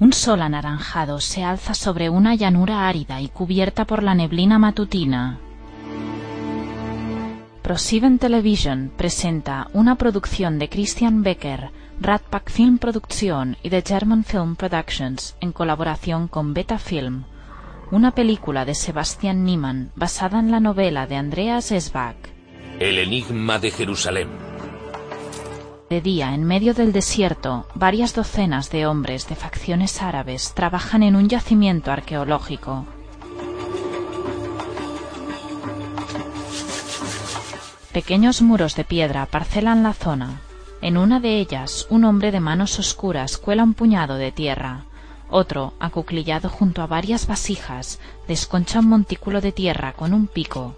Un 0.00 0.12
sol 0.12 0.42
anaranjado 0.42 1.20
se 1.20 1.44
alza 1.44 1.72
sobre 1.72 2.10
una 2.10 2.34
llanura 2.34 2.88
árida 2.88 3.20
y 3.20 3.28
cubierta 3.28 3.84
por 3.84 4.02
la 4.02 4.14
neblina 4.14 4.58
matutina. 4.58 5.38
ProSieben 7.62 8.18
Television 8.18 8.92
presenta 8.96 9.68
una 9.72 9.94
producción 9.94 10.58
de 10.58 10.68
Christian 10.68 11.22
Becker, 11.22 11.70
Rat 12.00 12.22
Pack 12.22 12.50
Film 12.50 12.78
Producción 12.78 13.56
y 13.62 13.68
de 13.68 13.82
German 13.82 14.24
Film 14.24 14.56
Productions 14.56 15.36
en 15.40 15.52
colaboración 15.52 16.26
con 16.26 16.54
Beta 16.54 16.78
Film, 16.78 17.24
una 17.92 18.10
película 18.10 18.64
de 18.64 18.74
Sebastian 18.74 19.44
Niemann 19.44 19.92
basada 19.94 20.40
en 20.40 20.50
la 20.50 20.58
novela 20.58 21.06
de 21.06 21.16
Andreas 21.16 21.70
Esbach. 21.70 22.16
El 22.80 22.98
enigma 22.98 23.60
de 23.60 23.70
Jerusalén. 23.70 24.53
De 25.90 26.00
día, 26.00 26.34
en 26.34 26.44
medio 26.44 26.72
del 26.72 26.92
desierto, 26.92 27.66
varias 27.74 28.14
docenas 28.14 28.70
de 28.70 28.86
hombres 28.86 29.28
de 29.28 29.34
facciones 29.34 30.00
árabes 30.00 30.54
trabajan 30.54 31.02
en 31.02 31.14
un 31.14 31.28
yacimiento 31.28 31.92
arqueológico. 31.92 32.86
Pequeños 37.92 38.40
muros 38.40 38.74
de 38.76 38.84
piedra 38.84 39.26
parcelan 39.26 39.82
la 39.82 39.92
zona. 39.92 40.40
En 40.80 40.96
una 40.96 41.20
de 41.20 41.38
ellas, 41.38 41.86
un 41.90 42.04
hombre 42.04 42.32
de 42.32 42.40
manos 42.40 42.78
oscuras 42.78 43.36
cuela 43.36 43.62
un 43.62 43.74
puñado 43.74 44.16
de 44.16 44.32
tierra. 44.32 44.84
Otro, 45.30 45.74
acuclillado 45.80 46.48
junto 46.48 46.80
a 46.80 46.86
varias 46.86 47.26
vasijas, 47.26 48.00
desconcha 48.26 48.80
un 48.80 48.88
montículo 48.88 49.42
de 49.42 49.52
tierra 49.52 49.92
con 49.92 50.14
un 50.14 50.28
pico. 50.28 50.76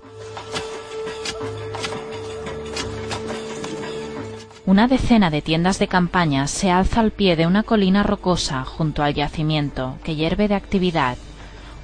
Una 4.67 4.89
decena 4.89 5.31
de 5.31 5.43
tiendas 5.43 5.79
de 5.79 5.87
campaña 5.87 6.49
se 6.49 6.73
alza 6.73 6.99
al 6.99 7.13
pie 7.13 7.37
de 7.37 7.47
una 7.47 7.63
colina 7.63 8.03
rocosa 8.03 8.65
junto 8.65 9.05
al 9.05 9.15
yacimiento, 9.15 9.97
que 10.03 10.17
hierve 10.17 10.49
de 10.49 10.57
actividad. 10.57 11.17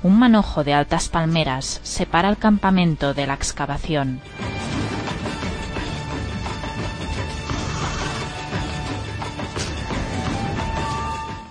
Un 0.02 0.18
manojo 0.18 0.64
de 0.64 0.74
altas 0.74 1.08
palmeras 1.08 1.78
separa 1.84 2.28
el 2.28 2.38
campamento 2.38 3.14
de 3.14 3.28
la 3.28 3.34
excavación. 3.34 4.20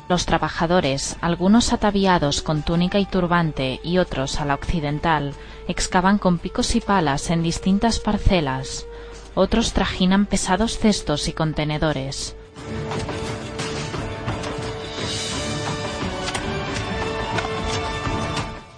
Los 0.10 0.26
trabajadores, 0.26 1.16
algunos 1.22 1.72
ataviados 1.72 2.42
con 2.42 2.62
túnica 2.62 3.00
y 3.00 3.06
turbante 3.06 3.80
y 3.86 4.00
otros 4.00 4.42
a 4.42 4.45
la 4.45 4.56
occidental, 4.56 5.34
excavan 5.70 6.18
con 6.18 6.40
picos 6.40 6.76
y 6.76 6.82
palas 6.82 7.30
en 7.30 7.42
distintas 7.42 8.00
parcelas. 8.00 8.86
Otros 9.36 9.74
trajinan 9.74 10.26
pesados 10.26 10.78
cestos 10.78 11.28
y 11.28 11.34
contenedores. 11.34 12.36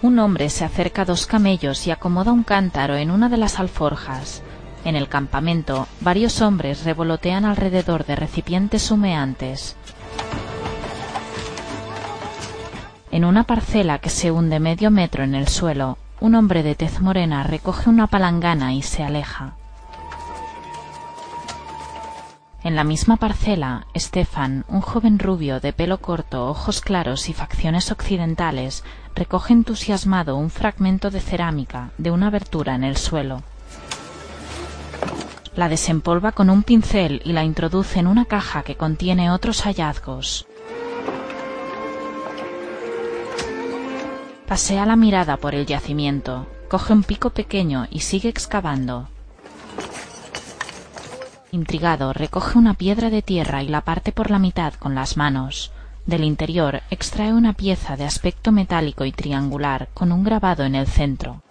Un 0.00 0.18
hombre 0.18 0.50
se 0.50 0.64
acerca 0.64 1.02
a 1.02 1.04
dos 1.06 1.26
camellos 1.26 1.86
y 1.86 1.90
acomoda 1.90 2.30
un 2.30 2.42
cántaro 2.42 2.96
en 2.96 3.10
una 3.10 3.30
de 3.30 3.38
las 3.38 3.58
alforjas. 3.58 4.42
En 4.84 4.96
el 4.96 5.08
campamento, 5.08 5.88
varios 6.00 6.42
hombres 6.42 6.84
revolotean 6.84 7.46
alrededor 7.46 8.04
de 8.04 8.14
recipientes 8.14 8.90
humeantes. 8.90 9.76
En 13.10 13.24
una 13.24 13.44
parcela 13.44 13.98
que 13.98 14.10
se 14.10 14.30
hunde 14.30 14.60
medio 14.60 14.90
metro 14.90 15.24
en 15.24 15.34
el 15.34 15.48
suelo, 15.48 15.96
un 16.20 16.34
hombre 16.34 16.62
de 16.62 16.74
tez 16.74 17.00
morena 17.00 17.42
recoge 17.42 17.88
una 17.88 18.06
palangana 18.06 18.74
y 18.74 18.82
se 18.82 19.02
aleja. 19.02 19.54
En 22.64 22.76
la 22.76 22.84
misma 22.84 23.18
parcela, 23.18 23.86
Stefan, 23.94 24.64
un 24.68 24.80
joven 24.80 25.18
rubio 25.18 25.60
de 25.60 25.74
pelo 25.74 25.98
corto, 25.98 26.46
ojos 26.46 26.80
claros 26.80 27.28
y 27.28 27.34
facciones 27.34 27.92
occidentales, 27.92 28.84
recoge 29.14 29.52
entusiasmado 29.52 30.36
un 30.36 30.48
fragmento 30.48 31.10
de 31.10 31.20
cerámica 31.20 31.90
de 31.98 32.10
una 32.10 32.28
abertura 32.28 32.74
en 32.74 32.82
el 32.82 32.96
suelo. 32.96 33.42
La 35.54 35.68
desempolva 35.68 36.32
con 36.32 36.48
un 36.48 36.62
pincel 36.62 37.20
y 37.26 37.34
la 37.34 37.44
introduce 37.44 38.00
en 38.00 38.06
una 38.06 38.24
caja 38.24 38.62
que 38.62 38.76
contiene 38.76 39.30
otros 39.30 39.60
hallazgos. 39.60 40.46
Pasea 44.48 44.86
la 44.86 44.96
mirada 44.96 45.36
por 45.36 45.54
el 45.54 45.66
yacimiento, 45.66 46.46
coge 46.70 46.94
un 46.94 47.02
pico 47.02 47.28
pequeño 47.28 47.88
y 47.90 48.00
sigue 48.00 48.30
excavando. 48.30 49.10
Intrigado, 51.54 52.12
recoge 52.12 52.58
una 52.58 52.74
piedra 52.74 53.10
de 53.10 53.22
tierra 53.22 53.62
y 53.62 53.68
la 53.68 53.82
parte 53.82 54.10
por 54.10 54.28
la 54.28 54.40
mitad 54.40 54.74
con 54.74 54.96
las 54.96 55.16
manos. 55.16 55.70
Del 56.04 56.24
interior 56.24 56.82
extrae 56.90 57.32
una 57.32 57.52
pieza 57.52 57.96
de 57.96 58.02
aspecto 58.02 58.50
metálico 58.50 59.04
y 59.04 59.12
triangular 59.12 59.86
con 59.94 60.10
un 60.10 60.24
grabado 60.24 60.64
en 60.64 60.74
el 60.74 60.88
centro. 60.88 61.42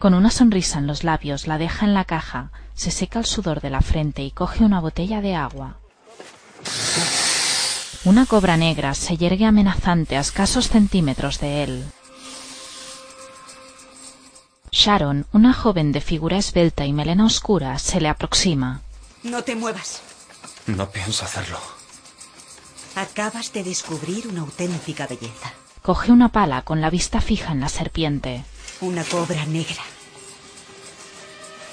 Con 0.00 0.14
una 0.14 0.30
sonrisa 0.30 0.80
en 0.80 0.88
los 0.88 1.04
labios 1.04 1.46
la 1.46 1.56
deja 1.56 1.86
en 1.86 1.94
la 1.94 2.04
caja, 2.04 2.50
se 2.74 2.90
seca 2.90 3.20
el 3.20 3.24
sudor 3.24 3.60
de 3.60 3.70
la 3.70 3.82
frente 3.82 4.24
y 4.24 4.32
coge 4.32 4.64
una 4.64 4.80
botella 4.80 5.20
de 5.20 5.36
agua. 5.36 5.76
Una 8.04 8.26
cobra 8.26 8.56
negra 8.56 8.94
se 8.94 9.16
yergue 9.16 9.46
amenazante 9.46 10.16
a 10.16 10.20
escasos 10.20 10.70
centímetros 10.70 11.38
de 11.38 11.62
él. 11.62 11.84
Sharon, 14.74 15.24
una 15.32 15.52
joven 15.52 15.92
de 15.92 16.00
figura 16.00 16.36
esbelta 16.36 16.84
y 16.84 16.92
melena 16.92 17.24
oscura, 17.24 17.78
se 17.78 18.00
le 18.00 18.08
aproxima. 18.08 18.82
No 19.22 19.44
te 19.44 19.54
muevas. 19.54 20.02
No 20.66 20.90
pienso 20.90 21.24
hacerlo. 21.24 21.60
Acabas 22.96 23.52
de 23.52 23.62
descubrir 23.62 24.26
una 24.26 24.40
auténtica 24.40 25.06
belleza. 25.06 25.52
Coge 25.80 26.10
una 26.10 26.30
pala 26.30 26.62
con 26.62 26.80
la 26.80 26.90
vista 26.90 27.20
fija 27.20 27.52
en 27.52 27.60
la 27.60 27.68
serpiente. 27.68 28.44
Una 28.80 29.04
cobra 29.04 29.46
negra. 29.46 29.82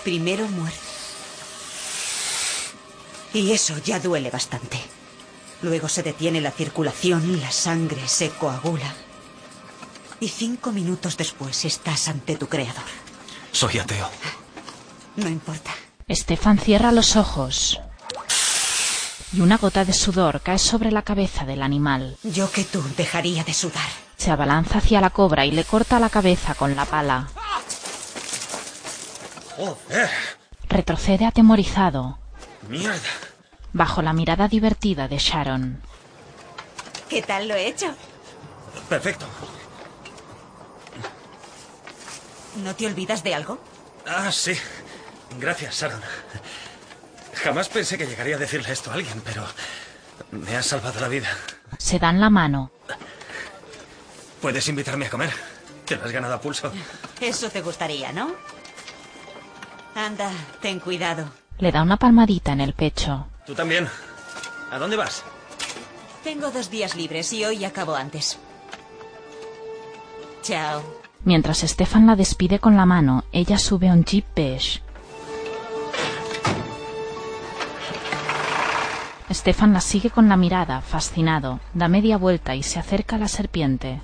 Primero 0.04 0.48
muere. 0.50 0.76
Y 3.34 3.52
eso 3.52 3.80
ya 3.80 4.00
duele 4.00 4.30
bastante. 4.30 4.80
Luego 5.64 5.90
se 5.90 6.04
detiene 6.04 6.40
la 6.40 6.52
circulación, 6.52 7.42
la 7.42 7.52
sangre 7.52 8.08
se 8.08 8.30
coagula. 8.30 8.94
Y 10.22 10.30
cinco 10.30 10.72
minutos 10.72 11.18
después 11.18 11.66
estás 11.66 12.08
ante 12.08 12.36
tu 12.36 12.48
creador. 12.48 12.86
Soy 13.52 13.80
ateo. 13.80 14.08
No 15.16 15.28
importa. 15.28 15.72
Estefan 16.08 16.60
cierra 16.60 16.92
los 16.92 17.16
ojos. 17.16 17.82
Y 19.34 19.42
una 19.42 19.58
gota 19.58 19.84
de 19.84 19.94
sudor 19.94 20.42
cae 20.42 20.60
sobre 20.60 20.92
la 20.92 21.02
cabeza 21.02 21.44
del 21.44 21.64
animal. 21.64 22.18
Yo 22.22 22.52
que 22.52 22.64
tú 22.64 22.84
dejaría 22.96 23.44
de 23.44 23.56
sudar. 23.56 23.90
Se 24.16 24.30
abalanza 24.30 24.78
hacia 24.78 25.02
la 25.02 25.10
cobra 25.10 25.48
y 25.48 25.52
le 25.52 25.64
corta 25.64 26.00
la 26.00 26.12
cabeza 26.12 26.54
con 26.54 26.76
la 26.76 26.86
pala. 26.86 27.28
Joder. 29.58 30.10
Retrocede 30.70 31.26
atemorizado. 31.26 32.20
Mierda. 32.70 33.00
Bajo 33.74 34.04
la 34.04 34.14
mirada 34.14 34.48
divertida 34.48 35.08
de 35.08 35.18
Sharon. 35.18 35.82
¿Qué 37.10 37.24
tal 37.24 37.48
lo 37.48 37.56
he 37.56 37.68
hecho? 37.68 37.88
Perfecto. 38.88 39.26
¿No 42.58 42.76
te 42.76 42.86
olvidas 42.86 43.24
de 43.24 43.34
algo? 43.34 43.60
Ah, 44.06 44.32
sí. 44.32 44.54
Gracias, 45.40 45.76
Sharon. 45.80 46.02
Jamás 47.44 47.70
pensé 47.70 47.98
que 47.98 48.06
llegaría 48.06 48.36
a 48.36 48.40
decirle 48.40 48.72
esto 48.72 48.92
a 48.92 48.96
alguien, 48.96 49.22
pero 49.22 49.46
me 50.32 50.56
has 50.56 50.66
salvado 50.66 51.00
la 51.00 51.08
vida. 51.08 51.30
Se 51.78 51.98
dan 51.98 52.20
la 52.20 52.30
mano. 52.30 52.72
¿Puedes 54.42 54.68
invitarme 54.68 55.06
a 55.06 55.10
comer? 55.10 55.32
Te 55.86 55.96
lo 55.96 56.06
has 56.06 56.12
ganado 56.12 56.34
a 56.34 56.42
pulso. 56.42 56.72
Eso 57.20 57.50
te 57.50 57.62
gustaría, 57.62 58.12
¿no? 58.12 58.32
Anda, 59.96 60.32
ten 60.62 60.80
cuidado. 60.80 61.32
Le 61.60 61.72
da 61.72 61.82
una 61.82 61.98
palmadita 61.98 62.52
en 62.54 62.62
el 62.62 62.74
pecho. 62.74 63.28
Tú 63.46 63.54
también. 63.54 63.88
¿A 64.72 64.78
dónde 64.78 64.96
vas? 64.96 65.24
Tengo 66.24 66.52
dos 66.52 66.70
días 66.70 66.96
libres 66.96 67.32
y 67.34 67.46
hoy 67.46 67.66
acabo 67.66 67.96
antes. 67.96 68.38
Chao. 70.44 71.01
Mientras 71.24 71.60
Stefan 71.60 72.08
la 72.08 72.16
despide 72.16 72.60
con 72.60 72.76
la 72.76 72.86
mano, 72.86 73.26
ella 73.32 73.58
sube 73.58 73.90
a 73.90 73.94
un 73.94 74.04
jeep 74.04 74.26
beige. 74.36 74.82
Stefan 79.30 79.72
la 79.72 79.82
sigue 79.82 80.10
con 80.10 80.28
la 80.28 80.36
mirada, 80.36 80.82
fascinado, 80.82 81.60
da 81.74 81.88
media 81.88 82.18
vuelta 82.18 82.56
y 82.56 82.64
se 82.64 82.80
acerca 82.80 83.16
a 83.16 83.20
la 83.20 83.28
serpiente. 83.28 84.02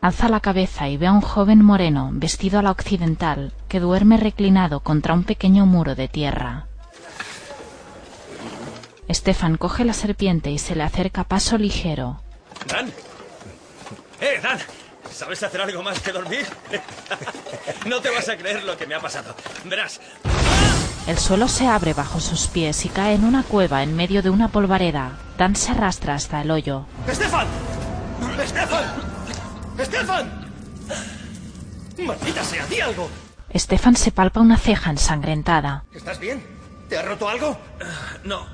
Alza 0.00 0.28
la 0.28 0.38
cabeza 0.38 0.88
y 0.88 0.96
ve 0.96 1.08
a 1.08 1.12
un 1.12 1.22
joven 1.22 1.64
moreno, 1.64 2.10
vestido 2.12 2.60
a 2.60 2.62
la 2.62 2.70
occidental, 2.70 3.52
que 3.68 3.80
duerme 3.80 4.16
reclinado 4.16 4.80
contra 4.80 5.12
un 5.12 5.24
pequeño 5.24 5.66
muro 5.66 5.96
de 5.96 6.06
tierra. 6.06 6.66
Stefan 9.10 9.56
coge 9.56 9.84
la 9.84 9.94
serpiente 9.94 10.50
y 10.52 10.58
se 10.58 10.76
le 10.76 10.84
acerca 10.84 11.22
a 11.22 11.28
paso 11.28 11.58
ligero. 11.58 12.20
¿Dan? 12.68 12.92
¡Eh, 14.20 14.38
Dan! 14.40 14.58
¿Sabes 15.12 15.42
hacer 15.42 15.60
algo 15.60 15.82
más 15.82 16.00
que 16.00 16.12
dormir? 16.12 16.46
no 17.86 18.00
te 18.00 18.10
vas 18.10 18.28
a 18.28 18.36
creer 18.36 18.64
lo 18.64 18.76
que 18.76 18.86
me 18.86 18.94
ha 18.94 19.00
pasado. 19.00 19.34
Verás. 19.64 20.00
El 21.06 21.18
suelo 21.18 21.48
se 21.48 21.66
abre 21.66 21.94
bajo 21.94 22.20
sus 22.20 22.48
pies 22.48 22.84
y 22.84 22.88
cae 22.88 23.14
en 23.14 23.24
una 23.24 23.42
cueva 23.42 23.82
en 23.82 23.96
medio 23.96 24.22
de 24.22 24.30
una 24.30 24.48
polvareda. 24.48 25.18
Dan 25.38 25.56
se 25.56 25.72
arrastra 25.72 26.14
hasta 26.14 26.42
el 26.42 26.50
hoyo. 26.50 26.86
¡Estefan! 27.06 27.46
¡Estefan! 28.42 28.84
¡Estefan! 29.78 30.52
¡Maldita 31.98 32.44
sea, 32.44 32.66
di 32.66 32.80
algo! 32.80 33.08
Stefan 33.54 33.96
se 33.96 34.12
palpa 34.12 34.40
una 34.40 34.58
ceja 34.58 34.90
ensangrentada. 34.90 35.84
¿Estás 35.92 36.18
bien? 36.18 36.44
¿Te 36.88 36.98
ha 36.98 37.02
roto 37.02 37.28
algo? 37.28 37.58
No, 38.24 38.46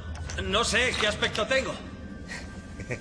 no 0.45 0.65
sé 0.65 0.95
qué 1.01 1.09
aspecto 1.09 1.47
tengo. 1.47 1.75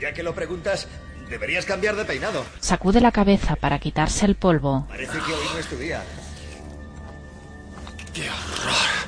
ya 0.00 0.12
que 0.12 0.22
lo 0.22 0.34
preguntas, 0.34 0.88
deberías 1.28 1.64
cambiar 1.64 1.96
de 1.96 2.04
peinado. 2.04 2.44
Sacude 2.60 3.00
la 3.00 3.12
cabeza 3.12 3.56
para 3.56 3.78
quitarse 3.78 4.26
el 4.26 4.34
polvo 4.34 4.86
Parece 4.88 5.18
que 5.18 5.32
hoy 5.32 5.46
no 5.52 5.58
es 5.58 5.66
tu 5.66 5.76
día. 5.76 6.02
¡Qué 8.12 8.22
horror! 8.22 9.04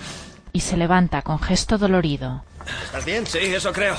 y 0.56 0.60
se 0.60 0.78
levanta 0.78 1.20
con 1.20 1.38
gesto 1.38 1.76
dolorido. 1.76 2.42
¿Estás 2.82 3.04
bien? 3.04 3.26
Sí, 3.26 3.40
eso 3.40 3.74
creo. 3.74 3.94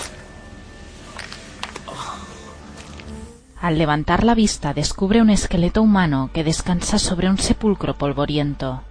Al 3.61 3.77
levantar 3.77 4.23
la 4.23 4.33
vista 4.33 4.73
descubre 4.73 5.21
un 5.21 5.29
esqueleto 5.29 5.83
humano 5.83 6.31
que 6.33 6.43
descansa 6.43 6.97
sobre 6.97 7.29
un 7.29 7.37
sepulcro 7.37 7.95
polvoriento. 7.95 8.81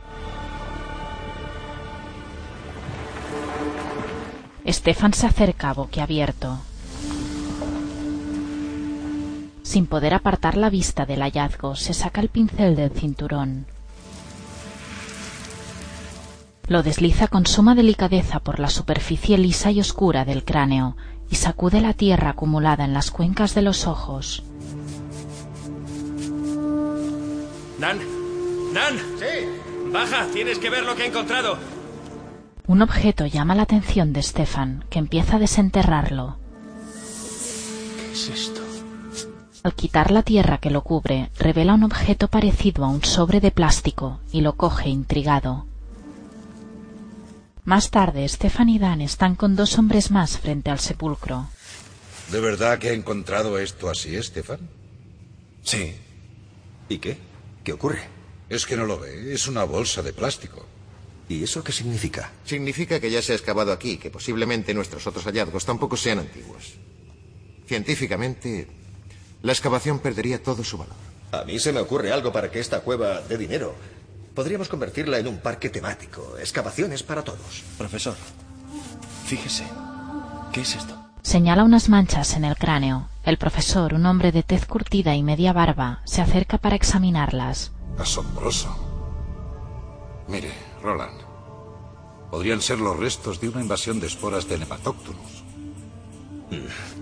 Stefan 4.65 5.13
se 5.13 5.27
acerca 5.27 5.73
boquiabierto. 5.73 6.61
Sin 9.67 9.89
poder 9.89 10.15
apartar 10.15 10.57
la 10.57 10.71
vista 10.71 11.07
del 11.07 11.23
hallazgo, 11.23 11.75
se 11.75 11.93
saca 11.93 12.21
el 12.21 12.29
pincel 12.29 12.77
del 12.77 12.93
cinturón. 12.93 13.67
Lo 16.69 16.85
desliza 16.85 17.27
con 17.27 17.47
suma 17.47 17.75
delicadeza 17.75 18.39
por 18.39 18.61
la 18.61 18.71
superficie 18.71 19.37
lisa 19.39 19.73
y 19.73 19.81
oscura 19.81 20.25
del 20.25 20.45
cráneo 20.45 20.97
y 21.29 21.35
sacude 21.35 21.81
la 21.81 21.95
tierra 21.95 22.31
acumulada 22.31 22.85
en 22.85 22.95
las 22.95 23.11
cuencas 23.11 23.57
de 23.57 23.63
los 23.63 23.89
ojos. 23.89 24.45
Dan, 27.81 27.99
Dan. 28.73 28.95
Sí. 29.19 29.91
Baja, 29.93 30.27
tienes 30.33 30.59
que 30.59 30.71
ver 30.71 30.85
lo 30.85 30.95
que 30.95 31.03
he 31.03 31.09
encontrado. 31.09 31.59
Un 32.69 32.83
objeto 32.83 33.27
llama 33.27 33.57
la 33.57 33.65
atención 33.65 34.13
de 34.13 34.23
Stefan, 34.23 34.85
que 34.91 35.01
empieza 35.01 35.37
a 35.37 35.41
desenterrarlo. 35.41 36.39
¿Qué 37.99 38.13
es 38.13 38.29
esto? 38.29 38.66
Al 39.67 39.75
quitar 39.75 40.13
la 40.13 40.23
tierra 40.23 40.59
que 40.59 40.71
lo 40.71 40.85
cubre, 40.85 41.29
revela 41.37 41.75
un 41.75 41.83
objeto 41.83 42.29
parecido 42.29 42.85
a 42.85 42.89
un 42.89 43.03
sobre 43.03 43.41
de 43.41 43.51
plástico 43.51 44.21
y 44.31 44.43
lo 44.43 44.55
coge 44.55 44.89
intrigado. 44.89 45.67
Más 47.65 47.91
tarde, 47.91 48.29
Stefan 48.29 48.69
y 48.69 48.79
Dan 48.79 49.01
están 49.01 49.35
con 49.35 49.57
dos 49.57 49.77
hombres 49.77 50.13
más 50.13 50.39
frente 50.39 50.71
al 50.71 50.79
sepulcro. 50.79 51.49
¿De 52.31 52.39
verdad 52.39 52.79
que 52.79 52.91
ha 52.91 52.93
encontrado 52.93 53.59
esto 53.59 53.91
así, 53.91 54.15
Estefan? 54.15 54.61
Sí. 55.65 55.97
¿Y 56.89 56.99
qué? 56.99 57.19
¿Qué 57.65 57.73
ocurre? 57.73 58.07
Es 58.49 58.67
que 58.67 58.77
no 58.77 58.87
lo 58.87 59.01
ve, 59.01 59.35
es 59.35 59.49
una 59.49 59.65
bolsa 59.65 60.01
de 60.01 60.13
plástico. 60.13 60.65
¿Y 61.29 61.43
eso 61.43 61.65
qué 61.65 61.73
significa? 61.73 62.31
Significa 62.45 63.01
que 63.01 63.11
ya 63.11 63.21
se 63.21 63.33
ha 63.33 63.35
excavado 63.35 63.73
aquí, 63.73 63.97
que 63.97 64.13
posiblemente 64.13 64.73
nuestros 64.75 65.05
otros 65.09 65.25
hallazgos 65.25 65.65
tampoco 65.65 65.97
sean 65.97 66.21
antiguos. 66.21 66.75
Científicamente, 67.67 68.76
la 69.43 69.53
excavación 69.53 69.99
perdería 69.99 70.43
todo 70.43 70.65
su 70.65 70.79
valor. 70.79 70.97
A 71.33 71.45
mí 71.45 71.59
se 71.59 71.73
me 71.73 71.81
ocurre 71.81 72.13
algo 72.13 72.33
para 72.33 72.51
que 72.51 72.61
esta 72.61 72.81
cueva 72.81 73.21
dé 73.23 73.37
dinero. 73.37 73.75
Podríamos 74.35 74.69
convertirla 74.69 75.19
en 75.19 75.29
un 75.29 75.39
parque 75.39 75.71
temático. 75.71 76.37
Excavaciones 76.39 77.03
para 77.03 77.23
todos. 77.23 77.63
Profesor, 77.79 78.15
fíjese. 79.27 79.65
¿Qué 80.53 80.61
es 80.61 80.77
esto? 80.77 80.97
Señala 81.23 81.65
unas 81.65 81.89
manchas 81.89 82.35
en 82.35 82.45
el 82.45 82.57
cráneo. 82.57 83.09
El 83.25 83.39
profesor, 83.39 83.95
un 83.95 84.07
hombre 84.07 84.31
de 84.31 84.43
tez 84.43 84.67
curtida 84.67 85.15
y 85.15 85.23
media 85.23 85.53
barba, 85.53 86.01
se 86.05 86.23
acerca 86.23 86.59
para 86.59 86.77
examinarlas. 86.77 87.73
Asombroso. 87.99 88.75
Mire, 90.29 90.53
Roland. 90.83 91.21
Podrían 92.31 92.61
ser 92.61 92.79
los 92.79 92.97
restos 92.99 93.41
de 93.41 93.49
una 93.49 93.61
invasión 93.61 94.01
de 94.01 94.07
esporas 94.07 94.49
de 94.49 94.59
Nematóctunus. 94.59 95.45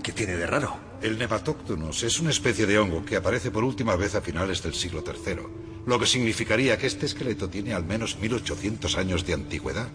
¿Qué 0.03 0.13
tiene 0.13 0.37
de 0.37 0.47
raro? 0.47 0.77
El 1.05 1.19
Nematóctunus 1.19 2.03
es 2.03 2.19
una 2.19 2.31
especie 2.31 2.65
de 2.65 2.79
hongo 2.79 3.05
que 3.05 3.17
aparece 3.17 3.51
por 3.51 3.63
última 3.63 3.95
vez 3.95 4.15
a 4.15 4.23
finales 4.23 4.63
del 4.63 4.73
siglo 4.73 5.05
III, 5.07 5.37
lo 5.85 5.99
que 6.01 6.07
significaría 6.07 6.79
que 6.79 6.87
este 6.87 7.05
esqueleto 7.05 7.51
tiene 7.51 7.75
al 7.75 7.85
menos 7.85 8.17
1800 8.19 8.97
años 8.97 9.27
de 9.27 9.35
antigüedad. 9.35 9.87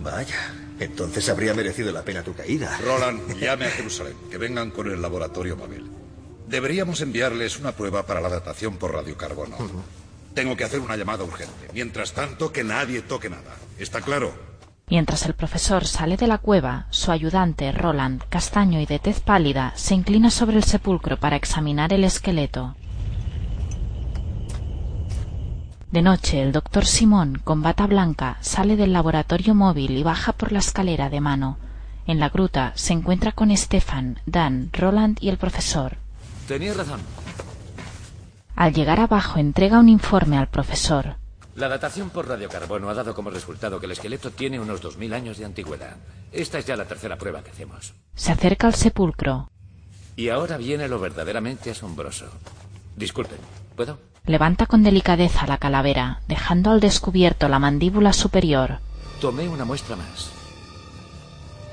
Vaya, 0.00 0.52
entonces 0.80 1.28
habría 1.28 1.54
merecido 1.54 1.92
la 1.92 2.04
pena 2.04 2.24
tu 2.24 2.34
caída. 2.34 2.76
Roland, 2.78 3.38
llame 3.40 3.66
a 3.66 3.70
Jerusalén, 3.70 4.16
que 4.28 4.38
vengan 4.38 4.72
con 4.72 4.90
el 4.90 5.00
laboratorio 5.00 5.56
móvil. 5.56 5.88
Deberíamos 6.48 7.00
enviarles 7.00 7.60
una 7.60 7.70
prueba 7.70 8.04
para 8.04 8.20
la 8.20 8.28
datación 8.28 8.76
por 8.76 8.92
radiocarbono. 8.92 9.56
Tengo 10.34 10.56
que 10.56 10.64
hacer 10.64 10.80
una 10.80 10.96
llamada 10.96 11.22
urgente. 11.22 11.68
Mientras 11.72 12.12
tanto, 12.12 12.52
que 12.52 12.64
nadie 12.64 13.02
toque 13.02 13.30
nada. 13.30 13.56
¿Está 13.78 14.00
claro? 14.00 14.49
Mientras 14.90 15.24
el 15.26 15.34
profesor 15.34 15.86
sale 15.86 16.16
de 16.16 16.26
la 16.26 16.38
cueva, 16.38 16.86
su 16.90 17.12
ayudante, 17.12 17.70
Roland, 17.70 18.24
castaño 18.28 18.80
y 18.80 18.86
de 18.86 18.98
tez 18.98 19.20
pálida, 19.20 19.72
se 19.76 19.94
inclina 19.94 20.30
sobre 20.30 20.56
el 20.56 20.64
sepulcro 20.64 21.16
para 21.16 21.36
examinar 21.36 21.92
el 21.92 22.02
esqueleto. 22.02 22.74
De 25.92 26.02
noche, 26.02 26.42
el 26.42 26.50
doctor 26.50 26.86
Simón, 26.86 27.40
con 27.44 27.62
bata 27.62 27.86
blanca, 27.86 28.38
sale 28.40 28.74
del 28.74 28.92
laboratorio 28.92 29.54
móvil 29.54 29.96
y 29.96 30.02
baja 30.02 30.32
por 30.32 30.50
la 30.50 30.58
escalera 30.58 31.08
de 31.08 31.20
mano. 31.20 31.56
En 32.06 32.18
la 32.18 32.28
gruta 32.28 32.72
se 32.74 32.92
encuentra 32.92 33.30
con 33.30 33.56
Stefan, 33.56 34.18
Dan, 34.26 34.70
Roland 34.72 35.18
y 35.20 35.28
el 35.28 35.36
profesor. 35.36 35.98
Tenías 36.48 36.76
razón. 36.76 37.00
Al 38.56 38.72
llegar 38.72 38.98
abajo 38.98 39.38
entrega 39.38 39.78
un 39.78 39.88
informe 39.88 40.36
al 40.36 40.48
profesor. 40.48 41.19
La 41.60 41.68
datación 41.68 42.08
por 42.08 42.26
radiocarbono 42.26 42.88
ha 42.88 42.94
dado 42.94 43.14
como 43.14 43.28
resultado 43.28 43.78
que 43.78 43.84
el 43.84 43.92
esqueleto 43.92 44.30
tiene 44.30 44.58
unos 44.58 44.82
2.000 44.82 45.12
años 45.12 45.36
de 45.36 45.44
antigüedad. 45.44 45.94
Esta 46.32 46.58
es 46.58 46.64
ya 46.64 46.74
la 46.74 46.86
tercera 46.86 47.18
prueba 47.18 47.42
que 47.42 47.50
hacemos. 47.50 47.92
Se 48.14 48.32
acerca 48.32 48.66
al 48.66 48.74
sepulcro. 48.74 49.50
Y 50.16 50.30
ahora 50.30 50.56
viene 50.56 50.88
lo 50.88 50.98
verdaderamente 50.98 51.70
asombroso. 51.70 52.30
Disculpen, 52.96 53.36
¿puedo? 53.76 53.98
Levanta 54.24 54.64
con 54.64 54.82
delicadeza 54.82 55.46
la 55.46 55.58
calavera, 55.58 56.22
dejando 56.28 56.70
al 56.70 56.80
descubierto 56.80 57.46
la 57.46 57.58
mandíbula 57.58 58.14
superior. 58.14 58.78
Tomé 59.20 59.46
una 59.46 59.66
muestra 59.66 59.96
más. 59.96 60.30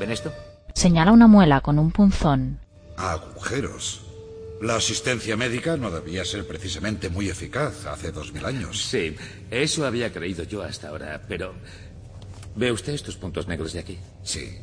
¿Ven 0.01 0.11
esto? 0.11 0.33
Señala 0.73 1.13
una 1.13 1.27
muela 1.27 1.61
con 1.61 1.79
un 1.79 1.91
punzón. 1.91 2.59
Agujeros. 2.97 4.06
La 4.61 4.75
asistencia 4.75 5.37
médica 5.37 5.77
no 5.77 5.91
debía 5.91 6.25
ser 6.25 6.47
precisamente 6.47 7.09
muy 7.09 7.29
eficaz 7.29 7.85
hace 7.85 8.11
dos 8.11 8.33
mil 8.33 8.43
años. 8.43 8.85
Sí, 8.87 9.15
eso 9.51 9.85
había 9.85 10.11
creído 10.11 10.43
yo 10.43 10.63
hasta 10.63 10.89
ahora, 10.89 11.21
pero... 11.27 11.53
¿Ve 12.55 12.71
usted 12.71 12.93
estos 12.93 13.15
puntos 13.17 13.47
negros 13.47 13.73
de 13.73 13.79
aquí? 13.79 13.99
Sí. 14.23 14.57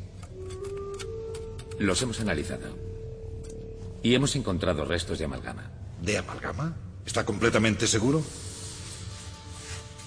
Los 1.79 2.03
hemos 2.03 2.19
analizado. 2.21 2.77
Y 4.03 4.15
hemos 4.15 4.35
encontrado 4.35 4.85
restos 4.85 5.21
de 5.21 5.27
amalgama. 5.27 5.71
¿De 6.03 6.19
amalgama? 6.19 6.75
¿Está 7.07 7.25
completamente 7.25 7.87
seguro? 7.87 8.23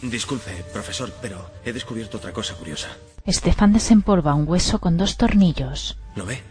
Disculpe, 0.02 0.66
profesor, 0.74 1.14
pero 1.22 1.50
he 1.64 1.72
descubierto 1.72 2.18
otra 2.18 2.34
cosa 2.34 2.56
curiosa. 2.56 2.90
Estefan 3.26 3.72
desempolva 3.74 4.36
un 4.36 4.48
hueso 4.48 4.80
con 4.80 4.98
dos 4.98 5.16
tornillos. 5.18 5.98
¿Lo 6.16 6.26
ve? 6.26 6.42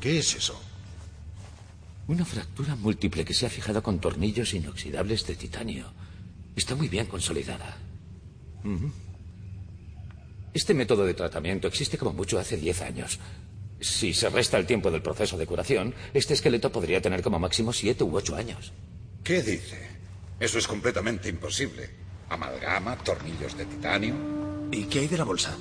¿Qué 0.00 0.18
es 0.18 0.34
eso? 0.34 0.60
Una 2.10 2.24
fractura 2.24 2.74
múltiple 2.74 3.24
que 3.24 3.32
se 3.32 3.46
ha 3.46 3.48
fijado 3.48 3.84
con 3.84 4.00
tornillos 4.00 4.52
inoxidables 4.52 5.24
de 5.28 5.36
titanio. 5.36 5.92
Está 6.56 6.74
muy 6.74 6.88
bien 6.88 7.06
consolidada. 7.06 7.76
Este 10.52 10.74
método 10.74 11.04
de 11.04 11.14
tratamiento 11.14 11.68
existe 11.68 11.96
como 11.98 12.12
mucho 12.12 12.40
hace 12.40 12.56
10 12.56 12.82
años. 12.82 13.20
Si 13.80 14.12
se 14.12 14.28
resta 14.28 14.58
el 14.58 14.66
tiempo 14.66 14.90
del 14.90 15.02
proceso 15.02 15.38
de 15.38 15.46
curación, 15.46 15.94
este 16.12 16.34
esqueleto 16.34 16.72
podría 16.72 17.00
tener 17.00 17.22
como 17.22 17.38
máximo 17.38 17.72
7 17.72 18.02
u 18.02 18.16
8 18.16 18.34
años. 18.34 18.72
¿Qué 19.22 19.40
dice? 19.40 19.78
Eso 20.40 20.58
es 20.58 20.66
completamente 20.66 21.28
imposible. 21.28 21.90
Amalgama, 22.28 22.96
tornillos 23.04 23.56
de 23.56 23.66
titanio. 23.66 24.16
¿Y 24.72 24.86
qué 24.86 24.98
hay 24.98 25.06
de 25.06 25.16
la 25.16 25.22
bolsa? 25.22 25.56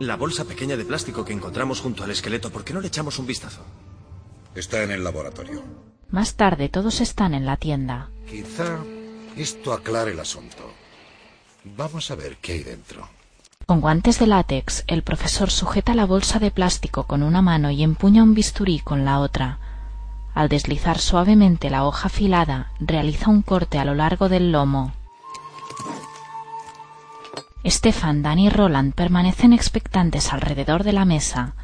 La 0.00 0.16
bolsa 0.16 0.44
pequeña 0.46 0.76
de 0.76 0.84
plástico 0.84 1.24
que 1.24 1.32
encontramos 1.32 1.80
junto 1.80 2.02
al 2.02 2.10
esqueleto, 2.10 2.50
¿por 2.50 2.64
qué 2.64 2.72
no 2.72 2.80
le 2.80 2.88
echamos 2.88 3.20
un 3.20 3.28
vistazo? 3.28 3.64
Está 4.54 4.82
en 4.82 4.90
el 4.90 5.04
laboratorio. 5.04 5.62
Más 6.10 6.34
tarde 6.34 6.68
todos 6.68 7.00
están 7.00 7.34
en 7.34 7.46
la 7.46 7.56
tienda. 7.56 8.08
Quizá 8.28 8.78
esto 9.36 9.72
aclare 9.72 10.12
el 10.12 10.20
asunto. 10.20 10.72
Vamos 11.64 12.10
a 12.10 12.16
ver 12.16 12.36
qué 12.38 12.52
hay 12.52 12.62
dentro. 12.64 13.08
Con 13.66 13.80
guantes 13.80 14.18
de 14.18 14.26
látex, 14.26 14.82
el 14.88 15.02
profesor 15.02 15.50
sujeta 15.50 15.94
la 15.94 16.04
bolsa 16.04 16.40
de 16.40 16.50
plástico 16.50 17.04
con 17.04 17.22
una 17.22 17.42
mano 17.42 17.70
y 17.70 17.84
empuña 17.84 18.24
un 18.24 18.34
bisturí 18.34 18.80
con 18.80 19.04
la 19.04 19.20
otra. 19.20 19.58
Al 20.34 20.48
deslizar 20.48 20.98
suavemente 20.98 21.70
la 21.70 21.84
hoja 21.84 22.06
afilada, 22.06 22.72
realiza 22.80 23.30
un 23.30 23.42
corte 23.42 23.78
a 23.78 23.84
lo 23.84 23.94
largo 23.94 24.28
del 24.28 24.50
lomo. 24.50 24.92
Stefan, 27.64 28.22
Dan 28.22 28.38
y 28.38 28.48
Roland 28.50 28.94
permanecen 28.94 29.52
expectantes 29.52 30.32
alrededor 30.32 30.82
de 30.82 30.92
la 30.92 31.04
mesa. 31.04 31.54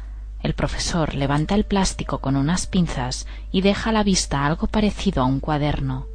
El 0.43 0.53
profesor 0.53 1.15
levanta 1.15 1.55
el 1.55 1.65
plástico 1.65 2.19
con 2.19 2.35
unas 2.35 2.67
pinzas 2.67 3.27
y 3.51 3.61
deja 3.61 3.89
a 3.89 3.93
la 3.93 4.03
vista 4.03 4.45
algo 4.45 4.67
parecido 4.67 5.23
a 5.23 5.25
un 5.25 5.39
cuaderno. 5.39 6.07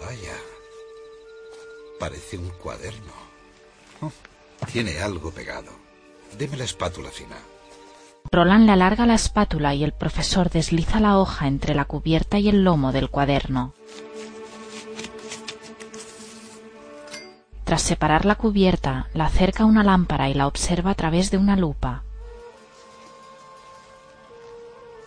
Vaya. 0.00 0.36
Parece 1.98 2.36
un 2.38 2.50
cuaderno. 2.50 3.12
Oh, 4.02 4.12
tiene 4.70 4.98
algo 4.98 5.30
pegado. 5.30 5.72
Deme 6.38 6.56
la 6.56 6.64
espátula 6.64 7.10
fina. 7.10 7.36
Roland 8.30 8.66
le 8.66 8.72
alarga 8.72 9.06
la 9.06 9.14
espátula 9.14 9.74
y 9.74 9.84
el 9.84 9.92
profesor 9.92 10.50
desliza 10.50 10.98
la 11.00 11.18
hoja 11.18 11.46
entre 11.46 11.74
la 11.74 11.84
cubierta 11.84 12.38
y 12.38 12.48
el 12.48 12.64
lomo 12.64 12.90
del 12.92 13.10
cuaderno. 13.10 13.74
Tras 17.64 17.80
separar 17.80 18.26
la 18.26 18.34
cubierta, 18.34 19.08
la 19.14 19.26
acerca 19.26 19.62
a 19.62 19.66
una 19.66 19.82
lámpara 19.82 20.28
y 20.28 20.34
la 20.34 20.46
observa 20.46 20.90
a 20.90 20.94
través 20.94 21.30
de 21.30 21.38
una 21.38 21.56
lupa. 21.56 22.02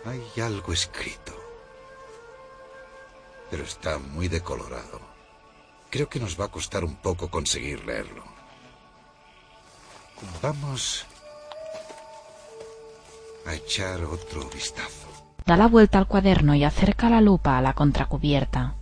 Hay 0.04 0.40
algo 0.40 0.72
escrito. 0.72 1.32
Pero 3.50 3.62
está 3.62 3.98
muy 3.98 4.28
decolorado. 4.28 5.00
Creo 5.90 6.08
que 6.08 6.20
nos 6.20 6.38
va 6.38 6.46
a 6.46 6.48
costar 6.48 6.84
un 6.84 6.96
poco 6.96 7.30
conseguir 7.30 7.84
leerlo. 7.86 8.24
Vamos 10.42 11.06
a 13.46 13.54
echar 13.54 14.02
otro 14.04 14.48
vistazo. 14.50 15.06
Da 15.46 15.56
la 15.56 15.68
vuelta 15.68 15.98
al 15.98 16.08
cuaderno 16.08 16.54
y 16.54 16.64
acerca 16.64 17.08
la 17.08 17.20
lupa 17.20 17.56
a 17.56 17.62
la 17.62 17.72
contracubierta. 17.72 18.74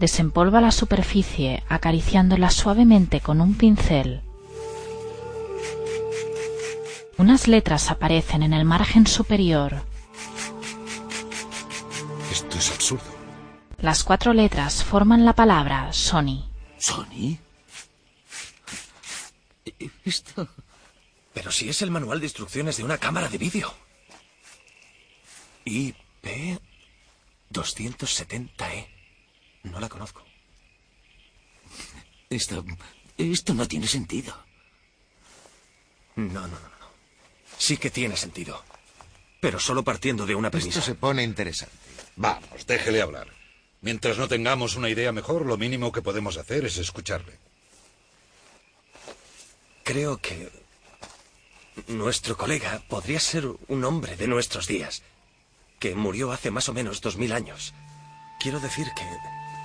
Desempolva 0.00 0.62
la 0.62 0.72
superficie 0.72 1.62
acariciándola 1.68 2.48
suavemente 2.50 3.20
con 3.20 3.42
un 3.42 3.54
pincel. 3.54 4.22
Unas 7.18 7.46
letras 7.46 7.90
aparecen 7.90 8.42
en 8.42 8.54
el 8.54 8.64
margen 8.64 9.06
superior. 9.06 9.82
Esto 12.32 12.56
es 12.56 12.70
absurdo. 12.70 13.04
Las 13.82 14.02
cuatro 14.02 14.32
letras 14.32 14.82
forman 14.82 15.26
la 15.26 15.34
palabra 15.34 15.92
Sony. 15.92 16.48
¿Sony? 16.78 17.36
Esto... 20.06 20.48
Pero 21.34 21.52
si 21.52 21.68
es 21.68 21.82
el 21.82 21.90
manual 21.90 22.20
de 22.20 22.26
instrucciones 22.26 22.78
de 22.78 22.84
una 22.84 22.96
cámara 22.96 23.28
de 23.28 23.36
vídeo. 23.36 23.70
IP 25.66 26.58
270E. 27.52 28.99
No 29.62 29.80
la 29.80 29.88
conozco. 29.88 30.24
Esto... 32.28 32.64
Esto 33.18 33.52
no 33.52 33.68
tiene 33.68 33.86
sentido. 33.86 34.34
No, 36.16 36.40
no, 36.40 36.48
no, 36.48 36.58
no. 36.58 36.90
Sí 37.58 37.76
que 37.76 37.90
tiene 37.90 38.16
sentido. 38.16 38.64
Pero 39.40 39.60
solo 39.60 39.82
partiendo 39.84 40.24
de 40.24 40.34
una 40.34 40.50
premisa. 40.50 40.78
Esto 40.78 40.90
se 40.90 40.94
pone 40.94 41.22
interesante. 41.22 41.76
Vamos, 42.16 42.66
déjele 42.66 43.02
hablar. 43.02 43.28
Mientras 43.82 44.16
no 44.16 44.28
tengamos 44.28 44.76
una 44.76 44.88
idea 44.88 45.12
mejor, 45.12 45.44
lo 45.44 45.56
mínimo 45.56 45.92
que 45.92 46.02
podemos 46.02 46.36
hacer 46.36 46.64
es 46.64 46.78
escucharle. 46.78 47.38
Creo 49.84 50.18
que 50.18 50.50
nuestro 51.88 52.36
colega 52.36 52.82
podría 52.88 53.20
ser 53.20 53.46
un 53.68 53.84
hombre 53.84 54.16
de 54.16 54.28
nuestros 54.28 54.66
días, 54.66 55.02
que 55.78 55.94
murió 55.94 56.32
hace 56.32 56.50
más 56.50 56.68
o 56.68 56.74
menos 56.74 57.00
dos 57.00 57.16
mil 57.16 57.32
años. 57.32 57.74
Quiero 58.38 58.60
decir 58.60 58.86
que, 58.94 59.04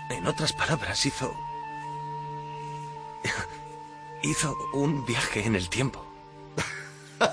en 0.09 0.27
otras 0.27 0.53
palabras, 0.53 1.05
hizo... 1.05 1.33
hizo 4.23 4.55
un 4.73 5.05
viaje 5.05 5.45
en 5.45 5.55
el 5.55 5.69
tiempo. 5.69 6.03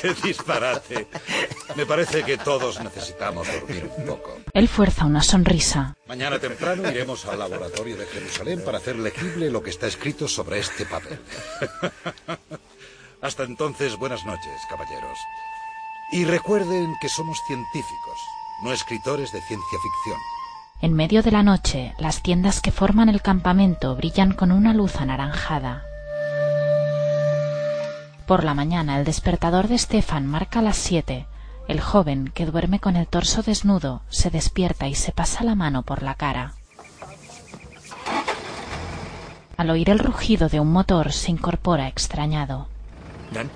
¡Qué 0.00 0.14
disparate! 0.22 1.08
Me 1.76 1.86
parece 1.86 2.22
que 2.22 2.38
todos 2.38 2.80
necesitamos 2.80 3.46
dormir 3.46 3.90
un 3.96 4.06
poco. 4.06 4.38
Él 4.52 4.68
fuerza 4.68 5.04
una 5.04 5.22
sonrisa. 5.22 5.96
Mañana 6.06 6.38
temprano 6.38 6.90
iremos 6.90 7.24
al 7.26 7.38
laboratorio 7.38 7.96
de 7.96 8.06
Jerusalén 8.06 8.62
para 8.64 8.78
hacer 8.78 8.96
legible 8.96 9.50
lo 9.50 9.62
que 9.62 9.70
está 9.70 9.86
escrito 9.86 10.28
sobre 10.28 10.58
este 10.58 10.86
papel. 10.86 11.20
Hasta 13.20 13.44
entonces, 13.44 13.96
buenas 13.96 14.24
noches, 14.24 14.60
caballeros. 14.68 15.18
Y 16.12 16.24
recuerden 16.24 16.96
que 17.00 17.08
somos 17.08 17.38
científicos, 17.46 18.20
no 18.62 18.72
escritores 18.72 19.30
de 19.32 19.40
ciencia 19.42 19.78
ficción. 19.80 20.18
En 20.82 20.94
medio 20.94 21.22
de 21.22 21.30
la 21.30 21.42
noche, 21.42 21.94
las 21.98 22.22
tiendas 22.22 22.60
que 22.60 22.72
forman 22.72 23.08
el 23.08 23.22
campamento 23.22 23.94
brillan 23.94 24.32
con 24.32 24.50
una 24.50 24.74
luz 24.74 24.96
anaranjada. 24.96 25.84
Por 28.26 28.44
la 28.44 28.54
mañana 28.54 28.98
el 28.98 29.04
despertador 29.04 29.68
de 29.68 29.78
Stefan 29.78 30.26
marca 30.26 30.62
las 30.62 30.76
siete. 30.76 31.26
El 31.68 31.80
joven, 31.80 32.32
que 32.34 32.46
duerme 32.46 32.80
con 32.80 32.96
el 32.96 33.06
torso 33.06 33.42
desnudo, 33.42 34.02
se 34.08 34.30
despierta 34.30 34.88
y 34.88 34.94
se 34.94 35.12
pasa 35.12 35.44
la 35.44 35.54
mano 35.54 35.82
por 35.82 36.02
la 36.02 36.14
cara. 36.14 36.54
Al 39.56 39.70
oír 39.70 39.90
el 39.90 39.98
rugido 39.98 40.48
de 40.48 40.58
un 40.58 40.72
motor 40.72 41.12
se 41.12 41.30
incorpora 41.30 41.86
extrañado. 41.86 42.66
¿Dan? 43.32 43.50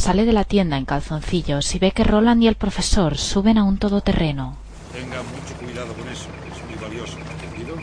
Sale 0.00 0.24
de 0.24 0.32
la 0.32 0.44
tienda 0.44 0.78
en 0.78 0.86
calzoncillos 0.86 1.74
y 1.74 1.78
ve 1.78 1.92
que 1.92 2.04
Roland 2.04 2.42
y 2.42 2.46
el 2.46 2.54
profesor 2.54 3.18
suben 3.18 3.58
a 3.58 3.64
un 3.64 3.76
todoterreno. 3.76 4.56
Tenga 4.94 5.22
mucho 5.22 5.54
cuidado 5.62 5.92
con 5.92 6.08
eso, 6.08 6.26
es 6.50 6.64
muy 6.64 6.82
valioso, 6.82 7.18
¿entendido? 7.18 7.76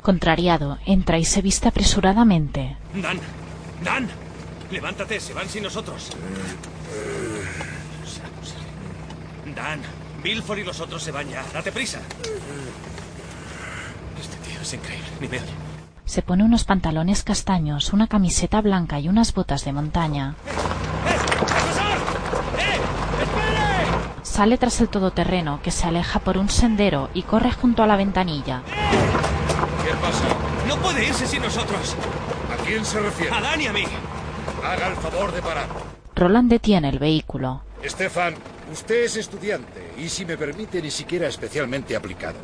Contrariado, 0.00 0.78
entra 0.86 1.18
y 1.18 1.24
se 1.24 1.42
viste 1.42 1.66
apresuradamente. 1.66 2.76
Dan, 2.94 3.18
Dan, 3.82 4.08
levántate, 4.70 5.18
se 5.18 5.34
van 5.34 5.48
sin 5.48 5.64
nosotros. 5.64 6.12
Dan, 9.56 9.80
Bilford 10.22 10.58
y 10.58 10.64
los 10.64 10.78
otros 10.78 11.02
se 11.02 11.10
van 11.10 11.28
ya. 11.28 11.44
Date 11.52 11.72
prisa. 11.72 11.98
Este 14.20 14.36
tío 14.48 14.60
es 14.62 14.72
increíble, 14.72 15.08
ni 15.20 15.26
me 15.26 15.38
oye. 15.38 15.65
Se 16.06 16.22
pone 16.22 16.44
unos 16.44 16.64
pantalones 16.64 17.24
castaños, 17.24 17.92
una 17.92 18.06
camiseta 18.06 18.60
blanca 18.60 19.00
y 19.00 19.08
unas 19.08 19.34
botas 19.34 19.64
de 19.64 19.72
montaña. 19.72 20.36
¡Eh! 20.46 21.16
¡Eh! 22.58 22.80
Sale 24.22 24.56
tras 24.56 24.80
el 24.80 24.88
todoterreno, 24.88 25.60
que 25.62 25.72
se 25.72 25.86
aleja 25.86 26.20
por 26.20 26.38
un 26.38 26.48
sendero 26.48 27.10
y 27.12 27.22
corre 27.22 27.50
junto 27.50 27.82
a 27.82 27.88
la 27.88 27.96
ventanilla. 27.96 28.62
¿Qué 29.84 29.90
pasa? 30.00 30.28
No 30.68 30.76
puede 30.76 31.08
irse 31.08 31.26
sin 31.26 31.42
nosotros. 31.42 31.96
¿A 32.52 32.64
quién 32.64 32.84
se 32.84 33.00
refiere? 33.00 33.34
A 33.34 33.40
Dan 33.40 33.60
y 33.60 33.66
a 33.66 33.72
mí. 33.72 33.84
Haga 34.64 34.86
el 34.86 34.96
favor 34.96 35.32
de 35.32 35.42
parar. 35.42 35.66
Roland 36.14 36.48
detiene 36.48 36.88
el 36.88 37.00
vehículo. 37.00 37.62
Estefan, 37.82 38.34
usted 38.72 39.04
es 39.04 39.16
estudiante 39.16 39.92
y, 39.98 40.08
si 40.08 40.24
me 40.24 40.36
permite, 40.36 40.80
ni 40.80 40.90
siquiera 40.90 41.26
especialmente 41.26 41.96
aplicado. 41.96 42.38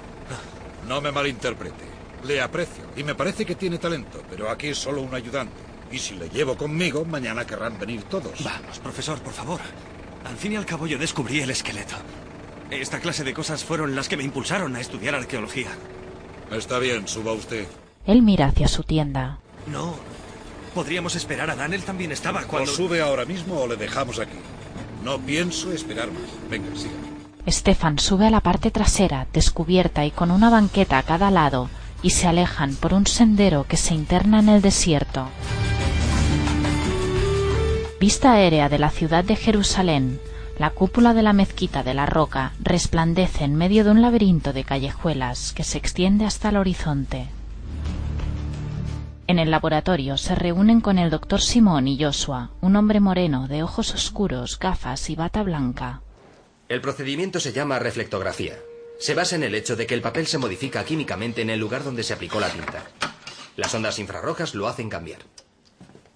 No 0.89 1.01
me 1.01 1.13
malinterprete. 1.13 1.92
Le 2.25 2.41
aprecio 2.41 2.85
y 2.97 3.03
me 3.03 3.15
parece 3.15 3.45
que 3.45 3.55
tiene 3.55 3.79
talento, 3.79 4.23
pero 4.31 4.51
aquí 4.51 4.69
es 4.69 4.79
solo 4.79 5.03
un 5.03 5.15
ayudante. 5.15 5.55
Y 5.91 5.99
si 5.99 6.15
le 6.15 6.29
llevo 6.31 6.57
conmigo, 6.57 7.05
mañana 7.05 7.45
querrán 7.47 7.79
venir 7.79 8.03
todos. 8.05 8.43
Vamos, 8.43 8.79
profesor, 8.79 9.21
por 9.21 9.33
favor. 9.33 9.61
Al 10.25 10.37
fin 10.37 10.53
y 10.53 10.57
al 10.57 10.65
cabo 10.67 10.87
yo 10.87 10.99
descubrí 10.99 11.41
el 11.41 11.51
esqueleto. 11.51 11.97
Esta 12.71 13.01
clase 13.01 13.25
de 13.25 13.35
cosas 13.35 13.65
fueron 13.65 13.95
las 13.95 14.09
que 14.09 14.17
me 14.17 14.23
impulsaron 14.23 14.75
a 14.77 14.81
estudiar 14.81 15.15
arqueología. 15.15 15.69
Está 16.51 16.79
bien, 16.79 17.07
suba 17.09 17.33
usted. 17.33 17.67
Él 18.07 18.23
mira 18.23 18.47
hacia 18.47 18.69
su 18.69 18.83
tienda. 18.85 19.39
No. 19.67 19.95
Podríamos 20.75 21.15
esperar 21.17 21.51
a 21.51 21.57
Dan, 21.57 21.75
él 21.75 21.83
también 21.83 22.13
estaba 22.13 22.43
¿O 22.43 22.47
cuando... 22.47 22.73
sube 22.73 23.03
ahora 23.03 23.27
mismo 23.27 23.61
o 23.61 23.67
le 23.67 23.77
dejamos 23.77 24.19
aquí? 24.19 24.39
No 25.05 25.19
pienso 25.19 25.73
esperar 25.73 26.11
más. 26.11 26.23
Venga, 26.49 26.75
siga. 26.75 26.95
Stefan 27.49 27.99
sube 27.99 28.27
a 28.27 28.31
la 28.31 28.41
parte 28.41 28.71
trasera, 28.71 29.27
descubierta 29.33 30.07
y 30.07 30.13
con 30.13 30.31
una 30.31 30.49
banqueta 30.49 30.97
a 30.99 31.03
cada 31.03 31.31
lado, 31.31 31.69
y 32.03 32.11
se 32.11 32.27
alejan 32.27 32.75
por 32.75 32.95
un 32.95 33.07
sendero 33.07 33.65
que 33.65 33.77
se 33.77 33.95
interna 33.95 34.41
en 34.41 34.49
el 34.49 34.63
desierto. 34.63 35.29
Vista 38.01 38.33
aérea 38.33 38.69
de 38.69 38.79
la 38.79 38.91
ciudad 38.91 39.25
de 39.25 39.37
Jerusalén. 39.37 40.21
La 40.59 40.71
cúpula 40.71 41.15
de 41.15 41.23
la 41.23 41.33
mezquita 41.33 41.83
de 41.83 41.95
la 41.95 42.05
roca 42.05 42.53
resplandece 42.61 43.45
en 43.45 43.55
medio 43.55 43.85
de 43.85 43.93
un 43.93 44.03
laberinto 44.03 44.53
de 44.53 44.65
callejuelas 44.65 45.53
que 45.53 45.65
se 45.65 45.79
extiende 45.79 46.25
hasta 46.25 46.49
el 46.49 46.57
horizonte. 46.57 47.29
En 49.29 49.39
el 49.39 49.51
laboratorio 49.51 50.19
se 50.19 50.35
reúnen 50.35 50.81
con 50.81 50.99
el 50.99 51.11
doctor 51.11 51.41
Simón 51.41 51.89
y 51.89 52.03
Joshua, 52.03 52.51
un 52.61 52.77
hombre 52.77 53.01
moreno 53.01 53.49
de 53.49 53.63
ojos 53.63 53.95
oscuros, 53.95 54.59
gafas 54.59 55.09
y 55.09 55.15
bata 55.15 55.43
blanca. 55.43 56.03
El 56.69 56.81
procedimiento 56.81 57.39
se 57.39 57.53
llama 57.53 57.79
reflectografía. 57.79 58.55
Se 59.03 59.15
basa 59.15 59.35
en 59.35 59.43
el 59.43 59.57
hecho 59.57 59.75
de 59.75 59.85
que 59.85 59.95
el 59.95 60.01
papel 60.01 60.29
se 60.29 60.39
modifica 60.39 60.85
químicamente 60.85 61.43
en 61.43 61.51
el 61.51 61.59
lugar 61.59 61.83
donde 61.83 62.05
se 62.05 62.13
aplicó 62.13 62.39
la 62.39 62.49
tinta. 62.49 62.85
Las 63.57 63.75
ondas 63.75 63.99
infrarrojas 63.99 64.55
lo 64.55 64.69
hacen 64.69 64.89
cambiar. 64.89 65.19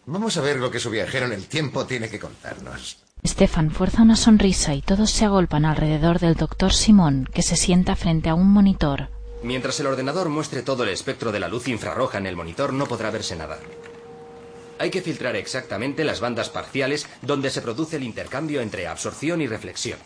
Vamos 0.04 0.36
a 0.36 0.40
ver 0.40 0.58
lo 0.58 0.70
que 0.70 0.78
su 0.78 0.88
viajero 0.88 1.26
en 1.26 1.32
el 1.32 1.48
tiempo 1.48 1.84
tiene 1.84 2.08
que 2.08 2.20
contarnos. 2.20 2.98
Stefan 3.26 3.72
fuerza 3.72 4.02
una 4.02 4.14
sonrisa 4.14 4.72
y 4.72 4.82
todos 4.82 5.10
se 5.10 5.24
agolpan 5.24 5.64
alrededor 5.64 6.20
del 6.20 6.36
doctor 6.36 6.72
Simón, 6.72 7.28
que 7.34 7.42
se 7.42 7.56
sienta 7.56 7.96
frente 7.96 8.28
a 8.28 8.36
un 8.36 8.52
monitor. 8.52 9.08
Mientras 9.42 9.80
el 9.80 9.88
ordenador 9.88 10.28
muestre 10.28 10.62
todo 10.62 10.84
el 10.84 10.90
espectro 10.90 11.32
de 11.32 11.40
la 11.40 11.48
luz 11.48 11.66
infrarroja 11.66 12.18
en 12.18 12.26
el 12.26 12.36
monitor, 12.36 12.72
no 12.72 12.86
podrá 12.86 13.10
verse 13.10 13.34
nada. 13.34 13.58
Hay 14.78 14.90
que 14.90 15.02
filtrar 15.02 15.34
exactamente 15.34 16.04
las 16.04 16.20
bandas 16.20 16.50
parciales 16.50 17.08
donde 17.20 17.50
se 17.50 17.62
produce 17.62 17.96
el 17.96 18.04
intercambio 18.04 18.60
entre 18.60 18.86
absorción 18.86 19.40
y 19.40 19.48
reflexión. 19.48 19.98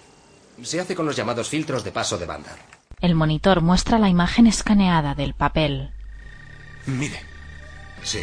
Se 0.62 0.81
hace 0.81 0.95
con 0.95 1.07
los 1.07 1.17
llamados 1.17 1.49
filtros 1.49 1.85
de 1.85 1.93
paso 1.93 2.19
de 2.19 2.26
banda. 2.26 2.57
El 3.00 3.14
monitor 3.14 3.62
muestra 3.62 3.99
la 3.99 4.09
imagen 4.09 4.47
escaneada 4.47 5.14
del 5.14 5.35
papel. 5.35 5.90
Mire. 6.87 7.21
Sí, 8.02 8.21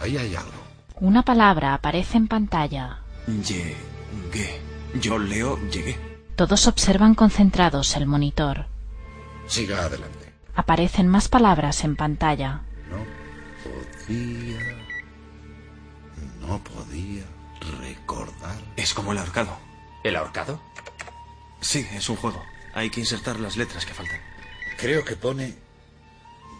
ahí 0.00 0.16
hay 0.16 0.34
algo. 0.34 0.52
Una 0.96 1.22
palabra 1.22 1.74
aparece 1.74 2.16
en 2.16 2.28
pantalla. 2.28 3.00
Llegué. 3.26 4.60
Yo 4.94 5.18
leo 5.18 5.58
llegué. 5.70 5.98
Todos 6.36 6.66
observan 6.66 7.14
concentrados 7.14 7.96
el 7.96 8.06
monitor. 8.06 8.66
Siga 9.46 9.84
adelante. 9.84 10.32
Aparecen 10.54 11.08
más 11.08 11.28
palabras 11.28 11.84
en 11.84 11.96
pantalla. 11.96 12.62
No 12.88 13.04
podía. 14.06 14.58
No 16.40 16.58
podía 16.62 17.24
recordar. 17.80 18.56
Es 18.76 18.94
como 18.94 19.12
el 19.12 19.18
ahorcado. 19.18 19.56
¿El 20.02 20.16
ahorcado? 20.16 20.60
Sí, 21.60 21.86
es 21.92 22.08
un 22.08 22.16
juego. 22.16 22.42
Hay 22.74 22.90
que 22.90 23.00
insertar 23.00 23.38
las 23.40 23.56
letras 23.56 23.84
que 23.84 23.94
faltan. 23.94 24.20
Creo 24.78 25.04
que 25.04 25.16
pone. 25.16 25.54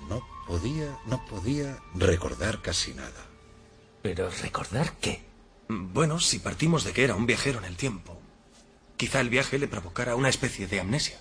No 0.09 0.23
podía, 0.47 0.99
no 1.07 1.25
podía 1.26 1.78
recordar 1.95 2.61
casi 2.62 2.92
nada. 2.92 3.26
¿Pero 4.02 4.30
recordar 4.42 4.92
qué? 5.00 5.23
Bueno, 5.69 6.19
si 6.19 6.40
partimos 6.40 6.85
de 6.85 6.92
que 6.92 7.04
era 7.04 7.14
un 7.14 7.26
viajero 7.26 7.59
en 7.59 7.64
el 7.66 7.76
tiempo, 7.76 8.21
quizá 8.97 9.21
el 9.21 9.30
viaje 9.30 9.59
le 9.59 9.69
provocara 9.69 10.16
una 10.16 10.28
especie 10.28 10.66
de 10.66 10.80
amnesia. 10.80 11.21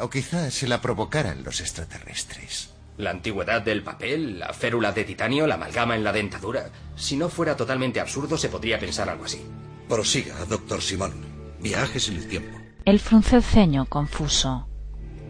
O 0.00 0.08
quizá 0.08 0.50
se 0.50 0.66
la 0.66 0.80
provocaran 0.80 1.44
los 1.44 1.60
extraterrestres. 1.60 2.70
La 2.96 3.10
antigüedad 3.10 3.62
del 3.62 3.82
papel, 3.82 4.38
la 4.38 4.52
férula 4.52 4.92
de 4.92 5.04
titanio, 5.04 5.46
la 5.46 5.54
amalgama 5.54 5.96
en 5.96 6.04
la 6.04 6.12
dentadura. 6.12 6.70
Si 6.96 7.16
no 7.16 7.28
fuera 7.28 7.56
totalmente 7.56 8.00
absurdo, 8.00 8.36
se 8.36 8.48
podría 8.48 8.78
pensar 8.78 9.08
algo 9.08 9.24
así. 9.24 9.40
Prosiga, 9.88 10.44
doctor 10.46 10.82
Simón. 10.82 11.26
Viajes 11.60 12.08
en 12.08 12.16
el 12.16 12.28
tiempo. 12.28 12.59
Él 12.84 12.98
frunce 13.00 13.36
el 13.36 13.42
ceño, 13.42 13.86
confuso. 13.86 14.66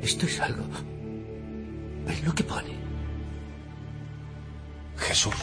Esto 0.03 0.27
es 0.27 0.41
algo. 0.41 0.65
Es 2.09 2.25
lo 2.25 2.35
que 2.35 2.45
pone. 2.45 2.79
Jesús. 4.97 5.35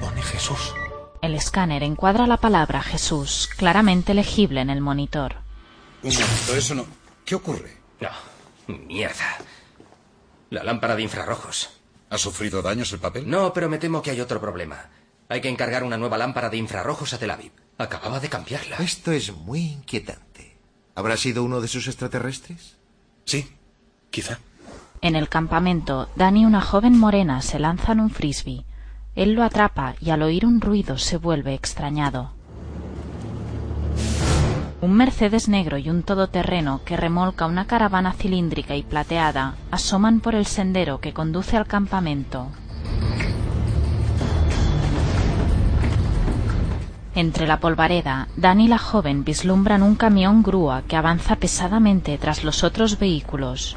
Pone 0.00 0.22
Jesús. 0.22 0.74
El 1.22 1.34
escáner 1.34 1.82
encuadra 1.82 2.26
la 2.26 2.36
palabra 2.36 2.82
Jesús, 2.82 3.48
claramente 3.56 4.12
legible 4.12 4.60
en 4.60 4.70
el 4.70 4.80
monitor. 4.80 5.36
Un 6.02 6.12
momento, 6.12 6.54
eso 6.54 6.74
no. 6.74 6.86
¿Qué 7.24 7.34
ocurre? 7.34 7.78
No. 8.00 8.10
Mierda. 8.86 9.38
La 10.50 10.62
lámpara 10.62 10.94
de 10.94 11.02
infrarrojos. 11.02 11.70
¿Ha 12.10 12.18
sufrido 12.18 12.60
daños 12.60 12.92
el 12.92 13.00
papel? 13.00 13.28
No, 13.28 13.52
pero 13.52 13.68
me 13.68 13.78
temo 13.78 14.02
que 14.02 14.10
hay 14.10 14.20
otro 14.20 14.40
problema. 14.40 14.90
Hay 15.28 15.40
que 15.40 15.48
encargar 15.48 15.82
una 15.82 15.96
nueva 15.96 16.18
lámpara 16.18 16.50
de 16.50 16.58
infrarrojos 16.58 17.14
a 17.14 17.18
Tel 17.18 17.30
Aviv. 17.30 17.52
Acababa 17.78 18.20
de 18.20 18.28
cambiarla. 18.28 18.76
Esto 18.76 19.10
es 19.10 19.32
muy 19.32 19.60
inquietante. 19.60 20.33
¿Habrá 20.94 21.16
sido 21.16 21.42
uno 21.42 21.60
de 21.60 21.68
sus 21.68 21.88
extraterrestres? 21.88 22.76
Sí, 23.24 23.48
quizá. 24.10 24.38
En 25.00 25.16
el 25.16 25.28
campamento, 25.28 26.08
Dani 26.16 26.42
y 26.42 26.44
una 26.46 26.60
joven 26.60 26.98
morena 26.98 27.42
se 27.42 27.58
lanzan 27.58 28.00
un 28.00 28.10
frisbee. 28.10 28.64
Él 29.14 29.34
lo 29.34 29.42
atrapa 29.42 29.94
y 30.00 30.10
al 30.10 30.22
oír 30.22 30.46
un 30.46 30.60
ruido 30.60 30.98
se 30.98 31.18
vuelve 31.18 31.54
extrañado. 31.54 32.32
Un 34.80 34.92
Mercedes 34.94 35.48
negro 35.48 35.78
y 35.78 35.88
un 35.88 36.02
todoterreno 36.02 36.82
que 36.84 36.96
remolca 36.96 37.46
una 37.46 37.66
caravana 37.66 38.12
cilíndrica 38.12 38.76
y 38.76 38.82
plateada 38.82 39.56
asoman 39.70 40.20
por 40.20 40.34
el 40.34 40.46
sendero 40.46 41.00
que 41.00 41.14
conduce 41.14 41.56
al 41.56 41.66
campamento. 41.66 42.48
Entre 47.14 47.46
la 47.46 47.60
polvareda, 47.60 48.26
Dan 48.36 48.60
y 48.60 48.66
la 48.66 48.78
joven 48.78 49.24
vislumbran 49.24 49.84
un 49.84 49.94
camión 49.94 50.42
grúa 50.42 50.82
que 50.82 50.96
avanza 50.96 51.36
pesadamente 51.36 52.18
tras 52.18 52.42
los 52.42 52.64
otros 52.64 52.98
vehículos. 52.98 53.76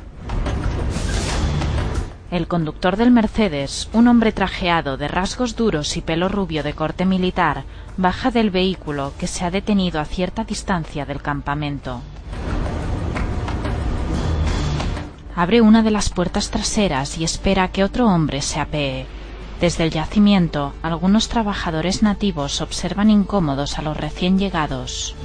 El 2.32 2.48
conductor 2.48 2.98
del 2.98 3.12
Mercedes, 3.12 3.90
un 3.94 4.08
hombre 4.08 4.32
trajeado 4.32 4.98
de 4.98 5.08
rasgos 5.08 5.56
duros 5.56 5.96
y 5.98 6.02
pelo 6.02 6.30
rubio 6.30 6.64
de 6.64 6.74
corte 6.74 7.06
militar, 7.06 7.64
baja 7.96 8.32
del 8.32 8.50
vehículo 8.50 9.14
que 9.20 9.28
se 9.28 9.46
ha 9.46 9.52
detenido 9.52 10.02
a 10.02 10.06
cierta 10.06 10.44
distancia 10.44 11.06
del 11.06 11.22
campamento. 11.22 12.02
Abre 15.36 15.62
una 15.62 15.84
de 15.84 15.92
las 15.92 16.10
puertas 16.10 16.50
traseras 16.50 17.20
y 17.20 17.24
espera 17.24 17.68
que 17.68 17.84
otro 17.84 18.08
hombre 18.08 18.42
se 18.42 18.60
apee. 18.60 19.06
Desde 19.60 19.86
el 19.86 19.90
yacimiento, 19.90 20.74
algunos 20.84 21.30
trabajadores 21.30 22.04
nativos 22.04 22.62
observan 22.62 23.10
incómodos 23.10 23.80
a 23.80 23.82
los 23.82 23.98
recién 23.98 24.38
llegados. 24.38 25.16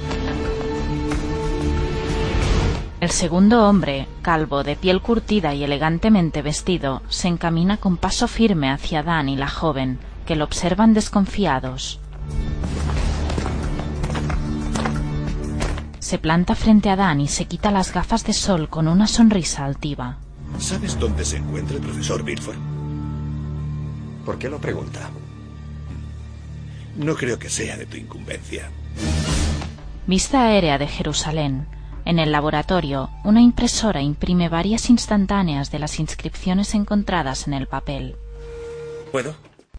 El 2.99 3.11
segundo 3.11 3.67
hombre, 3.67 4.07
calvo, 4.21 4.63
de 4.63 4.75
piel 4.75 5.01
curtida 5.01 5.53
y 5.53 5.63
elegantemente 5.63 6.41
vestido, 6.41 7.03
se 7.09 7.27
encamina 7.27 7.77
con 7.77 7.97
paso 7.97 8.27
firme 8.27 8.71
hacia 8.71 9.03
Dan 9.03 9.29
y 9.29 9.35
la 9.35 9.49
joven, 9.49 9.99
que 10.25 10.35
lo 10.35 10.45
observan 10.45 10.93
desconfiados. 10.93 11.99
Se 15.99 16.17
planta 16.17 16.55
frente 16.55 16.89
a 16.89 16.95
Dan 16.95 17.21
y 17.21 17.27
se 17.27 17.45
quita 17.45 17.71
las 17.71 17.93
gafas 17.93 18.23
de 18.23 18.33
sol 18.33 18.67
con 18.69 18.87
una 18.87 19.05
sonrisa 19.05 19.65
altiva. 19.65 20.17
¿Sabes 20.57 20.97
dónde 20.97 21.23
se 21.23 21.37
encuentra 21.37 21.75
el 21.75 21.83
profesor 21.83 22.23
Bilford? 22.23 22.72
¿Por 24.25 24.39
qué 24.39 24.49
lo 24.49 24.59
pregunta? 24.59 25.09
No 26.95 27.15
creo 27.15 27.39
que 27.39 27.49
sea 27.49 27.77
de 27.77 27.85
tu 27.85 27.97
incumbencia. 27.97 28.69
Vista 30.07 30.45
aérea 30.45 30.77
de 30.77 30.87
Jerusalén. 30.87 31.67
En 32.05 32.19
el 32.19 32.31
laboratorio, 32.31 33.09
una 33.23 33.41
impresora 33.41 34.01
imprime 34.01 34.49
varias 34.49 34.89
instantáneas 34.89 35.71
de 35.71 35.79
las 35.79 35.99
inscripciones 35.99 36.73
encontradas 36.73 37.47
en 37.47 37.53
el 37.53 37.67
papel. 37.67 38.15
¿Puedo? 39.11 39.35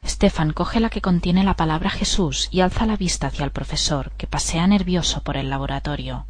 Stefan 0.06 0.52
coge 0.52 0.80
la 0.80 0.90
que 0.90 1.00
contiene 1.00 1.44
la 1.44 1.56
palabra 1.56 1.90
Jesús 1.90 2.48
y 2.50 2.60
alza 2.60 2.86
la 2.86 2.96
vista 2.96 3.28
hacia 3.28 3.44
el 3.44 3.50
profesor, 3.50 4.12
que 4.16 4.26
pasea 4.26 4.66
nervioso 4.66 5.22
por 5.22 5.36
el 5.36 5.50
laboratorio. 5.50 6.26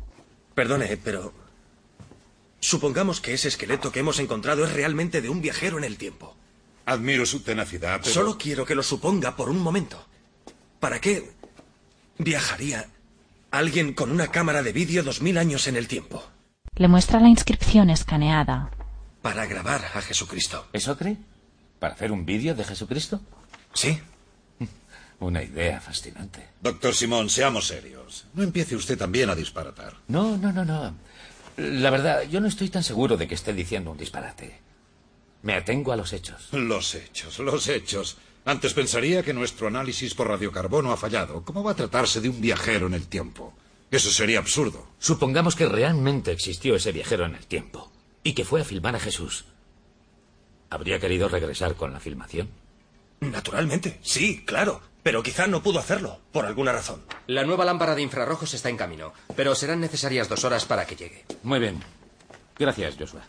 Perdone, 0.55 0.97
pero... 0.97 1.33
Supongamos 2.61 3.21
que 3.21 3.35
ese 3.35 3.49
esqueleto 3.49 3.93
que 3.93 4.01
hemos 4.01 4.19
encontrado 4.21 4.65
es 4.65 4.73
realmente 4.73 5.21
de 5.21 5.29
un 5.29 5.43
viajero 5.43 5.79
en 5.79 5.85
el 5.85 5.99
tiempo. 5.99 6.35
Admiro 6.87 7.25
su 7.25 7.41
tenacidad, 7.41 8.01
pero... 8.03 8.13
Solo 8.13 8.37
quiero 8.39 8.67
que 8.67 8.75
lo 8.75 8.83
suponga 8.83 9.37
por 9.37 9.49
un 9.49 9.59
momento. 9.59 10.05
¿Para 10.81 11.01
qué 11.01 11.33
viajaría 12.19 12.87
alguien 13.51 13.95
con 13.95 14.11
una 14.11 14.29
cámara 14.29 14.63
de 14.63 14.73
vídeo 14.73 15.03
dos 15.03 15.23
mil 15.23 15.39
años 15.39 15.67
en 15.67 15.77
el 15.77 15.89
tiempo? 15.89 16.23
Le 16.77 16.89
muestra 16.89 17.21
la 17.21 17.29
inscripción 17.29 17.89
escaneada. 17.89 18.71
Para 19.23 19.47
grabar 19.47 19.83
a 19.95 20.03
Jesucristo. 20.03 20.67
¿Eso 20.73 20.99
cree? 20.99 21.17
¿Para 21.79 21.95
hacer 21.95 22.13
un 22.13 22.27
vídeo 22.27 22.55
de 22.55 22.65
Jesucristo? 22.65 23.21
Sí. 23.73 23.99
Una 25.21 25.43
idea 25.43 25.81
fascinante. 25.81 26.49
Doctor 26.61 26.95
Simón, 26.95 27.31
seamos 27.31 27.69
serios. 27.69 28.27
No 28.35 28.43
empiece 28.43 28.77
usted 28.77 28.99
también 28.99 29.31
a 29.31 29.35
disparatar. 29.35 29.95
No, 30.09 30.37
no, 30.37 30.53
no, 30.53 30.65
no. 30.65 30.95
La 31.57 31.91
verdad, 31.91 32.23
yo 32.25 32.41
no 32.41 32.49
estoy 32.49 32.69
tan 32.69 32.83
seguro 32.83 33.17
de 33.17 33.29
que 33.29 33.35
esté 33.35 33.53
diciendo 33.53 33.93
un 33.93 33.97
disparate. 33.99 34.61
Me 35.45 35.55
atengo 35.55 35.93
a 35.93 35.97
los 35.97 36.15
hechos. 36.15 36.49
Los 36.53 36.95
hechos, 36.95 37.39
los 37.39 37.69
hechos. 37.69 38.17
Antes 38.47 38.73
pensaría 38.73 39.23
que 39.23 39.35
nuestro 39.35 39.69
análisis 39.69 40.15
por 40.15 40.29
radiocarbono 40.29 40.91
ha 40.91 40.97
fallado. 40.97 41.45
¿Cómo 41.45 41.63
va 41.63 41.73
a 41.73 41.77
tratarse 41.77 42.23
de 42.23 42.31
un 42.31 42.41
viajero 42.41 42.87
en 42.87 42.95
el 42.95 43.09
tiempo? 43.09 43.53
Eso 43.91 44.11
sería 44.11 44.39
absurdo. 44.39 44.89
Supongamos 44.99 45.55
que 45.55 45.67
realmente 45.67 46.33
existió 46.33 46.75
ese 46.77 46.93
viajero 46.93 47.27
en 47.27 47.35
el 47.35 47.45
tiempo 47.45 47.93
y 48.23 48.33
que 48.33 48.47
fue 48.47 48.63
a 48.63 48.65
filmar 48.65 48.97
a 48.97 49.01
Jesús. 49.01 49.45
¿Habría 50.71 50.99
querido 50.99 51.29
regresar 51.29 51.75
con 51.75 51.93
la 51.93 52.01
filmación? 52.01 52.49
Naturalmente, 53.21 54.01
sí, 54.03 54.45
claro. 54.47 54.81
Pero 55.03 55.23
quizá 55.23 55.47
no 55.47 55.63
pudo 55.63 55.79
hacerlo, 55.79 56.21
por 56.33 56.47
alguna 56.47 56.73
razón. 56.73 57.03
La 57.27 57.45
nueva 57.45 57.67
lámpara 57.67 57.95
de 57.95 58.01
infrarrojos 58.01 58.55
está 58.55 58.71
en 58.71 58.79
camino, 58.79 59.13
pero 59.37 59.55
serán 59.55 59.81
necesarias 59.81 60.31
dos 60.31 60.43
horas 60.45 60.65
para 60.65 60.87
que 60.87 60.97
llegue. 60.97 61.27
Muy 61.43 61.59
bien. 61.59 61.81
Gracias, 62.59 62.97
Joshua. 62.99 63.21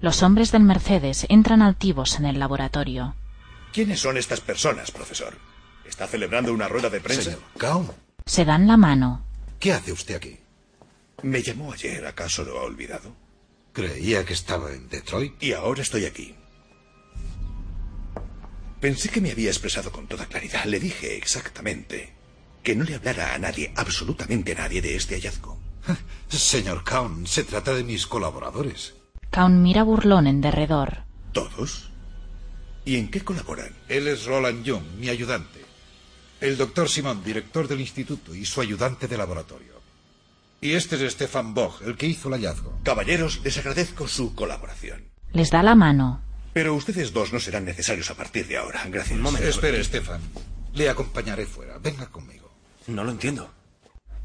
Los 0.00 0.22
hombres 0.22 0.52
del 0.52 0.62
Mercedes 0.62 1.26
entran 1.28 1.62
altivos 1.62 2.18
en 2.18 2.26
el 2.26 2.38
laboratorio. 2.38 3.14
¿Quiénes 3.72 4.00
son 4.00 4.16
estas 4.16 4.40
personas, 4.40 4.90
profesor? 4.90 5.36
¿Está 5.84 6.06
celebrando 6.06 6.52
una 6.52 6.68
rueda 6.68 6.90
de 6.90 7.00
prensa? 7.00 7.22
Señor 7.24 7.42
Kaum, 7.58 7.88
Se 8.26 8.44
dan 8.44 8.66
la 8.66 8.76
mano. 8.76 9.24
¿Qué 9.58 9.72
hace 9.72 9.92
usted 9.92 10.16
aquí? 10.16 10.38
Me 11.22 11.42
llamó 11.42 11.72
ayer, 11.72 12.04
¿acaso 12.06 12.44
lo 12.44 12.58
ha 12.58 12.62
olvidado? 12.64 13.14
Creía 13.72 14.24
que 14.24 14.34
estaba 14.34 14.72
en 14.72 14.88
Detroit. 14.88 15.42
Y 15.42 15.52
ahora 15.52 15.82
estoy 15.82 16.04
aquí. 16.04 16.34
Pensé 18.80 19.08
que 19.08 19.20
me 19.20 19.30
había 19.30 19.48
expresado 19.50 19.90
con 19.90 20.06
toda 20.06 20.26
claridad. 20.26 20.64
Le 20.66 20.78
dije 20.78 21.16
exactamente 21.16 22.12
que 22.62 22.76
no 22.76 22.84
le 22.84 22.94
hablara 22.94 23.34
a 23.34 23.38
nadie, 23.38 23.72
absolutamente 23.76 24.52
a 24.52 24.56
nadie, 24.56 24.82
de 24.82 24.96
este 24.96 25.14
hallazgo. 25.16 25.58
Señor 26.28 26.84
Kaun, 26.84 27.26
se 27.26 27.44
trata 27.44 27.74
de 27.74 27.84
mis 27.84 28.06
colaboradores. 28.06 28.94
Kaun 29.34 29.62
mira 29.62 29.82
burlón 29.82 30.28
en 30.28 30.40
derredor. 30.40 31.02
¿Todos? 31.32 31.90
¿Y 32.84 32.98
en 32.98 33.10
qué 33.10 33.20
colaboran? 33.22 33.72
Él 33.88 34.06
es 34.06 34.26
Roland 34.26 34.62
Young, 34.62 34.84
mi 35.00 35.08
ayudante. 35.08 35.58
El 36.40 36.56
doctor 36.56 36.88
Simon, 36.88 37.24
director 37.24 37.66
del 37.66 37.80
instituto, 37.80 38.32
y 38.32 38.44
su 38.44 38.60
ayudante 38.60 39.08
de 39.08 39.18
laboratorio. 39.18 39.82
Y 40.60 40.74
este 40.74 41.04
es 41.04 41.14
Stefan 41.14 41.52
Boch, 41.52 41.82
el 41.82 41.96
que 41.96 42.06
hizo 42.06 42.28
el 42.28 42.34
hallazgo. 42.34 42.78
Caballeros, 42.84 43.40
les 43.42 43.58
agradezco 43.58 44.06
su 44.06 44.36
colaboración. 44.36 45.02
Les 45.32 45.50
da 45.50 45.64
la 45.64 45.74
mano. 45.74 46.20
Pero 46.52 46.72
ustedes 46.76 47.12
dos 47.12 47.32
no 47.32 47.40
serán 47.40 47.64
necesarios 47.64 48.08
a 48.10 48.14
partir 48.14 48.46
de 48.46 48.58
ahora. 48.58 48.84
Gracias. 48.86 49.18
Espere, 49.40 49.82
Stefan. 49.82 50.20
Le 50.74 50.88
acompañaré 50.88 51.46
fuera. 51.46 51.78
Venga 51.78 52.06
conmigo. 52.06 52.52
No 52.86 53.02
lo 53.02 53.10
entiendo. 53.10 53.50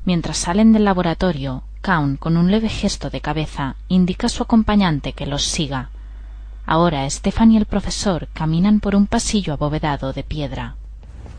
Mientras 0.06 0.38
salen 0.38 0.74
del 0.74 0.86
laboratorio, 0.86 1.64
Kaun, 1.82 2.18
con 2.18 2.38
un 2.38 2.52
leve 2.52 2.70
gesto 2.70 3.10
de 3.10 3.22
cabeza, 3.22 3.76
indica 3.88 4.28
a 4.28 4.30
su 4.30 4.44
acompañante 4.44 5.14
que 5.14 5.26
los 5.26 5.44
siga. 5.44 5.90
Ahora 6.66 7.10
Stefan 7.10 7.52
y 7.52 7.58
el 7.58 7.66
profesor 7.66 8.28
caminan 8.34 8.80
por 8.80 8.96
un 8.96 9.08
pasillo 9.08 9.54
abovedado 9.54 10.14
de 10.14 10.24
piedra. 10.24 10.76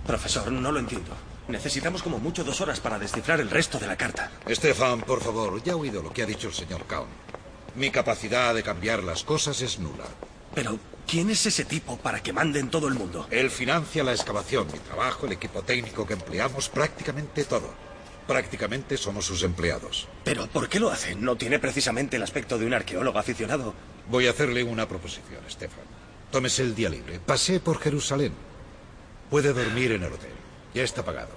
Profesor, 0.07 0.51
no 0.51 0.73
lo 0.73 0.81
entiendo. 0.81 1.13
Necesitamos 1.49 2.03
como 2.03 2.19
mucho 2.19 2.45
dos 2.45 2.61
horas 2.61 2.81
para 2.81 2.99
descifrar 2.99 3.41
el 3.41 3.51
resto 3.51 3.79
de 3.79 3.87
la 3.87 3.97
carta. 3.97 4.31
Stefan, 4.49 5.01
por 5.01 5.21
favor, 5.21 5.63
ya 5.63 5.73
he 5.73 5.75
oído 5.75 6.03
lo 6.03 6.13
que 6.13 6.23
ha 6.23 6.27
dicho 6.27 6.49
el 6.49 6.55
señor 6.55 6.85
Kaun. 6.87 7.09
Mi 7.77 7.91
capacidad 7.91 8.55
de 8.55 8.63
cambiar 8.63 9.03
las 9.03 9.25
cosas 9.25 9.61
es 9.63 9.79
nula. 9.79 10.05
Pero, 10.55 10.79
¿quién 11.07 11.31
es 11.31 11.47
ese 11.47 11.65
tipo 11.65 11.97
para 11.97 12.23
que 12.23 12.33
mande 12.33 12.59
en 12.59 12.71
todo 12.71 12.89
el 12.89 12.95
mundo? 12.95 13.27
Él 13.31 13.51
financia 13.51 14.03
la 14.03 14.13
excavación, 14.13 14.67
mi 14.73 14.79
trabajo, 14.79 15.27
el 15.27 15.33
equipo 15.33 15.63
técnico 15.63 16.07
que 16.07 16.15
empleamos, 16.15 16.69
prácticamente 16.69 17.45
todo. 17.45 17.73
Prácticamente 18.27 18.97
somos 18.97 19.25
sus 19.27 19.43
empleados. 19.43 20.09
¿Pero 20.25 20.47
por 20.47 20.69
qué 20.69 20.79
lo 20.79 20.91
hace? 20.91 21.15
¿No 21.15 21.37
tiene 21.37 21.59
precisamente 21.59 22.17
el 22.17 22.23
aspecto 22.23 22.59
de 22.59 22.67
un 22.67 22.75
arqueólogo 22.75 23.19
aficionado? 23.19 23.75
Voy 24.09 24.27
a 24.27 24.31
hacerle 24.31 24.63
una 24.63 24.89
proposición, 24.89 25.41
Stefan. 25.49 25.85
Tómese 26.31 26.63
el 26.63 26.75
día 26.75 26.89
libre. 26.89 27.19
Pasé 27.19 27.61
por 27.61 27.81
Jerusalén. 27.81 28.33
Puede 29.31 29.53
dormir 29.53 29.93
en 29.93 30.05
el 30.05 30.13
hotel. 30.13 30.33
Ya 30.75 30.83
está 30.83 31.05
pagado. 31.05 31.31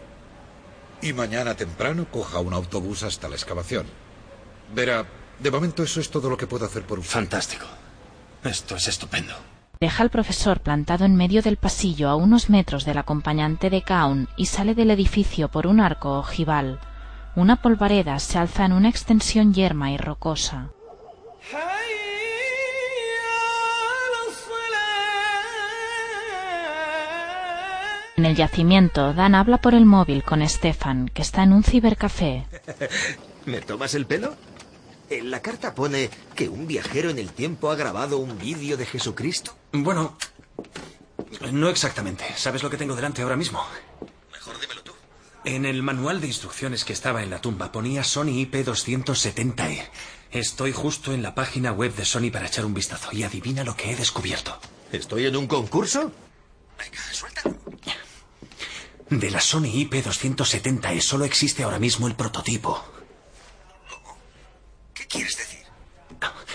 Y 1.02 1.13
mañana 1.13 1.56
temprano 1.56 2.08
coja 2.10 2.39
un 2.39 2.54
autobús 2.54 3.04
hasta 3.04 3.28
la 3.28 3.36
excavación. 3.36 3.86
Verá, 4.74 5.06
de 5.39 5.52
momento 5.52 5.84
eso 5.84 6.00
es 6.00 6.10
todo 6.10 6.30
lo 6.30 6.38
que 6.38 6.48
puedo 6.48 6.65
hacer 6.65 6.84
por 6.84 7.00
usted. 7.00 7.13
Fantástico. 7.13 7.65
Esto 8.43 8.76
es 8.76 8.88
estupendo. 8.88 9.53
Deja 9.84 10.02
al 10.02 10.10
profesor 10.10 10.62
plantado 10.62 11.04
en 11.04 11.17
medio 11.17 11.41
del 11.41 11.58
pasillo 11.58 12.08
a 12.08 12.15
unos 12.15 12.50
metros 12.50 12.86
del 12.86 12.98
acompañante 12.98 13.69
de 13.69 13.82
Kaun 13.82 14.30
y 14.38 14.46
sale 14.46 14.76
del 14.76 14.91
edificio 14.91 15.50
por 15.50 15.67
un 15.67 15.82
arco 15.82 16.19
ojival. 16.19 16.80
Una 17.36 17.58
polvareda 17.58 18.17
se 18.19 18.39
alza 18.39 18.63
en 18.63 18.72
una 18.72 18.88
extensión 18.88 19.54
yerma 19.54 19.91
y 19.91 19.98
rocosa. 19.98 20.69
En 28.15 28.24
el 28.24 28.38
yacimiento, 28.38 29.13
Dan 29.13 29.36
habla 29.36 29.58
por 29.58 29.76
el 29.76 29.86
móvil 29.86 30.24
con 30.24 30.48
Stefan, 30.48 31.10
que 31.10 31.24
está 31.24 31.43
en 31.43 31.52
un 31.52 31.62
cibercafé. 31.62 32.46
¿Me 33.46 33.60
tomas 33.60 33.96
el 33.96 34.06
pelo? 34.06 34.34
En 35.10 35.30
la 35.32 35.42
carta 35.42 35.76
pone 35.76 36.10
que 36.36 36.50
un 36.50 36.68
viajero 36.68 37.10
en 37.10 37.20
el 37.20 37.32
tiempo 37.32 37.70
ha 37.72 37.76
grabado 37.76 38.18
un 38.18 38.38
vídeo 38.38 38.78
de 38.78 38.86
Jesucristo. 38.86 39.56
Bueno, 39.72 40.18
no 41.52 41.70
exactamente. 41.70 42.26
¿Sabes 42.36 42.63
lo 42.63 42.70
que 42.70 42.78
tengo 42.78 42.96
delante 42.96 43.22
ahora 43.22 43.36
mismo? 43.36 43.63
Mejor 44.32 44.60
dímelo 44.60 44.82
tú. 44.84 44.94
En 45.46 45.66
el 45.66 45.84
manual 45.84 46.22
de 46.22 46.28
instrucciones 46.28 46.86
que 46.86 46.94
estaba 46.94 47.22
en 47.22 47.30
la 47.30 47.42
tumba 47.42 47.72
ponía 47.72 48.04
Sony 48.04 48.46
IP270E. 48.46 49.89
Estoy 50.32 50.72
justo 50.72 51.13
en 51.13 51.22
la 51.22 51.36
página 51.36 51.72
web 51.72 51.94
de 51.96 52.06
Sony 52.06 52.32
para 52.32 52.48
echar 52.48 52.66
un 52.66 52.74
vistazo 52.74 53.10
y 53.12 53.24
adivina 53.24 53.63
lo 53.63 53.76
que 53.76 53.92
he 53.92 53.96
descubierto. 53.96 54.58
¿Estoy 54.92 55.26
en 55.26 55.36
un 55.36 55.48
concurso? 55.48 56.12
Venga, 56.80 57.00
suéltalo. 57.12 57.56
De 59.10 59.30
la 59.30 59.42
Sony 59.42 59.66
IP270E 59.66 61.02
solo 61.02 61.26
existe 61.26 61.62
ahora 61.63 61.78
mismo 61.78 62.08
el 62.08 62.16
prototipo. 62.16 62.84
¿Qué 65.13 65.19
quieres 65.19 65.38
decir? 65.38 65.60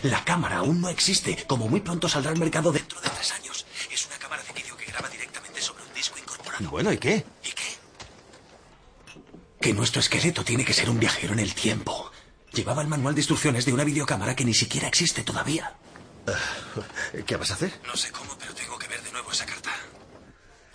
La 0.02 0.24
cámara 0.24 0.58
aún 0.58 0.80
no 0.80 0.88
existe. 0.88 1.44
Como 1.46 1.68
muy 1.68 1.80
pronto 1.80 2.08
saldrá 2.08 2.32
al 2.32 2.38
mercado 2.38 2.72
dentro 2.72 3.00
de 3.00 3.08
tres 3.08 3.32
años. 3.32 3.66
Es 3.90 4.06
una 4.06 4.18
cámara 4.18 4.42
de 4.42 4.52
vídeo 4.52 4.76
que 4.76 4.86
graba 4.86 5.08
directamente 5.08 5.60
sobre 5.60 5.84
un 5.84 5.94
disco 5.94 6.18
incorporado. 6.18 6.68
Bueno, 6.70 6.92
¿y 6.92 6.98
qué? 6.98 7.24
¿Y 7.44 7.50
qué? 7.50 7.76
Que 9.60 9.72
nuestro 9.72 10.00
esqueleto 10.00 10.44
tiene 10.44 10.64
que 10.64 10.72
ser 10.72 10.90
un 10.90 10.98
viajero 10.98 11.34
en 11.34 11.38
el 11.38 11.54
tiempo. 11.54 12.10
Llevaba 12.52 12.82
el 12.82 12.88
manual 12.88 13.14
de 13.14 13.20
instrucciones 13.20 13.64
de 13.64 13.72
una 13.72 13.84
videocámara 13.84 14.34
que 14.34 14.44
ni 14.44 14.54
siquiera 14.54 14.88
existe 14.88 15.22
todavía. 15.22 15.76
¿Qué 17.26 17.36
vas 17.36 17.50
a 17.52 17.54
hacer? 17.54 17.80
No 17.86 17.96
sé 17.96 18.10
cómo, 18.10 18.36
pero 18.38 18.54
tengo 18.54 18.78
que 18.78 18.88
ver 18.88 19.02
de 19.02 19.12
nuevo 19.12 19.30
esa 19.30 19.46
carta. 19.46 19.70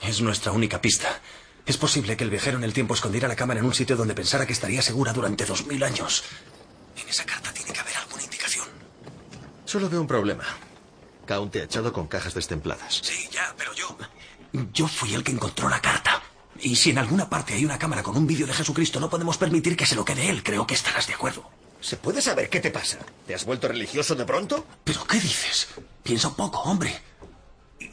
Es 0.02 0.22
nuestra 0.22 0.52
única 0.52 0.80
pista. 0.82 1.20
Es 1.66 1.78
posible 1.78 2.18
que 2.18 2.24
el 2.24 2.30
viajero 2.30 2.58
en 2.58 2.64
el 2.64 2.74
tiempo 2.74 2.94
escondiera 2.94 3.28
la 3.28 3.36
cámara 3.36 3.60
en 3.60 3.66
un 3.66 3.74
sitio 3.74 3.96
donde 3.96 4.14
pensara 4.14 4.46
que 4.46 4.54
estaría 4.54 4.82
segura 4.82 5.14
durante 5.14 5.46
dos 5.46 5.66
mil 5.66 5.84
años. 5.84 6.24
Esa 7.14 7.26
carta 7.28 7.54
tiene 7.54 7.72
que 7.72 7.80
haber 7.80 7.96
alguna 7.96 8.24
indicación. 8.24 8.68
Solo 9.66 9.88
veo 9.88 10.02
un 10.02 10.08
problema. 10.08 10.46
Count 11.28 11.52
te 11.52 11.62
ha 11.62 11.66
echado 11.66 11.94
con 11.94 12.08
cajas 12.08 12.34
destempladas. 12.34 13.02
Sí, 13.04 13.30
ya, 13.32 13.54
pero 13.56 13.72
yo... 13.76 13.96
Yo 14.74 14.88
fui 14.88 15.14
el 15.14 15.24
que 15.24 15.32
encontró 15.32 15.70
la 15.70 15.80
carta. 15.80 16.24
Y 16.60 16.76
si 16.76 16.90
en 16.90 16.98
alguna 16.98 17.30
parte 17.30 17.54
hay 17.54 17.66
una 17.66 17.78
cámara 17.78 18.02
con 18.02 18.18
un 18.18 18.26
vídeo 18.26 18.48
de 18.48 18.54
Jesucristo, 18.56 19.00
no 19.00 19.12
podemos 19.12 19.38
permitir 19.38 19.78
que 19.78 19.86
se 19.86 19.94
lo 19.94 20.04
quede 20.04 20.28
él. 20.28 20.42
Creo 20.42 20.66
que 20.66 20.74
estarás 20.74 21.06
de 21.06 21.14
acuerdo. 21.14 21.48
¿Se 21.82 21.98
puede 21.98 22.20
saber 22.20 22.50
qué 22.50 22.60
te 22.60 22.72
pasa? 22.72 22.98
¿Te 23.28 23.36
has 23.36 23.46
vuelto 23.46 23.68
religioso 23.68 24.16
de 24.16 24.26
pronto? 24.26 24.66
¿Pero 24.84 25.06
qué 25.06 25.20
dices? 25.20 25.68
Piensa 26.02 26.30
un 26.30 26.36
poco, 26.36 26.62
hombre. 26.62 27.00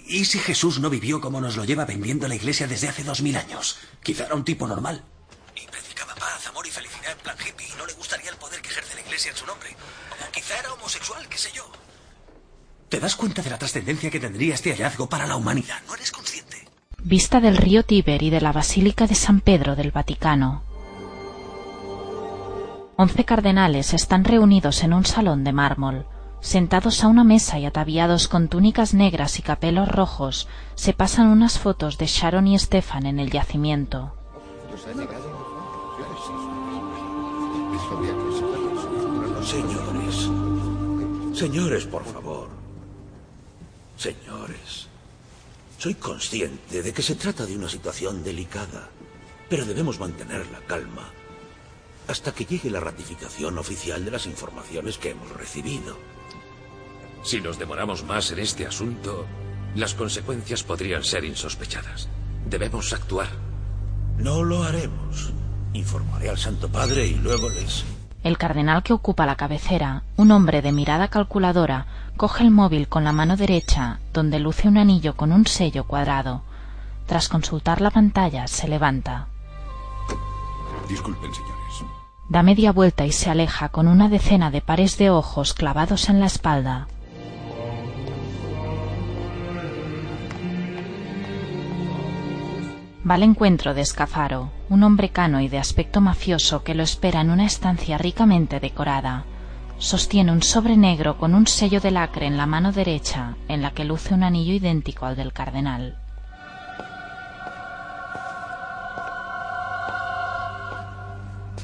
¿Y 0.06 0.24
si 0.24 0.38
Jesús 0.38 0.78
no 0.78 0.88
vivió 0.88 1.20
como 1.20 1.42
nos 1.42 1.58
lo 1.58 1.66
lleva 1.66 1.84
vendiendo 1.84 2.26
la 2.26 2.36
iglesia 2.36 2.66
desde 2.66 2.88
hace 2.88 3.04
dos 3.04 3.20
mil 3.20 3.36
años? 3.36 3.80
Quizá 4.02 4.24
era 4.24 4.34
un 4.34 4.46
tipo 4.46 4.66
normal. 4.66 5.04
Y 5.54 5.66
predicaba 5.66 6.14
paz, 6.14 6.46
amor 6.46 6.66
y 6.66 6.70
felicidad 6.70 7.12
en 7.12 7.18
plan 7.18 7.36
hippie 7.38 7.68
y 7.68 7.76
no 7.76 7.84
le 7.84 7.92
gustaría 7.92 8.30
el 8.30 8.36
poder 8.38 8.62
que 8.62 8.70
en 9.28 9.36
su 9.36 9.46
nombre. 9.46 9.70
O 10.26 10.32
quizá 10.32 10.58
era 10.58 10.72
homosexual, 10.72 11.28
qué 11.28 11.38
sé 11.38 11.50
yo. 11.52 11.70
¿Te 12.88 12.98
das 12.98 13.16
cuenta 13.16 13.42
de 13.42 13.50
la 13.50 13.58
trascendencia 13.58 14.10
que 14.10 14.18
tendría 14.18 14.54
este 14.54 14.72
hallazgo 14.72 15.08
para 15.08 15.26
la 15.26 15.36
humanidad? 15.36 15.78
¿No 15.86 15.94
eres 15.94 16.10
consciente? 16.10 16.66
Vista 16.98 17.40
del 17.40 17.56
río 17.56 17.84
Tíber 17.84 18.22
y 18.22 18.30
de 18.30 18.40
la 18.40 18.52
Basílica 18.52 19.06
de 19.06 19.14
San 19.14 19.40
Pedro 19.40 19.76
del 19.76 19.90
Vaticano. 19.90 20.64
Once 22.96 23.24
cardenales 23.24 23.94
están 23.94 24.24
reunidos 24.24 24.82
en 24.82 24.92
un 24.92 25.06
salón 25.06 25.44
de 25.44 25.52
mármol. 25.52 26.06
Sentados 26.40 27.04
a 27.04 27.08
una 27.08 27.24
mesa 27.24 27.58
y 27.58 27.66
ataviados 27.66 28.28
con 28.28 28.48
túnicas 28.48 28.92
negras 28.92 29.38
y 29.38 29.42
capelos 29.42 29.88
rojos, 29.88 30.48
se 30.74 30.92
pasan 30.92 31.28
unas 31.28 31.58
fotos 31.58 31.96
de 31.96 32.06
Sharon 32.06 32.46
y 32.46 32.58
Stefan 32.58 33.06
en 33.06 33.18
el 33.18 33.30
yacimiento. 33.30 34.14
Señores. 39.44 40.28
Señores, 41.38 41.86
por 41.86 42.04
favor. 42.04 42.48
Señores. 43.96 44.88
Soy 45.78 45.94
consciente 45.94 46.82
de 46.82 46.92
que 46.92 47.02
se 47.02 47.14
trata 47.14 47.46
de 47.46 47.56
una 47.56 47.68
situación 47.68 48.22
delicada, 48.22 48.90
pero 49.48 49.64
debemos 49.64 49.98
mantener 49.98 50.46
la 50.50 50.60
calma 50.60 51.10
hasta 52.06 52.32
que 52.32 52.44
llegue 52.44 52.70
la 52.70 52.80
ratificación 52.80 53.56
oficial 53.56 54.04
de 54.04 54.10
las 54.10 54.26
informaciones 54.26 54.98
que 54.98 55.10
hemos 55.10 55.30
recibido. 55.32 55.96
Si 57.22 57.40
nos 57.40 57.58
demoramos 57.58 58.04
más 58.04 58.32
en 58.32 58.40
este 58.40 58.66
asunto, 58.66 59.26
las 59.74 59.94
consecuencias 59.94 60.64
podrían 60.64 61.04
ser 61.04 61.24
insospechadas. 61.24 62.08
Debemos 62.46 62.92
actuar. 62.92 63.28
No 64.18 64.42
lo 64.42 64.64
haremos. 64.64 65.32
Informaré 65.72 66.30
al 66.30 66.38
Santo 66.38 66.68
Padre 66.68 67.06
y 67.06 67.14
luego 67.14 67.48
les... 67.48 67.84
El 68.22 68.36
cardenal 68.36 68.82
que 68.82 68.92
ocupa 68.92 69.24
la 69.24 69.36
cabecera, 69.36 70.02
un 70.16 70.30
hombre 70.30 70.60
de 70.60 70.72
mirada 70.72 71.08
calculadora, 71.08 71.86
coge 72.18 72.44
el 72.44 72.50
móvil 72.50 72.86
con 72.86 73.02
la 73.02 73.12
mano 73.12 73.36
derecha, 73.36 73.98
donde 74.12 74.38
luce 74.38 74.68
un 74.68 74.76
anillo 74.76 75.16
con 75.16 75.32
un 75.32 75.46
sello 75.46 75.84
cuadrado. 75.84 76.42
Tras 77.06 77.28
consultar 77.30 77.80
la 77.80 77.90
pantalla, 77.90 78.46
se 78.46 78.68
levanta. 78.68 79.28
Disculpen, 80.88 81.32
señores. 81.32 81.84
Da 82.28 82.42
media 82.42 82.72
vuelta 82.72 83.06
y 83.06 83.12
se 83.12 83.30
aleja 83.30 83.70
con 83.70 83.88
una 83.88 84.08
decena 84.08 84.50
de 84.50 84.60
pares 84.60 84.98
de 84.98 85.08
ojos 85.10 85.54
clavados 85.54 86.10
en 86.10 86.20
la 86.20 86.26
espalda. 86.26 86.88
Va 93.08 93.14
al 93.14 93.22
encuentro 93.22 93.72
de 93.72 93.80
Escafaro, 93.80 94.50
un 94.70 94.84
hombre 94.84 95.10
cano 95.10 95.40
y 95.40 95.48
de 95.48 95.58
aspecto 95.58 96.00
mafioso 96.00 96.62
que 96.62 96.76
lo 96.76 96.84
espera 96.84 97.20
en 97.20 97.30
una 97.30 97.44
estancia 97.44 97.98
ricamente 97.98 98.60
decorada. 98.60 99.24
Sostiene 99.78 100.30
un 100.30 100.42
sobre 100.44 100.76
negro 100.76 101.18
con 101.18 101.34
un 101.34 101.48
sello 101.48 101.80
de 101.80 101.90
lacre 101.90 102.26
en 102.26 102.36
la 102.36 102.46
mano 102.46 102.70
derecha, 102.70 103.36
en 103.48 103.62
la 103.62 103.72
que 103.72 103.84
luce 103.84 104.14
un 104.14 104.22
anillo 104.22 104.54
idéntico 104.54 105.06
al 105.06 105.16
del 105.16 105.32
cardenal. 105.32 105.98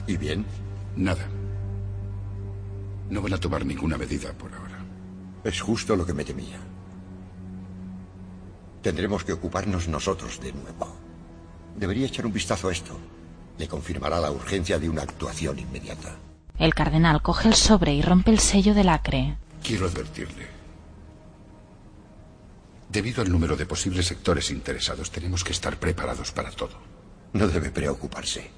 ¿Y 0.09 0.17
bien? 0.17 0.45
Nada. 0.97 1.29
No 3.09 3.23
van 3.23 3.35
a 3.35 3.39
tomar 3.39 3.65
ninguna 3.65 3.97
medida 3.97 4.33
por 4.33 4.53
ahora. 4.53 4.79
Es 5.45 5.61
justo 5.61 5.95
lo 5.95 6.05
que 6.05 6.13
me 6.13 6.25
temía. 6.25 6.59
Tendremos 8.83 9.23
que 9.23 9.33
ocuparnos 9.33 9.87
nosotros 9.87 10.41
de 10.41 10.53
nuevo. 10.53 11.06
Debería 11.77 12.07
echar 12.07 12.27
un 12.27 12.33
vistazo 12.33 12.69
a 12.69 12.73
esto. 12.73 12.99
Le 13.59 13.69
confirmará 13.69 14.21
la 14.21 14.31
urgencia 14.31 14.79
de 14.79 14.89
una 14.89 15.03
actuación 15.03 15.59
inmediata. 15.59 16.17
El 16.59 16.75
cardenal 16.75 17.23
coge 17.23 17.49
el 17.49 17.55
sobre 17.55 17.95
y 17.95 18.03
rompe 18.03 18.31
el 18.31 18.39
sello 18.39 18.75
del 18.75 18.89
acre. 18.89 19.37
Quiero 19.63 19.87
advertirle. 19.87 20.47
Debido 22.89 23.23
al 23.23 23.31
número 23.31 23.57
de 23.57 23.67
posibles 23.67 24.07
sectores 24.07 24.51
interesados, 24.51 25.11
tenemos 25.11 25.45
que 25.45 25.53
estar 25.53 25.77
preparados 25.79 26.33
para 26.33 26.51
todo. 26.51 26.79
No 27.33 27.47
debe 27.49 27.71
preocuparse. 27.71 28.51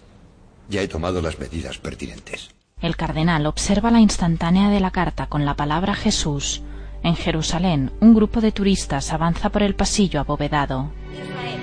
Ya 0.68 0.82
he 0.82 0.88
tomado 0.88 1.20
las 1.20 1.38
medidas 1.38 1.78
pertinentes. 1.78 2.50
El 2.80 2.94
cardenal 2.96 3.46
observa 3.46 3.90
la 3.90 4.00
instantánea 4.00 4.68
de 4.68 4.78
la 4.78 4.92
carta 4.92 5.26
con 5.26 5.44
la 5.44 5.56
palabra 5.56 5.94
Jesús. 5.94 6.62
En 7.02 7.16
Jerusalén, 7.16 7.90
un 8.00 8.14
grupo 8.14 8.40
de 8.40 8.52
turistas 8.52 9.12
avanza 9.12 9.50
por 9.50 9.62
el 9.62 9.74
pasillo 9.74 10.20
abovedado. 10.20 10.92
Israel, 11.12 11.60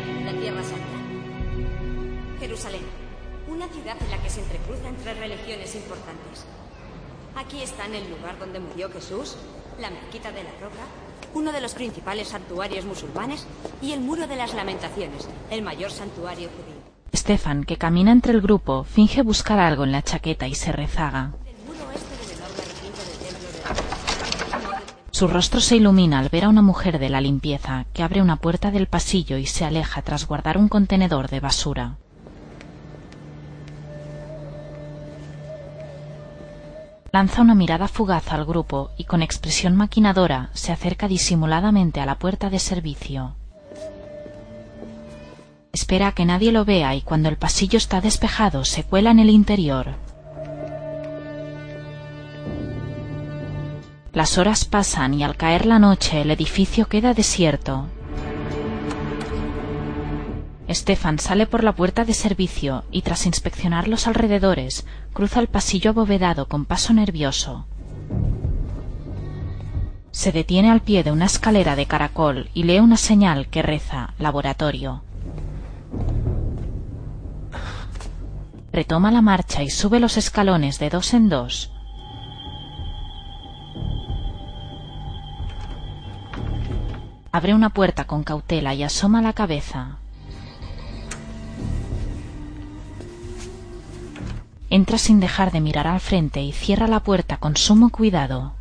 Aquí 7.36 7.62
están 7.62 7.94
el 7.94 8.10
lugar 8.10 8.40
donde 8.40 8.62
murió 8.62 8.90
Jesús, 8.90 9.36
la 9.80 9.90
mezquita 9.90 10.32
de 10.32 10.44
la 10.44 10.52
roca, 10.62 10.86
uno 11.34 11.52
de 11.52 11.60
los 11.60 11.74
principales 11.74 12.30
santuarios 12.30 12.86
musulmanes 12.86 13.46
y 13.82 13.92
el 13.92 14.00
muro 14.00 14.26
de 14.26 14.38
las 14.38 14.54
lamentaciones, 14.54 15.28
el 15.52 15.62
mayor 15.62 15.92
santuario 15.92 16.50
judío. 16.50 16.82
Stefan, 17.14 17.66
que 17.66 17.78
camina 17.78 18.14
entre 18.14 18.32
el 18.32 18.42
grupo, 18.42 18.86
finge 18.86 19.22
buscar 19.22 19.60
algo 19.60 19.84
en 19.84 19.92
la 19.92 20.02
chaqueta 20.02 20.48
y 20.48 20.56
se 20.56 20.72
rezaga. 20.72 21.34
Su 25.12 25.28
rostro 25.28 25.60
se 25.60 25.78
ilumina 25.78 26.20
al 26.20 26.30
ver 26.30 26.46
a 26.46 26.50
una 26.50 26.62
mujer 26.62 27.00
de 27.00 27.10
la 27.10 27.22
limpieza 27.22 27.86
que 27.94 28.04
abre 28.04 28.22
una 28.22 28.38
puerta 28.38 28.72
del 28.72 28.88
pasillo 28.88 29.38
y 29.38 29.46
se 29.46 29.66
aleja 29.66 30.02
tras 30.02 30.28
guardar 30.28 30.58
un 30.58 30.70
contenedor 30.70 31.30
de 31.30 31.40
basura. 31.42 31.98
Lanza 37.16 37.42
una 37.42 37.56
mirada 37.56 37.88
fugaz 37.88 38.34
al 38.34 38.44
grupo 38.44 38.92
y 38.98 39.06
con 39.06 39.22
expresión 39.22 39.74
maquinadora 39.74 40.50
se 40.52 40.74
acerca 40.74 41.08
disimuladamente 41.08 42.02
a 42.02 42.06
la 42.06 42.20
puerta 42.20 42.50
de 42.50 42.60
servicio. 42.60 43.38
Espera 45.72 46.10
a 46.10 46.12
que 46.12 46.26
nadie 46.26 46.52
lo 46.52 46.66
vea 46.66 46.94
y 46.94 47.02
cuando 47.02 47.30
el 47.30 47.38
pasillo 47.38 47.78
está 47.78 48.02
despejado 48.02 48.66
se 48.66 48.84
cuela 48.84 49.12
en 49.12 49.20
el 49.20 49.30
interior. 49.30 49.94
Las 54.12 54.38
horas 54.38 54.66
pasan 54.66 55.14
y 55.14 55.24
al 55.24 55.38
caer 55.38 55.66
la 55.68 55.80
noche 55.80 56.20
el 56.20 56.32
edificio 56.32 56.90
queda 56.90 57.14
desierto. 57.14 57.86
Stefan 60.70 61.20
sale 61.20 61.46
por 61.46 61.64
la 61.64 61.76
puerta 61.76 62.06
de 62.06 62.14
servicio 62.14 62.84
y 62.92 63.04
tras 63.04 63.26
inspeccionar 63.26 63.88
los 63.88 64.08
alrededores 64.08 64.86
cruza 65.14 65.40
el 65.40 65.48
pasillo 65.48 65.92
abovedado 65.92 66.48
con 66.48 66.66
paso 66.66 66.94
nervioso. 66.94 67.68
Se 70.12 70.32
detiene 70.32 70.72
al 70.72 70.82
pie 70.82 71.04
de 71.04 71.12
una 71.12 71.26
escalera 71.26 71.76
de 71.76 71.86
caracol 71.86 72.50
y 72.54 72.64
lee 72.64 72.80
una 72.80 72.98
señal 72.98 73.48
que 73.48 73.62
reza 73.62 74.14
laboratorio. 74.18 75.04
Retoma 78.72 79.12
la 79.12 79.22
marcha 79.22 79.62
y 79.62 79.70
sube 79.70 80.00
los 80.00 80.18
escalones 80.18 80.80
de 80.80 80.90
dos 80.90 81.14
en 81.14 81.30
dos. 81.30 81.72
Abre 87.32 87.54
una 87.54 87.70
puerta 87.70 88.06
con 88.06 88.24
cautela 88.24 88.74
y 88.74 88.84
asoma 88.84 89.22
la 89.22 89.34
cabeza. 89.34 90.00
Entra 94.70 94.98
sin 94.98 95.20
dejar 95.20 95.52
de 95.52 95.62
mirar 95.62 95.88
al 95.88 96.00
frente 96.00 96.42
y 96.42 96.52
cierra 96.52 96.88
la 96.88 97.02
puerta 97.02 97.38
con 97.38 97.56
sumo 97.56 97.90
cuidado. 97.90 98.54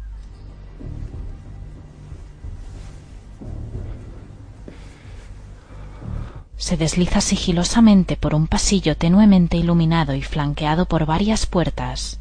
Se 6.56 6.78
desliza 6.78 7.20
sigilosamente 7.20 8.16
por 8.16 8.34
un 8.34 8.46
pasillo 8.46 8.96
tenuemente 8.96 9.58
iluminado 9.58 10.14
y 10.14 10.22
flanqueado 10.22 10.86
por 10.86 11.04
varias 11.04 11.44
puertas. 11.44 12.20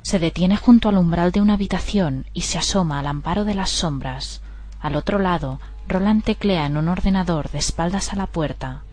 Se 0.00 0.18
detiene 0.18 0.56
junto 0.56 0.88
al 0.88 0.96
umbral 0.96 1.32
de 1.32 1.42
una 1.42 1.52
habitación 1.52 2.24
y 2.32 2.42
se 2.42 2.56
asoma 2.56 3.00
al 3.00 3.08
amparo 3.08 3.44
de 3.44 3.54
las 3.54 3.68
sombras. 3.68 4.40
Al 4.80 4.96
otro 4.96 5.18
lado, 5.18 5.60
Roland 5.86 6.24
teclea 6.24 6.64
en 6.64 6.78
un 6.78 6.88
ordenador 6.88 7.50
de 7.50 7.58
espaldas 7.58 8.12
a 8.12 8.16
la 8.16 8.26
puerta. 8.26 8.85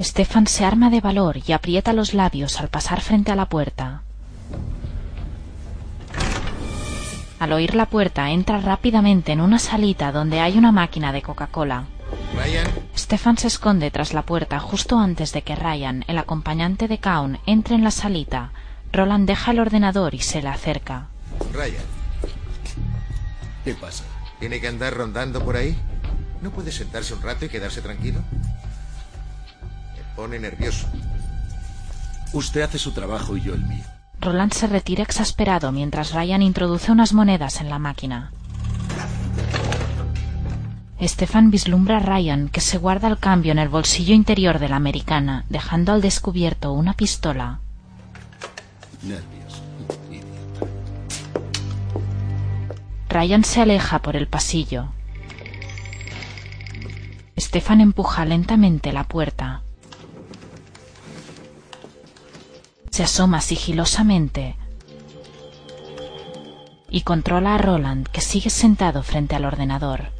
Stefan 0.00 0.46
se 0.46 0.64
arma 0.64 0.90
de 0.90 1.00
valor 1.00 1.38
y 1.46 1.52
aprieta 1.52 1.92
los 1.92 2.14
labios 2.14 2.60
al 2.60 2.68
pasar 2.68 3.00
frente 3.00 3.30
a 3.30 3.36
la 3.36 3.48
puerta. 3.48 4.02
Al 7.38 7.52
oír 7.52 7.74
la 7.74 7.86
puerta 7.86 8.30
entra 8.30 8.60
rápidamente 8.60 9.32
en 9.32 9.40
una 9.40 9.58
salita 9.58 10.12
donde 10.12 10.40
hay 10.40 10.56
una 10.58 10.72
máquina 10.72 11.12
de 11.12 11.22
Coca-Cola. 11.22 11.84
Ryan, 12.34 12.66
Stefan 12.96 13.38
se 13.38 13.48
esconde 13.48 13.90
tras 13.90 14.14
la 14.14 14.22
puerta 14.22 14.58
justo 14.60 14.98
antes 14.98 15.32
de 15.32 15.42
que 15.42 15.54
Ryan, 15.54 16.04
el 16.08 16.18
acompañante 16.18 16.88
de 16.88 16.98
Kaun, 16.98 17.38
entre 17.46 17.74
en 17.74 17.84
la 17.84 17.90
salita. 17.90 18.50
Roland 18.92 19.26
deja 19.26 19.50
el 19.50 19.60
ordenador 19.60 20.14
y 20.14 20.20
se 20.20 20.42
le 20.42 20.48
acerca. 20.48 21.08
Ryan, 21.52 21.84
¿Qué 23.64 23.74
pasa? 23.74 24.04
¿tiene 24.40 24.60
que 24.60 24.68
andar 24.68 24.94
rondando 24.94 25.42
por 25.44 25.56
ahí? 25.56 25.76
¿No 26.42 26.50
puede 26.50 26.70
sentarse 26.72 27.14
un 27.14 27.22
rato 27.22 27.46
y 27.46 27.48
quedarse 27.48 27.80
tranquilo? 27.80 28.20
Pone 30.16 30.38
nervioso. 30.38 30.86
Usted 32.32 32.62
hace 32.62 32.78
su 32.78 32.92
trabajo 32.92 33.36
y 33.36 33.42
yo 33.42 33.54
el 33.54 33.62
mío. 33.62 33.84
Roland 34.20 34.52
se 34.52 34.66
retira 34.66 35.02
exasperado 35.02 35.72
mientras 35.72 36.12
Ryan 36.12 36.42
introduce 36.42 36.90
unas 36.92 37.12
monedas 37.12 37.60
en 37.60 37.68
la 37.68 37.78
máquina. 37.78 38.32
Stefan 41.02 41.50
vislumbra 41.50 41.98
a 41.98 42.00
Ryan 42.00 42.48
que 42.48 42.60
se 42.60 42.78
guarda 42.78 43.08
el 43.08 43.18
cambio 43.18 43.52
en 43.52 43.58
el 43.58 43.68
bolsillo 43.68 44.14
interior 44.14 44.58
de 44.58 44.68
la 44.68 44.76
americana, 44.76 45.44
dejando 45.48 45.92
al 45.92 46.00
descubierto 46.00 46.72
una 46.72 46.94
pistola. 46.94 47.60
Nervios. 49.02 49.62
Ryan 53.08 53.44
se 53.44 53.60
aleja 53.60 53.98
por 53.98 54.16
el 54.16 54.28
pasillo. 54.28 54.92
Stefan 57.38 57.80
empuja 57.80 58.24
lentamente 58.24 58.92
la 58.92 59.04
puerta. 59.04 59.63
Se 62.94 63.02
asoma 63.02 63.40
sigilosamente 63.40 64.54
y 66.88 67.00
controla 67.00 67.56
a 67.56 67.58
Roland, 67.58 68.06
que 68.06 68.20
sigue 68.20 68.50
sentado 68.50 69.02
frente 69.02 69.34
al 69.34 69.44
ordenador. 69.44 70.12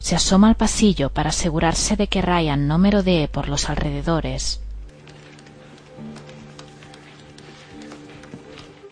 Se 0.00 0.16
asoma 0.16 0.48
al 0.48 0.56
pasillo 0.56 1.10
para 1.10 1.30
asegurarse 1.30 1.94
de 1.94 2.08
que 2.08 2.20
Ryan 2.20 2.66
no 2.66 2.78
merodee 2.78 3.28
por 3.28 3.48
los 3.48 3.70
alrededores. 3.70 4.60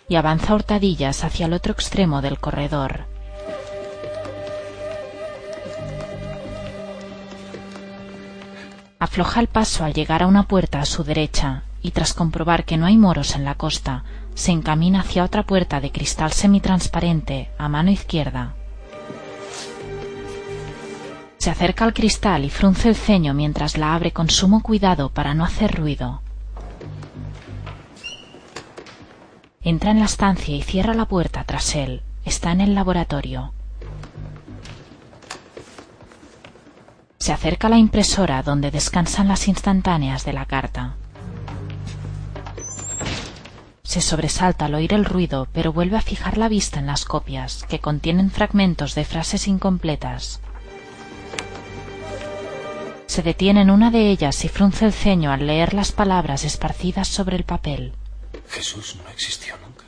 Y 0.08 0.14
avanza 0.14 0.54
hurtadillas 0.54 1.24
hacia 1.24 1.46
el 1.46 1.54
otro 1.54 1.72
extremo 1.72 2.22
del 2.22 2.38
corredor. 2.38 3.15
Afloja 9.06 9.38
el 9.38 9.46
paso 9.46 9.84
al 9.84 9.94
llegar 9.94 10.24
a 10.24 10.26
una 10.26 10.48
puerta 10.48 10.80
a 10.80 10.84
su 10.84 11.04
derecha 11.04 11.62
y 11.80 11.92
tras 11.92 12.12
comprobar 12.12 12.64
que 12.64 12.76
no 12.76 12.86
hay 12.86 12.96
moros 12.96 13.36
en 13.36 13.44
la 13.44 13.54
costa, 13.54 14.02
se 14.34 14.50
encamina 14.50 14.98
hacia 14.98 15.22
otra 15.22 15.44
puerta 15.44 15.80
de 15.80 15.92
cristal 15.92 16.32
semitransparente 16.32 17.48
a 17.56 17.68
mano 17.68 17.92
izquierda. 17.92 18.56
Se 21.38 21.50
acerca 21.50 21.84
al 21.84 21.94
cristal 21.94 22.44
y 22.44 22.50
frunce 22.50 22.88
el 22.88 22.96
ceño 22.96 23.32
mientras 23.32 23.78
la 23.78 23.94
abre 23.94 24.10
con 24.10 24.28
sumo 24.28 24.60
cuidado 24.60 25.10
para 25.10 25.34
no 25.34 25.44
hacer 25.44 25.76
ruido. 25.76 26.20
Entra 29.62 29.92
en 29.92 30.00
la 30.00 30.06
estancia 30.06 30.56
y 30.56 30.62
cierra 30.62 30.94
la 30.94 31.04
puerta 31.04 31.44
tras 31.44 31.76
él. 31.76 32.02
Está 32.24 32.50
en 32.50 32.60
el 32.60 32.74
laboratorio. 32.74 33.52
Se 37.18 37.32
acerca 37.32 37.66
a 37.66 37.70
la 37.70 37.78
impresora 37.78 38.42
donde 38.42 38.70
descansan 38.70 39.28
las 39.28 39.48
instantáneas 39.48 40.24
de 40.24 40.32
la 40.32 40.46
carta. 40.46 40.96
Se 43.82 44.00
sobresalta 44.00 44.66
al 44.66 44.74
oír 44.74 44.92
el 44.92 45.04
ruido, 45.04 45.48
pero 45.52 45.72
vuelve 45.72 45.96
a 45.96 46.02
fijar 46.02 46.38
la 46.38 46.48
vista 46.48 46.80
en 46.80 46.86
las 46.86 47.04
copias, 47.04 47.64
que 47.68 47.78
contienen 47.78 48.30
fragmentos 48.30 48.94
de 48.94 49.04
frases 49.04 49.48
incompletas. 49.48 50.40
Se 53.06 53.22
detiene 53.22 53.62
en 53.62 53.70
una 53.70 53.90
de 53.90 54.10
ellas 54.10 54.44
y 54.44 54.48
frunce 54.48 54.84
el 54.84 54.92
ceño 54.92 55.32
al 55.32 55.46
leer 55.46 55.72
las 55.72 55.92
palabras 55.92 56.44
esparcidas 56.44 57.08
sobre 57.08 57.36
el 57.36 57.44
papel. 57.44 57.94
Jesús 58.50 58.98
no 59.02 59.08
existió 59.10 59.54
nunca. 59.64 59.84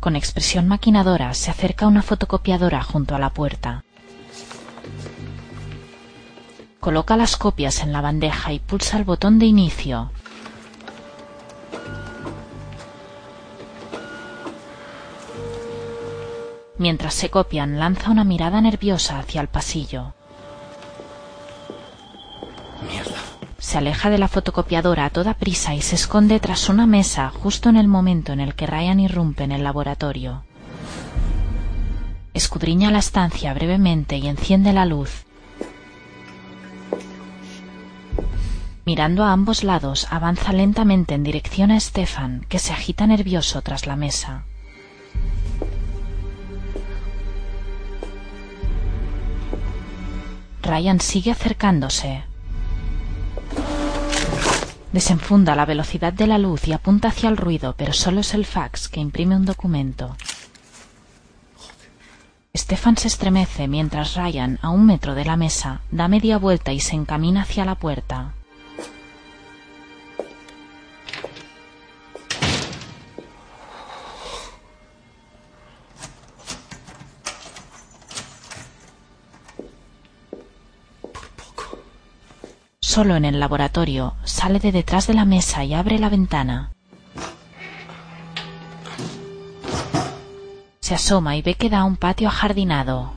Con 0.00 0.16
expresión 0.16 0.66
maquinadora 0.66 1.34
se 1.34 1.50
acerca 1.50 1.86
una 1.86 2.02
fotocopiadora 2.02 2.82
junto 2.82 3.14
a 3.14 3.18
la 3.18 3.30
puerta. 3.30 3.84
Coloca 6.80 7.16
las 7.18 7.36
copias 7.36 7.82
en 7.82 7.92
la 7.92 8.00
bandeja 8.00 8.54
y 8.54 8.58
pulsa 8.58 8.96
el 8.96 9.04
botón 9.04 9.38
de 9.38 9.44
inicio. 9.44 10.10
Mientras 16.78 17.12
se 17.12 17.28
copian, 17.28 17.78
lanza 17.78 18.10
una 18.10 18.24
mirada 18.24 18.62
nerviosa 18.62 19.18
hacia 19.18 19.42
el 19.42 19.48
pasillo. 19.48 20.14
Mierda. 22.90 23.18
Se 23.58 23.76
aleja 23.76 24.08
de 24.08 24.16
la 24.16 24.28
fotocopiadora 24.28 25.04
a 25.04 25.10
toda 25.10 25.34
prisa 25.34 25.74
y 25.74 25.82
se 25.82 25.96
esconde 25.96 26.40
tras 26.40 26.70
una 26.70 26.86
mesa 26.86 27.28
justo 27.28 27.68
en 27.68 27.76
el 27.76 27.88
momento 27.88 28.32
en 28.32 28.40
el 28.40 28.54
que 28.54 28.66
Ryan 28.66 29.00
irrumpe 29.00 29.44
en 29.44 29.52
el 29.52 29.62
laboratorio. 29.62 30.44
Escudriña 32.32 32.90
la 32.90 33.00
estancia 33.00 33.52
brevemente 33.52 34.16
y 34.16 34.26
enciende 34.28 34.72
la 34.72 34.86
luz. 34.86 35.26
Mirando 38.90 39.22
a 39.22 39.30
ambos 39.30 39.62
lados, 39.62 40.08
avanza 40.10 40.52
lentamente 40.52 41.14
en 41.14 41.22
dirección 41.22 41.70
a 41.70 41.78
Stefan, 41.78 42.44
que 42.48 42.58
se 42.58 42.72
agita 42.72 43.06
nervioso 43.06 43.62
tras 43.62 43.86
la 43.86 43.94
mesa. 43.94 44.42
Ryan 50.60 50.98
sigue 50.98 51.30
acercándose. 51.30 52.24
Desenfunda 54.92 55.54
la 55.54 55.66
velocidad 55.66 56.12
de 56.12 56.26
la 56.26 56.38
luz 56.38 56.66
y 56.66 56.72
apunta 56.72 57.10
hacia 57.10 57.28
el 57.28 57.36
ruido, 57.36 57.76
pero 57.78 57.92
solo 57.92 58.22
es 58.22 58.34
el 58.34 58.44
fax 58.44 58.88
que 58.88 58.98
imprime 58.98 59.36
un 59.36 59.44
documento. 59.44 60.16
Stefan 62.56 62.96
se 62.96 63.06
estremece 63.06 63.68
mientras 63.68 64.16
Ryan, 64.16 64.58
a 64.62 64.70
un 64.70 64.84
metro 64.84 65.14
de 65.14 65.26
la 65.26 65.36
mesa, 65.36 65.82
da 65.92 66.08
media 66.08 66.38
vuelta 66.38 66.72
y 66.72 66.80
se 66.80 66.96
encamina 66.96 67.42
hacia 67.42 67.64
la 67.64 67.76
puerta. 67.76 68.34
Solo 82.90 83.14
en 83.14 83.24
el 83.24 83.38
laboratorio, 83.38 84.14
sale 84.24 84.58
de 84.58 84.72
detrás 84.72 85.06
de 85.06 85.14
la 85.14 85.24
mesa 85.24 85.62
y 85.62 85.74
abre 85.74 86.00
la 86.00 86.08
ventana. 86.08 86.72
Se 90.80 90.94
asoma 90.96 91.36
y 91.36 91.42
ve 91.42 91.54
que 91.54 91.70
da 91.70 91.84
un 91.84 91.96
patio 91.96 92.26
ajardinado. 92.26 93.12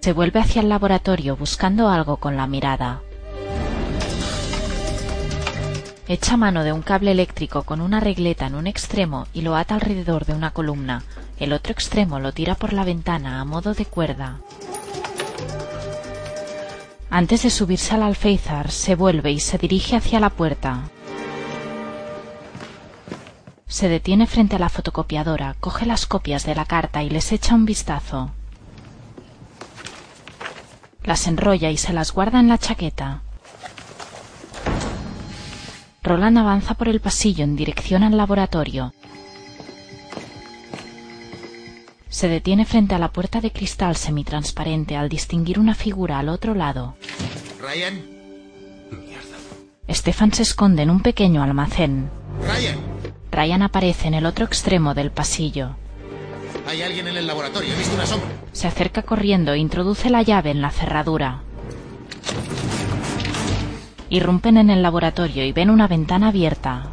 Se 0.00 0.12
vuelve 0.12 0.40
hacia 0.40 0.60
el 0.60 0.68
laboratorio 0.68 1.36
buscando 1.36 1.90
algo 1.90 2.16
con 2.16 2.36
la 2.36 2.48
mirada. 2.48 3.02
Echa 6.08 6.36
mano 6.36 6.64
de 6.64 6.72
un 6.72 6.82
cable 6.82 7.12
eléctrico 7.12 7.62
con 7.62 7.80
una 7.80 8.00
regleta 8.00 8.48
en 8.48 8.56
un 8.56 8.66
extremo 8.66 9.28
y 9.32 9.42
lo 9.42 9.54
ata 9.54 9.76
alrededor 9.76 10.24
de 10.24 10.34
una 10.34 10.50
columna. 10.50 11.04
El 11.38 11.52
otro 11.52 11.70
extremo 11.70 12.18
lo 12.18 12.32
tira 12.32 12.56
por 12.56 12.72
la 12.72 12.82
ventana 12.82 13.40
a 13.40 13.44
modo 13.44 13.74
de 13.74 13.84
cuerda. 13.84 14.40
Antes 17.10 17.42
de 17.42 17.50
subirse 17.50 17.94
al 17.94 18.02
alféizar, 18.02 18.70
se 18.70 18.94
vuelve 18.94 19.32
y 19.32 19.40
se 19.40 19.56
dirige 19.56 19.96
hacia 19.96 20.20
la 20.20 20.30
puerta. 20.30 20.90
Se 23.66 23.88
detiene 23.88 24.26
frente 24.26 24.56
a 24.56 24.58
la 24.58 24.68
fotocopiadora, 24.68 25.56
coge 25.60 25.86
las 25.86 26.06
copias 26.06 26.44
de 26.44 26.54
la 26.54 26.66
carta 26.66 27.02
y 27.02 27.10
les 27.10 27.32
echa 27.32 27.54
un 27.54 27.64
vistazo. 27.64 28.30
Las 31.04 31.26
enrolla 31.26 31.70
y 31.70 31.78
se 31.78 31.94
las 31.94 32.12
guarda 32.12 32.40
en 32.40 32.48
la 32.48 32.58
chaqueta. 32.58 33.22
Roland 36.02 36.38
avanza 36.38 36.74
por 36.74 36.88
el 36.88 37.00
pasillo 37.00 37.44
en 37.44 37.56
dirección 37.56 38.02
al 38.02 38.16
laboratorio. 38.16 38.92
Se 42.08 42.28
detiene 42.28 42.64
frente 42.64 42.94
a 42.94 42.98
la 42.98 43.12
puerta 43.12 43.40
de 43.40 43.52
cristal 43.52 43.96
semitransparente 43.96 44.96
al 44.96 45.08
distinguir 45.08 45.58
una 45.58 45.74
figura 45.74 46.18
al 46.18 46.28
otro 46.28 46.54
lado. 46.54 46.94
Ryan. 47.60 48.02
Stefan 49.90 50.32
se 50.32 50.42
esconde 50.42 50.82
en 50.82 50.90
un 50.90 51.00
pequeño 51.00 51.42
almacén. 51.42 52.10
Ryan. 52.42 52.76
Ryan 53.30 53.62
aparece 53.62 54.08
en 54.08 54.14
el 54.14 54.26
otro 54.26 54.44
extremo 54.44 54.94
del 54.94 55.10
pasillo. 55.10 55.76
Hay 56.66 56.82
alguien 56.82 57.08
en 57.08 57.16
el 57.16 57.26
laboratorio. 57.26 57.72
He 57.72 57.78
visto 57.78 57.94
una 57.94 58.06
sombra. 58.06 58.28
Se 58.52 58.66
acerca 58.66 59.02
corriendo 59.02 59.52
e 59.52 59.58
introduce 59.58 60.10
la 60.10 60.22
llave 60.22 60.50
en 60.50 60.60
la 60.60 60.70
cerradura. 60.70 61.42
Irrumpen 64.10 64.56
en 64.56 64.70
el 64.70 64.82
laboratorio 64.82 65.44
y 65.44 65.52
ven 65.52 65.70
una 65.70 65.86
ventana 65.86 66.28
abierta. 66.28 66.90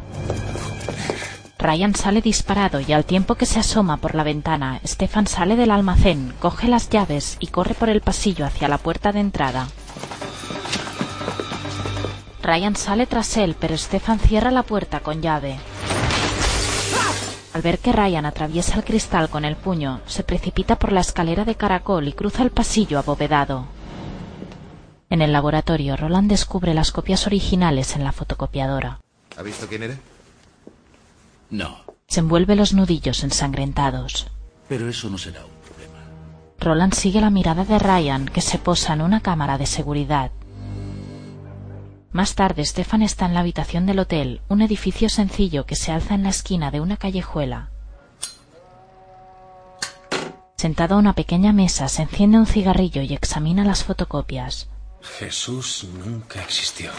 Ryan 1.66 1.96
sale 1.96 2.22
disparado 2.22 2.78
y 2.78 2.92
al 2.92 3.04
tiempo 3.04 3.34
que 3.34 3.44
se 3.44 3.58
asoma 3.58 3.96
por 3.96 4.14
la 4.14 4.22
ventana, 4.22 4.80
Stefan 4.86 5.26
sale 5.26 5.56
del 5.56 5.72
almacén, 5.72 6.32
coge 6.38 6.68
las 6.68 6.88
llaves 6.90 7.36
y 7.40 7.48
corre 7.48 7.74
por 7.74 7.88
el 7.88 8.02
pasillo 8.02 8.46
hacia 8.46 8.68
la 8.68 8.78
puerta 8.78 9.10
de 9.10 9.18
entrada. 9.18 9.66
Ryan 12.40 12.76
sale 12.76 13.06
tras 13.06 13.36
él, 13.36 13.56
pero 13.58 13.76
Stefan 13.76 14.20
cierra 14.20 14.52
la 14.52 14.62
puerta 14.62 15.00
con 15.00 15.20
llave. 15.22 15.58
Al 17.52 17.62
ver 17.62 17.80
que 17.80 17.92
Ryan 17.92 18.26
atraviesa 18.26 18.76
el 18.76 18.84
cristal 18.84 19.28
con 19.28 19.44
el 19.44 19.56
puño, 19.56 20.02
se 20.06 20.22
precipita 20.22 20.78
por 20.78 20.92
la 20.92 21.00
escalera 21.00 21.44
de 21.44 21.56
caracol 21.56 22.06
y 22.06 22.12
cruza 22.12 22.44
el 22.44 22.50
pasillo 22.50 23.00
abovedado. 23.00 23.64
En 25.10 25.20
el 25.20 25.32
laboratorio, 25.32 25.96
Roland 25.96 26.30
descubre 26.30 26.74
las 26.74 26.92
copias 26.92 27.26
originales 27.26 27.96
en 27.96 28.04
la 28.04 28.12
fotocopiadora. 28.12 29.00
¿Ha 29.36 29.42
visto 29.42 29.66
quién 29.66 29.82
era? 29.82 29.96
No, 31.50 31.84
Se 32.08 32.20
envuelve 32.20 32.56
los 32.56 32.72
nudillos 32.72 33.22
ensangrentados. 33.24 34.28
pero 34.68 34.88
eso 34.88 35.08
no 35.10 35.18
será 35.18 35.44
un 35.44 35.52
problema. 35.66 36.00
Roland 36.58 36.94
sigue 36.94 37.20
la 37.20 37.30
mirada 37.30 37.64
de 37.64 37.78
Ryan, 37.78 38.26
que 38.26 38.40
se 38.40 38.58
posa 38.58 38.94
en 38.94 39.02
una 39.02 39.20
cámara 39.20 39.58
de 39.58 39.66
seguridad. 39.66 40.30
Más 42.12 42.34
tarde, 42.34 42.64
Stefan 42.64 43.02
está 43.02 43.26
en 43.26 43.34
la 43.34 43.40
habitación 43.40 43.84
del 43.86 43.98
hotel, 43.98 44.40
un 44.48 44.62
edificio 44.62 45.08
sencillo 45.08 45.66
que 45.66 45.76
se 45.76 45.92
alza 45.92 46.14
en 46.14 46.22
la 46.22 46.30
esquina 46.30 46.70
de 46.70 46.80
una 46.80 46.96
callejuela. 46.96 47.70
Sentado 50.56 50.94
a 50.94 50.98
una 50.98 51.12
pequeña 51.12 51.52
mesa, 51.52 51.88
se 51.88 52.02
enciende 52.02 52.38
un 52.38 52.46
cigarrillo 52.46 53.02
y 53.02 53.12
examina 53.12 53.64
las 53.64 53.84
fotocopias. 53.84 54.68
Jesús 55.18 55.86
nunca 56.04 56.42
existió. 56.42 56.90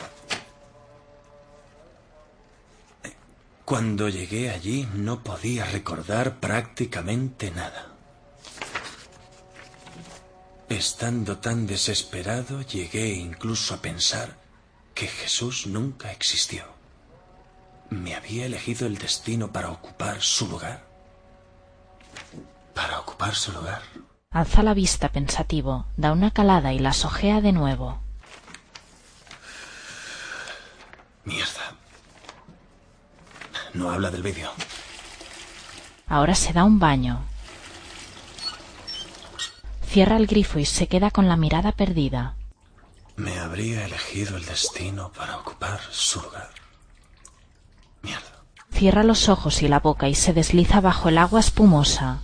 Cuando 3.67 4.07
llegué 4.07 4.49
allí 4.49 4.87
no 4.93 5.25
podía 5.25 5.65
recordar 5.65 6.39
prácticamente 6.39 7.51
nada. 7.51 7.87
Estando 10.69 11.39
tan 11.39 11.67
desesperado, 11.67 12.61
llegué 12.61 13.09
incluso 13.09 13.73
a 13.73 13.81
pensar 13.81 14.37
que 14.93 15.07
Jesús 15.07 15.67
nunca 15.67 16.13
existió. 16.13 16.63
¿Me 17.89 18.15
había 18.15 18.45
elegido 18.45 18.87
el 18.87 18.97
destino 18.97 19.51
para 19.51 19.69
ocupar 19.69 20.21
su 20.21 20.47
lugar? 20.47 20.87
¿Para 22.73 23.01
ocupar 23.01 23.35
su 23.35 23.51
lugar? 23.51 23.81
Alza 24.31 24.63
la 24.63 24.73
vista 24.73 25.11
pensativo, 25.11 25.87
da 25.97 26.13
una 26.13 26.31
calada 26.31 26.71
y 26.71 26.79
las 26.79 27.03
ojea 27.03 27.41
de 27.41 27.51
nuevo. 27.51 27.99
Mierda. 31.25 31.76
No 33.73 33.89
habla 33.91 34.11
del 34.11 34.23
vídeo. 34.23 34.49
Ahora 36.07 36.35
se 36.35 36.53
da 36.53 36.63
un 36.63 36.79
baño. 36.79 37.21
Cierra 39.85 40.17
el 40.17 40.27
grifo 40.27 40.59
y 40.59 40.65
se 40.65 40.87
queda 40.87 41.11
con 41.11 41.27
la 41.27 41.37
mirada 41.37 41.71
perdida. 41.71 42.35
Me 43.15 43.39
habría 43.39 43.85
elegido 43.85 44.37
el 44.37 44.45
destino 44.45 45.11
para 45.11 45.37
ocupar 45.37 45.79
su 45.91 46.21
lugar. 46.21 46.49
Mierda. 48.03 48.43
Cierra 48.71 49.03
los 49.03 49.27
ojos 49.27 49.63
y 49.63 49.67
la 49.67 49.79
boca 49.79 50.07
y 50.07 50.15
se 50.15 50.33
desliza 50.33 50.81
bajo 50.81 51.09
el 51.09 51.17
agua 51.17 51.39
espumosa. 51.39 52.21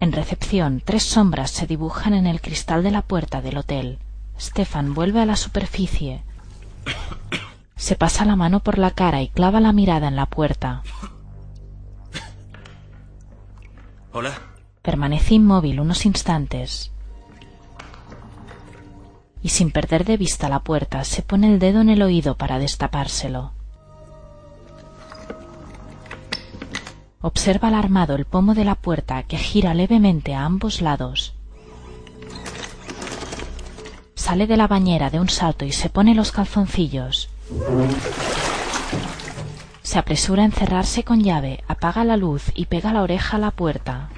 En 0.00 0.10
recepción, 0.10 0.82
tres 0.84 1.04
sombras 1.04 1.52
se 1.52 1.68
dibujan 1.68 2.14
en 2.14 2.26
el 2.26 2.40
cristal 2.40 2.82
de 2.82 2.90
la 2.90 3.02
puerta 3.02 3.40
del 3.40 3.58
hotel. 3.58 4.00
Stefan 4.40 4.94
vuelve 4.94 5.20
a 5.20 5.26
la 5.26 5.36
superficie. 5.36 6.24
Se 7.82 7.96
pasa 7.96 8.24
la 8.24 8.36
mano 8.36 8.60
por 8.60 8.78
la 8.78 8.92
cara 8.92 9.22
y 9.22 9.28
clava 9.28 9.58
la 9.58 9.72
mirada 9.72 10.06
en 10.06 10.14
la 10.14 10.26
puerta. 10.26 10.84
Hola. 14.12 14.34
Permanece 14.82 15.34
inmóvil 15.34 15.80
unos 15.80 16.06
instantes 16.06 16.92
y 19.42 19.48
sin 19.48 19.72
perder 19.72 20.04
de 20.04 20.16
vista 20.16 20.48
la 20.48 20.60
puerta 20.60 21.02
se 21.02 21.22
pone 21.22 21.52
el 21.52 21.58
dedo 21.58 21.80
en 21.80 21.88
el 21.88 22.02
oído 22.02 22.36
para 22.36 22.60
destapárselo. 22.60 23.52
Observa 27.20 27.66
alarmado 27.66 28.14
el 28.14 28.26
pomo 28.26 28.54
de 28.54 28.64
la 28.64 28.76
puerta 28.76 29.24
que 29.24 29.38
gira 29.38 29.74
levemente 29.74 30.36
a 30.36 30.44
ambos 30.44 30.82
lados. 30.82 31.34
Sale 34.14 34.46
de 34.46 34.56
la 34.56 34.68
bañera 34.68 35.10
de 35.10 35.18
un 35.18 35.28
salto 35.28 35.64
y 35.64 35.72
se 35.72 35.88
pone 35.88 36.14
los 36.14 36.30
calzoncillos. 36.30 37.31
Se 39.82 39.98
apresura 39.98 40.42
a 40.42 40.46
encerrarse 40.46 41.04
con 41.04 41.22
llave, 41.22 41.62
apaga 41.68 42.04
la 42.04 42.16
luz 42.16 42.50
y 42.54 42.66
pega 42.66 42.92
la 42.92 43.02
oreja 43.02 43.36
a 43.36 43.40
la 43.40 43.50
puerta. 43.50 44.08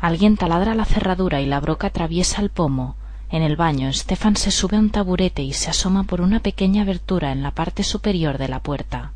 Alguien 0.00 0.36
taladra 0.36 0.74
la 0.74 0.84
cerradura 0.84 1.40
y 1.40 1.46
la 1.46 1.60
broca 1.60 1.86
atraviesa 1.86 2.42
el 2.42 2.50
pomo. 2.50 2.94
En 3.30 3.42
el 3.42 3.56
baño, 3.56 3.90
Stefan 3.92 4.36
se 4.36 4.50
sube 4.50 4.76
a 4.76 4.80
un 4.80 4.90
taburete 4.90 5.42
y 5.42 5.54
se 5.54 5.70
asoma 5.70 6.04
por 6.04 6.20
una 6.20 6.40
pequeña 6.40 6.82
abertura 6.82 7.32
en 7.32 7.42
la 7.42 7.52
parte 7.52 7.82
superior 7.82 8.36
de 8.36 8.48
la 8.48 8.60
puerta. 8.60 9.12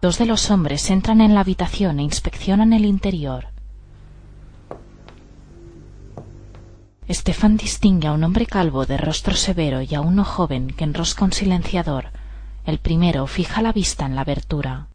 Dos 0.00 0.16
de 0.16 0.26
los 0.26 0.52
hombres 0.52 0.90
entran 0.90 1.20
en 1.20 1.34
la 1.34 1.40
habitación 1.40 1.98
e 1.98 2.04
inspeccionan 2.04 2.72
el 2.72 2.84
interior. 2.84 3.48
Estefan 7.08 7.56
distingue 7.56 8.06
a 8.06 8.12
un 8.12 8.22
hombre 8.22 8.46
calvo 8.46 8.86
de 8.86 8.96
rostro 8.96 9.34
severo 9.34 9.82
y 9.82 9.96
a 9.96 10.00
uno 10.00 10.24
joven 10.24 10.68
que 10.68 10.84
enrosca 10.84 11.24
un 11.24 11.32
silenciador. 11.32 12.12
El 12.64 12.78
primero 12.78 13.26
fija 13.26 13.60
la 13.60 13.72
vista 13.72 14.06
en 14.06 14.14
la 14.14 14.20
abertura. 14.20 14.86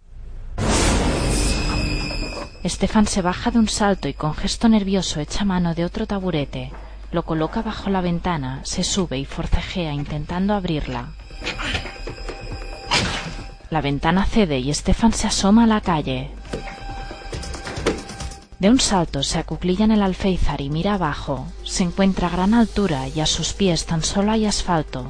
Estefan 2.64 3.06
se 3.06 3.22
baja 3.22 3.52
de 3.52 3.60
un 3.60 3.68
salto 3.68 4.08
y 4.08 4.14
con 4.14 4.34
gesto 4.34 4.70
nervioso 4.70 5.20
echa 5.20 5.44
mano 5.44 5.76
de 5.76 5.84
otro 5.84 6.08
taburete, 6.08 6.72
lo 7.12 7.24
coloca 7.24 7.62
bajo 7.62 7.90
la 7.90 8.00
ventana, 8.00 8.62
se 8.64 8.86
sube 8.86 9.18
y 9.18 9.26
forcejea 9.26 9.92
intentando 9.92 10.54
abrirla. 10.54 11.12
La 13.74 13.82
ventana 13.82 14.24
cede 14.26 14.60
y 14.60 14.70
Estefan 14.70 15.14
se 15.14 15.26
asoma 15.26 15.64
a 15.64 15.66
la 15.66 15.82
calle. 15.82 16.30
De 18.60 18.70
un 18.70 18.80
salto 18.80 19.24
se 19.24 19.40
acuclilla 19.40 19.84
en 19.86 19.90
el 19.90 20.04
alféizar 20.04 20.62
y 20.62 20.70
mira 20.70 20.94
abajo. 20.94 21.48
Se 21.64 21.82
encuentra 21.82 22.28
a 22.28 22.30
gran 22.30 22.54
altura 22.54 23.08
y 23.08 23.20
a 23.20 23.26
sus 23.26 23.54
pies 23.54 23.88
tan 23.88 24.04
solo 24.04 24.32
hay 24.32 24.46
asfalto. 24.46 25.08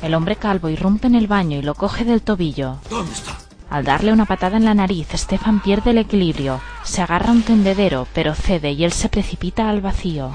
El 0.00 0.14
hombre 0.14 0.36
calvo 0.36 0.70
irrumpe 0.70 1.08
en 1.08 1.14
el 1.14 1.26
baño 1.26 1.58
y 1.58 1.62
lo 1.62 1.74
coge 1.74 2.06
del 2.06 2.22
tobillo. 2.22 2.78
¿Dónde 2.88 3.12
está? 3.12 3.36
Al 3.68 3.84
darle 3.84 4.14
una 4.14 4.24
patada 4.24 4.56
en 4.56 4.64
la 4.64 4.72
nariz, 4.72 5.08
Stefan 5.12 5.60
pierde 5.60 5.90
el 5.90 5.98
equilibrio, 5.98 6.62
se 6.84 7.02
agarra 7.02 7.28
a 7.28 7.32
un 7.32 7.42
tendedero, 7.42 8.06
pero 8.14 8.34
cede 8.34 8.72
y 8.72 8.84
él 8.84 8.92
se 8.92 9.10
precipita 9.10 9.68
al 9.68 9.82
vacío. 9.82 10.30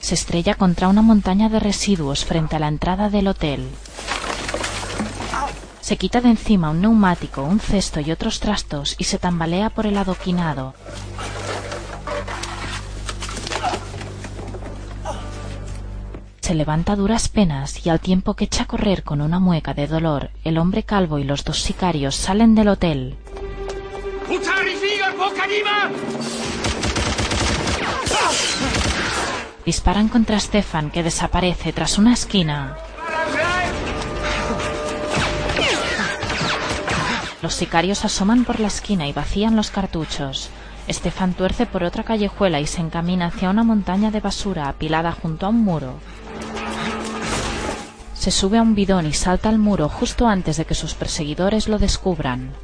Se 0.00 0.14
estrella 0.14 0.54
contra 0.54 0.88
una 0.88 1.02
montaña 1.02 1.48
de 1.48 1.60
residuos 1.60 2.24
frente 2.24 2.56
a 2.56 2.58
la 2.58 2.68
entrada 2.68 3.10
del 3.10 3.28
hotel. 3.28 3.68
Se 5.80 5.96
quita 5.96 6.20
de 6.20 6.28
encima 6.28 6.70
un 6.70 6.82
neumático, 6.82 7.42
un 7.42 7.60
cesto 7.60 8.00
y 8.00 8.10
otros 8.10 8.40
trastos 8.40 8.94
y 8.98 9.04
se 9.04 9.18
tambalea 9.18 9.70
por 9.70 9.86
el 9.86 9.96
adoquinado. 9.96 10.74
Se 16.40 16.54
levanta 16.54 16.96
duras 16.96 17.28
penas 17.28 17.84
y 17.84 17.90
al 17.90 18.00
tiempo 18.00 18.32
que 18.34 18.44
echa 18.44 18.62
a 18.62 18.66
correr 18.66 19.02
con 19.02 19.20
una 19.20 19.38
mueca 19.38 19.74
de 19.74 19.86
dolor, 19.86 20.30
el 20.44 20.56
hombre 20.56 20.82
calvo 20.82 21.18
y 21.18 21.24
los 21.24 21.44
dos 21.44 21.60
sicarios 21.60 22.14
salen 22.16 22.54
del 22.54 22.68
hotel. 22.68 23.16
Disparan 29.68 30.08
contra 30.08 30.40
Stefan 30.40 30.90
que 30.90 31.02
desaparece 31.02 31.74
tras 31.74 31.98
una 31.98 32.14
esquina. 32.14 32.78
Los 37.42 37.52
sicarios 37.52 38.02
asoman 38.06 38.46
por 38.46 38.60
la 38.60 38.68
esquina 38.68 39.06
y 39.08 39.12
vacían 39.12 39.56
los 39.56 39.70
cartuchos. 39.70 40.48
Estefan 40.86 41.34
tuerce 41.34 41.66
por 41.66 41.84
otra 41.84 42.02
callejuela 42.02 42.60
y 42.60 42.66
se 42.66 42.80
encamina 42.80 43.26
hacia 43.26 43.50
una 43.50 43.62
montaña 43.62 44.10
de 44.10 44.20
basura 44.20 44.70
apilada 44.70 45.12
junto 45.12 45.44
a 45.44 45.50
un 45.50 45.62
muro. 45.62 45.98
Se 48.14 48.30
sube 48.30 48.56
a 48.56 48.62
un 48.62 48.74
bidón 48.74 49.04
y 49.04 49.12
salta 49.12 49.50
al 49.50 49.58
muro 49.58 49.90
justo 49.90 50.26
antes 50.26 50.56
de 50.56 50.64
que 50.64 50.74
sus 50.74 50.94
perseguidores 50.94 51.68
lo 51.68 51.78
descubran. 51.78 52.54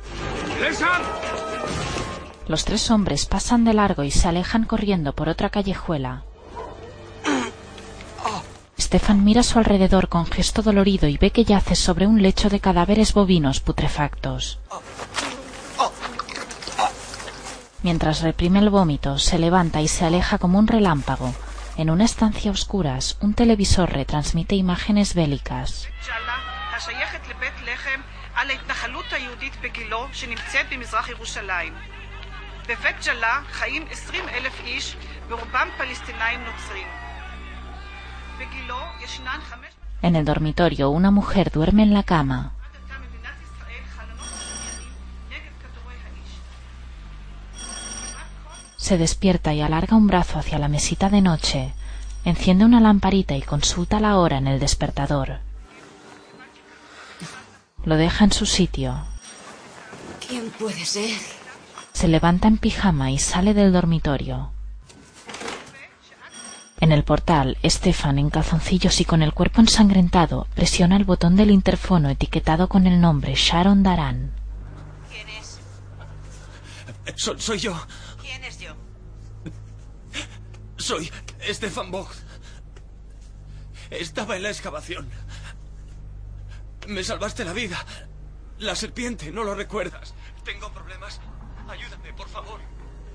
Los 2.48 2.64
tres 2.64 2.90
hombres 2.90 3.26
pasan 3.26 3.66
de 3.66 3.74
largo 3.74 4.04
y 4.04 4.10
se 4.10 4.26
alejan 4.26 4.64
corriendo 4.64 5.12
por 5.12 5.28
otra 5.28 5.50
callejuela. 5.50 6.22
Stefan 8.83 9.23
mira 9.23 9.41
a 9.41 9.43
su 9.43 9.59
alrededor 9.59 10.07
con 10.09 10.25
gesto 10.25 10.61
dolorido 10.61 11.07
y 11.07 11.17
ve 11.17 11.31
que 11.31 11.43
yace 11.43 11.75
sobre 11.75 12.07
un 12.07 12.21
lecho 12.21 12.49
de 12.49 12.59
cadáveres 12.59 13.13
bovinos 13.13 13.59
putrefactos. 13.59 14.59
Mientras 17.83 18.21
reprime 18.21 18.59
el 18.59 18.69
vómito, 18.69 19.17
se 19.19 19.39
levanta 19.39 19.81
y 19.81 19.87
se 19.87 20.05
aleja 20.05 20.37
como 20.37 20.59
un 20.59 20.67
relámpago. 20.67 21.33
En 21.77 21.89
una 21.89 22.05
estancia 22.05 22.51
a 22.51 22.53
oscuras, 22.53 23.17
un 23.21 23.33
televisor 23.33 23.89
retransmite 23.91 24.55
imágenes 24.55 25.13
bélicas. 25.13 25.87
בבית 32.69 33.05
ג'לה 33.05 33.39
חיים 33.51 33.85
20,000 33.91 34.51
איש, 34.65 34.95
ברובם 35.29 35.69
פלסטינאים 35.77 36.43
נוצרים. 36.43 37.02
En 40.02 40.16
el 40.16 40.24
dormitorio, 40.24 40.90
una 40.90 41.10
mujer 41.10 41.50
duerme 41.50 41.82
en 41.82 41.94
la 41.94 42.02
cama. 42.02 42.52
Se 48.76 48.98
despierta 48.98 49.54
y 49.54 49.62
alarga 49.62 49.96
un 49.96 50.06
brazo 50.06 50.38
hacia 50.38 50.58
la 50.58 50.68
mesita 50.68 51.08
de 51.08 51.22
noche, 51.22 51.72
enciende 52.24 52.66
una 52.66 52.80
lamparita 52.80 53.34
y 53.34 53.40
consulta 53.40 53.98
la 53.98 54.18
hora 54.18 54.36
en 54.36 54.46
el 54.46 54.60
despertador. 54.60 55.38
Lo 57.84 57.96
deja 57.96 58.24
en 58.24 58.32
su 58.32 58.44
sitio. 58.44 59.06
¿Quién 60.26 60.50
puede 60.58 60.84
ser? 60.84 61.18
Se 61.92 62.08
levanta 62.08 62.48
en 62.48 62.58
pijama 62.58 63.10
y 63.10 63.18
sale 63.18 63.54
del 63.54 63.72
dormitorio. 63.72 64.53
En 66.80 66.92
el 66.92 67.04
portal, 67.04 67.56
Stefan, 67.64 68.18
en 68.18 68.30
calzoncillos 68.30 69.00
y 69.00 69.04
con 69.04 69.22
el 69.22 69.32
cuerpo 69.32 69.60
ensangrentado, 69.60 70.46
presiona 70.54 70.96
el 70.96 71.04
botón 71.04 71.36
del 71.36 71.50
interfono 71.50 72.10
etiquetado 72.10 72.68
con 72.68 72.86
el 72.86 73.00
nombre 73.00 73.34
Sharon 73.34 73.82
Daran. 73.82 74.32
¿Quién 75.10 75.28
es? 75.28 75.60
So- 77.16 77.38
soy 77.38 77.58
yo. 77.58 77.80
¿Quién 78.20 78.44
es 78.44 78.58
yo? 78.58 78.74
Soy 80.76 81.10
Stefan 81.48 81.90
Vogt. 81.90 82.12
Estaba 83.90 84.36
en 84.36 84.42
la 84.42 84.50
excavación. 84.50 85.08
Me 86.88 87.02
salvaste 87.04 87.44
la 87.44 87.52
vida. 87.52 87.78
La 88.58 88.74
serpiente, 88.74 89.30
¿no 89.30 89.44
lo 89.44 89.54
recuerdas? 89.54 90.14
Tengo 90.44 90.70
problemas. 90.72 91.20
Ayúdame, 91.68 92.12
por 92.12 92.28
favor. 92.28 92.60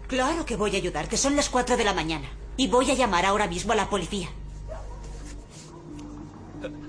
Claro 0.10 0.44
que 0.44 0.56
voy 0.56 0.76
a 0.76 0.80
ayudarte. 0.80 1.18
Son 1.18 1.36
las 1.36 1.50
cuatro 1.50 1.78
de 1.78 1.84
la 1.84 1.94
mañana. 1.94 2.28
Y 2.58 2.68
voy 2.68 2.90
a 2.90 2.96
llamar 2.96 3.26
ahora 3.26 3.48
mismo 3.48 3.74
a 3.74 3.76
la 3.76 3.90
policía. 3.90 4.28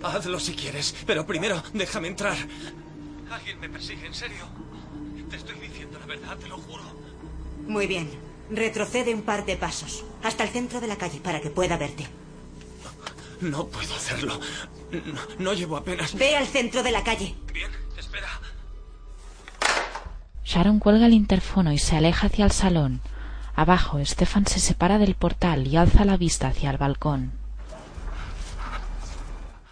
Hazlo 0.02 0.40
si 0.40 0.54
quieres, 0.54 0.96
pero 1.06 1.26
primero 1.26 1.62
déjame 1.74 2.08
entrar. 2.08 2.36
Alguien 3.30 3.60
me 3.60 3.68
persigue, 3.68 4.06
en 4.06 4.14
serio. 4.14 4.44
Te 5.28 5.36
estoy 5.36 5.60
diciendo 5.60 5.98
la 6.00 6.06
verdad, 6.06 6.36
te 6.38 6.48
lo 6.48 6.56
juro. 6.58 6.82
Muy 7.68 7.86
bien. 7.86 8.10
Retrocede 8.50 9.14
un 9.14 9.22
par 9.22 9.44
de 9.44 9.56
pasos. 9.56 10.02
Hasta 10.24 10.42
el 10.42 10.48
centro 10.48 10.80
de 10.80 10.88
la 10.88 10.96
calle 10.96 11.20
para 11.20 11.40
que 11.40 11.50
pueda 11.50 11.76
verte. 11.76 12.06
No 13.42 13.66
puedo 13.68 13.94
hacerlo. 13.94 14.40
No, 14.90 15.20
no 15.38 15.52
llevo 15.52 15.76
apenas. 15.76 16.14
Ve 16.14 16.36
al 16.36 16.46
centro 16.46 16.82
de 16.82 16.90
la 16.90 17.04
calle. 17.04 17.36
Bien, 17.52 17.70
espera. 17.96 18.40
Sharon 20.50 20.80
cuelga 20.80 21.06
el 21.06 21.12
interfono 21.12 21.70
y 21.70 21.78
se 21.78 21.96
aleja 21.96 22.26
hacia 22.26 22.44
el 22.44 22.50
salón. 22.50 23.00
Abajo, 23.54 24.04
Stefan 24.04 24.48
se 24.48 24.58
separa 24.58 24.98
del 24.98 25.14
portal 25.14 25.68
y 25.68 25.76
alza 25.76 26.04
la 26.04 26.16
vista 26.16 26.48
hacia 26.48 26.70
el 26.70 26.76
balcón. 26.76 27.30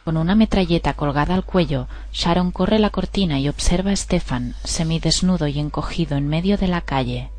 Con 0.05 0.17
una 0.17 0.37
metralleta 0.37 0.95
colgada 0.95 1.35
al 1.35 1.45
cuello, 1.45 1.89
Sharon 2.13 2.53
corre 2.53 2.79
la 2.79 2.91
cortina 2.91 3.41
y 3.41 3.49
observa 3.49 3.91
a 3.91 3.97
Stefan, 3.97 4.55
semidesnudo 4.63 5.49
y 5.49 5.59
encogido 5.59 6.17
en 6.17 6.29
medio 6.29 6.57
de 6.57 6.69
la 6.69 6.83
calle. 6.83 7.33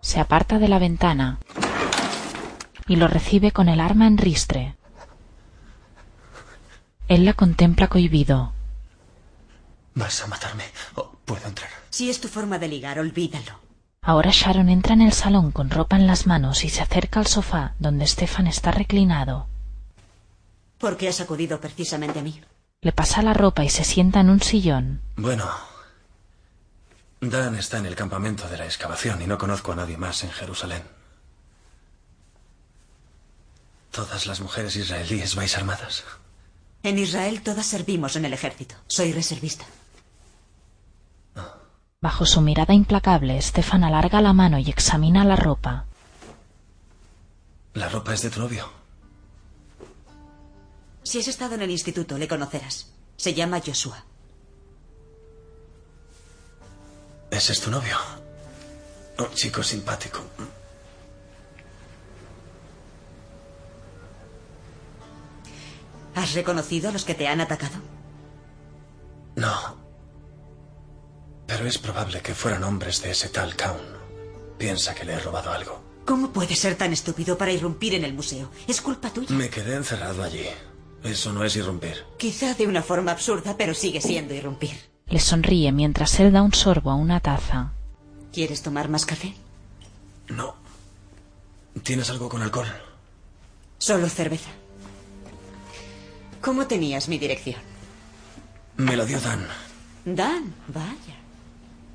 Se 0.00 0.18
aparta 0.18 0.58
de 0.58 0.66
la 0.66 0.80
ventana 0.80 1.38
y 2.88 2.96
lo 2.96 3.06
recibe 3.06 3.52
con 3.52 3.68
el 3.68 3.78
arma 3.78 4.08
en 4.08 4.18
ristre. 4.18 4.74
Él 7.06 7.24
la 7.24 7.34
contempla 7.34 7.86
cohibido. 7.86 8.57
¿Vas 9.98 10.22
a 10.22 10.28
matarme 10.28 10.62
o 10.94 11.10
puedo 11.24 11.44
entrar? 11.48 11.68
Si 11.90 12.08
es 12.08 12.20
tu 12.20 12.28
forma 12.28 12.60
de 12.60 12.68
ligar, 12.68 13.00
olvídalo. 13.00 13.58
Ahora 14.00 14.30
Sharon 14.32 14.68
entra 14.68 14.94
en 14.94 15.02
el 15.02 15.12
salón 15.12 15.50
con 15.50 15.70
ropa 15.70 15.96
en 15.96 16.06
las 16.06 16.24
manos 16.24 16.62
y 16.62 16.68
se 16.68 16.82
acerca 16.82 17.18
al 17.18 17.26
sofá 17.26 17.74
donde 17.80 18.06
Stefan 18.06 18.46
está 18.46 18.70
reclinado. 18.70 19.48
¿Por 20.78 20.96
qué 20.96 21.08
has 21.08 21.20
acudido 21.20 21.60
precisamente 21.60 22.20
a 22.20 22.22
mí? 22.22 22.40
Le 22.80 22.92
pasa 22.92 23.22
la 23.22 23.34
ropa 23.34 23.64
y 23.64 23.70
se 23.70 23.82
sienta 23.82 24.20
en 24.20 24.30
un 24.30 24.40
sillón. 24.40 25.02
Bueno, 25.16 25.50
Dan 27.20 27.56
está 27.56 27.78
en 27.78 27.86
el 27.86 27.96
campamento 27.96 28.48
de 28.48 28.56
la 28.56 28.66
excavación 28.66 29.20
y 29.20 29.26
no 29.26 29.36
conozco 29.36 29.72
a 29.72 29.76
nadie 29.76 29.96
más 29.96 30.22
en 30.22 30.30
Jerusalén. 30.30 30.84
¿Todas 33.90 34.26
las 34.26 34.40
mujeres 34.40 34.76
israelíes 34.76 35.34
vais 35.34 35.56
armadas? 35.56 36.04
En 36.84 36.98
Israel 36.98 37.42
todas 37.42 37.66
servimos 37.66 38.14
en 38.14 38.26
el 38.26 38.32
ejército. 38.32 38.76
Soy 38.86 39.12
reservista. 39.12 39.66
Bajo 42.00 42.26
su 42.26 42.40
mirada 42.40 42.74
implacable, 42.74 43.42
Stefan 43.42 43.82
alarga 43.82 44.20
la 44.20 44.32
mano 44.32 44.58
y 44.58 44.70
examina 44.70 45.24
la 45.24 45.34
ropa. 45.34 45.84
La 47.74 47.88
ropa 47.88 48.14
es 48.14 48.22
de 48.22 48.30
tu 48.30 48.38
novio. 48.38 48.70
Si 51.02 51.18
has 51.18 51.26
estado 51.26 51.56
en 51.56 51.62
el 51.62 51.70
instituto, 51.70 52.16
le 52.16 52.28
conocerás. 52.28 52.92
Se 53.16 53.34
llama 53.34 53.60
Joshua. 53.64 54.04
¿Ese 57.32 57.52
es 57.52 57.60
tu 57.60 57.70
novio? 57.70 57.96
Un 59.18 59.34
chico 59.34 59.62
simpático. 59.64 60.20
¿Has 66.14 66.34
reconocido 66.34 66.90
a 66.90 66.92
los 66.92 67.04
que 67.04 67.14
te 67.14 67.26
han 67.26 67.40
atacado? 67.40 67.78
No. 69.34 69.87
Pero 71.48 71.66
es 71.66 71.78
probable 71.78 72.20
que 72.20 72.34
fueran 72.34 72.62
hombres 72.62 73.02
de 73.02 73.10
ese 73.10 73.30
tal 73.30 73.56
Kaun. 73.56 73.80
Piensa 74.58 74.94
que 74.94 75.04
le 75.04 75.14
he 75.14 75.18
robado 75.18 75.50
algo. 75.50 75.82
¿Cómo 76.04 76.30
puedes 76.30 76.58
ser 76.58 76.76
tan 76.76 76.92
estúpido 76.92 77.36
para 77.38 77.52
irrumpir 77.52 77.94
en 77.94 78.04
el 78.04 78.12
museo? 78.14 78.50
¿Es 78.68 78.80
culpa 78.80 79.10
tuya? 79.10 79.34
Me 79.34 79.48
quedé 79.48 79.74
encerrado 79.74 80.22
allí. 80.22 80.44
Eso 81.02 81.32
no 81.32 81.42
es 81.44 81.56
irrumpir. 81.56 82.04
Quizá 82.18 82.54
de 82.54 82.66
una 82.66 82.82
forma 82.82 83.12
absurda, 83.12 83.56
pero 83.56 83.74
sigue 83.74 84.00
siendo 84.00 84.34
irrumpir. 84.34 84.78
Le 85.06 85.20
sonríe 85.20 85.72
mientras 85.72 86.20
él 86.20 86.32
da 86.32 86.42
un 86.42 86.52
sorbo 86.52 86.90
a 86.90 86.94
una 86.94 87.20
taza. 87.20 87.72
¿Quieres 88.32 88.62
tomar 88.62 88.88
más 88.88 89.06
café? 89.06 89.34
No. 90.28 90.54
¿Tienes 91.82 92.10
algo 92.10 92.28
con 92.28 92.42
alcohol? 92.42 92.68
Solo 93.78 94.08
cerveza. 94.08 94.50
¿Cómo 96.42 96.66
tenías 96.66 97.08
mi 97.08 97.18
dirección? 97.18 97.60
Me 98.76 98.96
lo 98.96 99.06
dio 99.06 99.18
Dan. 99.20 99.46
Dan, 100.04 100.54
vaya. 100.68 101.17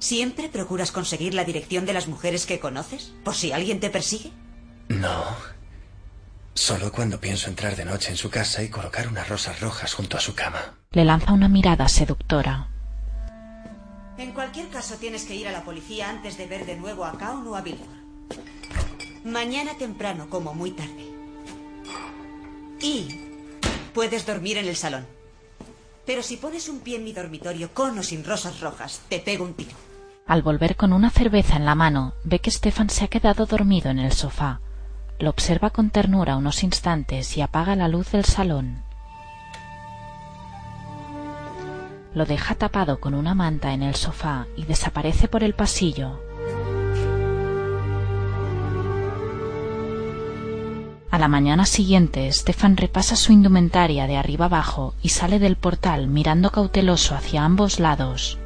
¿Siempre 0.04 0.50
procuras 0.50 0.92
conseguir 0.92 1.34
la 1.34 1.46
dirección 1.46 1.86
de 1.86 1.94
las 1.94 2.10
mujeres 2.10 2.46
que 2.46 2.60
conoces? 2.60 3.14
¿Por 3.24 3.36
si 3.36 3.54
alguien 3.54 3.80
te 3.80 3.90
persigue? 3.90 4.34
No. 4.90 5.24
Solo 6.54 6.92
cuando 6.92 7.22
pienso 7.22 7.48
entrar 7.48 7.78
de 7.78 7.86
noche 7.86 8.10
en 8.10 8.18
su 8.18 8.30
casa 8.30 8.62
y 8.62 8.68
colocar 8.68 9.08
unas 9.08 9.30
rosas 9.30 9.62
rojas 9.62 9.94
junto 9.94 10.18
a 10.18 10.20
su 10.20 10.36
cama. 10.36 10.76
Le 10.92 11.06
lanza 11.06 11.32
una 11.32 11.48
mirada 11.48 11.88
seductora. 11.88 12.68
En 14.18 14.34
cualquier 14.34 14.68
caso, 14.68 14.96
tienes 14.96 15.24
que 15.24 15.36
ir 15.36 15.48
a 15.48 15.54
la 15.54 15.64
policía 15.64 16.10
antes 16.10 16.38
de 16.38 16.48
ver 16.48 16.66
de 16.66 16.76
nuevo 16.76 17.06
a 17.06 17.18
Kaun 17.18 17.48
o 17.48 17.56
a 17.56 17.62
Billboard. 17.62 17.88
Mañana 19.24 19.78
temprano, 19.78 20.30
como 20.30 20.54
muy 20.54 20.72
tarde. 20.72 21.06
Y 22.82 23.08
puedes 23.94 24.26
dormir 24.26 24.58
en 24.58 24.68
el 24.68 24.76
salón. 24.76 25.08
Pero 26.06 26.24
si 26.24 26.36
pones 26.36 26.68
un 26.68 26.82
pie 26.82 26.98
en 26.98 27.06
mi 27.06 27.14
dormitorio 27.14 27.74
con 27.74 27.98
o 27.98 28.04
sin 28.04 28.26
rosas 28.26 28.60
rojas, 28.60 29.00
te 29.08 29.20
pego 29.20 29.46
un 29.46 29.54
tiro. 29.54 29.93
Al 30.26 30.42
volver 30.42 30.78
con 30.78 30.94
una 30.94 31.10
cerveza 31.10 31.58
en 31.58 31.66
la 31.66 31.76
mano, 31.76 32.14
ve 32.24 32.40
que 32.40 32.50
Stefan 32.50 32.90
se 32.90 33.04
ha 33.04 33.08
quedado 33.10 33.46
dormido 33.46 33.90
en 33.90 34.00
el 34.00 34.14
sofá. 34.14 34.62
Lo 35.20 35.30
observa 35.30 35.70
con 35.70 35.90
ternura 35.90 36.38
unos 36.38 36.64
instantes 36.64 37.38
y 37.38 37.42
apaga 37.42 37.76
la 37.76 37.90
luz 37.90 38.12
del 38.12 38.24
salón. 38.24 38.84
Lo 42.14 42.26
deja 42.26 42.56
tapado 42.56 43.00
con 43.00 43.16
una 43.16 43.36
manta 43.36 43.74
en 43.74 43.84
el 43.84 43.96
sofá 43.96 44.48
y 44.56 44.64
desaparece 44.64 45.28
por 45.28 45.44
el 45.44 45.56
pasillo. 45.56 46.22
A 51.12 51.20
la 51.20 51.28
mañana 51.28 51.66
siguiente, 51.66 52.32
Stefan 52.32 52.78
repasa 52.78 53.16
su 53.16 53.34
indumentaria 53.34 54.08
de 54.08 54.18
arriba 54.18 54.46
abajo 54.46 54.96
y 55.04 55.10
sale 55.10 55.38
del 55.38 55.58
portal 55.58 56.08
mirando 56.08 56.50
cauteloso 56.50 57.14
hacia 57.14 57.44
ambos 57.44 57.80
lados. 57.80 58.40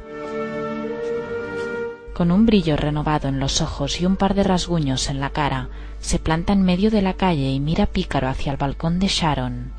Con 2.18 2.32
un 2.32 2.46
brillo 2.46 2.76
renovado 2.76 3.28
en 3.28 3.38
los 3.38 3.60
ojos 3.60 4.00
y 4.00 4.04
un 4.04 4.16
par 4.16 4.34
de 4.34 4.42
rasguños 4.42 5.08
en 5.08 5.20
la 5.20 5.30
cara, 5.30 5.68
se 6.00 6.18
planta 6.18 6.52
en 6.52 6.62
medio 6.62 6.90
de 6.90 7.00
la 7.00 7.12
calle 7.12 7.48
y 7.52 7.60
mira 7.60 7.86
pícaro 7.86 8.26
hacia 8.26 8.50
el 8.50 8.56
balcón 8.56 8.98
de 8.98 9.06
Sharon. 9.06 9.72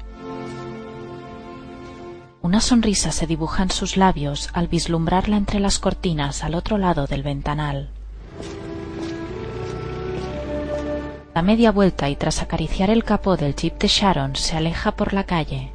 Una 2.41 2.61
sonrisa 2.61 3.11
se 3.11 3.27
dibuja 3.27 3.63
en 3.63 3.71
sus 3.71 3.97
labios 3.97 4.51
al 4.53 4.69
vislumbrarla 4.69 5.35
entre 5.35 5.59
las 5.59 5.79
cortinas 5.79 6.45
al 6.45 6.55
otro 6.55 6.77
lado 6.77 7.07
del 7.07 7.23
ventanal. 7.23 7.89
Da 11.35 11.41
media 11.41 11.73
vuelta 11.73 12.07
y 12.07 12.15
tras 12.15 12.41
acariciar 12.41 12.89
el 12.89 13.03
capó 13.03 13.35
del 13.35 13.53
jeep 13.53 13.77
de 13.79 13.89
Sharon 13.89 14.37
se 14.37 14.55
aleja 14.55 14.93
por 14.93 15.11
la 15.11 15.25
calle. 15.25 15.73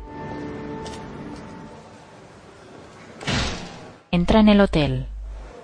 Entra 4.10 4.40
en 4.40 4.48
el 4.48 4.62
hotel. 4.62 5.08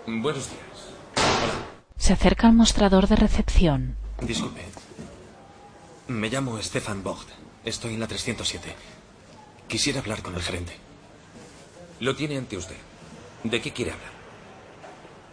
Buenos 0.07 0.51
días. 0.51 0.70
Se 2.01 2.15
acerca 2.15 2.47
al 2.47 2.55
mostrador 2.55 3.07
de 3.09 3.15
recepción. 3.15 3.95
Disculpe. 4.23 4.65
Me 6.09 6.31
llamo 6.31 6.61
Stefan 6.63 7.03
Vogt. 7.03 7.29
Estoy 7.63 7.93
en 7.93 8.01
la 8.01 8.09
307. 8.09 8.75
Quisiera 9.69 10.01
hablar 10.01 10.23
con 10.23 10.35
el 10.35 10.41
gerente. 10.41 10.73
Lo 12.01 12.17
tiene 12.17 12.39
ante 12.39 12.57
usted. 12.57 12.79
¿De 13.45 13.61
qué 13.61 13.73
quiere 13.75 13.93
hablar? 13.93 14.11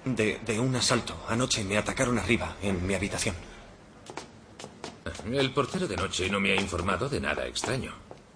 De, 0.03 0.41
de 0.45 0.59
un 0.59 0.75
asalto. 0.75 1.15
Anoche 1.29 1.63
me 1.63 1.77
atacaron 1.77 2.19
arriba, 2.19 2.57
en 2.61 2.85
mi 2.85 2.93
habitación. 2.93 3.35
El 5.31 5.53
portero 5.53 5.87
de 5.87 5.95
noche 5.95 6.29
no 6.29 6.41
me 6.41 6.51
ha 6.51 6.61
informado 6.61 7.07
de 7.07 7.21
nada 7.21 7.47
extraño. 7.47 7.93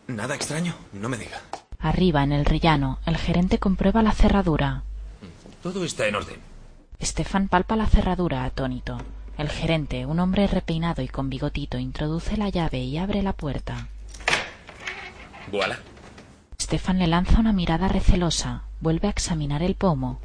¿Nada 0.08 0.36
extraño? 0.36 0.74
No 0.94 1.10
me 1.10 1.18
diga. 1.18 1.42
Arriba, 1.80 2.24
en 2.24 2.32
el 2.32 2.46
rellano, 2.46 3.00
el 3.06 3.18
gerente 3.18 3.60
comprueba 3.60 4.02
la 4.02 4.14
cerradura. 4.14 4.84
Todo 5.62 5.84
está 5.84 6.08
en 6.08 6.16
orden. 6.16 6.51
Stefan 7.02 7.48
palpa 7.48 7.76
la 7.76 7.88
cerradura 7.88 8.44
atónito. 8.46 8.98
El 9.38 9.50
gerente, 9.50 10.06
un 10.06 10.20
hombre 10.20 10.46
repeinado 10.48 11.02
y 11.02 11.08
con 11.08 11.30
bigotito, 11.30 11.78
introduce 11.80 12.38
la 12.38 12.50
llave 12.50 12.80
y 12.80 12.98
abre 12.98 13.24
la 13.24 13.34
puerta. 13.34 13.88
Voilà. 15.52 15.80
Stefan 16.62 17.00
le 17.00 17.08
lanza 17.08 17.40
una 17.40 17.54
mirada 17.54 17.88
recelosa, 17.88 18.64
vuelve 18.80 19.08
a 19.08 19.12
examinar 19.12 19.64
el 19.64 19.76
pomo 19.76 20.20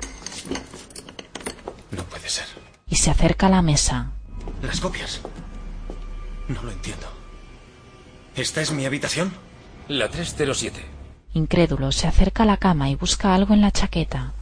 No 1.91 2.03
puede 2.05 2.29
ser. 2.29 2.45
y 2.89 2.97
se 2.97 3.11
acerca 3.11 3.47
a 3.47 3.51
la 3.51 3.63
mesa. 3.63 4.13
Las 4.63 4.81
copias. 4.81 5.21
No 6.49 6.63
lo 6.63 6.71
entiendo. 6.71 7.07
¿Esta 8.37 8.61
es 8.61 8.71
mi 8.71 8.85
habitación? 8.85 9.33
La 9.89 10.09
307. 10.11 10.85
Incrédulo, 11.33 11.91
se 11.91 12.07
acerca 12.07 12.43
a 12.43 12.47
la 12.47 12.59
cama 12.59 12.91
y 12.91 12.95
busca 12.97 13.35
algo 13.35 13.55
en 13.55 13.63
la 13.63 13.71
chaqueta. 13.73 14.33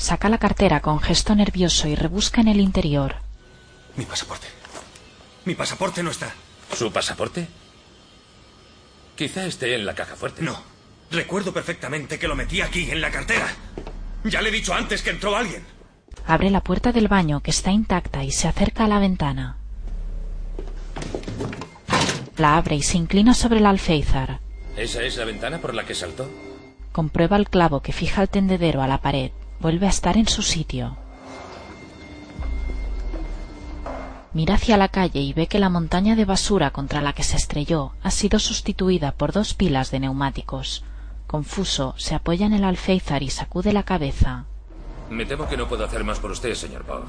Saca 0.00 0.30
la 0.30 0.38
cartera 0.38 0.80
con 0.80 0.98
gesto 0.98 1.34
nervioso 1.34 1.86
y 1.86 1.94
rebusca 1.94 2.40
en 2.40 2.48
el 2.48 2.58
interior. 2.58 3.16
Mi 3.96 4.06
pasaporte. 4.06 4.46
Mi 5.44 5.54
pasaporte 5.54 6.02
no 6.02 6.10
está. 6.10 6.32
¿Su 6.72 6.90
pasaporte? 6.90 7.46
Quizá 9.14 9.44
esté 9.44 9.74
en 9.74 9.84
la 9.84 9.94
caja 9.94 10.16
fuerte. 10.16 10.40
No. 10.40 10.58
Recuerdo 11.10 11.52
perfectamente 11.52 12.18
que 12.18 12.28
lo 12.28 12.34
metí 12.34 12.62
aquí, 12.62 12.90
en 12.90 13.02
la 13.02 13.10
cartera. 13.10 13.46
Ya 14.24 14.40
le 14.40 14.48
he 14.48 14.52
dicho 14.52 14.72
antes 14.72 15.02
que 15.02 15.10
entró 15.10 15.36
alguien. 15.36 15.66
Abre 16.26 16.48
la 16.48 16.62
puerta 16.62 16.92
del 16.92 17.08
baño 17.08 17.40
que 17.40 17.50
está 17.50 17.70
intacta 17.70 18.24
y 18.24 18.32
se 18.32 18.48
acerca 18.48 18.86
a 18.86 18.88
la 18.88 19.00
ventana. 19.00 19.58
La 22.38 22.56
abre 22.56 22.76
y 22.76 22.82
se 22.82 22.96
inclina 22.96 23.34
sobre 23.34 23.58
el 23.58 23.66
alféizar. 23.66 24.40
¿Esa 24.78 25.02
es 25.02 25.18
la 25.18 25.26
ventana 25.26 25.58
por 25.58 25.74
la 25.74 25.84
que 25.84 25.94
saltó? 25.94 26.30
Comprueba 26.90 27.36
el 27.36 27.50
clavo 27.50 27.82
que 27.82 27.92
fija 27.92 28.22
el 28.22 28.30
tendedero 28.30 28.80
a 28.80 28.88
la 28.88 29.02
pared. 29.02 29.32
Vuelve 29.60 29.86
a 29.86 29.90
estar 29.90 30.16
en 30.16 30.26
su 30.26 30.42
sitio. 30.42 30.96
Mira 34.32 34.54
hacia 34.54 34.76
la 34.76 34.88
calle 34.88 35.20
y 35.20 35.32
ve 35.32 35.48
que 35.48 35.58
la 35.58 35.68
montaña 35.68 36.14
de 36.14 36.24
basura 36.24 36.70
contra 36.70 37.02
la 37.02 37.12
que 37.12 37.24
se 37.24 37.36
estrelló 37.36 37.92
ha 38.02 38.10
sido 38.10 38.38
sustituida 38.38 39.12
por 39.12 39.32
dos 39.32 39.54
pilas 39.54 39.90
de 39.90 40.00
neumáticos. 40.00 40.84
Confuso, 41.26 41.94
se 41.98 42.14
apoya 42.14 42.46
en 42.46 42.52
el 42.52 42.64
alféizar 42.64 43.22
y 43.22 43.30
sacude 43.30 43.72
la 43.72 43.82
cabeza. 43.82 44.46
Me 45.10 45.26
temo 45.26 45.48
que 45.48 45.56
no 45.56 45.68
puedo 45.68 45.84
hacer 45.84 46.04
más 46.04 46.20
por 46.20 46.30
usted, 46.30 46.54
señor 46.54 46.86
Bog. 46.86 47.04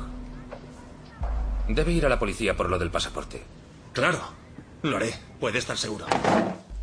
Debe 1.68 1.91
ir 1.91 2.06
a 2.06 2.10
la 2.10 2.20
policía 2.20 2.58
por 2.58 2.70
lo 2.70 2.80
del 2.80 2.89
pasaporte. 2.89 3.43
Claro, 3.93 4.20
lo 4.82 4.97
haré, 4.97 5.14
puede 5.39 5.60
estar 5.60 5.78
seguro. 5.78 6.08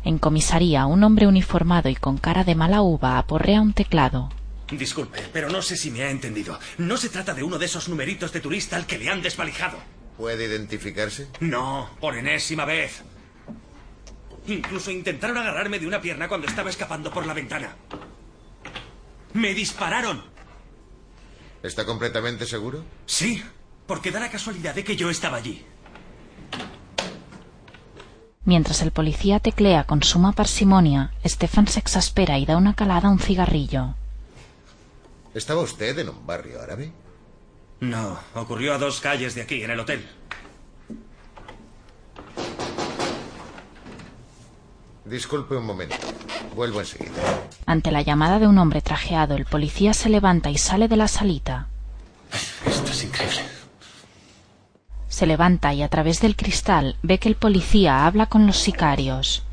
En 0.05 0.17
comisaría, 0.17 0.85
un 0.85 1.03
hombre 1.03 1.27
uniformado 1.27 1.89
y 1.89 1.95
con 1.95 2.17
cara 2.17 2.45
de 2.45 2.55
mala 2.55 2.81
uva 2.81 3.17
aporrea 3.17 3.61
un 3.61 3.73
teclado. 3.73 4.29
Disculpe, 4.71 5.19
pero 5.33 5.49
no 5.49 5.61
sé 5.61 5.75
si 5.75 5.89
me 5.91 6.03
ha 6.03 6.11
entendido. 6.11 6.59
No 6.77 6.97
se 6.97 7.09
trata 7.09 7.33
de 7.33 7.43
uno 7.43 7.57
de 7.57 7.65
esos 7.65 7.89
numeritos 7.89 8.31
de 8.31 8.41
turista 8.41 8.75
al 8.75 8.85
que 8.85 8.97
le 8.97 9.09
han 9.09 9.21
desvalijado. 9.21 9.79
¿Puede 10.17 10.45
identificarse? 10.45 11.27
No, 11.39 11.89
por 11.99 12.15
enésima 12.15 12.65
vez. 12.65 13.01
Incluso 14.47 14.91
intentaron 14.91 15.37
agarrarme 15.37 15.79
de 15.79 15.87
una 15.87 16.01
pierna 16.01 16.27
cuando 16.27 16.47
estaba 16.47 16.69
escapando 16.69 17.11
por 17.11 17.25
la 17.25 17.33
ventana. 17.33 17.75
¡Me 19.33 19.53
dispararon! 19.53 20.23
¿Está 21.61 21.85
completamente 21.85 22.45
seguro? 22.45 22.83
Sí, 23.05 23.43
porque 23.85 24.11
da 24.11 24.19
la 24.19 24.31
casualidad 24.31 24.75
de 24.75 24.83
que 24.83 24.95
yo 24.95 25.09
estaba 25.09 25.37
allí. 25.37 25.65
Mientras 28.45 28.81
el 28.81 28.91
policía 28.91 29.39
teclea 29.39 29.83
con 29.83 30.01
suma 30.01 30.31
parsimonia, 30.31 31.13
Stefan 31.25 31.67
se 31.67 31.79
exaspera 31.79 32.39
y 32.39 32.45
da 32.45 32.57
una 32.57 32.75
calada 32.75 33.09
a 33.09 33.11
un 33.11 33.19
cigarrillo. 33.19 33.95
¿Estaba 35.33 35.61
usted 35.61 35.97
en 35.99 36.09
un 36.09 36.25
barrio 36.25 36.61
árabe? 36.61 36.91
No, 37.81 38.19
ocurrió 38.33 38.73
a 38.73 38.77
dos 38.77 38.99
calles 38.99 39.35
de 39.35 39.41
aquí, 39.41 39.63
en 39.63 39.71
el 39.71 39.79
hotel. 39.79 40.05
Disculpe 45.05 45.55
un 45.55 45.65
momento. 45.65 45.95
Vuelvo 46.55 46.81
enseguida. 46.81 47.47
Ante 47.65 47.91
la 47.91 48.01
llamada 48.01 48.39
de 48.39 48.47
un 48.47 48.57
hombre 48.57 48.81
trajeado, 48.81 49.35
el 49.35 49.45
policía 49.45 49.93
se 49.93 50.09
levanta 50.09 50.49
y 50.49 50.57
sale 50.57 50.87
de 50.87 50.97
la 50.97 51.07
salita. 51.07 51.67
Esto 52.65 52.91
es 52.91 53.03
increíble. 53.03 53.41
Se 55.07 55.25
levanta 55.25 55.73
y 55.73 55.81
a 55.81 55.89
través 55.89 56.21
del 56.21 56.35
cristal 56.35 56.97
ve 57.01 57.17
que 57.17 57.29
el 57.29 57.35
policía 57.35 58.05
habla 58.05 58.27
con 58.27 58.45
los 58.45 58.57
sicarios. 58.57 59.43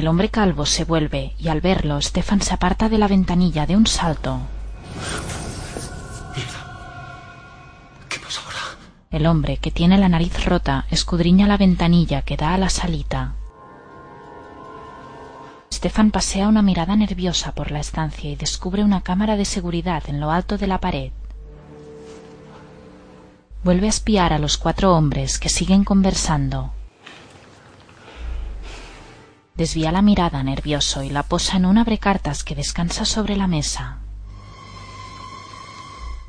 El 0.00 0.08
hombre 0.08 0.30
calvo 0.30 0.64
se 0.64 0.84
vuelve 0.84 1.34
y 1.38 1.48
al 1.48 1.60
verlo, 1.60 2.00
Stefan 2.00 2.40
se 2.40 2.54
aparta 2.54 2.88
de 2.88 2.96
la 2.96 3.06
ventanilla 3.06 3.66
de 3.66 3.76
un 3.76 3.86
salto. 3.86 4.40
¿Qué 8.08 8.18
pasa 8.18 8.40
ahora? 8.42 8.78
El 9.10 9.26
hombre, 9.26 9.58
que 9.58 9.70
tiene 9.70 9.98
la 9.98 10.08
nariz 10.08 10.46
rota, 10.46 10.86
escudriña 10.90 11.46
la 11.46 11.58
ventanilla 11.58 12.22
que 12.22 12.38
da 12.38 12.54
a 12.54 12.56
la 12.56 12.70
salita. 12.70 13.34
Stefan 15.70 16.12
pasea 16.12 16.48
una 16.48 16.62
mirada 16.62 16.96
nerviosa 16.96 17.52
por 17.52 17.70
la 17.70 17.80
estancia 17.80 18.30
y 18.30 18.36
descubre 18.36 18.82
una 18.82 19.02
cámara 19.02 19.36
de 19.36 19.44
seguridad 19.44 20.04
en 20.06 20.18
lo 20.18 20.30
alto 20.30 20.56
de 20.56 20.66
la 20.66 20.80
pared. 20.80 21.12
Vuelve 23.64 23.84
a 23.84 23.90
espiar 23.90 24.32
a 24.32 24.38
los 24.38 24.56
cuatro 24.56 24.96
hombres 24.96 25.38
que 25.38 25.50
siguen 25.50 25.84
conversando. 25.84 26.72
Desvía 29.60 29.92
la 29.92 30.00
mirada 30.00 30.42
nervioso 30.42 31.02
y 31.02 31.10
la 31.10 31.22
posa 31.22 31.58
en 31.58 31.66
un 31.66 31.76
abrecartas 31.76 32.44
que 32.44 32.54
descansa 32.54 33.04
sobre 33.04 33.36
la 33.36 33.46
mesa. 33.46 33.98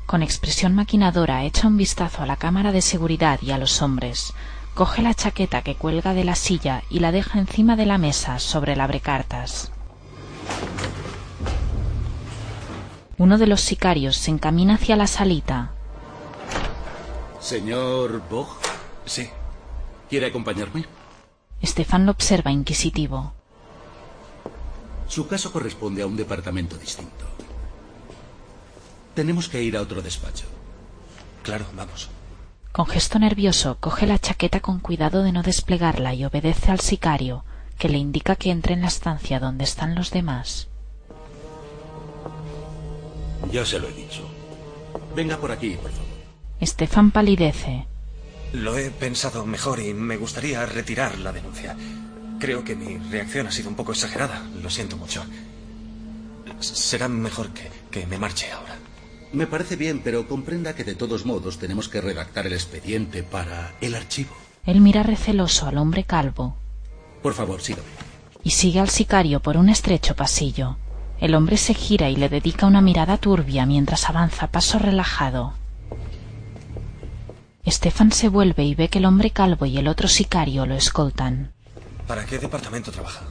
Con 0.04 0.22
expresión 0.22 0.74
maquinadora 0.74 1.42
echa 1.44 1.66
un 1.66 1.78
vistazo 1.78 2.22
a 2.22 2.26
la 2.26 2.36
cámara 2.36 2.72
de 2.72 2.82
seguridad 2.82 3.40
y 3.40 3.52
a 3.52 3.56
los 3.56 3.80
hombres. 3.80 4.34
Coge 4.74 5.00
la 5.00 5.14
chaqueta 5.14 5.62
que 5.62 5.76
cuelga 5.76 6.12
de 6.12 6.24
la 6.24 6.34
silla 6.34 6.82
y 6.90 6.98
la 6.98 7.10
deja 7.10 7.38
encima 7.38 7.74
de 7.74 7.86
la 7.86 7.96
mesa 7.96 8.38
sobre 8.38 8.74
el 8.74 8.82
abrecartas. 8.82 9.72
Uno 13.16 13.38
de 13.38 13.46
los 13.46 13.62
sicarios 13.62 14.14
se 14.18 14.30
encamina 14.30 14.74
hacia 14.74 14.94
la 14.94 15.06
salita. 15.06 15.72
Señor 17.40 18.28
Bog, 18.28 18.48
Sí. 19.06 19.30
¿quiere 20.10 20.26
acompañarme? 20.26 20.84
Stefan 21.62 22.06
lo 22.06 22.12
observa 22.12 22.50
inquisitivo. 22.50 23.32
Su 25.08 25.28
caso 25.28 25.52
corresponde 25.52 26.02
a 26.02 26.06
un 26.06 26.16
departamento 26.16 26.76
distinto. 26.76 27.24
Tenemos 29.14 29.48
que 29.48 29.62
ir 29.62 29.76
a 29.76 29.82
otro 29.82 30.00
despacho. 30.02 30.46
Claro, 31.42 31.66
vamos. 31.74 32.08
Con 32.72 32.86
gesto 32.86 33.18
nervioso 33.18 33.76
coge 33.78 34.06
la 34.06 34.18
chaqueta 34.18 34.60
con 34.60 34.80
cuidado 34.80 35.22
de 35.22 35.32
no 35.32 35.42
desplegarla 35.42 36.14
y 36.14 36.24
obedece 36.24 36.70
al 36.70 36.80
sicario, 36.80 37.44
que 37.78 37.90
le 37.90 37.98
indica 37.98 38.36
que 38.36 38.50
entre 38.50 38.72
en 38.74 38.80
la 38.80 38.88
estancia 38.88 39.38
donde 39.38 39.64
están 39.64 39.94
los 39.94 40.10
demás. 40.10 40.68
Ya 43.50 43.66
se 43.66 43.78
lo 43.78 43.88
he 43.88 43.92
dicho. 43.92 44.26
Venga 45.14 45.36
por 45.36 45.52
aquí, 45.52 45.76
por 45.82 45.90
favor. 45.90 46.06
Stefan 46.62 47.10
palidece. 47.10 47.86
Lo 48.52 48.76
he 48.76 48.90
pensado 48.90 49.46
mejor 49.46 49.80
y 49.80 49.94
me 49.94 50.16
gustaría 50.16 50.64
retirar 50.66 51.18
la 51.18 51.32
denuncia. 51.32 51.76
Creo 52.38 52.64
que 52.64 52.74
mi 52.76 52.98
reacción 52.98 53.46
ha 53.46 53.50
sido 53.52 53.68
un 53.70 53.76
poco 53.76 53.92
exagerada. 53.92 54.42
Lo 54.62 54.68
siento 54.68 54.96
mucho. 54.96 55.24
Será 56.60 57.08
mejor 57.08 57.50
que, 57.50 57.70
que 57.90 58.06
me 58.06 58.18
marche 58.18 58.50
ahora. 58.52 58.76
Me 59.32 59.46
parece 59.46 59.76
bien, 59.76 60.00
pero 60.04 60.28
comprenda 60.28 60.74
que 60.74 60.84
de 60.84 60.94
todos 60.94 61.24
modos 61.24 61.58
tenemos 61.58 61.88
que 61.88 62.00
redactar 62.00 62.46
el 62.46 62.52
expediente 62.52 63.22
para 63.22 63.74
el 63.80 63.94
archivo. 63.94 64.34
Él 64.66 64.80
mira 64.80 65.02
receloso 65.02 65.66
al 65.66 65.78
hombre 65.78 66.04
calvo 66.04 66.56
Por 67.22 67.32
favor, 67.34 67.60
sígame. 67.62 67.88
y 68.44 68.50
sigue 68.50 68.80
al 68.80 68.90
sicario 68.90 69.40
por 69.40 69.56
un 69.56 69.68
estrecho 69.70 70.14
pasillo. 70.14 70.76
El 71.20 71.34
hombre 71.34 71.56
se 71.56 71.74
gira 71.74 72.10
y 72.10 72.16
le 72.16 72.28
dedica 72.28 72.66
una 72.66 72.80
mirada 72.82 73.16
turbia 73.16 73.64
mientras 73.64 74.08
avanza 74.10 74.46
a 74.46 74.50
paso 74.50 74.78
relajado. 74.78 75.54
Stefan 77.66 78.10
se 78.10 78.28
vuelve 78.28 78.64
y 78.64 78.74
ve 78.74 78.88
que 78.88 78.98
el 78.98 79.04
hombre 79.04 79.30
calvo 79.30 79.66
y 79.66 79.78
el 79.78 79.88
otro 79.88 80.08
sicario 80.08 80.66
lo 80.66 80.74
escoltan. 80.74 81.52
¿Para 82.06 82.24
qué 82.26 82.38
departamento 82.38 82.90
trabaja? 82.90 83.24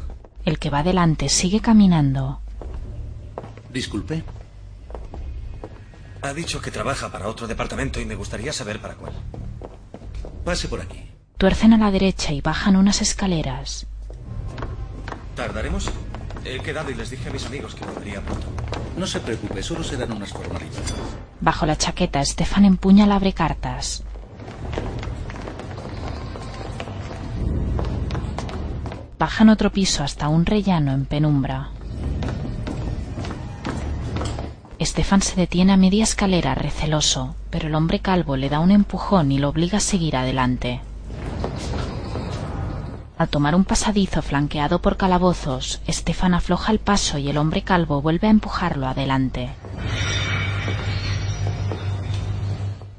El 0.45 0.57
que 0.57 0.69
va 0.69 0.83
delante 0.83 1.29
sigue 1.29 1.59
caminando. 1.59 2.39
Disculpe. 3.71 4.23
Ha 6.21 6.33
dicho 6.33 6.61
que 6.61 6.71
trabaja 6.71 7.11
para 7.11 7.27
otro 7.27 7.47
departamento 7.47 7.99
y 7.99 8.05
me 8.05 8.15
gustaría 8.15 8.53
saber 8.53 8.79
para 8.79 8.95
cuál. 8.95 9.13
Pase 10.45 10.67
por 10.67 10.81
aquí. 10.81 11.09
Tuercen 11.37 11.73
a 11.73 11.77
la 11.77 11.91
derecha 11.91 12.31
y 12.31 12.41
bajan 12.41 12.75
unas 12.75 13.01
escaleras. 13.01 13.87
¿Tardaremos? 15.35 15.89
He 16.45 16.59
quedado 16.59 16.89
y 16.89 16.95
les 16.95 17.09
dije 17.09 17.29
a 17.29 17.31
mis 17.31 17.45
amigos 17.45 17.75
que 17.75 17.85
volvería 17.85 18.21
pronto. 18.21 18.47
No 18.97 19.07
se 19.07 19.19
preocupe, 19.19 19.61
solo 19.61 19.83
serán 19.83 20.11
unas 20.11 20.31
formalidades. 20.31 20.93
Bajo 21.39 21.65
la 21.65 21.75
chaqueta, 21.77 22.23
Stefan 22.23 22.65
empuña 22.65 23.05
el 23.05 23.11
abrecartas. 23.11 24.03
Bajan 29.19 29.49
otro 29.49 29.71
piso 29.71 30.03
hasta 30.03 30.29
un 30.29 30.45
rellano 30.45 30.93
en 30.93 31.05
penumbra. 31.05 31.69
Stefan 34.81 35.21
se 35.21 35.35
detiene 35.35 35.73
a 35.73 35.77
media 35.77 36.03
escalera 36.03 36.55
receloso, 36.55 37.35
pero 37.51 37.67
el 37.67 37.75
hombre 37.75 37.99
calvo 37.99 38.35
le 38.35 38.49
da 38.49 38.59
un 38.59 38.71
empujón 38.71 39.31
y 39.31 39.37
lo 39.37 39.49
obliga 39.49 39.77
a 39.77 39.81
seguir 39.81 40.17
adelante. 40.17 40.81
Al 43.19 43.29
tomar 43.29 43.53
un 43.53 43.65
pasadizo 43.65 44.23
flanqueado 44.23 44.81
por 44.81 44.97
calabozos, 44.97 45.81
Stefan 45.87 46.33
afloja 46.33 46.71
el 46.71 46.79
paso 46.79 47.19
y 47.19 47.29
el 47.29 47.37
hombre 47.37 47.61
calvo 47.61 48.01
vuelve 48.01 48.27
a 48.27 48.31
empujarlo 48.31 48.87
adelante. 48.87 49.51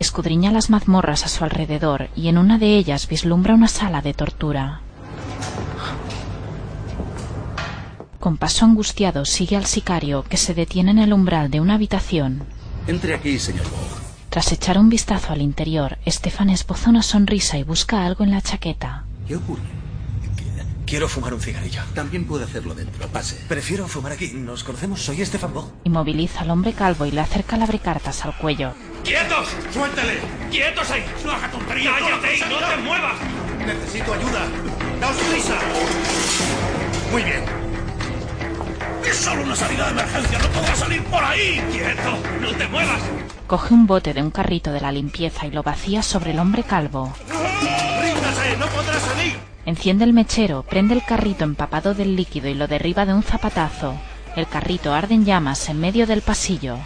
Escudriña 0.02 0.50
las 0.50 0.68
mazmorras 0.68 1.24
a 1.24 1.28
su 1.28 1.44
alrededor 1.44 2.08
y 2.16 2.26
en 2.26 2.36
una 2.36 2.58
de 2.58 2.76
ellas 2.76 3.06
vislumbra 3.06 3.54
una 3.54 3.68
sala 3.68 4.02
de 4.02 4.12
tortura. 4.12 4.80
Con 8.18 8.36
paso 8.36 8.64
angustiado 8.64 9.24
sigue 9.24 9.56
al 9.56 9.66
sicario 9.66 10.24
que 10.24 10.36
se 10.36 10.54
detiene 10.54 10.90
en 10.90 10.98
el 10.98 11.12
umbral 11.12 11.52
de 11.52 11.60
una 11.60 11.74
habitación. 11.74 12.42
Entre 12.88 13.14
aquí, 13.14 13.38
señor 13.38 13.62
Bog. 13.70 13.78
Tras 14.28 14.50
echar 14.50 14.76
un 14.76 14.88
vistazo 14.88 15.32
al 15.32 15.40
interior, 15.40 15.98
Stefan 16.04 16.50
esboza 16.50 16.90
una 16.90 17.04
sonrisa 17.04 17.56
y 17.58 17.62
busca 17.62 18.04
algo 18.04 18.24
en 18.24 18.32
la 18.32 18.40
chaqueta. 18.40 19.04
¿Qué 19.28 19.36
ocurre? 19.36 19.81
Quiero 20.92 21.08
fumar 21.08 21.32
un 21.32 21.40
cigarrillo. 21.40 21.80
También 21.94 22.26
puede 22.26 22.44
hacerlo 22.44 22.74
dentro. 22.74 23.08
Pase. 23.08 23.42
Prefiero 23.48 23.88
fumar 23.88 24.12
aquí. 24.12 24.32
Nos 24.34 24.62
conocemos. 24.62 25.00
Soy 25.00 25.22
Estefan 25.22 25.54
Bog. 25.54 25.72
Inmoviliza 25.84 26.40
al 26.40 26.50
hombre 26.50 26.74
calvo 26.74 27.06
y 27.06 27.10
le 27.10 27.22
acerca 27.22 27.56
el 27.56 27.62
abrecartas 27.62 28.26
al 28.26 28.36
cuello. 28.36 28.74
¡Quietos! 29.02 29.48
¡Suéltale! 29.72 30.18
¡Quietos 30.50 30.90
ahí! 30.90 31.02
¡No 31.24 31.32
haga 31.32 31.50
tonterías! 31.50 31.94
¡Cállate 31.98 32.36
y 32.36 32.40
no 32.40 32.58
te 32.58 32.76
muevas! 32.82 33.14
Necesito 33.64 34.12
ayuda. 34.12 34.46
¡Daos 35.00 35.16
prisa! 35.16 35.54
Muy 37.10 37.22
bien. 37.22 37.42
Es 39.02 39.16
solo 39.16 39.44
una 39.44 39.56
salida 39.56 39.86
de 39.86 39.90
emergencia. 39.92 40.38
No 40.40 40.48
podrás 40.48 40.78
salir 40.78 41.02
por 41.04 41.24
ahí. 41.24 41.58
¡Quieto! 41.72 42.18
¡No 42.38 42.52
te 42.52 42.68
muevas! 42.68 43.00
Coge 43.46 43.72
un 43.72 43.86
bote 43.86 44.12
de 44.12 44.20
un 44.20 44.30
carrito 44.30 44.70
de 44.72 44.82
la 44.82 44.92
limpieza 44.92 45.46
y 45.46 45.52
lo 45.52 45.62
vacía 45.62 46.02
sobre 46.02 46.32
el 46.32 46.38
hombre 46.38 46.64
calvo. 46.64 47.14
¡Ríndase! 47.28 48.58
¡No 48.58 48.66
podrás! 48.66 49.01
Enciende 49.64 50.04
el 50.04 50.12
mechero, 50.12 50.64
prende 50.64 50.94
el 50.94 51.04
carrito 51.04 51.44
empapado 51.44 51.94
del 51.94 52.16
líquido 52.16 52.48
y 52.48 52.54
lo 52.54 52.66
derriba 52.66 53.06
de 53.06 53.14
un 53.14 53.22
zapatazo. 53.22 53.94
El 54.34 54.48
carrito 54.48 54.92
arde 54.92 55.14
en 55.14 55.24
llamas 55.24 55.68
en 55.68 55.78
medio 55.78 56.06
del 56.06 56.20
pasillo. 56.20 56.78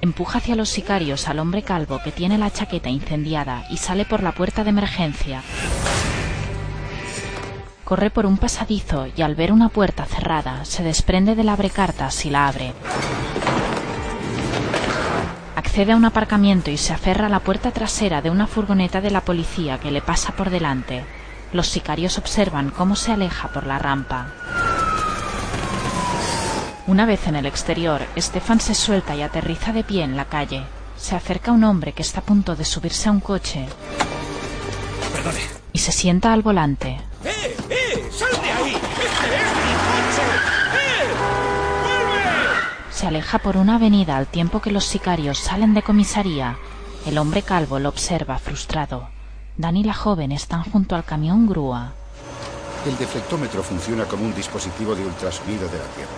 Empuja 0.00 0.38
hacia 0.38 0.56
los 0.56 0.70
sicarios 0.70 1.28
al 1.28 1.40
hombre 1.40 1.62
calvo 1.62 2.00
que 2.02 2.12
tiene 2.12 2.38
la 2.38 2.50
chaqueta 2.50 2.88
incendiada 2.88 3.66
y 3.68 3.76
sale 3.76 4.04
por 4.06 4.22
la 4.22 4.32
puerta 4.32 4.64
de 4.64 4.70
emergencia. 4.70 5.42
Corre 7.84 8.10
por 8.10 8.24
un 8.24 8.38
pasadizo 8.38 9.08
y 9.14 9.22
al 9.22 9.34
ver 9.34 9.52
una 9.52 9.68
puerta 9.68 10.06
cerrada 10.06 10.64
se 10.64 10.82
desprende 10.82 11.34
del 11.34 11.48
abrecartas 11.48 12.24
y 12.24 12.30
la 12.30 12.48
abre. 12.48 12.72
Accede 15.58 15.90
a 15.90 15.96
un 15.96 16.04
aparcamiento 16.04 16.70
y 16.70 16.76
se 16.76 16.92
aferra 16.92 17.26
a 17.26 17.28
la 17.28 17.40
puerta 17.40 17.72
trasera 17.72 18.22
de 18.22 18.30
una 18.30 18.46
furgoneta 18.46 19.00
de 19.00 19.10
la 19.10 19.22
policía 19.22 19.80
que 19.80 19.90
le 19.90 20.00
pasa 20.00 20.36
por 20.36 20.50
delante. 20.50 21.04
Los 21.52 21.66
sicarios 21.66 22.16
observan 22.16 22.70
cómo 22.70 22.94
se 22.94 23.10
aleja 23.10 23.48
por 23.48 23.66
la 23.66 23.76
rampa. 23.76 24.28
Una 26.86 27.06
vez 27.06 27.26
en 27.26 27.34
el 27.34 27.44
exterior, 27.44 28.02
Stefan 28.16 28.60
se 28.60 28.76
suelta 28.76 29.16
y 29.16 29.22
aterriza 29.22 29.72
de 29.72 29.82
pie 29.82 30.04
en 30.04 30.16
la 30.16 30.26
calle. 30.26 30.62
Se 30.96 31.16
acerca 31.16 31.50
un 31.50 31.64
hombre 31.64 31.92
que 31.92 32.02
está 32.02 32.20
a 32.20 32.22
punto 32.22 32.54
de 32.54 32.64
subirse 32.64 33.08
a 33.08 33.12
un 33.12 33.18
coche 33.18 33.66
Perdone. 35.12 35.40
y 35.72 35.80
se 35.80 35.90
sienta 35.90 36.32
al 36.32 36.42
volante. 36.42 37.00
¡Eh! 37.24 37.56
¡Eh! 37.68 37.87
Se 42.98 43.06
aleja 43.06 43.38
por 43.38 43.56
una 43.56 43.76
avenida 43.76 44.16
al 44.16 44.26
tiempo 44.26 44.60
que 44.60 44.72
los 44.72 44.84
sicarios 44.84 45.38
salen 45.38 45.72
de 45.72 45.84
comisaría. 45.84 46.58
El 47.06 47.18
hombre 47.18 47.42
calvo 47.42 47.78
lo 47.78 47.90
observa 47.90 48.40
frustrado. 48.40 49.08
Dan 49.56 49.76
y 49.76 49.84
la 49.84 49.94
joven 49.94 50.32
están 50.32 50.64
junto 50.64 50.96
al 50.96 51.04
camión 51.04 51.46
grúa. 51.46 51.92
El 52.84 52.98
deflectómetro 52.98 53.62
funciona 53.62 54.04
como 54.06 54.24
un 54.24 54.34
dispositivo 54.34 54.96
de 54.96 55.06
ultrasonido 55.06 55.68
de 55.68 55.78
la 55.78 55.84
Tierra. 55.84 56.10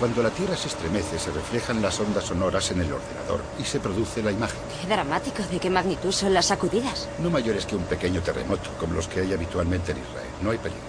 Cuando 0.00 0.24
la 0.24 0.30
Tierra 0.30 0.56
se 0.56 0.66
estremece, 0.66 1.20
se 1.20 1.30
reflejan 1.30 1.80
las 1.80 2.00
ondas 2.00 2.24
sonoras 2.24 2.68
en 2.72 2.80
el 2.80 2.92
ordenador 2.92 3.40
y 3.60 3.62
se 3.62 3.78
produce 3.78 4.20
la 4.20 4.32
imagen. 4.32 4.58
Qué 4.80 4.88
dramático. 4.88 5.40
¿De 5.48 5.60
qué 5.60 5.70
magnitud 5.70 6.10
son 6.10 6.34
las 6.34 6.46
sacudidas? 6.46 7.08
No 7.20 7.30
mayores 7.30 7.64
que 7.64 7.76
un 7.76 7.84
pequeño 7.84 8.22
terremoto, 8.22 8.70
como 8.80 8.94
los 8.94 9.06
que 9.06 9.20
hay 9.20 9.32
habitualmente 9.32 9.92
en 9.92 9.98
Israel. 9.98 10.30
No 10.42 10.50
hay 10.50 10.58
peligro. 10.58 10.82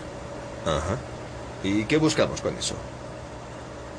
Ajá. 0.65 0.97
¿Y 1.63 1.83
qué 1.83 1.97
buscamos 1.97 2.41
con 2.41 2.57
eso? 2.57 2.73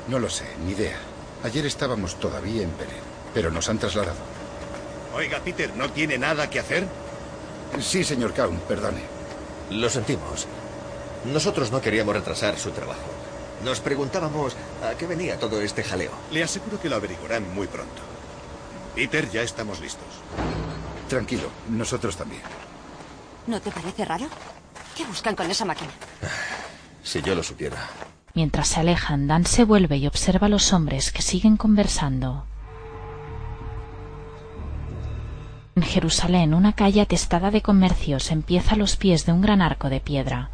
No 0.09 0.19
lo 0.19 0.29
sé, 0.29 0.43
ni 0.65 0.73
idea. 0.73 0.97
Ayer 1.43 1.65
estábamos 1.65 2.19
todavía 2.19 2.63
en 2.63 2.77
Belén, 2.77 3.01
pero 3.33 3.51
nos 3.51 3.69
han 3.69 3.79
trasladado. 3.79 4.17
Oiga, 5.15 5.39
Peter, 5.39 5.75
¿no 5.75 5.89
tiene 5.91 6.17
nada 6.17 6.49
que 6.49 6.59
hacer? 6.59 6.87
Sí, 7.79 8.03
señor 8.03 8.33
Kaun, 8.33 8.59
perdone. 8.67 9.01
Lo 9.69 9.89
sentimos. 9.89 10.47
Nosotros 11.25 11.71
no 11.71 11.81
queríamos 11.81 12.15
retrasar 12.15 12.57
su 12.57 12.71
trabajo. 12.71 13.09
Nos 13.63 13.79
preguntábamos 13.79 14.55
a 14.83 14.95
qué 14.97 15.07
venía 15.07 15.39
todo 15.39 15.61
este 15.61 15.83
jaleo. 15.83 16.11
Le 16.31 16.43
aseguro 16.43 16.79
que 16.79 16.89
lo 16.89 16.95
averiguarán 16.95 17.53
muy 17.53 17.67
pronto. 17.67 18.01
Peter, 18.95 19.29
ya 19.29 19.41
estamos 19.41 19.79
listos. 19.79 20.07
Tranquilo, 21.09 21.49
nosotros 21.69 22.15
también. 22.15 22.41
¿No 23.47 23.61
te 23.61 23.71
parece 23.71 24.05
raro? 24.05 24.27
¿Qué 24.95 25.05
buscan 25.05 25.35
con 25.35 25.49
esa 25.49 25.65
máquina? 25.65 25.91
Si 27.03 27.21
yo 27.21 27.33
lo 27.35 27.43
supiera. 27.43 27.77
Mientras 28.37 28.67
se 28.67 28.81
alejan, 28.81 29.25
Dan 29.25 29.45
se 29.47 29.63
vuelve 29.63 29.97
y 29.97 30.05
observa 30.05 30.45
a 30.45 30.49
los 30.51 30.71
hombres 30.71 31.11
que 31.11 31.23
siguen 31.23 31.57
conversando. 31.57 32.45
En 35.75 35.81
Jerusalén, 35.81 36.53
una 36.53 36.73
calle 36.73 37.01
atestada 37.01 37.49
de 37.49 37.63
comercios 37.63 38.29
empieza 38.29 38.75
a 38.75 38.77
los 38.77 38.95
pies 38.95 39.25
de 39.25 39.31
un 39.31 39.41
gran 39.41 39.59
arco 39.59 39.89
de 39.89 40.01
piedra. 40.01 40.51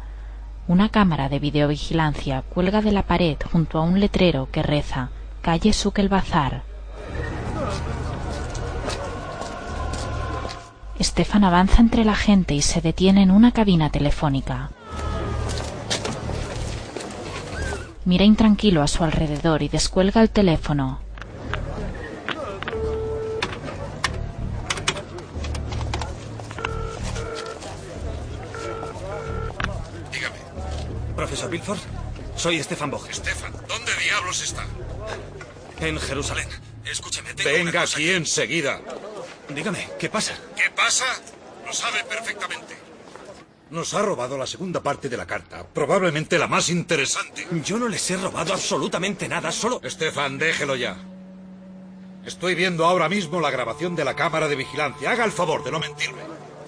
Una 0.66 0.88
cámara 0.88 1.28
de 1.28 1.38
videovigilancia 1.38 2.40
cuelga 2.40 2.80
de 2.80 2.92
la 2.92 3.02
pared 3.02 3.36
junto 3.52 3.76
a 3.76 3.82
un 3.82 4.00
letrero 4.00 4.48
que 4.50 4.62
reza 4.62 5.10
Calle 5.42 5.74
Suc 5.74 5.98
el 5.98 6.08
Bazar. 6.08 6.62
Stefan 10.98 11.44
avanza 11.44 11.82
entre 11.82 12.06
la 12.06 12.14
gente 12.14 12.54
y 12.54 12.62
se 12.62 12.80
detiene 12.80 13.20
en 13.20 13.30
una 13.30 13.52
cabina 13.52 13.90
telefónica. 13.90 14.70
Mira 18.04 18.24
intranquilo 18.24 18.82
a 18.82 18.86
su 18.88 19.02
alrededor 19.04 19.62
y 19.62 19.68
descuelga 19.68 20.20
el 20.22 20.30
teléfono. 20.30 21.00
Dígame. 30.12 30.36
Profesor 31.16 31.50
Bilford, 31.50 31.78
soy 32.36 32.62
Stefan 32.62 32.90
Boch. 32.90 33.08
Stefan, 33.12 33.52
¿dónde 33.68 33.92
diablos 34.02 34.42
está? 34.42 34.64
En 35.80 35.98
Jerusalén. 35.98 36.48
Escúcheme, 36.84 37.34
tengo 37.34 37.50
Venga 37.50 37.70
una 37.70 37.80
cosa 37.80 37.96
aquí 37.96 38.04
que- 38.06 38.16
enseguida. 38.16 38.80
Dígame, 39.48 39.88
¿qué 39.98 40.08
pasa? 40.08 40.34
¿Qué 40.56 40.70
pasa? 40.74 41.04
Lo 41.66 41.72
sabe 41.72 42.04
perfectamente. 42.04 42.76
Nos 43.74 43.92
ha 43.92 44.02
robado 44.02 44.38
la 44.38 44.46
segunda 44.46 44.80
parte 44.80 45.08
de 45.08 45.16
la 45.16 45.26
carta, 45.26 45.66
probablemente 45.66 46.38
la 46.38 46.46
más 46.46 46.68
interesante. 46.68 47.44
Yo 47.64 47.76
no 47.76 47.88
les 47.88 48.08
he 48.08 48.16
robado 48.16 48.52
absolutamente 48.52 49.26
nada, 49.26 49.50
solo... 49.50 49.80
Estefan, 49.82 50.38
déjelo 50.38 50.76
ya. 50.76 50.96
Estoy 52.24 52.54
viendo 52.54 52.84
ahora 52.84 53.08
mismo 53.08 53.40
la 53.40 53.50
grabación 53.50 53.96
de 53.96 54.04
la 54.04 54.14
cámara 54.14 54.46
de 54.46 54.54
vigilancia. 54.54 55.10
Haga 55.10 55.24
el 55.24 55.32
favor 55.32 55.64
de 55.64 55.72
no 55.72 55.80
mentirme. 55.80 56.22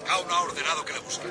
Aún 0.09 0.29
ha 0.29 0.41
ordenado 0.41 0.83
que 0.83 0.91
le 0.91 0.99
busque. 0.99 1.29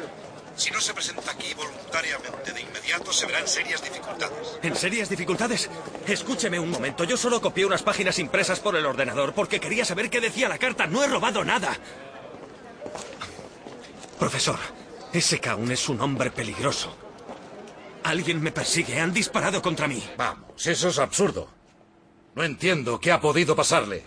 Si 0.57 0.71
no 0.71 0.81
se 0.81 0.95
presenta 0.95 1.33
aquí 1.33 1.53
voluntariamente 1.53 2.55
de 2.55 2.61
inmediato, 2.63 3.13
se 3.13 3.27
verán 3.27 3.47
serias 3.47 3.83
dificultades. 3.85 4.59
¿En 4.63 4.77
serias 4.77 5.11
dificultades? 5.11 5.69
Escúcheme 6.07 6.59
un 6.59 6.71
momento. 6.71 7.05
Yo 7.05 7.19
solo 7.19 7.43
copié 7.43 7.67
unas 7.67 7.83
páginas 7.83 8.19
impresas 8.19 8.61
por 8.61 8.77
el 8.77 8.87
ordenador 8.87 9.35
porque 9.35 9.61
quería 9.61 9.85
saber 9.85 10.09
qué 10.09 10.23
decía 10.23 10.49
la 10.49 10.57
carta. 10.57 10.87
No 10.87 11.05
he 11.05 11.07
robado 11.07 11.45
nada. 11.45 11.77
Profesor, 14.19 14.59
ese 15.17 15.41
Kaun 15.41 15.71
es 15.73 15.89
un 15.89 16.01
hombre 16.01 16.31
peligroso. 16.31 16.95
Alguien 18.05 18.41
me 18.41 18.53
persigue. 18.53 19.01
Han 19.01 19.13
disparado 19.13 19.61
contra 19.61 19.89
mí. 19.89 20.03
Vamos, 20.17 20.67
eso 20.67 20.89
es 20.89 20.99
absurdo. 20.99 21.49
No 22.35 22.45
entiendo 22.45 23.01
qué 23.01 23.13
ha 23.13 23.21
podido 23.21 23.57
pasarle. 23.57 24.05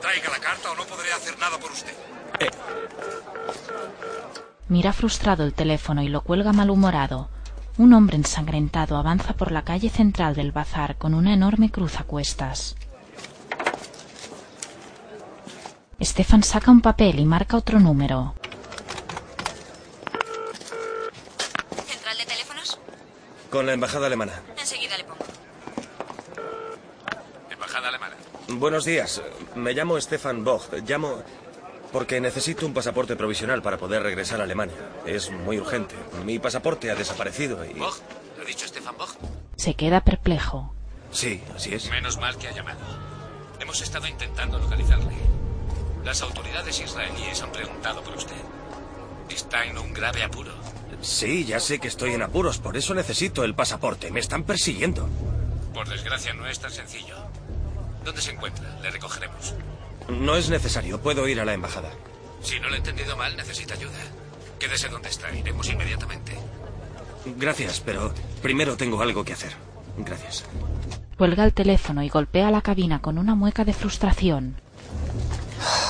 Traiga 0.00 0.28
la 0.30 0.38
carta 0.38 0.72
o 0.72 0.74
no 0.74 0.84
podré 0.84 1.12
hacer 1.12 1.38
nada 1.38 1.58
por 1.58 1.70
usted. 1.70 1.94
Mira 4.68 4.92
frustrado 4.92 5.44
el 5.44 5.52
teléfono 5.52 6.02
y 6.02 6.08
lo 6.08 6.22
cuelga 6.22 6.52
malhumorado. 6.52 7.28
Un 7.78 7.92
hombre 7.92 8.16
ensangrentado 8.16 8.96
avanza 8.96 9.32
por 9.34 9.52
la 9.52 9.64
calle 9.64 9.90
central 9.90 10.34
del 10.34 10.52
bazar 10.52 10.96
con 10.96 11.14
una 11.14 11.32
enorme 11.32 11.70
cruz 11.70 11.98
a 11.98 12.04
cuestas. 12.04 12.76
Stefan 16.02 16.42
saca 16.42 16.70
un 16.70 16.80
papel 16.80 17.18
y 17.18 17.24
marca 17.24 17.56
otro 17.56 17.80
número. 17.80 18.34
¿Central 21.86 22.16
de 22.18 22.24
teléfonos? 22.24 22.78
Con 23.50 23.66
la 23.66 23.72
embajada 23.72 24.06
alemana. 24.06 24.40
Enseguida 24.56 24.96
le 24.96 25.04
pongo. 25.04 25.24
Embajada 27.50 27.88
alemana. 27.88 28.14
Buenos 28.48 28.84
días. 28.84 29.20
Me 29.56 29.72
llamo 29.72 30.00
Stefan 30.00 30.44
Boch. 30.44 30.72
Llamo 30.86 31.22
porque 31.92 32.20
necesito 32.20 32.64
un 32.64 32.72
pasaporte 32.72 33.16
provisional 33.16 33.62
para 33.62 33.76
poder 33.76 34.02
regresar 34.02 34.40
a 34.40 34.44
Alemania. 34.44 34.76
Es 35.04 35.30
muy 35.30 35.58
urgente. 35.58 35.96
Mi 36.24 36.38
pasaporte 36.38 36.90
ha 36.90 36.94
desaparecido 36.94 37.64
y... 37.64 37.74
¿Boch? 37.74 37.98
¿Lo 38.36 38.44
ha 38.44 38.46
dicho 38.46 38.68
Stefan 38.68 38.96
Boch? 38.96 39.10
Se 39.56 39.74
queda 39.74 40.00
perplejo. 40.02 40.72
Sí, 41.10 41.42
así 41.54 41.74
es. 41.74 41.90
Menos 41.90 42.18
mal 42.18 42.38
que 42.38 42.46
ha 42.46 42.52
llamado. 42.52 42.78
Hemos 43.58 43.80
estado 43.80 44.06
intentando 44.06 44.60
localizarle. 44.60 45.14
Las 46.04 46.22
autoridades 46.22 46.80
israelíes 46.80 47.42
han 47.42 47.50
preguntado 47.50 48.02
por 48.02 48.16
usted. 48.16 48.36
Está 49.28 49.64
en 49.64 49.76
un 49.76 49.92
grave 49.92 50.22
apuro. 50.22 50.52
Sí, 51.02 51.44
ya 51.44 51.60
sé 51.60 51.78
que 51.78 51.88
estoy 51.88 52.12
en 52.12 52.22
apuros, 52.22 52.58
por 52.58 52.76
eso 52.76 52.94
necesito 52.94 53.44
el 53.44 53.54
pasaporte. 53.54 54.10
Me 54.10 54.20
están 54.20 54.44
persiguiendo. 54.44 55.08
Por 55.72 55.88
desgracia 55.88 56.34
no 56.34 56.46
es 56.46 56.58
tan 56.58 56.70
sencillo. 56.70 57.14
¿Dónde 58.04 58.20
se 58.20 58.32
encuentra? 58.32 58.78
Le 58.82 58.90
recogeremos. 58.90 59.54
No 60.08 60.36
es 60.36 60.50
necesario, 60.50 61.00
puedo 61.00 61.26
ir 61.28 61.40
a 61.40 61.44
la 61.44 61.54
embajada. 61.54 61.90
Si 62.42 62.58
no 62.60 62.68
lo 62.68 62.74
he 62.74 62.78
entendido 62.78 63.16
mal, 63.16 63.36
necesita 63.36 63.74
ayuda. 63.74 63.98
Quédese 64.58 64.88
donde 64.88 65.08
está. 65.08 65.32
Iremos 65.32 65.68
inmediatamente. 65.68 66.32
Gracias, 67.36 67.80
pero 67.80 68.12
primero 68.42 68.76
tengo 68.76 69.00
algo 69.00 69.24
que 69.24 69.32
hacer. 69.32 69.52
Gracias. 69.98 70.44
Cuelga 71.16 71.44
el 71.44 71.52
teléfono 71.52 72.02
y 72.02 72.08
golpea 72.08 72.50
la 72.50 72.62
cabina 72.62 73.00
con 73.00 73.18
una 73.18 73.34
mueca 73.34 73.64
de 73.64 73.72
frustración. 73.72 74.56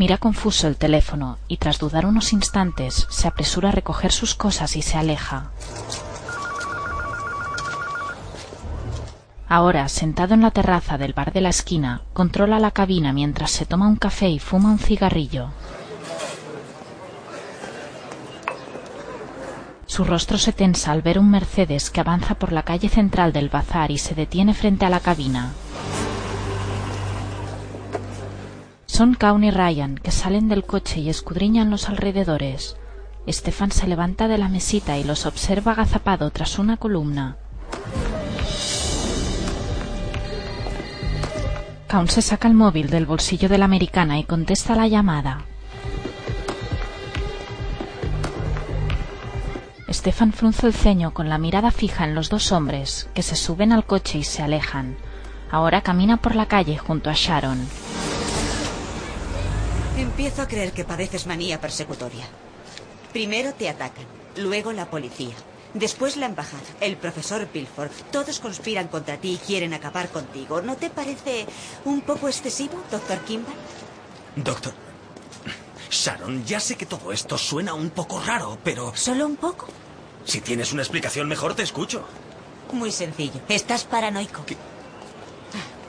Mira 0.00 0.16
confuso 0.16 0.66
el 0.66 0.78
teléfono 0.78 1.36
y 1.46 1.58
tras 1.58 1.78
dudar 1.78 2.06
unos 2.06 2.32
instantes 2.32 3.06
se 3.10 3.28
apresura 3.28 3.68
a 3.68 3.72
recoger 3.72 4.12
sus 4.12 4.34
cosas 4.34 4.74
y 4.76 4.80
se 4.80 4.96
aleja. 4.96 5.50
Ahora, 9.46 9.86
sentado 9.90 10.32
en 10.32 10.40
la 10.40 10.52
terraza 10.52 10.96
del 10.96 11.12
bar 11.12 11.34
de 11.34 11.42
la 11.42 11.50
esquina, 11.50 12.00
controla 12.14 12.58
la 12.58 12.70
cabina 12.70 13.12
mientras 13.12 13.50
se 13.50 13.66
toma 13.66 13.88
un 13.88 13.96
café 13.96 14.30
y 14.30 14.38
fuma 14.38 14.70
un 14.70 14.78
cigarrillo. 14.78 15.50
Su 19.84 20.04
rostro 20.04 20.38
se 20.38 20.54
tensa 20.54 20.92
al 20.92 21.02
ver 21.02 21.18
un 21.18 21.30
Mercedes 21.30 21.90
que 21.90 22.00
avanza 22.00 22.36
por 22.36 22.52
la 22.52 22.62
calle 22.62 22.88
central 22.88 23.34
del 23.34 23.50
bazar 23.50 23.90
y 23.90 23.98
se 23.98 24.14
detiene 24.14 24.54
frente 24.54 24.86
a 24.86 24.88
la 24.88 25.00
cabina. 25.00 25.52
Son 28.90 29.14
Kaun 29.14 29.44
y 29.44 29.52
Ryan, 29.52 29.94
que 29.94 30.10
salen 30.10 30.48
del 30.48 30.64
coche 30.64 30.98
y 30.98 31.08
escudriñan 31.08 31.70
los 31.70 31.88
alrededores. 31.88 32.76
Stefan 33.28 33.70
se 33.70 33.86
levanta 33.86 34.26
de 34.26 34.36
la 34.36 34.48
mesita 34.48 34.98
y 34.98 35.04
los 35.04 35.26
observa 35.26 35.72
agazapado 35.72 36.28
tras 36.30 36.58
una 36.58 36.76
columna. 36.76 37.36
Kaun 41.86 42.08
se 42.08 42.20
saca 42.20 42.48
el 42.48 42.54
móvil 42.54 42.90
del 42.90 43.06
bolsillo 43.06 43.48
de 43.48 43.58
la 43.58 43.64
americana 43.64 44.18
y 44.18 44.24
contesta 44.24 44.74
la 44.74 44.88
llamada. 44.88 45.44
Stefan 49.88 50.32
frunce 50.32 50.66
el 50.66 50.74
ceño 50.74 51.14
con 51.14 51.28
la 51.28 51.38
mirada 51.38 51.70
fija 51.70 52.04
en 52.04 52.16
los 52.16 52.28
dos 52.28 52.50
hombres, 52.50 53.08
que 53.14 53.22
se 53.22 53.36
suben 53.36 53.72
al 53.72 53.86
coche 53.86 54.18
y 54.18 54.24
se 54.24 54.42
alejan. 54.42 54.96
Ahora 55.48 55.80
camina 55.80 56.16
por 56.16 56.34
la 56.34 56.46
calle 56.46 56.76
junto 56.76 57.08
a 57.08 57.14
Sharon. 57.14 57.68
Empiezo 60.00 60.40
a 60.40 60.48
creer 60.48 60.72
que 60.72 60.86
padeces 60.86 61.26
manía 61.26 61.60
persecutoria. 61.60 62.24
Primero 63.12 63.52
te 63.52 63.68
atacan, 63.68 64.06
luego 64.36 64.72
la 64.72 64.88
policía, 64.88 65.34
después 65.74 66.16
la 66.16 66.24
embajada, 66.24 66.62
el 66.80 66.96
profesor 66.96 67.46
Pilford. 67.46 67.90
Todos 68.10 68.40
conspiran 68.40 68.88
contra 68.88 69.18
ti 69.18 69.32
y 69.34 69.36
quieren 69.36 69.74
acabar 69.74 70.08
contigo. 70.08 70.62
¿No 70.62 70.78
te 70.78 70.88
parece 70.88 71.44
un 71.84 72.00
poco 72.00 72.28
excesivo, 72.28 72.82
doctor 72.90 73.18
Kimball? 73.26 73.52
Doctor. 74.36 74.72
Sharon, 75.90 76.46
ya 76.46 76.60
sé 76.60 76.76
que 76.76 76.86
todo 76.86 77.12
esto 77.12 77.36
suena 77.36 77.74
un 77.74 77.90
poco 77.90 78.22
raro, 78.22 78.56
pero... 78.64 78.96
¿Solo 78.96 79.26
un 79.26 79.36
poco? 79.36 79.66
Si 80.24 80.40
tienes 80.40 80.72
una 80.72 80.80
explicación 80.80 81.28
mejor, 81.28 81.54
te 81.54 81.62
escucho. 81.62 82.06
Muy 82.72 82.90
sencillo. 82.90 83.42
Estás 83.50 83.84
paranoico. 83.84 84.46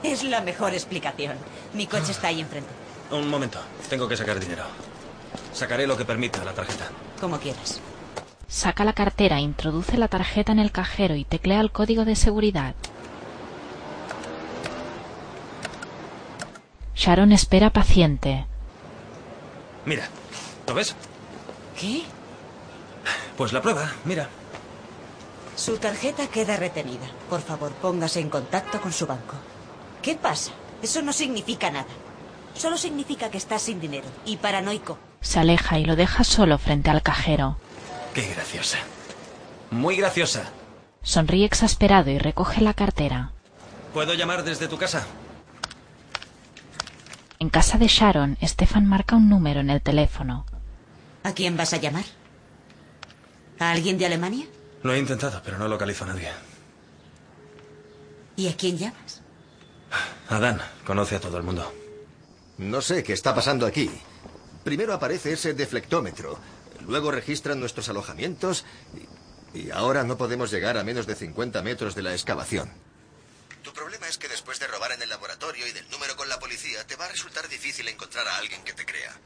Es 0.02 0.22
la 0.22 0.42
mejor 0.42 0.74
explicación. 0.74 1.38
Mi 1.72 1.86
coche 1.86 2.12
está 2.12 2.28
ahí 2.28 2.40
enfrente. 2.42 2.81
Un 3.12 3.28
momento. 3.28 3.58
Tengo 3.90 4.08
que 4.08 4.16
sacar 4.16 4.40
dinero. 4.40 4.64
Sacaré 5.52 5.86
lo 5.86 5.96
que 5.96 6.04
permita 6.04 6.42
la 6.44 6.54
tarjeta. 6.54 6.88
Como 7.20 7.38
quieras. 7.38 7.80
Saca 8.48 8.84
la 8.84 8.94
cartera, 8.94 9.38
introduce 9.40 9.98
la 9.98 10.08
tarjeta 10.08 10.52
en 10.52 10.58
el 10.58 10.72
cajero 10.72 11.14
y 11.14 11.24
teclea 11.24 11.60
el 11.60 11.72
código 11.72 12.04
de 12.04 12.16
seguridad. 12.16 12.74
Sharon 16.94 17.32
espera 17.32 17.70
paciente. 17.70 18.46
Mira, 19.84 20.08
¿lo 20.66 20.74
ves? 20.74 20.94
¿Qué? 21.78 22.02
Pues 23.36 23.52
la 23.52 23.60
prueba, 23.60 23.90
mira. 24.04 24.28
Su 25.56 25.76
tarjeta 25.76 26.28
queda 26.28 26.56
retenida. 26.56 27.06
Por 27.28 27.40
favor, 27.42 27.72
póngase 27.72 28.20
en 28.20 28.30
contacto 28.30 28.80
con 28.80 28.92
su 28.92 29.06
banco. 29.06 29.34
¿Qué 30.00 30.14
pasa? 30.14 30.52
Eso 30.82 31.02
no 31.02 31.12
significa 31.12 31.70
nada. 31.70 31.86
Solo 32.54 32.76
significa 32.76 33.30
que 33.30 33.38
está 33.38 33.58
sin 33.58 33.80
dinero 33.80 34.06
y 34.24 34.36
paranoico. 34.36 34.98
Se 35.20 35.40
aleja 35.40 35.78
y 35.78 35.84
lo 35.84 35.96
deja 35.96 36.24
solo 36.24 36.58
frente 36.58 36.90
al 36.90 37.02
cajero. 37.02 37.56
Qué 38.14 38.28
graciosa. 38.28 38.78
Muy 39.70 39.96
graciosa. 39.96 40.50
Sonríe 41.02 41.44
exasperado 41.44 42.10
y 42.10 42.18
recoge 42.18 42.60
la 42.60 42.74
cartera. 42.74 43.32
¿Puedo 43.94 44.14
llamar 44.14 44.44
desde 44.44 44.68
tu 44.68 44.78
casa? 44.78 45.06
En 47.38 47.50
casa 47.50 47.78
de 47.78 47.88
Sharon, 47.88 48.38
Stefan 48.42 48.86
marca 48.86 49.16
un 49.16 49.28
número 49.28 49.60
en 49.60 49.70
el 49.70 49.82
teléfono. 49.82 50.46
¿A 51.24 51.32
quién 51.32 51.56
vas 51.56 51.72
a 51.72 51.78
llamar? 51.78 52.04
¿A 53.58 53.72
alguien 53.72 53.98
de 53.98 54.06
Alemania? 54.06 54.46
Lo 54.82 54.94
he 54.94 54.98
intentado, 54.98 55.40
pero 55.44 55.58
no 55.58 55.68
localizo 55.68 56.04
a 56.04 56.08
nadie. 56.08 56.28
¿Y 58.36 58.48
a 58.48 58.56
quién 58.56 58.78
llamas? 58.78 59.22
A 60.28 60.38
Dan. 60.38 60.60
Conoce 60.86 61.16
a 61.16 61.20
todo 61.20 61.36
el 61.36 61.42
mundo. 61.42 61.72
No 62.58 62.80
sé 62.82 63.02
qué 63.02 63.12
está 63.12 63.34
pasando 63.34 63.66
aquí. 63.66 63.90
Primero 64.64 64.92
aparece 64.92 65.32
ese 65.32 65.54
deflectómetro. 65.54 66.38
Luego 66.86 67.10
registran 67.10 67.60
nuestros 67.60 67.88
alojamientos. 67.88 68.64
Y, 69.54 69.58
y 69.58 69.70
ahora 69.70 70.04
no 70.04 70.16
podemos 70.16 70.50
llegar 70.50 70.78
a 70.78 70.84
menos 70.84 71.06
de 71.06 71.14
50 71.14 71.62
metros 71.62 71.94
de 71.94 72.02
la 72.02 72.12
excavación. 72.12 72.70
Tu 73.62 73.72
problema 73.72 74.08
es 74.08 74.18
que 74.18 74.28
después 74.28 74.58
de 74.58 74.66
robar 74.66 74.92
en 74.92 75.02
el 75.02 75.08
laboratorio 75.08 75.66
y 75.66 75.72
del 75.72 75.88
número 75.90 76.16
con 76.16 76.28
la 76.28 76.38
policía, 76.38 76.86
te 76.86 76.96
va 76.96 77.06
a 77.06 77.08
resultar 77.08 77.48
difícil 77.48 77.86
encontrar 77.88 78.26
a 78.26 78.36
alguien 78.38 78.62
que 78.64 78.72
te 78.72 78.84
crea. 78.84 79.16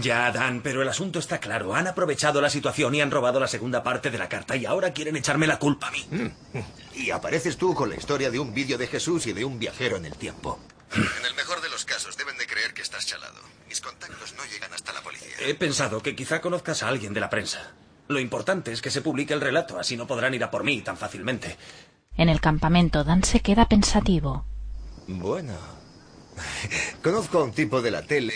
Ya, 0.00 0.30
Dan, 0.30 0.62
pero 0.62 0.82
el 0.82 0.88
asunto 0.88 1.18
está 1.18 1.38
claro. 1.38 1.74
Han 1.74 1.86
aprovechado 1.86 2.40
la 2.40 2.50
situación 2.50 2.94
y 2.94 3.00
han 3.00 3.10
robado 3.10 3.40
la 3.40 3.48
segunda 3.48 3.82
parte 3.82 4.10
de 4.10 4.18
la 4.18 4.28
carta 4.28 4.56
y 4.56 4.64
ahora 4.64 4.92
quieren 4.92 5.16
echarme 5.16 5.46
la 5.46 5.58
culpa 5.58 5.88
a 5.88 5.90
mí. 5.90 6.06
Y 6.94 7.10
apareces 7.10 7.56
tú 7.56 7.74
con 7.74 7.90
la 7.90 7.96
historia 7.96 8.30
de 8.30 8.38
un 8.38 8.54
vídeo 8.54 8.78
de 8.78 8.86
Jesús 8.86 9.26
y 9.26 9.32
de 9.32 9.44
un 9.44 9.58
viajero 9.58 9.96
en 9.96 10.06
el 10.06 10.16
tiempo. 10.16 10.58
En 10.94 11.26
el 11.26 11.34
mejor 11.34 11.60
de 11.60 11.68
los 11.68 11.84
casos, 11.84 12.16
deben 12.16 12.38
de 12.38 12.46
creer 12.46 12.72
que 12.72 12.82
estás 12.82 13.04
chalado. 13.06 13.40
Mis 13.68 13.80
contactos 13.80 14.34
no 14.34 14.44
llegan 14.46 14.72
hasta 14.72 14.92
la 14.92 15.02
policía. 15.02 15.35
He 15.46 15.54
pensado 15.54 16.02
que 16.02 16.16
quizá 16.16 16.40
conozcas 16.40 16.82
a 16.82 16.88
alguien 16.88 17.14
de 17.14 17.20
la 17.20 17.30
prensa. 17.30 17.70
Lo 18.08 18.18
importante 18.18 18.72
es 18.72 18.82
que 18.82 18.90
se 18.90 19.00
publique 19.00 19.32
el 19.32 19.40
relato, 19.40 19.78
así 19.78 19.96
no 19.96 20.04
podrán 20.04 20.34
ir 20.34 20.42
a 20.42 20.50
por 20.50 20.64
mí 20.64 20.82
tan 20.82 20.96
fácilmente. 20.96 21.56
En 22.16 22.28
el 22.28 22.40
campamento, 22.40 23.04
Dan 23.04 23.22
se 23.22 23.38
queda 23.38 23.68
pensativo. 23.68 24.44
Bueno. 25.06 25.54
Conozco 27.02 27.38
a 27.38 27.44
un 27.44 27.52
tipo 27.52 27.80
de 27.80 27.92
la 27.92 28.02
tele 28.02 28.34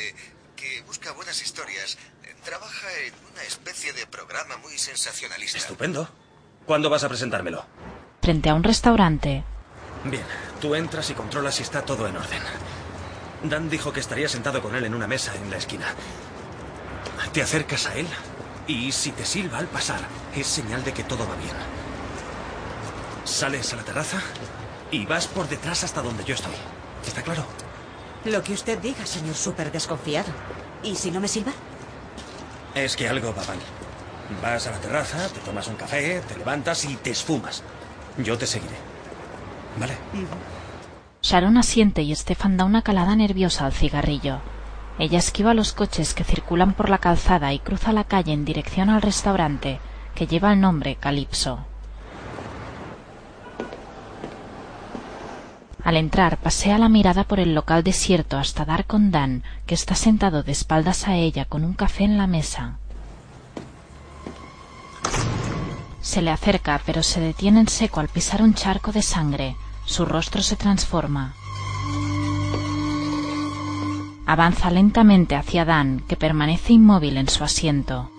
que 0.55 0.83
busca 0.83 1.11
buenas 1.11 1.43
historias. 1.43 1.99
Trabaja 2.45 2.87
en 3.05 3.15
una 3.33 3.43
especie 3.43 3.93
de 3.93 4.07
programa 4.07 4.57
muy 4.59 4.79
sensacionalista. 4.79 5.59
Estupendo. 5.59 6.09
¿Cuándo 6.65 6.91
vas 6.91 7.03
a 7.03 7.09
presentármelo? 7.09 7.67
Frente 8.23 8.51
a 8.51 8.55
un 8.55 8.63
restaurante. 8.63 9.43
Bien, 10.05 10.23
tú 10.61 10.77
entras 10.77 11.11
y 11.11 11.15
controlas 11.15 11.57
si 11.57 11.65
está 11.65 11.85
todo 11.85 12.07
en 12.07 12.17
orden. 12.17 12.43
Dan 13.43 13.69
dijo 13.69 13.93
que 13.93 13.99
estaría 13.99 14.29
sentado 14.29 14.63
con 14.63 14.77
él 14.77 14.85
en 14.85 14.95
una 14.95 15.09
mesa 15.09 15.35
en 15.35 15.51
la 15.51 15.57
esquina. 15.57 15.87
Te 17.33 17.43
acercas 17.43 17.87
a 17.87 17.95
él 17.95 18.07
y 18.67 18.91
si 18.93 19.13
te 19.13 19.25
silba 19.25 19.59
al 19.59 19.67
pasar, 19.67 20.01
es 20.35 20.47
señal 20.47 20.83
de 20.85 20.93
que 20.93 21.05
todo 21.05 21.27
va 21.29 21.37
bien. 21.37 21.55
Sales 23.25 23.73
a 23.73 23.77
la 23.77 23.83
terraza 23.83 24.21
y 24.91 25.07
vas 25.07 25.27
por 25.29 25.49
detrás 25.49 25.85
hasta 25.85 26.03
donde 26.03 26.25
yo 26.25 26.35
estoy. 26.35 26.55
¿Está 27.07 27.23
claro? 27.23 27.45
Lo 28.25 28.43
que 28.43 28.53
usted 28.53 28.79
diga, 28.79 29.07
señor 29.07 29.35
súper 29.35 29.71
desconfiado. 29.71 30.33
¿Y 30.83 30.97
si 30.97 31.11
no 31.11 31.21
me 31.21 31.29
silba? 31.29 31.53
Es 32.75 32.97
que 32.97 33.09
algo 33.09 33.35
va 33.35 33.45
mal. 33.45 33.59
Vas 34.43 34.67
a 34.67 34.73
la 34.73 34.81
terraza, 34.81 35.29
te 35.29 35.41
tomas 35.41 35.69
un 35.69 35.77
café, 35.77 36.21
te 36.27 36.37
levantas 36.37 36.85
y 36.85 36.97
te 36.97 37.11
esfumas. 37.11 37.63
Yo 38.19 38.37
te 38.39 38.47
seguiré. 38.47 38.77
¿Vale? 39.79 39.95
Sharon 41.23 41.57
asiente 41.57 42.03
y 42.03 42.15
Stefan 42.15 42.57
da 42.57 42.65
una 42.65 42.83
calada 42.83 43.15
nerviosa 43.17 43.67
al 43.67 43.73
cigarrillo. 43.73 44.41
Ella 45.01 45.19
esquiva 45.19 45.55
los 45.55 45.73
coches 45.73 46.13
que 46.13 46.25
circulan 46.25 46.75
por 46.75 46.91
la 46.91 46.99
calzada 46.99 47.55
y 47.55 47.59
cruza 47.59 47.91
la 47.91 48.05
calle 48.05 48.35
en 48.35 48.45
dirección 48.45 48.91
al 48.91 49.01
restaurante, 49.01 49.81
que 50.15 50.27
lleva 50.27 50.53
el 50.53 50.61
nombre 50.61 50.97
Calypso. 50.97 51.65
Al 55.83 55.97
entrar, 55.97 56.37
pasea 56.37 56.77
la 56.77 56.91
mirada 56.91 57.25
por 57.25 57.41
el 57.41 57.55
local 57.55 57.83
desierto 57.83 58.37
hasta 58.37 58.67
dar 58.67 58.85
con 58.85 59.11
Dan, 59.11 59.43
que 59.65 59.75
está 59.75 59.95
sentado 59.95 60.43
de 60.43 60.53
espaldas 60.53 61.09
a 61.09 61.17
ella 61.17 61.47
con 61.47 61.65
un 61.65 61.73
café 61.73 62.05
en 62.05 62.19
la 62.19 62.27
mesa. 62.27 62.77
Se 66.03 66.21
le 66.21 66.31
acerca, 66.31 66.79
pero 66.85 67.03
se 67.03 67.21
detiene 67.21 67.61
en 67.61 67.69
seco 67.69 68.01
al 68.01 68.09
pisar 68.09 68.43
un 68.43 68.53
charco 68.53 68.93
de 68.93 69.01
sangre. 69.01 69.57
Su 69.87 70.05
rostro 70.05 70.43
se 70.43 70.57
transforma. 70.57 71.35
Avanza 74.31 74.71
lentamente 74.71 75.35
hacia 75.35 75.65
Dan, 75.65 76.05
que 76.07 76.15
permanece 76.15 76.73
inmóvil 76.75 77.17
en 77.17 77.29
su 77.29 77.43
asiento. 77.43 78.13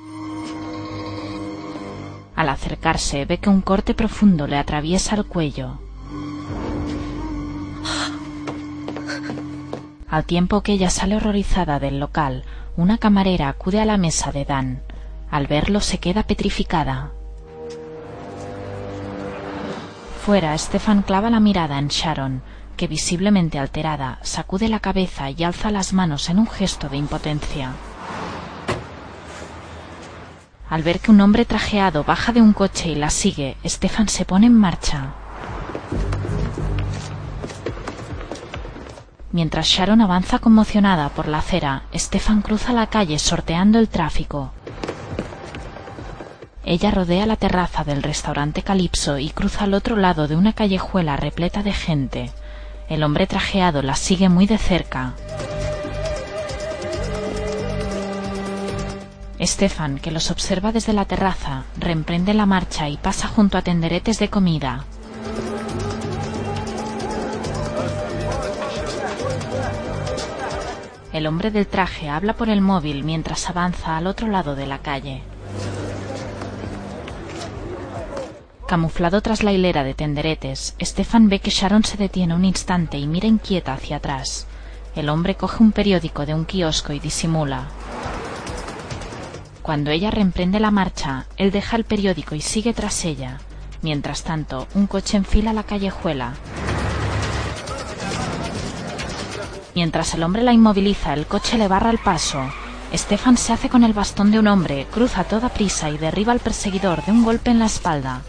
Al 2.36 2.49
acercarse, 2.49 3.24
ve 3.24 3.38
que 3.38 3.49
un 3.49 3.62
corte 3.62 3.93
profundo 3.93 4.45
le 4.45 4.57
atraviesa 4.57 5.16
el 5.16 5.26
cuello. 5.26 5.80
Al 10.09 10.26
tiempo 10.26 10.59
que 10.59 10.74
ella 10.74 10.89
sale 10.89 11.16
horrorizada 11.16 11.80
del 11.80 12.01
local, 12.01 12.43
una 12.76 12.97
camarera 12.97 13.47
acude 13.47 13.80
a 13.80 13.86
la 13.86 13.95
mesa 13.95 14.34
de 14.34 14.43
Dan. 14.43 14.82
Al 15.32 15.47
verlo 15.47 15.80
se 15.80 15.99
queda 15.99 16.24
petrificada. 16.24 17.12
Fuera, 20.26 20.57
Stefan 20.57 21.03
clava 21.03 21.30
la 21.30 21.39
mirada 21.39 21.80
en 21.80 21.88
Sharon, 21.88 22.41
que 22.82 22.88
visiblemente 22.88 23.60
alterada 23.60 24.18
sacude 24.24 24.68
la 24.68 24.80
cabeza 24.80 25.30
y 25.30 25.44
alza 25.44 25.70
las 25.70 25.94
manos 25.94 26.30
en 26.30 26.40
un 26.40 26.48
gesto 26.48 26.90
de 26.90 26.98
impotencia. 26.98 27.74
Al 30.68 30.82
ver 30.82 31.00
que 31.00 31.12
un 31.12 31.22
hombre 31.22 31.46
trajeado 31.46 32.04
baja 32.04 32.34
de 32.34 32.42
un 32.42 32.54
coche 32.54 32.90
y 32.90 32.96
la 32.96 33.12
sigue, 33.12 33.56
Stefan 33.64 34.10
se 34.10 34.26
pone 34.26 34.48
en 34.48 34.56
marcha. 34.56 35.12
Mientras 39.32 39.68
Sharon 39.68 40.02
avanza 40.02 40.40
conmocionada 40.40 41.10
por 41.10 41.28
la 41.28 41.38
acera, 41.38 41.84
Stefan 41.94 42.42
cruza 42.42 42.74
la 42.74 42.88
calle 42.88 43.20
sorteando 43.20 43.78
el 43.78 43.90
tráfico. 43.90 44.54
Ella 46.66 46.90
rodea 46.90 47.28
la 47.28 47.36
terraza 47.36 47.84
del 47.84 48.02
restaurante 48.02 48.64
Calipso 48.64 49.20
y 49.20 49.30
cruza 49.30 49.66
al 49.66 49.76
otro 49.76 49.98
lado 49.98 50.28
de 50.28 50.36
una 50.36 50.54
callejuela 50.54 51.16
repleta 51.16 51.62
de 51.62 51.74
gente. 51.74 52.32
El 52.92 53.04
hombre 53.04 53.26
trajeado 53.26 53.82
la 53.82 53.96
sigue 53.96 54.28
muy 54.28 54.48
de 54.48 54.58
cerca. 54.58 55.14
Stefan, 59.39 59.98
que 59.98 60.12
los 60.12 60.30
observa 60.30 60.74
desde 60.74 60.92
la 60.92 61.06
terraza, 61.06 61.64
reemprende 61.78 62.34
la 62.34 62.46
marcha 62.46 62.89
y 62.89 62.98
pasa 62.98 63.30
junto 63.30 63.58
a 63.58 63.62
tenderetes 63.62 64.20
de 64.20 64.28
comida. 64.28 64.84
El 71.14 71.28
hombre 71.28 71.50
del 71.50 71.68
traje 71.68 72.10
habla 72.10 72.34
por 72.34 72.50
el 72.50 72.60
móvil 72.60 73.06
mientras 73.06 73.50
avanza 73.50 73.96
al 73.96 74.06
otro 74.06 74.28
lado 74.28 74.54
de 74.54 74.68
la 74.68 74.80
calle. 74.80 75.24
Camuflado 78.72 79.20
tras 79.20 79.44
la 79.44 79.52
hilera 79.52 79.84
de 79.84 79.94
tenderetes, 79.94 80.78
Stefan 80.82 81.28
ve 81.28 81.40
que 81.40 81.50
Sharon 81.50 81.84
se 81.84 81.98
detiene 81.98 82.36
un 82.36 82.46
instante 82.46 82.98
y 82.98 83.06
mira 83.06 83.28
inquieta 83.28 83.74
hacia 83.74 83.98
atrás. 83.98 84.48
El 84.96 85.10
hombre 85.10 85.36
coge 85.36 85.62
un 85.62 85.74
periódico 85.74 86.26
de 86.26 86.34
un 86.34 86.46
kiosco 86.46 86.94
y 86.94 87.02
disimula. 87.02 87.66
Cuando 89.62 89.92
ella 89.92 90.10
reemprende 90.10 90.62
la 90.62 90.72
marcha, 90.72 91.26
él 91.36 91.52
deja 91.52 91.76
el 91.76 91.84
periódico 91.84 92.34
y 92.34 92.40
sigue 92.40 92.74
tras 92.74 93.04
ella. 93.04 93.42
Mientras 93.82 94.24
tanto, 94.24 94.70
un 94.74 94.88
coche 94.88 95.18
enfila 95.18 95.52
la 95.52 95.64
callejuela. 95.64 96.36
Mientras 99.76 100.14
el 100.14 100.24
hombre 100.24 100.44
la 100.44 100.54
inmoviliza, 100.54 101.14
el 101.14 101.26
coche 101.26 101.58
le 101.58 101.68
barra 101.68 101.90
el 101.90 101.98
paso. 101.98 102.42
Stefan 102.94 103.38
se 103.38 103.54
hace 103.54 103.70
con 103.70 103.84
el 103.84 103.94
bastón 103.94 104.32
de 104.32 104.39
un 104.39 104.48
hombre, 104.48 104.86
cruza 104.92 105.22
a 105.22 105.24
toda 105.24 105.50
prisa 105.50 105.89
y 105.89 105.98
derriba 105.98 106.34
al 106.34 106.39
perseguidor 106.39 107.04
de 107.06 107.12
un 107.12 107.24
golpe 107.24 107.50
en 107.52 107.60
la 107.60 107.66
espalda. 107.66 108.22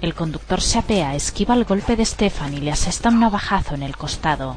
El 0.00 0.14
conductor 0.14 0.60
se 0.60 0.78
apea, 0.78 1.14
esquiva 1.14 1.54
el 1.54 1.64
golpe 1.64 1.96
de 1.96 2.04
Stefan 2.04 2.54
y 2.54 2.60
le 2.60 2.70
asesta 2.70 3.08
un 3.08 3.20
navajazo 3.20 3.74
en 3.74 3.82
el 3.82 3.96
costado. 3.96 4.56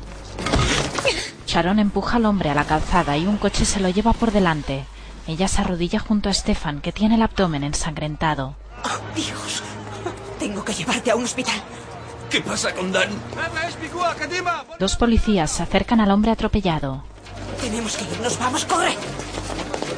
Sharon 1.47 1.79
empuja 1.79 2.17
al 2.17 2.25
hombre 2.25 2.49
a 2.49 2.55
la 2.55 2.63
calzada 2.63 3.17
y 3.17 3.27
un 3.27 3.37
coche 3.37 3.65
se 3.65 3.81
lo 3.81 3.89
lleva 3.89 4.13
por 4.13 4.31
delante. 4.31 4.85
Ella 5.27 5.47
se 5.47 5.61
arrodilla 5.61 5.99
junto 5.99 6.29
a 6.29 6.33
Stefan, 6.33 6.79
que 6.79 6.91
tiene 6.91 7.15
el 7.15 7.21
abdomen 7.21 7.63
ensangrentado. 7.63 8.55
Oh, 8.85 9.15
Dios, 9.15 9.63
tengo 10.39 10.63
que 10.63 10.73
llevarte 10.73 11.11
a 11.11 11.15
un 11.15 11.25
hospital. 11.25 11.61
¿Qué 12.29 12.39
pasa 12.39 12.73
con 12.73 12.91
Dan? 12.93 13.09
Dos 14.79 14.95
policías 14.95 15.51
se 15.51 15.63
acercan 15.63 15.99
al 15.99 16.11
hombre 16.11 16.31
atropellado. 16.31 17.03
Tenemos 17.61 17.95
que 17.95 18.03
irnos, 18.05 18.39
vamos, 18.39 18.65
corre. 18.65 18.95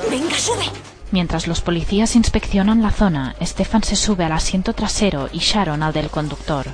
Venga, 0.09 0.37
sube. 0.37 0.65
Mientras 1.11 1.47
los 1.47 1.61
policías 1.61 2.15
inspeccionan 2.15 2.81
la 2.81 2.91
zona, 2.91 3.35
Stefan 3.41 3.83
se 3.83 3.95
sube 3.95 4.25
al 4.25 4.31
asiento 4.33 4.73
trasero 4.73 5.29
y 5.31 5.39
Sharon 5.39 5.81
al 5.81 5.93
del 5.93 6.09
conductor. 6.09 6.65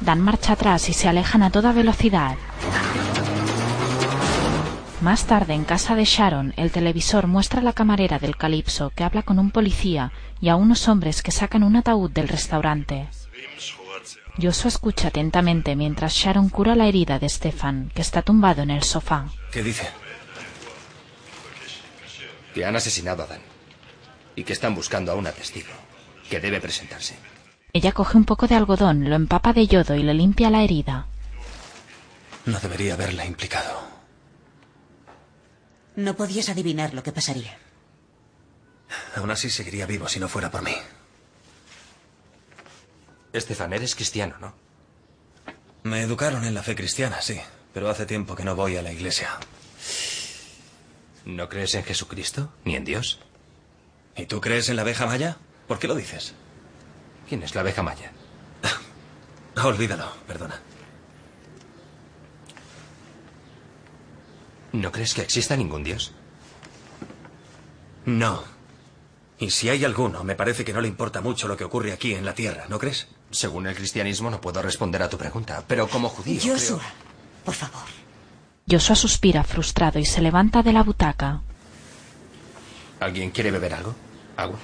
Dan 0.00 0.20
marcha 0.20 0.54
atrás 0.54 0.88
y 0.88 0.92
se 0.92 1.08
alejan 1.08 1.42
a 1.42 1.50
toda 1.50 1.72
velocidad. 1.72 2.36
Más 5.02 5.24
tarde, 5.24 5.54
en 5.54 5.64
casa 5.64 5.94
de 5.94 6.04
Sharon, 6.04 6.54
el 6.56 6.70
televisor 6.70 7.26
muestra 7.26 7.60
a 7.60 7.64
la 7.64 7.72
camarera 7.72 8.18
del 8.18 8.36
Calipso 8.36 8.90
que 8.94 9.04
habla 9.04 9.22
con 9.22 9.38
un 9.38 9.50
policía 9.50 10.10
y 10.40 10.48
a 10.48 10.56
unos 10.56 10.88
hombres 10.88 11.22
que 11.22 11.32
sacan 11.32 11.62
un 11.62 11.76
ataúd 11.76 12.10
del 12.10 12.28
restaurante. 12.28 13.08
Joshua 14.40 14.68
escucha 14.68 15.08
atentamente 15.08 15.76
mientras 15.76 16.12
Sharon 16.12 16.50
cura 16.50 16.74
la 16.74 16.86
herida 16.86 17.18
de 17.18 17.28
Stefan, 17.28 17.90
que 17.94 18.02
está 18.02 18.22
tumbado 18.22 18.62
en 18.62 18.70
el 18.70 18.82
sofá. 18.82 19.30
¿Qué 19.50 19.62
dice? 19.62 19.88
Que 22.54 22.64
han 22.64 22.76
asesinado 22.76 23.22
a 23.22 23.26
Dan. 23.26 23.40
Y 24.34 24.44
que 24.44 24.52
están 24.52 24.74
buscando 24.74 25.12
a 25.12 25.14
una 25.14 25.32
testigo. 25.32 25.72
Que 26.28 26.40
debe 26.40 26.60
presentarse. 26.60 27.16
Ella 27.72 27.92
coge 27.92 28.16
un 28.18 28.24
poco 28.24 28.46
de 28.46 28.54
algodón, 28.54 29.08
lo 29.08 29.16
empapa 29.16 29.52
de 29.52 29.66
yodo 29.66 29.94
y 29.94 30.02
le 30.02 30.14
limpia 30.14 30.50
la 30.50 30.62
herida. 30.62 31.06
No 32.44 32.58
debería 32.60 32.94
haberla 32.94 33.24
implicado. 33.24 33.82
No 35.96 36.14
podías 36.14 36.48
adivinar 36.48 36.94
lo 36.94 37.02
que 37.02 37.12
pasaría. 37.12 37.58
Aún 39.16 39.30
así 39.30 39.50
seguiría 39.50 39.86
vivo 39.86 40.08
si 40.08 40.20
no 40.20 40.28
fuera 40.28 40.50
por 40.50 40.62
mí. 40.62 40.74
Estefan, 43.36 43.72
eres 43.72 43.94
cristiano, 43.94 44.36
¿no? 44.40 44.54
Me 45.82 46.02
educaron 46.02 46.44
en 46.44 46.54
la 46.54 46.62
fe 46.62 46.74
cristiana, 46.74 47.22
sí, 47.22 47.40
pero 47.72 47.88
hace 47.88 48.06
tiempo 48.06 48.34
que 48.34 48.44
no 48.44 48.56
voy 48.56 48.76
a 48.76 48.82
la 48.82 48.92
iglesia. 48.92 49.38
¿No 51.24 51.48
crees 51.48 51.74
en 51.74 51.84
Jesucristo? 51.84 52.52
¿Ni 52.64 52.76
en 52.76 52.84
Dios? 52.84 53.20
¿Y 54.16 54.26
tú 54.26 54.40
crees 54.40 54.68
en 54.68 54.76
la 54.76 54.82
abeja 54.82 55.06
maya? 55.06 55.36
¿Por 55.68 55.78
qué 55.78 55.88
lo 55.88 55.94
dices? 55.94 56.34
¿Quién 57.28 57.42
es 57.42 57.54
la 57.54 57.60
abeja 57.60 57.82
maya? 57.82 58.12
Olvídalo, 59.62 60.10
perdona. 60.26 60.60
¿No 64.72 64.92
crees 64.92 65.14
que 65.14 65.22
exista 65.22 65.56
ningún 65.56 65.84
Dios? 65.84 66.12
No. 68.04 68.44
Y 69.38 69.50
si 69.50 69.68
hay 69.68 69.84
alguno, 69.84 70.22
me 70.22 70.34
parece 70.34 70.64
que 70.64 70.72
no 70.72 70.80
le 70.80 70.88
importa 70.88 71.20
mucho 71.20 71.48
lo 71.48 71.56
que 71.56 71.64
ocurre 71.64 71.92
aquí 71.92 72.14
en 72.14 72.24
la 72.24 72.34
Tierra, 72.34 72.66
¿no 72.68 72.78
crees? 72.78 73.08
Según 73.30 73.66
el 73.66 73.74
cristianismo 73.74 74.30
no 74.30 74.40
puedo 74.40 74.62
responder 74.62 75.02
a 75.02 75.08
tu 75.08 75.18
pregunta, 75.18 75.64
pero 75.66 75.88
como 75.88 76.08
judío 76.08 76.40
Joshua, 76.40 76.78
creo... 76.78 76.80
por 77.44 77.54
favor. 77.54 77.82
Joshua 78.70 78.96
suspira 78.96 79.44
frustrado 79.44 79.98
y 79.98 80.04
se 80.04 80.20
levanta 80.22 80.62
de 80.62 80.72
la 80.72 80.82
butaca. 80.82 81.42
¿Alguien 83.00 83.30
quiere 83.30 83.50
beber 83.50 83.74
algo? 83.74 83.94
¿Agua? 84.36 84.58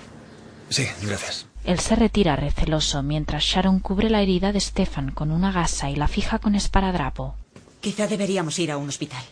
Sí, 0.68 0.86
gracias. 1.02 1.46
Él 1.64 1.78
se 1.78 1.94
retira 1.96 2.34
receloso 2.34 3.02
mientras 3.02 3.44
Sharon 3.44 3.78
cubre 3.78 4.10
la 4.10 4.20
herida 4.22 4.52
de 4.52 4.60
Stefan 4.60 5.12
con 5.12 5.30
una 5.30 5.52
gasa 5.52 5.90
y 5.90 5.96
la 5.96 6.08
fija 6.08 6.38
con 6.38 6.54
esparadrapo. 6.54 7.36
Quizá 7.80 8.06
deberíamos 8.06 8.58
ir 8.58 8.72
a 8.72 8.76
un 8.78 8.88
hospital. 8.88 9.22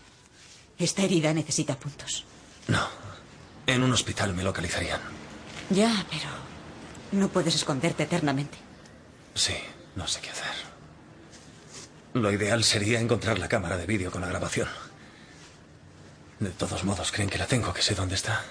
Esta 0.78 1.02
herida 1.02 1.32
necesita 1.32 1.76
puntos. 1.76 2.24
No. 2.68 2.80
En 3.66 3.82
un 3.82 3.92
hospital 3.92 4.34
me 4.34 4.42
localizarían. 4.42 5.00
Ya, 5.70 6.04
pero 6.10 6.28
no 7.12 7.28
puedes 7.28 7.54
esconderte 7.54 8.04
eternamente. 8.04 8.58
Sí, 9.41 9.55
no 9.97 10.07
sé 10.07 10.20
qué 10.20 10.28
hacer. 10.28 10.53
Lo 12.12 12.30
ideal 12.30 12.62
sería 12.62 13.01
encontrar 13.01 13.38
la 13.38 13.49
cámara 13.49 13.78
de 13.78 13.86
vídeo 13.86 14.11
con 14.11 14.20
la 14.20 14.28
grabación. 14.28 14.68
De 16.38 16.51
todos 16.51 16.84
modos, 16.84 17.11
creen 17.11 17.30
que 17.30 17.38
la 17.38 17.47
tengo, 17.47 17.72
que 17.72 17.80
sé 17.80 17.95
dónde 17.95 18.16
está. 18.16 18.45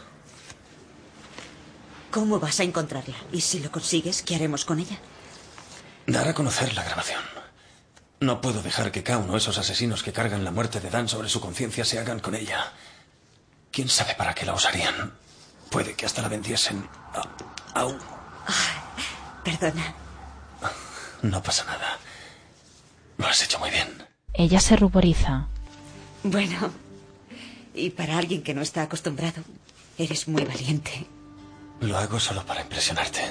¿Cómo 2.10 2.40
vas 2.40 2.60
a 2.60 2.64
encontrarla? 2.64 3.18
Y 3.32 3.42
si 3.42 3.60
lo 3.60 3.70
consigues, 3.70 4.24
¿qué 4.24 4.34
haremos 4.34 4.66
con 4.66 4.80
ella? 4.80 4.98
Dar 6.08 6.28
a 6.28 6.34
conocer 6.34 6.74
la 6.74 6.84
grabación. 6.84 7.22
No 8.20 8.42
puedo 8.42 8.64
dejar 8.64 8.92
que 8.92 9.04
Kaun 9.04 9.30
o 9.30 9.38
esos 9.38 9.60
asesinos 9.60 10.02
que 10.02 10.12
cargan 10.12 10.44
la 10.44 10.50
muerte 10.50 10.80
de 10.80 10.90
Dan 10.90 11.08
sobre 11.08 11.30
su 11.30 11.40
conciencia 11.40 11.86
se 11.86 12.00
hagan 12.00 12.20
con 12.20 12.34
ella. 12.34 12.74
¿Quién 13.72 13.90
sabe 13.90 14.16
para 14.16 14.34
qué 14.34 14.44
la 14.44 14.56
usarían? 14.56 15.14
Puede 15.70 15.94
que 15.94 16.08
hasta 16.08 16.24
la 16.24 16.30
vendiesen. 16.30 16.90
a-. 17.14 17.86
Perdona. 19.44 20.09
No 21.22 21.44
pasa 21.44 21.66
nada. 21.66 21.98
Lo 23.18 23.28
has 23.28 23.44
hecho 23.44 23.60
muy 23.60 23.70
bien. 23.70 23.88
Ella 24.34 24.62
se 24.62 24.78
ruboriza. 24.78 25.48
Bueno, 26.24 26.72
y 27.74 27.90
para 27.90 28.18
alguien 28.18 28.42
que 28.42 28.54
no 28.54 28.62
está 28.62 28.84
acostumbrado, 28.84 29.44
eres 29.98 30.28
muy 30.28 30.46
valiente. 30.46 31.06
Lo 31.82 31.98
hago 31.98 32.20
solo 32.20 32.46
para 32.46 32.62
impresionarte. 32.62 33.22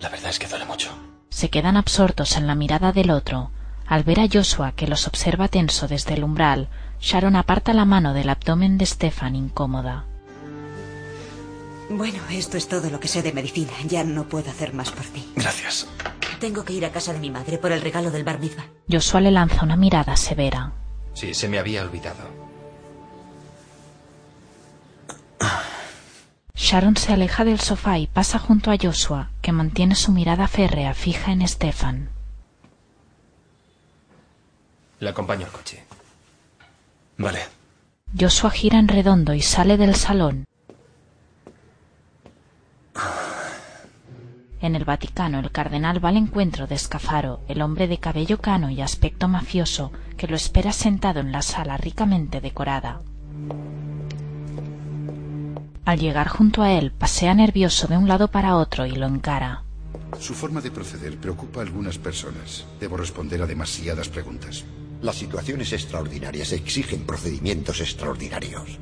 La 0.00 0.08
verdad 0.08 0.30
es 0.30 0.38
que 0.38 0.48
duele 0.48 0.64
mucho. 0.64 0.90
Se 1.30 1.50
quedan 1.50 1.76
absortos 1.76 2.36
en 2.36 2.46
la 2.46 2.54
mirada 2.54 2.92
del 2.92 3.10
otro. 3.10 3.50
Al 3.86 4.02
ver 4.02 4.20
a 4.20 4.28
Joshua 4.32 4.72
que 4.72 4.88
los 4.88 5.06
observa 5.06 5.48
tenso 5.48 5.86
desde 5.86 6.14
el 6.14 6.24
umbral, 6.24 6.68
Sharon 7.00 7.36
aparta 7.36 7.72
la 7.72 7.84
mano 7.84 8.14
del 8.14 8.28
abdomen 8.28 8.78
de 8.78 8.86
Stefan 8.86 9.36
incómoda. 9.36 10.04
Bueno, 11.88 12.18
esto 12.30 12.56
es 12.56 12.68
todo 12.68 12.90
lo 12.90 12.98
que 12.98 13.08
sé 13.08 13.22
de 13.22 13.32
medicina. 13.32 13.72
Ya 13.86 14.02
no 14.02 14.28
puedo 14.28 14.50
hacer 14.50 14.74
más 14.74 14.90
por 14.90 15.04
ti. 15.04 15.24
Gracias. 15.36 15.86
Tengo 16.40 16.64
que 16.64 16.72
ir 16.72 16.84
a 16.84 16.90
casa 16.90 17.12
de 17.12 17.20
mi 17.20 17.30
madre 17.30 17.58
por 17.58 17.72
el 17.72 17.80
regalo 17.80 18.10
del 18.10 18.24
bar 18.24 18.40
mitzvah. 18.40 18.66
Joshua 18.90 19.20
le 19.20 19.30
lanza 19.30 19.62
una 19.62 19.76
mirada 19.76 20.16
severa. 20.16 20.72
Sí, 21.14 21.32
se 21.32 21.48
me 21.48 21.58
había 21.58 21.82
olvidado. 21.82 22.46
Sharon 26.54 26.96
se 26.96 27.12
aleja 27.12 27.44
del 27.44 27.60
sofá 27.60 27.98
y 27.98 28.06
pasa 28.06 28.38
junto 28.38 28.70
a 28.70 28.76
Joshua, 28.80 29.30
que 29.40 29.52
mantiene 29.52 29.94
su 29.94 30.10
mirada 30.10 30.48
férrea 30.48 30.94
fija 30.94 31.30
en 31.30 31.46
Stefan. 31.46 32.10
Le 34.98 35.10
acompaño 35.10 35.46
al 35.46 35.52
coche. 35.52 35.84
Vale. 37.18 37.40
Joshua 38.18 38.50
gira 38.50 38.78
en 38.78 38.88
redondo 38.88 39.32
y 39.34 39.42
sale 39.42 39.76
del 39.76 39.94
salón. 39.94 40.44
En 44.60 44.74
el 44.74 44.84
Vaticano, 44.84 45.38
el 45.38 45.50
cardenal 45.50 46.04
va 46.04 46.08
al 46.08 46.16
encuentro 46.16 46.66
de 46.66 46.78
Scafaro, 46.78 47.40
el 47.46 47.62
hombre 47.62 47.88
de 47.88 47.98
cabello 47.98 48.38
cano 48.38 48.70
y 48.70 48.80
aspecto 48.80 49.28
mafioso, 49.28 49.92
que 50.16 50.26
lo 50.26 50.34
espera 50.34 50.72
sentado 50.72 51.20
en 51.20 51.30
la 51.30 51.42
sala 51.42 51.76
ricamente 51.76 52.40
decorada. 52.40 53.00
Al 55.84 56.00
llegar 56.00 56.28
junto 56.28 56.62
a 56.62 56.72
él, 56.72 56.90
pasea 56.90 57.34
nervioso 57.34 57.86
de 57.86 57.96
un 57.96 58.08
lado 58.08 58.28
para 58.28 58.56
otro 58.56 58.86
y 58.86 58.92
lo 58.92 59.06
encara. 59.06 59.62
Su 60.18 60.34
forma 60.34 60.60
de 60.60 60.70
proceder 60.70 61.16
preocupa 61.18 61.60
a 61.60 61.62
algunas 61.62 61.98
personas. 61.98 62.64
Debo 62.80 62.96
responder 62.96 63.42
a 63.42 63.46
demasiadas 63.46 64.08
preguntas. 64.08 64.64
Las 65.02 65.16
situaciones 65.16 65.72
extraordinarias 65.72 66.52
exigen 66.52 67.04
procedimientos 67.04 67.80
extraordinarios. 67.80 68.78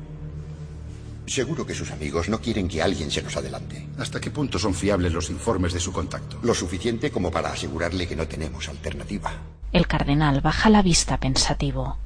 Seguro 1.27 1.65
que 1.65 1.73
sus 1.73 1.91
amigos 1.91 2.29
no 2.29 2.39
quieren 2.39 2.67
que 2.67 2.81
alguien 2.81 3.09
se 3.09 3.21
nos 3.21 3.35
adelante. 3.35 3.87
¿Hasta 3.97 4.21
qué 4.21 4.29
punto 4.29 4.59
son 4.59 4.73
fiables 4.73 5.11
los 5.11 5.29
informes 5.29 5.73
de 5.73 5.79
su 5.79 5.91
contacto? 5.91 6.39
Lo 6.43 6.53
suficiente 6.53 7.11
como 7.11 7.31
para 7.31 7.51
asegurarle 7.51 8.07
que 8.07 8.15
no 8.15 8.27
tenemos 8.27 8.69
alternativa. 8.69 9.33
El 9.71 9.87
cardenal 9.87 10.41
baja 10.41 10.69
la 10.69 10.81
vista 10.81 11.19
pensativo. 11.19 11.97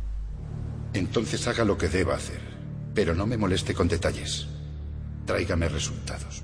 Entonces 0.93 1.47
haga 1.47 1.65
lo 1.65 1.77
que 1.77 1.89
deba 1.89 2.15
hacer, 2.15 2.39
pero 2.93 3.13
no 3.13 3.27
me 3.27 3.37
moleste 3.37 3.73
con 3.73 3.87
detalles. 3.87 4.47
Tráigame 5.25 5.69
resultados. 5.69 6.43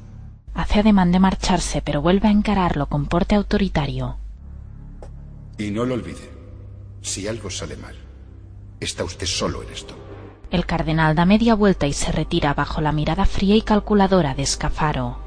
Hace 0.54 0.80
ademán 0.80 1.12
de 1.12 1.20
marcharse, 1.20 1.82
pero 1.82 2.02
vuelve 2.02 2.28
a 2.28 2.32
encararlo 2.32 2.88
con 2.88 3.08
porte 3.08 3.36
autoritario. 3.36 4.18
Y 5.58 5.72
no 5.72 5.86
lo 5.86 5.96
olvide, 5.96 6.30
si 7.02 7.28
algo 7.28 7.50
sale 7.50 7.78
mal, 7.78 7.96
está 8.80 9.04
usted 9.04 9.26
solo 9.26 9.64
en 9.64 9.70
esto. 9.70 10.05
El 10.56 10.66
cardenal 10.66 11.16
da 11.16 11.26
media 11.26 11.54
vuelta 11.54 11.86
y 11.86 11.92
se 11.92 12.14
retira 12.14 12.54
bajo 12.54 12.80
la 12.80 12.94
mirada 12.94 13.26
fría 13.26 13.58
y 13.58 13.62
calculadora 13.62 14.36
de 14.36 14.46
Scafaro. 14.46 15.20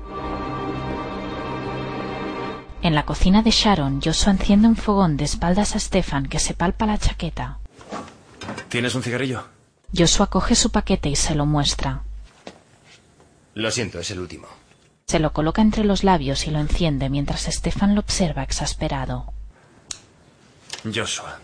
En 2.81 2.95
la 2.95 3.05
cocina 3.05 3.43
de 3.43 3.51
Sharon, 3.51 4.01
Joshua 4.01 4.33
enciende 4.33 4.69
un 4.69 4.77
fogón 4.77 5.19
de 5.19 5.27
espaldas 5.27 5.77
a 5.77 5.81
Stefan 5.81 6.31
que 6.31 6.39
se 6.39 6.55
palpa 6.55 6.87
la 6.87 6.97
chaqueta. 6.97 7.59
¿Tienes 8.71 8.95
un 8.95 9.03
cigarrillo? 9.03 9.45
Joshua 9.95 10.29
coge 10.29 10.55
su 10.55 10.71
paquete 10.71 11.11
y 11.11 11.17
se 11.17 11.35
lo 11.35 11.45
muestra. 11.45 12.05
Lo 13.53 13.71
siento, 13.71 13.99
es 13.99 14.11
el 14.11 14.21
último. 14.21 14.47
Se 15.09 15.19
lo 15.19 15.35
coloca 15.35 15.61
entre 15.61 15.85
los 15.85 16.05
labios 16.05 16.47
y 16.47 16.51
lo 16.51 16.59
enciende 16.59 17.11
mientras 17.11 17.43
Stefan 17.43 17.95
lo 17.95 18.01
observa 18.01 18.43
exasperado. 18.45 19.31
Joshua. 20.85 21.39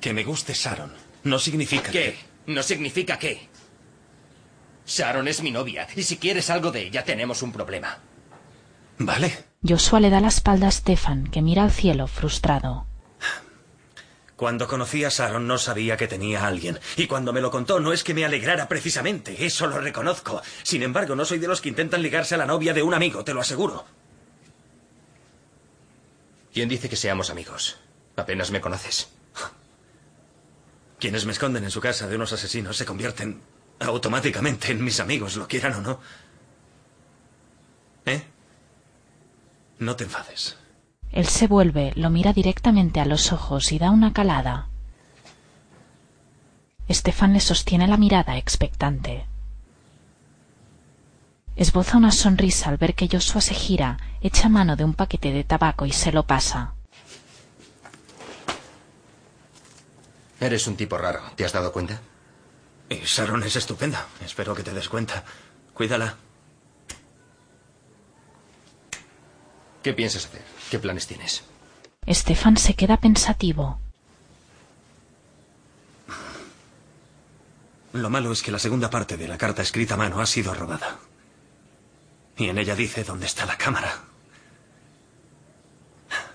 Que 0.00 0.12
me 0.12 0.24
guste 0.24 0.54
Sharon 0.54 0.92
no 1.24 1.38
significa 1.38 1.90
¿Qué? 1.90 2.16
¿No 2.46 2.62
significa 2.62 3.18
qué? 3.18 3.48
Sharon 4.86 5.28
es 5.28 5.42
mi 5.42 5.50
novia, 5.50 5.86
y 5.94 6.02
si 6.02 6.16
quieres 6.16 6.48
algo 6.48 6.70
de 6.70 6.82
ella 6.82 7.04
tenemos 7.04 7.42
un 7.42 7.52
problema. 7.52 7.98
Vale. 8.98 9.44
Joshua 9.62 10.00
le 10.00 10.08
da 10.08 10.20
la 10.20 10.28
espalda 10.28 10.68
a 10.68 10.70
Stefan, 10.70 11.26
que 11.26 11.42
mira 11.42 11.62
al 11.62 11.72
cielo 11.72 12.06
frustrado. 12.06 12.86
Cuando 14.34 14.68
conocí 14.68 15.04
a 15.04 15.08
Sharon 15.08 15.48
no 15.48 15.58
sabía 15.58 15.96
que 15.96 16.06
tenía 16.06 16.44
a 16.44 16.46
alguien. 16.46 16.78
Y 16.96 17.08
cuando 17.08 17.32
me 17.32 17.40
lo 17.40 17.50
contó 17.50 17.80
no 17.80 17.92
es 17.92 18.04
que 18.04 18.14
me 18.14 18.24
alegrara 18.24 18.68
precisamente, 18.68 19.44
eso 19.44 19.66
lo 19.66 19.80
reconozco. 19.80 20.40
Sin 20.62 20.84
embargo, 20.84 21.16
no 21.16 21.24
soy 21.24 21.38
de 21.38 21.48
los 21.48 21.60
que 21.60 21.68
intentan 21.68 22.02
ligarse 22.02 22.36
a 22.36 22.38
la 22.38 22.46
novia 22.46 22.72
de 22.72 22.82
un 22.82 22.94
amigo, 22.94 23.24
te 23.24 23.34
lo 23.34 23.40
aseguro. 23.40 23.84
¿Quién 26.52 26.68
dice 26.68 26.88
que 26.88 26.96
seamos 26.96 27.30
amigos? 27.30 27.78
Apenas 28.16 28.52
me 28.52 28.60
conoces. 28.60 29.08
Quienes 30.98 31.26
me 31.26 31.32
esconden 31.32 31.64
en 31.64 31.70
su 31.70 31.80
casa 31.80 32.08
de 32.08 32.16
unos 32.16 32.32
asesinos 32.32 32.76
se 32.76 32.84
convierten 32.84 33.40
automáticamente 33.80 34.72
en 34.72 34.82
mis 34.82 34.98
amigos, 35.00 35.36
lo 35.36 35.46
quieran 35.46 35.74
o 35.74 35.80
no. 35.80 36.00
¿Eh? 38.06 38.22
No 39.78 39.94
te 39.94 40.04
enfades. 40.04 40.56
Él 41.12 41.26
se 41.26 41.46
vuelve, 41.46 41.92
lo 41.94 42.10
mira 42.10 42.32
directamente 42.32 43.00
a 43.00 43.06
los 43.06 43.32
ojos 43.32 43.72
y 43.72 43.78
da 43.78 43.90
una 43.90 44.12
calada. 44.12 44.68
Estefan 46.88 47.32
le 47.32 47.40
sostiene 47.40 47.86
la 47.86 47.96
mirada 47.96 48.36
expectante. 48.36 49.26
Esboza 51.54 51.96
una 51.96 52.12
sonrisa 52.12 52.70
al 52.70 52.76
ver 52.76 52.94
que 52.94 53.08
Joshua 53.10 53.40
se 53.40 53.54
gira, 53.54 53.98
echa 54.20 54.48
mano 54.48 54.76
de 54.76 54.84
un 54.84 54.94
paquete 54.94 55.32
de 55.32 55.44
tabaco 55.44 55.86
y 55.86 55.92
se 55.92 56.12
lo 56.12 56.26
pasa. 56.26 56.74
Eres 60.40 60.66
un 60.66 60.76
tipo 60.76 60.96
raro, 60.96 61.22
¿te 61.34 61.44
has 61.44 61.52
dado 61.52 61.72
cuenta? 61.72 62.00
Y 62.88 62.96
Sharon 62.96 63.42
es 63.42 63.56
estupenda. 63.56 64.06
Espero 64.24 64.54
que 64.54 64.62
te 64.62 64.72
des 64.72 64.88
cuenta. 64.88 65.24
Cuídala. 65.74 66.16
¿Qué 69.82 69.92
piensas 69.92 70.26
hacer? 70.26 70.42
¿Qué 70.70 70.78
planes 70.78 71.06
tienes? 71.06 71.44
Estefan 72.06 72.56
se 72.56 72.74
queda 72.74 72.96
pensativo. 72.98 73.78
Lo 77.92 78.10
malo 78.10 78.32
es 78.32 78.42
que 78.42 78.52
la 78.52 78.58
segunda 78.58 78.90
parte 78.90 79.16
de 79.16 79.28
la 79.28 79.38
carta 79.38 79.62
escrita 79.62 79.94
a 79.94 79.96
mano 79.96 80.20
ha 80.20 80.26
sido 80.26 80.54
robada. 80.54 80.98
Y 82.36 82.48
en 82.48 82.58
ella 82.58 82.74
dice 82.74 83.04
dónde 83.04 83.26
está 83.26 83.44
la 83.44 83.56
cámara. 83.56 84.04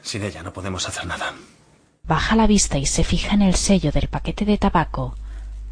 Sin 0.02 0.24
ella 0.24 0.44
no 0.44 0.52
podemos 0.52 0.88
hacer 0.88 1.06
nada. 1.06 1.34
Baja 2.06 2.36
la 2.36 2.48
vista 2.48 2.78
y 2.78 2.86
se 2.86 3.06
fija 3.06 3.34
en 3.34 3.42
el 3.42 3.56
sello 3.56 3.94
del 3.94 4.10
paquete 4.10 4.44
de 4.44 4.58
tabaco. 4.58 5.16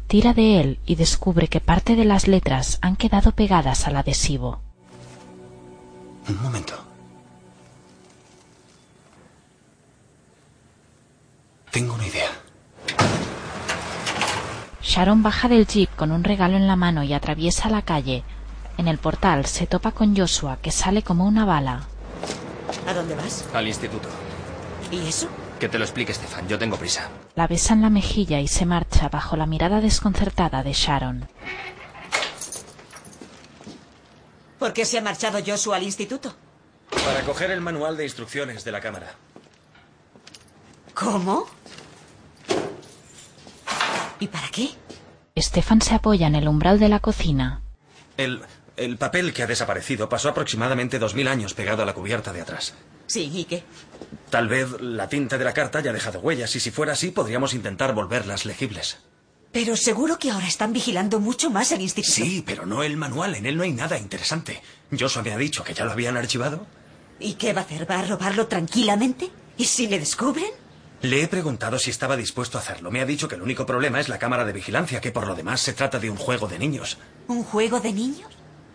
Tira 0.06 0.32
de 0.32 0.62
él 0.62 0.78
y 0.86 0.94
descubre 0.94 1.46
que 1.46 1.60
parte 1.60 1.94
de 1.94 2.06
las 2.06 2.26
letras 2.26 2.78
han 2.80 2.96
quedado 2.96 3.32
pegadas 3.32 3.86
al 3.86 3.96
adhesivo. 3.96 4.62
Un 6.26 6.42
momento. 6.42 6.72
Tengo 11.70 11.94
una 11.94 12.06
idea. 12.06 12.30
Sharon 14.82 15.22
baja 15.22 15.48
del 15.48 15.66
jeep 15.66 15.94
con 15.96 16.12
un 16.12 16.24
regalo 16.24 16.56
en 16.56 16.66
la 16.66 16.76
mano 16.76 17.02
y 17.02 17.12
atraviesa 17.12 17.68
la 17.68 17.82
calle. 17.82 18.24
En 18.78 18.88
el 18.88 18.96
portal 18.96 19.44
se 19.44 19.66
topa 19.66 19.92
con 19.92 20.16
Joshua, 20.16 20.56
que 20.62 20.70
sale 20.70 21.02
como 21.02 21.26
una 21.26 21.44
bala. 21.44 21.82
¿A 22.88 22.94
dónde 22.94 23.16
vas? 23.16 23.44
Al 23.52 23.68
instituto. 23.68 24.08
¿Y 24.90 24.96
eso? 25.06 25.28
Que 25.62 25.68
te 25.68 25.78
lo 25.78 25.84
explique, 25.84 26.12
Stefan. 26.12 26.48
Yo 26.48 26.58
tengo 26.58 26.76
prisa. 26.76 27.08
La 27.36 27.46
besa 27.46 27.72
en 27.72 27.82
la 27.82 27.88
mejilla 27.88 28.40
y 28.40 28.48
se 28.48 28.66
marcha 28.66 29.08
bajo 29.08 29.36
la 29.36 29.46
mirada 29.46 29.80
desconcertada 29.80 30.64
de 30.64 30.72
Sharon. 30.72 31.28
¿Por 34.58 34.72
qué 34.72 34.84
se 34.84 34.98
ha 34.98 35.02
marchado 35.02 35.38
Joshua 35.46 35.76
al 35.76 35.84
instituto? 35.84 36.34
Para 36.90 37.20
coger 37.20 37.52
el 37.52 37.60
manual 37.60 37.96
de 37.96 38.02
instrucciones 38.02 38.64
de 38.64 38.72
la 38.72 38.80
cámara. 38.80 39.14
¿Cómo? 40.94 41.46
¿Y 44.18 44.26
para 44.26 44.48
qué? 44.48 44.70
Stefan 45.38 45.80
se 45.80 45.94
apoya 45.94 46.26
en 46.26 46.34
el 46.34 46.48
umbral 46.48 46.80
de 46.80 46.88
la 46.88 46.98
cocina. 46.98 47.62
El, 48.16 48.42
el 48.76 48.98
papel 48.98 49.32
que 49.32 49.44
ha 49.44 49.46
desaparecido 49.46 50.08
pasó 50.08 50.28
aproximadamente 50.30 50.98
dos 50.98 51.14
mil 51.14 51.28
años 51.28 51.54
pegado 51.54 51.84
a 51.84 51.86
la 51.86 51.94
cubierta 51.94 52.32
de 52.32 52.40
atrás. 52.40 52.74
Sí, 53.06 53.30
¿y 53.34 53.44
qué? 53.44 53.62
Tal 54.30 54.48
vez 54.48 54.80
la 54.80 55.08
tinta 55.08 55.38
de 55.38 55.44
la 55.44 55.52
carta 55.52 55.78
haya 55.78 55.92
dejado 55.92 56.20
huellas 56.20 56.54
y 56.56 56.60
si 56.60 56.70
fuera 56.70 56.92
así 56.92 57.10
podríamos 57.10 57.54
intentar 57.54 57.94
volverlas 57.94 58.46
legibles. 58.46 58.98
Pero 59.52 59.76
seguro 59.76 60.18
que 60.18 60.30
ahora 60.30 60.46
están 60.46 60.72
vigilando 60.72 61.20
mucho 61.20 61.50
más 61.50 61.72
el 61.72 61.82
instituto. 61.82 62.14
Sí, 62.14 62.42
pero 62.44 62.64
no 62.64 62.82
el 62.82 62.96
manual. 62.96 63.34
En 63.34 63.44
él 63.44 63.56
no 63.56 63.64
hay 63.64 63.72
nada 63.72 63.98
interesante. 63.98 64.62
Joshua 64.98 65.22
me 65.22 65.32
ha 65.32 65.36
dicho 65.36 65.62
que 65.62 65.74
ya 65.74 65.84
lo 65.84 65.92
habían 65.92 66.16
archivado. 66.16 66.66
¿Y 67.20 67.34
qué 67.34 67.52
va 67.52 67.60
a 67.60 67.64
hacer? 67.64 67.88
¿Va 67.88 68.00
a 68.00 68.06
robarlo 68.06 68.46
tranquilamente? 68.46 69.30
¿Y 69.58 69.66
si 69.66 69.88
le 69.88 69.98
descubren? 69.98 70.50
Le 71.02 71.22
he 71.22 71.28
preguntado 71.28 71.78
si 71.78 71.90
estaba 71.90 72.16
dispuesto 72.16 72.56
a 72.56 72.62
hacerlo. 72.62 72.90
Me 72.90 73.00
ha 73.02 73.04
dicho 73.04 73.28
que 73.28 73.34
el 73.34 73.42
único 73.42 73.66
problema 73.66 74.00
es 74.00 74.08
la 74.08 74.18
cámara 74.18 74.44
de 74.46 74.52
vigilancia, 74.54 75.00
que 75.00 75.12
por 75.12 75.26
lo 75.26 75.34
demás 75.34 75.60
se 75.60 75.74
trata 75.74 75.98
de 75.98 76.08
un 76.08 76.16
juego 76.16 76.48
de 76.48 76.58
niños. 76.58 76.96
¿Un 77.28 77.42
juego 77.42 77.80
de 77.80 77.92
niños? 77.92 78.30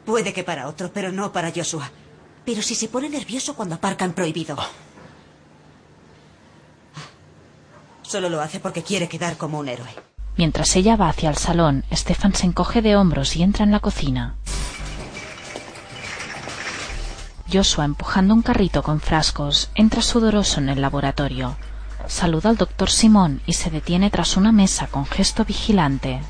Puede 0.06 0.32
que 0.32 0.44
para 0.44 0.68
otro, 0.68 0.92
pero 0.94 1.12
no 1.12 1.32
para 1.32 1.52
Joshua. 1.52 1.90
Pero 2.48 2.62
si 2.62 2.76
se 2.76 2.88
pone 2.88 3.10
nervioso 3.10 3.56
cuando 3.58 3.76
aparcan 3.76 4.14
prohibido. 4.14 4.56
Oh. 4.58 4.66
Solo 8.04 8.30
lo 8.30 8.40
hace 8.40 8.62
porque 8.62 8.84
quiere 8.84 9.10
quedar 9.10 9.36
como 9.36 9.60
un 9.60 9.68
héroe. 9.68 9.90
Mientras 10.38 10.74
ella 10.78 10.96
va 10.96 11.10
hacia 11.10 11.30
el 11.30 11.36
salón, 11.36 11.84
Stefan 11.92 12.34
se 12.34 12.46
encoge 12.46 12.82
de 12.82 12.96
hombros 12.96 13.36
y 13.36 13.44
entra 13.44 13.66
en 13.66 13.72
la 13.72 13.82
cocina. 13.82 14.38
Joshua, 17.52 17.84
empujando 17.84 18.34
un 18.34 18.44
carrito 18.44 18.82
con 18.82 19.02
frascos, 19.02 19.70
entra 19.76 20.02
sudoroso 20.02 20.62
en 20.62 20.70
el 20.70 20.80
laboratorio. 20.80 21.58
Saluda 22.08 22.50
al 22.50 22.56
doctor 22.56 22.90
Simón 22.90 23.42
y 23.46 23.54
se 23.54 23.70
detiene 23.72 24.10
tras 24.10 24.38
una 24.38 24.54
mesa 24.54 24.88
con 24.88 25.06
gesto 25.06 25.44
vigilante. 25.44 26.22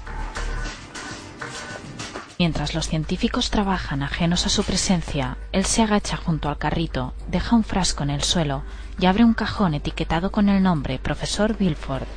Mientras 2.39 2.75
los 2.75 2.87
científicos 2.87 3.49
trabajan 3.49 4.03
ajenos 4.03 4.45
a 4.45 4.49
su 4.49 4.63
presencia, 4.63 5.37
él 5.51 5.65
se 5.65 5.81
agacha 5.81 6.17
junto 6.17 6.49
al 6.49 6.59
carrito, 6.59 7.13
deja 7.27 7.55
un 7.55 7.63
frasco 7.63 8.03
en 8.03 8.11
el 8.11 8.21
suelo 8.21 8.61
y 8.99 9.07
abre 9.07 9.23
un 9.23 9.33
cajón 9.33 9.73
etiquetado 9.73 10.31
con 10.31 10.47
el 10.47 10.61
nombre 10.61 10.99
Profesor 10.99 11.57
Bilford. 11.57 12.07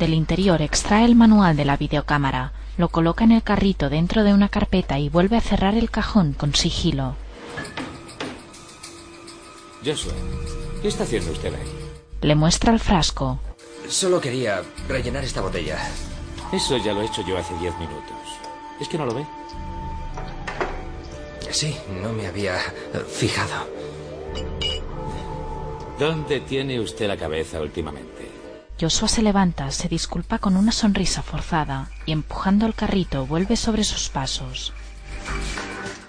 Del 0.00 0.14
interior 0.14 0.62
extrae 0.62 1.04
el 1.04 1.14
manual 1.14 1.56
de 1.56 1.64
la 1.64 1.76
videocámara, 1.76 2.52
lo 2.76 2.88
coloca 2.88 3.22
en 3.22 3.32
el 3.32 3.42
carrito 3.42 3.88
dentro 3.88 4.24
de 4.24 4.34
una 4.34 4.48
carpeta 4.48 4.98
y 4.98 5.08
vuelve 5.08 5.36
a 5.36 5.40
cerrar 5.40 5.76
el 5.76 5.90
cajón 5.90 6.32
con 6.32 6.54
sigilo. 6.54 7.14
Joshua, 9.84 10.12
¿qué 10.82 10.88
está 10.88 11.04
haciendo 11.04 11.30
usted 11.30 11.54
ahí? 11.54 11.68
Le 12.20 12.34
muestra 12.34 12.72
el 12.72 12.80
frasco. 12.80 13.38
Solo 13.88 14.20
quería 14.20 14.62
rellenar 14.88 15.22
esta 15.22 15.40
botella. 15.40 15.78
Eso 16.52 16.76
ya 16.78 16.94
lo 16.94 17.02
he 17.02 17.06
hecho 17.06 17.22
yo 17.22 17.36
hace 17.36 17.54
diez 17.58 17.76
minutos. 17.78 18.16
¿Es 18.80 18.88
que 18.88 18.96
no 18.96 19.04
lo 19.04 19.14
ve? 19.14 19.26
Sí, 21.50 21.76
no 22.02 22.12
me 22.12 22.26
había 22.26 22.56
eh, 22.56 23.04
fijado. 23.06 23.66
¿Dónde 25.98 26.40
tiene 26.40 26.80
usted 26.80 27.08
la 27.08 27.16
cabeza 27.16 27.60
últimamente? 27.60 28.30
Joshua 28.80 29.08
se 29.08 29.22
levanta, 29.22 29.70
se 29.72 29.88
disculpa 29.88 30.38
con 30.38 30.56
una 30.56 30.70
sonrisa 30.70 31.22
forzada 31.22 31.90
y 32.06 32.12
empujando 32.12 32.66
el 32.66 32.74
carrito 32.74 33.26
vuelve 33.26 33.56
sobre 33.56 33.82
sus 33.82 34.08
pasos. 34.08 34.72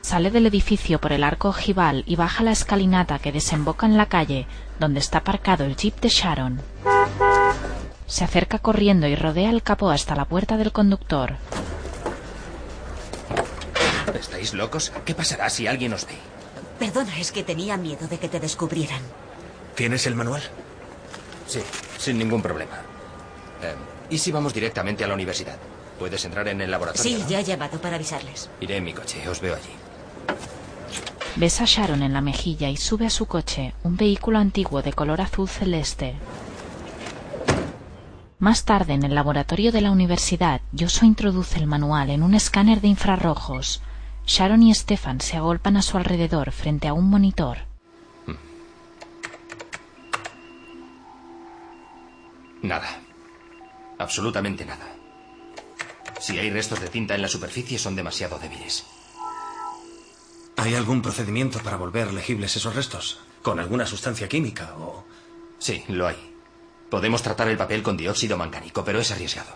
Sale 0.02 0.30
del 0.32 0.46
edificio 0.46 1.02
por 1.02 1.12
el 1.12 1.24
arco 1.24 1.50
ojival 1.50 2.04
y 2.06 2.16
baja 2.16 2.44
la 2.44 2.52
escalinata 2.52 3.20
que 3.20 3.32
desemboca 3.32 3.88
en 3.88 3.98
la 3.98 4.06
calle 4.06 4.46
donde 4.80 5.00
está 5.00 5.20
aparcado 5.20 5.66
el 5.66 5.76
jeep 5.76 6.00
de 6.00 6.10
Sharon. 6.10 6.62
Se 8.10 8.24
acerca 8.24 8.58
corriendo 8.58 9.08
y 9.08 9.16
rodea 9.16 9.52
el 9.52 9.62
capó 9.62 9.92
hasta 9.92 10.16
la 10.16 10.26
puerta 10.26 10.58
del 10.58 10.72
conductor. 10.72 11.36
¿Estáis 14.20 14.56
locos? 14.56 14.92
¿Qué 15.06 15.14
pasará 15.14 15.48
si 15.52 15.68
alguien 15.68 15.94
os 15.94 16.08
ve? 16.08 16.16
Perdona, 16.80 17.20
es 17.20 17.32
que 17.32 17.44
tenía 17.44 17.78
miedo 17.78 18.08
de 18.08 18.18
que 18.18 18.28
te 18.28 18.40
descubrieran. 18.40 19.02
¿Tienes 19.76 20.08
el 20.08 20.16
manual? 20.16 20.42
Sí, 21.46 21.60
sin 22.00 22.18
ningún 22.18 22.42
problema. 22.42 22.78
Eh, 23.62 23.76
¿Y 24.10 24.18
si 24.18 24.32
vamos 24.32 24.56
directamente 24.56 25.04
a 25.04 25.08
la 25.08 25.14
universidad? 25.14 25.58
Puedes 26.00 26.26
entrar 26.26 26.48
en 26.48 26.62
el 26.62 26.72
laboratorio. 26.72 27.16
Sí, 27.16 27.22
¿no? 27.22 27.30
ya 27.30 27.42
he 27.42 27.44
llamado 27.44 27.80
para 27.80 27.98
avisarles. 27.98 28.50
Iré 28.60 28.78
en 28.78 28.86
mi 28.86 28.94
coche, 28.94 29.28
os 29.30 29.40
veo 29.40 29.54
allí. 29.54 29.76
Besa 31.36 31.64
a 31.64 31.68
Sharon 31.68 32.02
en 32.02 32.14
la 32.14 32.22
mejilla 32.22 32.70
y 32.70 32.78
sube 32.78 33.06
a 33.06 33.10
su 33.12 33.28
coche, 33.28 33.76
un 33.84 33.98
vehículo 33.98 34.40
antiguo 34.40 34.82
de 34.82 34.94
color 34.94 35.22
azul 35.22 35.48
celeste. 35.48 36.16
Más 38.40 38.64
tarde, 38.64 38.94
en 38.94 39.04
el 39.04 39.16
laboratorio 39.16 39.74
de 39.74 39.82
la 39.82 39.92
universidad, 39.92 40.62
Joshua 40.78 41.06
introduce 41.06 41.60
el 41.60 41.68
manual 41.68 42.10
en 42.10 42.24
un 42.24 42.34
escáner 42.34 42.80
de 42.80 42.88
infrarrojos. 42.88 43.82
Sharon 44.26 44.64
y 44.64 44.74
Stefan 44.74 45.20
se 45.20 45.36
agolpan 45.36 45.76
a 45.76 45.82
su 45.82 45.98
alrededor 45.98 46.52
frente 46.52 46.88
a 46.88 46.94
un 46.94 47.10
monitor. 47.10 47.58
Nada. 52.62 52.88
Absolutamente 53.98 54.66
nada. 54.66 54.88
Si 56.22 56.38
hay 56.38 56.50
restos 56.50 56.80
de 56.80 56.88
tinta 56.88 57.16
en 57.16 57.22
la 57.22 57.28
superficie 57.28 57.78
son 57.78 57.96
demasiado 57.96 58.40
débiles. 58.40 58.86
¿Hay 60.56 60.76
algún 60.76 61.02
procedimiento 61.02 61.60
para 61.60 61.78
volver 61.78 62.14
legibles 62.14 62.56
esos 62.56 62.76
restos? 62.76 63.20
¿Con 63.42 63.60
alguna 63.60 63.86
sustancia 63.86 64.30
química 64.30 64.76
o...? 64.78 65.04
Sí, 65.58 65.84
lo 65.90 66.08
hay. 66.08 66.29
Podemos 66.90 67.22
tratar 67.22 67.48
el 67.48 67.58
papel 67.58 67.84
con 67.84 67.98
dióxido 67.98 68.38
mangànico, 68.38 68.84
pero 68.84 69.00
es 69.00 69.12
arriesgado. 69.12 69.54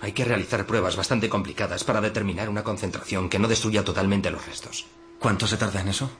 Hay 0.00 0.12
que 0.12 0.24
realizar 0.24 0.66
pruebas 0.66 0.96
bastante 0.96 1.28
complicadas 1.28 1.84
para 1.84 2.00
determinar 2.00 2.48
una 2.48 2.64
concentración 2.64 3.28
que 3.28 3.38
no 3.38 3.48
destruya 3.48 3.84
totalmente 3.84 4.30
los 4.30 4.44
restos. 4.46 4.86
¿Cuánto 5.18 5.46
se 5.46 5.56
tarda 5.56 5.80
en 5.80 5.88
eso? 5.88 6.10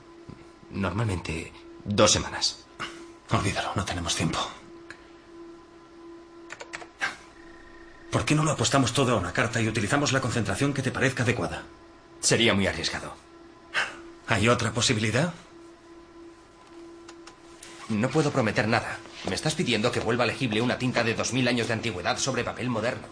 Normalmente 0.71 1.53
dos 1.85 2.11
semanas. 2.11 2.65
Olvídalo, 3.31 3.73
no 3.75 3.85
tenemos 3.85 4.15
tiempo. 4.15 4.39
¿Por 8.11 8.27
qué 8.27 8.35
no 8.35 8.45
lo 8.45 8.53
apostamos 8.53 8.93
todo 8.93 9.13
a 9.15 9.19
una 9.19 9.33
carta 9.33 9.61
y 9.61 9.69
utilizamos 9.69 10.13
la 10.13 10.21
concentración 10.21 10.75
que 10.75 10.83
te 10.83 10.93
parezca 10.93 11.23
adecuada? 11.23 11.63
Sería 12.21 12.53
muy 12.53 12.67
arriesgado. 12.67 13.15
¿Hay 14.29 14.49
otra 14.49 14.71
posibilidad? 14.73 15.33
No 17.89 18.09
puedo 18.11 18.31
prometer 18.31 18.69
nada. 18.69 18.99
Me 19.29 19.35
estás 19.35 19.55
pidiendo 19.55 19.93
que 19.93 20.01
vuelva 20.01 20.27
legible 20.27 20.61
una 20.61 20.79
tinta 20.79 21.05
de 21.05 21.15
2000 21.15 21.49
años 21.49 21.69
de 21.69 21.75
antigüedad 21.75 22.19
sobre 22.19 22.45
papel 22.45 22.69
moderno. 22.69 23.07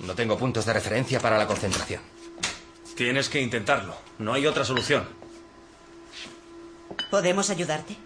No 0.00 0.14
tengo 0.14 0.38
puntos 0.38 0.64
de 0.64 0.72
referencia 0.72 1.20
para 1.20 1.38
la 1.38 1.46
concentración. 1.46 2.00
Tienes 2.96 3.28
que 3.28 3.42
intentarlo. 3.42 3.94
No 4.18 4.32
hay 4.32 4.46
otra 4.46 4.64
solución. 4.64 5.06
¿Podemos 7.10 7.50
ayudarte? 7.50 7.96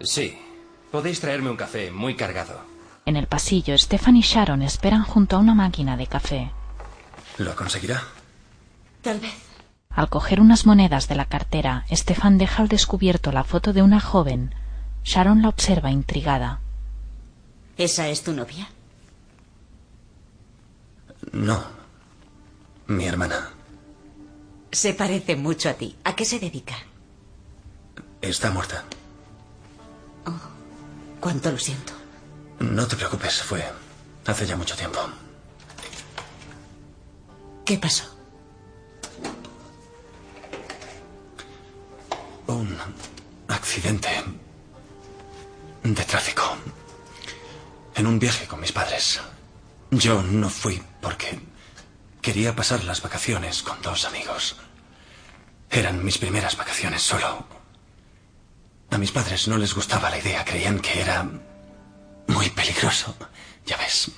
Sí. 0.00 0.38
Podéis 0.90 1.20
traerme 1.20 1.50
un 1.50 1.56
café 1.56 1.90
muy 1.90 2.14
cargado. 2.16 2.60
En 3.06 3.16
el 3.16 3.26
pasillo, 3.26 3.76
Stefan 3.76 4.16
y 4.16 4.20
Sharon 4.20 4.62
esperan 4.62 5.02
junto 5.02 5.36
a 5.36 5.38
una 5.40 5.54
máquina 5.54 5.96
de 5.96 6.06
café. 6.06 6.52
¿Lo 7.38 7.56
conseguirá? 7.56 8.02
Tal 9.00 9.18
vez. 9.18 9.34
Al 9.90 10.08
coger 10.08 10.40
unas 10.40 10.64
monedas 10.64 11.08
de 11.08 11.16
la 11.16 11.24
cartera, 11.24 11.84
Stefan 11.90 12.38
deja 12.38 12.62
al 12.62 12.68
descubierto 12.68 13.32
la 13.32 13.42
foto 13.42 13.72
de 13.72 13.82
una 13.82 14.00
joven. 14.00 14.54
Sharon 15.04 15.42
la 15.42 15.48
observa 15.48 15.90
intrigada. 15.90 16.60
¿Esa 17.76 18.08
es 18.08 18.22
tu 18.22 18.32
novia? 18.32 18.68
No. 21.32 21.62
Mi 22.86 23.06
hermana. 23.06 23.50
Se 24.70 24.94
parece 24.94 25.36
mucho 25.36 25.68
a 25.68 25.74
ti. 25.74 25.96
¿A 26.04 26.14
qué 26.14 26.24
se 26.24 26.38
dedica? 26.38 26.76
Está 28.20 28.50
muerta. 28.50 28.84
Cuánto 31.20 31.50
lo 31.50 31.58
siento. 31.58 31.92
No 32.60 32.86
te 32.86 32.96
preocupes, 32.96 33.42
fue 33.42 33.64
hace 34.26 34.46
ya 34.46 34.56
mucho 34.56 34.76
tiempo. 34.76 34.98
¿Qué 37.64 37.78
pasó? 37.78 38.04
Un 42.46 42.76
accidente 43.48 44.08
de 45.82 46.04
tráfico. 46.04 46.56
En 47.94 48.06
un 48.06 48.18
viaje 48.18 48.46
con 48.46 48.60
mis 48.60 48.72
padres. 48.72 49.20
Yo 49.90 50.22
no 50.22 50.48
fui 50.48 50.82
porque 51.00 51.40
quería 52.20 52.54
pasar 52.54 52.84
las 52.84 53.02
vacaciones 53.02 53.62
con 53.62 53.80
dos 53.82 54.04
amigos. 54.04 54.56
Eran 55.70 56.04
mis 56.04 56.18
primeras 56.18 56.56
vacaciones 56.56 57.02
solo. 57.02 57.46
A 58.90 58.98
mis 58.98 59.10
padres 59.10 59.48
no 59.48 59.58
les 59.58 59.74
gustaba 59.74 60.10
la 60.10 60.18
idea, 60.18 60.44
creían 60.44 60.78
que 60.80 61.00
era 61.00 61.28
muy 62.28 62.50
peligroso. 62.50 63.14
Ya 63.66 63.76
ves. 63.76 64.10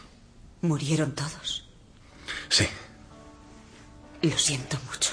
¿Murieron 0.63 1.15
todos? 1.15 1.69
Sí. 2.49 2.67
Lo 4.23 4.39
siento 4.39 4.79
mucho. 4.91 5.13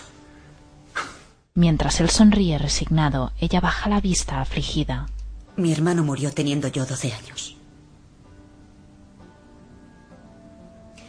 Mientras 1.53 1.99
él 1.99 2.09
sonríe 2.09 2.57
resignado, 2.57 3.33
ella 3.39 3.59
baja 3.59 3.89
la 3.89 3.99
vista 3.99 4.41
afligida. 4.41 5.07
Mi 5.55 5.71
hermano 5.71 6.03
murió 6.03 6.33
teniendo 6.33 6.67
yo 6.67 6.85
12 6.85 7.13
años. 7.13 7.57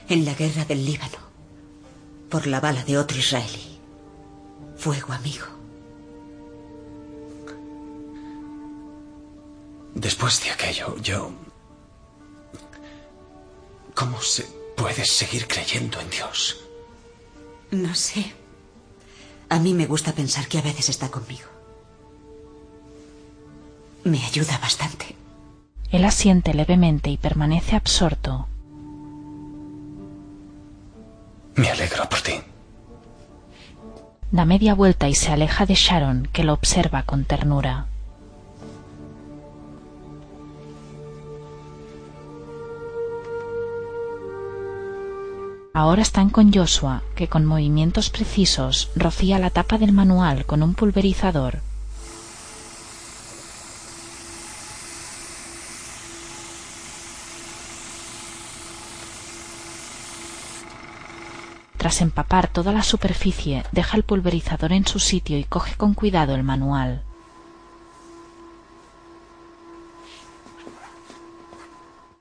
En 0.08 0.24
la 0.24 0.34
guerra 0.34 0.64
del 0.64 0.84
Líbano. 0.84 1.18
Por 2.28 2.46
la 2.46 2.60
bala 2.60 2.84
de 2.84 2.98
otro 2.98 3.18
israelí. 3.18 3.78
Fuego 4.76 5.12
amigo. 5.12 5.46
Después 9.94 10.42
de 10.42 10.50
aquello, 10.50 10.96
yo... 10.98 11.30
¿Cómo 13.94 14.20
se 14.20 14.44
puede 14.76 15.04
seguir 15.04 15.46
creyendo 15.46 16.00
en 16.00 16.10
Dios? 16.10 16.60
No 17.70 17.94
sé. 17.94 18.34
A 19.48 19.58
mí 19.58 19.74
me 19.74 19.86
gusta 19.86 20.12
pensar 20.12 20.48
que 20.48 20.58
a 20.58 20.62
veces 20.62 20.88
está 20.88 21.10
conmigo. 21.10 21.51
Me 24.04 24.24
ayuda 24.24 24.58
bastante. 24.58 25.14
Él 25.90 26.04
asiente 26.04 26.54
levemente 26.54 27.10
y 27.10 27.16
permanece 27.16 27.76
absorto. 27.76 28.48
Me 31.54 31.68
alegro 31.70 32.08
por 32.08 32.20
ti. 32.20 32.32
Da 34.30 34.44
media 34.44 34.74
vuelta 34.74 35.08
y 35.08 35.14
se 35.14 35.30
aleja 35.30 35.66
de 35.66 35.74
Sharon, 35.74 36.28
que 36.32 36.42
lo 36.42 36.54
observa 36.54 37.02
con 37.02 37.24
ternura. 37.24 37.86
Ahora 45.74 46.02
están 46.02 46.30
con 46.30 46.52
Joshua, 46.52 47.02
que 47.14 47.28
con 47.28 47.44
movimientos 47.44 48.10
precisos 48.10 48.90
rocía 48.96 49.38
la 49.38 49.50
tapa 49.50 49.78
del 49.78 49.92
manual 49.92 50.44
con 50.44 50.62
un 50.62 50.74
pulverizador. 50.74 51.60
Tras 61.82 62.00
empapar 62.00 62.46
toda 62.46 62.70
la 62.70 62.84
superficie, 62.84 63.64
deja 63.72 63.96
el 63.96 64.04
pulverizador 64.04 64.70
en 64.70 64.86
su 64.86 65.00
sitio 65.00 65.36
y 65.36 65.42
coge 65.42 65.74
con 65.74 65.94
cuidado 65.94 66.36
el 66.36 66.44
manual. 66.44 67.02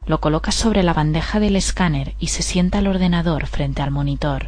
Lo 0.07 0.19
coloca 0.19 0.51
sobre 0.51 0.81
la 0.81 0.95
bandeja 0.95 1.39
del 1.39 1.55
escáner 1.55 2.15
y 2.17 2.29
se 2.29 2.41
sienta 2.41 2.79
al 2.79 2.87
ordenador 2.87 3.45
frente 3.45 3.83
al 3.83 3.91
monitor. 3.91 4.47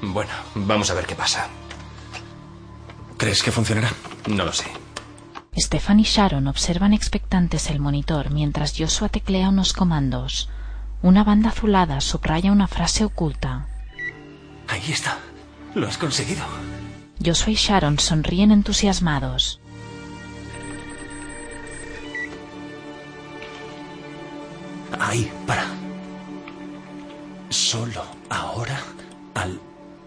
Bueno, 0.00 0.32
vamos 0.54 0.90
a 0.90 0.94
ver 0.94 1.04
qué 1.04 1.14
pasa. 1.14 1.48
¿Crees 3.18 3.42
que 3.42 3.52
funcionará? 3.52 3.90
No 4.26 4.46
lo 4.46 4.54
sé. 4.54 4.68
Stefan 5.54 6.00
y 6.00 6.04
Sharon 6.04 6.46
observan 6.46 6.94
expectantes 6.94 7.68
el 7.68 7.78
monitor 7.78 8.30
mientras 8.30 8.72
Joshua 8.74 9.10
teclea 9.10 9.50
unos 9.50 9.74
comandos. 9.74 10.48
Una 11.02 11.24
banda 11.24 11.48
azulada 11.48 12.00
subraya 12.00 12.52
una 12.52 12.68
frase 12.68 13.04
oculta. 13.04 13.66
Ahí 14.68 14.92
está. 14.92 15.18
Lo 15.74 15.88
has 15.88 15.98
conseguido. 15.98 16.44
Joshua 17.24 17.52
y 17.52 17.56
Sharon 17.56 17.98
sonríen 17.98 18.52
entusiasmados. 18.52 19.60
Ahí, 25.00 25.30
para. 25.46 25.66
Solo 27.48 28.04
ahora, 28.30 28.80
al 29.34 29.60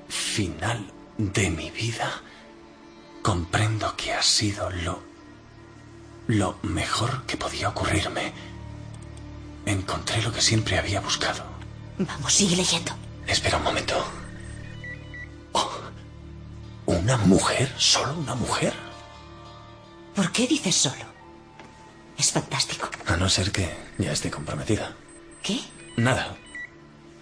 final 0.08 0.86
de 1.18 1.50
mi 1.50 1.72
vida, 1.72 2.10
comprendo 3.22 3.96
que 3.98 4.14
ha 4.14 4.22
sido 4.24 4.70
lo... 4.70 5.04
lo 6.28 6.58
mejor 6.64 7.26
que 7.26 7.36
podía 7.36 7.70
ocurrirme. 7.70 8.55
Encontré 9.66 10.22
lo 10.22 10.32
que 10.32 10.42
siempre 10.42 10.78
había 10.78 11.02
buscado. 11.02 11.44
Vamos, 11.98 12.34
sigue 12.34 12.56
leyendo. 12.56 12.92
Espera 13.28 13.58
un 13.58 13.64
momento. 13.64 14.06
Oh, 15.54 15.72
¿Una 16.86 17.18
mujer? 17.18 17.74
¿Solo 17.78 18.14
una 18.14 18.36
mujer? 18.36 18.74
¿Por 20.16 20.32
qué 20.32 20.48
dices 20.48 20.76
solo? 20.76 21.06
Es 22.18 22.32
fantástico. 22.32 22.90
A 23.08 23.18
no 23.18 23.28
ser 23.30 23.52
que 23.52 23.76
ya 23.98 24.12
esté 24.12 24.30
comprometida. 24.30 24.96
¿Qué? 25.42 25.60
Nada. 25.98 26.36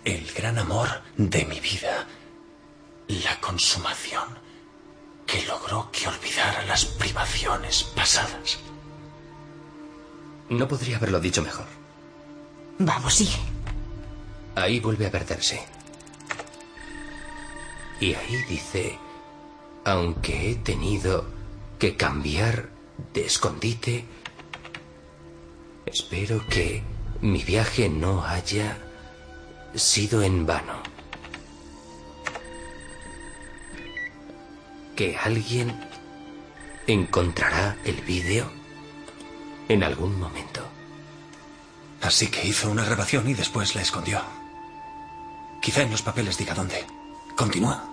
El 0.06 0.32
gran 0.34 0.60
amor 0.60 1.02
de 1.18 1.46
mi 1.46 1.60
vida. 1.60 2.08
La 3.08 3.40
consumación 3.40 4.40
que 5.26 5.44
logró 5.46 5.90
que 5.92 6.08
olvidara 6.08 6.66
las 6.66 6.86
privaciones 6.86 7.84
pasadas. 7.96 8.60
No 10.50 10.68
podría 10.68 10.98
haberlo 10.98 11.20
dicho 11.20 11.42
mejor. 11.42 11.66
Vamos, 12.80 13.14
sigue. 13.14 13.38
Ahí 14.56 14.80
vuelve 14.80 15.08
a 15.08 15.12
perderse. 15.12 15.62
Y 18.00 18.14
ahí 18.14 18.44
dice, 18.50 18.98
aunque 19.86 20.52
he 20.52 20.56
tenido 20.56 21.26
que 21.80 21.96
cambiar 21.96 22.70
de 23.14 23.26
escondite, 23.26 24.06
espero 25.86 26.46
que 26.48 26.84
mi 27.22 27.44
viaje 27.44 27.90
no 27.90 28.26
haya 28.26 28.78
sido 29.76 30.22
en 30.22 30.46
vano. 30.46 30.82
Que 34.96 35.18
alguien 35.18 35.74
encontrará 36.88 37.78
el 37.86 38.02
vídeo 38.02 38.52
en 39.70 39.84
algún 39.84 40.20
momento. 40.20 40.73
Así 42.04 42.28
que 42.28 42.46
hizo 42.46 42.70
una 42.70 42.84
grabación 42.84 43.30
y 43.30 43.34
después 43.34 43.76
la 43.76 43.82
escondió. 43.82 44.22
Quizá 45.62 45.84
en 45.84 45.92
los 45.92 46.02
papeles 46.02 46.38
diga 46.38 46.54
dónde. 46.54 46.86
Continúa. 47.36 47.90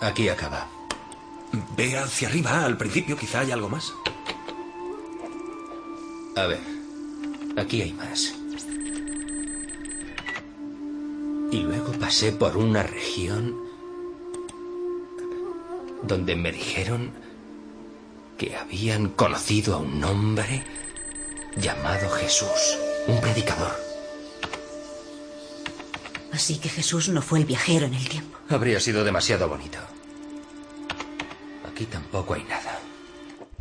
Aquí 0.00 0.28
acaba. 0.28 0.66
Ve 1.76 1.96
hacia 1.96 2.28
arriba, 2.28 2.64
al 2.64 2.76
principio 2.76 3.16
quizá 3.16 3.40
hay 3.40 3.52
algo 3.52 3.68
más. 3.68 3.92
A 6.36 6.46
ver, 6.46 6.60
aquí 7.56 7.82
hay 7.82 7.92
más. 7.92 8.34
Y 11.52 11.60
luego 11.62 11.92
pasé 11.92 12.32
por 12.32 12.56
una 12.56 12.82
región 12.82 13.56
donde 16.02 16.34
me 16.34 16.50
dijeron 16.50 17.12
que 18.36 18.56
habían 18.56 19.10
conocido 19.10 19.74
a 19.74 19.78
un 19.78 20.02
hombre 20.02 20.64
llamado 21.56 22.08
Jesús, 22.10 22.78
un 23.06 23.20
predicador. 23.20 23.74
Así 26.32 26.58
que 26.58 26.68
Jesús 26.68 27.08
no 27.08 27.22
fue 27.22 27.40
el 27.40 27.44
viajero 27.44 27.86
en 27.86 27.94
el 27.94 28.08
tiempo. 28.08 28.38
Habría 28.48 28.80
sido 28.80 29.04
demasiado 29.04 29.48
bonito. 29.48 29.78
Aquí 31.70 31.86
tampoco 31.86 32.34
hay 32.34 32.44
nada. 32.44 32.78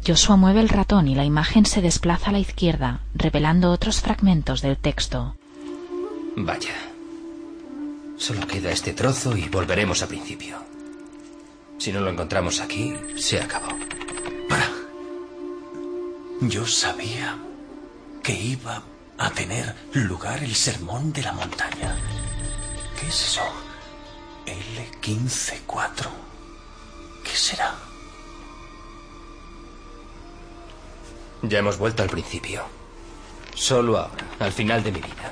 Joshua 0.05 0.37
mueve 0.37 0.61
el 0.61 0.69
ratón 0.69 1.07
y 1.07 1.15
la 1.15 1.25
imagen 1.25 1.65
se 1.65 1.81
desplaza 1.81 2.29
a 2.29 2.33
la 2.33 2.39
izquierda, 2.39 3.01
revelando 3.13 3.71
otros 3.71 4.01
fragmentos 4.01 4.61
del 4.61 4.77
texto. 4.77 5.35
Vaya. 6.35 6.75
Solo 8.17 8.45
queda 8.47 8.71
este 8.71 8.93
trozo 8.93 9.35
y 9.35 9.49
volveremos 9.49 10.01
al 10.01 10.09
principio. 10.09 10.57
Si 11.77 11.91
no 11.91 12.01
lo 12.01 12.09
encontramos 12.09 12.59
aquí, 12.59 12.93
se 13.17 13.39
acabó. 13.39 13.69
Para. 14.47 14.69
Yo 16.41 16.65
sabía 16.65 17.37
que 18.23 18.33
iba 18.33 18.81
a 19.17 19.29
tener 19.31 19.75
lugar 19.93 20.43
el 20.43 20.55
sermón 20.55 21.11
de 21.11 21.23
la 21.23 21.33
montaña. 21.33 21.95
¿Qué 22.99 23.07
es 23.07 23.21
eso? 23.21 23.41
L154. 24.45 26.07
¿Qué 27.23 27.35
será? 27.35 27.75
Ya 31.41 31.59
hemos 31.59 31.77
vuelto 31.77 32.03
al 32.03 32.09
principio. 32.09 32.63
Solo 33.55 33.97
ahora, 33.97 34.25
al 34.39 34.51
final 34.51 34.83
de 34.83 34.91
mi 34.91 35.01
vida. 35.01 35.31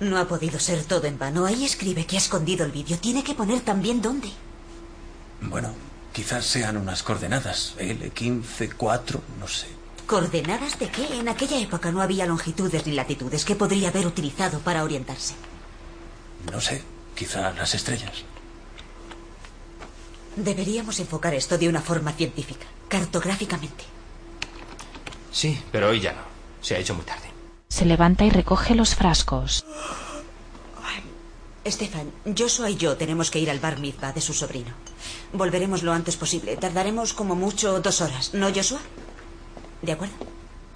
No 0.00 0.18
ha 0.18 0.28
podido 0.28 0.58
ser 0.58 0.84
todo 0.84 1.06
en 1.06 1.18
vano. 1.18 1.44
Ahí 1.44 1.64
escribe 1.64 2.06
que 2.06 2.16
ha 2.16 2.20
escondido 2.20 2.64
el 2.64 2.72
vídeo. 2.72 2.98
Tiene 2.98 3.24
que 3.24 3.34
poner 3.34 3.60
también 3.60 4.00
dónde. 4.00 4.30
Bueno, 5.40 5.74
quizás 6.12 6.46
sean 6.46 6.76
unas 6.76 7.02
coordenadas. 7.02 7.74
L154, 7.78 9.20
no 9.40 9.48
sé. 9.48 9.77
¿Coordenadas 10.08 10.78
de 10.78 10.88
qué? 10.88 11.18
En 11.18 11.28
aquella 11.28 11.60
época 11.60 11.92
no 11.92 12.00
había 12.00 12.24
longitudes 12.24 12.86
ni 12.86 12.94
latitudes 12.94 13.44
que 13.44 13.54
podría 13.54 13.90
haber 13.90 14.06
utilizado 14.06 14.58
para 14.60 14.82
orientarse. 14.82 15.34
No 16.50 16.62
sé, 16.62 16.82
quizá 17.14 17.52
las 17.52 17.74
estrellas. 17.74 18.24
Deberíamos 20.34 20.98
enfocar 20.98 21.34
esto 21.34 21.58
de 21.58 21.68
una 21.68 21.82
forma 21.82 22.12
científica, 22.12 22.64
cartográficamente. 22.88 23.84
Sí, 25.30 25.62
pero 25.70 25.90
hoy 25.90 26.00
ya 26.00 26.14
no. 26.14 26.22
Se 26.62 26.74
ha 26.74 26.78
hecho 26.78 26.94
muy 26.94 27.04
tarde. 27.04 27.28
Se 27.68 27.84
levanta 27.84 28.24
y 28.24 28.30
recoge 28.30 28.74
los 28.74 28.94
frascos. 28.94 29.66
Estefan, 31.64 32.10
Joshua 32.24 32.70
y 32.70 32.76
yo 32.76 32.96
tenemos 32.96 33.30
que 33.30 33.40
ir 33.40 33.50
al 33.50 33.60
bar 33.60 33.78
mitzvah 33.78 34.14
de 34.14 34.22
su 34.22 34.32
sobrino. 34.32 34.72
Volveremos 35.34 35.82
lo 35.82 35.92
antes 35.92 36.16
posible. 36.16 36.56
Tardaremos 36.56 37.12
como 37.12 37.34
mucho 37.34 37.82
dos 37.82 38.00
horas, 38.00 38.32
¿no, 38.32 38.48
Joshua? 38.54 38.80
¿De 39.82 39.92
acuerdo? 39.92 40.14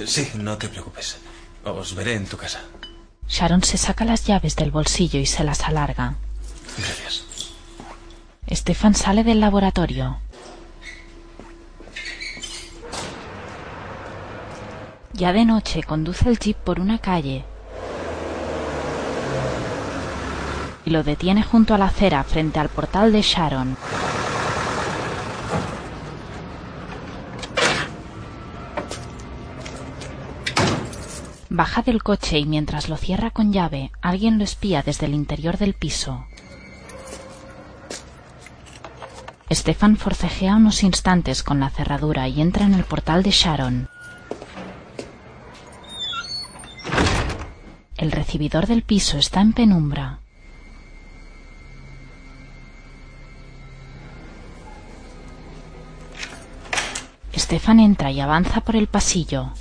Sí, 0.07 0.31
no 0.35 0.57
te 0.59 0.69
preocupes. 0.69 1.19
Os 1.65 1.95
veré 1.95 2.15
en 2.15 2.27
tu 2.27 2.37
casa. 2.37 2.61
Sharon 3.29 3.63
se 3.63 3.79
saca 3.79 4.05
las 4.05 4.27
llaves 4.27 4.57
del 4.57 4.71
bolsillo 4.71 5.21
y 5.21 5.27
se 5.27 5.45
las 5.45 5.63
alarga. 5.63 6.17
Gracias. 6.77 7.25
Stefan 8.51 8.95
sale 8.95 9.25
del 9.25 9.41
laboratorio. 9.41 10.19
Ya 15.15 15.33
de 15.33 15.45
noche 15.45 15.83
conduce 15.83 16.29
el 16.29 16.39
jeep 16.39 16.57
por 16.57 16.81
una 16.81 16.99
calle 16.99 17.45
y 20.85 20.91
lo 20.91 21.03
detiene 21.03 21.43
junto 21.43 21.75
a 21.75 21.79
la 21.79 21.87
acera 21.87 22.25
frente 22.25 22.59
al 22.59 22.69
portal 22.69 23.13
de 23.13 23.23
Sharon. 23.23 23.77
Baja 31.55 31.83
del 31.83 32.03
coche 32.03 32.39
y 32.39 32.47
mientras 32.47 32.89
lo 32.89 32.97
cierra 32.97 33.31
con 33.31 33.53
llave, 33.53 33.93
alguien 34.01 34.39
lo 34.39 34.45
espía 34.45 34.81
desde 34.83 35.05
el 35.05 35.13
interior 35.13 35.59
del 35.59 35.75
piso. 35.75 36.25
Stefan 39.51 39.99
forcejea 39.99 40.57
unos 40.57 40.83
instantes 40.83 41.43
con 41.43 41.61
la 41.61 41.69
cerradura 41.69 42.27
y 42.27 42.41
entra 42.41 42.65
en 42.65 42.73
el 42.73 42.85
portal 42.85 43.23
de 43.23 43.33
Sharon. 43.33 43.91
El 47.99 48.13
recibidor 48.13 48.67
del 48.67 48.83
piso 48.83 49.19
está 49.19 49.43
en 49.43 49.53
penumbra. 49.53 50.21
Stefan 57.37 57.79
entra 57.79 58.11
y 58.11 58.21
avanza 58.21 58.63
por 58.63 58.75
el 58.75 58.87
pasillo. 58.87 59.53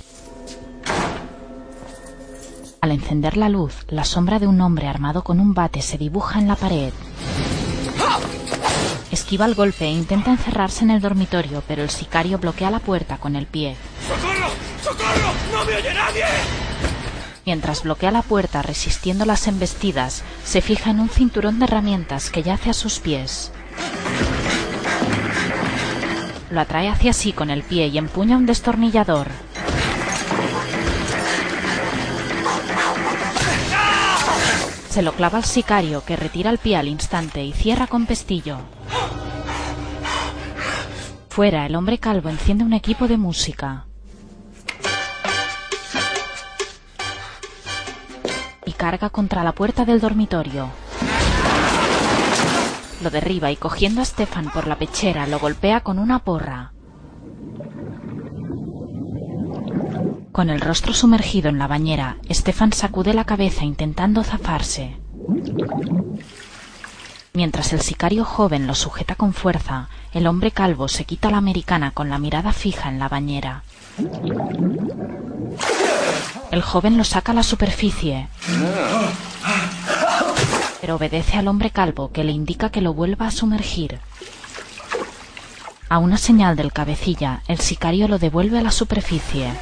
Al 2.82 2.90
encender 2.90 3.36
la 3.36 3.48
luz, 3.48 3.84
la 3.86 4.02
sombra 4.02 4.40
de 4.40 4.48
un 4.48 4.60
hombre 4.60 4.88
armado 4.88 5.22
con 5.22 5.38
un 5.38 5.54
bate 5.54 5.80
se 5.82 5.98
dibuja 5.98 6.40
en 6.40 6.48
la 6.48 6.56
pared. 6.56 6.92
Esquiva 9.12 9.46
el 9.46 9.54
golpe 9.54 9.84
e 9.84 9.92
intenta 9.92 10.32
encerrarse 10.32 10.82
en 10.82 10.90
el 10.90 11.00
dormitorio, 11.00 11.62
pero 11.68 11.84
el 11.84 11.90
sicario 11.90 12.38
bloquea 12.38 12.72
la 12.72 12.80
puerta 12.80 13.18
con 13.18 13.36
el 13.36 13.46
pie. 13.46 13.76
¡Socorro! 14.08 14.48
¡Socorro! 14.82 15.32
¡No 15.52 15.64
me 15.64 15.76
oye 15.76 15.94
nadie! 15.94 16.24
Mientras 17.46 17.84
bloquea 17.84 18.10
la 18.10 18.22
puerta 18.22 18.62
resistiendo 18.62 19.26
las 19.26 19.46
embestidas, 19.46 20.24
se 20.44 20.60
fija 20.60 20.90
en 20.90 20.98
un 20.98 21.08
cinturón 21.08 21.60
de 21.60 21.66
herramientas 21.66 22.30
que 22.30 22.42
yace 22.42 22.70
a 22.70 22.74
sus 22.74 22.98
pies. 22.98 23.52
Lo 26.50 26.60
atrae 26.60 26.88
hacia 26.88 27.12
sí 27.12 27.32
con 27.32 27.48
el 27.48 27.62
pie 27.62 27.86
y 27.86 27.98
empuña 27.98 28.36
un 28.36 28.46
destornillador. 28.46 29.28
Se 34.92 35.00
lo 35.00 35.14
clava 35.14 35.38
al 35.38 35.44
sicario, 35.44 36.04
que 36.04 36.16
retira 36.16 36.50
el 36.50 36.58
pie 36.58 36.76
al 36.76 36.86
instante 36.86 37.42
y 37.42 37.54
cierra 37.54 37.86
con 37.86 38.04
pestillo. 38.04 38.58
Fuera, 41.30 41.64
el 41.64 41.76
hombre 41.76 41.96
calvo 41.96 42.28
enciende 42.28 42.62
un 42.62 42.74
equipo 42.74 43.08
de 43.08 43.16
música. 43.16 43.86
Y 48.66 48.72
carga 48.72 49.08
contra 49.08 49.42
la 49.42 49.52
puerta 49.52 49.86
del 49.86 49.98
dormitorio. 49.98 50.68
Lo 53.02 53.08
derriba 53.08 53.50
y 53.50 53.56
cogiendo 53.56 54.02
a 54.02 54.04
Stefan 54.04 54.50
por 54.52 54.66
la 54.66 54.76
pechera 54.76 55.26
lo 55.26 55.38
golpea 55.38 55.80
con 55.80 55.98
una 55.98 56.18
porra. 56.18 56.74
Con 60.32 60.48
el 60.48 60.62
rostro 60.62 60.94
sumergido 60.94 61.50
en 61.50 61.58
la 61.58 61.66
bañera, 61.66 62.16
Stefan 62.30 62.72
sacude 62.72 63.12
la 63.12 63.24
cabeza 63.24 63.66
intentando 63.66 64.24
zafarse. 64.24 64.96
Mientras 67.34 67.74
el 67.74 67.82
sicario 67.82 68.24
joven 68.24 68.66
lo 68.66 68.74
sujeta 68.74 69.14
con 69.14 69.34
fuerza, 69.34 69.90
el 70.14 70.26
hombre 70.26 70.50
calvo 70.50 70.88
se 70.88 71.04
quita 71.04 71.30
la 71.30 71.36
americana 71.36 71.90
con 71.90 72.08
la 72.08 72.18
mirada 72.18 72.54
fija 72.54 72.88
en 72.88 72.98
la 72.98 73.10
bañera. 73.10 73.62
El 76.50 76.62
joven 76.62 76.96
lo 76.96 77.04
saca 77.04 77.32
a 77.32 77.34
la 77.34 77.42
superficie, 77.42 78.28
pero 80.80 80.96
obedece 80.96 81.36
al 81.36 81.48
hombre 81.48 81.70
calvo 81.70 82.10
que 82.10 82.24
le 82.24 82.32
indica 82.32 82.70
que 82.70 82.80
lo 82.80 82.94
vuelva 82.94 83.26
a 83.26 83.30
sumergir. 83.30 84.00
A 85.90 85.98
una 85.98 86.16
señal 86.16 86.56
del 86.56 86.72
cabecilla, 86.72 87.42
el 87.48 87.58
sicario 87.58 88.08
lo 88.08 88.18
devuelve 88.18 88.58
a 88.58 88.62
la 88.62 88.70
superficie. 88.70 89.52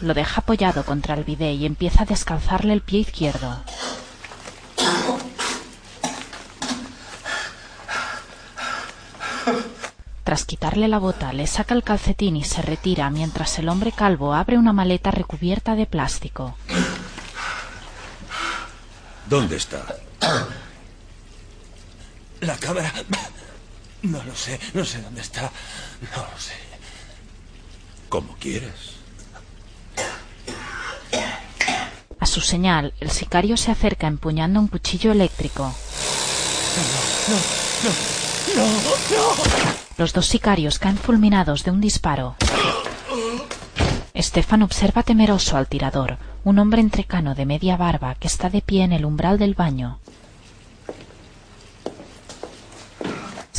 Lo 0.00 0.14
deja 0.14 0.40
apoyado 0.40 0.84
contra 0.84 1.14
el 1.14 1.24
bidé 1.24 1.52
y 1.52 1.66
empieza 1.66 2.02
a 2.02 2.06
descalzarle 2.06 2.72
el 2.72 2.80
pie 2.80 3.00
izquierdo. 3.00 3.62
Tras 10.24 10.44
quitarle 10.44 10.86
la 10.88 10.98
bota, 10.98 11.32
le 11.32 11.46
saca 11.46 11.74
el 11.74 11.82
calcetín 11.82 12.36
y 12.36 12.44
se 12.44 12.62
retira 12.62 13.10
mientras 13.10 13.58
el 13.58 13.68
hombre 13.68 13.90
calvo 13.90 14.32
abre 14.32 14.58
una 14.58 14.72
maleta 14.72 15.10
recubierta 15.10 15.74
de 15.74 15.86
plástico. 15.86 16.56
¿Dónde 19.26 19.56
está? 19.56 19.84
La 22.40 22.56
cámara. 22.56 22.92
No 24.02 24.22
lo 24.24 24.34
sé, 24.34 24.58
no 24.74 24.84
sé 24.84 25.02
dónde 25.02 25.20
está. 25.20 25.42
No 25.42 26.22
lo 26.22 26.38
sé. 26.38 26.54
Como 28.08 28.34
quieras. 28.36 28.96
A 32.18 32.26
su 32.26 32.40
señal, 32.40 32.92
el 33.00 33.10
sicario 33.10 33.56
se 33.56 33.70
acerca 33.70 34.06
empuñando 34.06 34.60
un 34.60 34.68
cuchillo 34.68 35.12
eléctrico. 35.12 35.62
No, 35.62 37.34
no, 37.34 38.64
no, 38.64 38.66
no. 38.66 39.70
Los 39.96 40.12
dos 40.12 40.26
sicarios 40.26 40.78
caen 40.78 40.98
fulminados 40.98 41.64
de 41.64 41.70
un 41.70 41.80
disparo. 41.80 42.36
Estefan 44.12 44.62
observa 44.62 45.02
temeroso 45.02 45.56
al 45.56 45.68
tirador, 45.68 46.18
un 46.44 46.58
hombre 46.58 46.80
entrecano 46.80 47.34
de 47.34 47.46
media 47.46 47.76
barba 47.76 48.16
que 48.16 48.26
está 48.26 48.50
de 48.50 48.60
pie 48.60 48.82
en 48.82 48.92
el 48.92 49.04
umbral 49.04 49.38
del 49.38 49.54
baño. 49.54 49.99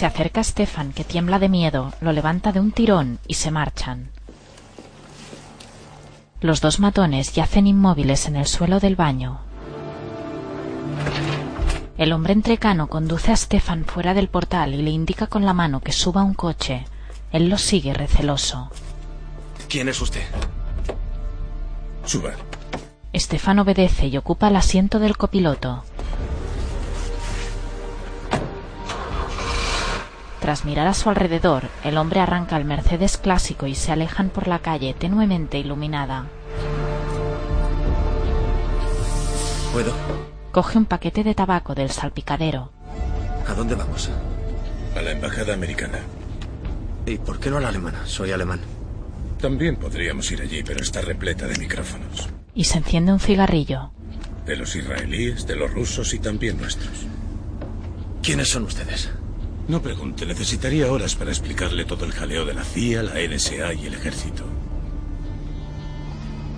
Se 0.02 0.07
acerca 0.07 0.41
a 0.41 0.44
Stefan, 0.44 0.94
que 0.94 1.03
tiembla 1.03 1.38
de 1.38 1.48
miedo, 1.48 1.94
lo 2.02 2.11
levanta 2.11 2.52
de 2.52 2.60
un 2.60 2.72
tirón 2.72 3.19
y 3.28 3.36
se 3.36 3.52
marchan. 3.52 4.10
Los 6.40 6.60
dos 6.60 6.80
matones 6.80 7.34
yacen 7.34 7.68
inmóviles 7.68 8.26
en 8.26 8.36
el 8.36 8.48
suelo 8.48 8.80
del 8.80 8.95
baño. 8.95 9.41
El 11.99 12.14
hombre 12.14 12.34
entrecano 12.34 12.88
conduce 12.88 13.32
a 13.32 13.36
Stefan 13.36 13.86
fuera 13.86 14.15
del 14.15 14.28
portal 14.28 14.73
y 14.73 14.82
le 14.82 14.90
indica 14.90 15.28
con 15.28 15.45
la 15.45 15.53
mano 15.53 15.82
que 15.82 15.91
suba 15.91 16.22
a 16.22 16.23
un 16.23 16.34
coche. 16.34 16.84
Él 17.32 17.48
lo 17.48 17.60
sigue 17.60 17.94
receloso. 17.94 18.72
¿Quién 19.69 19.88
es 19.88 20.02
usted? 20.02 20.23
Suba. 22.06 22.32
Stefan 23.14 23.60
obedece 23.60 24.07
y 24.07 24.18
ocupa 24.18 24.48
el 24.48 24.56
asiento 24.56 24.98
del 24.98 25.15
copiloto. 25.15 25.84
Tras 30.41 30.65
mirar 30.65 30.88
a 30.88 30.95
su 30.95 31.07
alrededor, 31.07 31.69
el 31.84 31.97
hombre 31.97 32.19
arranca 32.19 32.57
el 32.57 32.65
Mercedes 32.65 33.18
clásico 33.18 33.68
y 33.68 33.76
se 33.76 33.91
alejan 33.91 34.30
por 34.30 34.47
la 34.47 34.57
calle 34.57 34.95
tenuemente 34.95 35.59
iluminada. 35.59 36.26
¿Puedo? 39.72 39.93
Coge 40.51 40.80
un 40.80 40.85
paquete 40.85 41.23
de 41.23 41.35
tabaco 41.35 41.76
del 41.76 41.91
salpicadero. 41.91 42.72
¿A 43.47 43.53
dónde 43.53 43.76
vamos? 43.76 44.09
A 44.97 45.01
la 45.03 45.11
embajada 45.11 45.53
americana. 45.53 45.99
¿Y 47.05 47.19
por 47.19 47.39
qué 47.39 47.51
no 47.51 47.57
a 47.57 47.61
la 47.61 47.69
alemana? 47.69 48.01
Soy 48.05 48.31
alemán. 48.31 48.61
También 49.39 49.76
podríamos 49.76 50.31
ir 50.31 50.41
allí, 50.41 50.63
pero 50.63 50.81
está 50.81 51.01
repleta 51.01 51.45
de 51.45 51.59
micrófonos. 51.59 52.30
Y 52.55 52.63
se 52.63 52.80
enciende 52.80 53.13
un 53.13 53.19
cigarrillo. 53.19 53.91
De 54.47 54.55
los 54.55 54.76
israelíes, 54.76 55.45
de 55.45 55.55
los 55.55 55.72
rusos 55.72 56.15
y 56.15 56.19
también 56.19 56.57
nuestros. 56.57 57.05
¿Quiénes 58.23 58.49
son 58.49 58.63
ustedes? 58.63 59.11
No 59.67 59.81
pregunte, 59.81 60.25
necesitaría 60.25 60.91
horas 60.91 61.15
para 61.15 61.31
explicarle 61.31 61.85
todo 61.85 62.05
el 62.05 62.11
jaleo 62.11 62.45
de 62.45 62.53
la 62.53 62.63
CIA, 62.63 63.03
la 63.03 63.13
NSA 63.13 63.73
y 63.73 63.85
el 63.85 63.93
ejército. 63.93 64.43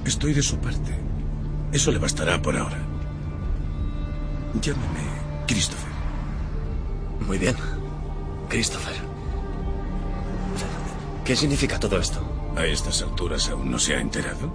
Estoy 0.06 0.34
de 0.34 0.42
su 0.42 0.58
parte. 0.58 0.94
Eso 1.72 1.92
le 1.92 2.00
bastará 2.00 2.42
por 2.42 2.56
ahora. 2.56 2.80
Llámeme 4.62 5.02
Christopher. 5.48 5.92
Muy 7.28 7.38
bien. 7.38 7.56
Christopher. 8.50 8.94
¿Qué 11.26 11.36
significa 11.36 11.80
todo 11.80 12.00
esto? 12.00 12.20
A 12.56 12.66
estas 12.66 13.02
alturas 13.02 13.50
aún 13.50 13.72
no 13.72 13.80
se 13.80 13.96
ha 13.96 14.02
enterado. 14.02 14.52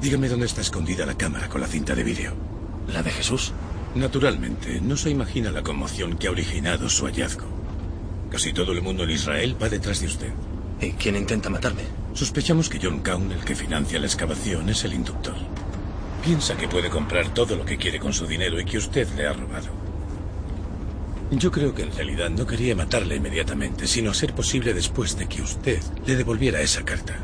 Dígame 0.00 0.28
dónde 0.28 0.46
está 0.46 0.60
escondida 0.60 1.06
la 1.06 1.16
cámara 1.16 1.48
con 1.48 1.60
la 1.60 1.68
cinta 1.68 1.94
de 1.94 2.02
vídeo. 2.02 2.32
¿La 2.88 3.02
de 3.02 3.10
Jesús? 3.10 3.52
Naturalmente, 3.94 4.80
no 4.80 4.96
se 4.96 5.10
imagina 5.10 5.50
la 5.50 5.62
conmoción 5.62 6.16
que 6.16 6.26
ha 6.26 6.30
originado 6.30 6.88
su 6.88 7.04
hallazgo. 7.04 7.46
Casi 8.30 8.54
todo 8.54 8.72
el 8.72 8.80
mundo 8.80 9.04
en 9.04 9.10
Israel 9.10 9.56
va 9.62 9.68
detrás 9.68 10.00
de 10.00 10.06
usted. 10.06 10.32
¿Y 10.80 10.92
quién 10.92 11.16
intenta 11.16 11.50
matarme? 11.50 11.82
Sospechamos 12.14 12.70
que 12.70 12.80
John 12.82 13.00
Caun, 13.00 13.30
el 13.30 13.44
que 13.44 13.54
financia 13.54 14.00
la 14.00 14.06
excavación, 14.06 14.70
es 14.70 14.84
el 14.84 14.94
inductor. 14.94 15.34
Piensa 16.24 16.56
que 16.56 16.68
puede 16.68 16.88
comprar 16.88 17.34
todo 17.34 17.54
lo 17.54 17.66
que 17.66 17.76
quiere 17.76 17.98
con 17.98 18.14
su 18.14 18.26
dinero 18.26 18.58
y 18.58 18.64
que 18.64 18.78
usted 18.78 19.06
le 19.14 19.26
ha 19.26 19.34
robado. 19.34 19.68
Yo 21.30 21.50
creo 21.50 21.74
que 21.74 21.82
en 21.82 21.92
realidad 21.92 22.30
no 22.30 22.46
quería 22.46 22.74
matarle 22.74 23.16
inmediatamente, 23.16 23.86
sino 23.86 24.10
a 24.10 24.14
ser 24.14 24.34
posible 24.34 24.72
después 24.72 25.18
de 25.18 25.28
que 25.28 25.42
usted 25.42 25.82
le 26.06 26.16
devolviera 26.16 26.62
esa 26.62 26.82
carta. 26.82 27.16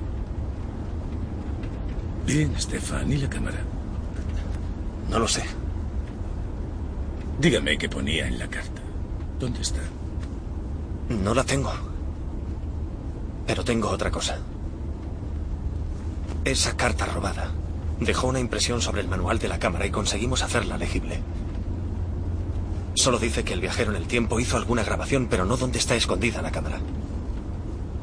Bien, 2.27 2.53
Stefan, 2.59 3.11
¿y 3.11 3.16
la 3.16 3.31
cámara? 3.31 3.59
No 5.11 5.19
lo 5.19 5.28
sé. 5.28 5.45
Dígame 7.39 7.78
qué 7.78 7.89
ponía 7.89 8.27
en 8.27 8.39
la 8.39 8.48
carta. 8.48 8.82
¿Dónde 9.39 9.62
está? 9.62 9.81
No 11.09 11.35
la 11.35 11.44
tengo. 11.44 11.73
Pero 13.47 13.65
tengo 13.65 13.89
otra 13.90 14.10
cosa. 14.10 14.39
Esa 16.44 16.77
carta 16.77 17.06
robada 17.06 17.52
dejó 18.01 18.27
una 18.27 18.40
impresión 18.40 18.81
sobre 18.81 19.02
el 19.02 19.09
manual 19.09 19.39
de 19.39 19.48
la 19.48 19.59
cámara 19.59 19.86
y 19.86 19.90
conseguimos 19.90 20.43
hacerla 20.43 20.78
legible. 20.78 21.20
Solo 22.94 23.20
dice 23.20 23.44
que 23.44 23.52
el 23.52 23.60
viajero 23.60 23.93
en 23.93 23.97
el 23.98 24.09
tiempo 24.09 24.40
hizo 24.40 24.56
alguna 24.56 24.82
grabación, 24.82 25.28
pero 25.31 25.44
no 25.44 25.56
dónde 25.56 25.78
está 25.78 25.94
escondida 25.94 26.43
la 26.43 26.51
cámara. 26.51 26.81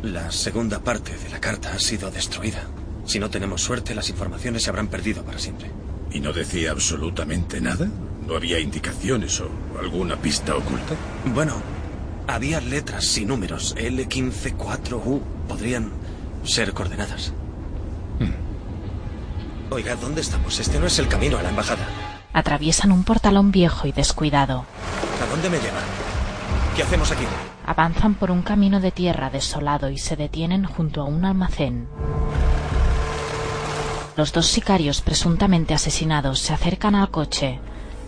La 0.01 0.31
segunda 0.31 0.79
parte 0.79 1.17
de 1.17 1.29
la 1.29 1.41
carta 1.41 1.73
ha 1.73 1.79
sido 1.79 2.09
destruida. 2.09 2.67
Si 3.05 3.19
no 3.19 3.29
tenemos 3.29 3.61
suerte, 3.61 3.95
las 3.95 4.09
informaciones 4.09 4.63
se 4.63 4.69
habrán 4.69 4.87
perdido 4.87 5.23
para 5.23 5.39
siempre. 5.39 5.69
¿Y 6.11 6.21
no 6.21 6.31
decía 6.31 6.71
absolutamente 6.71 7.59
nada? 7.59 7.89
¿No 8.27 8.35
había 8.35 8.59
indicaciones 8.59 9.39
o 9.39 9.49
alguna 9.79 10.15
pista 10.15 10.55
oculta? 10.55 10.95
Bueno, 11.25 11.53
había 12.27 12.59
letras 12.59 13.17
y 13.17 13.25
números. 13.25 13.75
L154U. 13.77 15.21
Podrían 15.47 15.91
ser 16.43 16.73
coordenadas. 16.73 17.33
Hmm. 18.19 19.73
Oiga, 19.73 19.95
¿dónde 19.95 20.21
estamos? 20.21 20.59
Este 20.59 20.79
no 20.79 20.87
es 20.87 20.97
el 20.97 21.07
camino 21.07 21.37
a 21.37 21.43
la 21.43 21.49
embajada. 21.49 21.87
Atraviesan 22.33 22.91
un 22.91 23.03
portalón 23.03 23.51
viejo 23.51 23.87
y 23.87 23.91
descuidado. 23.91 24.65
¿A 25.23 25.29
dónde 25.29 25.49
me 25.49 25.57
lleva? 25.57 25.79
¿Qué 26.75 26.83
hacemos 26.83 27.11
aquí? 27.11 27.23
Avanzan 27.65 28.15
por 28.15 28.31
un 28.31 28.41
camino 28.41 28.79
de 28.79 28.91
tierra 28.91 29.29
desolado 29.29 29.89
y 29.89 29.97
se 29.97 30.15
detienen 30.15 30.65
junto 30.65 31.01
a 31.01 31.05
un 31.05 31.25
almacén. 31.25 31.87
Los 34.17 34.33
dos 34.33 34.47
sicarios 34.47 35.01
presuntamente 35.01 35.73
asesinados 35.73 36.39
se 36.39 36.53
acercan 36.53 36.95
al 36.95 37.11
coche. 37.11 37.59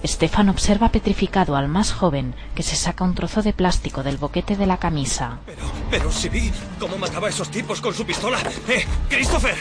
Stefan 0.08 0.50
observa 0.50 0.90
petrificado 0.90 1.56
al 1.56 1.68
más 1.68 1.92
joven 1.92 2.34
que 2.56 2.64
se 2.64 2.76
saca 2.76 3.04
un 3.04 3.14
trozo 3.14 3.42
de 3.42 3.54
plástico 3.54 4.04
del 4.04 4.18
boquete 4.18 4.56
de 4.56 4.66
la 4.66 4.78
camisa. 4.78 5.40
Pero, 5.46 5.62
pero 5.92 6.12
si 6.12 6.30
vi 6.30 6.52
cómo 6.80 6.98
mataba 6.98 7.28
a 7.28 7.30
esos 7.30 7.50
tipos 7.50 7.82
con 7.82 7.94
su 7.94 8.06
pistola. 8.06 8.40
¡Eh, 8.70 8.86
Christopher! 9.10 9.56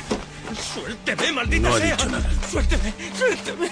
¡Suélteme, 0.74 1.32
maldita 1.32 1.68
No 1.68 1.77
sea! 1.77 1.97
dicho 1.97 2.09
nada. 2.09 2.31
¡Suélteme, 2.51 2.94
suélteme! 3.18 3.70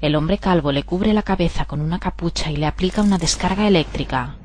El 0.00 0.14
hombre 0.16 0.38
calvo 0.38 0.70
le 0.70 0.82
cubre 0.82 1.12
la 1.14 1.22
cabeza 1.22 1.64
con 1.64 1.80
una 1.80 1.98
capucha 1.98 2.50
y 2.50 2.56
le 2.56 2.66
aplica 2.66 3.00
una 3.02 3.18
descarga 3.18 3.66
eléctrica. 3.66 4.36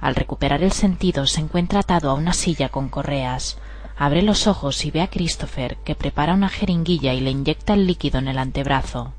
Al 0.00 0.16
recuperar 0.16 0.64
el 0.64 0.72
sentido 0.72 1.26
se 1.26 1.40
encuentra 1.40 1.80
atado 1.80 2.10
a 2.10 2.14
una 2.14 2.32
silla 2.32 2.68
con 2.70 2.88
correas. 2.88 3.56
Abre 4.02 4.22
los 4.22 4.48
ojos 4.48 4.84
y 4.84 4.90
ve 4.90 5.00
a 5.00 5.08
Christopher, 5.08 5.76
que 5.84 5.94
prepara 5.94 6.34
una 6.34 6.48
jeringuilla 6.48 7.14
y 7.14 7.20
le 7.20 7.30
inyecta 7.30 7.74
el 7.74 7.86
líquido 7.86 8.18
en 8.18 8.26
el 8.26 8.36
antebrazo. 8.36 9.14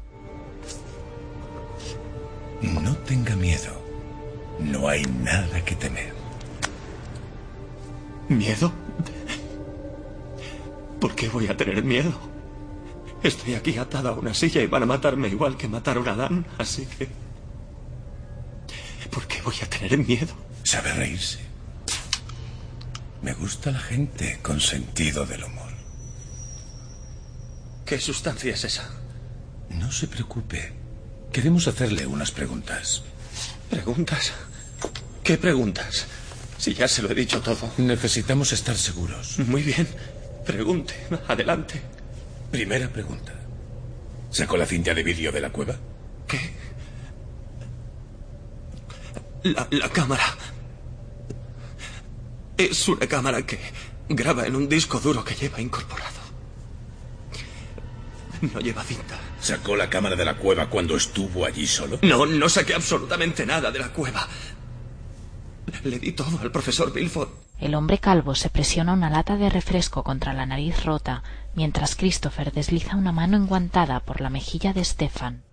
No 2.62 2.94
tenga 2.98 3.34
miedo. 3.38 3.82
No 4.60 4.90
hay 4.90 5.04
nada 5.04 5.64
que 5.64 5.76
temer. 5.76 6.14
¿Miedo? 8.28 8.74
¿Por 11.00 11.16
qué 11.16 11.30
voy 11.30 11.48
a 11.48 11.56
tener 11.56 11.82
miedo? 11.82 12.12
Estoy 13.24 13.56
aquí 13.56 13.78
atada 13.78 14.10
a 14.10 14.20
una 14.20 14.34
silla 14.34 14.62
y 14.62 14.68
van 14.68 14.84
a 14.84 14.88
matarme 14.88 15.30
igual 15.30 15.56
que 15.56 15.70
mataron 15.70 16.10
a 16.10 16.12
Adán, 16.12 16.46
así 16.58 16.86
que... 16.88 17.08
¿Por 19.10 19.28
qué 19.28 19.42
voy 19.44 19.56
a 19.64 19.70
tener 19.70 19.98
miedo? 19.98 20.34
Sabe 20.64 20.92
reírse. 20.92 21.53
Me 23.24 23.34
gusta 23.34 23.72
la 23.72 23.80
gente 23.80 24.40
con 24.42 24.60
sentido 24.60 25.26
del 25.26 25.46
humor. 25.46 25.72
¿Qué 27.86 27.98
sustancia 28.00 28.54
es 28.54 28.66
esa? 28.66 28.90
No 29.70 29.92
se 29.92 30.08
preocupe. 30.08 30.74
Queremos 31.32 31.68
hacerle 31.68 32.06
unas 32.06 32.32
preguntas. 32.32 33.02
¿Preguntas? 33.70 34.34
¿Qué 35.24 35.38
preguntas? 35.38 36.06
Si 36.58 36.74
ya 36.74 36.88
se 36.88 37.02
lo 37.02 37.10
he 37.12 37.16
dicho 37.16 37.42
todo. 37.42 37.72
Necesitamos 37.78 38.52
estar 38.52 38.78
seguros. 38.78 39.40
Muy 39.40 39.64
bien. 39.64 39.88
Pregunte. 40.46 40.94
Adelante. 41.28 41.82
Primera 42.52 42.90
pregunta. 42.90 43.34
¿Sacó 44.32 44.58
la 44.58 44.66
cinta 44.66 44.94
de 44.94 45.02
vídeo 45.04 45.32
de 45.32 45.40
la 45.42 45.50
cueva? 45.50 45.78
¿Qué? 46.28 46.40
La, 49.44 49.68
la 49.72 49.90
cámara. 49.90 50.24
Es 52.58 52.88
una 52.88 53.08
cámara 53.08 53.46
que 53.46 53.60
graba 54.10 54.46
en 54.46 54.56
un 54.56 54.70
disco 54.70 55.00
duro 55.00 55.24
que 55.24 55.36
lleva 55.36 55.62
incorporado. 55.62 56.24
No 58.54 58.60
lleva 58.60 58.84
cinta. 58.84 59.18
¿Sacó 59.40 59.76
la 59.76 59.90
cámara 59.90 60.16
de 60.16 60.26
la 60.26 60.36
cueva 60.36 60.70
cuando 60.70 60.98
estuvo 60.98 61.46
allí 61.46 61.66
solo? 61.66 62.00
No, 62.02 62.26
no 62.26 62.50
saqué 62.50 62.74
absolutamente 62.74 63.46
nada 63.46 63.72
de 63.72 63.80
la 63.80 63.90
cueva. 63.94 64.28
Le 65.84 65.98
di 65.98 66.12
todo 66.12 66.40
al 66.40 66.52
profesor 66.52 66.92
Bilford. 66.92 67.30
El 67.60 67.76
hombre 67.76 68.00
calvo 68.00 68.36
se 68.36 68.50
presiona 68.50 68.94
una 68.94 69.10
lata 69.10 69.38
de 69.38 69.50
refresco 69.50 70.04
contra 70.04 70.34
la 70.34 70.46
nariz 70.46 70.84
rota, 70.84 71.24
mientras 71.56 71.96
Christopher 71.96 72.52
desliza 72.52 72.98
una 72.98 73.14
mano 73.14 73.38
enguantada 73.38 74.02
por 74.02 74.20
la 74.20 74.30
mejilla 74.30 74.74
de 74.74 74.84
Stefan. 74.84 75.44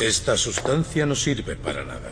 Esta 0.00 0.36
sustancia 0.36 1.06
no 1.06 1.14
sirve 1.14 1.54
para 1.56 1.84
nada. 1.84 2.10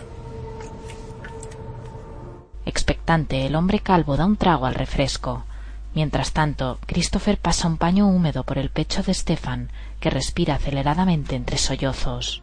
Expectante, 2.93 3.47
el 3.47 3.55
hombre 3.55 3.81
calvo 3.81 4.19
da 4.19 4.27
un 4.27 4.37
trago 4.37 4.67
al 4.67 4.75
refresco. 4.75 5.47
Mientras 5.95 6.33
tanto, 6.33 6.79
Christopher 6.85 7.39
pasa 7.39 7.67
un 7.67 7.79
paño 7.79 8.07
húmedo 8.07 8.45
por 8.45 8.59
el 8.59 8.69
pecho 8.69 9.03
de 9.03 9.15
Stefan, 9.15 9.71
que 9.99 10.11
respira 10.11 10.57
aceleradamente 10.57 11.35
entre 11.35 11.57
sollozos. 11.57 12.43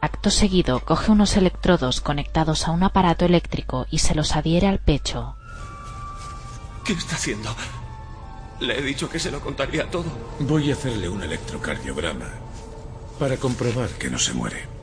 Acto 0.00 0.30
seguido, 0.30 0.84
coge 0.84 1.10
unos 1.10 1.36
electrodos 1.36 2.00
conectados 2.00 2.68
a 2.68 2.70
un 2.70 2.84
aparato 2.84 3.24
eléctrico 3.24 3.88
y 3.90 3.98
se 3.98 4.14
los 4.14 4.36
adhiere 4.36 4.68
al 4.68 4.78
pecho. 4.78 5.34
¿Qué 6.84 6.92
está 6.92 7.16
haciendo? 7.16 7.52
Le 8.60 8.78
he 8.78 8.82
dicho 8.82 9.10
que 9.10 9.18
se 9.18 9.32
lo 9.32 9.40
contaría 9.40 9.90
todo. 9.90 10.06
Voy 10.38 10.70
a 10.70 10.74
hacerle 10.74 11.08
un 11.08 11.24
electrocardiograma 11.24 12.28
para 13.18 13.36
comprobar 13.36 13.88
que 13.90 14.10
no 14.10 14.18
se 14.20 14.32
muere. 14.32 14.79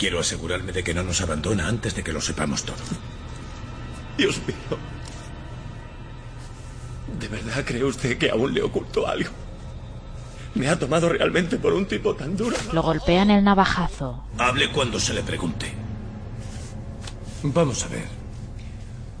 Quiero 0.00 0.18
asegurarme 0.18 0.72
de 0.72 0.82
que 0.82 0.94
no 0.94 1.02
nos 1.02 1.20
abandona 1.20 1.68
antes 1.68 1.94
de 1.94 2.02
que 2.02 2.10
lo 2.10 2.22
sepamos 2.22 2.64
todo. 2.64 2.78
Dios 4.16 4.40
mío. 4.46 4.78
¿De 7.20 7.28
verdad 7.28 7.62
cree 7.66 7.84
usted 7.84 8.16
que 8.16 8.30
aún 8.30 8.54
le 8.54 8.62
oculto 8.62 9.06
algo? 9.06 9.28
Me 10.54 10.70
ha 10.70 10.78
tomado 10.78 11.10
realmente 11.10 11.58
por 11.58 11.74
un 11.74 11.84
tipo 11.84 12.14
tan 12.14 12.34
duro. 12.34 12.56
Lo 12.72 12.82
golpea 12.82 13.20
en 13.24 13.30
el 13.30 13.44
navajazo. 13.44 14.24
Hable 14.38 14.72
cuando 14.72 14.98
se 14.98 15.12
le 15.12 15.22
pregunte. 15.22 15.70
Vamos 17.42 17.84
a 17.84 17.88
ver. 17.88 18.08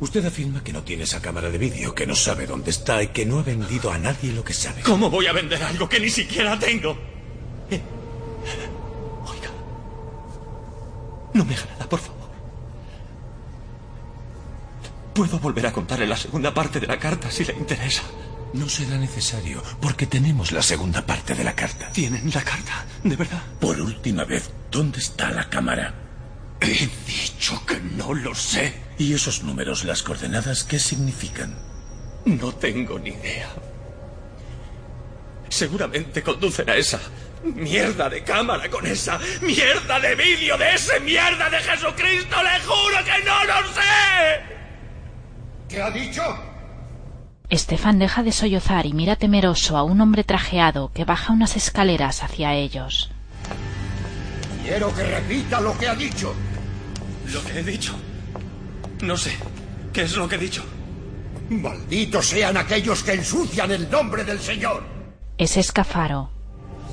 Usted 0.00 0.24
afirma 0.24 0.64
que 0.64 0.72
no 0.72 0.82
tiene 0.82 1.02
esa 1.02 1.20
cámara 1.20 1.50
de 1.50 1.58
vídeo, 1.58 1.94
que 1.94 2.06
no 2.06 2.14
sabe 2.14 2.46
dónde 2.46 2.70
está 2.70 3.02
y 3.02 3.08
que 3.08 3.26
no 3.26 3.40
ha 3.40 3.42
vendido 3.42 3.92
a 3.92 3.98
nadie 3.98 4.32
lo 4.32 4.42
que 4.42 4.54
sabe. 4.54 4.80
¿Cómo 4.80 5.10
voy 5.10 5.26
a 5.26 5.34
vender 5.34 5.62
algo 5.62 5.90
que 5.90 6.00
ni 6.00 6.08
siquiera 6.08 6.58
tengo? 6.58 6.96
No 11.34 11.44
me 11.44 11.54
haga 11.54 11.66
nada, 11.72 11.88
por 11.88 12.00
favor. 12.00 12.30
Puedo 15.14 15.38
volver 15.38 15.66
a 15.66 15.72
contarle 15.72 16.06
la 16.06 16.16
segunda 16.16 16.54
parte 16.54 16.80
de 16.80 16.86
la 16.86 16.98
carta 16.98 17.30
si 17.30 17.44
le 17.44 17.54
interesa. 17.54 18.02
No 18.52 18.68
será 18.68 18.96
necesario, 18.96 19.62
porque 19.80 20.06
tenemos 20.06 20.50
la 20.50 20.62
segunda 20.62 21.06
parte 21.06 21.34
de 21.34 21.44
la 21.44 21.54
carta. 21.54 21.90
¿Tienen 21.92 22.30
la 22.34 22.42
carta? 22.42 22.84
¿De 23.04 23.14
verdad? 23.14 23.42
Por 23.60 23.80
última 23.80 24.24
vez, 24.24 24.50
¿dónde 24.70 24.98
está 24.98 25.30
la 25.30 25.48
cámara? 25.48 25.94
He 26.60 26.88
dicho 27.06 27.64
que 27.64 27.80
no 27.80 28.12
lo 28.12 28.34
sé. 28.34 28.74
¿Y 28.98 29.14
esos 29.14 29.44
números, 29.44 29.84
las 29.84 30.02
coordenadas, 30.02 30.64
qué 30.64 30.78
significan? 30.78 31.56
No 32.24 32.52
tengo 32.52 32.98
ni 32.98 33.10
idea. 33.10 33.48
Seguramente 35.48 36.22
conducen 36.22 36.68
a 36.70 36.76
esa 36.76 37.00
mierda 37.42 38.08
de 38.08 38.22
cámara 38.22 38.68
con 38.68 38.86
esa 38.86 39.18
mierda 39.40 39.98
de 40.00 40.14
vídeo 40.14 40.56
de 40.58 40.74
ese 40.74 41.00
mierda 41.00 41.48
de 41.50 41.58
Jesucristo. 41.58 42.36
Le 42.42 42.60
juro 42.60 43.04
que 43.04 43.24
no 43.24 43.44
lo 43.44 43.72
sé. 43.72 44.40
¿Qué 45.68 45.82
ha 45.82 45.90
dicho? 45.90 46.22
Stefan 47.52 47.98
deja 47.98 48.22
de 48.22 48.32
sollozar 48.32 48.86
y 48.86 48.92
mira 48.92 49.16
temeroso 49.16 49.76
a 49.76 49.82
un 49.82 50.00
hombre 50.00 50.22
trajeado 50.22 50.92
que 50.92 51.04
baja 51.04 51.32
unas 51.32 51.56
escaleras 51.56 52.22
hacia 52.22 52.54
ellos. 52.54 53.10
Quiero 54.62 54.94
que 54.94 55.02
repita 55.02 55.60
lo 55.60 55.76
que 55.76 55.88
ha 55.88 55.94
dicho. 55.94 56.34
Lo 57.32 57.42
que 57.44 57.58
he 57.58 57.62
dicho. 57.62 57.94
No 59.02 59.16
sé. 59.16 59.36
¿Qué 59.92 60.02
es 60.02 60.16
lo 60.16 60.28
que 60.28 60.36
he 60.36 60.38
dicho? 60.38 60.64
Malditos 61.48 62.26
sean 62.26 62.56
aquellos 62.56 63.02
que 63.02 63.14
ensucian 63.14 63.72
el 63.72 63.90
nombre 63.90 64.24
del 64.24 64.38
Señor. 64.38 64.84
Es 65.36 65.56
Escafaro. 65.56 66.30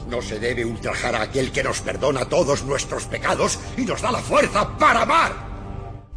No 0.07 0.21
se 0.21 0.39
debe 0.39 0.63
ultrajar 0.63 1.15
a 1.15 1.23
aquel 1.23 1.51
que 1.51 1.63
nos 1.63 1.81
perdona 1.81 2.25
todos 2.25 2.63
nuestros 2.63 3.05
pecados 3.05 3.59
y 3.75 3.81
nos 3.81 4.01
da 4.01 4.11
la 4.11 4.19
fuerza 4.19 4.77
para 4.77 5.01
amar. 5.01 5.47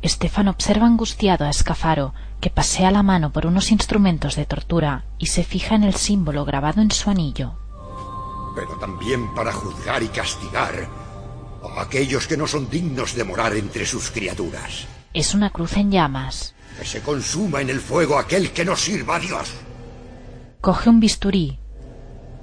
Stefan 0.04 0.48
observa 0.48 0.86
angustiado 0.86 1.44
a 1.44 1.50
Escafaro, 1.50 2.14
que 2.40 2.50
pasea 2.50 2.90
la 2.90 3.02
mano 3.02 3.32
por 3.32 3.46
unos 3.46 3.70
instrumentos 3.70 4.36
de 4.36 4.46
tortura 4.46 5.04
y 5.18 5.26
se 5.26 5.44
fija 5.44 5.74
en 5.74 5.84
el 5.84 5.94
símbolo 5.94 6.44
grabado 6.44 6.80
en 6.80 6.90
su 6.90 7.10
anillo. 7.10 7.58
Pero 8.54 8.78
también 8.78 9.34
para 9.34 9.52
juzgar 9.52 10.02
y 10.02 10.08
castigar 10.08 10.88
a 11.62 11.82
aquellos 11.82 12.26
que 12.26 12.36
no 12.36 12.46
son 12.46 12.70
dignos 12.70 13.14
de 13.14 13.24
morar 13.24 13.54
entre 13.54 13.84
sus 13.84 14.10
criaturas. 14.10 14.86
Es 15.12 15.34
una 15.34 15.50
cruz 15.50 15.76
en 15.76 15.90
llamas. 15.90 16.54
Que 16.78 16.86
se 16.86 17.02
consuma 17.02 17.60
en 17.60 17.68
el 17.68 17.80
fuego 17.80 18.18
aquel 18.18 18.52
que 18.52 18.64
no 18.64 18.76
sirva 18.76 19.16
a 19.16 19.20
Dios. 19.20 19.52
Coge 20.60 20.88
un 20.88 21.00
bisturí. 21.00 21.58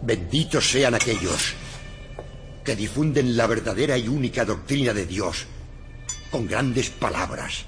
Benditos 0.02 0.70
sean 0.72 0.94
aquellos 0.96 1.54
que 2.64 2.76
difunden 2.76 3.36
la 3.38 3.48
verdadera 3.48 3.98
y 3.98 4.08
única 4.08 4.46
doctrina 4.46 4.94
de 4.94 5.06
Dios 5.06 5.46
con 6.32 6.48
grandes 6.48 6.90
palabras 6.90 7.66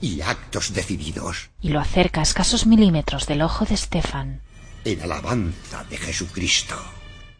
y 0.00 0.20
actos 0.20 0.74
decididos 0.74 1.50
Y 1.60 1.68
lo 1.68 1.80
acerca 1.80 2.20
a 2.20 2.24
escasos 2.24 2.66
milímetros 2.66 3.26
del 3.26 3.42
ojo 3.42 3.64
de 3.64 3.76
Stefan. 3.76 4.42
en 4.84 5.00
alabanza 5.00 5.84
de 5.84 5.96
Jesucristo. 5.96 6.74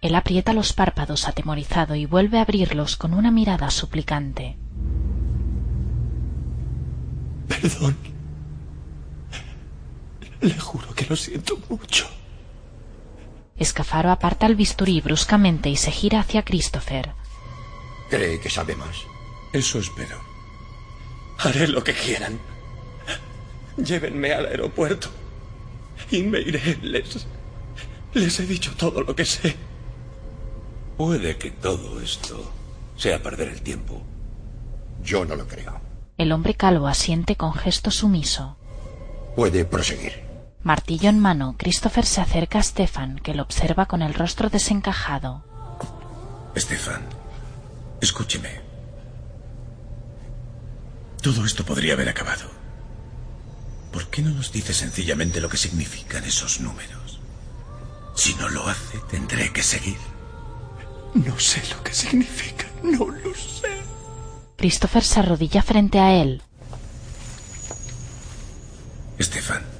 Él 0.01 0.15
aprieta 0.15 0.53
los 0.53 0.73
párpados 0.73 1.29
atemorizado 1.29 1.95
y 1.95 2.07
vuelve 2.07 2.39
a 2.39 2.43
abrirlos 2.43 2.97
con 2.97 3.13
una 3.15 3.31
mirada 3.31 3.71
suplicante. 3.71 4.57
Perdón. 7.49 7.97
Le 10.41 10.59
juro 10.59 10.95
que 10.95 11.07
lo 11.07 11.17
siento 11.17 11.59
mucho. 11.69 12.07
Escafaro 13.57 14.11
aparta 14.11 14.47
el 14.47 14.57
bisturí 14.57 15.01
bruscamente 15.01 15.69
y 15.69 15.77
se 15.77 15.91
gira 15.91 16.21
hacia 16.21 16.45
Christopher. 16.45 17.13
¿Cree 18.11 18.41
que 18.41 18.51
sabe 18.51 18.75
más? 18.75 19.05
Eso 19.53 19.79
espero. 19.79 20.19
Haré 21.39 21.69
lo 21.69 21.83
que 21.85 21.93
quieran. 21.93 22.39
Llévenme 23.77 24.33
al 24.33 24.47
aeropuerto. 24.47 25.09
Y 26.11 26.23
me 26.23 26.41
iré. 26.41 26.79
Les. 26.83 27.27
Les 28.15 28.41
he 28.41 28.47
dicho 28.47 28.73
todo 28.77 29.03
lo 29.03 29.15
que 29.15 29.25
sé. 29.25 29.57
Puede 30.97 31.37
que 31.37 31.51
todo 31.51 32.01
esto 32.01 32.53
sea 32.97 33.23
perder 33.23 33.49
el 33.49 33.63
tiempo. 33.63 34.03
Yo 35.03 35.25
no 35.25 35.35
lo 35.37 35.47
creo. 35.47 35.81
El 36.17 36.33
hombre 36.33 36.55
calvo 36.55 36.87
asiente 36.87 37.37
con 37.37 37.53
gesto 37.55 37.91
sumiso. 37.91 38.57
Puede 39.35 39.65
proseguir. 39.65 40.24
Martillo 40.65 41.11
en 41.11 41.21
mano, 41.21 41.57
Christopher 41.59 42.07
se 42.07 42.23
acerca 42.23 42.59
a 42.59 42.63
Stefan, 42.63 43.19
que 43.19 43.35
lo 43.35 43.43
observa 43.43 43.85
con 43.85 44.01
el 44.01 44.15
rostro 44.15 44.49
desencajado. 44.49 45.45
Stefan, 46.57 47.03
escúcheme. 48.01 48.49
Todo 51.23 51.45
esto 51.45 51.67
podría 51.67 51.93
haber 51.93 52.09
acabado. 52.09 52.51
¿Por 53.93 54.09
qué 54.09 54.23
no 54.23 54.31
nos 54.31 54.53
dice 54.53 54.73
sencillamente 54.73 55.43
lo 55.43 55.51
que 55.51 55.59
significan 55.59 56.25
esos 56.25 56.61
números? 56.61 57.21
Si 58.15 58.35
no 58.37 58.49
lo 58.49 58.67
hace, 58.67 58.99
tendré 59.11 59.53
que 59.53 59.63
seguir. 59.63 59.99
No 61.13 61.39
sé 61.39 61.63
lo 61.71 61.85
que 61.85 61.93
significa. 61.93 62.67
No 62.83 63.07
lo 63.07 63.35
sé. 63.35 63.83
Christopher 64.57 65.05
se 65.05 65.21
arrodilla 65.21 65.63
frente 65.63 65.99
a 65.99 66.15
él. 66.15 66.43
Stefan, 69.21 69.74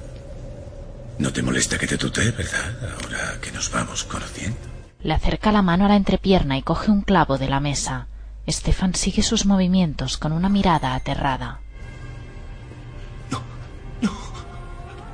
no 1.19 1.31
te 1.31 1.41
molesta 1.41 1.77
que 1.77 1.87
te 1.87 1.97
tutee, 1.97 2.31
¿verdad? 2.31 2.97
Ahora 3.01 3.39
que 3.41 3.51
nos 3.51 3.71
vamos 3.71 4.03
conociendo. 4.03 4.57
Le 5.01 5.13
acerca 5.13 5.51
la 5.51 5.61
mano 5.61 5.85
a 5.85 5.89
la 5.89 5.95
entrepierna 5.95 6.57
y 6.57 6.63
coge 6.63 6.91
un 6.91 7.01
clavo 7.01 7.37
de 7.37 7.47
la 7.47 7.59
mesa. 7.59 8.07
Stefan 8.47 8.95
sigue 8.95 9.23
sus 9.23 9.45
movimientos 9.45 10.17
con 10.17 10.31
una 10.31 10.49
mirada 10.49 10.95
aterrada. 10.95 11.61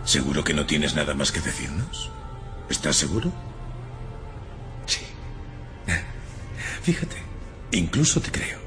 ¿Seguro 0.03 0.43
que 0.43 0.53
no 0.53 0.65
tienes 0.65 0.95
nada 0.95 1.13
más 1.13 1.31
que 1.31 1.39
decirnos? 1.39 2.09
¿Estás 2.69 2.95
seguro? 2.95 3.31
Sí. 4.85 5.01
Fíjate, 6.81 7.17
incluso 7.71 8.19
te 8.19 8.31
creo. 8.31 8.59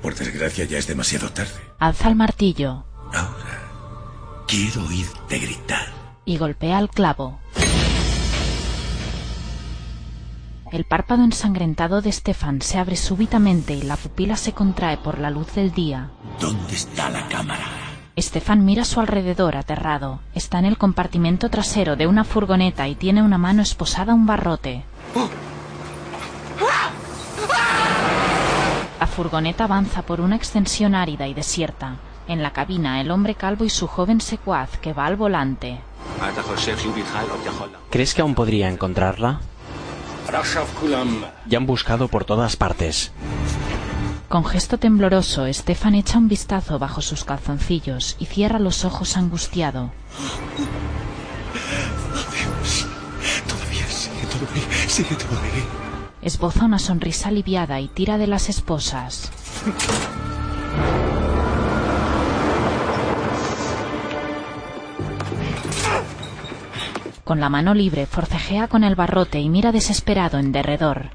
Por 0.00 0.14
desgracia 0.14 0.64
ya 0.64 0.78
es 0.78 0.86
demasiado 0.86 1.30
tarde. 1.30 1.60
Alza 1.78 2.08
el 2.08 2.14
martillo 2.14 2.84
Ahora, 3.12 4.44
quiero 4.46 4.86
oírte 4.86 5.38
gritar. 5.38 5.97
Y 6.28 6.36
golpea 6.36 6.78
el 6.78 6.90
clavo. 6.90 7.38
El 10.70 10.84
párpado 10.84 11.24
ensangrentado 11.24 12.02
de 12.02 12.12
Stefan 12.12 12.60
se 12.60 12.76
abre 12.76 12.96
súbitamente 12.96 13.72
y 13.72 13.80
la 13.80 13.96
pupila 13.96 14.36
se 14.36 14.52
contrae 14.52 14.98
por 14.98 15.18
la 15.18 15.30
luz 15.30 15.54
del 15.54 15.72
día. 15.72 16.10
¿Dónde 16.38 16.74
está 16.74 17.08
la 17.08 17.26
cámara? 17.28 17.64
Stefan 18.18 18.66
mira 18.66 18.82
a 18.82 18.84
su 18.84 19.00
alrededor 19.00 19.56
aterrado. 19.56 20.20
Está 20.34 20.58
en 20.58 20.66
el 20.66 20.76
compartimento 20.76 21.48
trasero 21.48 21.96
de 21.96 22.06
una 22.06 22.24
furgoneta 22.24 22.86
y 22.88 22.94
tiene 22.94 23.22
una 23.22 23.38
mano 23.38 23.62
esposada 23.62 24.12
a 24.12 24.14
un 24.14 24.26
barrote. 24.26 24.84
La 29.00 29.06
furgoneta 29.06 29.64
avanza 29.64 30.02
por 30.02 30.20
una 30.20 30.36
extensión 30.36 30.94
árida 30.94 31.26
y 31.26 31.32
desierta. 31.32 31.96
En 32.26 32.42
la 32.42 32.52
cabina, 32.52 33.00
el 33.00 33.10
hombre 33.10 33.34
calvo 33.34 33.64
y 33.64 33.70
su 33.70 33.86
joven 33.86 34.20
secuaz 34.20 34.76
que 34.76 34.92
va 34.92 35.06
al 35.06 35.16
volante. 35.16 35.80
¿Crees 37.90 38.14
que 38.14 38.22
aún 38.22 38.34
podría 38.34 38.68
encontrarla? 38.68 39.40
Ya 41.46 41.58
han 41.58 41.66
buscado 41.66 42.08
por 42.08 42.24
todas 42.24 42.56
partes. 42.56 43.12
Con 44.28 44.44
gesto 44.44 44.76
tembloroso, 44.76 45.50
Stefan 45.50 45.94
echa 45.94 46.18
un 46.18 46.28
vistazo 46.28 46.78
bajo 46.78 47.00
sus 47.00 47.24
calzoncillos 47.24 48.16
y 48.18 48.26
cierra 48.26 48.58
los 48.58 48.84
ojos 48.84 49.16
angustiado. 49.16 49.90
Dios. 52.30 52.86
Todavía 53.48 53.86
sigue 53.86 54.26
todo 54.26 54.46
ahí. 54.54 54.88
Sigue 54.88 55.14
todo 55.14 55.40
ahí. 55.40 55.64
Esboza 56.20 56.66
una 56.66 56.78
sonrisa 56.78 57.30
aliviada 57.30 57.80
y 57.80 57.88
tira 57.88 58.18
de 58.18 58.26
las 58.26 58.50
esposas. 58.50 59.30
Con 67.28 67.40
la 67.40 67.50
mano 67.50 67.74
libre 67.74 68.06
forcejea 68.06 68.68
con 68.68 68.84
el 68.84 68.94
barrote 68.94 69.38
y 69.38 69.50
mira 69.50 69.70
desesperado 69.70 70.38
en 70.38 70.50
derredor. 70.50 71.10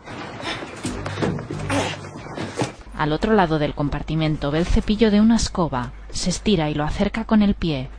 Al 2.96 3.12
otro 3.12 3.34
lado 3.34 3.58
del 3.58 3.74
compartimento 3.74 4.52
ve 4.52 4.60
el 4.60 4.68
cepillo 4.68 5.10
de 5.10 5.22
una 5.22 5.38
escoba. 5.38 5.92
Se 6.12 6.30
estira 6.30 6.70
y 6.70 6.76
lo 6.76 6.84
acerca 6.84 7.26
con 7.26 7.42
el 7.42 7.56
pie. 7.56 7.90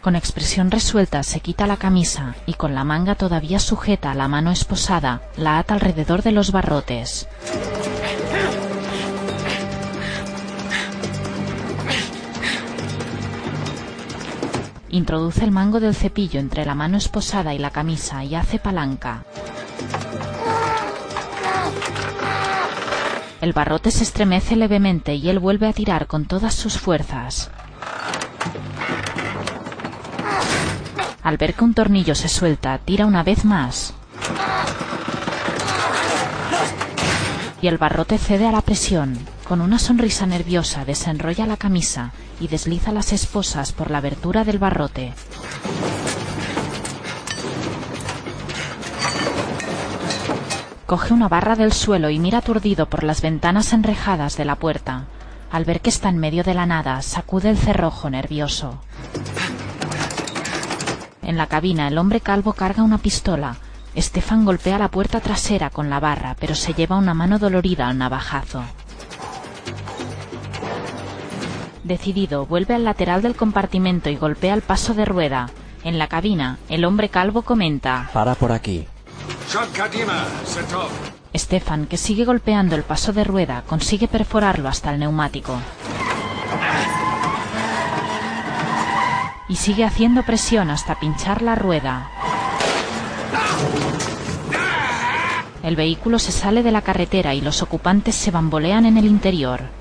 Con 0.00 0.16
expresión 0.16 0.72
resuelta 0.72 1.22
se 1.22 1.38
quita 1.38 1.68
la 1.68 1.76
camisa 1.76 2.34
y 2.46 2.54
con 2.54 2.74
la 2.74 2.82
manga 2.82 3.14
todavía 3.14 3.60
sujeta 3.60 4.10
a 4.10 4.16
la 4.16 4.26
mano 4.26 4.50
esposada 4.50 5.22
la 5.36 5.60
ata 5.60 5.74
alrededor 5.74 6.24
de 6.24 6.32
los 6.32 6.50
barrotes. 6.50 7.28
Introduce 14.92 15.44
el 15.44 15.52
mango 15.52 15.78
del 15.78 15.94
cepillo 15.94 16.40
entre 16.40 16.64
la 16.64 16.74
mano 16.74 16.96
esposada 16.96 17.54
y 17.54 17.58
la 17.58 17.70
camisa 17.70 18.24
y 18.24 18.34
hace 18.34 18.58
palanca. 18.58 19.22
El 23.40 23.52
barrote 23.52 23.92
se 23.92 24.02
estremece 24.02 24.56
levemente 24.56 25.14
y 25.14 25.30
él 25.30 25.38
vuelve 25.38 25.68
a 25.68 25.72
tirar 25.72 26.08
con 26.08 26.26
todas 26.26 26.54
sus 26.54 26.76
fuerzas. 26.78 27.50
Al 31.22 31.36
ver 31.36 31.54
que 31.54 31.64
un 31.64 31.74
tornillo 31.74 32.16
se 32.16 32.28
suelta, 32.28 32.78
tira 32.78 33.06
una 33.06 33.22
vez 33.22 33.44
más. 33.44 33.94
Y 37.62 37.68
el 37.68 37.78
barrote 37.78 38.18
cede 38.18 38.46
a 38.48 38.52
la 38.52 38.62
presión. 38.62 39.18
Con 39.50 39.62
una 39.62 39.80
sonrisa 39.80 40.26
nerviosa 40.26 40.84
desenrolla 40.84 41.44
la 41.44 41.56
camisa 41.56 42.12
y 42.38 42.46
desliza 42.46 42.92
las 42.92 43.12
esposas 43.12 43.72
por 43.72 43.90
la 43.90 43.98
abertura 43.98 44.44
del 44.44 44.60
barrote. 44.60 45.12
Coge 50.86 51.12
una 51.12 51.28
barra 51.28 51.56
del 51.56 51.72
suelo 51.72 52.10
y 52.10 52.20
mira 52.20 52.38
aturdido 52.38 52.88
por 52.88 53.02
las 53.02 53.22
ventanas 53.22 53.72
enrejadas 53.72 54.36
de 54.36 54.44
la 54.44 54.54
puerta. 54.54 55.06
Al 55.50 55.64
ver 55.64 55.80
que 55.80 55.90
está 55.90 56.10
en 56.10 56.18
medio 56.18 56.44
de 56.44 56.54
la 56.54 56.66
nada, 56.66 57.02
sacude 57.02 57.50
el 57.50 57.58
cerrojo 57.58 58.08
nervioso. 58.08 58.80
En 61.22 61.36
la 61.36 61.48
cabina, 61.48 61.88
el 61.88 61.98
hombre 61.98 62.20
calvo 62.20 62.52
carga 62.52 62.84
una 62.84 62.98
pistola. 62.98 63.56
Stefan 63.96 64.44
golpea 64.44 64.78
la 64.78 64.92
puerta 64.92 65.18
trasera 65.18 65.70
con 65.70 65.90
la 65.90 65.98
barra, 65.98 66.36
pero 66.38 66.54
se 66.54 66.72
lleva 66.72 66.96
una 66.96 67.14
mano 67.14 67.40
dolorida 67.40 67.88
al 67.88 67.98
navajazo. 67.98 68.62
Decidido, 71.90 72.46
vuelve 72.46 72.76
al 72.76 72.84
lateral 72.84 73.20
del 73.20 73.34
compartimento 73.34 74.10
y 74.10 74.16
golpea 74.16 74.54
el 74.54 74.62
paso 74.62 74.94
de 74.94 75.04
rueda. 75.04 75.50
En 75.82 75.98
la 75.98 76.06
cabina, 76.06 76.56
el 76.68 76.84
hombre 76.84 77.08
calvo 77.08 77.42
comenta. 77.42 78.10
Para 78.12 78.36
por 78.36 78.52
aquí. 78.52 78.86
Stefan, 81.34 81.86
que 81.86 81.96
sigue 81.96 82.24
golpeando 82.24 82.76
el 82.76 82.84
paso 82.84 83.12
de 83.12 83.24
rueda, 83.24 83.64
consigue 83.66 84.06
perforarlo 84.06 84.68
hasta 84.68 84.94
el 84.94 85.00
neumático. 85.00 85.58
Y 89.48 89.56
sigue 89.56 89.82
haciendo 89.82 90.22
presión 90.22 90.70
hasta 90.70 90.94
pinchar 91.00 91.42
la 91.42 91.56
rueda. 91.56 92.08
El 95.64 95.74
vehículo 95.74 96.20
se 96.20 96.30
sale 96.30 96.62
de 96.62 96.70
la 96.70 96.82
carretera 96.82 97.34
y 97.34 97.40
los 97.40 97.62
ocupantes 97.62 98.14
se 98.14 98.30
bambolean 98.30 98.86
en 98.86 98.96
el 98.96 99.06
interior. 99.06 99.79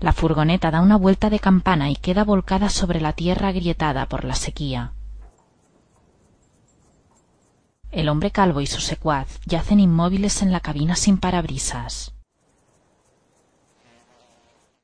La 0.00 0.12
furgoneta 0.12 0.70
da 0.70 0.80
una 0.80 0.96
vuelta 0.96 1.28
de 1.28 1.40
campana 1.40 1.90
y 1.90 1.96
queda 1.96 2.22
volcada 2.22 2.68
sobre 2.68 3.00
la 3.00 3.12
tierra 3.12 3.48
agrietada 3.48 4.06
por 4.06 4.24
la 4.24 4.34
sequía. 4.34 4.92
El 7.90 8.08
hombre 8.08 8.30
calvo 8.30 8.60
y 8.60 8.66
su 8.66 8.80
secuaz 8.80 9.40
yacen 9.46 9.80
inmóviles 9.80 10.42
en 10.42 10.52
la 10.52 10.60
cabina 10.60 10.94
sin 10.94 11.18
parabrisas. 11.18 12.12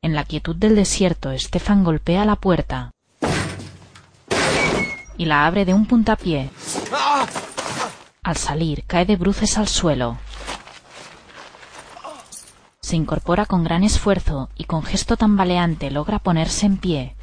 En 0.03 0.15
la 0.15 0.24
quietud 0.24 0.57
del 0.57 0.74
desierto, 0.74 1.36
Stefan 1.39 1.85
golpea 1.85 2.24
la 2.24 2.36
puerta 2.36 2.91
y 5.16 5.27
la 5.27 5.47
abre 5.47 5.65
de 5.65 5.74
un 5.74 5.86
puntapié. 5.86 6.51
Al 8.23 8.36
salir, 8.36 8.85
cae 8.86 9.05
de 9.07 9.16
bruces 9.16 9.59
al 9.59 9.69
suelo. 9.69 10.19
Se 12.85 12.97
incorpora 12.97 13.47
con 13.47 13.65
gran 13.65 13.82
esfuerzo 13.82 14.51
y 14.56 14.65
con 14.65 14.82
gesto 14.82 15.16
tambaleante 15.16 15.90
logra 15.90 16.19
ponerse 16.19 16.66
en 16.66 16.77
pie. 16.77 17.16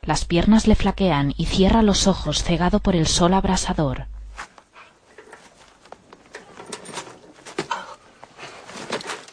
Las 0.00 0.24
piernas 0.24 0.66
le 0.66 0.74
flaquean 0.74 1.34
y 1.36 1.44
cierra 1.44 1.82
los 1.82 2.06
ojos 2.06 2.42
cegado 2.42 2.78
por 2.80 2.96
el 2.96 3.06
sol 3.06 3.34
abrasador. 3.34 4.06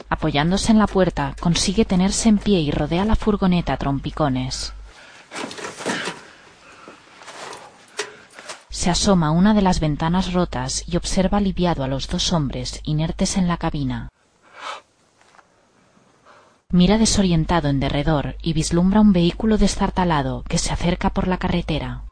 Apoyándose 0.09 0.73
en 0.73 0.79
la 0.79 0.87
puerta, 0.87 1.37
consigue 1.39 1.85
tenerse 1.85 2.27
en 2.27 2.37
pie 2.37 2.59
y 2.59 2.71
rodea 2.71 3.05
la 3.05 3.15
furgoneta 3.15 3.77
trompicones. 3.77 4.73
Se 8.83 8.89
asoma 8.89 9.27
a 9.27 9.31
una 9.31 9.53
de 9.53 9.61
las 9.61 9.79
ventanas 9.79 10.33
rotas 10.33 10.83
y 10.85 10.97
observa 10.97 11.37
aliviado 11.37 11.85
a 11.85 11.87
los 11.87 12.09
dos 12.09 12.33
hombres 12.33 12.81
inertes 12.83 13.37
en 13.37 13.47
la 13.47 13.55
cabina. 13.55 14.09
Mira 16.69 16.97
desorientado 16.97 17.69
en 17.69 17.79
derredor 17.79 18.35
y 18.41 18.51
vislumbra 18.51 18.99
un 18.99 19.13
vehículo 19.13 19.57
destartalado 19.57 20.43
que 20.49 20.57
se 20.57 20.73
acerca 20.73 21.11
por 21.11 21.29
la 21.29 21.37
carretera. 21.37 22.03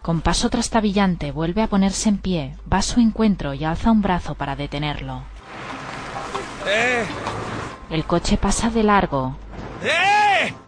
Con 0.00 0.20
paso 0.20 0.48
trastabillante 0.48 1.32
vuelve 1.32 1.62
a 1.62 1.66
ponerse 1.66 2.08
en 2.08 2.18
pie, 2.18 2.56
va 2.72 2.78
a 2.78 2.82
su 2.82 3.00
encuentro 3.00 3.52
y 3.52 3.64
alza 3.64 3.90
un 3.90 4.00
brazo 4.00 4.36
para 4.36 4.54
detenerlo. 4.54 5.22
¡Eh! 6.68 7.04
El 7.90 8.04
coche 8.04 8.36
pasa 8.36 8.70
de 8.70 8.84
largo, 8.84 9.36
¡Eh! 9.82 10.16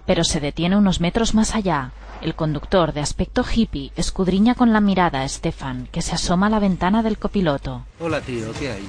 pero 0.09 0.25
se 0.25 0.41
detiene 0.41 0.75
unos 0.75 1.03
metros 1.03 1.35
más 1.35 1.55
allá. 1.55 1.93
El 2.23 2.35
conductor, 2.35 2.95
de 2.95 3.01
aspecto 3.03 3.45
hippie, 3.45 3.93
escudriña 3.95 4.55
con 4.55 4.73
la 4.73 4.81
mirada 4.81 5.21
a 5.21 5.29
Stefan, 5.29 5.87
que 5.93 6.01
se 6.01 6.15
asoma 6.15 6.47
a 6.47 6.51
la 6.51 6.59
ventana 6.59 7.03
del 7.03 7.19
copiloto. 7.19 7.85
Hola, 8.01 8.23
tío, 8.23 8.51
¿qué 8.59 8.73
hay? 8.73 8.89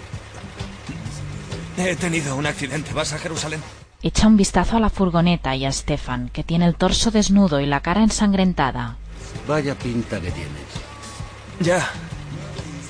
He 1.77 1.97
tenido 1.97 2.37
un 2.37 2.45
accidente. 2.45 2.93
¿Vas 2.93 3.11
a 3.11 3.17
Jerusalén? 3.17 3.61
Echa 4.01 4.27
un 4.27 4.37
vistazo 4.37 4.77
a 4.77 4.79
la 4.79 4.89
furgoneta 4.89 5.57
y 5.57 5.65
a 5.65 5.71
Stefan, 5.73 6.29
que 6.29 6.45
tiene 6.45 6.65
el 6.65 6.75
torso 6.75 7.11
desnudo 7.11 7.59
y 7.59 7.65
la 7.65 7.81
cara 7.81 8.01
ensangrentada. 8.01 8.95
Vaya 9.45 9.75
pinta 9.75 10.21
que 10.21 10.31
tienes. 10.31 10.49
Ya. 11.59 11.85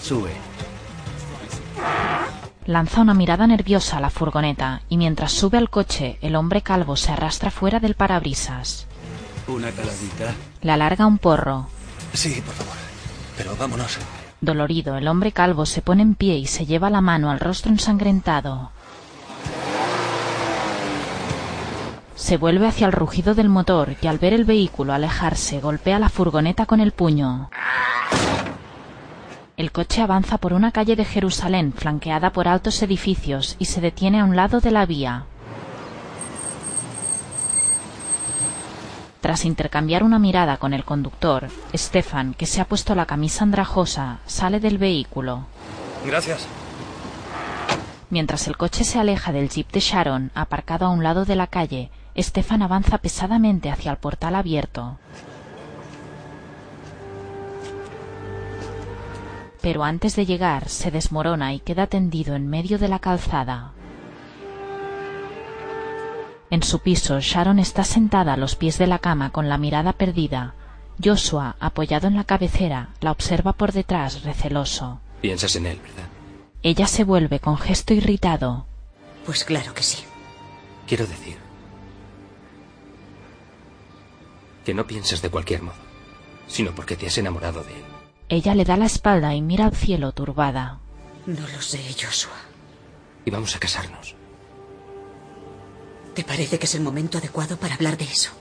Sube. 0.04 0.32
Lanza 2.70 3.02
una 3.02 3.16
mirada 3.16 3.48
nerviosa 3.48 3.98
a 3.98 4.00
la 4.00 4.12
furgoneta 4.12 4.84
y 4.90 4.98
mientras 4.98 5.32
sube 5.32 5.58
al 5.58 5.72
coche, 5.72 6.20
el 6.22 6.36
hombre 6.36 6.62
calvo 6.62 6.96
se 6.96 7.12
arrastra 7.12 7.50
fuera 7.50 7.80
del 7.80 7.96
parabrisas. 7.96 8.86
Una 9.48 9.72
caladita. 9.72 10.36
Le 10.62 10.72
alarga 10.72 11.08
un 11.08 11.18
porro. 11.18 11.66
Sí, 12.14 12.44
por 12.46 12.54
favor. 12.54 12.76
Pero 13.36 13.56
vámonos. 13.56 13.98
Dolorido, 14.40 14.98
el 14.98 15.08
hombre 15.08 15.32
calvo 15.32 15.66
se 15.66 15.82
pone 15.82 16.04
en 16.04 16.14
pie 16.14 16.38
y 16.38 16.46
se 16.46 16.68
lleva 16.68 16.92
la 16.92 17.02
mano 17.02 17.32
al 17.32 17.40
rostro 17.40 17.72
ensangrentado. 17.72 18.70
Se 22.14 22.38
vuelve 22.38 22.68
hacia 22.68 22.86
el 22.86 22.94
rugido 22.94 23.34
del 23.34 23.50
motor 23.50 23.96
y 24.00 24.06
al 24.06 24.20
ver 24.20 24.34
el 24.34 24.46
vehículo 24.46 24.94
alejarse 24.94 25.60
golpea 25.60 25.98
la 25.98 26.10
furgoneta 26.10 26.68
con 26.68 26.82
el 26.82 26.92
puño. 26.92 27.50
El 29.60 29.74
coche 29.74 30.02
avanza 30.02 30.38
por 30.38 30.54
una 30.54 30.72
calle 30.72 30.96
de 30.96 31.04
Jerusalén 31.04 31.74
flanqueada 31.74 32.30
por 32.30 32.48
altos 32.48 32.82
edificios 32.82 33.58
y 33.60 33.66
se 33.66 33.82
detiene 33.82 34.22
a 34.22 34.24
un 34.24 34.38
lado 34.38 34.62
de 34.62 34.72
la 34.72 34.86
vía. 34.86 35.26
Tras 39.20 39.44
intercambiar 39.44 40.04
una 40.06 40.18
mirada 40.18 40.56
con 40.56 40.74
el 40.74 40.86
conductor, 40.86 41.50
Stefan, 41.76 42.36
que 42.36 42.46
se 42.46 42.62
ha 42.62 42.66
puesto 42.70 42.96
la 42.96 43.06
camisa 43.06 43.44
andrajosa, 43.44 44.20
sale 44.28 44.62
del 44.62 44.78
vehículo. 44.78 45.44
Gracias. 46.06 46.48
Mientras 48.10 48.48
el 48.48 48.56
coche 48.56 48.86
se 48.86 48.98
aleja 48.98 49.34
del 49.34 49.50
jeep 49.50 49.70
de 49.74 49.82
Sharon, 49.82 50.32
aparcado 50.36 50.86
a 50.86 50.90
un 50.90 51.04
lado 51.04 51.26
de 51.26 51.36
la 51.36 51.48
calle, 51.48 51.92
Stefan 52.18 52.62
avanza 52.62 53.00
pesadamente 53.00 53.70
hacia 53.70 53.92
el 53.92 53.98
portal 53.98 54.36
abierto. 54.36 54.98
Pero 59.62 59.84
antes 59.84 60.16
de 60.16 60.26
llegar, 60.26 60.70
se 60.70 60.92
desmorona 60.92 61.54
y 61.54 61.60
queda 61.60 61.88
tendido 61.88 62.36
en 62.36 62.48
medio 62.48 62.80
de 62.80 62.88
la 62.88 63.00
calzada. 63.00 63.74
En 66.50 66.64
su 66.64 66.80
piso, 66.80 67.20
Sharon 67.20 67.60
está 67.60 67.84
sentada 67.84 68.34
a 68.34 68.38
los 68.38 68.56
pies 68.56 68.78
de 68.78 68.88
la 68.88 69.00
cama 69.00 69.32
con 69.32 69.50
la 69.50 69.58
mirada 69.58 69.94
perdida. 69.94 70.56
Joshua, 71.04 71.56
apoyado 71.60 72.08
en 72.08 72.16
la 72.16 72.24
cabecera, 72.24 72.90
la 73.02 73.12
observa 73.12 73.54
por 73.54 73.72
detrás, 73.72 74.24
receloso. 74.24 75.00
Piensas 75.22 75.56
en 75.56 75.68
él, 75.68 75.80
¿verdad? 75.82 76.10
Ella 76.64 76.88
se 76.88 77.04
vuelve 77.04 77.40
con 77.40 77.58
gesto 77.58 77.94
irritado. 77.94 78.66
Pues 79.26 79.44
claro 79.44 79.74
que 79.74 79.84
sí. 79.84 80.04
Quiero 80.88 81.06
decir 81.06 81.38
que 84.66 84.74
no 84.74 84.86
piensas 84.86 85.22
de 85.22 85.30
cualquier 85.30 85.62
modo, 85.62 85.76
sino 86.48 86.74
porque 86.76 86.96
te 86.96 87.08
has 87.08 87.18
enamorado 87.18 87.64
de 87.64 87.74
él. 87.74 87.99
Ella 88.30 88.54
le 88.54 88.64
da 88.64 88.78
la 88.78 88.86
espalda 88.86 89.34
y 89.34 89.42
mira 89.42 89.66
al 89.66 89.76
cielo 89.76 90.12
turbada. 90.12 90.80
No 91.26 91.42
lo 91.42 91.62
sé, 91.62 91.80
Joshua. 92.00 92.38
Y 93.26 93.32
vamos 93.32 93.56
a 93.56 93.60
casarnos. 93.60 94.16
¿Te 96.14 96.24
parece 96.24 96.60
que 96.60 96.66
es 96.66 96.76
el 96.76 96.82
momento 96.82 97.18
adecuado 97.18 97.58
para 97.58 97.76
hablar 97.76 97.98
de 97.98 98.06
eso? 98.06 98.32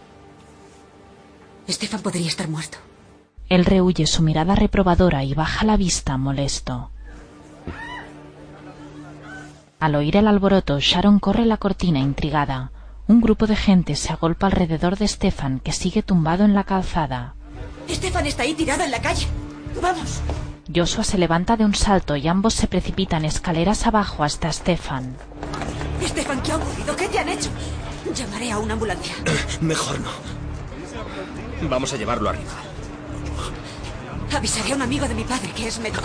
Estefan 1.67 2.03
podría 2.03 2.29
estar 2.29 2.49
muerto. 2.49 2.79
Él 3.49 3.65
rehuye 3.65 4.07
su 4.07 4.23
mirada 4.23 4.55
reprobadora 4.55 5.25
y 5.25 5.33
baja 5.33 5.65
la 5.65 5.77
vista 5.77 6.19
molesto. 6.19 6.91
Al 9.81 9.95
oír 9.95 10.17
el 10.17 10.27
alboroto, 10.27 10.81
Sharon 10.81 11.19
corre 11.19 11.47
la 11.47 11.57
cortina 11.57 12.01
intrigada. 12.01 12.73
Un 13.07 13.21
grupo 13.23 13.47
de 13.47 13.57
gente 13.57 13.97
se 13.97 14.13
agolpa 14.13 14.49
alrededor 14.49 14.99
de 14.99 15.09
Stefan, 15.09 15.61
que 15.61 15.73
sigue 15.73 16.03
tumbado 16.03 16.45
en 16.45 16.53
la 16.53 16.65
calzada. 16.65 17.35
Estefan 17.89 18.27
está 18.27 18.43
ahí 18.43 18.55
tirado 18.55 18.83
en 18.83 18.91
la 18.91 19.01
calle. 19.01 19.27
Vamos. 19.81 20.21
Joshua 20.75 21.05
se 21.05 21.19
levanta 21.19 21.57
de 21.57 21.65
un 21.65 21.75
salto 21.75 22.17
y 22.17 22.29
ambos 22.29 22.55
se 22.55 22.67
precipitan 22.67 23.25
escaleras 23.25 23.87
abajo 23.87 24.23
hasta 24.23 24.53
Stefan. 24.53 25.17
Estefan, 26.03 26.43
¿qué 26.43 26.53
ha 26.53 26.57
ocurrido? 26.57 26.97
¿Qué 26.97 27.09
te 27.09 27.19
han 27.19 27.29
hecho? 27.29 27.51
Llamaré 28.15 28.53
a 28.53 28.59
una 28.59 28.75
ambulancia. 28.75 29.15
Mejor 29.61 30.01
no. 30.01 30.11
Vamos 31.69 31.93
a 31.93 31.97
llevarlo 31.97 32.29
arriba. 32.29 32.53
Avisaré 34.37 34.73
a 34.73 34.77
un 34.77 34.83
amigo 34.83 35.09
de 35.09 35.15
mi 35.15 35.25
padre 35.25 35.51
que 35.53 35.69
es 35.69 35.79
médico. 35.79 36.03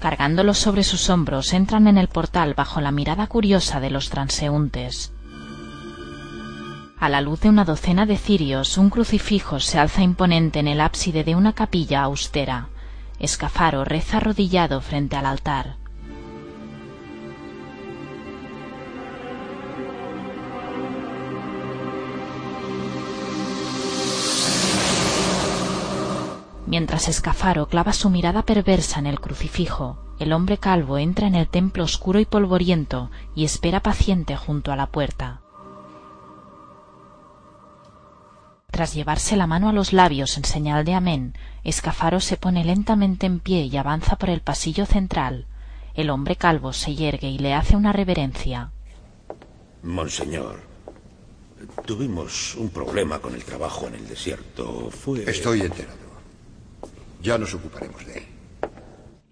Cargándolo 0.00 0.54
sobre 0.54 0.82
sus 0.82 1.10
hombros, 1.10 1.52
entran 1.52 1.86
en 1.86 1.98
el 1.98 2.08
portal 2.08 2.54
bajo 2.54 2.80
la 2.80 2.90
mirada 2.90 3.26
curiosa 3.26 3.80
de 3.80 3.90
los 3.90 4.08
transeúntes. 4.08 5.12
A 6.98 7.08
la 7.08 7.20
luz 7.20 7.40
de 7.40 7.50
una 7.50 7.64
docena 7.64 8.06
de 8.06 8.16
cirios, 8.16 8.78
un 8.78 8.90
crucifijo 8.90 9.60
se 9.60 9.78
alza 9.78 10.02
imponente 10.02 10.58
en 10.58 10.68
el 10.68 10.80
ábside 10.80 11.24
de 11.24 11.34
una 11.34 11.52
capilla 11.52 12.02
austera. 12.02 12.68
Escafaro 13.20 13.84
reza 13.84 14.16
arrodillado 14.16 14.80
frente 14.80 15.14
al 15.14 15.26
altar. 15.26 15.76
Mientras 26.66 27.08
Escafaro 27.08 27.66
clava 27.66 27.92
su 27.92 28.10
mirada 28.10 28.42
perversa 28.42 29.00
en 29.00 29.06
el 29.06 29.20
crucifijo, 29.20 29.98
el 30.18 30.32
hombre 30.32 30.56
calvo 30.56 30.98
entra 30.98 31.26
en 31.26 31.34
el 31.34 31.48
templo 31.48 31.84
oscuro 31.84 32.20
y 32.20 32.24
polvoriento 32.24 33.10
y 33.34 33.44
espera 33.44 33.80
paciente 33.80 34.36
junto 34.36 34.72
a 34.72 34.76
la 34.76 34.86
puerta. 34.86 35.39
Tras 38.70 38.94
llevarse 38.94 39.36
la 39.36 39.46
mano 39.46 39.68
a 39.68 39.72
los 39.72 39.92
labios 39.92 40.36
en 40.36 40.44
señal 40.44 40.84
de 40.84 40.94
amén, 40.94 41.34
Escafaro 41.64 42.20
se 42.20 42.36
pone 42.36 42.64
lentamente 42.64 43.26
en 43.26 43.40
pie 43.40 43.64
y 43.64 43.76
avanza 43.76 44.16
por 44.16 44.30
el 44.30 44.40
pasillo 44.40 44.86
central. 44.86 45.46
El 45.94 46.10
hombre 46.10 46.36
calvo 46.36 46.72
se 46.72 46.94
yergue 46.94 47.28
y 47.28 47.38
le 47.38 47.52
hace 47.52 47.76
una 47.76 47.92
reverencia. 47.92 48.70
Monseñor, 49.82 50.60
tuvimos 51.84 52.54
un 52.54 52.70
problema 52.70 53.18
con 53.18 53.34
el 53.34 53.44
trabajo 53.44 53.88
en 53.88 53.94
el 53.94 54.06
desierto. 54.06 54.90
Fue. 54.90 55.28
Estoy 55.28 55.62
enterado. 55.62 55.98
Ya 57.22 57.38
nos 57.38 57.52
ocuparemos 57.54 58.06
de 58.06 58.18
él. 58.18 58.26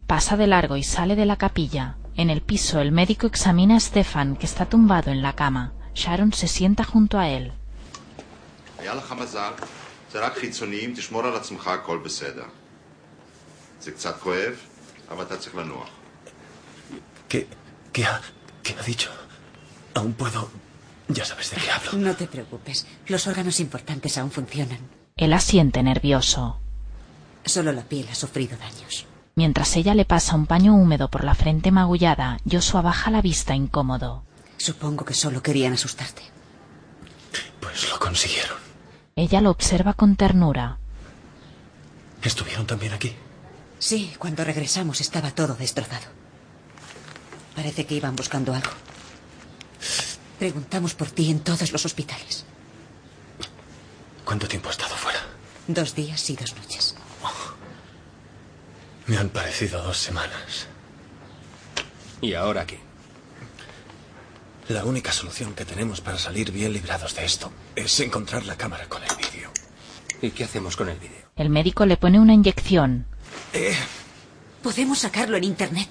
Pasa 0.06 0.36
de 0.36 0.46
largo 0.46 0.76
y 0.76 0.82
sale 0.82 1.16
de 1.16 1.26
la 1.26 1.36
capilla. 1.36 1.96
En 2.16 2.30
el 2.30 2.40
piso, 2.40 2.80
el 2.80 2.90
médico 2.90 3.28
examina 3.28 3.76
a 3.76 3.80
Stefan, 3.80 4.36
que 4.36 4.46
está 4.46 4.66
tumbado 4.66 5.12
en 5.12 5.22
la 5.22 5.34
cama. 5.34 5.74
Sharon 5.94 6.32
se 6.32 6.48
sienta 6.48 6.82
junto 6.82 7.18
a 7.18 7.28
él. 7.28 7.52
היה 8.87 8.93
לך 8.93 9.11
מזל, 9.11 9.51
זה 10.11 10.25
רק 10.25 10.37
חיצוניים, 10.37 10.93
תשמור 10.95 11.25
על 11.25 11.35
עצמך, 11.35 11.67
הכל 11.67 11.97
בסדר. 11.97 12.45
זה 13.81 13.91
קצת 13.91 14.19
כואב, 14.19 14.53
אבל 15.11 15.23
אתה 15.23 15.37
צריך 15.37 15.55
לנוח. 15.55 15.89
¿Qué, 17.29 17.45
qué, 17.93 18.03
ha, 18.05 18.21
¿Qué 18.63 18.75
ha 18.79 18.83
dicho? 18.83 19.09
Aún 19.95 20.13
puedo... 20.13 20.49
Ya 21.09 21.25
sabes 21.25 21.49
de 21.51 21.57
qué 21.57 21.69
hablo. 21.71 21.91
No 21.93 22.15
te 22.15 22.27
preocupes. 22.27 22.85
Los 23.07 23.27
órganos 23.27 23.59
importantes 23.59 24.17
aún 24.17 24.31
funcionan. 24.31 24.79
Él 25.17 25.33
asiente 25.33 25.83
nervioso. 25.83 26.59
Solo 27.45 27.71
la 27.71 27.83
piel 27.83 28.07
ha 28.11 28.15
sufrido 28.15 28.55
daños. 28.57 29.05
Mientras 29.35 29.75
ella 29.75 29.95
le 29.95 30.05
pasa 30.05 30.35
un 30.35 30.45
paño 30.45 30.75
húmedo 30.75 31.09
por 31.09 31.23
la 31.23 31.35
frente 31.35 31.71
magullada, 31.71 32.37
Joshua 32.49 32.81
baja 32.81 33.11
la 33.11 33.21
vista 33.21 33.55
incómodo. 33.55 34.23
Supongo 34.57 35.03
que 35.05 35.13
solo 35.13 35.41
querían 35.41 35.73
asustarte. 35.73 36.21
Pues 37.59 37.89
lo 37.89 37.99
consiguieron. 37.99 38.57
Ella 39.18 39.40
lo 39.40 39.50
observa 39.50 39.94
con 39.94 40.14
ternura. 40.14 40.78
¿Estuvieron 42.22 42.68
también 42.68 42.92
aquí? 42.92 43.16
Sí, 43.80 44.14
cuando 44.16 44.44
regresamos 44.44 45.00
estaba 45.00 45.32
todo 45.32 45.56
destrozado. 45.56 46.06
Parece 47.56 47.84
que 47.84 47.96
iban 47.96 48.14
buscando 48.14 48.54
algo. 48.54 48.70
Preguntamos 50.38 50.94
por 50.94 51.10
ti 51.10 51.32
en 51.32 51.40
todos 51.40 51.72
los 51.72 51.84
hospitales. 51.84 52.44
¿Cuánto 54.24 54.46
tiempo 54.46 54.68
ha 54.68 54.72
estado 54.72 54.94
fuera? 54.94 55.18
Dos 55.66 55.96
días 55.96 56.30
y 56.30 56.36
dos 56.36 56.54
noches. 56.54 56.94
Me 59.08 59.18
han 59.18 59.30
parecido 59.30 59.82
dos 59.82 59.98
semanas. 59.98 60.68
¿Y 62.20 62.34
ahora 62.34 62.64
qué? 62.64 62.87
La 64.68 64.84
única 64.84 65.12
solución 65.12 65.54
que 65.54 65.64
tenemos 65.64 66.00
para 66.00 66.18
salir 66.18 66.52
bien 66.52 66.72
librados 66.72 67.14
de 67.14 67.24
esto 67.24 67.50
es 67.74 67.98
encontrar 68.00 68.44
la 68.44 68.56
cámara 68.56 68.86
con 68.88 69.02
el 69.02 69.08
vídeo. 69.16 69.50
¿Y 70.20 70.30
qué 70.30 70.44
hacemos 70.44 70.76
con 70.76 70.88
el 70.90 70.98
vídeo? 70.98 71.26
El 71.36 71.48
médico 71.48 71.86
le 71.86 71.96
pone 71.96 72.20
una 72.20 72.34
inyección. 72.34 73.06
Eh, 73.54 73.74
Podemos 74.62 74.98
sacarlo 74.98 75.36
en 75.36 75.44
Internet. 75.44 75.88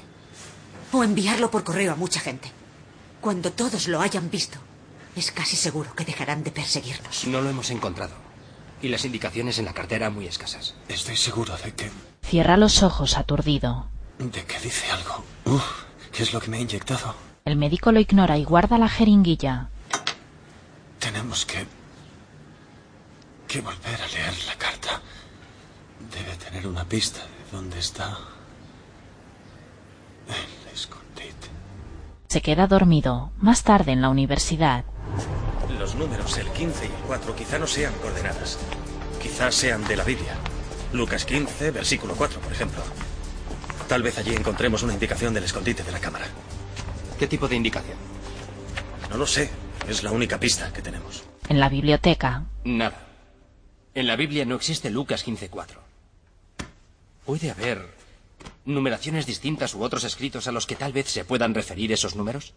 O 0.91 1.03
enviarlo 1.03 1.49
por 1.49 1.63
correo 1.63 1.93
a 1.93 1.95
mucha 1.95 2.19
gente. 2.19 2.51
Cuando 3.19 3.51
todos 3.51 3.87
lo 3.87 3.99
hayan 3.99 4.29
visto, 4.29 4.59
es 5.15 5.31
casi 5.31 5.55
seguro 5.55 5.93
que 5.95 6.05
dejarán 6.05 6.43
de 6.43 6.51
perseguirnos. 6.51 7.25
No 7.25 7.41
lo 7.41 7.49
hemos 7.49 7.71
encontrado. 7.71 8.13
Y 8.81 8.89
las 8.89 9.03
indicaciones 9.05 9.57
en 9.57 9.65
la 9.65 9.73
cartera 9.73 10.09
muy 10.11 10.27
escasas. 10.27 10.75
estoy 10.87 11.15
seguro 11.17 11.57
de 11.57 11.73
que... 11.73 11.89
Cierra 12.21 12.57
los 12.57 12.83
ojos 12.83 13.17
aturdido. 13.17 13.87
de 14.19 14.43
que 14.45 14.59
dice 14.59 14.91
algo. 14.91 15.23
Uf, 15.45 15.63
¿Qué 16.11 16.23
es 16.23 16.33
lo 16.33 16.39
que 16.39 16.49
me 16.49 16.57
ha 16.57 16.61
inyectado? 16.61 17.15
El 17.47 17.55
médico 17.55 17.93
lo 17.93 18.01
ignora 18.01 18.37
y 18.37 18.43
guarda 18.43 18.77
la 18.77 18.89
jeringuilla. 18.89 19.69
Tenemos 20.99 21.45
que... 21.45 21.65
que 23.47 23.61
volver 23.61 24.01
a 24.01 24.07
leer 24.07 24.33
la 24.47 24.55
carta. 24.55 25.01
Debe 26.11 26.35
tener 26.35 26.67
una 26.67 26.83
pista 26.83 27.21
de 27.21 27.57
dónde 27.57 27.79
está... 27.79 28.17
el 30.27 30.73
escondite. 30.73 31.47
Se 32.27 32.41
queda 32.41 32.67
dormido. 32.67 33.31
Más 33.39 33.63
tarde 33.63 33.93
en 33.93 34.01
la 34.01 34.09
universidad. 34.09 34.83
Los 35.79 35.95
números, 35.95 36.37
el 36.37 36.49
15 36.49 36.83
y 36.83 36.89
el 36.89 37.03
4, 37.07 37.33
quizá 37.33 37.59
no 37.59 37.67
sean 37.67 37.93
coordenadas. 38.01 38.59
Quizás 39.21 39.55
sean 39.55 39.87
de 39.87 39.95
la 39.95 40.03
Biblia. 40.03 40.35
Lucas 40.91 41.23
15, 41.23 41.71
versículo 41.71 42.13
4, 42.17 42.41
por 42.41 42.51
ejemplo. 42.51 42.83
Tal 43.87 44.03
vez 44.03 44.17
allí 44.17 44.35
encontremos 44.35 44.83
una 44.83 44.91
indicación 44.91 45.33
del 45.33 45.45
escondite 45.45 45.83
de 45.83 45.93
la 45.93 45.99
cámara. 45.99 46.25
¿Qué 47.19 47.27
tipo 47.27 47.47
de 47.47 47.55
indicación? 47.55 47.97
No 49.09 49.17
lo 49.17 49.25
sé. 49.25 49.49
Es 49.87 50.03
la 50.03 50.11
única 50.11 50.39
pista 50.39 50.71
que 50.73 50.81
tenemos. 50.81 51.23
En 51.49 51.59
la 51.59 51.69
biblioteca. 51.69 52.43
Nada. 52.63 53.07
En 53.95 54.05
la 54.05 54.15
Biblia 54.15 54.45
no 54.45 54.55
existe 54.55 54.89
Lucas 54.89 55.25
15.4. 55.25 55.77
¿Puede 57.25 57.49
haber 57.51 57.85
numeraciones 58.65 59.25
distintas 59.25 59.73
u 59.73 59.81
otros 59.81 60.03
escritos 60.03 60.47
a 60.47 60.51
los 60.51 60.67
que 60.67 60.75
tal 60.75 60.93
vez 60.93 61.07
se 61.09 61.25
puedan 61.25 61.53
referir 61.55 61.91
esos 61.91 62.15
números? 62.15 62.53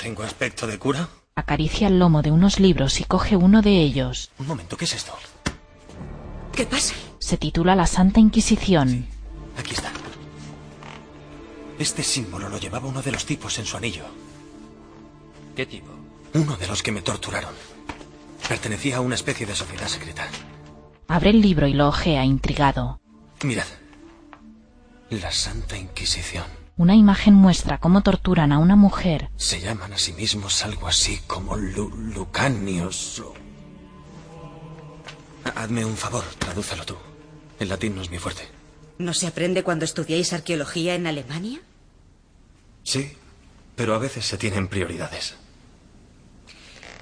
¿Tengo 0.00 0.22
aspecto 0.22 0.66
de 0.66 0.78
cura? 0.78 1.08
Acaricia 1.34 1.88
el 1.88 1.98
lomo 1.98 2.22
de 2.22 2.30
unos 2.30 2.58
libros 2.60 3.00
y 3.00 3.04
coge 3.04 3.36
uno 3.36 3.60
de 3.60 3.80
ellos. 3.80 4.30
Un 4.38 4.46
momento, 4.46 4.76
¿qué 4.76 4.86
es 4.86 4.94
esto? 4.94 5.12
¿Qué 6.52 6.64
pasa? 6.64 6.94
Se 7.18 7.36
titula 7.36 7.74
La 7.74 7.86
Santa 7.86 8.20
Inquisición. 8.20 9.06
Aquí 9.58 9.74
está. 9.74 9.92
Este 11.78 12.02
símbolo 12.02 12.48
lo 12.48 12.58
llevaba 12.58 12.88
uno 12.88 13.02
de 13.02 13.12
los 13.12 13.26
tipos 13.26 13.58
en 13.58 13.66
su 13.66 13.76
anillo. 13.76 14.04
¿Qué 15.54 15.66
tipo? 15.66 15.90
Uno 16.34 16.56
de 16.56 16.66
los 16.66 16.82
que 16.82 16.92
me 16.92 17.02
torturaron. 17.02 17.54
Pertenecía 18.48 18.98
a 18.98 19.00
una 19.00 19.14
especie 19.14 19.46
de 19.46 19.54
sociedad 19.54 19.88
secreta. 19.88 20.26
Abre 21.08 21.30
el 21.30 21.40
libro 21.40 21.66
y 21.66 21.72
lo 21.74 21.88
ojea 21.88 22.24
intrigado. 22.24 23.00
Mirad. 23.42 23.66
La 25.10 25.30
Santa 25.32 25.76
Inquisición. 25.76 26.44
Una 26.76 26.94
imagen 26.94 27.34
muestra 27.34 27.78
cómo 27.78 28.02
torturan 28.02 28.52
a 28.52 28.58
una 28.58 28.76
mujer. 28.76 29.30
Se 29.36 29.60
llaman 29.60 29.92
a 29.92 29.98
sí 29.98 30.12
mismos 30.12 30.62
algo 30.64 30.88
así 30.88 31.20
como 31.26 31.56
lu 31.56 31.88
Lucanios. 31.90 33.20
o- 33.20 33.34
Hazme 35.54 35.84
un 35.84 35.96
favor, 35.96 36.24
tradúcelo 36.38 36.84
tú. 36.84 36.96
El 37.60 37.68
latín 37.68 37.94
no 37.94 38.02
es 38.02 38.10
mi 38.10 38.18
fuerte. 38.18 38.42
¿No 38.98 39.12
se 39.12 39.26
aprende 39.26 39.62
cuando 39.62 39.84
estudiáis 39.84 40.32
arqueología 40.32 40.94
en 40.94 41.06
Alemania? 41.06 41.60
Sí, 42.82 43.12
pero 43.74 43.94
a 43.94 43.98
veces 43.98 44.24
se 44.24 44.38
tienen 44.38 44.68
prioridades. 44.68 45.34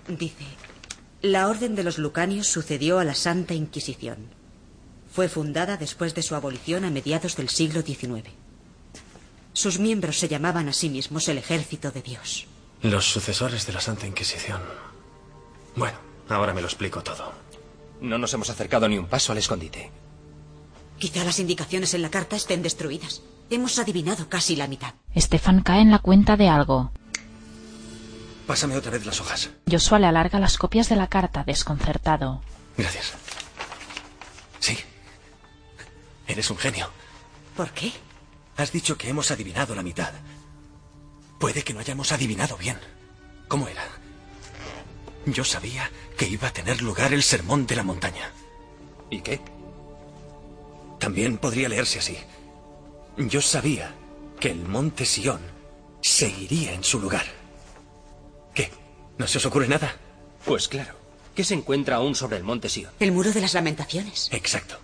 Dice, 0.09 0.45
la 1.23 1.49
Orden 1.49 1.75
de 1.75 1.85
los 1.85 1.99
Lucanios 1.99 2.49
sucedió 2.49 2.99
a 2.99 3.05
la 3.05 3.15
Santa 3.15 3.55
Inquisición. 3.55 4.19
Fue 5.12 5.29
fundada 5.29 5.77
después 5.77 6.15
de 6.15 6.23
su 6.23 6.35
abolición 6.35 6.85
a 6.85 6.91
mediados 6.91 7.37
del 7.37 7.49
siglo 7.49 7.83
XIX. 7.83 8.29
Sus 9.53 9.79
miembros 9.79 10.19
se 10.19 10.27
llamaban 10.29 10.69
a 10.69 10.73
sí 10.73 10.89
mismos 10.89 11.29
el 11.29 11.39
Ejército 11.39 11.93
de 11.93 12.03
Dios. 12.03 12.47
Los 12.83 13.11
sucesores 13.11 13.66
de 13.66 13.73
la 13.73 13.81
Santa 13.81 14.07
Inquisición. 14.07 14.61
Bueno, 15.77 15.97
ahora 16.29 16.53
me 16.53 16.61
lo 16.61 16.66
explico 16.66 17.03
todo. 17.03 17.33
No 18.01 18.19
nos 18.19 18.35
hemos 18.35 18.51
acercado 18.51 18.89
ni 18.89 18.99
un 18.99 19.07
paso 19.07 19.33
al 19.33 19.39
escondite. 19.39 19.91
Quizá 20.99 21.25
las 21.25 21.39
indicaciones 21.39 21.95
en 21.95 22.03
la 22.03 22.11
carta 22.11 22.37
estén 22.37 22.62
destruidas. 22.62 23.23
Hemos 23.51 23.79
adivinado 23.79 24.29
casi 24.29 24.57
la 24.57 24.69
mitad. 24.69 24.95
Stefan 25.16 25.62
cae 25.62 25.81
en 25.81 25.91
la 25.91 25.99
cuenta 25.99 26.37
de 26.37 26.49
algo. 26.49 26.93
Pásame 28.47 28.77
otra 28.77 28.93
vez 28.93 29.07
las 29.07 29.21
hojas. 29.21 29.51
Joshua 29.71 29.99
le 29.99 30.07
alarga 30.07 30.39
las 30.39 30.59
copias 30.59 30.89
de 30.89 30.97
la 30.97 31.09
carta, 31.09 31.45
desconcertado. 31.45 32.43
Gracias. 32.77 33.15
Sí. 34.61 34.79
Eres 36.27 36.51
un 36.51 36.59
genio. 36.59 36.91
¿Por 37.57 37.71
qué? 37.73 37.93
Has 38.57 38.73
dicho 38.73 38.97
que 38.97 39.09
hemos 39.09 39.31
adivinado 39.31 39.75
la 39.75 39.83
mitad. 39.83 40.12
Puede 41.39 41.62
que 41.62 41.75
no 41.75 41.81
hayamos 41.81 42.12
adivinado 42.12 42.57
bien. 42.57 42.79
¿Cómo 43.49 43.69
era? 43.69 43.85
Yo 45.27 45.45
sabía 45.45 45.91
que 46.16 46.29
iba 46.29 46.49
a 46.49 46.53
tener 46.53 46.83
lugar 46.83 47.12
el 47.12 47.23
sermón 47.23 47.66
de 47.66 47.77
la 47.77 47.83
montaña. 47.83 48.31
¿Y 49.11 49.21
qué? 49.21 49.41
También 51.05 51.36
podría 51.36 51.68
leerse 51.68 51.98
así. 51.98 52.16
Yo 53.18 53.43
sabía 53.43 53.94
que 54.40 54.51
el 54.51 54.64
monte 54.64 55.05
Sión 55.05 55.39
seguiría 56.01 56.72
en 56.72 56.82
su 56.82 56.98
lugar. 56.98 57.26
¿Qué? 58.55 58.70
¿No 59.18 59.26
se 59.26 59.36
os 59.36 59.44
ocurre 59.44 59.68
nada? 59.68 59.97
Pues 60.47 60.66
claro. 60.66 60.94
¿Qué 61.35 61.44
se 61.44 61.52
encuentra 61.52 61.97
aún 61.97 62.14
sobre 62.14 62.39
el 62.39 62.43
monte 62.43 62.70
Sion? 62.70 62.90
El 63.01 63.12
muro 63.12 63.32
de 63.32 63.43
las 63.43 63.52
lamentaciones. 63.52 64.31
Exacto. 64.32 64.78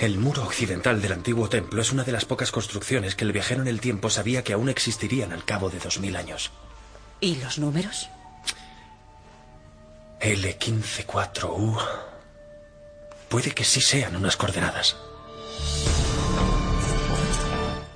El 0.00 0.16
muro 0.16 0.44
occidental 0.44 1.02
del 1.02 1.12
antiguo 1.12 1.50
templo 1.50 1.82
es 1.82 1.92
una 1.92 2.04
de 2.04 2.12
las 2.12 2.24
pocas 2.24 2.50
construcciones 2.50 3.16
que 3.16 3.24
el 3.24 3.32
viajero 3.32 3.60
en 3.60 3.68
el 3.68 3.82
tiempo 3.82 4.08
sabía 4.08 4.42
que 4.42 4.54
aún 4.54 4.70
existirían 4.70 5.34
al 5.34 5.44
cabo 5.44 5.68
de 5.68 5.78
dos 5.78 6.00
mil 6.00 6.16
años. 6.16 6.52
¿Y 7.20 7.34
los 7.36 7.58
números? 7.58 8.08
L154U. 10.22 12.15
Puede 13.36 13.50
que 13.50 13.64
sí 13.64 13.82
sean 13.82 14.16
unas 14.16 14.38
coordenadas. 14.38 14.96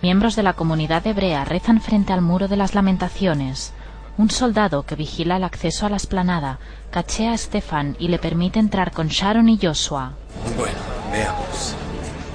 Miembros 0.02 0.36
de 0.36 0.42
la 0.42 0.52
comunidad 0.52 1.06
hebrea 1.06 1.46
rezan 1.46 1.80
frente 1.80 2.12
al 2.12 2.20
muro 2.20 2.46
de 2.46 2.58
las 2.58 2.74
lamentaciones. 2.74 3.72
Un 4.18 4.30
soldado 4.30 4.82
que 4.82 4.96
vigila 4.96 5.38
el 5.38 5.44
acceso 5.44 5.86
a 5.86 5.88
la 5.88 5.96
esplanada 5.96 6.58
cachea 6.90 7.32
a 7.32 7.38
Stefan 7.38 7.96
y 7.98 8.08
le 8.08 8.18
permite 8.18 8.58
entrar 8.58 8.92
con 8.92 9.08
Sharon 9.08 9.48
y 9.48 9.58
Joshua. 9.58 10.12
Bueno, 10.58 10.76
veamos. 11.10 11.74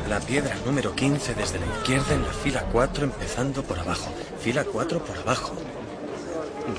La 0.09 0.19
piedra 0.19 0.55
número 0.65 0.95
15 0.95 1.35
desde 1.35 1.59
la 1.59 1.67
izquierda 1.67 2.15
en 2.15 2.23
la 2.23 2.33
fila 2.33 2.65
4 2.71 3.03
empezando 3.03 3.61
por 3.61 3.77
abajo. 3.77 4.11
Fila 4.39 4.63
4 4.63 5.05
por 5.05 5.15
abajo. 5.15 5.53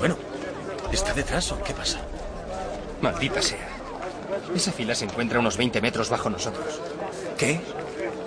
Bueno, 0.00 0.16
¿está 0.90 1.14
detrás 1.14 1.52
o 1.52 1.62
qué 1.62 1.72
pasa? 1.72 2.00
Maldita 3.00 3.40
sea. 3.40 3.75
Esa 4.54 4.72
fila 4.72 4.94
se 4.94 5.04
encuentra 5.04 5.38
a 5.38 5.40
unos 5.40 5.56
20 5.56 5.80
metros 5.80 6.08
bajo 6.08 6.30
nosotros. 6.30 6.80
¿Qué? 7.36 7.60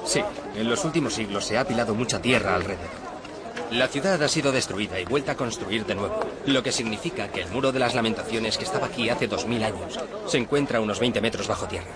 Sí, 0.06 0.22
en 0.56 0.70
los 0.70 0.86
últimos 0.86 1.14
siglos 1.14 1.46
se 1.46 1.58
ha 1.58 1.62
apilado 1.62 1.94
mucha 1.96 2.22
tierra 2.22 2.56
alrededor. 2.56 3.10
La 3.72 3.88
ciudad 3.88 4.22
ha 4.24 4.28
sido 4.28 4.52
destruida 4.52 5.00
y 5.00 5.06
vuelta 5.06 5.34
a 5.34 5.36
construir 5.36 5.86
de 5.86 5.94
nuevo, 5.94 6.20
lo 6.48 6.64
que 6.64 6.72
significa 6.72 7.28
que 7.28 7.42
el 7.42 7.52
muro 7.52 7.72
de 7.72 7.78
las 7.78 7.94
lamentaciones 7.94 8.58
que 8.58 8.64
estaba 8.64 8.88
aquí 8.88 9.10
hace 9.10 9.28
2000 9.28 9.64
años 9.64 10.00
se 10.26 10.38
encuentra 10.38 10.80
a 10.80 10.82
unos 10.82 11.00
20 11.00 11.22
metros 11.22 11.48
bajo 11.48 11.68
tierra. 11.68 11.92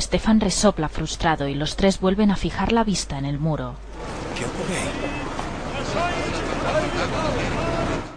Stefan 0.00 0.40
resopla 0.40 0.88
frustrado 0.88 1.46
y 1.46 1.54
los 1.54 1.76
tres 1.76 2.00
vuelven 2.00 2.32
a 2.32 2.36
fijar 2.36 2.72
la 2.72 2.82
vista 2.82 3.18
en 3.18 3.24
el 3.24 3.38
muro. 3.38 3.76
¿Qué 4.36 4.44
ocurre 4.44 4.78
ahí? 4.78 5.26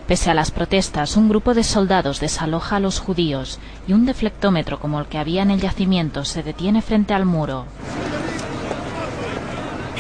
Pese 0.10 0.32
a 0.32 0.34
las 0.34 0.50
protestas, 0.50 1.18
un 1.18 1.30
grupo 1.30 1.54
de 1.54 1.64
soldados 1.64 2.20
desaloja 2.20 2.78
a 2.78 2.80
los 2.80 3.00
judíos 3.00 3.60
y 3.88 3.94
un 3.94 4.08
deflectómetro 4.08 4.80
como 4.80 5.00
el 5.00 5.06
que 5.06 5.20
había 5.20 5.44
en 5.44 5.52
el 5.52 5.62
yacimiento 5.62 6.26
se 6.26 6.42
detiene 6.42 6.82
frente 6.82 7.14
al 7.14 7.28
muro. 7.28 7.68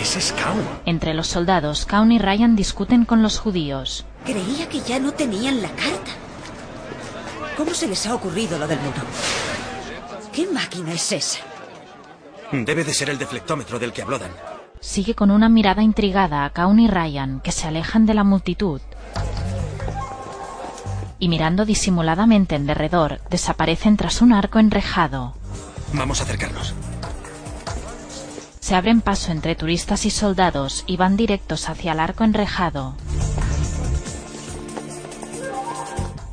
Ese 0.01 0.17
es 0.17 0.31
Kaun. 0.31 0.63
Entre 0.87 1.13
los 1.13 1.27
soldados, 1.27 1.85
Kaun 1.85 2.11
y 2.11 2.17
Ryan 2.17 2.55
discuten 2.55 3.05
con 3.05 3.21
los 3.21 3.37
judíos. 3.37 4.03
Creía 4.25 4.67
que 4.67 4.79
ya 4.79 4.97
no 4.97 5.11
tenían 5.11 5.61
la 5.61 5.69
carta. 5.69 6.11
¿Cómo 7.55 7.75
se 7.75 7.87
les 7.87 8.07
ha 8.07 8.15
ocurrido 8.15 8.57
lo 8.57 8.67
del 8.67 8.79
muro? 8.79 9.03
¿Qué 10.33 10.47
máquina 10.47 10.91
es 10.91 11.11
esa? 11.11 11.41
Debe 12.51 12.83
de 12.83 12.95
ser 12.95 13.11
el 13.11 13.19
deflectómetro 13.19 13.77
del 13.77 13.93
que 13.93 14.01
habló 14.01 14.17
Dan. 14.17 14.31
Sigue 14.79 15.13
con 15.13 15.29
una 15.29 15.49
mirada 15.49 15.83
intrigada 15.83 16.45
a 16.45 16.49
Kaun 16.49 16.79
y 16.79 16.87
Ryan, 16.87 17.41
que 17.41 17.51
se 17.51 17.67
alejan 17.67 18.07
de 18.07 18.15
la 18.15 18.23
multitud. 18.23 18.81
Y 21.19 21.27
mirando 21.27 21.65
disimuladamente 21.65 22.55
en 22.55 22.65
derredor, 22.65 23.21
desaparecen 23.29 23.97
tras 23.97 24.21
un 24.21 24.33
arco 24.33 24.59
enrejado. 24.59 25.35
Vamos 25.93 26.21
a 26.21 26.23
acercarnos. 26.23 26.73
Se 28.59 28.75
abren 28.75 29.01
paso 29.01 29.31
entre 29.31 29.55
turistas 29.55 30.05
y 30.05 30.11
soldados 30.11 30.83
y 30.85 30.95
van 30.95 31.17
directos 31.17 31.69
hacia 31.69 31.93
el 31.93 31.99
arco 31.99 32.23
enrejado. 32.23 32.95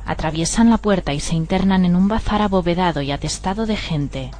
Atraviesan 0.05 0.69
la 0.69 0.77
puerta 0.77 1.13
y 1.13 1.19
se 1.19 1.35
internan 1.35 1.83
en 1.83 1.95
un 1.95 2.07
bazar 2.07 2.41
abovedado 2.41 3.01
y 3.01 3.11
atestado 3.11 3.65
de 3.65 3.75
gente. 3.75 4.31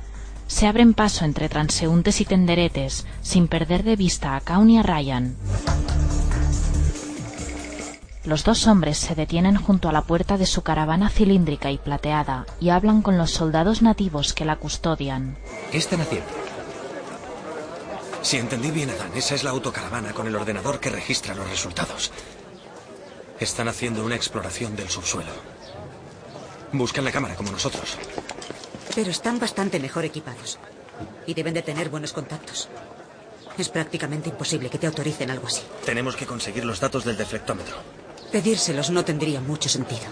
Se 0.47 0.65
abren 0.65 0.93
paso 0.93 1.25
entre 1.25 1.49
transeúntes 1.49 2.21
y 2.21 2.25
tenderetes, 2.25 3.05
sin 3.21 3.49
perder 3.49 3.83
de 3.83 3.97
vista 3.97 4.37
a 4.37 4.41
Kaun 4.41 4.69
y 4.69 4.77
a 4.77 4.83
Ryan. 4.83 5.35
Los 8.27 8.43
dos 8.43 8.67
hombres 8.67 8.97
se 8.97 9.15
detienen 9.15 9.55
junto 9.55 9.87
a 9.87 9.93
la 9.93 10.01
puerta 10.01 10.37
de 10.37 10.45
su 10.45 10.61
caravana 10.61 11.09
cilíndrica 11.09 11.71
y 11.71 11.77
plateada 11.77 12.45
y 12.59 12.71
hablan 12.71 13.01
con 13.01 13.17
los 13.17 13.31
soldados 13.31 13.81
nativos 13.81 14.33
que 14.33 14.43
la 14.43 14.57
custodian. 14.57 15.37
¿Qué 15.71 15.77
están 15.77 16.01
haciendo? 16.01 16.27
Si 18.21 18.35
entendí 18.35 18.69
bien, 18.69 18.89
Adán, 18.89 19.11
esa 19.15 19.33
es 19.33 19.45
la 19.45 19.51
autocaravana 19.51 20.11
con 20.11 20.27
el 20.27 20.35
ordenador 20.35 20.81
que 20.81 20.89
registra 20.89 21.35
los 21.35 21.49
resultados. 21.49 22.11
Están 23.39 23.69
haciendo 23.69 24.03
una 24.03 24.15
exploración 24.15 24.75
del 24.75 24.89
subsuelo. 24.89 25.31
Buscan 26.73 27.05
la 27.05 27.13
cámara 27.13 27.35
como 27.35 27.51
nosotros. 27.51 27.97
Pero 28.93 29.09
están 29.09 29.39
bastante 29.39 29.79
mejor 29.79 30.03
equipados. 30.03 30.59
Y 31.27 31.33
deben 31.33 31.53
de 31.53 31.61
tener 31.61 31.87
buenos 31.87 32.11
contactos. 32.11 32.67
Es 33.57 33.69
prácticamente 33.69 34.27
imposible 34.27 34.69
que 34.69 34.79
te 34.79 34.87
autoricen 34.87 35.31
algo 35.31 35.47
así. 35.47 35.61
Tenemos 35.85 36.17
que 36.17 36.25
conseguir 36.25 36.65
los 36.65 36.81
datos 36.81 37.05
del 37.05 37.15
deflectómetro. 37.15 37.77
Pedírselos 38.31 38.89
no 38.89 39.05
tendría 39.05 39.41
mucho 39.41 39.69
sentido. 39.69 40.03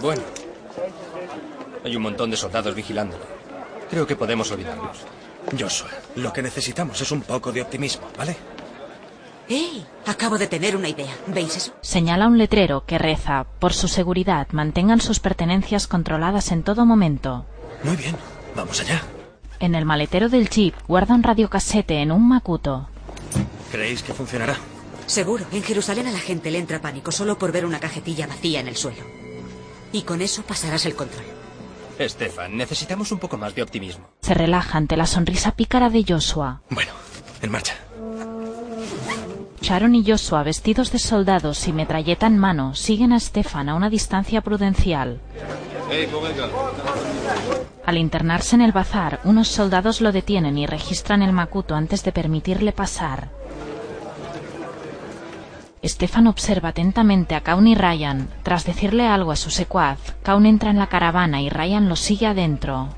Bueno. 0.00 0.22
Hay 1.84 1.96
un 1.96 2.02
montón 2.02 2.30
de 2.30 2.36
soldados 2.36 2.74
vigilándolo. 2.74 3.24
Creo 3.90 4.06
que 4.06 4.16
podemos 4.16 4.50
olvidarlos. 4.50 4.98
Joshua, 5.58 5.90
lo 6.16 6.32
que 6.32 6.42
necesitamos 6.42 7.00
es 7.00 7.10
un 7.10 7.22
poco 7.22 7.52
de 7.52 7.62
optimismo, 7.62 8.06
¿vale? 8.16 8.36
¡Ey! 9.48 9.84
Acabo 10.06 10.38
de 10.38 10.46
tener 10.46 10.76
una 10.76 10.88
idea. 10.88 11.12
¿Veis 11.26 11.56
eso? 11.56 11.72
Señala 11.80 12.28
un 12.28 12.38
letrero 12.38 12.84
que 12.86 12.98
reza, 12.98 13.46
por 13.58 13.72
su 13.72 13.88
seguridad, 13.88 14.46
mantengan 14.52 15.00
sus 15.00 15.18
pertenencias 15.18 15.88
controladas 15.88 16.52
en 16.52 16.62
todo 16.62 16.86
momento. 16.86 17.46
Muy 17.82 17.96
bien, 17.96 18.14
vamos 18.54 18.80
allá. 18.80 19.02
En 19.58 19.74
el 19.74 19.84
maletero 19.84 20.28
del 20.28 20.48
jeep 20.48 20.74
guarda 20.86 21.14
un 21.14 21.22
radiocasete 21.22 22.00
en 22.00 22.12
un 22.12 22.28
macuto. 22.28 22.88
¿Creéis 23.72 24.02
que 24.02 24.14
funcionará? 24.14 24.56
Seguro. 25.10 25.44
En 25.50 25.64
Jerusalén 25.64 26.06
a 26.06 26.12
la 26.12 26.20
gente 26.20 26.52
le 26.52 26.58
entra 26.58 26.80
pánico 26.80 27.10
solo 27.10 27.36
por 27.36 27.50
ver 27.50 27.66
una 27.66 27.80
cajetilla 27.80 28.28
vacía 28.28 28.60
en 28.60 28.68
el 28.68 28.76
suelo. 28.76 29.02
Y 29.90 30.02
con 30.02 30.22
eso 30.22 30.42
pasarás 30.42 30.86
el 30.86 30.94
control. 30.94 31.24
Estefan, 31.98 32.56
necesitamos 32.56 33.10
un 33.10 33.18
poco 33.18 33.36
más 33.36 33.52
de 33.56 33.62
optimismo. 33.62 34.08
Se 34.22 34.34
relaja 34.34 34.78
ante 34.78 34.96
la 34.96 35.06
sonrisa 35.06 35.50
pícara 35.56 35.90
de 35.90 36.04
Joshua. 36.06 36.62
Bueno, 36.70 36.92
en 37.42 37.50
marcha. 37.50 37.74
Sharon 39.60 39.96
y 39.96 40.08
Joshua, 40.08 40.44
vestidos 40.44 40.92
de 40.92 41.00
soldados 41.00 41.66
y 41.66 41.72
metralleta 41.72 42.28
en 42.28 42.38
mano, 42.38 42.76
siguen 42.76 43.12
a 43.12 43.18
Stefan 43.18 43.68
a 43.68 43.74
una 43.74 43.90
distancia 43.90 44.42
prudencial. 44.42 45.20
Al 47.84 47.98
internarse 47.98 48.54
en 48.54 48.62
el 48.62 48.70
bazar, 48.70 49.18
unos 49.24 49.48
soldados 49.48 50.00
lo 50.00 50.12
detienen 50.12 50.56
y 50.56 50.66
registran 50.66 51.22
el 51.22 51.32
macuto 51.32 51.74
antes 51.74 52.04
de 52.04 52.12
permitirle 52.12 52.70
pasar. 52.70 53.39
Stefan 55.82 56.26
observa 56.26 56.70
atentamente 56.70 57.34
a 57.34 57.40
Kaun 57.40 57.66
y 57.66 57.74
Ryan. 57.74 58.28
Tras 58.42 58.66
decirle 58.66 59.06
algo 59.06 59.32
a 59.32 59.36
su 59.36 59.50
secuaz, 59.50 59.98
Kaun 60.22 60.44
entra 60.44 60.70
en 60.70 60.78
la 60.78 60.88
caravana 60.88 61.40
y 61.40 61.48
Ryan 61.48 61.88
lo 61.88 61.96
sigue 61.96 62.26
adentro. 62.26 62.88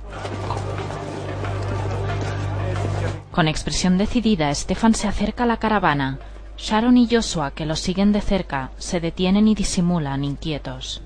Con 3.30 3.46
expresión 3.46 3.98
decidida, 3.98 4.52
Stefan 4.52 4.94
se 4.94 5.06
acerca 5.06 5.44
a 5.44 5.46
la 5.46 5.58
caravana. 5.58 6.18
Sharon 6.58 6.96
y 6.98 7.08
Joshua, 7.10 7.52
que 7.52 7.66
lo 7.66 7.76
siguen 7.76 8.12
de 8.12 8.20
cerca, 8.20 8.70
se 8.78 9.00
detienen 9.00 9.48
y 9.48 9.54
disimulan 9.54 10.24
inquietos. 10.24 11.02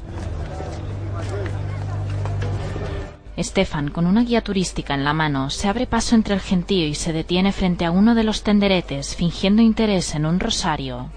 Stefan, 3.39 3.91
con 3.91 4.07
una 4.07 4.23
guía 4.23 4.41
turística 4.41 4.95
en 4.95 5.05
la 5.05 5.13
mano, 5.13 5.51
se 5.51 5.69
abre 5.69 5.87
paso 5.87 6.15
entre 6.15 6.35
el 6.35 6.41
gentío 6.41 6.87
y 6.87 6.95
se 6.95 7.13
detiene 7.13 7.53
frente 7.53 7.85
a 7.85 7.91
uno 7.91 8.15
de 8.15 8.25
los 8.25 8.43
tenderetes, 8.43 9.15
fingiendo 9.15 9.61
interés 9.61 10.15
en 10.15 10.25
un 10.25 10.41
rosario. 10.41 11.11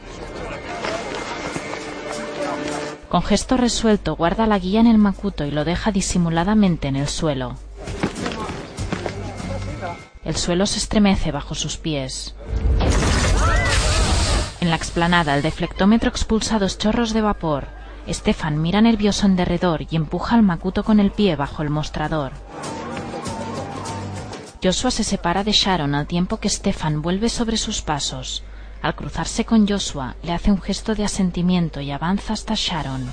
Con 3.10 3.24
gesto 3.24 3.58
resuelto 3.58 4.16
guarda 4.16 4.46
la 4.46 4.60
guía 4.60 4.80
en 4.80 4.88
el 4.88 5.00
macuto 5.00 5.44
y 5.44 5.52
lo 5.52 5.66
deja 5.66 5.92
disimuladamente 5.92 6.88
en 6.88 6.96
el 6.96 7.08
suelo. 7.08 7.56
El 10.24 10.36
suelo 10.36 10.68
se 10.68 10.78
estremece 10.78 11.32
bajo 11.32 11.56
sus 11.56 11.78
pies. 11.78 12.36
En 14.62 14.70
la 14.70 14.76
explanada 14.76 15.36
el 15.36 15.42
deflectómetro 15.42 16.10
expulsa 16.10 16.60
dos 16.60 16.78
chorros 16.78 17.14
de 17.14 17.22
vapor. 17.22 17.68
Stefan 18.08 18.62
mira 18.62 18.80
nervioso 18.82 19.26
en 19.26 19.36
derredor 19.36 19.88
y 19.90 19.96
empuja 19.96 20.36
al 20.36 20.44
macuto 20.44 20.84
con 20.84 21.00
el 21.00 21.12
pie 21.12 21.36
bajo 21.36 21.64
el 21.64 21.72
mostrador. 21.72 22.34
Joshua 24.62 24.92
se 24.92 25.04
separa 25.04 25.44
de 25.44 25.52
Sharon 25.52 25.96
al 25.96 26.06
tiempo 26.06 26.38
que 26.38 26.50
Stefan 26.50 27.02
vuelve 27.02 27.30
sobre 27.30 27.58
sus 27.58 27.82
pasos. 27.82 28.44
Al 28.82 28.96
cruzarse 28.96 29.44
con 29.44 29.68
Joshua, 29.68 30.16
le 30.24 30.32
hace 30.32 30.52
un 30.52 30.62
gesto 30.62 30.96
de 30.96 31.04
asentimiento 31.04 31.82
y 31.82 31.92
avanza 31.92 32.34
hasta 32.34 32.54
Sharon. 32.56 33.10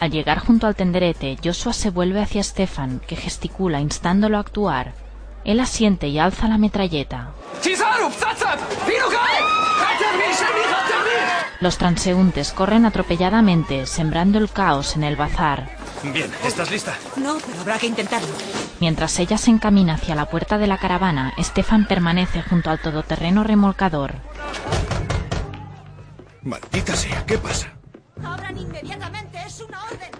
Al 0.00 0.10
llegar 0.10 0.38
junto 0.38 0.66
al 0.66 0.74
tenderete, 0.74 1.36
Joshua 1.42 1.72
se 1.72 1.90
vuelve 1.90 2.20
hacia 2.20 2.42
Stefan, 2.42 3.00
que 3.06 3.16
gesticula 3.16 3.80
instándolo 3.80 4.36
a 4.36 4.40
actuar. 4.40 4.92
Él 5.44 5.60
asiente 5.60 6.08
y 6.08 6.18
alza 6.18 6.48
la 6.48 6.58
metralleta. 6.58 7.30
Los 11.60 11.78
transeúntes 11.78 12.52
corren 12.52 12.86
atropelladamente, 12.86 13.86
sembrando 13.86 14.38
el 14.38 14.50
caos 14.50 14.94
en 14.96 15.04
el 15.04 15.16
bazar. 15.16 15.77
Bien, 16.02 16.30
¿estás 16.44 16.70
lista? 16.70 16.96
No, 17.16 17.38
pero 17.44 17.60
habrá 17.60 17.78
que 17.78 17.86
intentarlo. 17.86 18.28
Mientras 18.80 19.18
ella 19.18 19.36
se 19.36 19.50
encamina 19.50 19.94
hacia 19.94 20.14
la 20.14 20.26
puerta 20.26 20.56
de 20.58 20.66
la 20.66 20.78
caravana, 20.78 21.34
Stefan 21.38 21.86
permanece 21.86 22.42
junto 22.42 22.70
al 22.70 22.80
todoterreno 22.80 23.42
remolcador. 23.42 24.14
Maldita 26.42 26.94
sea, 26.94 27.26
¿qué 27.26 27.36
pasa? 27.36 27.72
¡Abran 28.22 28.56
inmediatamente! 28.56 29.38
¡Es 29.44 29.60
una 29.60 29.84
orden! 29.84 30.10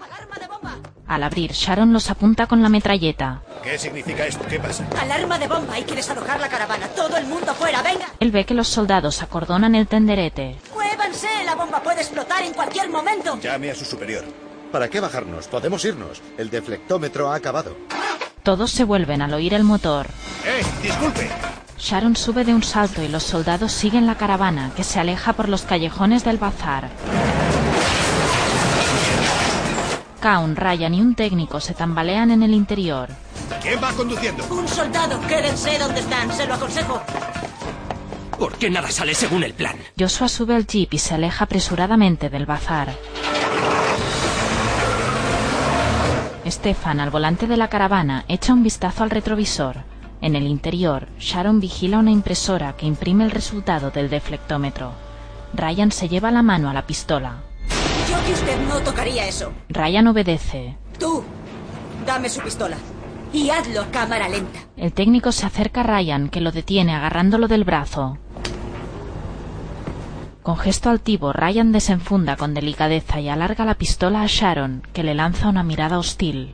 ¡Alarma 0.00 0.36
de 0.36 0.46
bomba! 0.46 0.76
Al 1.06 1.22
abrir, 1.24 1.52
Sharon 1.52 1.92
los 1.92 2.08
apunta 2.10 2.46
con 2.46 2.62
la 2.62 2.68
metralleta. 2.68 3.42
¿Qué 3.62 3.76
significa 3.76 4.26
esto? 4.26 4.44
¿Qué 4.48 4.60
pasa? 4.60 4.86
¡Alarma 5.00 5.38
de 5.38 5.48
bomba! 5.48 5.74
Hay 5.74 5.82
que 5.82 5.96
desalojar 5.96 6.40
la 6.40 6.48
caravana. 6.48 6.86
¡Todo 6.88 7.16
el 7.16 7.26
mundo 7.26 7.52
fuera! 7.54 7.82
¡Venga! 7.82 8.06
Él 8.20 8.30
ve 8.30 8.46
que 8.46 8.54
los 8.54 8.68
soldados 8.68 9.22
acordonan 9.22 9.74
el 9.74 9.88
tenderete. 9.88 10.56
¡Muévanse! 10.72 11.28
La 11.44 11.56
bomba 11.56 11.82
puede 11.82 12.00
explotar 12.00 12.42
en 12.42 12.54
cualquier 12.54 12.88
momento. 12.88 13.38
Llame 13.40 13.70
a 13.70 13.74
su 13.74 13.84
superior. 13.84 14.24
¿Para 14.74 14.90
qué 14.90 14.98
bajarnos? 14.98 15.46
Podemos 15.46 15.84
irnos. 15.84 16.20
El 16.36 16.50
deflectómetro 16.50 17.30
ha 17.30 17.36
acabado. 17.36 17.76
Todos 18.42 18.72
se 18.72 18.82
vuelven 18.82 19.22
al 19.22 19.32
oír 19.32 19.54
el 19.54 19.62
motor. 19.62 20.08
¡Eh! 20.44 20.64
¡Disculpe! 20.82 21.30
Sharon 21.78 22.16
sube 22.16 22.44
de 22.44 22.52
un 22.52 22.64
salto 22.64 23.00
y 23.00 23.06
los 23.06 23.22
soldados 23.22 23.70
siguen 23.70 24.04
la 24.04 24.16
caravana, 24.16 24.72
que 24.74 24.82
se 24.82 24.98
aleja 24.98 25.32
por 25.34 25.48
los 25.48 25.62
callejones 25.62 26.24
del 26.24 26.38
bazar. 26.38 26.90
Kaun, 30.18 30.56
Ryan 30.56 30.94
y 30.94 31.00
un 31.00 31.14
técnico 31.14 31.60
se 31.60 31.74
tambalean 31.74 32.32
en 32.32 32.42
el 32.42 32.52
interior. 32.52 33.10
¿Quién 33.62 33.80
va 33.80 33.92
conduciendo? 33.92 34.44
Un 34.50 34.66
soldado. 34.66 35.20
Quédense 35.28 35.78
donde 35.78 36.00
están. 36.00 36.32
Se 36.32 36.48
lo 36.48 36.54
aconsejo. 36.54 37.00
¿Por 38.36 38.56
qué 38.56 38.70
nada 38.70 38.90
sale 38.90 39.14
según 39.14 39.44
el 39.44 39.54
plan? 39.54 39.76
Joshua 39.96 40.28
sube 40.28 40.56
al 40.56 40.66
jeep 40.66 40.94
y 40.94 40.98
se 40.98 41.14
aleja 41.14 41.44
apresuradamente 41.44 42.28
del 42.28 42.44
bazar. 42.44 42.92
Stefan, 46.54 47.00
al 47.00 47.10
volante 47.10 47.48
de 47.48 47.56
la 47.56 47.68
caravana, 47.68 48.24
echa 48.28 48.52
un 48.52 48.62
vistazo 48.62 49.02
al 49.02 49.10
retrovisor. 49.10 49.78
En 50.20 50.36
el 50.36 50.46
interior, 50.46 51.08
Sharon 51.18 51.58
vigila 51.58 51.98
una 51.98 52.12
impresora 52.12 52.76
que 52.76 52.86
imprime 52.86 53.24
el 53.24 53.32
resultado 53.32 53.90
del 53.90 54.08
deflectómetro. 54.08 54.92
Ryan 55.52 55.90
se 55.90 56.08
lleva 56.08 56.30
la 56.30 56.42
mano 56.42 56.70
a 56.70 56.72
la 56.72 56.86
pistola. 56.86 57.42
Yo 58.08 58.24
que 58.24 58.32
usted 58.32 58.68
no 58.68 58.78
tocaría 58.80 59.26
eso. 59.26 59.52
Ryan 59.68 60.06
obedece. 60.06 60.76
Tú, 60.96 61.24
dame 62.06 62.28
su 62.28 62.40
pistola. 62.40 62.76
Y 63.32 63.50
hazlo 63.50 63.80
a 63.80 63.86
cámara 63.86 64.28
lenta. 64.28 64.60
El 64.76 64.92
técnico 64.92 65.32
se 65.32 65.46
acerca 65.46 65.80
a 65.80 65.84
Ryan, 65.84 66.28
que 66.28 66.40
lo 66.40 66.52
detiene 66.52 66.94
agarrándolo 66.94 67.48
del 67.48 67.64
brazo. 67.64 68.18
Con 70.44 70.58
gesto 70.58 70.90
altivo, 70.90 71.32
Ryan 71.32 71.72
desenfunda 71.72 72.36
con 72.36 72.52
delicadeza 72.52 73.18
y 73.18 73.30
alarga 73.30 73.64
la 73.64 73.76
pistola 73.76 74.20
a 74.20 74.26
Sharon, 74.26 74.82
que 74.92 75.02
le 75.02 75.14
lanza 75.14 75.48
una 75.48 75.62
mirada 75.62 75.98
hostil. 75.98 76.52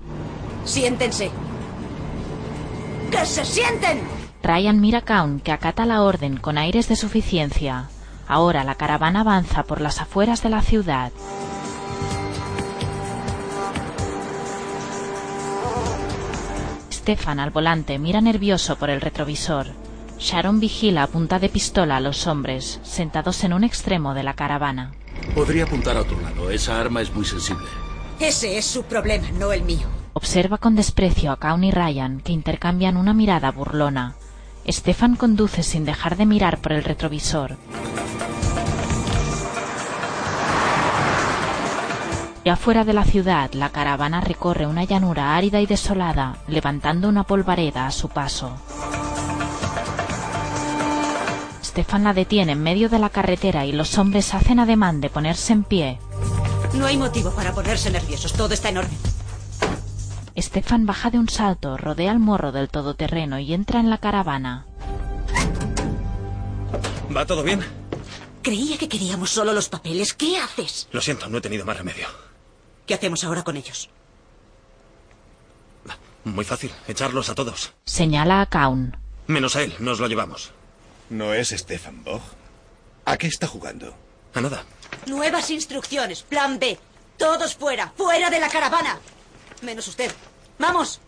Siéntense. 0.64 1.28
¡Que 3.10 3.26
se 3.26 3.44
sienten! 3.44 4.00
Ryan 4.44 4.80
mira 4.80 4.98
a 4.98 5.02
Kaun, 5.02 5.40
que 5.40 5.50
acata 5.50 5.86
la 5.86 6.02
orden 6.02 6.36
con 6.36 6.56
aires 6.56 6.88
de 6.88 6.94
suficiencia. 6.94 7.90
Ahora 8.28 8.62
la 8.62 8.76
caravana 8.76 9.22
avanza 9.22 9.64
por 9.64 9.80
las 9.80 10.00
afueras 10.00 10.40
de 10.44 10.50
la 10.50 10.62
ciudad. 10.62 11.10
Stefan 16.92 17.40
al 17.40 17.50
volante 17.50 17.98
mira 17.98 18.20
nervioso 18.20 18.76
por 18.76 18.88
el 18.88 19.00
retrovisor. 19.00 19.79
Sharon 20.20 20.60
vigila 20.60 21.04
a 21.04 21.06
punta 21.06 21.38
de 21.38 21.48
pistola 21.48 21.96
a 21.96 22.00
los 22.00 22.26
hombres, 22.26 22.78
sentados 22.82 23.42
en 23.42 23.54
un 23.54 23.64
extremo 23.64 24.12
de 24.12 24.22
la 24.22 24.34
caravana. 24.34 24.92
Podría 25.34 25.64
apuntar 25.64 25.96
a 25.96 26.02
otro 26.02 26.20
lado. 26.20 26.50
Esa 26.50 26.78
arma 26.78 27.00
es 27.00 27.12
muy 27.14 27.24
sensible. 27.24 27.66
Ese 28.20 28.58
es 28.58 28.66
su 28.66 28.82
problema, 28.82 29.30
no 29.38 29.50
el 29.50 29.62
mío. 29.62 29.86
Observa 30.12 30.58
con 30.58 30.76
desprecio 30.76 31.32
a 31.32 31.38
Kaun 31.38 31.64
y 31.64 31.70
Ryan, 31.70 32.20
que 32.20 32.32
intercambian 32.32 32.98
una 32.98 33.14
mirada 33.14 33.50
burlona. 33.50 34.14
Stefan 34.68 35.16
conduce 35.16 35.62
sin 35.62 35.86
dejar 35.86 36.18
de 36.18 36.26
mirar 36.26 36.58
por 36.58 36.72
el 36.72 36.84
retrovisor. 36.84 37.56
Ya 42.44 42.56
fuera 42.56 42.84
de 42.84 42.92
la 42.92 43.04
ciudad, 43.04 43.52
la 43.52 43.70
caravana 43.70 44.20
recorre 44.20 44.66
una 44.66 44.84
llanura 44.84 45.34
árida 45.34 45.60
y 45.60 45.66
desolada, 45.66 46.36
levantando 46.46 47.08
una 47.08 47.24
polvareda 47.24 47.86
a 47.86 47.90
su 47.90 48.08
paso. 48.08 48.52
Stefan 51.70 52.02
la 52.02 52.12
detiene 52.12 52.50
en 52.52 52.62
medio 52.64 52.88
de 52.88 52.98
la 52.98 53.10
carretera 53.10 53.64
y 53.64 53.70
los 53.70 53.96
hombres 53.96 54.34
hacen 54.34 54.58
ademán 54.58 55.00
de 55.00 55.08
ponerse 55.08 55.52
en 55.52 55.62
pie. 55.62 56.00
No 56.74 56.84
hay 56.84 56.96
motivo 56.96 57.30
para 57.30 57.54
ponerse 57.54 57.92
nerviosos, 57.92 58.32
todo 58.32 58.52
está 58.52 58.70
en 58.70 58.78
orden. 58.78 58.98
Stefan 60.36 60.84
baja 60.84 61.10
de 61.10 61.20
un 61.20 61.28
salto, 61.28 61.76
rodea 61.76 62.10
el 62.10 62.18
morro 62.18 62.50
del 62.50 62.68
todoterreno 62.68 63.38
y 63.38 63.54
entra 63.54 63.78
en 63.78 63.88
la 63.88 63.98
caravana. 63.98 64.66
¿Va 67.16 67.24
todo 67.24 67.44
bien? 67.44 67.60
Creía 68.42 68.76
que 68.76 68.88
queríamos 68.88 69.30
solo 69.30 69.52
los 69.52 69.68
papeles. 69.68 70.12
¿Qué 70.12 70.38
haces? 70.38 70.88
Lo 70.90 71.00
siento, 71.00 71.28
no 71.28 71.38
he 71.38 71.40
tenido 71.40 71.64
más 71.64 71.78
remedio. 71.78 72.08
¿Qué 72.84 72.94
hacemos 72.94 73.22
ahora 73.22 73.44
con 73.44 73.56
ellos? 73.56 73.88
Muy 76.24 76.44
fácil, 76.44 76.72
echarlos 76.88 77.28
a 77.28 77.36
todos. 77.36 77.74
Señala 77.84 78.40
a 78.40 78.46
Kaun. 78.46 78.96
Menos 79.28 79.54
a 79.54 79.62
él, 79.62 79.72
nos 79.78 80.00
lo 80.00 80.08
llevamos. 80.08 80.52
¿No 81.10 81.34
es 81.34 81.48
Stefan 81.50 82.04
Bog? 82.04 82.22
¿A 83.04 83.16
qué 83.16 83.26
está 83.26 83.46
jugando? 83.46 83.94
A 84.32 84.40
nada. 84.40 84.64
Nuevas 85.06 85.50
instrucciones. 85.50 86.22
Plan 86.22 86.58
B. 86.58 86.78
Todos 87.18 87.56
fuera. 87.56 87.92
Fuera 87.96 88.30
de 88.30 88.38
la 88.38 88.48
caravana. 88.48 88.98
Menos 89.62 89.88
usted. 89.88 90.10
¡Vamos! 90.58 91.00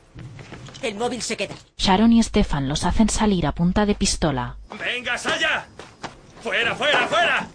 El 0.82 0.96
móvil 0.96 1.22
se 1.22 1.36
queda. 1.36 1.54
Sharon 1.76 2.12
y 2.12 2.22
Stefan 2.22 2.68
los 2.68 2.84
hacen 2.84 3.08
salir 3.08 3.46
a 3.46 3.52
punta 3.52 3.86
de 3.86 3.94
pistola. 3.94 4.56
¡Venga, 4.78 5.16
Saya! 5.16 5.68
¡Fuera, 6.42 6.74
fuera, 6.74 7.06
fuera! 7.06 7.48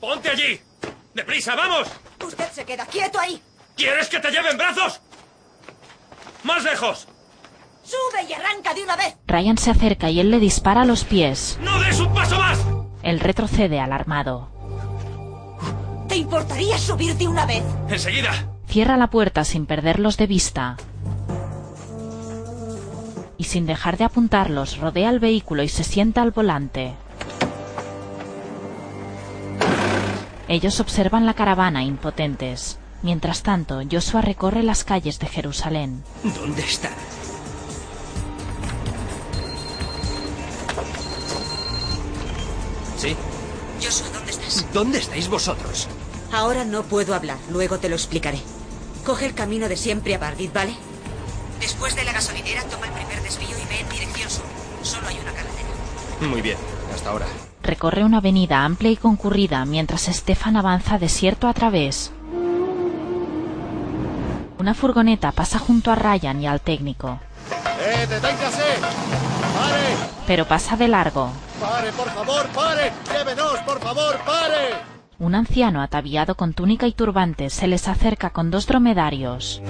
¡Ponte 0.00 0.28
allí! 0.30 0.60
¡Deprisa, 1.14 1.54
vamos! 1.54 1.88
Usted 2.24 2.50
se 2.50 2.64
queda 2.64 2.84
quieto 2.86 3.20
ahí. 3.20 3.40
¿Quieres 3.76 4.08
que 4.08 4.18
te 4.18 4.30
lleve 4.32 4.50
en 4.50 4.58
brazos? 4.58 5.00
¡Más 6.42 6.64
lejos! 6.64 7.06
¡Sube 7.86 8.28
y 8.28 8.32
arranca 8.32 8.74
de 8.74 8.82
una 8.82 8.96
vez! 8.96 9.16
Ryan 9.28 9.58
se 9.58 9.70
acerca 9.70 10.10
y 10.10 10.18
él 10.18 10.32
le 10.32 10.40
dispara 10.40 10.82
a 10.82 10.84
los 10.84 11.04
pies. 11.04 11.56
¡No 11.62 11.78
des 11.78 12.00
un 12.00 12.12
paso 12.12 12.36
más! 12.36 12.58
Él 13.04 13.20
retrocede 13.20 13.78
alarmado. 13.78 14.48
¿Te 16.08 16.16
importaría 16.16 16.78
subir 16.78 17.14
de 17.16 17.28
una 17.28 17.46
vez? 17.46 17.62
¡Enseguida! 17.88 18.32
Cierra 18.66 18.96
la 18.96 19.08
puerta 19.08 19.44
sin 19.44 19.66
perderlos 19.66 20.16
de 20.16 20.26
vista. 20.26 20.76
Y 23.38 23.44
sin 23.44 23.66
dejar 23.66 23.96
de 23.98 24.04
apuntarlos, 24.04 24.78
rodea 24.78 25.10
el 25.10 25.20
vehículo 25.20 25.62
y 25.62 25.68
se 25.68 25.84
sienta 25.84 26.22
al 26.22 26.32
volante. 26.32 26.94
Ellos 30.48 30.80
observan 30.80 31.24
la 31.24 31.34
caravana 31.34 31.84
impotentes. 31.84 32.80
Mientras 33.02 33.44
tanto, 33.44 33.80
Joshua 33.88 34.22
recorre 34.22 34.64
las 34.64 34.82
calles 34.82 35.20
de 35.20 35.28
Jerusalén. 35.28 36.02
¿Dónde 36.24 36.62
está? 36.62 36.90
¿Sí? 43.06 43.16
Joshua, 43.80 44.08
¿dónde 44.12 44.30
estás? 44.32 44.66
¿Dónde 44.72 44.98
estáis 44.98 45.28
vosotros? 45.28 45.86
Ahora 46.32 46.64
no 46.64 46.82
puedo 46.82 47.14
hablar, 47.14 47.38
luego 47.50 47.78
te 47.78 47.88
lo 47.88 47.94
explicaré. 47.94 48.40
Coge 49.04 49.26
el 49.26 49.34
camino 49.34 49.68
de 49.68 49.76
siempre 49.76 50.14
a 50.14 50.18
Bardit, 50.18 50.52
¿vale? 50.52 50.74
Después 51.60 51.94
de 51.94 52.04
la 52.04 52.12
gasolinera, 52.12 52.64
toma 52.64 52.86
el 52.86 52.92
primer 52.92 53.22
desvío 53.22 53.56
y 53.56 53.68
ve 53.68 53.80
en 53.80 53.88
dirección 53.88 54.28
sur. 54.28 54.44
Solo 54.82 55.06
hay 55.06 55.18
una 55.20 55.32
carretera. 55.32 55.68
Muy 56.28 56.42
bien, 56.42 56.56
hasta 56.92 57.10
ahora. 57.10 57.26
Recorre 57.62 58.04
una 58.04 58.18
avenida 58.18 58.64
amplia 58.64 58.90
y 58.90 58.96
concurrida 58.96 59.64
mientras 59.64 60.06
Stefan 60.06 60.56
avanza 60.56 60.98
desierto 60.98 61.46
a 61.48 61.54
través. 61.54 62.10
Una 64.58 64.74
furgoneta 64.74 65.30
pasa 65.32 65.58
junto 65.58 65.92
a 65.92 65.94
Ryan 65.94 66.40
y 66.42 66.46
al 66.46 66.60
técnico, 66.60 67.20
¡Eh, 67.80 68.06
deténgase! 68.08 68.80
¡Pare! 68.80 69.96
pero 70.26 70.46
pasa 70.46 70.76
de 70.76 70.88
largo. 70.88 71.30
¡Pare, 71.60 71.90
por 71.92 72.08
favor, 72.10 72.46
pare! 72.48 72.92
¡Llévenos, 73.12 73.58
por 73.60 73.80
favor, 73.80 74.18
pare! 74.24 74.74
Un 75.18 75.34
anciano 75.34 75.80
ataviado 75.80 76.34
con 76.34 76.52
túnica 76.52 76.86
y 76.86 76.92
turbante 76.92 77.48
se 77.48 77.66
les 77.66 77.88
acerca 77.88 78.30
con 78.30 78.50
dos 78.50 78.66
dromedarios. 78.66 79.62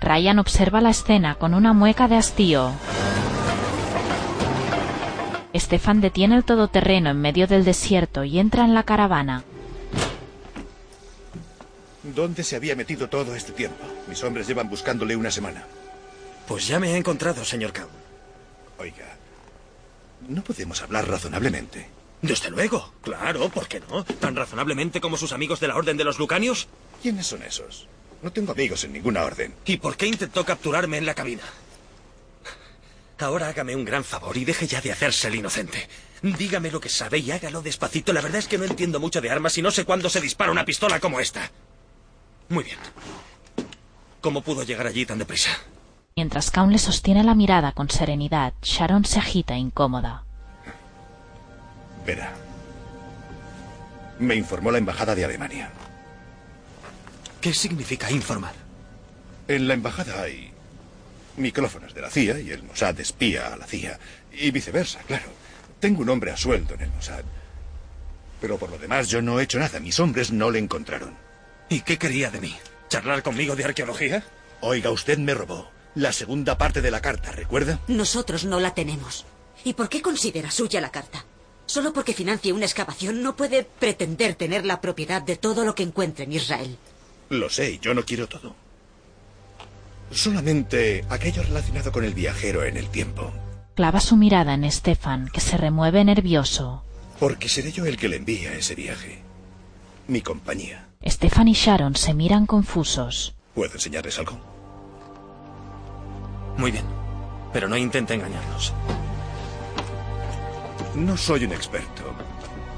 Ryan 0.00 0.38
observa 0.38 0.80
la 0.80 0.90
escena 0.90 1.34
con 1.34 1.54
una 1.54 1.72
mueca 1.72 2.06
de 2.06 2.16
hastío. 2.16 2.70
Stefan 5.56 6.00
detiene 6.00 6.36
el 6.36 6.44
todoterreno 6.44 7.10
en 7.10 7.20
medio 7.20 7.46
del 7.46 7.64
desierto 7.64 8.22
y 8.24 8.38
entra 8.38 8.64
en 8.64 8.74
la 8.74 8.82
caravana. 8.84 9.44
¿Dónde 12.04 12.44
se 12.44 12.56
había 12.56 12.76
metido 12.76 13.08
todo 13.08 13.34
este 13.34 13.52
tiempo? 13.52 13.82
Mis 14.08 14.22
hombres 14.22 14.46
llevan 14.46 14.68
buscándole 14.68 15.16
una 15.16 15.30
semana. 15.30 15.66
Pues 16.46 16.66
ya 16.66 16.78
me 16.78 16.92
he 16.92 16.96
encontrado, 16.96 17.44
señor 17.44 17.72
Kaun. 17.72 17.88
Oiga, 18.78 19.16
¿no 20.28 20.44
podemos 20.44 20.82
hablar 20.82 21.08
razonablemente? 21.08 21.88
Desde 22.20 22.50
luego, 22.50 22.92
claro, 23.02 23.48
¿por 23.48 23.68
qué 23.68 23.80
no? 23.80 24.04
¿Tan 24.04 24.36
razonablemente 24.36 25.00
como 25.00 25.16
sus 25.16 25.32
amigos 25.32 25.60
de 25.60 25.68
la 25.68 25.76
Orden 25.76 25.96
de 25.96 26.04
los 26.04 26.18
Lucanios? 26.18 26.68
¿Quiénes 27.02 27.26
son 27.26 27.42
esos? 27.42 27.88
No 28.22 28.32
tengo 28.32 28.52
amigos 28.52 28.84
en 28.84 28.92
ninguna 28.92 29.24
orden. 29.24 29.54
¿Y 29.64 29.76
por 29.78 29.96
qué 29.96 30.06
intentó 30.06 30.44
capturarme 30.44 30.98
en 30.98 31.06
la 31.06 31.14
cabina? 31.14 31.42
Ahora 33.18 33.48
hágame 33.48 33.76
un 33.76 33.84
gran 33.84 34.04
favor 34.04 34.36
y 34.36 34.44
deje 34.44 34.66
ya 34.66 34.80
de 34.80 34.92
hacerse 34.92 35.28
el 35.28 35.36
inocente. 35.36 35.88
Dígame 36.22 36.70
lo 36.70 36.80
que 36.80 36.88
sabe 36.88 37.18
y 37.18 37.30
hágalo 37.30 37.62
despacito. 37.62 38.12
La 38.12 38.22
verdad 38.22 38.38
es 38.38 38.48
que 38.48 38.58
no 38.58 38.64
entiendo 38.64 39.00
mucho 39.00 39.20
de 39.20 39.30
armas 39.30 39.56
y 39.58 39.62
no 39.62 39.70
sé 39.70 39.84
cuándo 39.84 40.08
se 40.10 40.20
dispara 40.20 40.52
una 40.52 40.64
pistola 40.64 41.00
como 41.00 41.20
esta. 41.20 41.50
Muy 42.54 42.62
bien. 42.62 42.78
¿Cómo 44.20 44.40
pudo 44.42 44.62
llegar 44.62 44.86
allí 44.86 45.04
tan 45.04 45.18
deprisa? 45.18 45.50
Mientras 46.14 46.52
Kaun 46.52 46.70
le 46.70 46.78
sostiene 46.78 47.24
la 47.24 47.34
mirada 47.34 47.72
con 47.72 47.90
serenidad, 47.90 48.54
Sharon 48.62 49.04
se 49.04 49.18
agita 49.18 49.56
incómoda. 49.56 50.24
Verá. 52.06 52.32
Me 54.20 54.36
informó 54.36 54.70
la 54.70 54.78
embajada 54.78 55.16
de 55.16 55.24
Alemania. 55.24 55.72
¿Qué 57.40 57.52
significa 57.52 58.12
informar? 58.12 58.54
En 59.48 59.66
la 59.66 59.74
embajada 59.74 60.22
hay 60.22 60.52
micrófonos 61.36 61.92
de 61.92 62.02
la 62.02 62.10
CIA 62.10 62.38
y 62.38 62.50
el 62.52 62.62
Mossad 62.62 63.00
espía 63.00 63.52
a 63.52 63.56
la 63.56 63.66
CIA. 63.66 63.98
Y 64.32 64.52
viceversa, 64.52 65.00
claro. 65.00 65.26
Tengo 65.80 66.02
un 66.02 66.08
hombre 66.08 66.30
a 66.30 66.36
sueldo 66.36 66.74
en 66.74 66.82
el 66.82 66.92
Mossad. 66.92 67.24
Pero 68.40 68.58
por 68.58 68.70
lo 68.70 68.78
demás 68.78 69.08
yo 69.08 69.20
no 69.20 69.40
he 69.40 69.42
hecho 69.42 69.58
nada. 69.58 69.80
Mis 69.80 69.98
hombres 69.98 70.30
no 70.30 70.52
le 70.52 70.60
encontraron. 70.60 71.23
¿Y 71.68 71.80
qué 71.80 71.98
quería 71.98 72.30
de 72.30 72.40
mí? 72.40 72.54
¿Charlar 72.88 73.22
conmigo 73.22 73.56
de 73.56 73.64
arqueología? 73.64 74.24
Oiga, 74.60 74.90
usted 74.90 75.18
me 75.18 75.34
robó 75.34 75.68
la 75.94 76.12
segunda 76.12 76.58
parte 76.58 76.80
de 76.80 76.90
la 76.90 77.00
carta, 77.00 77.30
¿recuerda? 77.32 77.80
Nosotros 77.88 78.44
no 78.44 78.60
la 78.60 78.74
tenemos. 78.74 79.24
¿Y 79.64 79.74
por 79.74 79.88
qué 79.88 80.02
considera 80.02 80.50
suya 80.50 80.80
la 80.80 80.90
carta? 80.90 81.24
Solo 81.66 81.92
porque 81.92 82.12
financie 82.12 82.52
una 82.52 82.66
excavación 82.66 83.22
no 83.22 83.36
puede 83.36 83.64
pretender 83.64 84.34
tener 84.34 84.66
la 84.66 84.80
propiedad 84.80 85.22
de 85.22 85.36
todo 85.36 85.64
lo 85.64 85.74
que 85.74 85.82
encuentre 85.82 86.24
en 86.24 86.32
Israel. 86.32 86.76
Lo 87.30 87.48
sé, 87.48 87.72
y 87.72 87.78
yo 87.78 87.94
no 87.94 88.04
quiero 88.04 88.28
todo. 88.28 88.54
Solamente 90.10 91.04
aquello 91.08 91.42
relacionado 91.42 91.90
con 91.90 92.04
el 92.04 92.12
viajero 92.12 92.64
en 92.64 92.76
el 92.76 92.88
tiempo. 92.88 93.32
Clava 93.74 94.00
su 94.00 94.16
mirada 94.16 94.54
en 94.54 94.70
Stefan, 94.70 95.28
que 95.32 95.40
se 95.40 95.56
remueve 95.56 96.04
nervioso. 96.04 96.84
Porque 97.18 97.48
seré 97.48 97.72
yo 97.72 97.86
el 97.86 97.96
que 97.96 98.08
le 98.08 98.16
envía 98.16 98.52
ese 98.52 98.74
viaje. 98.74 99.22
Mi 100.06 100.20
compañía. 100.20 100.83
Stefan 101.06 101.48
y 101.48 101.52
Sharon 101.52 101.96
se 101.96 102.14
miran 102.14 102.46
confusos. 102.46 103.34
¿Puedo 103.54 103.74
enseñarles 103.74 104.18
algo? 104.18 104.38
Muy 106.56 106.70
bien. 106.70 106.84
Pero 107.52 107.68
no 107.68 107.76
intente 107.76 108.14
engañarnos. 108.14 108.72
No 110.94 111.16
soy 111.16 111.44
un 111.44 111.52
experto. 111.52 112.02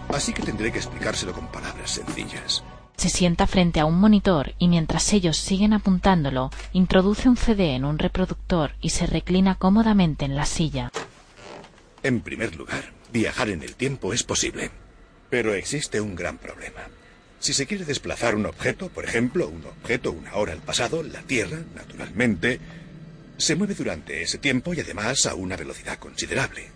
Así 0.08 0.32
que 0.32 0.42
tendré 0.42 0.72
que 0.72 0.78
explicárselo 0.78 1.32
con 1.32 1.46
palabras 1.48 1.90
sencillas. 1.90 2.62
Se 2.96 3.10
sienta 3.10 3.46
frente 3.46 3.80
a 3.80 3.84
un 3.84 3.98
monitor 3.98 4.54
y 4.58 4.68
mientras 4.68 5.12
ellos 5.12 5.36
siguen 5.36 5.72
apuntándolo, 5.72 6.50
introduce 6.72 7.28
un 7.28 7.36
CD 7.36 7.74
en 7.74 7.84
un 7.84 7.98
reproductor 7.98 8.72
y 8.80 8.90
se 8.90 9.06
reclina 9.06 9.56
cómodamente 9.56 10.24
en 10.24 10.34
la 10.34 10.46
silla. 10.46 10.90
En 12.02 12.20
primer 12.20 12.56
lugar, 12.56 12.92
viajar 13.12 13.50
en 13.50 13.62
el 13.62 13.76
tiempo 13.76 14.12
es 14.12 14.22
posible. 14.22 14.70
Pero 15.28 15.54
existe 15.54 16.00
un 16.00 16.14
gran 16.14 16.38
problema. 16.38 16.82
Si 17.46 17.54
se 17.54 17.68
quiere 17.68 17.84
desplazar 17.84 18.34
un 18.34 18.44
objeto, 18.44 18.88
por 18.88 19.04
ejemplo, 19.04 19.46
un 19.46 19.64
objeto 19.66 20.10
una 20.10 20.34
hora 20.34 20.52
al 20.52 20.58
pasado, 20.58 21.04
la 21.04 21.22
Tierra, 21.22 21.60
naturalmente, 21.76 22.58
se 23.36 23.54
mueve 23.54 23.74
durante 23.74 24.20
ese 24.20 24.38
tiempo 24.38 24.74
y 24.74 24.80
además 24.80 25.26
a 25.26 25.36
una 25.36 25.56
velocidad 25.56 25.96
considerable. 26.00 26.72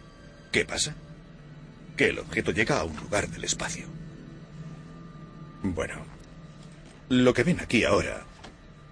¿Qué 0.53 0.65
pasa? 0.65 0.95
Que 1.97 2.11
el 2.11 2.21
objeto 2.21 2.53
llega 2.53 2.79
a 2.79 2.85
un 2.85 2.97
lugar 2.99 3.29
del 3.29 3.43
espacio. 3.43 3.89
Bueno, 5.65 6.05
lo 7.09 7.35
que 7.35 7.43
ven 7.43 7.59
aquí 7.59 7.83
ahora 7.83 8.23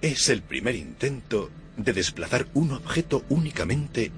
es 0.02 0.30
el 0.30 0.42
primer 0.42 0.74
intento 0.74 1.48
de 1.76 1.92
desplazar 1.92 2.48
un 2.54 2.72
objeto 2.72 3.24
únicamente 3.28 4.10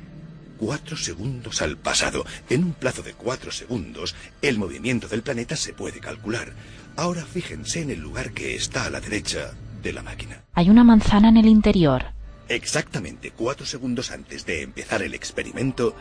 cuatro 0.60 0.96
segundos 0.96 1.62
al 1.62 1.78
pasado. 1.78 2.24
En 2.50 2.62
un 2.64 2.72
plazo 2.74 3.02
de 3.02 3.14
cuatro 3.14 3.50
segundos, 3.50 4.14
el 4.42 4.58
movimiento 4.58 5.08
del 5.08 5.22
planeta 5.22 5.56
se 5.56 5.72
puede 5.72 6.00
calcular. 6.00 6.52
Ahora 6.96 7.24
fíjense 7.24 7.80
en 7.80 7.90
el 7.90 8.00
lugar 8.00 8.32
que 8.32 8.54
está 8.54 8.84
a 8.84 8.90
la 8.90 9.00
derecha 9.00 9.52
de 9.82 9.92
la 9.94 10.02
máquina. 10.02 10.44
Hay 10.52 10.68
una 10.68 10.84
manzana 10.84 11.30
en 11.30 11.38
el 11.38 11.46
interior. 11.46 12.04
Exactamente 12.48 13.30
cuatro 13.30 13.64
segundos 13.64 14.10
antes 14.10 14.44
de 14.44 14.62
empezar 14.62 15.02
el 15.02 15.14
experimento, 15.14 15.96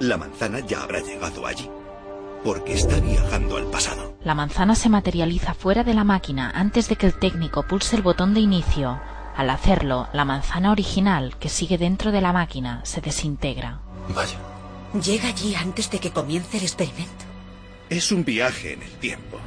la 0.00 0.16
manzana 0.16 0.60
ya 0.60 0.82
habrá 0.82 1.00
llegado 1.00 1.46
allí. 1.46 1.68
Porque 2.44 2.72
está 2.72 2.98
viajando 2.98 3.56
al 3.58 3.66
pasado. 3.70 4.16
La 4.24 4.34
manzana 4.34 4.74
se 4.74 4.88
materializa 4.88 5.54
fuera 5.54 5.84
de 5.84 5.94
la 5.94 6.02
máquina 6.02 6.50
antes 6.54 6.88
de 6.88 6.96
que 6.96 7.06
el 7.06 7.18
técnico 7.18 7.64
pulse 7.64 7.96
el 7.96 8.02
botón 8.02 8.32
de 8.32 8.40
inicio. 8.40 9.00
Al 9.36 9.50
hacerlo, 9.50 10.08
la 10.12 10.24
manzana 10.24 10.70
original, 10.70 11.36
que 11.38 11.48
sigue 11.48 11.78
dentro 11.78 12.12
de 12.12 12.20
la 12.20 12.32
máquina, 12.32 12.80
se 12.84 13.00
desintegra. 13.00 13.80
Vaya. 14.14 14.38
Llega 15.02 15.28
allí 15.28 15.54
antes 15.54 15.90
de 15.90 15.98
que 15.98 16.10
comience 16.10 16.58
el 16.58 16.64
experimento. 16.64 17.24
Es 17.88 18.12
un 18.12 18.24
viaje 18.24 18.74
en 18.74 18.82
el 18.82 18.92
tiempo. 18.92 19.38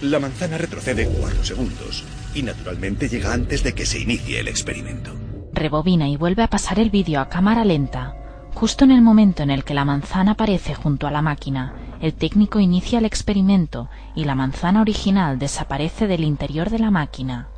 La 0.00 0.18
manzana 0.18 0.58
retrocede 0.58 1.06
cuatro 1.06 1.44
segundos 1.44 2.04
y 2.34 2.42
naturalmente 2.42 3.08
llega 3.08 3.32
antes 3.32 3.62
de 3.62 3.74
que 3.74 3.86
se 3.86 4.00
inicie 4.00 4.40
el 4.40 4.48
experimento. 4.48 5.14
Rebobina 5.52 6.08
y 6.08 6.16
vuelve 6.16 6.42
a 6.42 6.48
pasar 6.48 6.78
el 6.78 6.90
vídeo 6.90 7.20
a 7.20 7.28
cámara 7.28 7.64
lenta. 7.64 8.16
Justo 8.54 8.84
en 8.84 8.90
el 8.90 9.02
momento 9.02 9.42
en 9.42 9.50
el 9.50 9.64
que 9.64 9.74
la 9.74 9.84
manzana 9.84 10.32
aparece 10.32 10.74
junto 10.74 11.06
a 11.06 11.10
la 11.10 11.22
máquina, 11.22 11.74
el 12.00 12.14
técnico 12.14 12.58
inicia 12.58 12.98
el 12.98 13.04
experimento 13.04 13.88
y 14.14 14.24
la 14.24 14.34
manzana 14.34 14.80
original 14.80 15.38
desaparece 15.38 16.06
del 16.06 16.24
interior 16.24 16.68
de 16.68 16.78
la 16.78 16.90
máquina. 16.90 17.48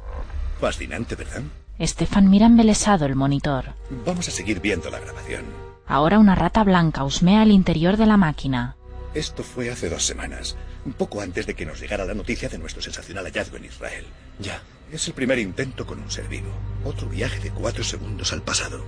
Fascinante, 0.60 1.14
¿verdad? 1.14 1.42
Stefan 1.80 2.30
mira 2.30 2.46
embelesado 2.46 3.04
el 3.06 3.16
monitor. 3.16 3.74
Vamos 4.06 4.28
a 4.28 4.30
seguir 4.30 4.60
viendo 4.60 4.90
la 4.90 5.00
grabación. 5.00 5.44
Ahora 5.86 6.18
una 6.18 6.34
rata 6.34 6.64
blanca 6.64 7.04
husmea 7.04 7.42
el 7.42 7.50
interior 7.50 7.96
de 7.96 8.06
la 8.06 8.16
máquina. 8.16 8.76
Esto 9.14 9.42
fue 9.42 9.70
hace 9.70 9.88
dos 9.90 10.04
semanas, 10.04 10.56
un 10.84 10.92
poco 10.92 11.20
antes 11.20 11.46
de 11.46 11.54
que 11.54 11.66
nos 11.66 11.80
llegara 11.80 12.04
la 12.04 12.14
noticia 12.14 12.48
de 12.48 12.58
nuestro 12.58 12.82
sensacional 12.82 13.24
hallazgo 13.24 13.56
en 13.56 13.66
Israel. 13.66 14.06
Ya. 14.38 14.62
Es 14.92 15.06
el 15.08 15.14
primer 15.14 15.38
intento 15.38 15.86
con 15.86 16.00
un 16.00 16.10
ser 16.10 16.28
vivo. 16.28 16.50
Otro 16.84 17.08
viaje 17.08 17.40
de 17.40 17.50
cuatro 17.50 17.82
segundos 17.82 18.32
al 18.32 18.42
pasado. 18.42 18.84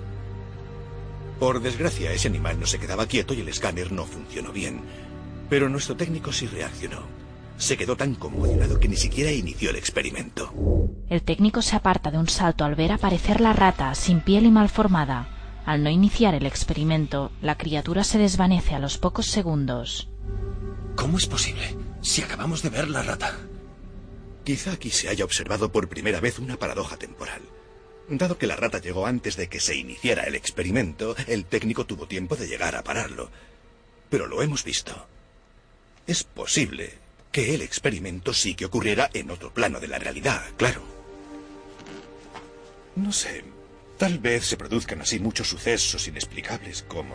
Por 1.41 1.61
desgracia, 1.61 2.13
ese 2.13 2.29
animal 2.29 2.61
no 2.61 2.67
se 2.67 2.79
quedaba 2.79 3.07
quieto 3.07 3.35
y 3.35 3.41
el 3.41 3.49
escáner 3.49 3.93
no 3.93 4.05
funcionó 4.05 4.53
bien. 4.53 4.83
Pero 5.51 5.69
nuestro 5.69 5.97
técnico 5.97 6.33
sí 6.33 6.47
reaccionó. 6.47 7.03
Se 7.59 7.77
quedó 7.77 7.97
tan 7.97 8.15
conmocionado 8.15 8.79
que 8.79 8.89
ni 8.89 8.97
siquiera 8.97 9.33
inició 9.33 9.71
el 9.71 9.77
experimento. 9.77 10.53
El 11.09 11.23
técnico 11.23 11.63
se 11.63 11.77
aparta 11.77 12.11
de 12.11 12.19
un 12.19 12.29
salto 12.29 12.65
al 12.65 12.75
ver 12.75 12.93
aparecer 12.93 13.41
la 13.41 13.53
rata, 13.53 13.95
sin 13.95 14.21
piel 14.21 14.45
y 14.47 14.51
malformada. 14.51 15.63
Al 15.65 15.83
no 15.83 15.91
iniciar 15.91 16.35
el 16.35 16.47
experimento, 16.47 17.33
la 17.41 17.57
criatura 17.57 18.05
se 18.05 18.19
desvanece 18.19 18.75
a 18.75 18.79
los 18.79 18.99
pocos 18.99 19.27
segundos. 19.27 20.09
¿Cómo 20.97 21.19
es 21.19 21.27
posible? 21.27 21.77
Si 22.03 22.23
acabamos 22.23 22.63
de 22.63 22.71
ver 22.71 22.89
la 22.89 23.03
rata. 23.03 23.37
Quizá 24.45 24.73
aquí 24.73 24.91
se 24.91 25.09
haya 25.09 25.25
observado 25.25 25.73
por 25.73 25.89
primera 25.89 26.21
vez 26.21 26.39
una 26.39 26.57
paradoja 26.57 26.97
temporal. 26.97 27.43
Dado 28.09 28.39
que 28.39 28.47
la 28.47 28.55
rata 28.55 28.81
llegó 28.81 29.07
antes 29.07 29.37
de 29.37 29.49
que 29.49 29.59
se 29.59 29.77
iniciara 29.77 30.25
el 30.25 30.37
experimento, 30.37 31.17
el 31.27 31.45
técnico 31.47 31.87
tuvo 31.87 32.07
tiempo 32.07 32.37
de 32.37 32.47
llegar 32.47 32.77
a 32.77 32.85
pararlo. 32.85 33.31
Pero 34.09 34.27
lo 34.27 34.43
hemos 34.43 34.63
visto. 34.63 35.09
Es 36.07 36.23
posible 36.23 37.06
que 37.37 37.55
el 37.55 37.61
experimento 37.61 38.33
sí 38.33 38.55
que 38.55 38.65
ocurriera 38.65 39.11
en 39.13 39.31
otro 39.31 39.53
plano 39.53 39.79
de 39.79 39.89
la 39.89 39.99
realidad, 39.99 40.43
claro. 40.57 40.81
No 42.95 43.13
sé, 43.13 43.45
tal 43.99 44.19
vez 44.19 44.47
se 44.47 44.57
produzcan 44.57 45.03
así 45.03 45.19
muchos 45.19 45.47
sucesos 45.47 46.09
inexplicables 46.09 46.83
como 46.89 47.15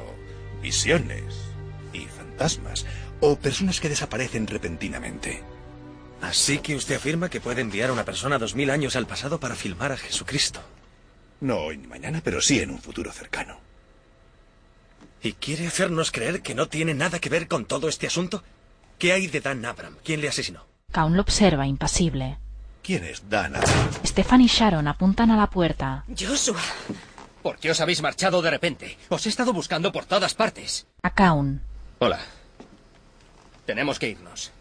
visiones 0.62 1.24
y 1.92 2.02
fantasmas, 2.06 2.86
o 3.20 3.36
personas 3.36 3.80
que 3.80 3.90
desaparecen 3.90 4.46
repentinamente. 4.46 5.42
Así 6.22 6.60
que 6.60 6.76
usted 6.76 6.98
afirma 6.98 7.32
que 7.32 7.42
puede 7.42 7.62
enviar 7.62 7.90
a 7.90 7.94
una 7.94 8.06
persona 8.06 8.38
dos 8.38 8.54
mil 8.54 8.70
años 8.70 8.96
al 8.96 9.08
pasado 9.08 9.40
para 9.40 9.56
filmar 9.56 9.92
a 9.92 9.98
Jesucristo. 9.98 10.62
No 11.40 11.62
hoy 11.62 11.80
ni 11.80 11.88
mañana, 11.88 12.22
pero 12.24 12.42
sí 12.42 12.60
en 12.60 12.70
un 12.70 12.80
futuro 12.80 13.12
cercano. 13.12 13.60
¿Y 15.24 15.34
quiere 15.34 15.66
hacernos 15.66 16.12
creer 16.12 16.44
que 16.44 16.54
no 16.54 16.68
tiene 16.68 16.94
nada 16.94 17.18
que 17.18 17.30
ver 17.30 17.48
con 17.48 17.66
todo 17.66 17.90
este 17.90 18.06
asunto? 18.06 18.44
¿Qué 19.02 19.14
hay 19.14 19.26
de 19.26 19.42
Dan 19.42 19.66
Abram? 19.66 19.96
¿Quién 20.04 20.22
le 20.22 20.28
asesinó? 20.28 20.64
Kaun 20.92 21.16
lo 21.16 21.24
observa 21.24 21.66
impasible. 21.66 22.38
¿Quién 22.84 23.04
es 23.04 23.28
Dan 23.28 23.56
Abram? 23.56 23.90
Stefan 24.06 24.42
y 24.42 24.46
Sharon 24.46 24.88
apuntan 24.88 25.32
a 25.32 25.38
la 25.38 25.50
puerta. 25.50 26.06
Joshua. 26.08 26.62
¿Por 27.42 27.58
qué 27.58 27.72
os 27.72 27.82
habéis 27.82 28.04
marchado 28.04 28.44
de 28.44 28.52
repente? 28.52 29.00
Os 29.10 29.26
he 29.26 29.30
estado 29.30 29.54
buscando 29.54 29.92
por 29.92 30.06
todas 30.06 30.36
partes. 30.36 30.86
A 31.02 31.16
Kaun. 31.16 31.64
Hola. 31.98 32.20
Tenemos 33.66 33.98
que 33.98 34.10
irnos. 34.10 34.52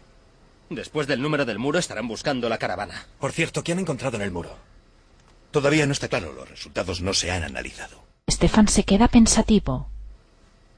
Después 0.71 1.05
del 1.05 1.21
número 1.21 1.45
del 1.45 1.59
muro 1.59 1.77
estarán 1.77 2.07
buscando 2.07 2.49
la 2.49 2.57
caravana. 2.57 3.05
Por 3.19 3.33
cierto, 3.33 3.63
¿qué 3.63 3.73
han 3.73 3.79
encontrado 3.79 4.15
en 4.15 4.23
el 4.23 4.31
muro? 4.31 4.57
Todavía 5.51 5.85
no 5.85 5.91
está 5.91 6.07
claro, 6.07 6.33
los 6.33 6.49
resultados 6.49 7.01
no 7.01 7.13
se 7.13 7.29
han 7.29 7.43
analizado. 7.43 8.03
Stefan 8.27 8.67
se 8.67 8.85
queda 8.85 9.07
pensativo. 9.07 9.91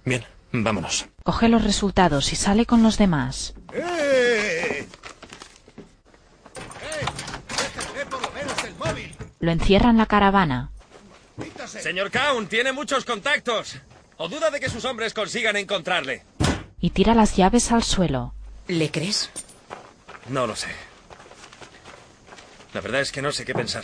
Bien, 0.03 0.25
vámonos. 0.53 1.07
Coge 1.23 1.49
los 1.49 1.63
resultados 1.63 2.31
y 2.31 2.35
sale 2.35 2.65
con 2.65 2.83
los 2.83 2.97
demás. 2.97 3.55
¡Eh! 3.73 4.87
Lo 9.39 9.51
encierra 9.51 9.89
en 9.89 9.97
la 9.97 10.05
caravana. 10.05 10.71
Señor 11.65 12.11
Kaun, 12.11 12.47
tiene 12.47 12.71
muchos 12.71 13.03
contactos. 13.03 13.77
¿O 14.17 14.29
duda 14.29 14.51
de 14.51 14.59
que 14.59 14.69
sus 14.69 14.85
hombres 14.85 15.13
consigan 15.13 15.57
encontrarle? 15.57 16.23
Y 16.79 16.91
tira 16.91 17.13
las 17.13 17.35
llaves 17.35 17.71
al 17.71 17.83
suelo. 17.83 18.33
¿Le 18.67 18.91
crees? 18.91 19.31
No 20.29 20.47
lo 20.47 20.55
sé. 20.55 20.69
La 22.73 22.81
verdad 22.81 23.01
es 23.01 23.11
que 23.11 23.21
no 23.21 23.31
sé 23.31 23.43
qué 23.43 23.53
pensar. 23.53 23.83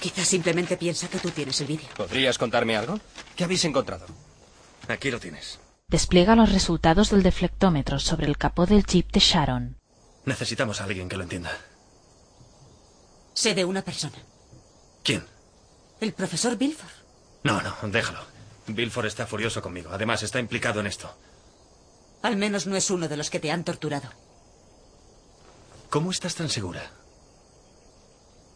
Quizás 0.00 0.28
simplemente 0.28 0.76
piensa 0.76 1.08
que 1.08 1.18
tú 1.18 1.30
tienes 1.30 1.60
el 1.60 1.66
vídeo. 1.66 1.88
¿Podrías 1.96 2.38
contarme 2.38 2.76
algo? 2.76 3.00
¿Qué 3.36 3.44
habéis 3.44 3.64
encontrado? 3.64 4.06
Aquí 4.88 5.10
lo 5.10 5.20
tienes. 5.20 5.58
Despliega 5.88 6.36
los 6.36 6.52
resultados 6.52 7.10
del 7.10 7.22
deflectómetro 7.22 7.98
sobre 7.98 8.26
el 8.26 8.38
capó 8.38 8.66
del 8.66 8.84
jeep 8.84 9.10
de 9.10 9.20
Sharon. 9.20 9.76
Necesitamos 10.24 10.80
a 10.80 10.84
alguien 10.84 11.08
que 11.08 11.16
lo 11.16 11.24
entienda. 11.24 11.50
Sé 13.34 13.54
de 13.54 13.64
una 13.64 13.82
persona. 13.82 14.18
¿Quién? 15.02 15.24
El 16.00 16.12
profesor 16.12 16.56
Bilford. 16.56 16.92
No, 17.42 17.60
no, 17.62 17.74
déjalo. 17.88 18.20
Bilford 18.66 19.06
está 19.06 19.26
furioso 19.26 19.62
conmigo. 19.62 19.90
Además, 19.92 20.22
está 20.22 20.38
implicado 20.38 20.80
en 20.80 20.86
esto. 20.86 21.12
Al 22.22 22.36
menos 22.36 22.66
no 22.66 22.76
es 22.76 22.90
uno 22.90 23.08
de 23.08 23.16
los 23.16 23.30
que 23.30 23.40
te 23.40 23.50
han 23.50 23.64
torturado. 23.64 24.10
¿Cómo 25.88 26.10
estás 26.10 26.34
tan 26.34 26.48
segura? 26.48 26.90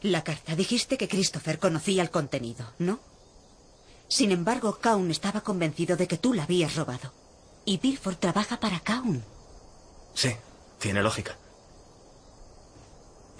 La 0.03 0.23
carta 0.23 0.55
dijiste 0.55 0.99
que 0.99 1.09
Christopher 1.09 1.59
conocía 1.59 2.03
el 2.03 2.11
contenido, 2.11 2.73
¿no? 2.79 3.01
Sin 4.15 4.31
embargo, 4.31 4.79
Kaun 4.81 5.11
estaba 5.11 5.41
convencido 5.41 5.97
de 5.97 6.07
que 6.07 6.19
tú 6.19 6.35
la 6.35 6.45
habías 6.45 6.77
robado. 6.77 7.13
Y 7.65 7.79
Bilford 7.79 8.15
trabaja 8.15 8.61
para 8.61 8.79
Kaun. 8.79 9.25
Sí, 10.15 10.31
tiene 10.79 11.03
lógica. 11.03 11.37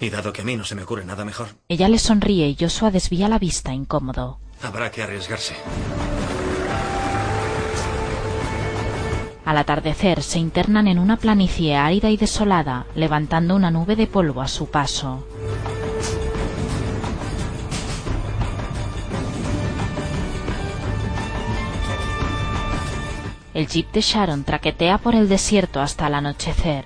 Y 0.01 0.09
dado 0.09 0.33
que 0.33 0.41
a 0.41 0.43
mí 0.43 0.57
no 0.57 0.65
se 0.65 0.75
me 0.75 0.83
ocurre 0.83 1.05
nada 1.05 1.23
mejor, 1.23 1.47
Ella 1.69 1.87
le 1.87 1.97
sonríe 1.97 2.49
y 2.49 2.57
Joshua 2.59 2.91
desvía 2.91 3.29
la 3.29 3.39
vista 3.39 3.73
incómodo. 3.73 4.41
habrá 4.61 4.91
que 4.91 5.01
arriesgarse. 5.01 5.55
Al 9.45 9.57
atardecer 9.57 10.21
se 10.23 10.39
internan 10.39 10.89
en 10.89 10.99
una 10.99 11.15
planicie 11.15 11.77
árida 11.77 12.09
y 12.09 12.17
desolada, 12.17 12.85
levantando 12.95 13.55
una 13.55 13.71
nube 13.71 13.95
de 13.95 14.07
polvo 14.07 14.41
a 14.41 14.49
su 14.49 14.67
paso. 14.67 15.25
El 23.55 23.67
jeep 23.67 23.89
de 23.93 24.01
Sharon 24.01 24.43
traquetea 24.43 24.97
por 24.97 25.15
el 25.15 25.29
desierto 25.29 25.79
hasta 25.79 26.07
el 26.07 26.15
anochecer. 26.15 26.83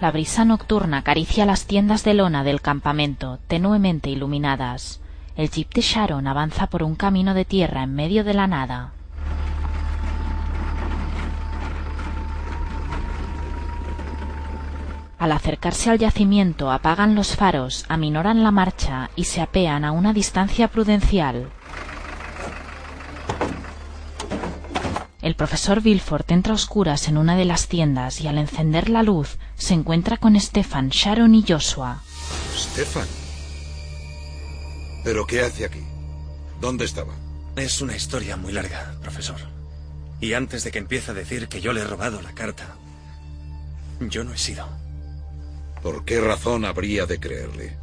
La 0.00 0.10
brisa 0.10 0.46
nocturna 0.46 0.96
acaricia 0.96 1.44
las 1.44 1.66
tiendas 1.66 2.02
de 2.02 2.14
lona 2.14 2.44
del 2.44 2.62
campamento, 2.62 3.40
tenuemente 3.46 4.08
iluminadas. 4.08 5.02
El 5.36 5.50
jeep 5.50 5.70
de 5.74 5.82
Sharon 5.82 6.26
avanza 6.26 6.68
por 6.68 6.82
un 6.82 6.94
camino 6.94 7.34
de 7.34 7.44
tierra 7.44 7.82
en 7.82 7.94
medio 7.94 8.24
de 8.24 8.32
la 8.32 8.46
nada. 8.46 8.92
Al 15.18 15.30
acercarse 15.30 15.90
al 15.90 15.98
yacimiento 15.98 16.70
apagan 16.70 17.14
los 17.14 17.36
faros, 17.36 17.84
aminoran 17.90 18.42
la 18.42 18.50
marcha 18.50 19.10
y 19.14 19.24
se 19.24 19.42
apean 19.42 19.84
a 19.84 19.92
una 19.92 20.14
distancia 20.14 20.68
prudencial. 20.68 21.50
El 25.26 25.34
profesor 25.34 25.80
Bilford 25.80 26.24
entra 26.28 26.52
a 26.52 26.54
oscuras 26.54 27.08
en 27.08 27.16
una 27.16 27.34
de 27.34 27.44
las 27.44 27.66
tiendas 27.66 28.20
y 28.20 28.28
al 28.28 28.38
encender 28.38 28.88
la 28.88 29.02
luz 29.02 29.38
se 29.56 29.74
encuentra 29.74 30.18
con 30.18 30.40
Stefan, 30.40 30.90
Sharon 30.90 31.34
y 31.34 31.42
Joshua. 31.42 32.00
Stefan. 32.54 33.08
¿Pero 35.02 35.26
qué 35.26 35.40
hace 35.40 35.64
aquí? 35.64 35.80
¿Dónde 36.60 36.84
estaba? 36.84 37.12
Es 37.56 37.80
una 37.80 37.96
historia 37.96 38.36
muy 38.36 38.52
larga, 38.52 38.94
profesor. 39.02 39.40
Y 40.20 40.34
antes 40.34 40.62
de 40.62 40.70
que 40.70 40.78
empiece 40.78 41.10
a 41.10 41.14
decir 41.14 41.48
que 41.48 41.60
yo 41.60 41.72
le 41.72 41.80
he 41.80 41.84
robado 41.84 42.22
la 42.22 42.30
carta, 42.30 42.76
yo 43.98 44.22
no 44.22 44.32
he 44.32 44.38
sido. 44.38 44.68
¿Por 45.82 46.04
qué 46.04 46.20
razón 46.20 46.64
habría 46.64 47.04
de 47.06 47.18
creerle? 47.18 47.76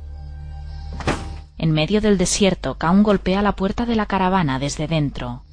En 1.58 1.74
medio 1.74 2.00
del 2.00 2.18
desierto, 2.18 2.78
Kaun 2.78 3.04
golpea 3.04 3.42
la 3.42 3.58
puerta 3.58 3.86
de 3.86 3.98
la 3.98 4.06
caravana 4.06 4.60
desde 4.60 4.88
dentro. 4.88 5.44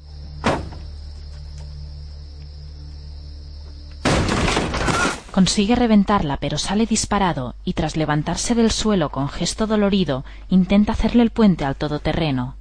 Consigue 5.31 5.75
reventarla, 5.75 6.37
pero 6.37 6.57
sale 6.57 6.85
disparado 6.85 7.55
y 7.63 7.73
tras 7.73 7.95
levantarse 7.95 8.53
del 8.53 8.69
suelo 8.69 9.09
con 9.09 9.29
gesto 9.29 9.65
dolorido, 9.65 10.25
intenta 10.49 10.91
hacerle 10.91 11.23
el 11.23 11.31
puente 11.31 11.63
al 11.63 11.77
todoterreno. 11.77 12.57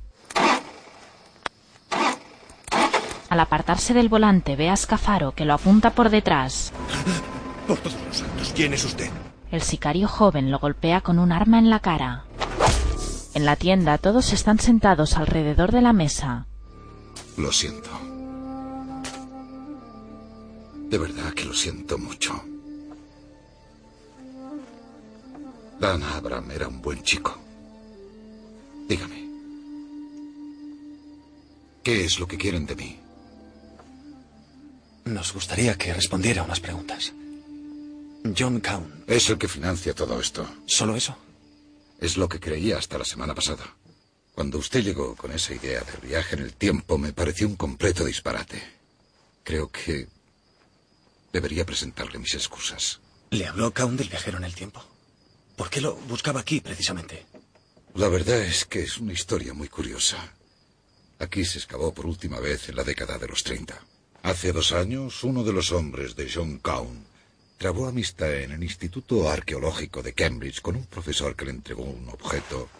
Al 3.28 3.40
apartarse 3.40 3.92
del 3.92 4.08
volante 4.08 4.56
ve 4.56 4.70
a 4.70 4.76
Scafaro 4.76 5.32
que 5.32 5.44
lo 5.44 5.54
apunta 5.54 5.90
por 5.90 6.10
detrás. 6.10 6.72
Por 7.66 7.78
todos 7.78 7.96
los 8.06 8.16
santos, 8.16 8.52
¿quién 8.54 8.72
es 8.72 8.84
usted? 8.84 9.10
El 9.50 9.62
sicario 9.62 10.06
joven 10.06 10.50
lo 10.50 10.58
golpea 10.60 11.00
con 11.00 11.18
un 11.18 11.32
arma 11.32 11.58
en 11.58 11.70
la 11.70 11.80
cara. 11.80 12.24
En 13.34 13.44
la 13.44 13.56
tienda 13.56 13.98
todos 13.98 14.32
están 14.32 14.58
sentados 14.58 15.16
alrededor 15.16 15.72
de 15.72 15.80
la 15.80 15.92
mesa. 15.92 16.46
Lo 17.36 17.52
siento. 17.52 17.90
De 20.88 20.98
verdad 20.98 21.32
que 21.32 21.44
lo 21.44 21.54
siento 21.54 21.98
mucho. 21.98 22.42
Dan 25.80 26.02
Abram 26.02 26.50
era 26.50 26.68
un 26.68 26.82
buen 26.82 27.02
chico. 27.02 27.38
Dígame. 28.86 29.28
¿Qué 31.82 32.04
es 32.04 32.20
lo 32.20 32.28
que 32.28 32.36
quieren 32.36 32.66
de 32.66 32.76
mí? 32.76 32.98
Nos 35.06 35.32
gustaría 35.32 35.78
que 35.78 35.94
respondiera 35.94 36.42
unas 36.42 36.60
preguntas. 36.60 37.14
John 38.36 38.60
Caun. 38.60 39.04
Es 39.06 39.30
el 39.30 39.38
que 39.38 39.48
financia 39.48 39.94
todo 39.94 40.20
esto. 40.20 40.46
¿Solo 40.66 40.96
eso? 40.96 41.16
Es 41.98 42.18
lo 42.18 42.28
que 42.28 42.38
creía 42.38 42.76
hasta 42.76 42.98
la 42.98 43.04
semana 43.06 43.34
pasada. 43.34 43.64
Cuando 44.34 44.58
usted 44.58 44.82
llegó 44.84 45.16
con 45.16 45.32
esa 45.32 45.54
idea 45.54 45.80
del 45.80 46.10
viaje 46.10 46.36
en 46.36 46.42
el 46.42 46.52
tiempo, 46.52 46.98
me 46.98 47.14
pareció 47.14 47.48
un 47.48 47.56
completo 47.56 48.04
disparate. 48.04 48.62
Creo 49.42 49.70
que 49.70 50.08
debería 51.32 51.64
presentarle 51.64 52.18
mis 52.18 52.34
excusas. 52.34 53.00
¿Le 53.30 53.46
habló 53.46 53.72
Caun 53.72 53.96
del 53.96 54.10
viajero 54.10 54.36
en 54.36 54.44
el 54.44 54.54
tiempo? 54.54 54.84
¿Por 55.60 55.68
qué 55.68 55.82
lo 55.82 55.94
buscaba 56.08 56.40
aquí, 56.40 56.62
precisamente? 56.62 57.26
La 57.94 58.08
verdad 58.08 58.40
es 58.40 58.64
que 58.64 58.80
es 58.80 58.96
una 58.96 59.12
historia 59.12 59.52
muy 59.52 59.68
curiosa. 59.68 60.16
Aquí 61.18 61.44
se 61.44 61.58
excavó 61.58 61.92
por 61.92 62.06
última 62.06 62.40
vez 62.40 62.70
en 62.70 62.76
la 62.76 62.82
década 62.82 63.18
de 63.18 63.28
los 63.28 63.44
30. 63.44 63.78
Hace 64.22 64.54
dos 64.54 64.72
años, 64.72 65.22
uno 65.22 65.44
de 65.44 65.52
los 65.52 65.70
hombres 65.72 66.16
de 66.16 66.30
John 66.34 66.60
Caun 66.60 67.04
trabó 67.58 67.86
amistad 67.86 68.34
en 68.36 68.52
el 68.52 68.62
Instituto 68.62 69.28
Arqueológico 69.28 70.00
de 70.00 70.14
Cambridge 70.14 70.62
con 70.62 70.76
un 70.76 70.86
profesor 70.86 71.36
que 71.36 71.44
le 71.44 71.50
entregó 71.50 71.82
un 71.82 72.08
objeto 72.08 72.70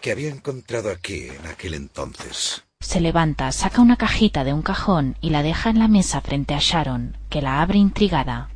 que 0.00 0.10
había 0.10 0.30
encontrado 0.30 0.90
aquí 0.90 1.28
en 1.28 1.46
aquel 1.46 1.74
entonces. 1.74 2.64
Se 2.80 2.98
levanta, 2.98 3.52
saca 3.52 3.80
una 3.80 3.96
cajita 3.96 4.42
de 4.42 4.52
un 4.52 4.62
cajón 4.62 5.16
y 5.20 5.30
la 5.30 5.44
deja 5.44 5.70
en 5.70 5.78
la 5.78 5.86
mesa 5.86 6.20
frente 6.20 6.54
a 6.54 6.58
Sharon, 6.60 7.16
que 7.30 7.42
la 7.42 7.62
abre 7.62 7.78
intrigada. 7.78 8.50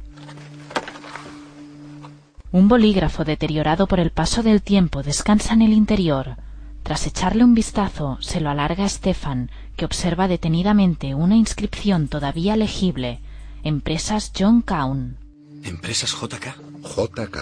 Un 2.52 2.68
bolígrafo 2.68 3.24
deteriorado 3.24 3.86
por 3.86 3.98
el 3.98 4.10
paso 4.10 4.42
del 4.42 4.60
tiempo 4.60 5.02
descansa 5.02 5.54
en 5.54 5.62
el 5.62 5.72
interior. 5.72 6.36
Tras 6.82 7.06
echarle 7.06 7.44
un 7.44 7.54
vistazo, 7.54 8.18
se 8.20 8.42
lo 8.42 8.50
alarga 8.50 8.84
a 8.84 8.88
Stefan, 8.90 9.50
que 9.74 9.86
observa 9.86 10.28
detenidamente 10.28 11.14
una 11.14 11.34
inscripción 11.34 12.08
todavía 12.08 12.54
legible. 12.56 13.20
Empresas 13.64 14.32
John 14.38 14.60
Caun. 14.60 15.16
¿Empresas 15.64 16.12
JK? 16.12 16.54
JK. 16.82 17.38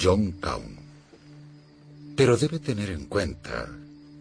John 0.00 0.30
Caun. 0.40 0.78
Pero 2.14 2.36
debe 2.36 2.60
tener 2.60 2.90
en 2.90 3.06
cuenta 3.06 3.66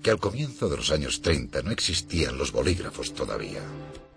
que 0.01 0.09
al 0.09 0.19
comienzo 0.19 0.69
de 0.69 0.77
los 0.77 0.89
años 0.89 1.21
30 1.21 1.61
no 1.61 1.69
existían 1.69 2.35
los 2.35 2.51
bolígrafos 2.51 3.13
todavía. 3.13 3.61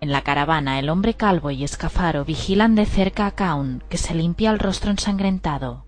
En 0.01 0.11
la 0.11 0.23
caravana, 0.23 0.79
el 0.79 0.89
hombre 0.89 1.13
calvo 1.13 1.51
y 1.51 1.63
Escafaro 1.63 2.25
vigilan 2.25 2.73
de 2.73 2.87
cerca 2.87 3.27
a 3.27 3.35
Caun, 3.35 3.83
que 3.87 3.99
se 3.99 4.15
limpia 4.15 4.49
el 4.49 4.57
rostro 4.57 4.89
ensangrentado. 4.89 5.85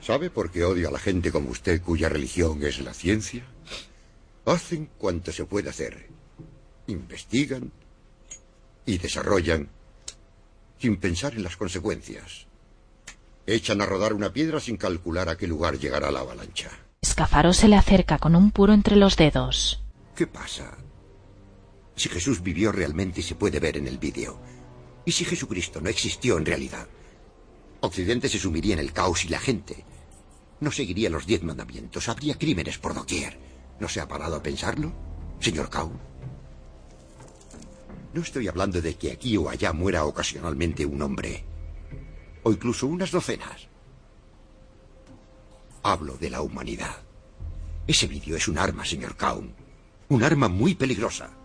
¿Sabe 0.00 0.30
por 0.30 0.52
qué 0.52 0.62
odio 0.62 0.88
a 0.88 0.92
la 0.92 1.00
gente 1.00 1.32
como 1.32 1.50
usted 1.50 1.82
cuya 1.82 2.08
religión 2.08 2.62
es 2.62 2.78
la 2.78 2.94
ciencia? 2.94 3.42
Hacen 4.44 4.88
cuanto 4.96 5.32
se 5.32 5.44
puede 5.44 5.68
hacer. 5.68 6.08
Investigan 6.86 7.72
y 8.84 8.98
desarrollan 8.98 9.70
sin 10.78 10.96
pensar 10.96 11.34
en 11.34 11.42
las 11.42 11.56
consecuencias. 11.56 12.46
Echan 13.44 13.80
a 13.80 13.86
rodar 13.86 14.12
una 14.12 14.32
piedra 14.32 14.60
sin 14.60 14.76
calcular 14.76 15.28
a 15.28 15.36
qué 15.36 15.48
lugar 15.48 15.80
llegará 15.80 16.12
la 16.12 16.20
avalancha. 16.20 16.70
Escafaro 17.00 17.52
se 17.52 17.66
le 17.66 17.74
acerca 17.74 18.18
con 18.18 18.36
un 18.36 18.52
puro 18.52 18.72
entre 18.72 18.94
los 18.94 19.16
dedos. 19.16 19.82
¿Qué 20.14 20.28
pasa? 20.28 20.78
Si 21.96 22.08
Jesús 22.08 22.42
vivió 22.42 22.70
realmente 22.70 23.22
se 23.22 23.34
puede 23.34 23.58
ver 23.58 23.76
en 23.76 23.88
el 23.88 23.98
vídeo. 23.98 24.38
¿Y 25.04 25.12
si 25.12 25.24
Jesucristo 25.24 25.80
no 25.80 25.88
existió 25.88 26.38
en 26.38 26.46
realidad? 26.46 26.86
Occidente 27.80 28.28
se 28.28 28.38
sumiría 28.38 28.74
en 28.74 28.80
el 28.80 28.92
caos 28.92 29.24
y 29.24 29.28
la 29.28 29.40
gente 29.40 29.84
no 30.60 30.70
seguiría 30.70 31.10
los 31.10 31.26
diez 31.26 31.42
mandamientos. 31.42 32.08
Habría 32.08 32.38
crímenes 32.38 32.78
por 32.78 32.94
doquier. 32.94 33.38
¿No 33.78 33.88
se 33.88 34.00
ha 34.00 34.08
parado 34.08 34.36
a 34.36 34.42
pensarlo, 34.42 34.92
señor 35.40 35.68
Cau? 35.68 35.90
No 38.14 38.22
estoy 38.22 38.48
hablando 38.48 38.80
de 38.80 38.94
que 38.94 39.12
aquí 39.12 39.36
o 39.36 39.50
allá 39.50 39.74
muera 39.74 40.04
ocasionalmente 40.04 40.86
un 40.86 41.02
hombre. 41.02 41.44
O 42.42 42.52
incluso 42.52 42.86
unas 42.86 43.10
docenas. 43.10 43.68
Hablo 45.82 46.16
de 46.16 46.30
la 46.30 46.40
humanidad. 46.40 46.96
Ese 47.86 48.06
vídeo 48.06 48.36
es 48.36 48.48
un 48.48 48.58
arma, 48.58 48.84
señor 48.84 49.16
Kaun. 49.16 49.54
Un 50.08 50.22
arma 50.22 50.48
muy 50.48 50.74
peligrosa. 50.74 51.35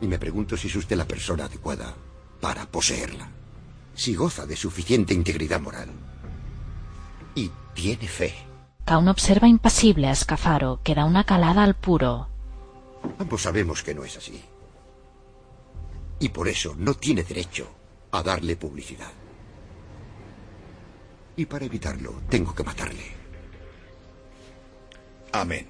Y 0.00 0.06
me 0.06 0.18
pregunto 0.18 0.56
si 0.56 0.68
es 0.68 0.76
usted 0.76 0.96
la 0.96 1.06
persona 1.06 1.44
adecuada 1.44 1.94
para 2.40 2.66
poseerla. 2.66 3.28
Si 3.94 4.14
goza 4.14 4.46
de 4.46 4.56
suficiente 4.56 5.12
integridad 5.12 5.60
moral. 5.60 5.90
Y 7.34 7.50
tiene 7.74 8.08
fe. 8.08 8.34
Caun 8.84 9.08
observa 9.08 9.46
impasible 9.46 10.08
a 10.08 10.12
Escafaro, 10.12 10.80
que 10.82 10.94
da 10.94 11.04
una 11.04 11.24
calada 11.24 11.62
al 11.62 11.74
puro. 11.74 12.28
Ambos 13.18 13.42
sabemos 13.42 13.82
que 13.82 13.94
no 13.94 14.04
es 14.04 14.16
así. 14.16 14.42
Y 16.18 16.30
por 16.30 16.48
eso 16.48 16.74
no 16.76 16.94
tiene 16.94 17.22
derecho 17.22 17.68
a 18.10 18.22
darle 18.22 18.56
publicidad. 18.56 19.12
Y 21.36 21.46
para 21.46 21.64
evitarlo, 21.64 22.14
tengo 22.28 22.54
que 22.54 22.64
matarle. 22.64 23.04
Amén. 25.32 25.66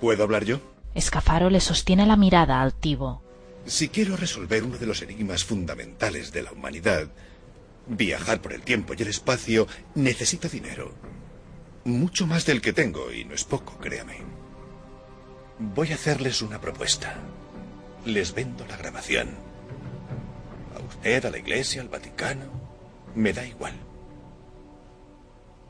¿Puedo 0.00 0.22
hablar 0.22 0.44
yo? 0.44 0.60
Escafaro 0.96 1.50
le 1.50 1.60
sostiene 1.60 2.06
la 2.06 2.16
mirada 2.16 2.62
altivo. 2.62 3.22
Si 3.66 3.90
quiero 3.90 4.16
resolver 4.16 4.64
uno 4.64 4.78
de 4.78 4.86
los 4.86 5.02
enigmas 5.02 5.44
fundamentales 5.44 6.32
de 6.32 6.42
la 6.42 6.52
humanidad, 6.52 7.10
viajar 7.86 8.40
por 8.40 8.54
el 8.54 8.62
tiempo 8.62 8.94
y 8.94 9.02
el 9.02 9.08
espacio, 9.08 9.68
necesito 9.94 10.48
dinero. 10.48 10.94
Mucho 11.84 12.26
más 12.26 12.46
del 12.46 12.62
que 12.62 12.72
tengo, 12.72 13.12
y 13.12 13.26
no 13.26 13.34
es 13.34 13.44
poco, 13.44 13.76
créame. 13.76 14.22
Voy 15.58 15.92
a 15.92 15.96
hacerles 15.96 16.40
una 16.40 16.62
propuesta. 16.62 17.18
Les 18.06 18.32
vendo 18.32 18.66
la 18.66 18.78
grabación. 18.78 19.28
A 20.74 20.78
usted, 20.82 21.26
a 21.26 21.30
la 21.30 21.38
Iglesia, 21.38 21.82
al 21.82 21.88
Vaticano. 21.88 22.46
Me 23.14 23.34
da 23.34 23.46
igual. 23.46 23.74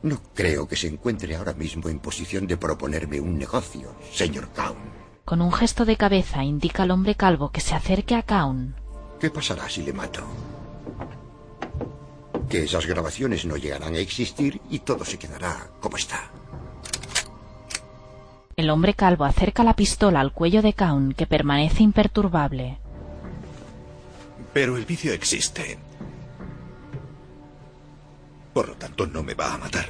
No 0.03 0.23
creo 0.33 0.69
que 0.69 0.77
se 0.77 0.87
encuentre 0.87 1.35
ahora 1.35 1.53
mismo 1.53 1.89
en 1.89 1.99
posición 1.99 2.47
de 2.47 2.55
proponerme 2.55 3.19
un 3.19 3.37
negocio, 3.37 3.93
señor 4.13 4.53
Kaun. 4.53 5.06
Con 5.27 5.41
un 5.41 5.51
gesto 5.51 5.83
de 5.83 5.97
cabeza 5.97 6.41
indica 6.45 6.83
al 6.83 6.91
hombre 6.91 7.15
calvo 7.15 7.51
que 7.51 7.59
se 7.59 7.75
acerque 7.75 8.15
a 8.15 8.23
Kaun. 8.23 8.75
¿Qué 9.19 9.29
pasará 9.29 9.67
si 9.67 9.83
le 9.83 9.91
mato? 9.91 10.23
Que 12.47 12.63
esas 12.63 12.85
grabaciones 12.85 13.45
no 13.45 13.57
llegarán 13.57 13.95
a 13.95 13.99
existir 13.99 14.61
y 14.69 14.79
todo 14.79 15.03
se 15.03 15.19
quedará 15.19 15.67
como 15.81 15.97
está. 15.97 16.31
El 18.55 18.69
hombre 18.69 18.93
calvo 18.93 19.25
acerca 19.25 19.65
la 19.65 19.75
pistola 19.75 20.21
al 20.21 20.31
cuello 20.31 20.61
de 20.61 20.71
Kaun, 20.71 21.11
que 21.11 21.27
permanece 21.27 21.83
imperturbable. 21.83 22.77
Pero 24.53 24.77
el 24.77 24.85
vicio 24.85 25.11
existe. 25.11 25.77
Por 28.53 28.69
lo 28.69 28.75
tanto, 28.75 29.05
no 29.05 29.23
me 29.23 29.33
va 29.33 29.55
a 29.55 29.57
matar. 29.57 29.89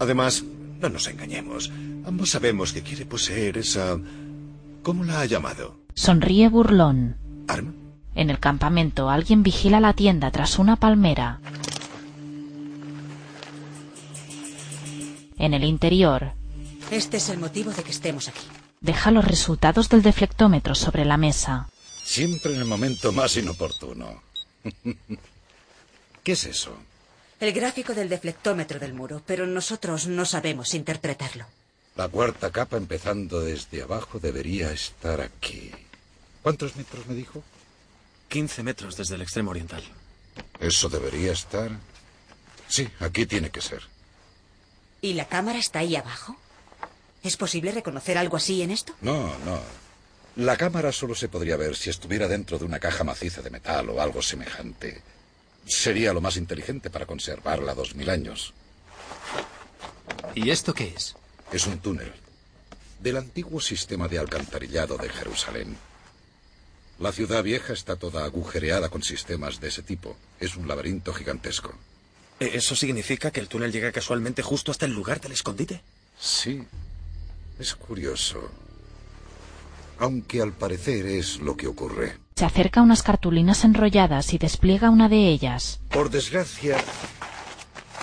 Además, 0.00 0.42
no 0.88 0.94
nos 0.94 1.06
engañemos. 1.08 1.70
Ambos 2.06 2.30
sabemos 2.30 2.72
que 2.72 2.82
quiere 2.82 3.06
poseer 3.06 3.56
esa... 3.58 3.98
¿Cómo 4.82 5.04
la 5.04 5.20
ha 5.20 5.24
llamado? 5.26 5.76
Sonríe 5.94 6.48
burlón. 6.50 7.16
¿Arma? 7.48 7.72
En 8.14 8.28
el 8.30 8.38
campamento 8.38 9.08
alguien 9.08 9.42
vigila 9.42 9.80
la 9.80 9.94
tienda 9.94 10.30
tras 10.30 10.58
una 10.58 10.76
palmera. 10.76 11.40
En 15.38 15.54
el 15.54 15.64
interior, 15.64 16.32
Este 16.90 17.16
es 17.16 17.28
el 17.28 17.38
motivo 17.38 17.70
de 17.72 17.82
que 17.82 17.90
estemos 17.90 18.28
aquí. 18.28 18.46
deja 18.80 19.10
los 19.10 19.24
resultados 19.24 19.88
del 19.88 20.02
deflectómetro 20.02 20.74
sobre 20.74 21.04
la 21.04 21.16
mesa. 21.16 21.68
Siempre 22.02 22.54
en 22.54 22.60
el 22.60 22.66
momento 22.66 23.10
más 23.12 23.36
inoportuno. 23.36 24.22
¿Qué 26.22 26.32
es 26.32 26.44
eso? 26.44 26.76
El 27.44 27.52
gráfico 27.52 27.92
del 27.92 28.08
deflectómetro 28.08 28.80
del 28.80 28.94
muro, 28.94 29.20
pero 29.26 29.46
nosotros 29.46 30.06
no 30.06 30.24
sabemos 30.24 30.72
interpretarlo. 30.72 31.44
La 31.94 32.08
cuarta 32.08 32.50
capa 32.50 32.78
empezando 32.78 33.42
desde 33.42 33.82
abajo 33.82 34.18
debería 34.18 34.72
estar 34.72 35.20
aquí. 35.20 35.70
¿Cuántos 36.40 36.74
metros 36.74 37.06
me 37.06 37.14
dijo? 37.14 37.44
15 38.28 38.62
metros 38.62 38.96
desde 38.96 39.16
el 39.16 39.20
extremo 39.20 39.50
oriental. 39.50 39.82
Eso 40.58 40.88
debería 40.88 41.32
estar. 41.32 41.70
Sí, 42.66 42.88
aquí 43.00 43.26
tiene 43.26 43.50
que 43.50 43.60
ser. 43.60 43.82
¿Y 45.02 45.12
la 45.12 45.28
cámara 45.28 45.58
está 45.58 45.80
ahí 45.80 45.96
abajo? 45.96 46.38
¿Es 47.22 47.36
posible 47.36 47.72
reconocer 47.72 48.16
algo 48.16 48.38
así 48.38 48.62
en 48.62 48.70
esto? 48.70 48.94
No, 49.02 49.36
no. 49.44 49.60
La 50.36 50.56
cámara 50.56 50.92
solo 50.92 51.14
se 51.14 51.28
podría 51.28 51.58
ver 51.58 51.76
si 51.76 51.90
estuviera 51.90 52.26
dentro 52.26 52.58
de 52.58 52.64
una 52.64 52.80
caja 52.80 53.04
maciza 53.04 53.42
de 53.42 53.50
metal 53.50 53.90
o 53.90 54.00
algo 54.00 54.22
semejante. 54.22 55.02
Sería 55.66 56.12
lo 56.12 56.20
más 56.20 56.36
inteligente 56.36 56.90
para 56.90 57.06
conservarla 57.06 57.74
dos 57.74 57.94
mil 57.94 58.10
años. 58.10 58.52
¿Y 60.34 60.50
esto 60.50 60.74
qué 60.74 60.92
es? 60.94 61.14
Es 61.52 61.66
un 61.66 61.78
túnel 61.78 62.12
del 63.00 63.18
antiguo 63.18 63.60
sistema 63.60 64.08
de 64.08 64.18
alcantarillado 64.18 64.96
de 64.96 65.10
Jerusalén. 65.10 65.76
La 66.98 67.12
ciudad 67.12 67.42
vieja 67.42 67.72
está 67.72 67.96
toda 67.96 68.24
agujereada 68.24 68.88
con 68.88 69.02
sistemas 69.02 69.60
de 69.60 69.68
ese 69.68 69.82
tipo. 69.82 70.16
Es 70.40 70.56
un 70.56 70.66
laberinto 70.66 71.12
gigantesco. 71.12 71.74
Eh, 72.40 72.52
¿Eso 72.54 72.74
significa 72.74 73.30
que 73.30 73.40
el 73.40 73.48
túnel 73.48 73.72
llega 73.72 73.92
casualmente 73.92 74.42
justo 74.42 74.70
hasta 74.70 74.86
el 74.86 74.92
lugar 74.92 75.20
del 75.20 75.32
escondite? 75.32 75.82
Sí. 76.18 76.62
Es 77.58 77.74
curioso. 77.74 78.50
Aunque 79.98 80.40
al 80.40 80.52
parecer 80.52 81.06
es 81.06 81.38
lo 81.40 81.56
que 81.56 81.66
ocurre. 81.66 82.23
Se 82.36 82.44
acerca 82.44 82.80
a 82.80 82.82
unas 82.82 83.02
cartulinas 83.02 83.64
enrolladas 83.64 84.34
y 84.34 84.38
despliega 84.38 84.90
una 84.90 85.08
de 85.08 85.28
ellas. 85.28 85.80
Por 85.90 86.10
desgracia, 86.10 86.76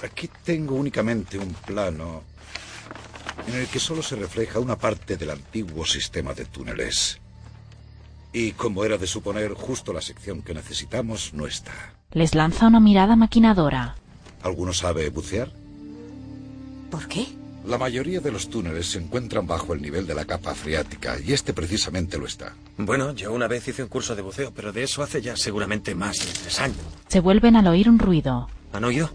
aquí 0.02 0.30
tengo 0.44 0.76
únicamente 0.76 1.38
un 1.38 1.54
plano 1.54 2.24
en 3.48 3.56
el 3.56 3.68
que 3.68 3.80
solo 3.80 4.02
se 4.02 4.16
refleja 4.16 4.60
una 4.60 4.78
parte 4.78 5.18
del 5.18 5.32
antiguo 5.32 5.86
sistema 5.86 6.34
de 6.34 6.46
túneles. 6.46 7.20
Y 8.32 8.54
como 8.54 8.86
era 8.86 8.98
de 8.98 9.08
suponer, 9.08 9.54
justo 9.54 9.92
la 9.92 10.02
sección 10.02 10.42
que 10.42 10.54
necesitamos 10.54 11.34
no 11.34 11.46
está. 11.46 11.94
Les 12.12 12.34
lanza 12.34 12.68
una 12.68 12.80
mirada 12.80 13.18
maquinadora. 13.18 13.96
¿Alguno 14.44 14.72
sabe 14.72 15.10
bucear? 15.10 15.52
¿Por 16.90 17.08
qué? 17.10 17.28
La 17.66 17.78
mayoría 17.78 18.20
de 18.20 18.32
los 18.32 18.50
túneles 18.50 18.88
se 18.88 18.98
encuentran 18.98 19.46
bajo 19.46 19.74
el 19.74 19.82
nivel 19.82 20.08
de 20.08 20.16
la 20.16 20.26
capa 20.26 20.56
freática 20.56 21.18
y 21.24 21.34
este 21.34 21.54
precisamente 21.54 22.18
lo 22.18 22.26
está. 22.26 22.54
Bueno, 22.78 23.14
yo 23.14 23.32
una 23.32 23.48
vez 23.48 23.68
hice 23.68 23.84
un 23.84 23.90
curso 23.90 24.16
de 24.16 24.24
buceo, 24.24 24.52
pero 24.52 24.72
de 24.72 24.84
eso 24.84 25.04
hace 25.04 25.22
ya 25.22 25.36
seguramente 25.38 25.94
más 25.94 26.18
de 26.20 26.34
tres 26.34 26.60
años. 26.60 26.80
Se 27.08 27.20
vuelven 27.20 27.56
al 27.56 27.68
oír 27.68 27.88
un 27.88 28.00
ruido. 28.00 28.50
¿Han 28.74 28.84
oído? 28.84 29.12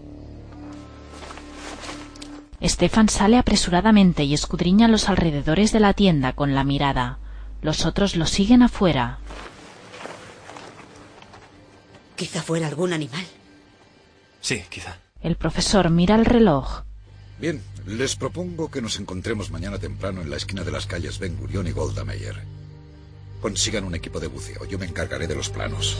Stefan 2.63 3.09
sale 3.09 3.37
apresuradamente 3.37 4.23
y 4.23 4.33
escudriña 4.33 4.87
los 4.87 5.09
alrededores 5.09 5.71
de 5.71 5.79
la 5.79 5.93
tienda 5.93 6.33
con 6.33 6.55
la 6.55 6.63
mirada. 6.63 7.19
Los 7.61 7.85
otros 7.85 8.15
lo 8.15 8.25
siguen 8.25 8.63
afuera. 8.63 9.19
Quizá 12.15 12.41
fuera 12.41 12.67
algún 12.67 12.93
animal. 12.93 13.25
Sí, 14.41 14.63
quizá. 14.69 14.97
El 15.21 15.35
profesor 15.35 15.89
mira 15.89 16.15
el 16.15 16.25
reloj. 16.25 16.83
Bien, 17.39 17.61
les 17.87 18.17
propongo 18.17 18.69
que 18.69 18.81
nos 18.81 18.99
encontremos 18.99 19.49
mañana 19.49 19.79
temprano 19.79 20.21
en 20.21 20.29
la 20.29 20.35
esquina 20.35 20.63
de 20.63 20.71
las 20.71 20.85
calles 20.85 21.19
Ben 21.19 21.37
Gurion 21.37 21.67
y 21.67 21.71
Golda 21.71 22.03
Meir. 22.03 22.35
Consigan 23.41 23.85
un 23.85 23.95
equipo 23.95 24.19
de 24.19 24.27
buceo. 24.27 24.65
Yo 24.65 24.77
me 24.77 24.85
encargaré 24.85 25.25
de 25.25 25.35
los 25.35 25.49
planos. 25.49 25.95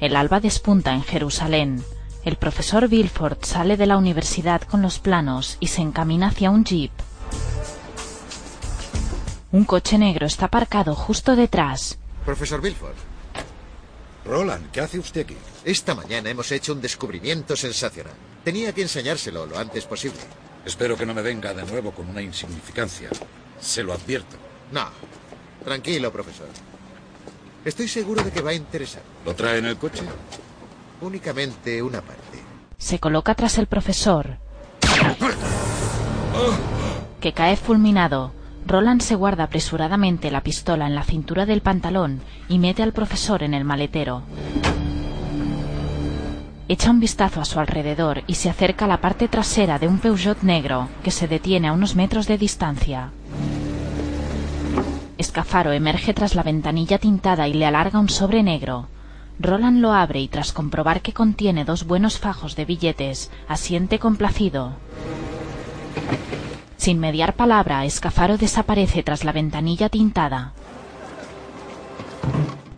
El 0.00 0.16
alba 0.16 0.40
despunta 0.40 0.94
en 0.94 1.04
Jerusalén. 1.04 1.84
El 2.24 2.36
profesor 2.36 2.88
Bilford 2.88 3.38
sale 3.44 3.76
de 3.76 3.86
la 3.86 3.96
universidad 3.96 4.62
con 4.62 4.82
los 4.82 4.98
planos 4.98 5.58
y 5.60 5.68
se 5.68 5.82
encamina 5.82 6.28
hacia 6.28 6.50
un 6.50 6.64
jeep. 6.64 6.90
Un 9.52 9.64
coche 9.64 9.96
negro 9.96 10.26
está 10.26 10.46
aparcado 10.46 10.96
justo 10.96 11.36
detrás. 11.36 11.98
Profesor 12.24 12.60
Bilford, 12.60 12.96
Roland, 14.24 14.72
¿qué 14.72 14.80
hace 14.80 14.98
usted 14.98 15.20
aquí? 15.20 15.36
esta 15.64 15.94
mañana 15.94 16.30
hemos 16.30 16.50
hecho 16.50 16.72
un 16.72 16.80
descubrimiento 16.80 17.54
sensacional. 17.54 18.14
Tenía 18.46 18.72
que 18.72 18.82
enseñárselo 18.82 19.44
lo 19.44 19.58
antes 19.58 19.86
posible. 19.86 20.20
Espero 20.64 20.96
que 20.96 21.04
no 21.04 21.12
me 21.12 21.20
venga 21.20 21.52
de 21.52 21.64
nuevo 21.64 21.90
con 21.90 22.08
una 22.08 22.22
insignificancia. 22.22 23.08
Se 23.58 23.82
lo 23.82 23.92
advierto. 23.92 24.36
No, 24.70 24.84
tranquilo, 25.64 26.12
profesor. 26.12 26.46
Estoy 27.64 27.88
seguro 27.88 28.22
de 28.22 28.30
que 28.30 28.42
va 28.42 28.50
a 28.50 28.54
interesar. 28.54 29.02
¿Lo 29.24 29.34
trae 29.34 29.58
en 29.58 29.66
el 29.66 29.76
coche? 29.76 30.04
Únicamente 31.00 31.82
una 31.82 32.00
parte. 32.00 32.38
Se 32.78 33.00
coloca 33.00 33.34
tras 33.34 33.58
el 33.58 33.66
profesor, 33.66 34.38
que 37.20 37.32
cae 37.32 37.56
fulminado. 37.56 38.32
Roland 38.64 39.02
se 39.02 39.16
guarda 39.16 39.42
apresuradamente 39.42 40.30
la 40.30 40.44
pistola 40.44 40.86
en 40.86 40.94
la 40.94 41.02
cintura 41.02 41.46
del 41.46 41.62
pantalón 41.62 42.20
y 42.48 42.60
mete 42.60 42.84
al 42.84 42.92
profesor 42.92 43.42
en 43.42 43.54
el 43.54 43.64
maletero. 43.64 44.22
Echa 46.68 46.90
un 46.90 46.98
vistazo 46.98 47.40
a 47.40 47.44
su 47.44 47.60
alrededor 47.60 48.24
y 48.26 48.34
se 48.34 48.50
acerca 48.50 48.86
a 48.86 48.88
la 48.88 49.00
parte 49.00 49.28
trasera 49.28 49.78
de 49.78 49.86
un 49.86 49.98
Peugeot 49.98 50.42
negro 50.42 50.88
que 51.04 51.12
se 51.12 51.28
detiene 51.28 51.68
a 51.68 51.72
unos 51.72 51.94
metros 51.94 52.26
de 52.26 52.38
distancia. 52.38 53.12
Escafaro 55.16 55.70
emerge 55.70 56.12
tras 56.12 56.34
la 56.34 56.42
ventanilla 56.42 56.98
tintada 56.98 57.46
y 57.46 57.52
le 57.52 57.66
alarga 57.66 58.00
un 58.00 58.08
sobre 58.08 58.42
negro. 58.42 58.88
Roland 59.38 59.80
lo 59.80 59.92
abre 59.92 60.20
y 60.20 60.26
tras 60.26 60.52
comprobar 60.52 61.02
que 61.02 61.12
contiene 61.12 61.64
dos 61.64 61.86
buenos 61.86 62.18
fajos 62.18 62.56
de 62.56 62.64
billetes, 62.64 63.30
asiente 63.46 64.00
complacido. 64.00 64.72
Sin 66.76 66.98
mediar 66.98 67.34
palabra, 67.34 67.84
Escafaro 67.84 68.38
desaparece 68.38 69.04
tras 69.04 69.22
la 69.22 69.30
ventanilla 69.30 69.88
tintada. 69.88 70.52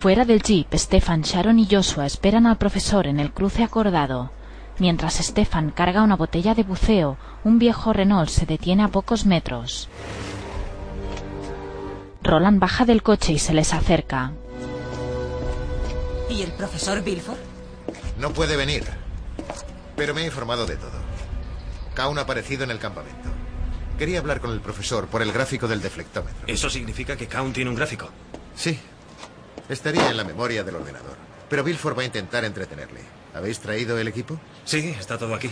Fuera 0.01 0.25
del 0.25 0.43
jeep, 0.43 0.73
Stefan, 0.75 1.23
Sharon 1.23 1.59
y 1.59 1.67
Joshua 1.69 2.07
esperan 2.07 2.47
al 2.47 2.57
profesor 2.57 3.09
en 3.09 3.19
el 3.19 3.33
cruce 3.33 3.65
acordado. 3.65 4.31
Mientras 4.79 5.17
Stefan 5.17 5.73
carga 5.73 6.05
una 6.05 6.15
botella 6.15 6.55
de 6.55 6.63
buceo, 6.63 7.19
un 7.43 7.59
viejo 7.59 7.93
Renault 7.93 8.31
se 8.31 8.47
detiene 8.47 8.85
a 8.85 8.89
pocos 8.89 9.27
metros. 9.27 9.89
Roland 12.23 12.61
baja 12.61 12.85
del 12.85 13.03
coche 13.03 13.33
y 13.33 13.41
se 13.41 13.53
les 13.53 13.75
acerca. 13.75 14.33
¿Y 16.31 16.43
el 16.43 16.53
profesor 16.53 17.03
Bilford? 17.03 17.39
No 18.19 18.33
puede 18.33 18.57
venir. 18.57 18.85
Pero 19.97 20.15
me 20.15 20.23
he 20.23 20.27
informado 20.27 20.65
de 20.65 20.77
todo. 20.77 21.01
Kaun 21.95 22.19
ha 22.19 22.23
aparecido 22.23 22.63
en 22.63 22.71
el 22.71 22.79
campamento. 22.79 23.31
Quería 23.99 24.21
hablar 24.21 24.41
con 24.41 24.53
el 24.53 24.61
profesor 24.61 25.09
por 25.09 25.23
el 25.23 25.33
gráfico 25.33 25.67
del 25.67 25.83
deflectómetro. 25.83 26.47
¿Eso 26.47 26.71
significa 26.71 27.17
que 27.17 27.27
Count 27.27 27.53
tiene 27.53 27.71
un 27.71 27.75
gráfico? 27.75 28.09
Sí. 28.55 28.79
Estaría 29.69 30.11
en 30.11 30.17
la 30.17 30.25
memoria 30.25 30.65
del 30.65 30.77
ordenador. 30.77 31.17
Pero 31.49 31.65
Bilford 31.65 31.97
va 31.97 32.03
a 32.03 32.07
intentar 32.07 32.45
entretenerle. 32.45 33.01
¿Habéis 33.35 33.59
traído 33.61 33.99
el 33.99 34.09
equipo? 34.09 34.39
Sí, 34.65 34.95
está 34.99 35.19
todo 35.19 35.35
aquí. 35.35 35.51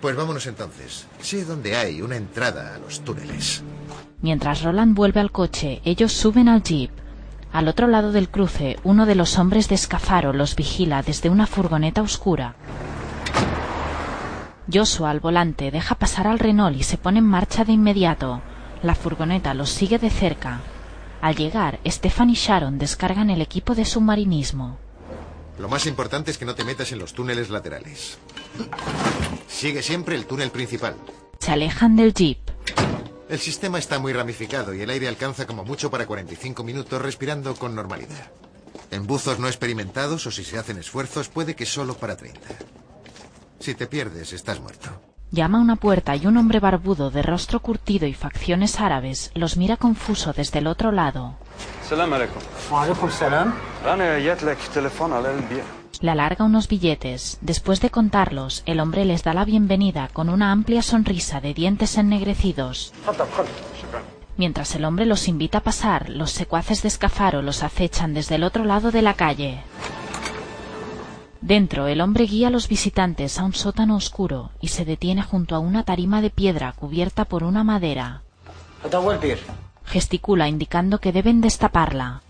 Pues 0.00 0.16
vámonos 0.16 0.46
entonces. 0.46 1.06
Sé 1.20 1.44
dónde 1.44 1.76
hay 1.76 2.02
una 2.02 2.16
entrada 2.16 2.74
a 2.74 2.78
los 2.78 3.00
túneles. 3.00 3.62
Mientras 4.20 4.62
Roland 4.62 4.94
vuelve 4.94 5.20
al 5.20 5.32
coche, 5.32 5.80
ellos 5.84 6.12
suben 6.12 6.48
al 6.48 6.62
jeep. 6.62 6.90
Al 7.52 7.68
otro 7.68 7.86
lado 7.86 8.12
del 8.12 8.28
cruce, 8.28 8.78
uno 8.84 9.06
de 9.06 9.14
los 9.14 9.38
hombres 9.38 9.68
de 9.68 9.74
Escafaro 9.74 10.32
los 10.32 10.54
vigila 10.54 11.02
desde 11.02 11.30
una 11.30 11.46
furgoneta 11.46 12.02
oscura. 12.02 12.54
Joshua 14.72 15.10
al 15.10 15.20
volante 15.20 15.70
deja 15.70 15.94
pasar 15.94 16.26
al 16.26 16.38
Renault 16.38 16.76
y 16.76 16.82
se 16.82 16.98
pone 16.98 17.20
en 17.20 17.24
marcha 17.24 17.64
de 17.64 17.72
inmediato. 17.72 18.42
La 18.82 18.94
furgoneta 18.94 19.54
los 19.54 19.70
sigue 19.70 19.98
de 19.98 20.10
cerca. 20.10 20.60
Al 21.20 21.34
llegar, 21.34 21.80
Stefan 21.86 22.30
y 22.30 22.34
Sharon 22.34 22.78
descargan 22.78 23.30
el 23.30 23.42
equipo 23.42 23.74
de 23.74 23.84
submarinismo. 23.84 24.78
Lo 25.58 25.68
más 25.68 25.86
importante 25.86 26.30
es 26.30 26.38
que 26.38 26.44
no 26.44 26.54
te 26.54 26.64
metas 26.64 26.92
en 26.92 27.00
los 27.00 27.12
túneles 27.12 27.50
laterales. 27.50 28.18
Sigue 29.48 29.82
siempre 29.82 30.14
el 30.14 30.26
túnel 30.26 30.50
principal. 30.50 30.94
Se 31.40 31.50
alejan 31.50 31.96
del 31.96 32.14
jeep. 32.14 32.38
El 33.28 33.38
sistema 33.40 33.78
está 33.78 33.98
muy 33.98 34.12
ramificado 34.12 34.72
y 34.72 34.80
el 34.80 34.90
aire 34.90 35.08
alcanza 35.08 35.46
como 35.46 35.64
mucho 35.64 35.90
para 35.90 36.06
45 36.06 36.62
minutos 36.62 37.02
respirando 37.02 37.54
con 37.56 37.74
normalidad. 37.74 38.30
En 38.90 39.06
buzos 39.06 39.38
no 39.38 39.48
experimentados 39.48 40.26
o 40.26 40.30
si 40.30 40.44
se 40.44 40.58
hacen 40.58 40.78
esfuerzos 40.78 41.28
puede 41.28 41.54
que 41.54 41.66
solo 41.66 41.94
para 41.94 42.16
30. 42.16 42.40
Si 43.58 43.74
te 43.74 43.86
pierdes, 43.86 44.32
estás 44.32 44.60
muerto. 44.60 45.07
Llama 45.30 45.58
a 45.58 45.60
una 45.60 45.76
puerta 45.76 46.16
y 46.16 46.26
un 46.26 46.38
hombre 46.38 46.58
barbudo 46.58 47.10
de 47.10 47.22
rostro 47.22 47.60
curtido 47.60 48.06
y 48.06 48.14
facciones 48.14 48.80
árabes 48.80 49.30
los 49.34 49.58
mira 49.58 49.76
confuso 49.76 50.32
desde 50.32 50.60
el 50.60 50.66
otro 50.66 50.90
lado. 50.90 51.36
Le 56.00 56.10
alarga 56.10 56.44
unos 56.44 56.68
billetes. 56.68 57.38
Después 57.42 57.80
de 57.80 57.90
contarlos, 57.90 58.62
el 58.64 58.80
hombre 58.80 59.04
les 59.04 59.22
da 59.22 59.34
la 59.34 59.44
bienvenida 59.44 60.08
con 60.12 60.30
una 60.30 60.50
amplia 60.50 60.80
sonrisa 60.80 61.40
de 61.42 61.52
dientes 61.52 61.98
ennegrecidos. 61.98 62.94
Mientras 64.38 64.74
el 64.76 64.84
hombre 64.86 65.04
los 65.04 65.28
invita 65.28 65.58
a 65.58 65.62
pasar, 65.62 66.08
los 66.08 66.30
secuaces 66.30 66.80
de 66.82 66.88
Escafaro 66.88 67.42
los 67.42 67.62
acechan 67.62 68.14
desde 68.14 68.36
el 68.36 68.44
otro 68.44 68.64
lado 68.64 68.90
de 68.92 69.02
la 69.02 69.14
calle. 69.14 69.60
Dentro, 71.40 71.86
el 71.86 72.00
hombre 72.00 72.24
guía 72.24 72.48
a 72.48 72.50
los 72.50 72.68
visitantes 72.68 73.38
a 73.38 73.44
un 73.44 73.54
sótano 73.54 73.96
oscuro 73.96 74.50
y 74.60 74.68
se 74.68 74.84
detiene 74.84 75.22
junto 75.22 75.54
a 75.54 75.60
una 75.60 75.84
tarima 75.84 76.20
de 76.20 76.30
piedra 76.30 76.72
cubierta 76.72 77.24
por 77.24 77.44
una 77.44 77.62
madera. 77.62 78.22
Gesticula 79.84 80.48
indicando 80.48 80.98
que 80.98 81.12
deben 81.12 81.40
destaparla. 81.40 82.22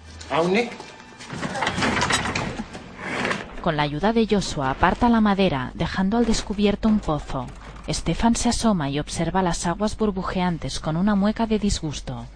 Con 3.63 3.77
la 3.77 3.83
ayuda 3.83 4.13
de 4.13 4.27
Joshua 4.31 4.71
aparta 4.71 5.09
la 5.09 5.21
madera, 5.21 5.73
dejando 5.75 6.17
al 6.17 6.27
descubierto 6.27 6.89
un 6.89 7.01
pozo. 7.01 7.47
Stefan 7.89 8.37
se 8.37 8.51
asoma 8.51 8.91
y 8.91 9.01
observa 9.01 9.43
las 9.43 9.67
aguas 9.67 9.97
burbujeantes 9.97 10.79
con 10.79 10.97
una 10.97 11.15
mueca 11.15 11.47
de 11.47 11.59
disgusto. 11.59 12.27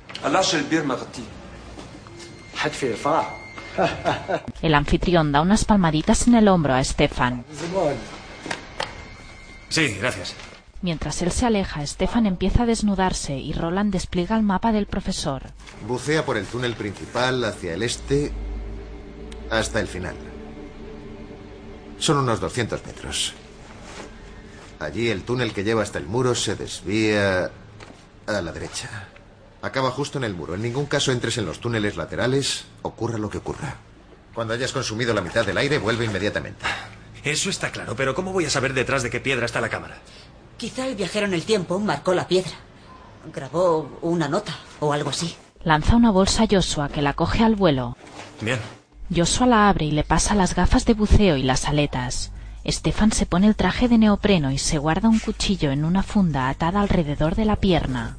El 4.62 4.74
anfitrión 4.74 5.32
da 5.32 5.40
unas 5.40 5.64
palmaditas 5.64 6.26
en 6.28 6.34
el 6.34 6.48
hombro 6.48 6.74
a 6.74 6.84
Stefan. 6.84 7.44
Sí, 9.68 9.96
gracias. 10.00 10.34
Mientras 10.82 11.22
él 11.22 11.30
se 11.30 11.46
aleja, 11.46 11.86
Stefan 11.86 12.26
empieza 12.26 12.64
a 12.64 12.66
desnudarse 12.66 13.36
y 13.36 13.52
Roland 13.52 13.92
despliega 13.92 14.36
el 14.36 14.42
mapa 14.42 14.72
del 14.72 14.86
profesor. 14.86 15.42
Bucea 15.86 16.24
por 16.24 16.36
el 16.36 16.46
túnel 16.46 16.74
principal 16.74 17.44
hacia 17.44 17.74
el 17.74 17.82
este 17.84 18.32
hasta 19.48 19.80
el 19.80 19.86
final. 19.86 20.16
Son 21.98 22.18
unos 22.18 22.40
200 22.40 22.84
metros. 22.84 23.32
Allí 24.80 25.08
el 25.08 25.22
túnel 25.22 25.52
que 25.52 25.62
lleva 25.62 25.82
hasta 25.82 25.98
el 25.98 26.06
muro 26.06 26.34
se 26.34 26.56
desvía 26.56 27.50
a 28.26 28.40
la 28.40 28.50
derecha. 28.50 29.11
Acaba 29.62 29.92
justo 29.92 30.18
en 30.18 30.24
el 30.24 30.34
muro. 30.34 30.54
En 30.54 30.62
ningún 30.62 30.86
caso 30.86 31.12
entres 31.12 31.38
en 31.38 31.46
los 31.46 31.60
túneles 31.60 31.96
laterales, 31.96 32.64
ocurra 32.82 33.16
lo 33.16 33.30
que 33.30 33.38
ocurra. 33.38 33.76
Cuando 34.34 34.54
hayas 34.54 34.72
consumido 34.72 35.14
la 35.14 35.20
mitad 35.20 35.46
del 35.46 35.56
aire, 35.56 35.78
vuelve 35.78 36.04
inmediatamente. 36.04 36.64
Eso 37.22 37.48
está 37.48 37.70
claro, 37.70 37.94
pero 37.94 38.14
¿cómo 38.14 38.32
voy 38.32 38.44
a 38.44 38.50
saber 38.50 38.74
detrás 38.74 39.04
de 39.04 39.10
qué 39.10 39.20
piedra 39.20 39.46
está 39.46 39.60
la 39.60 39.68
cámara? 39.68 39.98
Quizá 40.56 40.86
el 40.86 40.96
viajero 40.96 41.26
en 41.26 41.34
el 41.34 41.44
tiempo 41.44 41.78
marcó 41.78 42.12
la 42.12 42.26
piedra. 42.26 42.52
Grabó 43.32 43.98
una 44.02 44.28
nota 44.28 44.52
o 44.80 44.92
algo 44.92 45.10
así. 45.10 45.36
Lanza 45.62 45.94
una 45.94 46.10
bolsa 46.10 46.42
a 46.42 46.48
Joshua 46.50 46.88
que 46.88 47.02
la 47.02 47.14
coge 47.14 47.44
al 47.44 47.54
vuelo. 47.54 47.96
Bien. 48.40 48.58
Joshua 49.14 49.46
la 49.46 49.68
abre 49.68 49.84
y 49.84 49.90
le 49.92 50.02
pasa 50.02 50.34
las 50.34 50.56
gafas 50.56 50.84
de 50.86 50.94
buceo 50.94 51.36
y 51.36 51.44
las 51.44 51.68
aletas. 51.68 52.32
Stefan 52.66 53.12
se 53.12 53.26
pone 53.26 53.46
el 53.46 53.54
traje 53.54 53.88
de 53.88 53.98
neopreno 53.98 54.50
y 54.50 54.58
se 54.58 54.78
guarda 54.78 55.08
un 55.08 55.20
cuchillo 55.20 55.70
en 55.70 55.84
una 55.84 56.02
funda 56.02 56.48
atada 56.48 56.80
alrededor 56.80 57.36
de 57.36 57.44
la 57.44 57.56
pierna. 57.56 58.16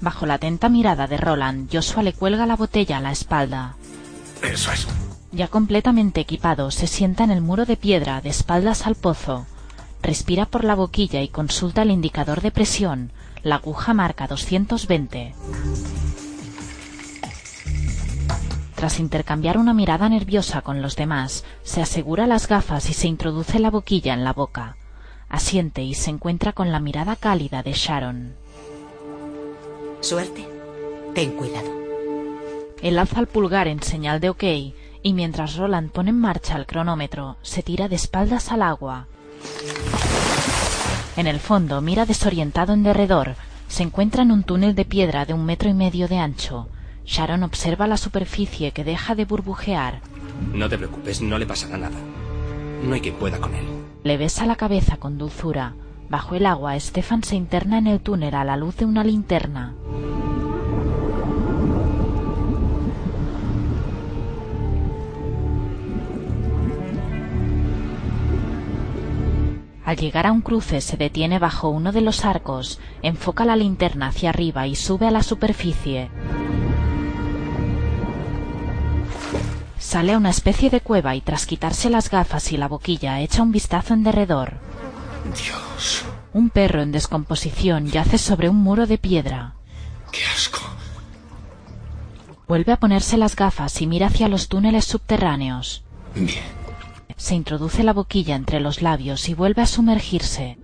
Bajo 0.00 0.26
la 0.26 0.34
atenta 0.34 0.68
mirada 0.68 1.06
de 1.06 1.16
Roland, 1.16 1.70
Joshua 1.72 2.02
le 2.02 2.12
cuelga 2.12 2.46
la 2.46 2.56
botella 2.56 2.98
a 2.98 3.00
la 3.00 3.10
espalda. 3.10 3.76
Eso 4.42 4.70
es. 4.72 4.86
Ya 5.32 5.48
completamente 5.48 6.20
equipado, 6.20 6.70
se 6.70 6.86
sienta 6.86 7.24
en 7.24 7.30
el 7.30 7.40
muro 7.40 7.64
de 7.64 7.76
piedra, 7.76 8.20
de 8.20 8.28
espaldas 8.28 8.86
al 8.86 8.94
pozo. 8.94 9.46
Respira 10.02 10.46
por 10.46 10.62
la 10.62 10.74
boquilla 10.74 11.22
y 11.22 11.28
consulta 11.28 11.82
el 11.82 11.90
indicador 11.90 12.42
de 12.42 12.50
presión. 12.50 13.10
La 13.42 13.56
aguja 13.56 13.94
marca 13.94 14.26
220. 14.26 15.34
Tras 18.74 19.00
intercambiar 19.00 19.56
una 19.56 19.72
mirada 19.72 20.08
nerviosa 20.10 20.60
con 20.60 20.82
los 20.82 20.96
demás, 20.96 21.44
se 21.62 21.80
asegura 21.80 22.26
las 22.26 22.46
gafas 22.46 22.90
y 22.90 22.92
se 22.92 23.08
introduce 23.08 23.58
la 23.58 23.70
boquilla 23.70 24.12
en 24.12 24.24
la 24.24 24.34
boca. 24.34 24.76
Asiente 25.34 25.82
y 25.82 25.94
se 25.94 26.10
encuentra 26.10 26.52
con 26.52 26.70
la 26.70 26.78
mirada 26.78 27.16
cálida 27.16 27.64
de 27.64 27.72
Sharon. 27.72 28.34
Suerte. 29.98 30.46
Ten 31.12 31.32
cuidado. 31.32 31.68
Él 32.80 32.96
alza 33.00 33.18
el 33.18 33.26
pulgar 33.26 33.66
en 33.66 33.82
señal 33.82 34.20
de 34.20 34.28
ok 34.28 34.44
y 35.02 35.12
mientras 35.12 35.56
Roland 35.56 35.90
pone 35.90 36.10
en 36.10 36.20
marcha 36.20 36.56
el 36.56 36.66
cronómetro, 36.66 37.36
se 37.42 37.64
tira 37.64 37.88
de 37.88 37.96
espaldas 37.96 38.52
al 38.52 38.62
agua. 38.62 39.08
En 41.16 41.26
el 41.26 41.40
fondo 41.40 41.80
mira 41.80 42.06
desorientado 42.06 42.72
en 42.72 42.84
derredor. 42.84 43.34
Se 43.66 43.82
encuentra 43.82 44.22
en 44.22 44.30
un 44.30 44.44
túnel 44.44 44.76
de 44.76 44.84
piedra 44.84 45.26
de 45.26 45.34
un 45.34 45.44
metro 45.44 45.68
y 45.68 45.74
medio 45.74 46.06
de 46.06 46.18
ancho. 46.18 46.68
Sharon 47.06 47.42
observa 47.42 47.88
la 47.88 47.96
superficie 47.96 48.70
que 48.70 48.84
deja 48.84 49.16
de 49.16 49.24
burbujear. 49.24 50.00
No 50.52 50.68
te 50.68 50.78
preocupes, 50.78 51.20
no 51.20 51.38
le 51.38 51.46
pasará 51.46 51.76
nada. 51.76 51.98
No 52.84 52.94
hay 52.94 53.00
quien 53.00 53.16
pueda 53.16 53.40
con 53.40 53.52
él. 53.56 53.83
Le 54.04 54.18
besa 54.18 54.44
la 54.44 54.56
cabeza 54.56 54.98
con 54.98 55.16
dulzura. 55.16 55.72
Bajo 56.10 56.34
el 56.34 56.44
agua, 56.44 56.78
Stefan 56.78 57.24
se 57.24 57.36
interna 57.36 57.78
en 57.78 57.86
el 57.86 58.00
túnel 58.00 58.34
a 58.34 58.44
la 58.44 58.54
luz 58.54 58.76
de 58.76 58.84
una 58.84 59.02
linterna. 59.02 59.74
Al 69.86 69.96
llegar 69.96 70.26
a 70.26 70.32
un 70.32 70.42
cruce 70.42 70.82
se 70.82 70.98
detiene 70.98 71.38
bajo 71.38 71.70
uno 71.70 71.90
de 71.90 72.02
los 72.02 72.26
arcos, 72.26 72.80
enfoca 73.00 73.46
la 73.46 73.56
linterna 73.56 74.08
hacia 74.08 74.28
arriba 74.28 74.66
y 74.66 74.74
sube 74.74 75.06
a 75.06 75.10
la 75.10 75.22
superficie. 75.22 76.10
Sale 79.94 80.14
a 80.14 80.18
una 80.18 80.30
especie 80.30 80.70
de 80.70 80.80
cueva 80.80 81.14
y 81.14 81.20
tras 81.20 81.46
quitarse 81.46 81.88
las 81.88 82.10
gafas 82.10 82.50
y 82.50 82.56
la 82.56 82.66
boquilla 82.66 83.20
echa 83.20 83.44
un 83.44 83.52
vistazo 83.52 83.94
en 83.94 84.02
derredor. 84.02 84.54
Dios, 85.24 86.04
Un 86.32 86.50
perro 86.50 86.82
en 86.82 86.90
descomposición 86.90 87.86
yace 87.86 88.18
sobre 88.18 88.48
un 88.48 88.56
muro 88.56 88.88
de 88.88 88.98
piedra. 88.98 89.54
qué 90.10 90.18
asco. 90.34 90.58
Vuelve 92.48 92.72
a 92.72 92.80
ponerse 92.80 93.16
las 93.16 93.36
gafas 93.36 93.80
y 93.82 93.86
mira 93.86 94.08
hacia 94.08 94.26
los 94.26 94.48
túneles 94.48 94.84
subterráneos. 94.84 95.84
Bien. 96.16 96.42
Se 97.16 97.36
introduce 97.36 97.84
la 97.84 97.92
boquilla 97.92 98.34
entre 98.34 98.58
los 98.58 98.82
labios 98.82 99.28
y 99.28 99.34
vuelve 99.34 99.62
a 99.62 99.66
sumergirse. 99.66 100.58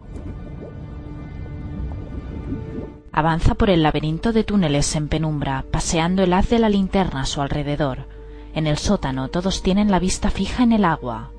Avanza 3.13 3.55
por 3.55 3.71
el 3.71 3.85
laberinto 3.85 4.33
de 4.33 4.43
túneles 4.43 4.97
en 4.97 5.07
penumbra, 5.07 5.65
paseando 5.71 6.25
el 6.25 6.33
haz 6.33 6.51
de 6.51 6.59
la 6.59 6.69
linterna 6.69 7.21
a 7.21 7.27
su 7.27 7.41
alrededor. 7.41 8.19
En 8.55 8.67
el 8.67 8.79
sótano 8.79 9.29
todos 9.29 9.63
tienen 9.63 9.91
la 9.91 9.99
vista 9.99 10.31
fija 10.31 10.63
en 10.63 10.73
el 10.73 10.85
agua. 10.85 11.31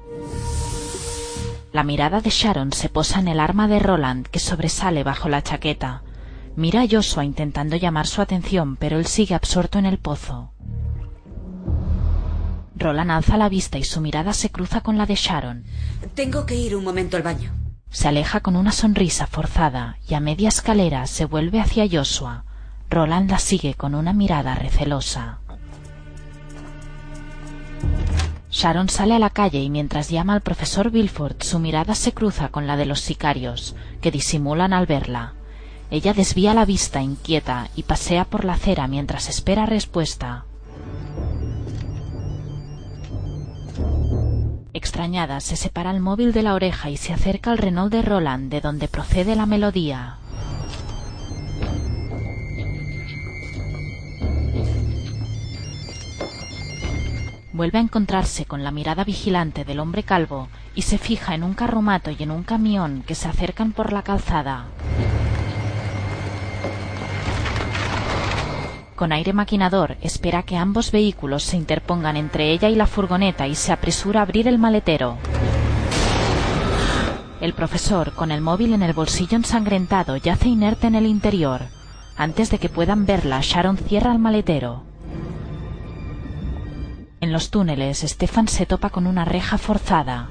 La 1.74 1.84
mirada 1.84 2.22
de 2.22 2.30
Sharon 2.30 2.74
se 2.74 2.90
posa 2.90 3.20
en 3.20 3.28
el 3.28 3.40
arma 3.40 3.68
de 3.68 3.80
Roland 3.80 4.28
que 4.28 4.40
sobresale 4.40 5.04
bajo 5.04 5.30
la 5.30 5.42
chaqueta. 5.42 6.04
Mira 6.56 6.82
a 6.82 6.88
Joshua 6.90 7.24
intentando 7.24 7.78
llamar 7.78 8.08
su 8.08 8.22
atención, 8.22 8.76
pero 8.76 8.98
él 8.98 9.06
sigue 9.06 9.36
absorto 9.36 9.80
en 9.80 9.86
el 9.86 9.98
pozo. 9.98 10.52
Roland 12.76 13.12
alza 13.12 13.38
la 13.38 13.48
vista 13.48 13.78
y 13.78 13.84
su 13.84 14.02
mirada 14.02 14.34
se 14.34 14.50
cruza 14.50 14.82
con 14.82 14.98
la 14.98 15.06
de 15.06 15.16
Sharon. 15.16 15.64
Tengo 16.16 16.46
que 16.46 16.56
ir 16.56 16.76
un 16.76 16.84
momento 16.84 17.16
al 17.16 17.24
baño. 17.24 17.54
Se 17.90 18.08
aleja 18.08 18.40
con 18.40 18.56
una 18.56 18.72
sonrisa 18.72 19.28
forzada 19.28 19.98
y 20.08 20.14
a 20.14 20.20
media 20.20 20.50
escalera 20.50 21.06
se 21.08 21.26
vuelve 21.26 21.60
hacia 21.60 21.88
Joshua. 21.90 22.46
Roland 22.90 23.30
la 23.30 23.40
sigue 23.40 23.76
con 23.76 23.96
una 23.96 24.14
mirada 24.14 24.56
recelosa. 24.56 25.41
Sharon 28.52 28.90
sale 28.90 29.16
a 29.16 29.20
la 29.20 29.30
calle 29.30 29.60
y 29.60 29.70
mientras 29.70 30.10
llama 30.10 30.34
al 30.34 30.42
profesor 30.42 30.92
Bilford 30.92 31.42
su 31.42 31.60
mirada 31.60 31.96
se 31.96 32.12
cruza 32.12 32.50
con 32.50 32.68
la 32.68 32.78
de 32.78 32.86
los 32.86 33.00
sicarios, 33.00 33.76
que 34.02 34.12
disimulan 34.12 34.74
al 34.74 34.86
verla. 34.86 35.34
Ella 35.90 36.14
desvía 36.14 36.54
la 36.54 36.66
vista 36.66 37.02
inquieta 37.02 37.70
y 37.76 37.84
pasea 37.84 38.26
por 38.26 38.46
la 38.46 38.54
acera 38.54 38.88
mientras 38.88 39.30
espera 39.30 39.66
respuesta. 39.66 40.46
Extrañada, 44.74 45.40
se 45.42 45.56
separa 45.56 45.92
el 45.92 46.00
móvil 46.00 46.32
de 46.32 46.44
la 46.44 46.54
oreja 46.54 46.90
y 46.90 46.98
se 46.98 47.14
acerca 47.14 47.52
al 47.52 47.58
Renault 47.58 47.92
de 47.92 48.02
Roland, 48.02 48.50
de 48.50 48.62
donde 48.62 48.88
procede 48.88 49.36
la 49.36 49.46
melodía. 49.46 50.18
Vuelve 57.54 57.80
a 57.80 57.82
encontrarse 57.82 58.46
con 58.46 58.64
la 58.64 58.72
mirada 58.72 59.04
vigilante 59.04 59.66
del 59.66 59.80
hombre 59.80 60.04
calvo 60.04 60.48
y 60.74 60.84
se 60.84 60.98
fija 60.98 61.36
en 61.36 61.44
un 61.44 61.54
carromato 61.54 62.10
y 62.10 62.24
en 62.24 62.32
un 62.32 62.44
camión 62.44 63.04
que 63.06 63.16
se 63.16 63.28
acercan 63.28 63.74
por 63.74 63.92
la 63.92 64.04
calzada. 64.04 64.68
Con 68.96 69.12
aire 69.12 69.34
maquinador 69.34 69.98
espera 70.02 70.44
que 70.44 70.56
ambos 70.56 70.92
vehículos 70.92 71.44
se 71.44 71.58
interpongan 71.58 72.16
entre 72.16 72.52
ella 72.52 72.70
y 72.70 72.76
la 72.76 72.88
furgoneta 72.88 73.48
y 73.48 73.56
se 73.56 73.74
apresura 73.74 74.22
a 74.22 74.24
abrir 74.24 74.48
el 74.48 74.60
maletero. 74.60 75.18
El 77.42 77.54
profesor, 77.54 78.14
con 78.14 78.32
el 78.32 78.40
móvil 78.40 78.74
en 78.74 78.84
el 78.84 78.94
bolsillo 78.94 79.36
ensangrentado, 79.36 80.16
yace 80.16 80.48
inerte 80.48 80.86
en 80.86 80.94
el 80.94 81.08
interior. 81.08 81.62
Antes 82.16 82.52
de 82.52 82.60
que 82.60 82.70
puedan 82.70 83.08
verla, 83.08 83.40
Sharon 83.42 83.78
cierra 83.78 84.12
el 84.12 84.20
maletero. 84.20 84.91
En 87.22 87.32
los 87.32 87.52
túneles, 87.52 88.00
Stefan 88.00 88.48
se 88.48 88.66
topa 88.66 88.90
con 88.90 89.06
una 89.06 89.26
reja 89.26 89.60
forzada. 89.60 90.30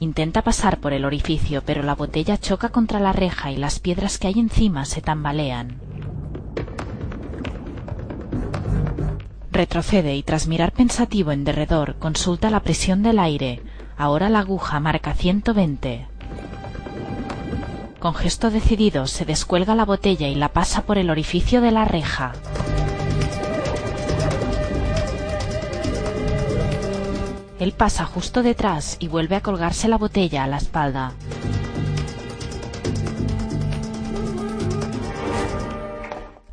Intenta 0.00 0.42
pasar 0.42 0.80
por 0.80 0.92
el 0.92 1.06
orificio, 1.06 1.62
pero 1.64 1.82
la 1.82 1.94
botella 1.94 2.36
choca 2.36 2.68
contra 2.68 3.00
la 3.00 3.12
reja 3.12 3.50
y 3.50 3.56
las 3.56 3.80
piedras 3.80 4.18
que 4.18 4.26
hay 4.26 4.38
encima 4.38 4.84
se 4.84 5.00
tambalean. 5.00 5.80
Retrocede 9.50 10.14
y 10.16 10.22
tras 10.22 10.46
mirar 10.46 10.72
pensativo 10.72 11.32
en 11.32 11.44
derredor, 11.44 11.96
consulta 11.98 12.50
la 12.50 12.60
presión 12.60 13.02
del 13.02 13.18
aire. 13.18 13.62
Ahora 13.96 14.28
la 14.28 14.40
aguja 14.40 14.78
marca 14.78 15.14
120. 15.14 16.06
Con 18.00 18.14
gesto 18.14 18.50
decidido 18.50 19.06
se 19.06 19.26
descuelga 19.26 19.74
la 19.74 19.84
botella 19.84 20.26
y 20.26 20.34
la 20.34 20.48
pasa 20.48 20.82
por 20.82 20.96
el 20.96 21.10
orificio 21.10 21.60
de 21.60 21.70
la 21.70 21.84
reja. 21.84 22.32
Él 27.58 27.72
pasa 27.72 28.06
justo 28.06 28.42
detrás 28.42 28.96
y 29.00 29.08
vuelve 29.08 29.36
a 29.36 29.42
colgarse 29.42 29.86
la 29.86 29.98
botella 29.98 30.44
a 30.44 30.46
la 30.46 30.56
espalda. 30.56 31.12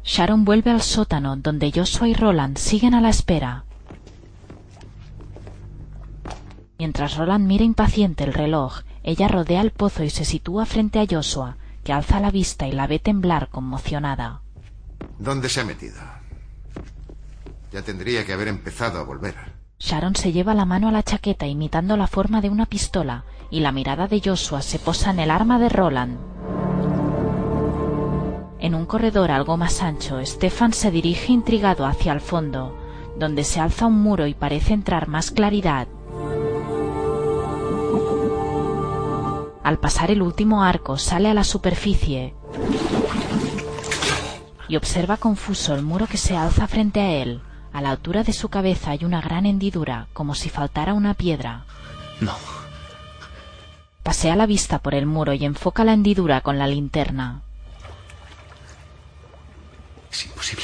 Sharon 0.04 0.44
vuelve 0.44 0.72
al 0.72 0.82
sótano 0.82 1.38
donde 1.38 1.72
Joshua 1.74 2.10
y 2.10 2.14
Roland 2.14 2.58
siguen 2.58 2.94
a 2.94 3.00
la 3.00 3.08
espera. 3.08 3.64
Mientras 6.78 7.16
Roland 7.16 7.48
mira 7.48 7.64
impaciente 7.64 8.26
el 8.26 8.34
reloj, 8.34 8.82
ella 9.08 9.30
rodea 9.30 9.62
el 9.62 9.72
pozo 9.72 10.04
y 10.04 10.10
se 10.10 10.26
sitúa 10.26 10.66
frente 10.66 11.00
a 11.00 11.06
Joshua, 11.10 11.56
que 11.86 11.94
alza 11.94 12.20
la 12.20 12.30
vista 12.30 12.68
y 12.68 12.74
la 12.74 12.88
ve 12.88 13.00
temblar 13.00 13.48
conmocionada. 13.48 14.42
¿Dónde 15.18 15.48
se 15.48 15.62
ha 15.62 15.64
metido? 15.64 15.96
Ya 17.72 17.84
tendría 17.84 18.26
que 18.26 18.34
haber 18.34 18.50
empezado 18.50 19.00
a 19.00 19.04
volver. 19.04 19.34
Sharon 19.80 20.14
se 20.18 20.34
lleva 20.34 20.54
la 20.54 20.66
mano 20.66 20.90
a 20.90 20.92
la 20.92 21.04
chaqueta 21.04 21.48
imitando 21.48 21.96
la 21.96 22.08
forma 22.08 22.42
de 22.42 22.50
una 22.50 22.66
pistola 22.66 23.24
y 23.50 23.62
la 23.62 23.72
mirada 23.72 24.08
de 24.08 24.22
Joshua 24.22 24.62
se 24.62 24.78
posa 24.78 25.12
en 25.12 25.20
el 25.22 25.32
arma 25.32 25.58
de 25.58 25.70
Roland. 25.70 26.18
En 28.60 28.76
un 28.76 28.86
corredor 28.86 29.32
algo 29.32 29.56
más 29.56 29.82
ancho, 29.82 30.20
Stefan 30.26 30.74
se 30.74 30.92
dirige 30.92 31.32
intrigado 31.32 31.86
hacia 31.86 32.12
el 32.12 32.20
fondo, 32.20 32.78
donde 33.18 33.46
se 33.46 33.62
alza 33.62 33.86
un 33.86 34.02
muro 34.02 34.28
y 34.28 34.34
parece 34.34 34.74
entrar 34.74 35.08
más 35.08 35.32
claridad. 35.32 35.88
Al 39.68 39.80
pasar 39.80 40.12
el 40.12 40.22
último 40.22 40.64
arco 40.64 40.98
sale 40.98 41.30
a 41.30 41.34
la 41.34 41.44
superficie 41.44 42.34
y 44.70 44.78
observa 44.78 45.18
confuso 45.18 45.76
el 45.76 45.82
muro 45.82 46.08
que 46.08 46.16
se 46.16 46.38
alza 46.38 46.70
frente 46.70 47.02
a 47.02 47.12
él. 47.16 47.42
A 47.74 47.82
la 47.82 47.92
altura 47.92 48.24
de 48.24 48.32
su 48.32 48.48
cabeza 48.48 48.92
hay 48.92 49.04
una 49.04 49.20
gran 49.20 49.46
hendidura, 49.46 50.08
como 50.14 50.36
si 50.36 50.50
faltara 50.50 50.94
una 50.94 51.16
piedra. 51.16 51.66
No. 52.22 52.34
Pasea 54.04 54.38
la 54.38 54.46
vista 54.46 54.80
por 54.80 54.96
el 54.96 55.06
muro 55.06 55.34
y 55.34 55.44
enfoca 55.44 55.84
la 55.84 55.92
hendidura 55.92 56.40
con 56.40 56.58
la 56.58 56.68
linterna. 56.68 57.42
Es 60.10 60.26
imposible. 60.28 60.64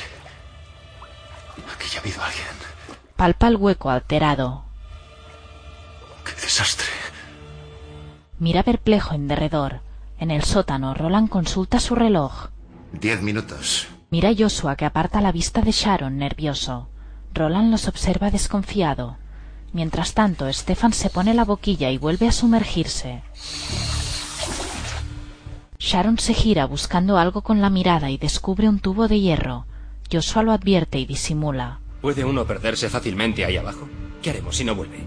Aquí 1.75 1.89
ya 1.91 1.97
ha 1.97 2.01
habido 2.03 2.23
alguien. 2.23 2.47
Palpa 3.17 3.49
el 3.49 3.57
hueco 3.57 3.89
alterado. 3.89 4.63
¡Qué 6.23 6.31
desastre! 6.41 6.87
Mira 8.39 8.63
perplejo 8.63 9.13
en 9.13 9.27
derredor. 9.27 9.81
En 10.19 10.31
el 10.31 10.43
sótano, 10.43 10.93
Roland 10.93 11.29
consulta 11.29 11.79
su 11.79 11.95
reloj. 11.95 12.49
Diez 12.91 13.21
minutos. 13.21 13.87
Mira 14.09 14.29
a 14.29 14.35
Joshua 14.37 14.75
que 14.75 14.85
aparta 14.85 15.21
la 15.21 15.31
vista 15.31 15.61
de 15.61 15.71
Sharon, 15.71 16.17
nervioso. 16.17 16.87
Roland 17.33 17.71
los 17.71 17.87
observa 17.87 18.31
desconfiado. 18.31 19.17
Mientras 19.71 20.13
tanto, 20.13 20.51
Stefan 20.53 20.93
se 20.93 21.09
pone 21.09 21.33
la 21.33 21.45
boquilla 21.45 21.89
y 21.89 21.97
vuelve 21.97 22.27
a 22.27 22.31
sumergirse. 22.31 23.23
Sharon 25.79 26.19
se 26.19 26.33
gira 26.33 26.65
buscando 26.65 27.17
algo 27.17 27.41
con 27.41 27.59
la 27.59 27.69
mirada 27.69 28.09
y 28.11 28.17
descubre 28.17 28.69
un 28.69 28.79
tubo 28.79 29.07
de 29.07 29.19
hierro. 29.19 29.65
Joshua 30.11 30.43
lo 30.43 30.51
advierte 30.51 30.99
y 30.99 31.05
disimula. 31.05 31.79
¿Puede 32.01 32.23
uno 32.23 32.45
perderse 32.45 32.89
fácilmente 32.89 33.45
ahí 33.45 33.57
abajo? 33.57 33.89
¿Qué 34.21 34.29
haremos 34.29 34.55
si 34.55 34.63
no 34.63 34.75
vuelve? 34.75 35.03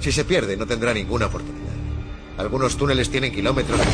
Si 0.00 0.10
se 0.10 0.24
pierde, 0.24 0.56
no 0.56 0.66
tendrá 0.66 0.92
ninguna 0.92 1.26
oportunidad. 1.26 1.63
Algunos 2.38 2.76
túneles 2.76 3.10
tienen 3.10 3.32
kilómetros 3.32 3.78
de... 3.78 3.84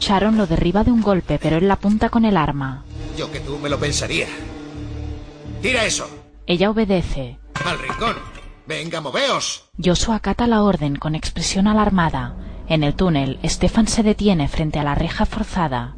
Sharon 0.00 0.36
lo 0.36 0.46
derriba 0.46 0.82
de 0.82 0.90
un 0.90 1.02
golpe, 1.02 1.38
pero 1.40 1.56
él 1.56 1.68
la 1.68 1.74
apunta 1.74 2.08
con 2.08 2.24
el 2.24 2.36
arma. 2.36 2.84
Yo 3.16 3.30
que 3.30 3.40
tú 3.40 3.58
me 3.58 3.68
lo 3.68 3.78
pensaría. 3.78 4.26
¡Tira 5.62 5.84
eso! 5.84 6.08
Ella 6.46 6.70
obedece. 6.70 7.38
¡Al 7.64 7.78
rincón! 7.78 8.16
¡Venga, 8.66 9.00
moveos! 9.00 9.68
Joshua 9.82 10.16
acata 10.16 10.46
la 10.46 10.62
orden 10.62 10.96
con 10.96 11.14
expresión 11.14 11.68
alarmada. 11.68 12.34
En 12.68 12.82
el 12.82 12.94
túnel, 12.94 13.38
Stefan 13.44 13.88
se 13.88 14.02
detiene 14.02 14.48
frente 14.48 14.78
a 14.78 14.84
la 14.84 14.94
reja 14.94 15.26
forzada. 15.26 15.96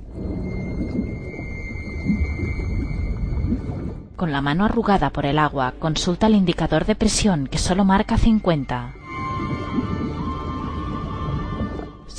Con 4.16 4.30
la 4.30 4.40
mano 4.40 4.64
arrugada 4.64 5.10
por 5.10 5.26
el 5.26 5.38
agua, 5.38 5.74
consulta 5.78 6.28
el 6.28 6.34
indicador 6.34 6.84
de 6.84 6.94
presión 6.94 7.46
que 7.46 7.58
solo 7.58 7.84
marca 7.84 8.18
50. 8.18 8.94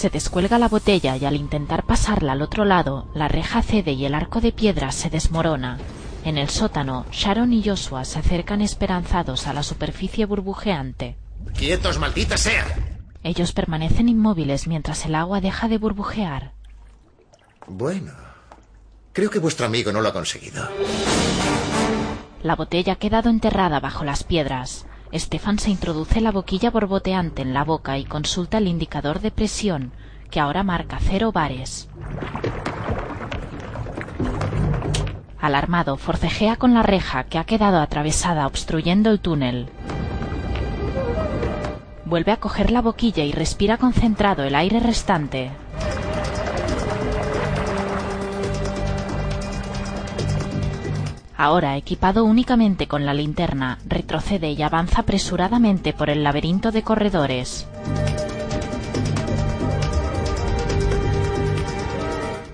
Se 0.04 0.10
descuelga 0.10 0.60
la 0.60 0.68
botella 0.68 1.16
y 1.16 1.24
al 1.24 1.38
intentar 1.38 1.86
pasarla 1.86 2.34
al 2.34 2.42
otro 2.42 2.66
lado, 2.66 3.08
la 3.16 3.30
reja 3.30 3.62
cede 3.62 3.94
y 3.94 4.06
el 4.06 4.16
arco 4.16 4.42
de 4.42 4.52
piedra 4.52 4.92
se 4.92 5.10
desmorona. 5.10 5.78
En 6.26 6.38
el 6.38 6.50
sótano, 6.50 7.06
Sharon 7.10 7.54
y 7.54 7.64
Joshua 7.64 8.04
se 8.04 8.20
acercan 8.20 8.60
esperanzados 8.60 9.48
a 9.48 9.54
la 9.54 9.64
superficie 9.64 10.26
burbujeante. 10.26 11.16
¡Quietos, 11.58 12.00
maldita 12.00 12.36
sea! 12.36 12.66
Ellos 13.24 13.54
permanecen 13.54 14.10
inmóviles 14.10 14.68
mientras 14.68 15.06
el 15.06 15.16
agua 15.16 15.40
deja 15.40 15.70
de 15.70 15.78
burbujear. 15.78 16.52
Bueno, 17.66 18.12
creo 19.14 19.30
que 19.30 19.40
vuestro 19.40 19.66
amigo 19.66 19.94
no 19.94 20.02
lo 20.02 20.10
ha 20.10 20.14
conseguido. 20.14 20.68
La 22.42 22.58
botella 22.58 22.92
ha 22.92 22.98
quedado 22.98 23.30
enterrada 23.30 23.80
bajo 23.80 24.04
las 24.04 24.26
piedras. 24.26 24.86
Stefan 25.14 25.60
se 25.60 25.70
introduce 25.70 26.22
la 26.22 26.32
boquilla 26.32 26.72
borboteante 26.72 27.44
en 27.44 27.54
la 27.54 27.64
boca 27.64 27.98
y 28.00 28.06
consulta 28.06 28.58
el 28.58 28.68
indicador 28.68 29.20
de 29.20 29.30
presión, 29.30 29.92
que 30.32 30.40
ahora 30.40 30.64
marca 30.64 30.98
cero 31.00 31.32
bares. 31.32 31.88
Alarmado, 35.40 35.98
forcejea 35.98 36.56
con 36.56 36.74
la 36.74 36.84
reja 36.84 37.26
que 37.26 37.38
ha 37.38 37.44
quedado 37.44 37.80
atravesada 37.80 38.48
obstruyendo 38.48 39.12
el 39.12 39.20
túnel. 39.20 39.68
Vuelve 42.06 42.32
a 42.32 42.38
coger 42.38 42.72
la 42.72 42.82
boquilla 42.82 43.24
y 43.24 43.32
respira 43.32 43.78
concentrado 43.78 44.44
el 44.44 44.56
aire 44.56 44.80
restante. 44.80 45.52
Ahora, 51.36 51.78
equipado 51.78 52.24
únicamente 52.24 52.88
con 52.88 53.06
la 53.06 53.14
linterna, 53.14 53.80
retrocede 53.86 54.52
y 54.52 54.62
avanza 54.62 55.02
apresuradamente 55.02 55.94
por 55.94 56.10
el 56.10 56.24
laberinto 56.24 56.72
de 56.72 56.84
corredores. 56.84 57.68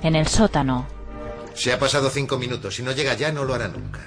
En 0.02 0.16
el 0.16 0.28
sótano, 0.28 0.88
Se 1.54 1.74
ha 1.74 1.80
pasado 1.80 2.10
cinco 2.10 2.38
minutos. 2.38 2.76
Si 2.76 2.84
no 2.84 2.94
llega 2.94 3.16
ya, 3.16 3.34
no 3.34 3.44
lo 3.44 3.54
hará 3.54 3.68
nunca. 3.68 4.00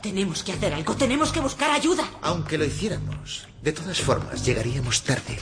Tenemos 0.00 0.42
que 0.42 0.52
hacer 0.52 0.72
algo, 0.72 0.94
tenemos 0.94 1.30
que 1.30 1.40
buscar 1.40 1.70
ayuda. 1.70 2.04
Aunque 2.22 2.56
lo 2.56 2.64
hiciéramos, 2.64 3.46
de 3.62 3.72
todas 3.72 4.00
formas, 4.00 4.44
llegaríamos 4.46 5.02
tarde. 5.02 5.38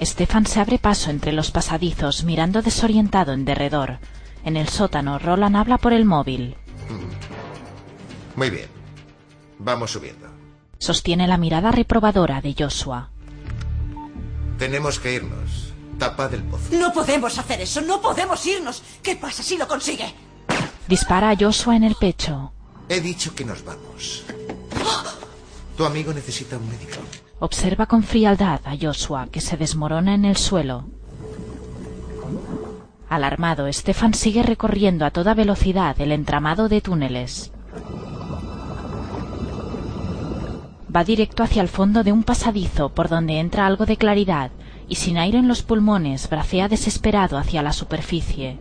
Stefan 0.00 0.46
se 0.46 0.60
abre 0.60 0.78
paso 0.78 1.10
entre 1.10 1.32
los 1.32 1.50
pasadizos, 1.50 2.24
mirando 2.24 2.62
desorientado 2.62 3.32
en 3.32 3.44
derredor. 3.44 3.98
En 4.44 4.56
el 4.56 4.68
sótano, 4.68 5.18
Roland 5.18 5.56
habla 5.56 5.78
por 5.78 5.92
el 5.92 6.04
móvil. 6.04 6.56
Muy 8.38 8.50
bien. 8.50 8.68
Vamos 9.58 9.90
subiendo. 9.90 10.28
Sostiene 10.78 11.26
la 11.26 11.38
mirada 11.38 11.72
reprobadora 11.72 12.40
de 12.40 12.54
Joshua. 12.56 13.10
Tenemos 14.56 15.00
que 15.00 15.14
irnos. 15.14 15.72
Tapa 15.98 16.28
del 16.28 16.44
pozo. 16.44 16.68
No 16.70 16.92
podemos 16.92 17.36
hacer 17.36 17.60
eso, 17.60 17.80
no 17.80 18.00
podemos 18.00 18.46
irnos. 18.46 18.84
¿Qué 19.02 19.16
pasa 19.16 19.42
si 19.42 19.58
lo 19.58 19.66
consigue? 19.66 20.14
Dispara 20.86 21.30
a 21.30 21.36
Joshua 21.36 21.74
en 21.74 21.82
el 21.82 21.96
pecho. 21.96 22.52
He 22.88 23.00
dicho 23.00 23.34
que 23.34 23.44
nos 23.44 23.64
vamos. 23.64 24.22
Tu 25.76 25.84
amigo 25.84 26.12
necesita 26.12 26.58
un 26.58 26.68
médico. 26.68 26.98
Observa 27.40 27.86
con 27.86 28.04
frialdad 28.04 28.60
a 28.64 28.76
Joshua, 28.80 29.26
que 29.32 29.40
se 29.40 29.56
desmorona 29.56 30.14
en 30.14 30.24
el 30.24 30.36
suelo. 30.36 30.86
Alarmado, 33.08 33.72
Stefan 33.72 34.14
sigue 34.14 34.44
recorriendo 34.44 35.04
a 35.04 35.10
toda 35.10 35.34
velocidad 35.34 36.00
el 36.00 36.12
entramado 36.12 36.68
de 36.68 36.80
túneles. 36.80 37.50
Va 40.94 41.04
directo 41.04 41.42
hacia 41.42 41.60
el 41.60 41.68
fondo 41.68 42.02
de 42.02 42.12
un 42.12 42.22
pasadizo 42.22 42.88
por 42.88 43.08
donde 43.08 43.40
entra 43.40 43.66
algo 43.66 43.84
de 43.84 43.96
claridad 43.96 44.50
y 44.88 44.94
sin 44.94 45.18
aire 45.18 45.38
en 45.38 45.46
los 45.46 45.62
pulmones 45.62 46.28
bracea 46.30 46.68
desesperado 46.68 47.36
hacia 47.36 47.62
la 47.62 47.72
superficie. 47.72 48.58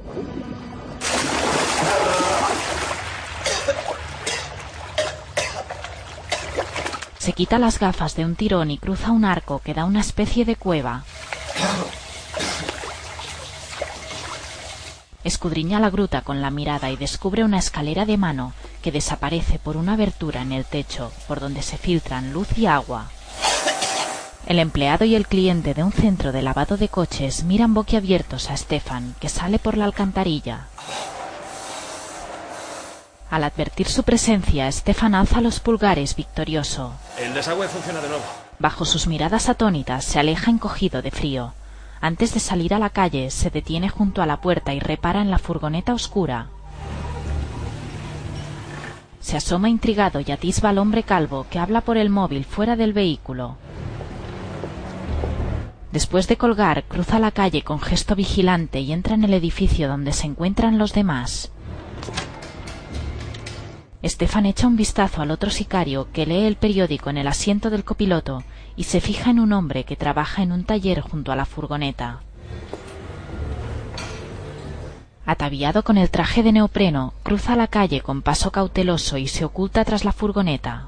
Se 7.18 7.34
quita 7.34 7.60
las 7.60 7.80
gafas 7.80 8.16
de 8.16 8.26
un 8.26 8.36
tirón 8.36 8.72
y 8.72 8.78
cruza 8.78 9.12
un 9.12 9.26
arco 9.26 9.60
que 9.60 9.74
da 9.74 9.86
una 9.86 10.02
especie 10.02 10.46
de 10.46 10.56
cueva. 10.56 11.04
Escudriña 15.28 15.82
la 15.82 15.90
gruta 15.90 16.22
con 16.22 16.42
la 16.42 16.52
mirada 16.52 16.90
y 16.90 16.96
descubre 16.96 17.44
una 17.44 17.60
escalera 17.60 18.06
de 18.06 18.16
mano 18.16 18.54
que 18.82 18.94
desaparece 18.94 19.60
por 19.60 19.76
una 19.76 19.96
abertura 19.96 20.42
en 20.42 20.54
el 20.54 20.64
techo 20.64 21.12
por 21.28 21.42
donde 21.42 21.64
se 21.64 21.78
filtran 21.78 22.32
luz 22.32 22.58
y 22.58 22.66
agua. 22.66 23.08
El 24.46 24.58
empleado 24.60 25.04
y 25.04 25.16
el 25.16 25.28
cliente 25.28 25.74
de 25.74 25.84
un 25.84 25.92
centro 25.92 26.32
de 26.32 26.42
lavado 26.42 26.78
de 26.78 26.88
coches 26.88 27.44
miran 27.44 27.74
boquiabiertos 27.74 28.50
a 28.50 28.56
Stefan, 28.56 29.16
que 29.20 29.28
sale 29.28 29.60
por 29.60 29.76
la 29.76 29.84
alcantarilla. 29.84 30.68
Al 33.30 33.44
advertir 33.44 33.90
su 33.90 34.04
presencia, 34.04 34.72
Stefan 34.72 35.14
alza 35.14 35.42
los 35.42 35.60
pulgares 35.60 36.16
victorioso. 36.16 36.94
El 37.20 37.34
desagüe 37.34 37.68
funciona 37.68 38.00
de 38.00 38.08
nuevo. 38.08 38.24
Bajo 38.60 38.86
sus 38.86 39.08
miradas 39.08 39.50
atónitas 39.50 40.06
se 40.06 40.20
aleja 40.20 40.50
encogido 40.50 41.02
de 41.02 41.12
frío. 41.12 41.54
Antes 42.02 42.34
de 42.34 42.40
salir 42.40 42.74
a 42.74 42.80
la 42.80 42.90
calle, 42.90 43.30
se 43.32 43.50
detiene 43.50 43.90
junto 43.90 44.22
a 44.22 44.26
la 44.26 44.42
puerta 44.42 44.74
y 44.74 44.80
repara 44.80 45.22
en 45.22 45.32
la 45.32 45.40
furgoneta 45.40 45.94
oscura. 45.94 46.48
Se 49.20 49.36
asoma 49.36 49.70
intrigado 49.70 50.22
y 50.26 50.32
atisba 50.32 50.70
al 50.70 50.78
hombre 50.78 51.04
calvo 51.04 51.48
que 51.50 51.60
habla 51.60 51.82
por 51.82 51.98
el 51.98 52.10
móvil 52.10 52.46
fuera 52.46 52.76
del 52.76 52.94
vehículo. 52.94 53.58
Después 55.92 56.28
de 56.28 56.38
colgar, 56.38 56.84
cruza 56.84 57.18
la 57.18 57.32
calle 57.32 57.64
con 57.64 57.80
gesto 57.80 58.16
vigilante 58.16 58.80
y 58.80 58.92
entra 58.92 59.16
en 59.16 59.24
el 59.24 59.34
edificio 59.34 59.88
donde 59.88 60.14
se 60.14 60.28
encuentran 60.28 60.78
los 60.78 60.94
demás. 60.94 61.52
Stefan 64.04 64.46
echa 64.46 64.68
un 64.68 64.76
vistazo 64.76 65.22
al 65.22 65.32
otro 65.32 65.50
sicario 65.50 66.08
que 66.14 66.26
lee 66.26 66.46
el 66.46 66.56
periódico 66.56 67.10
en 67.10 67.18
el 67.18 67.28
asiento 67.28 67.70
del 67.70 67.84
copiloto 67.84 68.44
y 68.78 68.84
se 68.84 69.02
fija 69.02 69.32
en 69.32 69.40
un 69.40 69.52
hombre 69.52 69.84
que 69.84 69.98
trabaja 69.98 70.44
en 70.44 70.54
un 70.54 70.64
taller 70.64 71.02
junto 71.02 71.32
a 71.34 71.36
la 71.36 71.46
furgoneta. 71.46 72.22
Ataviado 75.26 75.84
con 75.84 75.98
el 75.98 76.10
traje 76.10 76.42
de 76.44 76.54
neopreno, 76.54 77.14
cruza 77.24 77.58
la 77.58 77.68
calle 77.68 78.00
con 78.00 78.22
paso 78.22 78.52
cauteloso 78.52 79.18
y 79.18 79.28
se 79.28 79.44
oculta 79.44 79.84
tras 79.84 80.06
la 80.06 80.14
furgoneta. 80.14 80.88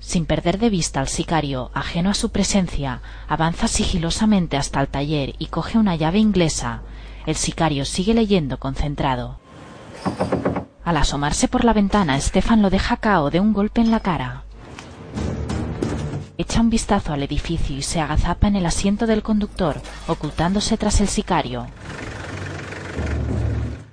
Sin 0.00 0.24
perder 0.24 0.58
de 0.58 0.70
vista 0.70 1.00
al 1.00 1.08
sicario, 1.08 1.70
ajeno 1.74 2.10
a 2.10 2.14
su 2.14 2.30
presencia, 2.30 3.02
avanza 3.28 3.68
sigilosamente 3.68 4.56
hasta 4.56 4.80
el 4.80 4.88
taller 4.88 5.34
y 5.38 5.46
coge 5.46 5.78
una 5.78 5.96
llave 5.96 6.18
inglesa. 6.18 6.80
El 7.26 7.36
sicario 7.36 7.84
sigue 7.84 8.14
leyendo 8.14 8.58
concentrado. 8.58 9.38
Al 10.84 10.96
asomarse 10.96 11.48
por 11.48 11.64
la 11.64 11.72
ventana, 11.72 12.20
Stefan 12.20 12.62
lo 12.62 12.70
deja 12.70 12.96
cao 12.96 13.30
de 13.30 13.40
un 13.40 13.52
golpe 13.52 13.80
en 13.80 13.90
la 13.90 14.00
cara. 14.00 14.45
Echa 16.38 16.60
un 16.60 16.70
vistazo 16.70 17.12
al 17.12 17.22
edificio 17.22 17.76
y 17.76 17.82
se 17.82 18.00
agazapa 18.00 18.48
en 18.48 18.56
el 18.56 18.66
asiento 18.66 19.06
del 19.06 19.22
conductor, 19.22 19.80
ocultándose 20.06 20.76
tras 20.76 21.00
el 21.00 21.08
sicario. 21.08 21.66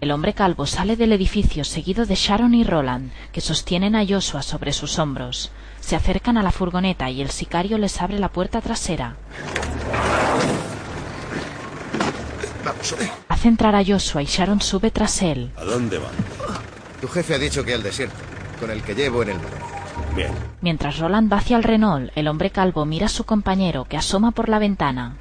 El 0.01 0.11
hombre 0.11 0.33
calvo 0.33 0.65
sale 0.65 0.97
del 0.97 1.13
edificio 1.13 1.63
seguido 1.63 2.05
de 2.05 2.15
Sharon 2.15 2.53
y 2.53 2.65
Roland, 2.65 3.11
que 3.31 3.39
sostienen 3.39 3.95
a 3.95 4.05
Joshua 4.05 4.41
sobre 4.41 4.73
sus 4.73 4.99
hombros. 4.99 5.51
Se 5.79 5.95
acercan 5.95 6.37
a 6.37 6.43
la 6.43 6.51
furgoneta 6.51 7.09
y 7.09 7.21
el 7.21 7.29
sicario 7.29 7.77
les 7.77 8.01
abre 8.01 8.19
la 8.19 8.27
puerta 8.27 8.59
trasera. 8.59 9.15
Vamos, 12.65 12.95
Hace 13.29 13.47
entrar 13.47 13.75
a 13.75 13.85
Joshua 13.85 14.21
y 14.21 14.25
Sharon 14.25 14.59
sube 14.59 14.91
tras 14.91 15.21
él. 15.21 15.51
¿A 15.55 15.63
dónde 15.63 15.97
van? 15.97 16.11
Tu 16.99 17.07
jefe 17.07 17.35
ha 17.35 17.37
dicho 17.37 17.63
que 17.63 17.73
al 17.73 17.83
desierto, 17.83 18.15
con 18.59 18.71
el 18.71 18.81
que 18.83 18.95
llevo 18.95 19.23
en 19.23 19.29
el 19.29 19.37
muro. 19.37 19.55
Mientras 20.61 20.99
Roland 20.99 21.31
va 21.31 21.37
hacia 21.37 21.57
el 21.57 21.63
Renault, 21.63 22.11
el 22.15 22.27
hombre 22.27 22.49
calvo 22.49 22.85
mira 22.85 23.07
a 23.07 23.09
su 23.09 23.23
compañero 23.23 23.85
que 23.85 23.97
asoma 23.97 24.31
por 24.31 24.49
la 24.49 24.59
ventana. 24.59 25.15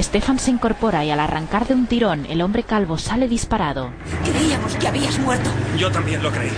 Stefan 0.00 0.38
se 0.38 0.50
incorpora 0.50 1.04
y 1.04 1.10
al 1.10 1.20
arrancar 1.20 1.66
de 1.66 1.74
un 1.74 1.86
tirón, 1.86 2.26
el 2.26 2.40
hombre 2.40 2.62
calvo 2.62 2.98
sale 2.98 3.28
disparado. 3.28 3.90
Creíamos 4.24 4.76
que 4.76 4.86
habías 4.86 5.18
muerto. 5.18 5.50
Yo 5.76 5.90
también 5.90 6.22
lo 6.22 6.30
creí. 6.30 6.52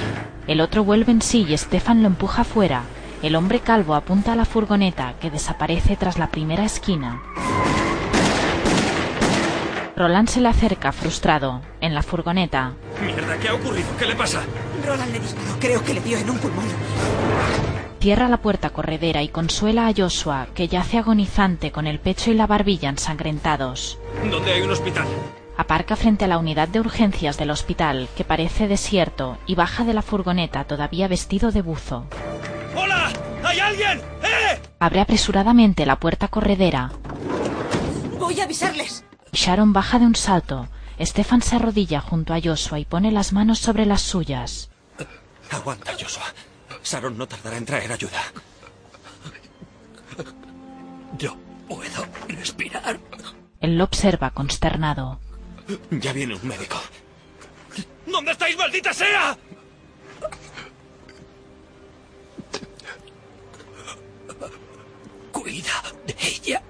El 0.46 0.60
otro 0.60 0.84
vuelve 0.84 1.12
en 1.12 1.22
sí 1.22 1.46
y 1.48 1.56
Stefan 1.56 2.02
lo 2.02 2.08
empuja 2.08 2.44
fuera. 2.44 2.82
El 3.22 3.34
hombre 3.34 3.60
calvo 3.60 3.94
apunta 3.94 4.32
a 4.32 4.36
la 4.36 4.44
furgoneta 4.44 5.14
que 5.20 5.30
desaparece 5.30 5.96
tras 5.96 6.18
la 6.18 6.30
primera 6.30 6.64
esquina. 6.64 7.20
Roland 9.98 10.28
se 10.28 10.40
le 10.40 10.48
acerca, 10.48 10.92
frustrado. 10.92 11.60
En 11.80 11.92
la 11.92 12.04
furgoneta, 12.04 12.74
Mierda, 13.04 13.36
¿qué 13.38 13.48
ha 13.48 13.54
ocurrido? 13.54 13.88
¿Qué 13.98 14.06
le 14.06 14.14
pasa? 14.14 14.42
Roland 14.86 15.12
le 15.12 15.18
disparó, 15.18 15.58
creo 15.58 15.84
que 15.84 15.94
le 15.94 16.00
dio 16.00 16.16
en 16.18 16.30
un 16.30 16.38
pulmón. 16.38 16.64
cierra 17.98 18.28
la 18.28 18.36
puerta 18.36 18.70
corredera 18.70 19.24
y 19.24 19.28
consuela 19.28 19.88
a 19.88 19.92
Joshua, 19.92 20.46
que 20.54 20.68
yace 20.68 20.98
agonizante 20.98 21.72
con 21.72 21.88
el 21.88 21.98
pecho 21.98 22.30
y 22.30 22.34
la 22.34 22.46
barbilla 22.46 22.90
ensangrentados. 22.90 23.98
¿Dónde 24.30 24.52
hay 24.52 24.62
un 24.62 24.70
hospital? 24.70 25.08
Aparca 25.56 25.96
frente 25.96 26.26
a 26.26 26.28
la 26.28 26.38
unidad 26.38 26.68
de 26.68 26.78
urgencias 26.78 27.36
del 27.36 27.50
hospital, 27.50 28.08
que 28.16 28.22
parece 28.22 28.68
desierto, 28.68 29.36
y 29.46 29.56
baja 29.56 29.82
de 29.82 29.94
la 29.94 30.02
furgoneta 30.02 30.62
todavía 30.62 31.08
vestido 31.08 31.50
de 31.50 31.62
buzo. 31.62 32.04
¡Hola! 32.76 33.10
¿Hay 33.42 33.58
alguien? 33.58 33.98
¡Eh! 34.22 34.60
Abre 34.78 35.00
apresuradamente 35.00 35.84
la 35.86 35.96
puerta 35.96 36.28
corredera. 36.28 36.92
Voy 38.16 38.38
a 38.38 38.44
avisarles. 38.44 39.04
Sharon 39.38 39.72
baja 39.72 40.00
de 40.00 40.04
un 40.04 40.16
salto. 40.16 40.68
Stefan 41.00 41.42
se 41.42 41.54
arrodilla 41.54 42.00
junto 42.00 42.34
a 42.34 42.40
Joshua 42.42 42.80
y 42.80 42.84
pone 42.84 43.12
las 43.12 43.32
manos 43.32 43.60
sobre 43.60 43.86
las 43.86 44.02
suyas. 44.02 44.68
Aguanta, 45.52 45.92
Joshua. 45.92 46.24
Sharon 46.82 47.16
no 47.16 47.28
tardará 47.28 47.56
en 47.56 47.64
traer 47.64 47.92
ayuda. 47.92 48.20
Yo 51.18 51.36
puedo 51.68 52.04
respirar. 52.26 52.98
Él 53.60 53.78
lo 53.78 53.84
observa 53.84 54.30
consternado. 54.30 55.20
Ya 55.92 56.12
viene 56.12 56.34
un 56.34 56.44
médico. 56.44 56.76
¿Dónde 58.06 58.32
estáis, 58.32 58.56
maldita 58.58 58.92
sea? 58.92 59.38
Cuida 65.30 65.82
de 66.08 66.16
ella. 66.26 66.60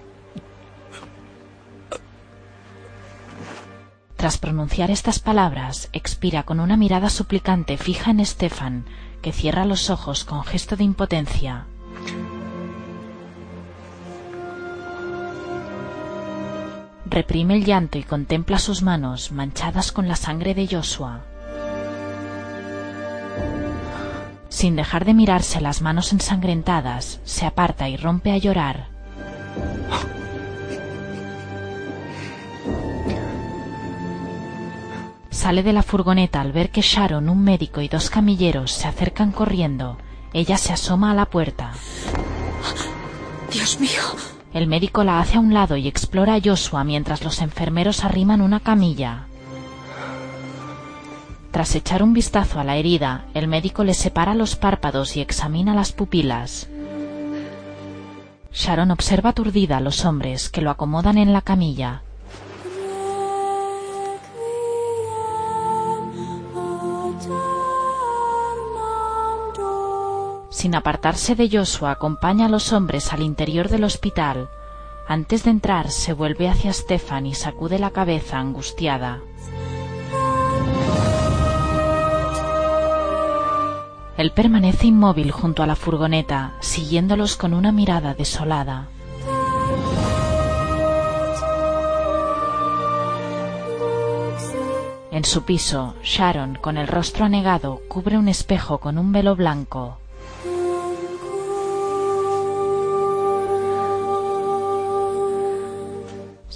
Tras 4.19 4.37
pronunciar 4.37 4.91
estas 4.91 5.21
palabras, 5.21 5.91
expira 5.93 6.43
con 6.43 6.59
una 6.59 6.77
mirada 6.77 7.09
suplicante 7.09 7.77
fija 7.77 8.11
en 8.11 8.27
Stefan, 8.27 8.85
que 9.23 9.31
cierra 9.31 9.65
los 9.65 9.91
ojos 9.91 10.25
con 10.25 10.43
gesto 10.43 10.75
de 10.75 10.83
impotencia. 10.83 11.67
Reprime 17.07 17.55
el 17.55 17.65
llanto 17.65 17.97
y 17.97 18.03
contempla 18.03 18.59
sus 18.59 18.83
manos 18.83 19.31
manchadas 19.31 19.93
con 19.93 20.09
la 20.09 20.17
sangre 20.17 20.53
de 20.53 20.67
Joshua. 20.67 21.21
Sin 24.49 24.75
dejar 24.75 25.05
de 25.05 25.15
mirarse 25.15 25.61
las 25.61 25.81
manos 25.81 26.13
ensangrentadas, 26.13 27.21
se 27.23 27.47
aparta 27.47 27.89
y 27.89 27.97
rompe 27.97 28.33
a 28.33 28.39
llorar. 28.39 28.89
Sale 35.31 35.63
de 35.63 35.73
la 35.73 35.83
furgoneta 35.83 36.41
al 36.41 36.53
ver 36.53 36.71
que 36.71 36.81
Sharon, 36.81 37.29
un 37.29 37.43
médico 37.43 37.81
y 37.81 37.89
dos 37.89 38.11
camilleros 38.11 38.73
se 38.73 38.89
acercan 38.89 39.31
corriendo. 39.31 39.99
Ella 40.33 40.57
se 40.57 40.73
asoma 40.73 41.11
a 41.11 41.15
la 41.15 41.27
puerta. 41.27 41.73
Dios 43.53 43.81
mío. 43.81 44.03
El 44.53 44.67
médico 44.67 45.05
la 45.05 45.21
hace 45.21 45.37
a 45.37 45.41
un 45.41 45.53
lado 45.53 45.77
y 45.77 45.87
explora 45.87 46.35
a 46.35 46.41
Joshua 46.43 46.83
mientras 46.85 47.23
los 47.23 47.41
enfermeros 47.41 48.05
arriman 48.05 48.41
una 48.41 48.61
camilla. 48.61 49.27
Tras 51.51 51.75
echar 51.75 52.03
un 52.03 52.13
vistazo 52.13 52.61
a 52.61 52.65
la 52.65 52.77
herida, 52.77 53.27
el 53.35 53.49
médico 53.49 53.85
le 53.85 53.95
separa 53.95 54.35
los 54.35 54.57
párpados 54.57 55.17
y 55.17 55.21
examina 55.21 55.75
las 55.75 55.93
pupilas. 55.93 56.69
Sharon 58.53 58.91
observa 58.91 59.31
aturdida 59.31 59.77
a 59.77 59.81
los 59.81 60.05
hombres 60.05 60.49
que 60.49 60.63
lo 60.63 60.71
acomodan 60.71 61.19
en 61.19 61.33
la 61.33 61.43
camilla. 61.43 62.03
Sin 70.59 70.75
apartarse 70.75 71.37
de 71.37 71.49
Joshua, 71.49 71.93
acompaña 71.93 72.47
a 72.47 72.49
los 72.49 72.73
hombres 72.73 73.13
al 73.13 73.23
interior 73.23 73.69
del 73.69 73.85
hospital. 73.85 74.49
Antes 75.07 75.45
de 75.45 75.51
entrar, 75.51 75.93
se 75.93 76.13
vuelve 76.13 76.49
hacia 76.49 76.73
Stefan 76.73 77.27
y 77.27 77.35
sacude 77.35 77.79
la 77.79 77.93
cabeza 77.93 78.41
angustiada. 78.41 79.21
Él 84.17 84.33
permanece 84.33 84.89
inmóvil 84.89 85.31
junto 85.31 85.63
a 85.63 85.67
la 85.69 85.77
furgoneta, 85.77 86.55
siguiéndolos 86.59 87.37
con 87.37 87.55
una 87.55 87.71
mirada 87.71 88.15
desolada. 88.15 88.89
En 95.13 95.25
su 95.25 95.45
piso, 95.45 95.95
Sharon, 96.03 96.57
con 96.57 96.77
el 96.77 96.89
rostro 96.89 97.27
anegado, 97.27 97.81
cubre 97.87 98.19
un 98.19 98.27
espejo 98.27 98.79
con 98.79 98.99
un 98.99 99.13
velo 99.13 99.37
blanco. 99.37 99.99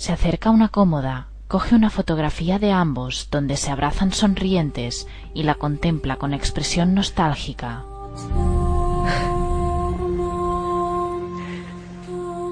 Se 0.02 0.10
acerca 0.10 0.48
a 0.48 0.52
una 0.52 0.68
cómoda, 0.68 1.28
coge 1.46 1.76
una 1.76 1.88
fotografía 1.88 2.58
de 2.58 2.72
ambos 2.72 3.28
donde 3.30 3.56
se 3.56 3.70
abrazan 3.70 4.12
sonrientes 4.12 5.06
y 5.32 5.44
la 5.44 5.54
contempla 5.54 6.16
con 6.16 6.34
expresión 6.34 6.92
nostálgica. 6.92 7.84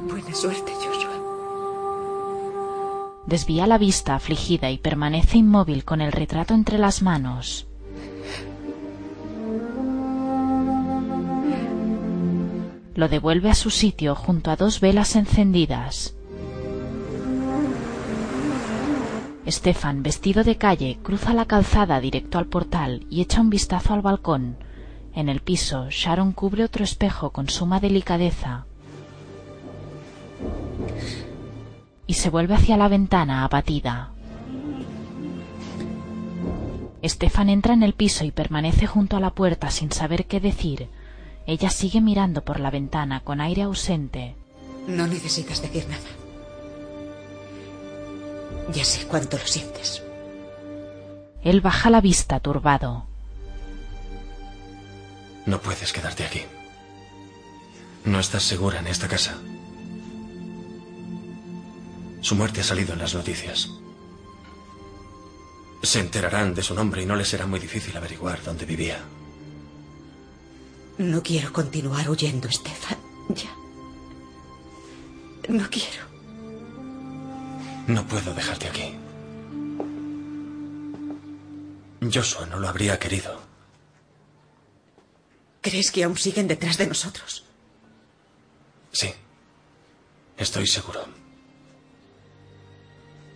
Buena 0.09 0.33
suerte, 0.33 0.70
Joshua. 0.75 1.11
Desvía 3.27 3.67
la 3.67 3.79
vista 3.79 4.15
afligida 4.15 4.70
y 4.70 4.79
permanece 4.79 5.39
inmóvil 5.39 5.85
con 5.85 6.01
el 6.01 6.12
retrato 6.12 6.55
entre 6.55 6.79
las 6.79 7.03
manos. 7.03 7.67
Lo 12.95 13.09
devuelve 13.09 13.51
a 13.51 13.55
su 13.57 13.70
sitio 13.70 14.15
junto 14.15 14.53
a 14.53 14.57
dos 14.57 14.79
velas 14.79 15.17
encendidas. 15.17 16.15
Stefan, 19.47 20.02
vestido 20.02 20.44
de 20.44 20.57
calle, 20.57 20.99
cruza 21.02 21.33
la 21.33 21.47
calzada 21.47 22.01
directo 22.01 22.39
al 22.39 22.47
portal 22.47 23.07
y 23.10 23.20
echa 23.23 23.41
un 23.41 23.51
vistazo 23.51 23.94
al 23.94 24.02
balcón. 24.02 24.57
En 25.15 25.28
el 25.28 25.41
piso, 25.41 25.86
Sharon 25.91 26.33
cubre 26.33 26.65
otro 26.65 26.85
espejo 26.85 27.31
con 27.31 27.49
suma 27.49 27.81
delicadeza 27.81 28.67
y 32.10 32.15
se 32.15 32.28
vuelve 32.28 32.55
hacia 32.55 32.77
la 32.77 32.89
ventana 32.89 33.44
abatida. 33.44 34.10
Stefan 37.05 37.49
entra 37.49 37.73
en 37.73 37.85
el 37.85 37.94
piso 37.94 38.25
y 38.25 38.33
permanece 38.33 38.89
junto 38.89 39.17
a 39.17 39.20
la 39.20 39.31
puerta 39.31 39.70
sin 39.70 39.93
saber 39.93 40.27
qué 40.27 40.41
decir. 40.41 40.89
Ella 41.47 41.70
sigue 41.70 42.01
mirando 42.01 42.43
por 42.43 42.59
la 42.59 42.70
ventana 42.70 43.20
con 43.20 43.41
aire 43.41 43.62
ausente. 43.62 44.35
No 44.89 45.07
necesitas 45.07 45.62
decir 45.62 45.86
nada. 45.89 46.19
Ya 48.73 48.84
sé 48.84 49.07
cuánto 49.07 49.36
lo 49.39 49.47
sientes. 49.47 50.02
Él 51.42 51.60
baja 51.60 51.90
la 51.90 52.00
vista 52.00 52.40
turbado. 52.40 53.07
No 55.47 55.60
puedes 55.60 55.92
quedarte 55.92 56.24
aquí. 56.24 56.42
No 58.05 58.20
estás 58.20 58.42
segura 58.42 58.78
en 58.78 58.86
esta 58.86 59.08
casa. 59.08 59.36
Su 62.20 62.34
muerte 62.34 62.60
ha 62.60 62.65
salido 62.65 62.92
en 62.92 62.99
las 62.99 63.15
noticias. 63.15 63.70
Se 65.82 66.00
enterarán 66.00 66.55
de 66.55 66.62
su 66.62 66.74
nombre 66.74 67.02
y 67.02 67.07
no 67.07 67.16
les 67.16 67.28
será 67.28 67.47
muy 67.47 67.58
difícil 67.58 67.97
averiguar 67.97 68.42
dónde 68.44 68.66
vivía. 68.66 68.99
No 70.99 71.23
quiero 71.23 71.52
continuar 71.52 72.08
huyendo, 72.10 72.50
Stefan. 72.50 72.99
Ya. 73.31 73.50
No 75.49 75.66
quiero. 75.70 76.10
No 77.86 78.07
puedo 78.07 78.34
dejarte 78.34 78.68
aquí. 78.68 78.94
Joshua 82.12 82.47
no 82.47 82.59
lo 82.59 82.68
habría 82.68 82.99
querido. 82.99 83.41
¿Crees 85.60 85.91
que 85.91 86.05
aún 86.05 86.17
siguen 86.17 86.49
detrás 86.49 86.78
de 86.78 86.86
nosotros? 86.86 87.44
Sí. 88.92 89.12
Estoy 90.36 90.67
seguro. 90.67 91.05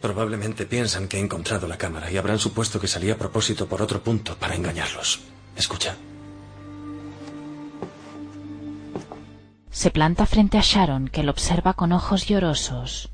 Probablemente 0.01 0.67
piensan 0.67 1.09
que 1.09 1.19
he 1.19 1.21
encontrado 1.21 1.67
la 1.67 1.79
cámara 1.79 2.11
y 2.11 2.17
habrán 2.17 2.39
supuesto 2.39 2.81
que 2.81 2.89
salí 2.89 3.11
a 3.11 3.19
propósito 3.19 3.67
por 3.69 3.83
otro 3.83 4.03
punto 4.03 4.37
para 4.37 4.55
engañarlos. 4.55 5.21
Escucha. 5.57 5.97
Se 9.71 9.91
planta 9.91 10.25
frente 10.27 10.57
a 10.57 10.63
Sharon, 10.63 11.09
que 11.09 11.23
lo 11.23 11.31
observa 11.31 11.75
con 11.75 11.93
ojos 11.93 12.27
llorosos. 12.27 13.11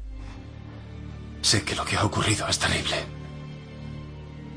Sé 1.42 1.62
que 1.64 1.74
lo 1.74 1.84
que 1.84 1.96
ha 1.96 2.04
ocurrido 2.04 2.46
es 2.48 2.58
terrible. 2.58 2.96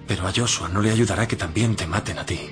Pero 0.07 0.27
a 0.27 0.33
Joshua 0.33 0.67
no 0.67 0.81
le 0.81 0.91
ayudará 0.91 1.27
que 1.27 1.35
también 1.35 1.75
te 1.75 1.87
maten 1.87 2.19
a 2.19 2.25
ti. 2.25 2.49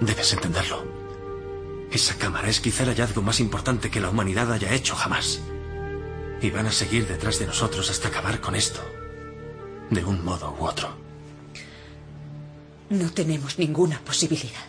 Debes 0.00 0.32
entenderlo. 0.32 0.84
Esa 1.90 2.14
cámara 2.16 2.48
es 2.48 2.60
quizá 2.60 2.82
el 2.82 2.90
hallazgo 2.90 3.22
más 3.22 3.40
importante 3.40 3.90
que 3.90 4.00
la 4.00 4.10
humanidad 4.10 4.52
haya 4.52 4.74
hecho 4.74 4.94
jamás. 4.94 5.40
Y 6.40 6.50
van 6.50 6.66
a 6.66 6.72
seguir 6.72 7.08
detrás 7.08 7.38
de 7.38 7.46
nosotros 7.46 7.90
hasta 7.90 8.08
acabar 8.08 8.40
con 8.40 8.54
esto. 8.54 8.80
De 9.90 10.04
un 10.04 10.24
modo 10.24 10.54
u 10.60 10.66
otro. 10.66 10.94
No 12.90 13.10
tenemos 13.10 13.58
ninguna 13.58 13.98
posibilidad. 14.00 14.66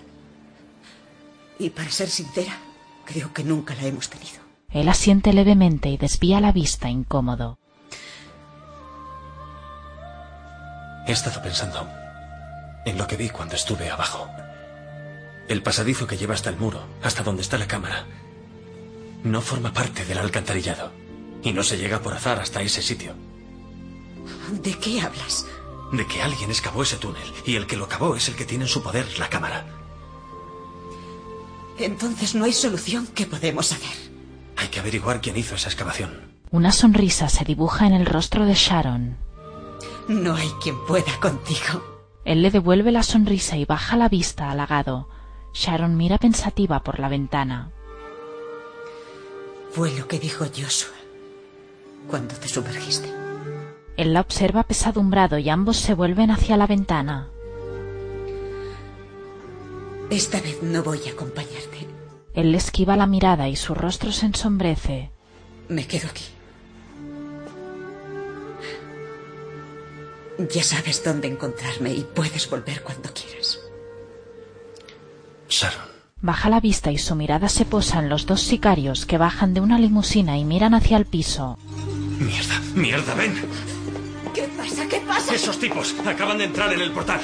Y 1.60 1.70
para 1.70 1.92
ser 1.92 2.10
sincera, 2.10 2.58
creo 3.06 3.34
que 3.34 3.44
nunca 3.44 3.76
la 3.76 3.84
hemos 3.84 4.10
tenido. 4.10 4.49
Él 4.72 4.88
asiente 4.88 5.34
levemente 5.34 5.90
y 5.90 5.98
desvía 5.98 6.40
la 6.40 6.52
vista 6.52 6.90
incómodo. 6.90 7.58
He 11.08 11.12
estado 11.12 11.42
pensando 11.42 11.88
en 12.86 12.98
lo 12.98 13.08
que 13.08 13.18
vi 13.18 13.30
cuando 13.30 13.56
estuve 13.56 13.90
abajo. 13.90 14.30
El 15.48 15.64
pasadizo 15.64 16.06
que 16.06 16.18
lleva 16.18 16.36
hasta 16.36 16.52
el 16.52 16.58
muro, 16.58 16.84
hasta 17.02 17.24
donde 17.24 17.42
está 17.42 17.58
la 17.58 17.68
cámara, 17.68 18.06
no 19.24 19.42
forma 19.42 19.74
parte 19.74 20.06
del 20.06 20.20
alcantarillado. 20.20 20.92
Y 21.42 21.54
no 21.54 21.64
se 21.64 21.78
llega 21.78 22.00
por 22.00 22.14
azar 22.14 22.40
hasta 22.40 22.62
ese 22.62 22.82
sitio. 22.82 23.14
¿De 24.62 24.78
qué 24.78 25.02
hablas? 25.02 25.48
De 25.92 26.06
que 26.06 26.22
alguien 26.22 26.50
excavó 26.50 26.84
ese 26.84 26.98
túnel 26.98 27.24
y 27.46 27.56
el 27.56 27.66
que 27.66 27.78
lo 27.78 27.88
cavó 27.88 28.16
es 28.16 28.28
el 28.28 28.36
que 28.36 28.46
tiene 28.46 28.66
en 28.66 28.70
su 28.70 28.84
poder 28.84 29.18
la 29.18 29.30
cámara. 29.30 29.66
Entonces 31.80 32.36
no 32.36 32.44
hay 32.44 32.54
solución 32.54 33.08
que 33.08 33.26
podemos 33.26 33.72
hacer. 33.72 34.09
Hay 34.60 34.68
que 34.68 34.82
averiguar 34.82 35.22
quién 35.22 35.38
hizo 35.38 35.56
esa 35.56 35.70
excavación. 35.70 36.34
Una 36.52 36.74
sonrisa 36.74 37.30
se 37.30 37.46
dibuja 37.46 37.88
en 37.88 37.94
el 37.94 38.06
rostro 38.06 38.46
de 38.46 38.56
Sharon. 38.56 39.18
No 40.10 40.36
hay 40.36 40.50
quien 40.62 40.76
pueda 40.86 41.18
contigo. 41.22 41.82
Él 42.26 42.42
le 42.42 42.52
devuelve 42.52 42.92
la 42.92 43.04
sonrisa 43.04 43.56
y 43.56 43.64
baja 43.64 43.96
la 43.96 44.10
vista 44.10 44.52
halagado. 44.52 45.08
Sharon 45.54 45.96
mira 45.96 46.18
pensativa 46.18 46.84
por 46.84 47.00
la 47.00 47.08
ventana. 47.08 47.72
Fue 49.72 49.98
lo 49.98 50.08
que 50.08 50.20
dijo 50.20 50.46
Joshua 50.46 50.96
cuando 52.10 52.36
te 52.36 52.50
sumergiste. 52.50 53.10
Él 53.96 54.14
la 54.14 54.22
observa 54.22 54.64
pesadumbrado 54.64 55.38
y 55.38 55.50
ambos 55.50 55.78
se 55.78 55.94
vuelven 55.94 56.32
hacia 56.32 56.58
la 56.58 56.68
ventana. 56.68 57.30
Esta 60.10 60.42
vez 60.42 60.62
no 60.64 60.84
voy 60.84 61.00
a 61.08 61.12
acompañarte. 61.12 61.79
Él 62.34 62.52
le 62.52 62.58
esquiva 62.58 62.96
la 62.96 63.08
mirada 63.08 63.50
y 63.50 63.56
su 63.56 63.74
rostro 63.74 64.12
se 64.12 64.28
ensombrece. 64.28 65.12
Me 65.68 65.86
quedo 65.88 66.08
aquí. 66.08 66.26
Ya 70.54 70.64
sabes 70.64 71.04
dónde 71.04 71.28
encontrarme 71.28 71.94
y 71.94 72.02
puedes 72.02 72.50
volver 72.50 72.82
cuando 72.82 73.10
quieras. 73.14 73.60
Sharon. 75.50 75.90
Baja 76.22 76.50
la 76.50 76.60
vista 76.60 76.92
y 76.92 76.98
su 76.98 77.16
mirada 77.16 77.50
se 77.50 77.66
posa 77.66 78.00
en 78.00 78.10
los 78.10 78.26
dos 78.26 78.42
sicarios 78.42 79.06
que 79.06 79.18
bajan 79.18 79.54
de 79.54 79.62
una 79.62 79.80
limusina 79.80 80.38
y 80.38 80.46
miran 80.46 80.74
hacia 80.74 80.98
el 80.98 81.06
piso. 81.06 81.58
Mierda, 82.20 82.60
mierda, 82.76 83.14
ven. 83.16 83.34
¿Qué 84.34 84.50
pasa? 84.58 84.88
¿Qué 84.88 85.02
pasa? 85.02 85.36
Esos 85.36 85.60
tipos 85.60 85.96
acaban 86.06 86.38
de 86.38 86.46
entrar 86.46 86.72
en 86.74 86.82
el 86.82 86.92
portal. 86.92 87.22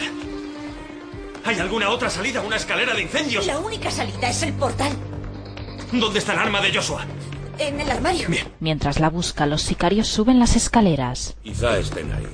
¿Hay 1.45 1.59
alguna 1.59 1.91
otra 1.91 2.09
salida? 2.09 2.41
¿Una 2.41 2.55
escalera 2.55 2.95
de 2.95 3.03
incendios? 3.03 3.45
La 3.45 3.59
única 3.59 3.91
salida 3.91 4.29
es 4.29 4.41
el 4.41 4.53
portal. 4.53 4.91
¿Dónde 5.91 6.17
está 6.17 6.33
el 6.33 6.39
arma 6.39 6.59
de 6.59 6.73
Joshua? 6.73 7.05
En 7.59 7.79
el 7.79 7.89
armario. 7.91 8.27
Mientras 8.59 8.99
la 8.99 9.11
busca, 9.11 9.45
los 9.45 9.61
sicarios 9.61 10.07
suben 10.07 10.39
las 10.39 10.55
escaleras. 10.55 11.37
Quizá 11.43 11.77
estén 11.77 12.11
ahí. 12.11 12.25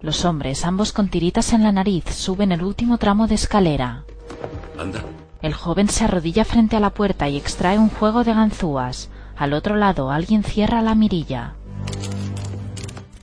Los 0.00 0.24
hombres, 0.24 0.64
ambos 0.64 0.92
con 0.92 1.08
tiritas 1.08 1.52
en 1.52 1.62
la 1.62 1.70
nariz, 1.70 2.04
suben 2.10 2.50
el 2.50 2.64
último 2.64 2.98
tramo 2.98 3.28
de 3.28 3.36
escalera. 3.36 4.04
Anda. 4.76 5.04
El 5.40 5.54
joven 5.54 5.88
se 5.88 6.04
arrodilla 6.04 6.44
frente 6.44 6.74
a 6.74 6.80
la 6.80 6.90
puerta 6.90 7.28
y 7.28 7.36
extrae 7.36 7.78
un 7.78 7.90
juego 7.90 8.24
de 8.24 8.34
ganzúas. 8.34 9.08
Al 9.36 9.52
otro 9.52 9.76
lado, 9.76 10.10
alguien 10.10 10.42
cierra 10.42 10.82
la 10.82 10.96
mirilla. 10.96 11.54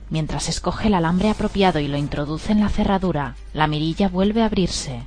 Mientras 0.08 0.48
escoge 0.48 0.88
el 0.88 0.94
alambre 0.94 1.28
apropiado 1.28 1.78
y 1.78 1.88
lo 1.88 1.98
introduce 1.98 2.52
en 2.52 2.60
la 2.60 2.70
cerradura, 2.70 3.34
la 3.52 3.66
mirilla 3.66 4.08
vuelve 4.08 4.40
a 4.40 4.46
abrirse. 4.46 5.02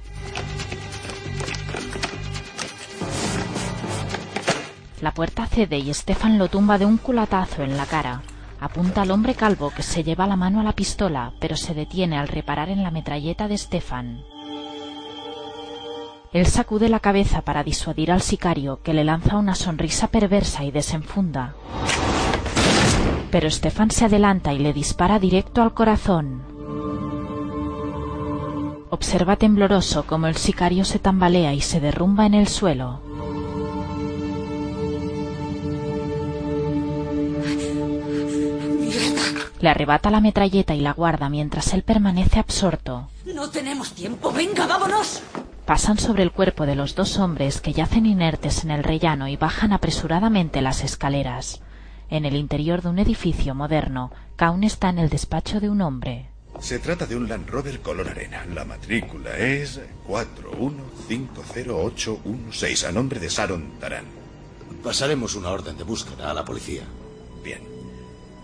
La 5.01 5.13
puerta 5.13 5.45
cede 5.45 5.77
y 5.77 5.93
Stefan 5.93 6.37
lo 6.37 6.49
tumba 6.49 6.77
de 6.77 6.85
un 6.85 6.97
culatazo 6.97 7.63
en 7.63 7.77
la 7.77 7.85
cara. 7.85 8.21
Apunta 8.59 9.03
al 9.03 9.11
hombre 9.11 9.33
calvo 9.33 9.71
que 9.73 9.81
se 9.81 10.03
lleva 10.03 10.27
la 10.27 10.35
mano 10.35 10.59
a 10.59 10.63
la 10.63 10.73
pistola, 10.73 11.31
pero 11.39 11.55
se 11.55 11.73
detiene 11.73 12.17
al 12.17 12.27
reparar 12.27 12.67
en 12.67 12.83
la 12.83 12.91
metralleta 12.91 13.47
de 13.47 13.57
Stefan. 13.57 14.23
Él 16.33 16.45
sacude 16.45 16.89
la 16.89 16.99
cabeza 16.99 17.41
para 17.41 17.63
disuadir 17.63 18.11
al 18.11 18.21
sicario, 18.21 18.81
que 18.83 18.93
le 18.93 19.05
lanza 19.05 19.37
una 19.37 19.55
sonrisa 19.55 20.09
perversa 20.09 20.65
y 20.65 20.71
desenfunda. 20.71 21.55
Pero 23.31 23.49
Stefan 23.49 23.91
se 23.91 24.05
adelanta 24.05 24.53
y 24.53 24.59
le 24.59 24.73
dispara 24.73 25.17
directo 25.17 25.61
al 25.61 25.73
corazón. 25.73 26.43
Observa 28.89 29.37
tembloroso 29.37 30.05
cómo 30.05 30.27
el 30.27 30.35
sicario 30.35 30.83
se 30.83 30.99
tambalea 30.99 31.53
y 31.53 31.61
se 31.61 31.79
derrumba 31.79 32.25
en 32.25 32.33
el 32.33 32.47
suelo. 32.47 33.08
Le 39.61 39.69
arrebata 39.69 40.09
la 40.09 40.21
metralleta 40.21 40.73
y 40.73 40.79
la 40.79 40.93
guarda 40.93 41.29
mientras 41.29 41.73
él 41.73 41.83
permanece 41.83 42.39
absorto. 42.39 43.09
No 43.25 43.49
tenemos 43.49 43.91
tiempo. 43.93 44.31
Venga, 44.31 44.65
vámonos. 44.65 45.21
Pasan 45.65 45.99
sobre 45.99 46.23
el 46.23 46.31
cuerpo 46.31 46.65
de 46.65 46.75
los 46.75 46.95
dos 46.95 47.19
hombres 47.19 47.59
que 47.61 47.73
yacen 47.73 48.05
inertes 48.05 48.63
en 48.63 48.71
el 48.71 48.83
rellano 48.83 49.27
y 49.27 49.35
bajan 49.35 49.73
apresuradamente 49.73 50.61
las 50.61 50.83
escaleras. 50.83 51.61
En 52.09 52.25
el 52.25 52.35
interior 52.35 52.81
de 52.81 52.89
un 52.89 52.99
edificio 52.99 53.53
moderno, 53.53 54.11
Kaun 54.35 54.63
está 54.63 54.89
en 54.89 54.97
el 54.97 55.09
despacho 55.09 55.59
de 55.59 55.69
un 55.69 55.81
hombre. 55.81 56.29
Se 56.59 56.79
trata 56.79 57.05
de 57.05 57.15
un 57.15 57.29
Land 57.29 57.47
Rover 57.49 57.81
color 57.81 58.09
arena. 58.09 58.43
La 58.53 58.65
matrícula 58.65 59.37
es 59.37 59.79
4150816 60.07 62.87
a 62.87 62.91
nombre 62.91 63.19
de 63.19 63.29
Sharon 63.29 63.73
Taran. 63.79 64.05
Pasaremos 64.83 65.35
una 65.35 65.49
orden 65.49 65.77
de 65.77 65.83
búsqueda 65.83 66.31
a 66.31 66.33
la 66.33 66.43
policía. 66.43 66.81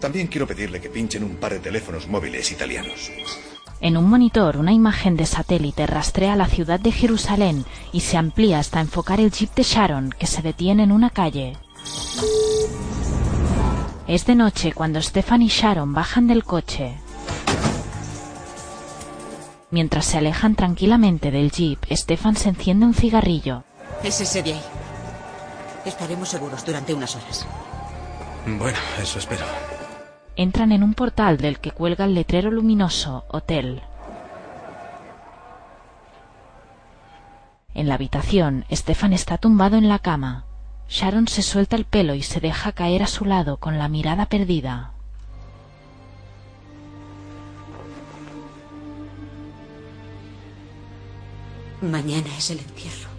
También 0.05 0.27
quiero 0.27 0.45
pedirle 0.45 0.79
que 0.79 0.91
pinchen 0.91 1.23
un 1.23 1.37
par 1.37 1.53
de 1.53 1.59
teléfonos 1.59 2.07
móviles 2.07 2.51
italianos. 2.51 3.11
En 3.81 3.97
un 3.97 4.07
monitor, 4.07 4.57
una 4.57 4.71
imagen 4.71 5.17
de 5.17 5.25
satélite 5.25 5.87
rastrea 5.87 6.35
la 6.35 6.45
ciudad 6.45 6.79
de 6.79 6.91
Jerusalén 6.91 7.65
y 7.91 8.01
se 8.01 8.15
amplía 8.15 8.59
hasta 8.59 8.81
enfocar 8.81 9.19
el 9.19 9.31
jeep 9.31 9.55
de 9.55 9.63
Sharon 9.63 10.11
que 10.11 10.27
se 10.27 10.43
detiene 10.43 10.83
en 10.83 10.91
una 10.91 11.09
calle. 11.09 11.57
Es 14.07 14.27
de 14.27 14.35
noche 14.35 14.73
cuando 14.73 15.01
Stefan 15.01 15.41
y 15.41 15.47
Sharon 15.47 15.95
bajan 15.95 16.27
del 16.27 16.43
coche. 16.43 16.99
Mientras 19.71 20.05
se 20.05 20.19
alejan 20.19 20.53
tranquilamente 20.53 21.31
del 21.31 21.49
jeep, 21.49 21.83
Stefan 21.89 22.35
se 22.35 22.49
enciende 22.49 22.85
un 22.85 22.93
cigarrillo. 22.93 23.63
Es 24.03 24.21
ese 24.21 24.43
de 24.43 24.53
ahí. 24.53 24.61
Estaremos 25.83 26.29
seguros 26.29 26.63
durante 26.63 26.93
unas 26.93 27.15
horas. 27.15 27.47
Bueno, 28.45 28.77
eso 29.01 29.17
espero. 29.17 29.45
Entran 30.37 30.73
en 30.73 30.83
un 30.83 30.93
portal 30.93 31.37
del 31.37 31.59
que 31.59 31.71
cuelga 31.71 32.05
el 32.05 32.13
letrero 32.13 32.51
luminoso 32.51 33.23
Hotel. 33.29 33.81
En 37.73 37.87
la 37.87 37.95
habitación, 37.95 38.65
Stefan 38.71 39.13
está 39.13 39.37
tumbado 39.37 39.77
en 39.77 39.87
la 39.87 39.99
cama. 39.99 40.45
Sharon 40.89 41.27
se 41.27 41.41
suelta 41.41 41.75
el 41.75 41.85
pelo 41.85 42.15
y 42.15 42.21
se 42.21 42.39
deja 42.39 42.73
caer 42.73 43.03
a 43.03 43.07
su 43.07 43.25
lado 43.25 43.57
con 43.57 43.77
la 43.77 43.87
mirada 43.87 44.25
perdida. 44.27 44.91
Mañana 51.81 52.27
es 52.37 52.49
el 52.51 52.59
entierro. 52.59 53.09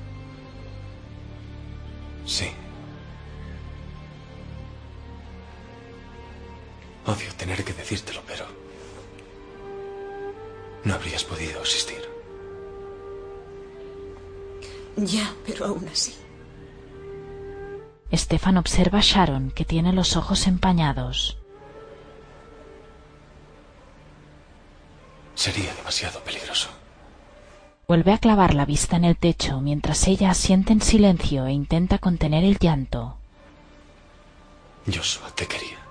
Sí. 2.24 2.46
Odio 7.06 7.32
tener 7.36 7.64
que 7.64 7.72
decírtelo, 7.72 8.20
pero... 8.26 8.44
No 10.84 10.94
habrías 10.94 11.24
podido 11.24 11.62
asistir. 11.62 12.02
Ya, 14.96 15.34
pero 15.44 15.66
aún 15.66 15.86
así. 15.88 16.14
Stefan 18.12 18.56
observa 18.56 18.98
a 18.98 19.02
Sharon, 19.02 19.50
que 19.50 19.64
tiene 19.64 19.92
los 19.92 20.16
ojos 20.16 20.46
empañados. 20.46 21.38
Sería 25.34 25.74
demasiado 25.74 26.20
peligroso. 26.20 26.70
Vuelve 27.86 28.12
a 28.12 28.18
clavar 28.18 28.54
la 28.54 28.64
vista 28.64 28.96
en 28.96 29.04
el 29.04 29.16
techo 29.16 29.60
mientras 29.60 30.08
ella 30.08 30.30
asiente 30.30 30.72
en 30.72 30.80
silencio 30.80 31.46
e 31.46 31.52
intenta 31.52 31.98
contener 31.98 32.42
el 32.42 32.58
llanto. 32.58 33.16
Joshua 34.86 35.30
te 35.34 35.46
quería. 35.46 35.85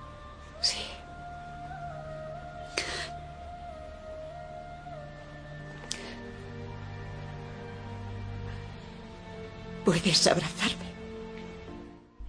Puedes 9.86 10.26
abrazarme. 10.26 10.84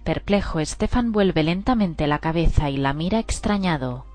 Perplejo, 0.04 0.64
Stefan 0.64 1.10
vuelve 1.10 1.42
lentamente 1.42 2.06
la 2.06 2.20
cabeza 2.20 2.70
y 2.70 2.76
la 2.76 2.92
mira 2.92 3.18
extrañado. 3.18 4.06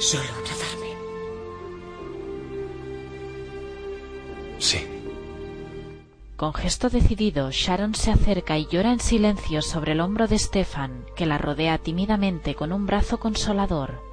Solo 0.00 0.24
abrazarme. 0.36 0.96
Sí. 4.58 4.84
Con 6.36 6.54
gesto 6.54 6.90
decidido, 6.90 7.52
Sharon 7.52 7.94
se 7.94 8.10
acerca 8.10 8.58
y 8.58 8.66
llora 8.66 8.92
en 8.92 8.98
silencio 8.98 9.62
sobre 9.62 9.92
el 9.92 10.00
hombro 10.00 10.26
de 10.26 10.40
Stefan, 10.40 11.06
que 11.14 11.24
la 11.24 11.38
rodea 11.38 11.78
tímidamente 11.78 12.56
con 12.56 12.72
un 12.72 12.84
brazo 12.84 13.20
consolador. 13.20 14.05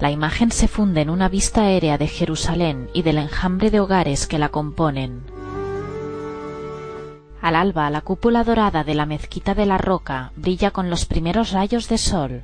La 0.00 0.10
imagen 0.10 0.50
se 0.50 0.68
funde 0.68 1.02
en 1.02 1.10
una 1.10 1.28
vista 1.28 1.62
aérea 1.62 1.98
de 1.98 2.08
Jerusalén 2.08 2.90
y 2.92 3.02
del 3.02 3.18
enjambre 3.18 3.70
de 3.70 3.80
hogares 3.80 4.26
que 4.26 4.38
la 4.38 4.48
componen. 4.48 5.22
Al 7.40 7.56
alba, 7.56 7.90
la 7.90 8.00
cúpula 8.00 8.42
dorada 8.42 8.84
de 8.84 8.94
la 8.94 9.06
mezquita 9.06 9.54
de 9.54 9.66
la 9.66 9.78
roca 9.78 10.32
brilla 10.34 10.70
con 10.70 10.90
los 10.90 11.04
primeros 11.04 11.52
rayos 11.52 11.88
de 11.88 11.98
sol. 11.98 12.42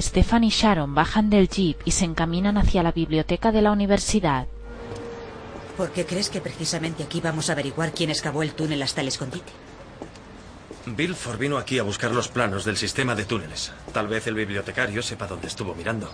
Stefan 0.00 0.44
y 0.44 0.50
Sharon 0.50 0.94
bajan 0.94 1.30
del 1.30 1.48
jeep 1.48 1.78
y 1.84 1.90
se 1.90 2.04
encaminan 2.04 2.58
hacia 2.58 2.82
la 2.82 2.92
biblioteca 2.92 3.50
de 3.50 3.62
la 3.62 3.72
universidad. 3.72 4.46
¿Por 5.76 5.90
qué 5.90 6.06
crees 6.06 6.30
que 6.30 6.40
precisamente 6.40 7.02
aquí 7.02 7.20
vamos 7.20 7.50
a 7.50 7.52
averiguar 7.52 7.92
quién 7.92 8.10
excavó 8.10 8.42
el 8.42 8.52
túnel 8.52 8.82
hasta 8.82 9.00
el 9.00 9.08
escondite? 9.08 9.52
Bilford 10.86 11.38
vino 11.38 11.58
aquí 11.58 11.80
a 11.80 11.82
buscar 11.82 12.12
los 12.12 12.28
planos 12.28 12.64
del 12.64 12.76
sistema 12.76 13.16
de 13.16 13.24
túneles. 13.24 13.72
Tal 13.92 14.06
vez 14.06 14.26
el 14.28 14.34
bibliotecario 14.34 15.02
sepa 15.02 15.26
dónde 15.26 15.48
estuvo 15.48 15.74
mirando. 15.74 16.08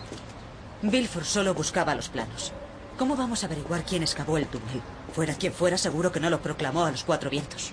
Bilford 0.81 1.25
solo 1.25 1.53
buscaba 1.53 1.95
los 1.95 2.09
planos. 2.09 2.53
¿Cómo 2.99 3.15
vamos 3.15 3.43
a 3.43 3.47
averiguar 3.47 3.85
quién 3.85 4.03
excavó 4.03 4.39
el 4.39 4.47
túnel? 4.47 4.81
Fuera 5.15 5.35
quien 5.35 5.53
fuera, 5.53 5.77
seguro 5.77 6.11
que 6.11 6.21
no 6.21 6.31
lo 6.31 6.41
proclamó 6.41 6.87
a 6.87 6.91
los 6.91 7.05
cuatro 7.05 7.29
vientos. 7.29 7.73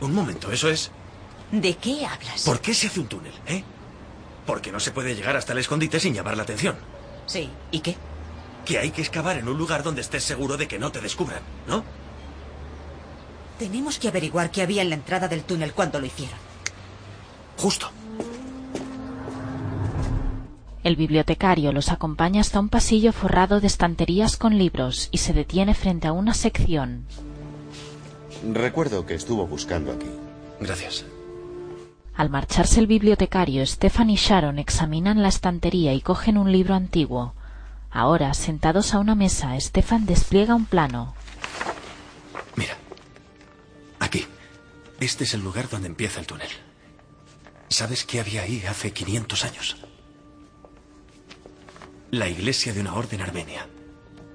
Un 0.00 0.14
momento, 0.14 0.52
eso 0.52 0.68
es. 0.68 0.90
¿De 1.50 1.76
qué 1.76 2.04
hablas? 2.04 2.42
¿Por 2.44 2.60
qué 2.60 2.74
se 2.74 2.88
hace 2.88 3.00
un 3.00 3.06
túnel, 3.06 3.32
eh? 3.46 3.64
Porque 4.46 4.72
no 4.72 4.80
se 4.80 4.90
puede 4.90 5.14
llegar 5.14 5.36
hasta 5.36 5.52
el 5.52 5.58
escondite 5.58 5.98
sin 5.98 6.14
llamar 6.14 6.36
la 6.36 6.42
atención. 6.42 6.76
Sí, 7.26 7.48
¿y 7.70 7.80
qué? 7.80 7.96
Que 8.66 8.78
hay 8.78 8.90
que 8.90 9.00
excavar 9.00 9.38
en 9.38 9.48
un 9.48 9.56
lugar 9.56 9.82
donde 9.82 10.00
estés 10.02 10.24
seguro 10.24 10.56
de 10.56 10.68
que 10.68 10.78
no 10.78 10.92
te 10.92 11.00
descubran, 11.00 11.42
¿no? 11.66 11.84
Tenemos 13.62 14.00
que 14.00 14.08
averiguar 14.08 14.50
qué 14.50 14.60
había 14.62 14.82
en 14.82 14.88
la 14.88 14.96
entrada 14.96 15.28
del 15.28 15.44
túnel 15.44 15.72
cuando 15.72 16.00
lo 16.00 16.06
hicieron. 16.06 16.36
Justo. 17.56 17.92
El 20.82 20.96
bibliotecario 20.96 21.70
los 21.70 21.92
acompaña 21.92 22.40
hasta 22.40 22.58
un 22.58 22.68
pasillo 22.68 23.12
forrado 23.12 23.60
de 23.60 23.68
estanterías 23.68 24.36
con 24.36 24.58
libros 24.58 25.08
y 25.12 25.18
se 25.18 25.32
detiene 25.32 25.74
frente 25.74 26.08
a 26.08 26.12
una 26.12 26.34
sección. 26.34 27.06
Recuerdo 28.52 29.06
que 29.06 29.14
estuvo 29.14 29.46
buscando 29.46 29.92
aquí. 29.92 30.10
Gracias. 30.58 31.04
Al 32.16 32.30
marcharse 32.30 32.80
el 32.80 32.88
bibliotecario, 32.88 33.64
Stefan 33.64 34.10
y 34.10 34.16
Sharon 34.16 34.58
examinan 34.58 35.22
la 35.22 35.28
estantería 35.28 35.94
y 35.94 36.00
cogen 36.00 36.36
un 36.36 36.50
libro 36.50 36.74
antiguo. 36.74 37.34
Ahora, 37.92 38.34
sentados 38.34 38.92
a 38.92 38.98
una 38.98 39.14
mesa, 39.14 39.54
Stefan 39.60 40.04
despliega 40.04 40.56
un 40.56 40.64
plano. 40.64 41.14
Aquí. 44.02 44.26
Este 44.98 45.22
es 45.22 45.32
el 45.32 45.42
lugar 45.42 45.68
donde 45.68 45.86
empieza 45.86 46.18
el 46.18 46.26
túnel. 46.26 46.48
¿Sabes 47.68 48.04
qué 48.04 48.18
había 48.18 48.42
ahí 48.42 48.64
hace 48.68 48.92
500 48.92 49.44
años? 49.44 49.76
La 52.10 52.28
iglesia 52.28 52.74
de 52.74 52.80
una 52.80 52.94
orden 52.94 53.20
armenia. 53.20 53.68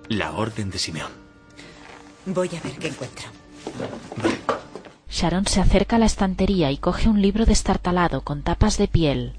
La 0.08 0.32
orden 0.32 0.70
de 0.70 0.80
Simeón. 0.80 1.12
Voy 2.26 2.48
a 2.56 2.62
ver 2.62 2.78
qué 2.80 2.88
encuentro. 2.88 3.28
Sharon 5.10 5.46
se 5.46 5.60
acerca 5.60 5.98
a 5.98 6.00
la 6.00 6.06
estantería 6.06 6.72
y 6.72 6.78
coge 6.78 7.10
un 7.10 7.22
libro 7.22 7.46
destartalado 7.46 8.22
con 8.22 8.44
tapas 8.44 8.78
de 8.78 8.88
piel. 8.88 9.34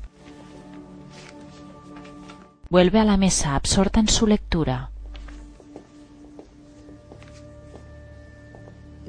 Vuelve 2.68 3.00
a 3.00 3.04
la 3.04 3.16
mesa 3.16 3.54
absorta 3.54 3.98
en 3.98 4.08
su 4.08 4.26
lectura. 4.26 4.90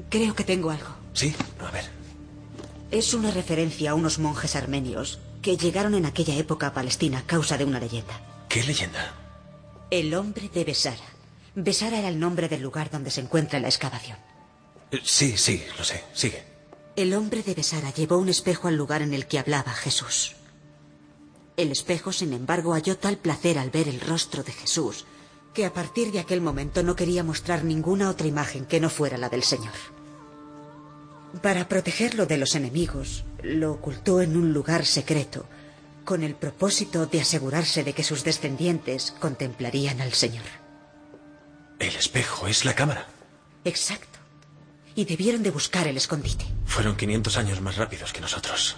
Creo 0.08 0.34
que 0.34 0.44
tengo 0.44 0.70
algo. 0.70 0.99
Sí, 1.20 1.34
a 1.58 1.70
ver. 1.70 1.84
Es 2.90 3.12
una 3.12 3.30
referencia 3.30 3.90
a 3.90 3.94
unos 3.94 4.18
monjes 4.18 4.56
armenios 4.56 5.18
que 5.42 5.58
llegaron 5.58 5.94
en 5.94 6.06
aquella 6.06 6.34
época 6.34 6.68
a 6.68 6.72
Palestina 6.72 7.18
a 7.18 7.26
causa 7.26 7.58
de 7.58 7.66
una 7.66 7.78
leyenda. 7.78 8.46
¿Qué 8.48 8.62
leyenda? 8.64 9.14
El 9.90 10.14
hombre 10.14 10.48
de 10.48 10.64
Besara. 10.64 11.04
Besara 11.54 11.98
era 11.98 12.08
el 12.08 12.18
nombre 12.18 12.48
del 12.48 12.62
lugar 12.62 12.90
donde 12.90 13.10
se 13.10 13.20
encuentra 13.20 13.60
la 13.60 13.68
excavación. 13.68 14.16
Eh, 14.92 15.00
Sí, 15.04 15.36
sí, 15.36 15.62
lo 15.76 15.84
sé. 15.84 16.02
Sigue. 16.14 16.42
El 16.96 17.12
hombre 17.12 17.42
de 17.42 17.52
Besara 17.52 17.92
llevó 17.92 18.16
un 18.16 18.30
espejo 18.30 18.68
al 18.68 18.76
lugar 18.76 19.02
en 19.02 19.12
el 19.12 19.26
que 19.26 19.38
hablaba 19.38 19.74
Jesús. 19.74 20.36
El 21.58 21.70
espejo, 21.70 22.12
sin 22.12 22.32
embargo, 22.32 22.72
halló 22.72 22.96
tal 22.96 23.18
placer 23.18 23.58
al 23.58 23.68
ver 23.68 23.88
el 23.88 24.00
rostro 24.00 24.42
de 24.42 24.52
Jesús 24.52 25.04
que 25.52 25.66
a 25.66 25.74
partir 25.74 26.12
de 26.12 26.20
aquel 26.20 26.40
momento 26.40 26.82
no 26.82 26.96
quería 26.96 27.24
mostrar 27.24 27.62
ninguna 27.62 28.08
otra 28.08 28.26
imagen 28.26 28.64
que 28.64 28.80
no 28.80 28.88
fuera 28.88 29.18
la 29.18 29.28
del 29.28 29.42
Señor. 29.42 29.74
Para 31.42 31.68
protegerlo 31.68 32.26
de 32.26 32.38
los 32.38 32.54
enemigos, 32.54 33.24
lo 33.42 33.72
ocultó 33.72 34.20
en 34.20 34.36
un 34.36 34.52
lugar 34.52 34.84
secreto, 34.84 35.46
con 36.04 36.22
el 36.22 36.34
propósito 36.34 37.06
de 37.06 37.20
asegurarse 37.20 37.84
de 37.84 37.92
que 37.92 38.02
sus 38.02 38.24
descendientes 38.24 39.14
contemplarían 39.20 40.00
al 40.00 40.12
Señor. 40.12 40.44
El 41.78 41.94
espejo 41.94 42.46
es 42.48 42.64
la 42.64 42.74
cámara. 42.74 43.06
Exacto. 43.64 44.18
Y 44.94 45.04
debieron 45.04 45.42
de 45.42 45.50
buscar 45.50 45.86
el 45.86 45.96
escondite. 45.96 46.44
Fueron 46.66 46.96
500 46.96 47.36
años 47.36 47.60
más 47.60 47.76
rápidos 47.76 48.12
que 48.12 48.20
nosotros. 48.20 48.76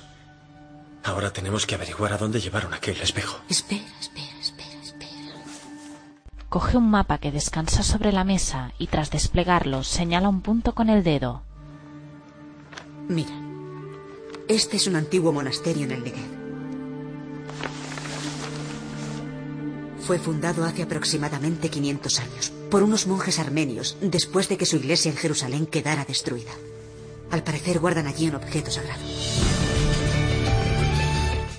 Ahora 1.03 1.33
tenemos 1.33 1.67
que 1.67 1.75
averiguar 1.75 2.13
a 2.13 2.19
dónde 2.19 2.41
llevaron 2.41 2.75
aquel 2.75 3.01
espejo. 3.01 3.41
Espera, 3.49 3.83
espera, 4.01 4.41
espera. 4.41 4.73
Coge 6.49 6.77
un 6.77 6.91
mapa 6.91 7.17
que 7.17 7.33
descansa 7.33 7.83
sobre 7.83 8.13
la 8.13 8.25
mesa 8.25 8.73
y 8.79 8.89
tras 8.89 9.11
desplegarlo 9.11 9.83
señala 9.83 10.29
un 10.29 10.43
punto 10.43 10.75
con 10.75 10.91
el 10.91 11.03
dedo. 11.03 11.43
Mira, 13.09 13.33
este 14.49 14.77
es 14.77 14.87
un 14.87 14.97
antiguo 14.97 15.33
monasterio 15.33 15.85
en 15.85 15.91
el 15.93 16.05
Negev. 16.05 16.43
Fue 20.01 20.19
fundado 20.19 20.65
hace 20.65 20.83
aproximadamente 20.83 21.69
500 21.69 22.21
años 22.21 22.53
por 22.71 22.83
unos 22.83 23.07
monjes 23.07 23.39
armenios 23.39 23.97
después 24.01 24.49
de 24.49 24.57
que 24.57 24.67
su 24.67 24.77
iglesia 24.77 25.11
en 25.11 25.17
Jerusalén 25.17 25.67
quedara 25.67 26.05
destruida. 26.05 26.53
Al 27.31 27.43
parecer 27.43 27.79
guardan 27.79 28.07
allí 28.07 28.29
un 28.29 28.35
objeto 28.35 28.71
sagrado. 28.71 29.01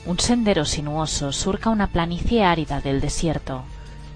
Un 0.05 0.19
sendero 0.19 0.65
sinuoso 0.65 1.31
surca 1.31 1.69
una 1.69 1.91
planicie 1.91 2.43
árida 2.43 2.81
del 2.81 2.99
desierto. 2.99 3.63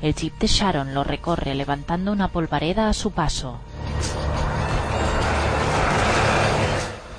El 0.01 0.13
jeep 0.13 0.37
de 0.37 0.47
Sharon 0.47 0.93
lo 0.93 1.03
recorre 1.03 1.55
levantando 1.55 2.11
una 2.11 2.27
polvareda 2.27 2.89
a 2.89 2.93
su 2.93 3.11
paso. 3.11 3.59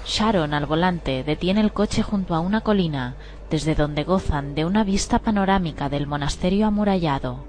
Sharon, 0.09 0.55
al 0.55 0.65
volante, 0.65 1.23
detiene 1.23 1.61
el 1.61 1.73
coche 1.73 2.03
junto 2.03 2.35
a 2.35 2.41
una 2.41 2.63
colina, 2.63 3.15
desde 3.51 3.75
donde 3.75 4.05
gozan 4.05 4.55
de 4.55 4.65
una 4.65 4.83
vista 4.83 5.19
panorámica 5.19 5.91
del 5.91 6.07
monasterio 6.07 6.67
amurallado. 6.67 7.45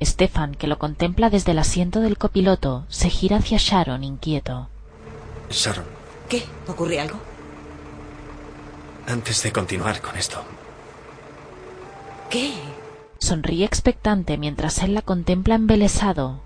Stefan, 0.00 0.54
que 0.54 0.68
lo 0.68 0.78
contempla 0.78 1.28
desde 1.28 1.50
el 1.52 1.58
asiento 1.58 2.00
del 2.00 2.18
copiloto, 2.18 2.84
se 2.88 3.10
gira 3.10 3.38
hacia 3.38 3.58
Sharon 3.58 4.04
inquieto. 4.04 4.68
Sharon, 5.50 5.84
¿Qué? 6.28 6.44
¿Ocurre 6.68 7.00
algo? 7.00 7.18
antes 9.08 9.42
de 9.42 9.52
continuar 9.52 10.00
con 10.02 10.16
esto, 10.18 10.42
¿Qué? 12.30 12.52
Sonríe 13.18 13.64
expectante 13.64 14.36
mientras 14.36 14.78
él 14.82 14.92
la 14.94 15.00
contempla 15.02 15.54
embelesado. 15.56 16.40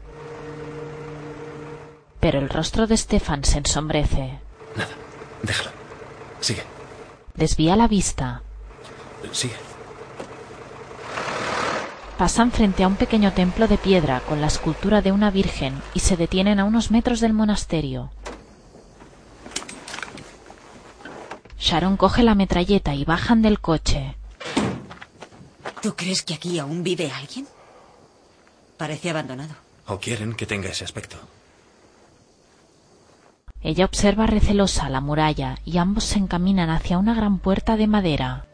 Pero 2.21 2.39
el 2.39 2.49
rostro 2.49 2.87
de 2.87 2.97
Stefan 2.97 3.43
se 3.45 3.59
ensombrece. 3.59 4.39
Déjalo. 5.43 5.71
Sigue, 6.41 6.63
Desvía 7.35 7.77
la 7.77 7.89
vista. 7.89 8.43
sigue. 9.33 9.57
Pasan 12.19 12.53
frente 12.53 12.85
a 12.85 12.89
un 12.89 12.97
pequeño 12.97 13.33
templo 13.33 13.67
de 13.69 13.79
piedra 13.79 14.21
con 14.21 14.41
la 14.41 14.47
escultura 14.47 15.03
de 15.03 15.13
una 15.13 15.31
virgen 15.31 15.81
y 15.95 16.01
se 16.01 16.17
detienen 16.17 16.61
a 16.61 16.65
unos 16.65 16.91
metros 16.91 17.21
del 17.21 17.33
monasterio. 17.33 18.11
Sharon 21.59 21.97
coge 21.97 22.23
la 22.23 22.35
metralleta 22.35 22.95
y 22.95 23.05
bajan 23.05 23.41
del 23.43 23.61
coche. 23.61 24.17
¿Tú 25.81 25.95
crees 25.97 26.23
que 26.23 26.35
aquí 26.35 26.59
aún 26.59 26.83
vive 26.83 27.11
alguien? 27.11 27.47
Parece 28.77 29.11
abandonado. 29.11 29.55
O 29.87 29.99
quieren 29.99 30.35
que 30.35 30.47
tenga 30.47 30.69
ese 30.69 30.85
aspecto. 30.85 31.17
Ella 33.65 33.85
observa 33.85 34.27
recelosa 34.27 34.89
la 34.89 35.01
muralla 35.01 35.59
y 35.65 35.79
ambos 35.79 36.05
se 36.05 36.19
encaminan 36.19 36.69
hacia 36.71 36.99
una 36.99 37.15
gran 37.15 37.39
puerta 37.39 37.77
de 37.77 37.87
madera. 37.87 38.45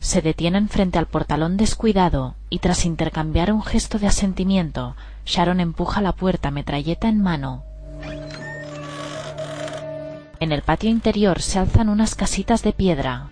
Se 0.00 0.22
detienen 0.22 0.70
frente 0.70 0.98
al 0.98 1.06
portalón 1.06 1.58
descuidado 1.58 2.34
y 2.48 2.60
tras 2.60 2.86
intercambiar 2.86 3.52
un 3.52 3.62
gesto 3.62 3.98
de 3.98 4.06
asentimiento, 4.06 4.96
Sharon 5.26 5.60
empuja 5.60 6.00
la 6.00 6.12
puerta 6.12 6.50
metralleta 6.50 7.08
en 7.08 7.20
mano. 7.20 7.64
En 10.40 10.52
el 10.52 10.62
patio 10.62 10.88
interior 10.88 11.42
se 11.42 11.58
alzan 11.58 11.90
unas 11.90 12.14
casitas 12.14 12.62
de 12.62 12.72
piedra. 12.72 13.28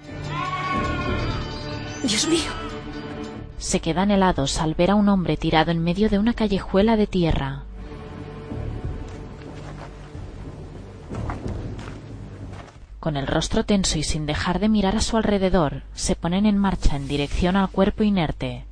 Dios 2.03 2.29
mío. 2.29 2.66
Se 3.67 3.81
quedan 3.81 4.13
helados 4.13 4.61
al 4.61 4.77
ver 4.77 4.93
a 4.93 4.95
un 4.95 5.09
hombre 5.09 5.37
tirado 5.37 5.73
en 5.73 5.83
medio 5.83 6.09
de 6.09 6.21
una 6.21 6.35
callejuela 6.35 6.97
de 6.97 7.09
tierra. 7.09 7.65
Con 13.01 13.17
el 13.17 13.27
rostro 13.27 13.65
tenso 13.65 13.99
y 13.99 14.05
sin 14.05 14.25
dejar 14.25 14.61
de 14.61 14.69
mirar 14.69 14.95
a 14.95 15.01
su 15.01 15.17
alrededor, 15.17 15.83
se 15.95 16.15
ponen 16.15 16.47
en 16.47 16.57
marcha 16.59 16.95
en 16.95 17.09
dirección 17.09 17.57
al 17.57 17.69
cuerpo 17.69 18.05
inerte. 18.05 18.65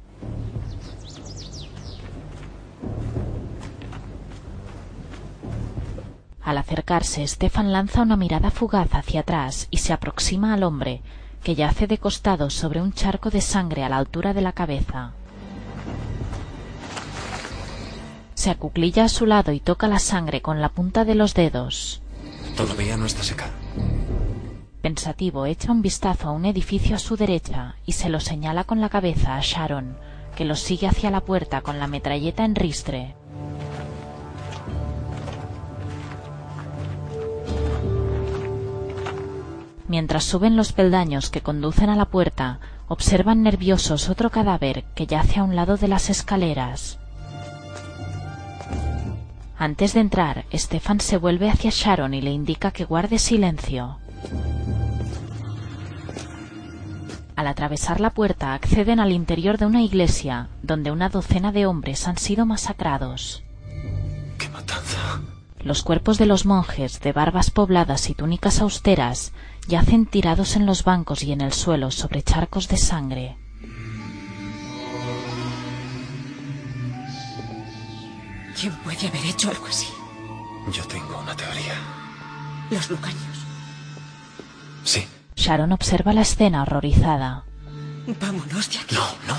Al 6.40 6.56
acercarse, 6.56 7.26
Stefan 7.26 7.72
lanza 7.72 8.00
una 8.00 8.16
mirada 8.16 8.52
fugaz 8.52 8.94
hacia 8.94 9.22
atrás 9.22 9.66
y 9.72 9.78
se 9.78 9.92
aproxima 9.92 10.54
al 10.54 10.62
hombre, 10.62 11.02
que 11.44 11.54
yace 11.54 11.86
de 11.86 11.98
costado 11.98 12.50
sobre 12.50 12.80
un 12.80 12.92
charco 12.92 13.30
de 13.30 13.42
sangre 13.42 13.84
a 13.84 13.88
la 13.88 13.98
altura 13.98 14.32
de 14.32 14.40
la 14.40 14.52
cabeza. 14.52 15.12
Se 18.34 18.50
acuclilla 18.50 19.04
a 19.04 19.08
su 19.08 19.26
lado 19.26 19.52
y 19.52 19.60
toca 19.60 19.86
la 19.86 19.98
sangre 19.98 20.40
con 20.40 20.60
la 20.60 20.70
punta 20.70 21.04
de 21.04 21.14
los 21.14 21.34
dedos. 21.34 22.00
Todavía 22.56 22.96
no 22.96 23.06
está 23.06 23.22
seca. 23.22 23.50
Pensativo, 24.80 25.46
echa 25.46 25.70
un 25.70 25.82
vistazo 25.82 26.28
a 26.28 26.32
un 26.32 26.46
edificio 26.46 26.96
a 26.96 26.98
su 26.98 27.16
derecha 27.16 27.76
y 27.86 27.92
se 27.92 28.08
lo 28.08 28.20
señala 28.20 28.64
con 28.64 28.80
la 28.80 28.88
cabeza 28.88 29.36
a 29.36 29.40
Sharon, 29.40 29.96
que 30.36 30.44
lo 30.44 30.56
sigue 30.56 30.86
hacia 30.86 31.10
la 31.10 31.20
puerta 31.20 31.60
con 31.60 31.78
la 31.78 31.86
metralleta 31.86 32.44
en 32.44 32.54
ristre. 32.54 33.14
Mientras 39.86 40.24
suben 40.24 40.56
los 40.56 40.72
peldaños 40.72 41.30
que 41.30 41.42
conducen 41.42 41.90
a 41.90 41.96
la 41.96 42.06
puerta, 42.06 42.58
observan 42.88 43.42
nerviosos 43.42 44.08
otro 44.08 44.30
cadáver 44.30 44.84
que 44.94 45.06
yace 45.06 45.40
a 45.40 45.44
un 45.44 45.56
lado 45.56 45.76
de 45.76 45.88
las 45.88 46.10
escaleras. 46.10 46.98
Antes 49.58 49.94
de 49.94 50.00
entrar, 50.00 50.46
Stefan 50.52 51.00
se 51.00 51.16
vuelve 51.16 51.50
hacia 51.50 51.70
Sharon 51.70 52.14
y 52.14 52.20
le 52.20 52.32
indica 52.32 52.70
que 52.70 52.84
guarde 52.84 53.18
silencio. 53.18 53.98
Al 57.36 57.46
atravesar 57.46 58.00
la 58.00 58.10
puerta 58.10 58.54
acceden 58.54 59.00
al 59.00 59.12
interior 59.12 59.58
de 59.58 59.66
una 59.66 59.82
iglesia, 59.82 60.48
donde 60.62 60.90
una 60.90 61.08
docena 61.08 61.52
de 61.52 61.66
hombres 61.66 62.06
han 62.06 62.16
sido 62.16 62.46
masacrados. 62.46 63.42
¡Qué 64.38 64.48
matanza! 64.48 65.20
Los 65.60 65.82
cuerpos 65.82 66.18
de 66.18 66.26
los 66.26 66.46
monjes, 66.46 67.00
de 67.00 67.12
barbas 67.12 67.50
pobladas 67.50 68.10
y 68.10 68.14
túnicas 68.14 68.60
austeras, 68.60 69.32
yacen 69.66 70.06
tirados 70.06 70.56
en 70.56 70.66
los 70.66 70.84
bancos 70.84 71.22
y 71.22 71.32
en 71.32 71.40
el 71.40 71.52
suelo 71.52 71.90
sobre 71.90 72.22
charcos 72.22 72.68
de 72.68 72.76
sangre. 72.76 73.36
¿Quién 78.58 78.74
puede 78.82 79.08
haber 79.08 79.24
hecho 79.26 79.50
algo 79.50 79.66
así? 79.66 79.88
Yo 80.72 80.84
tengo 80.86 81.18
una 81.18 81.36
teoría. 81.36 81.74
Los 82.70 82.88
lucaños. 82.90 83.38
Sí. 84.84 85.06
Sharon 85.36 85.72
observa 85.72 86.12
la 86.12 86.22
escena 86.22 86.62
horrorizada. 86.62 87.44
Vámonos 88.20 88.70
de 88.70 88.78
aquí. 88.78 88.94
No, 88.94 89.06
no. 89.26 89.38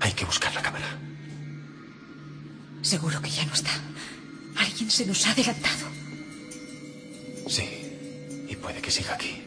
Hay 0.00 0.12
que 0.12 0.24
buscar 0.24 0.54
la 0.54 0.62
cámara. 0.62 0.86
Seguro 2.82 3.20
que 3.20 3.30
ya 3.30 3.44
no 3.46 3.54
está. 3.54 3.70
Alguien 4.56 4.90
se 4.90 5.06
nos 5.06 5.26
ha 5.26 5.30
adelantado. 5.32 5.86
Sí. 7.48 7.83
Y 8.54 8.56
puede 8.56 8.80
que 8.80 8.90
siga 8.92 9.14
aquí. 9.14 9.42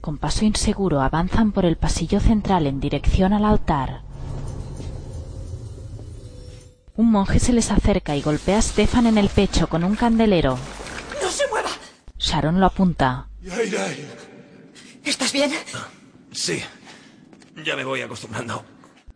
Con 0.00 0.18
paso 0.18 0.44
inseguro 0.44 1.00
avanzan 1.00 1.50
por 1.50 1.64
el 1.64 1.76
pasillo 1.76 2.20
central 2.20 2.66
en 2.68 2.78
dirección 2.78 3.32
al 3.32 3.44
altar. 3.44 4.02
Un 6.94 7.10
monje 7.10 7.40
se 7.40 7.52
les 7.52 7.72
acerca 7.72 8.14
y 8.14 8.22
golpea 8.22 8.58
a 8.58 8.62
Stefan 8.62 9.06
en 9.06 9.18
el 9.18 9.28
pecho 9.28 9.68
con 9.68 9.82
un 9.82 9.96
candelero. 9.96 10.58
¡No 11.20 11.30
se 11.30 11.48
mueva! 11.48 11.70
Sharon 12.18 12.60
lo 12.60 12.66
apunta. 12.66 13.28
¿Estás 15.04 15.32
bien? 15.32 15.50
Sí. 16.30 16.62
Ya 17.64 17.74
me 17.74 17.84
voy 17.84 18.02
acostumbrando. 18.02 18.64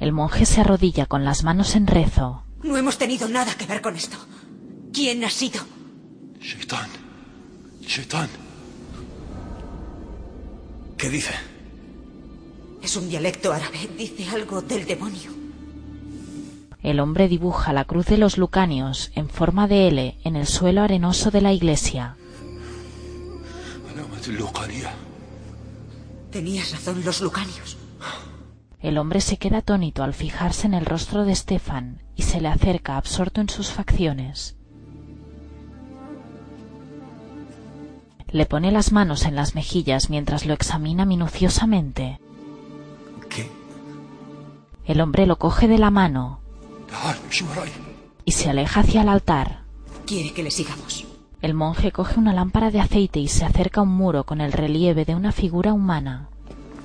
El 0.01 0.13
monje 0.13 0.45
se 0.45 0.61
arrodilla 0.61 1.07
con 1.07 1.25
las 1.25 1.45
manos 1.45 1.77
en 1.77 1.87
rezo. 1.87 2.43
No 2.65 2.77
hemos 2.77 2.99
tenido 2.99 3.29
nada 3.29 3.55
que 3.55 3.67
ver 3.67 3.81
con 3.81 3.95
esto. 3.95 4.17
¿Quién 4.93 5.25
ha 5.25 5.31
sido? 5.31 5.61
Shaitán. 6.41 6.89
Shaitán. 7.83 8.46
¿Qué 10.97 11.11
dice? 11.11 11.33
Es 12.83 12.97
un 12.97 13.09
dialecto 13.09 13.53
árabe. 13.53 13.89
Dice 13.99 14.29
algo 14.31 14.63
del 14.63 14.87
demonio. 14.87 15.31
El 16.83 17.01
hombre 17.01 17.29
dibuja 17.29 17.73
la 17.73 17.85
cruz 17.85 18.07
de 18.07 18.17
los 18.17 18.39
lucanios 18.39 19.11
en 19.15 19.29
forma 19.29 19.67
de 19.67 19.89
L 19.89 20.19
en 20.25 20.37
el 20.37 20.47
suelo 20.47 20.83
arenoso 20.83 21.31
de 21.31 21.41
la 21.41 21.53
iglesia. 21.53 22.17
Tenías 26.31 26.73
razón, 26.73 27.03
los 27.05 27.21
lucanios. 27.21 27.77
El 28.81 28.99
hombre 28.99 29.21
se 29.21 29.37
queda 29.37 29.59
atónito 29.59 30.03
al 30.03 30.15
fijarse 30.15 30.67
en 30.67 30.75
el 30.75 30.87
rostro 30.87 31.25
de 31.25 31.35
Stefan 31.35 32.03
y 32.15 32.23
se 32.23 32.41
le 32.41 32.49
acerca 32.49 32.97
absorto 32.97 33.41
en 33.41 33.49
sus 33.49 33.71
facciones. 33.71 34.57
Le 38.31 38.47
pone 38.47 38.73
las 38.73 38.93
manos 38.93 39.25
en 39.25 39.37
las 39.37 39.55
mejillas 39.55 40.11
mientras 40.11 40.47
lo 40.47 40.55
examina 40.55 41.05
minuciosamente. 41.05 42.19
¿Qué? 43.29 43.51
El 44.85 45.01
hombre 45.01 45.27
lo 45.27 45.37
coge 45.37 45.69
de 45.69 45.79
la 45.79 45.91
mano 45.91 46.41
y 48.25 48.33
se 48.33 48.51
aleja 48.51 48.81
hacia 48.81 49.03
el 49.03 49.09
altar. 49.09 49.63
Quiere 50.07 50.33
que 50.33 50.43
le 50.43 50.51
sigamos. 50.51 51.07
El 51.43 51.55
monje 51.55 51.93
coge 51.93 52.19
una 52.19 52.33
lámpara 52.33 52.71
de 52.71 52.81
aceite 52.81 53.21
y 53.21 53.29
se 53.29 53.45
acerca 53.45 53.81
a 53.81 53.85
un 53.85 53.91
muro 53.91 54.25
con 54.25 54.41
el 54.41 54.53
relieve 54.53 55.05
de 55.05 55.15
una 55.15 55.33
figura 55.33 55.73
humana. 55.73 56.29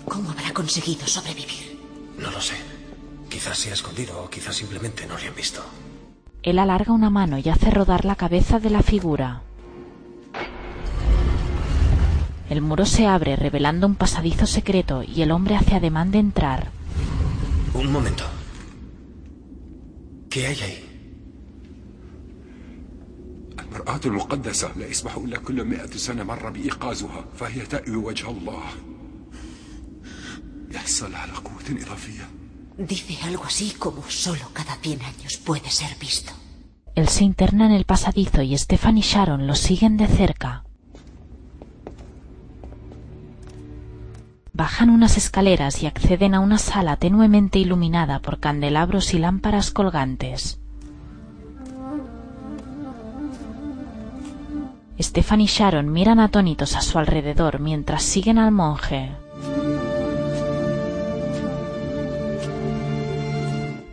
¿Cómo 0.05 0.31
habrá 0.31 0.51
conseguido 0.53 1.07
sobrevivir? 1.07 1.79
No 2.19 2.29
lo 2.31 2.41
sé. 2.41 2.55
Quizás 3.29 3.57
se 3.57 3.71
ha 3.71 3.73
escondido 3.73 4.23
o 4.23 4.29
quizás 4.29 4.55
simplemente 4.55 5.07
no 5.07 5.17
le 5.17 5.27
han 5.27 5.35
visto. 5.35 5.63
Él 6.43 6.59
alarga 6.59 6.91
una 6.91 7.09
mano 7.09 7.37
y 7.37 7.49
hace 7.49 7.71
rodar 7.71 8.03
la 8.05 8.15
cabeza 8.15 8.59
de 8.59 8.69
la 8.69 8.83
figura. 8.83 9.41
El 12.50 12.62
muro 12.62 12.86
se 12.86 13.06
abre 13.06 13.36
revelando 13.36 13.86
un 13.86 13.96
pasadizo 13.96 14.46
secreto 14.46 15.02
y 15.02 15.22
el 15.22 15.30
hombre 15.30 15.56
hace 15.56 15.74
ademán 15.74 16.10
de 16.10 16.18
entrar. 16.18 16.70
Un 17.74 17.90
momento. 17.90 18.24
¿Qué 20.30 20.46
hay 20.46 20.60
ahí? 20.60 20.82
المرآة 23.76 24.00
المقدسة 24.06 24.78
لا 24.78 24.86
يسمح 24.86 25.16
إلا 25.16 25.38
كل 25.38 25.64
مئة 25.64 25.96
سنة 25.96 26.24
مرة 26.24 26.50
بإيقاظها 26.50 27.24
فهي 27.36 27.60
تأوي 27.66 27.96
وجه 27.96 28.30
الله 28.30 28.62
يحصل 30.70 31.14
على 31.14 31.32
قوة 31.32 31.82
إضافية 31.82 32.28
Dice 32.78 33.16
algo 33.22 33.44
así 33.44 33.70
como 33.78 34.02
solo 34.08 34.50
cada 34.52 34.76
100 34.76 35.00
años 35.02 35.38
puede 35.38 35.70
ser 35.70 35.96
visto. 35.98 36.32
Él 36.94 37.08
se 37.08 37.24
interna 37.24 37.64
en 37.66 37.72
el 37.72 37.86
pasadizo 37.86 38.42
y 38.42 38.56
Stefan 38.56 38.98
y 38.98 39.00
Sharon 39.00 39.46
lo 39.46 39.54
siguen 39.54 39.96
de 39.96 40.06
cerca. 40.06 40.64
Bajan 44.53 44.89
unas 44.89 45.17
escaleras 45.17 45.81
y 45.81 45.87
acceden 45.87 46.35
a 46.35 46.41
una 46.41 46.57
sala 46.57 46.97
tenuemente 46.97 47.57
iluminada 47.57 48.19
por 48.19 48.39
candelabros 48.39 49.13
y 49.13 49.19
lámparas 49.19 49.71
colgantes. 49.71 50.59
Stefan 54.99 55.41
y 55.41 55.45
Sharon 55.45 55.91
miran 55.91 56.19
atónitos 56.19 56.75
a 56.75 56.81
su 56.81 56.99
alrededor 56.99 57.59
mientras 57.59 58.03
siguen 58.03 58.37
al 58.37 58.51
monje. 58.51 59.11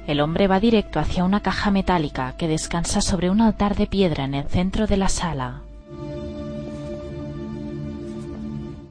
El 0.07 0.21
hombre 0.21 0.49
va 0.49 0.59
directo 0.59 0.99
hacia 1.01 1.25
una 1.25 1.41
caja 1.41 1.71
metálica 1.71 2.35
que 2.37 2.49
descansa 2.49 3.01
sobre 3.01 3.31
un 3.31 3.41
altar 3.41 3.77
de 3.77 3.87
piedra 3.87 4.25
en 4.25 4.35
el 4.35 4.49
centro 4.49 4.87
de 4.87 4.97
la 4.97 5.09
sala. 5.09 5.63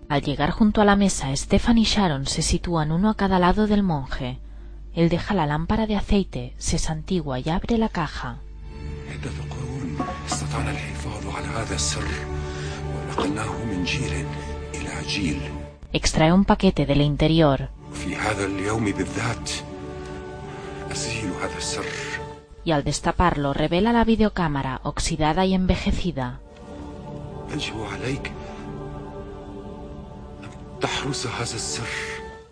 Al 0.10 0.22
llegar 0.22 0.52
junto 0.52 0.82
a 0.82 0.86
la 0.86 0.96
mesa, 0.96 1.36
Stefan 1.36 1.78
y 1.78 1.84
Sharon 1.84 2.28
se 2.28 2.42
sitúan 2.42 2.92
uno 2.92 3.10
a 3.10 3.16
cada 3.16 3.40
lado 3.40 3.68
del 3.68 3.84
monje. 3.84 4.40
Él 4.94 5.10
deja 5.10 5.34
la 5.34 5.46
lámpara 5.46 5.86
de 5.86 5.98
aceite, 5.98 6.54
se 6.58 6.78
santigua 6.78 7.40
y 7.40 7.50
abre 7.50 7.78
la 7.78 7.90
caja. 7.90 8.38
Extrae 15.92 16.32
un 16.32 16.46
paquete 16.46 16.86
del 16.86 17.02
interior. 17.02 17.70
Y 22.64 22.72
al 22.72 22.84
destaparlo 22.84 23.54
revela 23.54 23.92
la 23.92 24.06
videocámara 24.06 24.80
oxidada 24.84 25.46
y 25.46 25.54
envejecida. 25.54 26.40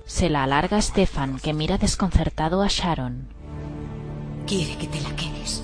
Se 0.05 0.29
la 0.29 0.43
alarga 0.43 0.77
a 0.77 0.81
Stefan, 0.81 1.39
que 1.39 1.53
mira 1.53 1.77
desconcertado 1.77 2.61
a 2.61 2.67
Sharon. 2.67 3.27
Quiere 4.47 4.77
que 4.77 4.87
te 4.87 5.01
la 5.01 5.15
quedes. 5.15 5.63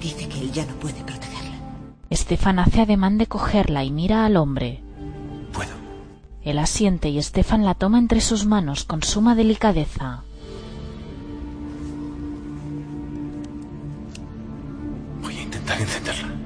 Dice 0.00 0.28
que 0.28 0.40
él 0.40 0.52
ya 0.52 0.64
no 0.66 0.74
puede 0.74 1.02
protegerla. 1.02 1.56
Stefan 2.12 2.58
hace 2.58 2.82
ademán 2.82 3.18
de 3.18 3.26
cogerla 3.26 3.84
y 3.84 3.90
mira 3.90 4.24
al 4.24 4.36
hombre. 4.36 4.82
Puedo. 5.52 5.72
Él 6.42 6.58
asiente 6.58 7.08
y 7.08 7.20
Stefan 7.22 7.64
la 7.64 7.74
toma 7.74 7.98
entre 7.98 8.20
sus 8.20 8.46
manos 8.46 8.84
con 8.84 9.02
suma 9.02 9.34
delicadeza. 9.34 10.22
Voy 15.20 15.36
a 15.36 15.42
intentar 15.42 15.80
encenderla. 15.80 16.37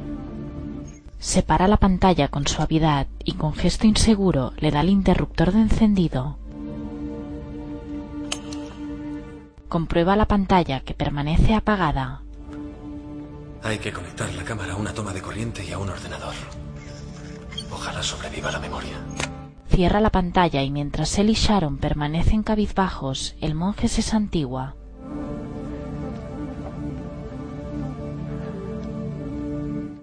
Separa 1.23 1.69
la 1.69 1.77
pantalla 1.77 2.27
con 2.27 2.49
suavidad 2.49 3.07
y 3.25 3.35
con 3.35 3.55
gesto 3.55 3.87
inseguro 3.87 4.55
le 4.59 4.73
da 4.73 4.81
el 4.81 4.89
interruptor 4.89 5.53
de 5.53 5.61
encendido. 5.61 6.37
Comprueba 9.69 10.17
la 10.17 10.27
pantalla 10.27 10.81
que 10.81 10.95
permanece 10.95 11.55
apagada. 11.55 12.23
Hay 13.63 13.79
que 13.79 13.93
conectar 13.93 14.35
la 14.35 14.43
cámara 14.43 14.73
a 14.73 14.77
una 14.77 14.93
toma 14.93 15.13
de 15.13 15.23
corriente 15.23 15.65
y 15.65 15.71
a 15.71 15.79
un 15.79 15.91
ordenador. 15.91 16.35
Ojalá 17.71 18.03
sobreviva 18.03 18.51
la 18.51 18.59
memoria. 18.59 18.97
Cierra 19.69 20.01
la 20.01 20.11
pantalla 20.11 20.65
y 20.65 20.73
mientras 20.73 21.17
él 21.21 21.31
y 21.31 21.35
Sharon 21.35 21.79
permanecen 21.79 22.43
cabizbajos, 22.43 23.37
el 23.41 23.55
monje 23.55 23.87
se 23.87 24.03
santigua. 24.03 24.75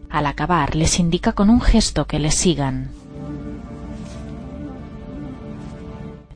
Al 0.09 0.25
acabar, 0.25 0.75
les 0.75 0.99
indica 0.99 1.33
con 1.33 1.49
un 1.49 1.61
gesto 1.61 2.05
que 2.05 2.19
le 2.19 2.31
sigan. 2.31 2.89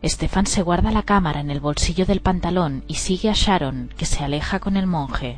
Estefan 0.03 0.45
se 0.45 0.61
guarda 0.61 0.91
la 0.91 1.03
cámara 1.03 1.39
en 1.39 1.49
el 1.49 1.59
bolsillo 1.59 2.05
del 2.05 2.19
pantalón 2.19 2.83
y 2.87 2.95
sigue 2.95 3.29
a 3.29 3.33
Sharon, 3.33 3.89
que 3.97 4.05
se 4.05 4.23
aleja 4.23 4.59
con 4.59 4.77
el 4.77 4.85
monje. 4.85 5.37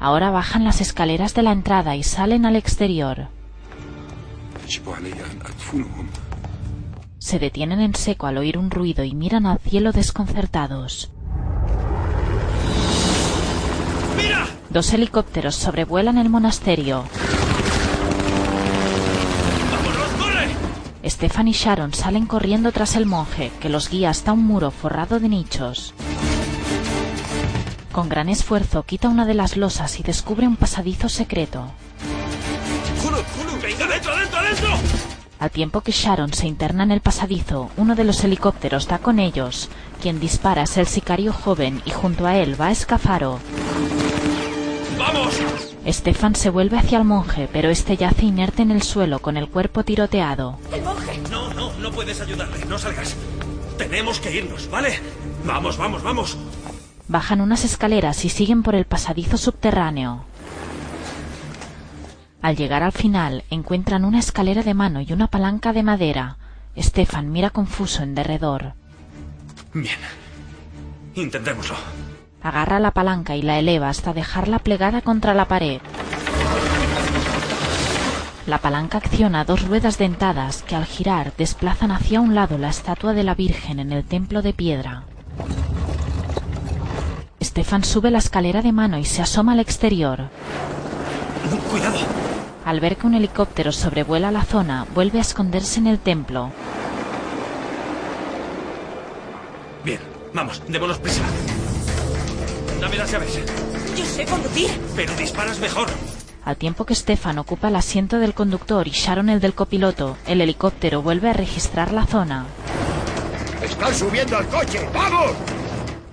Ahora 0.00 0.30
bajan 0.30 0.64
las 0.64 0.80
escaleras 0.80 1.34
de 1.34 1.42
la 1.42 1.52
entrada 1.52 1.96
y 1.96 2.02
salen 2.02 2.44
al 2.44 2.56
exterior. 2.56 3.28
Se 7.18 7.38
detienen 7.38 7.80
en 7.80 7.94
seco 7.94 8.26
al 8.26 8.38
oír 8.38 8.58
un 8.58 8.70
ruido 8.70 9.04
y 9.04 9.14
miran 9.14 9.46
al 9.46 9.58
cielo 9.58 9.92
desconcertados. 9.92 11.10
¡Mira! 14.16 14.57
Dos 14.70 14.92
helicópteros 14.92 15.54
sobrevuelan 15.54 16.18
el 16.18 16.28
monasterio. 16.28 17.04
Stefan 21.04 21.48
y 21.48 21.52
Sharon 21.52 21.94
salen 21.94 22.26
corriendo 22.26 22.70
tras 22.70 22.94
el 22.94 23.06
monje, 23.06 23.50
que 23.60 23.70
los 23.70 23.88
guía 23.88 24.10
hasta 24.10 24.32
un 24.32 24.44
muro 24.44 24.70
forrado 24.70 25.20
de 25.20 25.28
nichos. 25.28 25.94
Con 27.92 28.08
gran 28.08 28.28
esfuerzo 28.28 28.82
quita 28.82 29.08
una 29.08 29.24
de 29.24 29.34
las 29.34 29.56
losas 29.56 29.98
y 29.98 30.02
descubre 30.02 30.46
un 30.46 30.56
pasadizo 30.56 31.08
secreto. 31.08 31.72
¡Venga! 33.62 33.86
Al 35.38 35.50
tiempo 35.52 35.82
que 35.82 35.92
Sharon 35.92 36.32
se 36.32 36.48
interna 36.48 36.82
en 36.82 36.90
el 36.90 37.00
pasadizo, 37.00 37.70
uno 37.76 37.94
de 37.94 38.04
los 38.04 38.24
helicópteros 38.24 38.88
da 38.88 38.98
con 38.98 39.20
ellos. 39.20 39.68
Quien 40.02 40.18
dispara 40.18 40.62
es 40.62 40.76
el 40.76 40.86
sicario 40.86 41.32
joven 41.32 41.80
y 41.84 41.90
junto 41.90 42.26
a 42.26 42.36
él 42.36 42.60
va 42.60 42.72
Escafaro. 42.72 43.38
¡Vamos! 44.98 45.40
Stefan 45.86 46.34
se 46.34 46.50
vuelve 46.50 46.78
hacia 46.78 46.98
el 46.98 47.04
monje, 47.04 47.48
pero 47.52 47.70
este 47.70 47.96
yace 47.96 48.26
inerte 48.26 48.62
en 48.62 48.70
el 48.70 48.82
suelo 48.82 49.20
con 49.20 49.36
el 49.36 49.48
cuerpo 49.48 49.84
tiroteado. 49.84 50.58
¡El 50.72 50.82
monje! 50.82 51.20
No, 51.30 51.54
no, 51.54 51.72
no 51.78 51.90
puedes 51.92 52.20
ayudarle. 52.20 52.64
No 52.66 52.78
salgas. 52.78 53.16
Tenemos 53.78 54.18
que 54.20 54.34
irnos, 54.34 54.68
¿vale? 54.70 54.98
Vamos, 55.44 55.76
vamos, 55.76 56.02
vamos. 56.02 56.36
Bajan 57.06 57.40
unas 57.40 57.64
escaleras 57.64 58.24
y 58.24 58.28
siguen 58.28 58.62
por 58.62 58.74
el 58.74 58.84
pasadizo 58.84 59.38
subterráneo. 59.38 60.24
Al 62.42 62.56
llegar 62.56 62.82
al 62.82 62.92
final, 62.92 63.44
encuentran 63.50 64.04
una 64.04 64.18
escalera 64.18 64.62
de 64.62 64.74
mano 64.74 65.00
y 65.00 65.12
una 65.12 65.28
palanca 65.28 65.72
de 65.72 65.82
madera. 65.82 66.36
Stefan 66.76 67.32
mira 67.32 67.50
confuso 67.50 68.02
en 68.02 68.14
derredor. 68.14 68.74
Bien. 69.72 69.98
Intentémoslo. 71.14 71.76
Agarra 72.42 72.78
la 72.78 72.92
palanca 72.92 73.36
y 73.36 73.42
la 73.42 73.58
eleva 73.58 73.88
hasta 73.88 74.12
dejarla 74.12 74.58
plegada 74.58 75.02
contra 75.02 75.34
la 75.34 75.46
pared. 75.46 75.80
La 78.46 78.58
palanca 78.58 78.98
acciona 78.98 79.44
dos 79.44 79.68
ruedas 79.68 79.98
dentadas 79.98 80.62
que 80.62 80.74
al 80.74 80.86
girar 80.86 81.34
desplazan 81.36 81.90
hacia 81.90 82.20
un 82.20 82.34
lado 82.34 82.56
la 82.56 82.70
estatua 82.70 83.12
de 83.12 83.22
la 83.22 83.34
Virgen 83.34 83.78
en 83.78 83.92
el 83.92 84.04
templo 84.04 84.40
de 84.40 84.54
piedra. 84.54 85.02
Stefan 87.42 87.84
sube 87.84 88.10
la 88.10 88.18
escalera 88.18 88.62
de 88.62 88.72
mano 88.72 88.98
y 88.98 89.04
se 89.04 89.20
asoma 89.20 89.52
al 89.52 89.60
exterior. 89.60 90.30
Cuidado. 91.70 91.98
Al 92.64 92.80
ver 92.80 92.96
que 92.96 93.06
un 93.06 93.14
helicóptero 93.14 93.72
sobrevuela 93.72 94.30
la 94.30 94.44
zona, 94.44 94.86
vuelve 94.94 95.18
a 95.18 95.22
esconderse 95.22 95.80
en 95.80 95.86
el 95.86 95.98
templo. 95.98 96.50
Bien, 99.84 100.00
vamos, 100.32 100.62
démonos 100.68 100.98
prisa. 100.98 101.22
Dame 102.80 102.96
las 102.96 103.10
llaves. 103.10 103.38
Yo 103.96 104.04
sé 104.04 104.24
conducir. 104.24 104.70
Pero 104.94 105.14
disparas 105.16 105.58
mejor. 105.58 105.88
Al 106.44 106.56
tiempo 106.56 106.86
que 106.86 106.94
Stefan 106.94 107.38
ocupa 107.38 107.68
el 107.68 107.76
asiento 107.76 108.18
del 108.18 108.34
conductor 108.34 108.86
y 108.86 108.90
Sharon 108.90 109.28
el 109.28 109.40
del 109.40 109.54
copiloto, 109.54 110.16
el 110.26 110.40
helicóptero 110.40 111.02
vuelve 111.02 111.28
a 111.28 111.32
registrar 111.32 111.92
la 111.92 112.06
zona. 112.06 112.46
¡Están 113.62 113.94
subiendo 113.94 114.36
al 114.36 114.46
coche! 114.46 114.88
¡Vamos! 114.94 115.32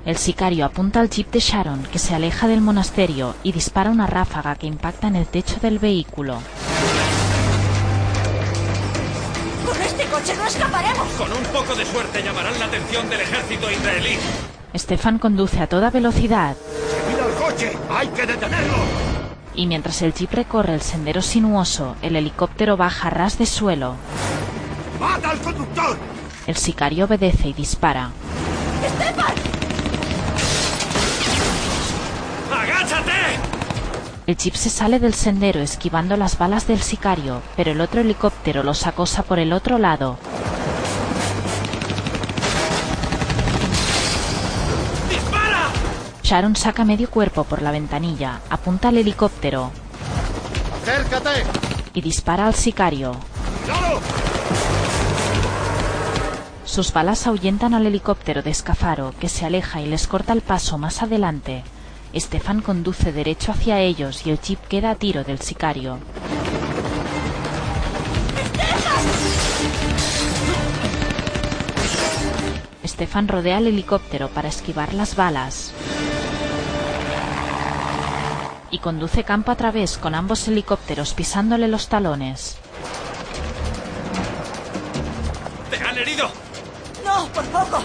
El 0.05 0.17
sicario 0.17 0.65
apunta 0.65 0.99
al 0.99 1.09
jeep 1.09 1.31
de 1.31 1.39
Sharon, 1.39 1.83
que 1.83 1.99
se 1.99 2.13
aleja 2.13 2.47
del 2.47 2.61
monasterio, 2.61 3.35
y 3.43 3.53
dispara 3.53 3.89
una 3.89 4.07
ráfaga 4.07 4.55
que 4.55 4.67
impacta 4.67 5.07
en 5.07 5.15
el 5.15 5.25
techo 5.25 5.55
del 5.61 5.79
vehículo. 5.79 6.39
Con 9.65 9.81
este 9.81 10.05
coche 10.05 10.35
no 10.35 10.45
escaparemos. 10.45 11.07
Con 11.17 11.31
un 11.31 11.43
poco 11.45 11.75
de 11.75 11.85
suerte 11.85 12.21
llamarán 12.21 12.59
la 12.59 12.65
atención 12.65 13.09
del 13.09 13.21
ejército 13.21 13.71
israelí. 13.71 14.17
Stefan 14.75 15.19
conduce 15.19 15.61
a 15.61 15.67
toda 15.67 15.89
velocidad, 15.89 16.55
¡Mira 17.09 17.25
el 17.25 17.33
coche! 17.33 17.77
¡Hay 17.89 18.07
que 18.09 18.25
detenerlo! 18.25 18.75
y 19.55 19.67
mientras 19.67 20.01
el 20.01 20.13
jeep 20.13 20.33
recorre 20.33 20.73
el 20.73 20.81
sendero 20.81 21.21
sinuoso, 21.21 21.95
el 22.01 22.15
helicóptero 22.15 22.77
baja 22.77 23.07
a 23.07 23.11
ras 23.11 23.37
de 23.37 23.45
suelo. 23.45 23.95
¡Mata 24.99 25.31
al 25.31 25.39
conductor! 25.39 25.97
El 26.47 26.55
sicario 26.55 27.05
obedece 27.05 27.49
y 27.49 27.53
dispara. 27.53 28.11
¡Estefan! 28.85 29.33
¡Agáchate! 32.53 33.11
El 34.27 34.37
jeep 34.37 34.55
se 34.55 34.69
sale 34.69 34.99
del 34.99 35.13
sendero 35.13 35.61
esquivando 35.61 36.17
las 36.17 36.37
balas 36.37 36.67
del 36.67 36.81
sicario, 36.81 37.41
pero 37.55 37.71
el 37.71 37.81
otro 37.81 38.01
helicóptero 38.01 38.63
los 38.63 38.85
acosa 38.87 39.23
por 39.23 39.39
el 39.39 39.53
otro 39.53 39.77
lado. 39.77 40.17
Sharon 46.25 46.55
saca 46.55 46.83
medio 46.85 47.07
cuerpo 47.07 47.43
por 47.43 47.61
la 47.61 47.69
ventanilla, 47.69 48.41
apunta 48.49 48.87
al 48.87 48.97
helicóptero 48.97 49.69
¡Acércate! 50.81 51.43
y 51.93 52.01
dispara 52.01 52.47
al 52.47 52.55
sicario. 52.55 53.15
Sus 56.65 56.91
balas 56.91 57.27
ahuyentan 57.27 57.75
al 57.75 57.85
helicóptero 57.85 58.41
de 58.41 58.49
Escafaro, 58.49 59.13
que 59.19 59.29
se 59.29 59.45
aleja 59.45 59.81
y 59.81 59.85
les 59.85 60.07
corta 60.07 60.33
el 60.33 60.41
paso 60.41 60.79
más 60.79 61.03
adelante. 61.03 61.63
Stefan 62.15 62.63
conduce 62.63 63.11
derecho 63.11 63.51
hacia 63.51 63.79
ellos 63.79 64.25
y 64.25 64.31
el 64.31 64.41
jeep 64.41 64.59
queda 64.67 64.89
a 64.89 64.95
tiro 64.95 65.23
del 65.23 65.41
sicario. 65.41 65.99
Stefan 72.95 73.27
rodea 73.27 73.57
el 73.57 73.67
helicóptero 73.67 74.29
para 74.29 74.47
esquivar 74.47 74.93
las 74.93 75.17
balas. 75.17 75.73
Y 78.71 78.79
conduce 78.79 79.25
campo 79.25 79.51
a 79.51 79.57
través 79.57 79.97
con 79.97 80.15
ambos 80.15 80.47
helicópteros 80.47 81.13
pisándole 81.13 81.67
los 81.67 81.89
talones. 81.89 82.55
¡Te 85.69 85.75
han 85.75 85.97
herido! 85.97 86.29
No, 87.03 87.27
por 87.33 87.43
poco. 87.47 87.83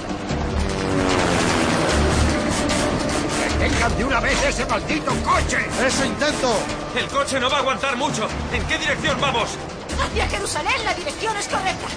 ¡Detengan 3.58 3.98
de 3.98 4.04
una 4.04 4.20
vez 4.20 4.44
ese 4.44 4.64
maldito 4.66 5.10
coche! 5.24 5.58
¡Eso 5.84 6.04
intento! 6.04 6.54
El 6.96 7.06
coche 7.08 7.40
no 7.40 7.50
va 7.50 7.56
a 7.56 7.60
aguantar 7.60 7.96
mucho. 7.96 8.28
¿En 8.52 8.64
qué 8.66 8.78
dirección 8.78 9.20
vamos? 9.20 9.58
Hacia 10.00 10.28
Jerusalén 10.28 10.84
la 10.84 10.94
dirección 10.94 11.36
es 11.36 11.48
correcta. 11.48 11.88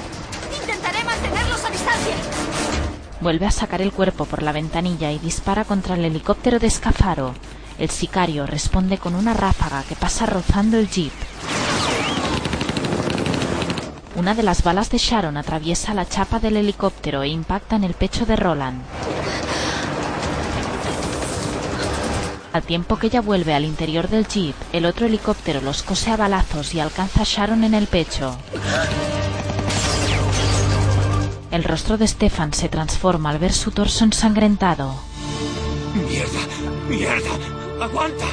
Intentaré 0.60 1.04
mantenerlos 1.04 1.64
a 1.64 1.70
distancia. 1.70 2.93
Vuelve 3.24 3.46
a 3.46 3.52
sacar 3.52 3.82
el 3.82 3.94
cuerpo 3.94 4.26
por 4.26 4.44
la 4.44 4.52
ventanilla 4.52 5.10
y 5.14 5.18
dispara 5.18 5.64
contra 5.64 5.96
el 5.96 6.04
helicóptero 6.04 6.60
de 6.60 6.68
Escafaro. 6.68 7.34
El 7.80 7.90
sicario 7.90 8.46
responde 8.46 8.98
con 8.98 9.16
una 9.16 9.34
ráfaga 9.34 9.82
que 9.84 9.96
pasa 9.96 10.26
rozando 10.26 10.78
el 10.78 10.90
jeep. 10.90 11.14
Una 14.18 14.36
de 14.36 14.44
las 14.44 14.62
balas 14.62 14.90
de 14.90 14.98
Sharon 14.98 15.38
atraviesa 15.38 15.94
la 15.94 16.06
chapa 16.06 16.40
del 16.40 16.58
helicóptero 16.58 17.24
e 17.24 17.30
impacta 17.30 17.78
en 17.78 17.86
el 17.86 17.94
pecho 17.94 18.26
de 18.26 18.36
Roland. 18.36 18.82
Al 22.52 22.64
tiempo 22.64 22.98
que 22.98 23.08
ella 23.08 23.22
vuelve 23.22 23.54
al 23.54 23.64
interior 23.64 24.10
del 24.10 24.28
jeep, 24.28 24.56
el 24.74 24.86
otro 24.86 25.06
helicóptero 25.06 25.62
los 25.62 25.82
cose 25.82 26.12
a 26.12 26.18
balazos 26.18 26.76
y 26.76 26.82
alcanza 26.82 27.22
a 27.22 27.26
Sharon 27.26 27.64
en 27.64 27.74
el 27.74 27.88
pecho. 27.88 28.36
El 31.54 31.64
rostro 31.64 32.00
de 32.00 32.08
Stefan 32.08 32.52
se 32.52 32.68
transforma 32.68 33.30
al 33.30 33.38
ver 33.38 33.54
su 33.54 33.70
torso 33.70 34.04
ensangrentado. 34.04 34.96
¡Mierda! 35.94 36.40
¡Mierda! 36.90 37.30
¡Aguanta! 37.80 38.26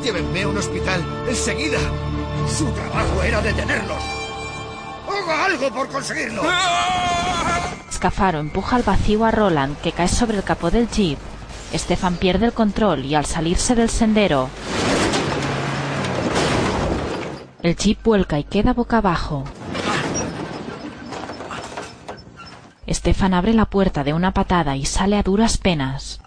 Llévenme 0.00 0.42
a 0.42 0.48
un 0.48 0.56
hospital, 0.56 1.04
enseguida. 1.28 1.80
Su 2.48 2.66
trabajo 2.66 3.24
era 3.24 3.42
detenerlos. 3.42 4.04
¡Haga 5.08 5.46
algo 5.46 5.68
por 5.74 5.88
conseguirlo! 5.88 6.42
Scafaro 7.92 8.38
empuja 8.38 8.76
al 8.76 8.84
vacío 8.84 9.24
a 9.24 9.32
Roland, 9.32 9.76
que 9.80 9.90
cae 9.90 10.06
sobre 10.06 10.36
el 10.36 10.44
capó 10.44 10.70
del 10.70 10.88
jeep. 10.88 11.18
Stefan 11.74 12.18
pierde 12.18 12.46
el 12.46 12.52
control 12.52 13.04
y 13.04 13.16
al 13.16 13.26
salirse 13.26 13.74
del 13.74 13.90
sendero, 13.90 14.48
el 17.64 17.74
jeep 17.74 18.00
vuelca 18.04 18.38
y 18.38 18.44
queda 18.44 18.74
boca 18.74 18.98
abajo. 18.98 19.44
Estefan 22.90 23.34
abre 23.34 23.54
la 23.54 23.66
puerta 23.66 24.02
de 24.02 24.12
una 24.12 24.32
patada 24.32 24.76
y 24.76 24.84
sale 24.84 25.16
a 25.16 25.22
duras 25.22 25.58
penas. 25.58 26.20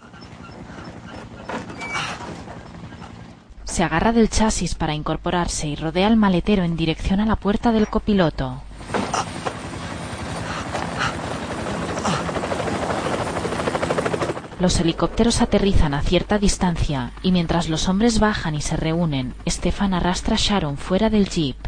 Se 3.64 3.84
agarra 3.84 4.12
del 4.12 4.30
chasis 4.30 4.74
para 4.74 4.94
incorporarse 4.94 5.68
y 5.68 5.76
rodea 5.76 6.08
el 6.08 6.16
maletero 6.16 6.62
en 6.62 6.74
dirección 6.74 7.20
a 7.20 7.26
la 7.26 7.36
puerta 7.36 7.70
del 7.70 7.88
copiloto. 7.88 8.62
Los 14.58 14.80
helicópteros 14.80 15.42
aterrizan 15.42 15.92
a 15.92 16.00
cierta 16.00 16.38
distancia 16.38 17.12
y 17.22 17.30
mientras 17.32 17.68
los 17.68 17.90
hombres 17.90 18.20
bajan 18.20 18.54
y 18.54 18.62
se 18.62 18.76
reúnen, 18.76 19.34
Stefan 19.46 19.92
arrastra 19.92 20.36
a 20.36 20.38
Sharon 20.38 20.78
fuera 20.78 21.10
del 21.10 21.28
jeep. 21.28 21.58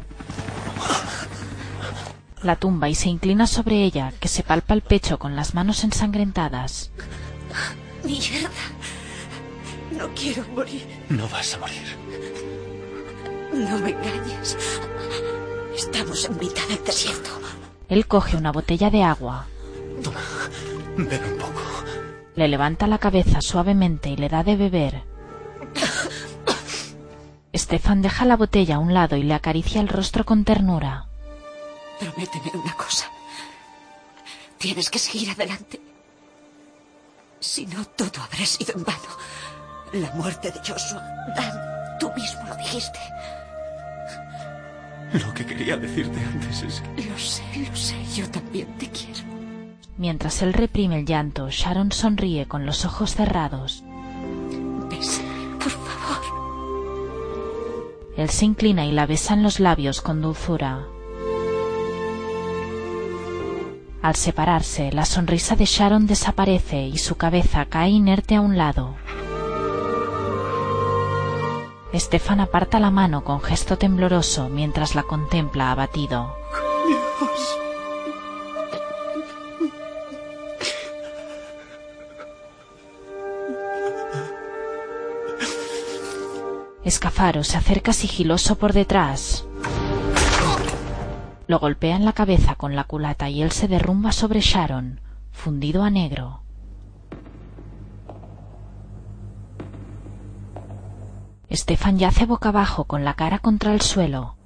La 2.46 2.54
tumba 2.54 2.88
y 2.88 2.94
se 2.94 3.08
inclina 3.08 3.48
sobre 3.48 3.82
ella, 3.82 4.12
que 4.20 4.28
se 4.28 4.44
palpa 4.44 4.72
el 4.72 4.80
pecho 4.80 5.18
con 5.18 5.34
las 5.34 5.54
manos 5.54 5.82
ensangrentadas. 5.82 6.92
Mierda. 8.04 8.50
No 9.90 10.08
quiero 10.14 10.44
morir. 10.54 10.86
No 11.08 11.28
vas 11.28 11.54
a 11.54 11.58
morir. 11.58 11.82
No 13.52 13.78
me 13.80 13.90
engañes. 13.90 14.56
Estamos 15.76 16.24
en 16.26 16.38
mitad 16.38 16.68
del 16.68 16.84
desierto. 16.84 17.30
Él 17.88 18.06
coge 18.06 18.36
una 18.36 18.52
botella 18.52 18.90
de 18.90 19.02
agua. 19.02 19.48
Toma, 20.04 20.20
bebe 20.96 21.32
un 21.32 21.38
poco. 21.38 21.62
Le 22.36 22.46
levanta 22.46 22.86
la 22.86 22.98
cabeza 22.98 23.40
suavemente 23.40 24.10
y 24.10 24.16
le 24.16 24.28
da 24.28 24.44
de 24.44 24.54
beber. 24.54 25.02
Stefan 27.56 28.02
deja 28.02 28.24
la 28.24 28.36
botella 28.36 28.76
a 28.76 28.78
un 28.78 28.94
lado 28.94 29.16
y 29.16 29.24
le 29.24 29.34
acaricia 29.34 29.80
el 29.80 29.88
rostro 29.88 30.24
con 30.24 30.44
ternura. 30.44 31.08
Prométeme 31.98 32.50
una 32.54 32.74
cosa. 32.74 33.06
Tienes 34.58 34.90
que 34.90 34.98
seguir 34.98 35.30
adelante. 35.30 35.80
Si 37.40 37.66
no, 37.66 37.84
todo 37.84 38.22
habrá 38.22 38.44
sido 38.46 38.74
en 38.74 38.84
vano. 38.84 38.98
La 39.92 40.10
muerte 40.12 40.50
de 40.50 40.58
Joshua. 40.58 41.02
Dan, 41.36 41.98
tú 41.98 42.10
mismo 42.14 42.42
lo 42.48 42.56
dijiste. 42.56 42.98
Lo 45.12 45.32
que 45.34 45.46
quería 45.46 45.76
decirte 45.76 46.18
antes 46.20 46.62
es 46.62 46.80
que... 46.80 47.04
Lo 47.04 47.18
sé, 47.18 47.42
lo 47.68 47.76
sé. 47.76 47.94
Yo 48.14 48.28
también 48.30 48.66
te 48.78 48.90
quiero. 48.90 49.20
Mientras 49.96 50.42
él 50.42 50.52
reprime 50.52 50.98
el 50.98 51.06
llanto, 51.06 51.48
Sharon 51.48 51.92
sonríe 51.92 52.46
con 52.46 52.66
los 52.66 52.84
ojos 52.84 53.14
cerrados. 53.14 53.84
Bésame, 54.90 55.56
por 55.56 55.70
favor. 55.70 56.22
Él 58.16 58.28
se 58.30 58.44
inclina 58.44 58.84
y 58.84 58.92
la 58.92 59.06
besa 59.06 59.34
en 59.34 59.42
los 59.42 59.60
labios 59.60 60.02
con 60.02 60.20
dulzura. 60.20 60.86
Al 64.06 64.14
separarse, 64.14 64.92
la 64.92 65.04
sonrisa 65.04 65.56
de 65.56 65.64
Sharon 65.64 66.06
desaparece 66.06 66.86
y 66.86 66.96
su 66.96 67.16
cabeza 67.16 67.64
cae 67.64 67.90
inerte 67.90 68.36
a 68.36 68.40
un 68.40 68.56
lado. 68.56 68.94
Stefan 71.92 72.38
aparta 72.38 72.78
la 72.78 72.92
mano 72.92 73.24
con 73.24 73.40
gesto 73.40 73.78
tembloroso 73.78 74.48
mientras 74.48 74.94
la 74.94 75.02
contempla 75.02 75.72
abatido. 75.72 76.36
Dios. 76.86 77.58
Escafaro 86.84 87.42
se 87.42 87.56
acerca 87.56 87.92
sigiloso 87.92 88.54
por 88.54 88.72
detrás. 88.72 89.44
Lo 91.46 91.60
golpea 91.60 91.96
en 91.96 92.04
la 92.04 92.12
cabeza 92.12 92.56
con 92.56 92.74
la 92.74 92.84
culata 92.84 93.28
y 93.28 93.42
él 93.42 93.52
se 93.52 93.68
derrumba 93.68 94.12
sobre 94.12 94.40
Sharon, 94.40 95.00
fundido 95.30 95.84
a 95.84 95.90
negro. 95.90 96.42
Stefan 101.50 101.98
yace 101.98 102.26
boca 102.26 102.48
abajo 102.48 102.84
con 102.84 103.04
la 103.04 103.14
cara 103.14 103.38
contra 103.38 103.72
el 103.72 103.80
suelo. 103.80 104.36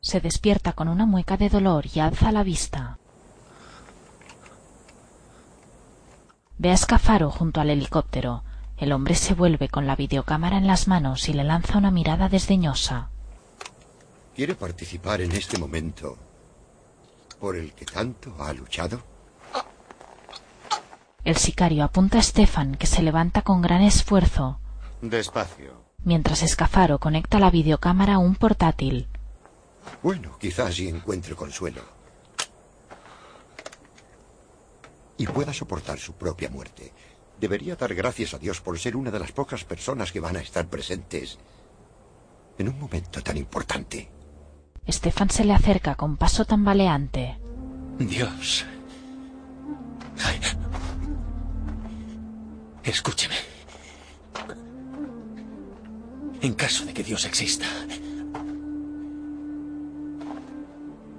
Se 0.00 0.20
despierta 0.20 0.72
con 0.72 0.88
una 0.88 1.06
mueca 1.06 1.36
de 1.36 1.48
dolor 1.48 1.86
y 1.94 2.00
alza 2.00 2.30
la 2.32 2.42
vista. 2.42 2.98
Ve 6.58 6.70
a 6.70 6.74
Escafaro 6.74 7.30
junto 7.30 7.60
al 7.60 7.70
helicóptero. 7.70 8.42
El 8.80 8.92
hombre 8.92 9.14
se 9.14 9.34
vuelve 9.34 9.68
con 9.68 9.86
la 9.86 9.94
videocámara 9.94 10.56
en 10.56 10.66
las 10.66 10.88
manos 10.88 11.28
y 11.28 11.34
le 11.34 11.44
lanza 11.44 11.76
una 11.76 11.90
mirada 11.90 12.28
desdeñosa. 12.30 13.10
¿Quiere 14.34 14.54
participar 14.54 15.20
en 15.20 15.32
este 15.32 15.58
momento 15.58 16.16
por 17.38 17.56
el 17.56 17.72
que 17.74 17.84
tanto 17.84 18.34
ha 18.38 18.52
luchado? 18.54 19.02
El 21.24 21.36
sicario 21.36 21.84
apunta 21.84 22.18
a 22.18 22.22
Stefan, 22.22 22.74
que 22.76 22.86
se 22.86 23.02
levanta 23.02 23.42
con 23.42 23.60
gran 23.60 23.82
esfuerzo, 23.82 24.58
Despacio. 25.02 25.84
mientras 26.04 26.42
Escafaro 26.42 26.98
conecta 26.98 27.38
la 27.38 27.50
videocámara 27.50 28.14
a 28.14 28.18
un 28.18 28.34
portátil. 28.34 29.08
Bueno, 30.02 30.38
quizás 30.38 30.74
sí 30.74 30.88
encuentre 30.88 31.34
consuelo. 31.34 31.82
Y 35.18 35.26
pueda 35.26 35.52
soportar 35.52 35.98
su 35.98 36.14
propia 36.14 36.48
muerte. 36.48 36.94
Debería 37.40 37.74
dar 37.74 37.94
gracias 37.94 38.34
a 38.34 38.38
Dios 38.38 38.60
por 38.60 38.78
ser 38.78 38.96
una 38.96 39.10
de 39.10 39.18
las 39.18 39.32
pocas 39.32 39.64
personas 39.64 40.12
que 40.12 40.20
van 40.20 40.36
a 40.36 40.40
estar 40.40 40.68
presentes 40.68 41.38
en 42.58 42.68
un 42.68 42.78
momento 42.78 43.22
tan 43.22 43.38
importante. 43.38 44.10
Stefan 44.86 45.30
se 45.30 45.44
le 45.44 45.54
acerca 45.54 45.94
con 45.94 46.18
paso 46.18 46.44
tambaleante. 46.44 47.38
Dios. 47.98 48.66
Ay. 50.22 50.38
Escúcheme. 52.82 53.36
En 56.42 56.52
caso 56.54 56.84
de 56.84 56.92
que 56.92 57.02
Dios 57.02 57.24
exista, 57.24 57.66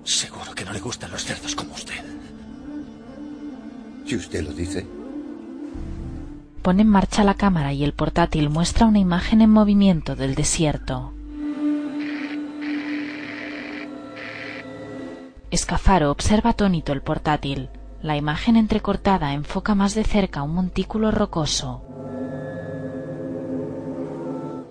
seguro 0.04 0.54
que 0.54 0.66
no 0.66 0.74
le 0.74 0.80
gustan 0.80 1.12
los 1.12 1.24
cerdos 1.24 1.56
como 1.56 1.74
usted. 1.74 2.04
Si 4.06 4.16
usted 4.16 4.44
lo 4.44 4.54
dice. 4.54 5.01
Pone 6.62 6.84
en 6.84 6.90
marcha 6.90 7.24
la 7.24 7.34
cámara 7.34 7.74
y 7.74 7.84
el 7.84 7.94
portátil 7.94 8.50
muestra 8.50 8.86
una 8.86 9.00
imagen 9.00 9.42
en 9.42 9.50
movimiento 9.50 10.16
del 10.16 10.36
desierto. 10.36 11.12
Escafaro 15.50 16.12
observa 16.12 16.52
atónito 16.52 16.94
el 16.94 17.02
portátil. 17.02 17.70
La 18.04 18.16
imagen 18.16 18.56
entrecortada 18.56 19.34
enfoca 19.34 19.76
más 19.76 19.96
de 19.96 20.04
cerca 20.04 20.44
un 20.44 20.54
montículo 20.54 21.12
rocoso. 21.12 21.84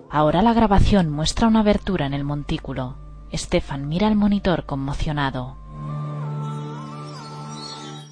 Ahora 0.09 0.41
la 0.41 0.53
grabación 0.53 1.09
muestra 1.09 1.47
una 1.47 1.59
abertura 1.59 2.05
en 2.05 2.13
el 2.13 2.23
montículo. 2.23 2.95
Stefan 3.33 3.87
mira 3.87 4.07
el 4.07 4.15
monitor 4.15 4.65
conmocionado. 4.65 5.55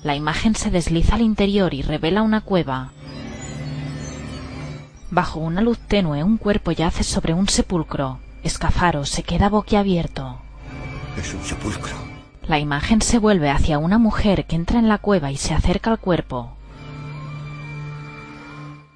La 0.03 0.15
imagen 0.15 0.55
se 0.55 0.69
desliza 0.69 1.15
al 1.15 1.21
interior 1.21 1.73
y 1.73 1.81
revela 1.81 2.21
una 2.21 2.41
cueva. 2.41 2.91
Bajo 5.11 5.39
una 5.39 5.61
luz 5.61 5.79
tenue 5.79 6.23
un 6.23 6.37
cuerpo 6.37 6.71
yace 6.71 7.03
sobre 7.03 7.33
un 7.33 7.49
sepulcro. 7.49 8.19
Escafaro 8.43 9.05
se 9.05 9.23
queda 9.23 9.49
boquiabierto. 9.49 10.37
Es 11.17 11.33
un 11.33 11.43
sepulcro. 11.43 11.95
La 12.47 12.59
imagen 12.59 13.01
se 13.01 13.17
vuelve 13.17 13.49
hacia 13.49 13.79
una 13.79 13.97
mujer 13.97 14.45
que 14.45 14.55
entra 14.55 14.79
en 14.79 14.87
la 14.87 14.99
cueva 14.99 15.31
y 15.31 15.37
se 15.37 15.53
acerca 15.53 15.91
al 15.91 15.99
cuerpo. 15.99 16.51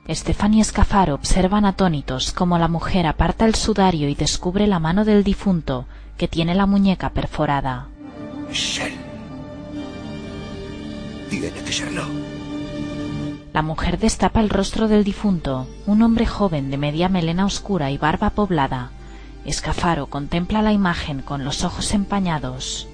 Estefan 0.07 0.53
y 0.53 0.61
Escafaro 0.61 1.15
observan 1.15 1.65
atónitos 1.65 2.31
como 2.31 2.57
la 2.57 2.67
mujer 2.67 3.07
aparta 3.07 3.45
el 3.45 3.55
sudario 3.55 4.09
y 4.09 4.15
descubre 4.15 4.67
la 4.67 4.79
mano 4.79 5.05
del 5.05 5.23
difunto 5.23 5.85
que 6.17 6.27
tiene 6.27 6.55
la 6.55 6.65
muñeca 6.65 7.09
perforada. 7.09 7.87
Es 8.51 8.79
él. 8.79 8.93
Tiene 11.29 11.49
que 11.49 11.71
serlo. 11.71 12.03
La 13.53 13.61
mujer 13.61 13.99
destapa 13.99 14.39
el 14.39 14.49
rostro 14.49 14.87
del 14.87 15.03
difunto, 15.03 15.67
un 15.85 16.01
hombre 16.01 16.25
joven 16.25 16.71
de 16.71 16.77
media 16.77 17.07
melena 17.07 17.45
oscura 17.45 17.91
y 17.91 17.99
barba 17.99 18.31
poblada. 18.31 18.89
Escafaro 19.45 20.07
contempla 20.07 20.63
la 20.63 20.73
imagen 20.73 21.21
con 21.21 21.45
los 21.45 21.63
ojos 21.63 21.93
empañados. 21.93 22.87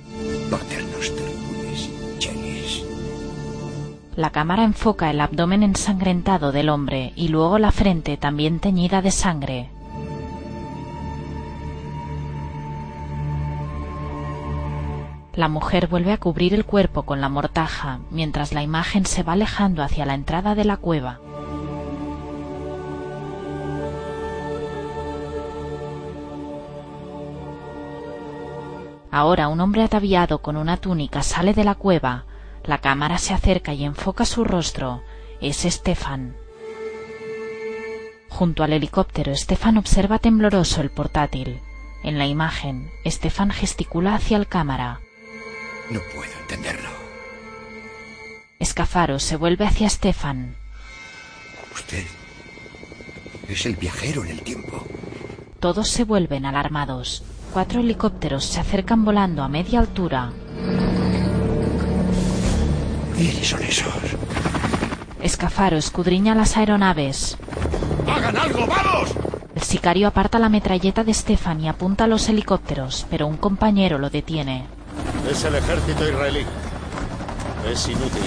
La 4.18 4.32
cámara 4.32 4.66
enfoca 4.66 5.10
el 5.10 5.22
abdomen 5.22 5.64
ensangrentado 5.64 6.52
del 6.52 6.68
hombre 6.68 7.14
y 7.16 7.30
luego 7.30 7.58
la 7.58 7.72
frente 7.72 8.18
también 8.18 8.60
teñida 8.60 9.02
de 9.02 9.12
sangre. 9.12 9.70
La 15.40 15.48
mujer 15.48 15.88
vuelve 15.88 16.12
a 16.12 16.18
cubrir 16.18 16.54
el 16.54 16.66
cuerpo 16.66 17.04
con 17.04 17.22
la 17.22 17.30
mortaja 17.30 18.02
mientras 18.12 18.52
la 18.52 18.62
imagen 18.62 19.06
se 19.06 19.24
va 19.24 19.32
alejando 19.32 19.84
hacia 19.84 20.06
la 20.06 20.14
entrada 20.14 20.54
de 20.54 20.66
la 20.66 20.76
cueva. 20.76 21.22
Ahora 29.10 29.48
un 29.48 29.62
hombre 29.62 29.84
ataviado 29.84 30.42
con 30.42 30.58
una 30.58 30.76
túnica 30.76 31.24
sale 31.24 31.54
de 31.54 31.64
la 31.64 31.76
cueva. 31.76 32.26
La 32.66 32.80
cámara 32.80 33.18
se 33.18 33.34
acerca 33.34 33.74
y 33.74 33.86
enfoca 33.86 34.26
su 34.26 34.44
rostro. 34.44 35.04
Es 35.40 35.60
Stefan. 35.62 36.36
Junto 38.28 38.64
al 38.64 38.74
helicóptero, 38.74 39.34
Stefan 39.34 39.78
observa 39.78 40.20
tembloroso 40.20 40.82
el 40.82 40.90
portátil. 40.90 41.62
En 42.04 42.18
la 42.18 42.28
imagen, 42.28 42.90
Stefan 43.06 43.52
gesticula 43.52 44.16
hacia 44.16 44.36
el 44.36 44.50
cámara. 44.50 45.00
No 45.90 46.00
puedo 46.14 46.32
entenderlo. 46.42 46.90
Escafaro 48.60 49.20
se 49.20 49.36
vuelve 49.38 49.66
hacia 49.66 49.90
Stefan. 49.90 50.56
Usted 51.74 52.06
es 53.48 53.66
el 53.66 53.76
viajero 53.76 54.24
en 54.24 54.32
el 54.32 54.42
tiempo. 54.42 54.86
Todos 55.60 55.90
se 55.90 56.04
vuelven 56.04 56.46
alarmados. 56.46 57.24
Cuatro 57.54 57.80
helicópteros 57.80 58.46
se 58.46 58.60
acercan 58.60 59.04
volando 59.04 59.42
a 59.42 59.50
media 59.50 59.80
altura. 59.80 60.32
¿Quiénes 63.16 63.48
son 63.48 63.64
esos? 63.64 63.94
Escafaro 65.22 65.78
escudriña 65.78 66.36
las 66.36 66.56
aeronaves. 66.56 67.38
¡Hagan 68.08 68.38
algo, 68.38 68.68
vamos! 68.68 69.16
El 69.56 69.64
sicario 69.64 70.08
aparta 70.08 70.38
la 70.38 70.50
metralleta 70.50 71.04
de 71.04 71.14
Stefan 71.14 71.62
y 71.62 71.68
apunta 71.68 72.04
a 72.04 72.08
los 72.08 72.30
helicópteros, 72.30 73.08
pero 73.10 73.26
un 73.28 73.38
compañero 73.38 73.98
lo 73.98 74.10
detiene. 74.10 74.68
Es 75.30 75.44
el 75.44 75.56
ejército 75.56 76.08
israelí. 76.08 76.46
Es 77.72 77.88
inútil. 77.88 78.24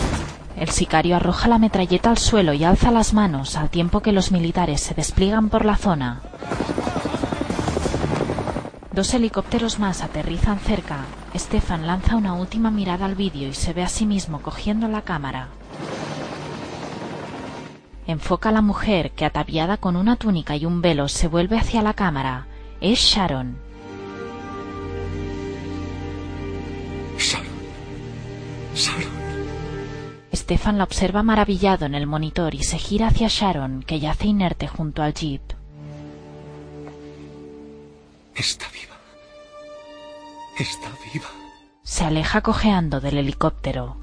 El 0.57 0.68
sicario 0.68 1.17
arroja 1.17 1.49
la 1.49 1.59
metralleta 1.59 2.10
al 2.10 2.18
suelo 2.18 2.52
y 2.52 2.65
alza 2.65 2.91
las 2.91 3.15
manos 3.15 3.57
al 3.57 3.70
tiempo 3.70 4.01
que 4.01 4.12
los 4.12 4.31
militares 4.31 4.81
se 4.81 4.94
despliegan 4.94 5.49
por 5.49 5.65
la 5.65 5.76
zona. 5.76 6.20
Dos 8.92 9.15
helicópteros 9.15 9.78
más 9.78 10.02
aterrizan 10.02 10.59
cerca. 10.60 11.07
Stefan 11.34 11.86
lanza 11.86 12.15
una 12.15 12.34
última 12.34 12.70
mirada 12.70 13.07
al 13.07 13.15
vídeo 13.15 13.49
y 13.49 13.55
se 13.55 13.73
ve 13.73 13.83
a 13.83 13.89
sí 13.89 14.05
mismo 14.05 14.42
cogiendo 14.42 14.86
la 14.86 15.02
cámara. 15.02 15.49
Enfoca 18.07 18.51
a 18.51 18.52
la 18.52 18.60
mujer 18.60 19.12
que, 19.12 19.25
ataviada 19.25 19.78
con 19.78 19.97
una 19.97 20.17
túnica 20.17 20.57
y 20.57 20.67
un 20.67 20.83
velo, 20.83 21.09
se 21.09 21.28
vuelve 21.28 21.59
hacia 21.59 21.81
la 21.83 21.94
cámara. 21.94 22.47
Es 22.81 22.99
Sharon. 22.99 23.57
Sharon. 28.75 29.23
Stefan 30.34 30.78
la 30.78 30.84
observa 30.84 31.23
maravillado 31.23 31.84
en 31.84 31.94
el 31.94 32.07
monitor 32.07 32.55
y 32.55 32.62
se 32.62 32.78
gira 32.78 33.09
hacia 33.09 33.28
Sharon, 33.28 33.83
que 33.83 34.01
yace 34.01 34.28
inerte 34.28 34.67
junto 34.67 35.02
al 35.02 35.12
jeep. 35.12 35.42
Está 38.34 38.65
viva. 38.73 38.97
Está 40.59 40.89
viva. 41.12 41.28
Se 41.83 42.05
aleja 42.05 42.41
cojeando 42.41 43.01
del 43.01 43.18
helicóptero. 43.18 43.97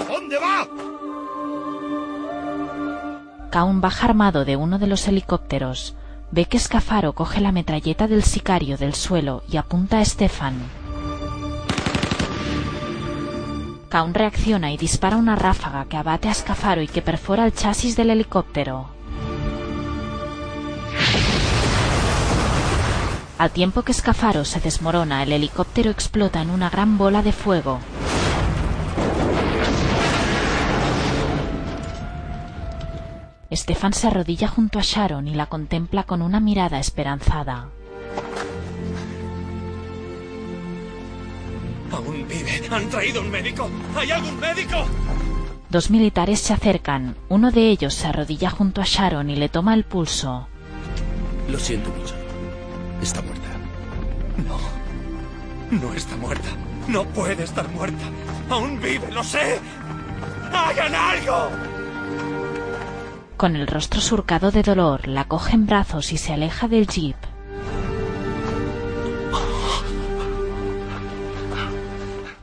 ¿A 0.00 0.12
dónde 0.12 0.38
va? 0.38 0.66
Kaun 3.50 3.80
baja 3.80 4.06
armado 4.06 4.44
de 4.44 4.56
uno 4.56 4.78
de 4.78 4.88
los 4.88 5.06
helicópteros. 5.06 5.94
Ve 6.32 6.46
que 6.46 6.58
Scafaro 6.58 7.14
coge 7.14 7.40
la 7.40 7.52
metralleta 7.52 8.08
del 8.08 8.24
sicario 8.24 8.76
del 8.76 8.94
suelo 8.94 9.42
y 9.48 9.56
apunta 9.56 10.00
a 10.00 10.04
Stefan. 10.04 10.56
Kaun 13.88 14.12
reacciona 14.12 14.70
y 14.70 14.76
dispara 14.76 15.16
una 15.16 15.34
ráfaga 15.34 15.86
que 15.86 15.96
abate 15.96 16.28
a 16.28 16.34
Scafaro 16.34 16.82
y 16.82 16.88
que 16.88 17.00
perfora 17.00 17.46
el 17.46 17.54
chasis 17.54 17.96
del 17.96 18.10
helicóptero. 18.10 18.90
Al 23.38 23.50
tiempo 23.50 23.82
que 23.82 23.94
Scafaro 23.94 24.44
se 24.44 24.60
desmorona, 24.60 25.22
el 25.22 25.32
helicóptero 25.32 25.90
explota 25.90 26.42
en 26.42 26.50
una 26.50 26.68
gran 26.68 26.98
bola 26.98 27.22
de 27.22 27.32
fuego. 27.32 27.78
Stefan 33.50 33.94
se 33.94 34.08
arrodilla 34.08 34.48
junto 34.48 34.78
a 34.78 34.82
Sharon 34.82 35.28
y 35.28 35.34
la 35.34 35.46
contempla 35.46 36.02
con 36.02 36.20
una 36.20 36.40
mirada 36.40 36.78
esperanzada. 36.78 37.68
Aún 41.92 42.26
vive. 42.28 42.68
¿Han 42.70 42.88
traído 42.88 43.20
un 43.22 43.30
médico? 43.30 43.68
¿Hay 43.96 44.10
algún 44.10 44.38
médico? 44.38 44.86
Dos 45.70 45.90
militares 45.90 46.40
se 46.40 46.52
acercan. 46.52 47.16
Uno 47.28 47.50
de 47.50 47.68
ellos 47.68 47.94
se 47.94 48.06
arrodilla 48.06 48.50
junto 48.50 48.80
a 48.80 48.84
Sharon 48.86 49.30
y 49.30 49.36
le 49.36 49.48
toma 49.48 49.74
el 49.74 49.84
pulso. 49.84 50.48
Lo 51.48 51.58
siento 51.58 51.90
mucho. 51.90 52.14
Está 53.02 53.22
muerta. 53.22 53.48
No. 54.46 55.78
No 55.78 55.94
está 55.94 56.16
muerta. 56.16 56.48
No 56.86 57.04
puede 57.04 57.44
estar 57.44 57.68
muerta. 57.70 58.04
Aún 58.48 58.80
vive, 58.80 59.12
lo 59.12 59.22
sé. 59.22 59.60
¡Hagan 60.52 60.94
algo! 60.94 61.50
Con 63.36 63.54
el 63.54 63.66
rostro 63.66 64.00
surcado 64.00 64.50
de 64.50 64.62
dolor, 64.62 65.06
la 65.06 65.26
coge 65.26 65.54
en 65.54 65.66
brazos 65.66 66.12
y 66.12 66.18
se 66.18 66.32
aleja 66.32 66.66
del 66.66 66.86
jeep. 66.86 67.16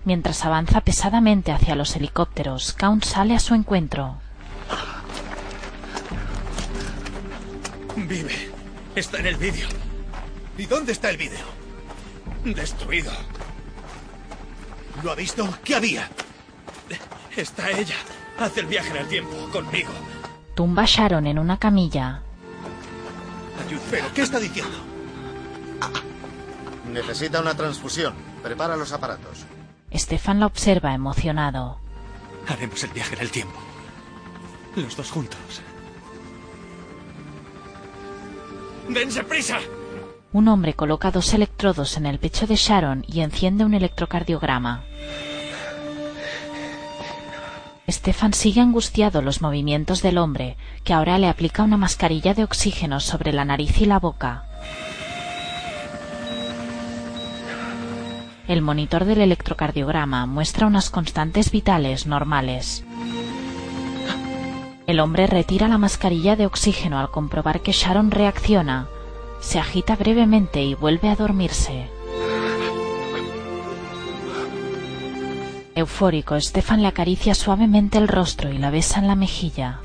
Mientras 0.06 0.46
avanza 0.46 0.82
pesadamente 0.82 1.52
hacia 1.52 1.76
los 1.76 1.96
helicópteros, 1.96 2.74
Count 2.74 3.04
sale 3.04 3.36
a 3.36 3.40
su 3.40 3.56
encuentro. 3.56 4.18
Vive. 7.96 8.52
Está 8.96 9.18
en 9.18 9.26
el 9.26 9.38
vídeo. 9.38 9.68
¿Y 10.58 10.68
dónde 10.68 10.92
está 10.92 11.10
el 11.10 11.18
vídeo? 11.18 11.44
Destruido. 12.44 13.12
¿Lo 15.04 15.12
ha 15.12 15.16
visto? 15.16 15.50
¿Qué 15.64 15.76
había? 15.76 16.08
Está 17.36 17.72
ella. 17.72 17.96
Hace 18.38 18.60
el 18.60 18.68
viaje 18.68 18.92
en 18.92 18.98
el 18.98 19.08
tiempo, 19.08 19.36
conmigo. 19.52 19.92
Tumba 20.56 20.84
a 20.84 20.86
Sharon 20.86 21.26
en 21.26 21.40
una 21.40 21.58
camilla. 21.58 22.22
¿Pero 23.90 24.14
qué 24.14 24.22
está 24.22 24.40
diciendo? 24.40 24.78
Necesita 26.92 27.42
una 27.42 27.56
transfusión. 27.56 28.14
Prepara 28.44 28.78
los 28.78 28.92
aparatos. 28.94 29.46
Stefan 29.98 30.40
la 30.40 30.46
observa 30.46 30.94
emocionado. 30.94 31.80
Haremos 32.48 32.84
el 32.84 32.92
viaje 32.92 33.16
en 33.16 33.22
el 33.22 33.32
tiempo. 33.32 33.60
Los 34.76 34.96
dos 34.96 35.10
juntos. 35.12 35.62
¡Dense 38.90 39.24
prisa! 39.24 39.60
Un 40.32 40.48
hombre 40.48 40.74
coloca 40.74 41.12
dos 41.12 41.34
electrodos 41.34 41.98
en 41.98 42.06
el 42.06 42.20
pecho 42.20 42.46
de 42.46 42.56
Sharon 42.56 43.06
y 43.08 43.22
enciende 43.22 43.64
un 43.64 43.74
electrocardiograma. 43.74 44.84
Stefan 47.90 48.34
sigue 48.34 48.62
angustiado 48.62 49.22
los 49.22 49.42
movimientos 49.42 50.02
del 50.02 50.18
hombre, 50.18 50.58
que 50.84 50.94
ahora 50.94 51.18
le 51.20 51.30
aplica 51.30 51.64
una 51.64 51.78
mascarilla 51.78 52.34
de 52.34 52.44
oxígeno 52.44 53.00
sobre 53.00 53.32
la 53.32 53.46
nariz 53.46 53.80
y 53.80 53.86
la 53.86 54.00
boca. 54.00 54.46
El 58.48 58.62
monitor 58.62 59.06
del 59.06 59.22
electrocardiograma 59.22 60.28
muestra 60.28 60.68
unas 60.68 60.92
constantes 60.92 61.52
vitales 61.52 62.06
normales. 62.06 62.84
El 64.86 65.00
hombre 65.00 65.26
retira 65.26 65.68
la 65.68 65.80
mascarilla 65.80 66.36
de 66.36 66.46
oxígeno 66.46 67.00
al 67.00 67.10
comprobar 67.10 67.62
que 67.62 67.72
Sharon 67.72 68.12
reacciona. 68.12 68.88
Se 69.40 69.58
agita 69.58 69.96
brevemente 69.96 70.62
y 70.64 70.76
vuelve 70.76 71.10
a 71.10 71.16
dormirse. 71.16 71.90
Eufórico, 75.74 76.40
Stefan 76.40 76.84
le 76.84 76.88
acaricia 76.88 77.34
suavemente 77.34 77.98
el 77.98 78.08
rostro 78.08 78.52
y 78.52 78.60
la 78.60 78.70
besa 78.70 79.00
en 79.00 79.08
la 79.08 79.16
mejilla. 79.16 79.80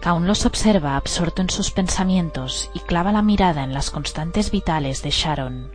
Kaun 0.00 0.26
los 0.26 0.46
observa 0.46 0.96
absorto 0.96 1.42
en 1.42 1.50
sus 1.50 1.70
pensamientos 1.70 2.70
y 2.72 2.80
clava 2.80 3.12
la 3.12 3.20
mirada 3.20 3.64
en 3.64 3.74
las 3.74 3.90
constantes 3.90 4.50
vitales 4.50 5.02
de 5.02 5.10
Sharon. 5.10 5.70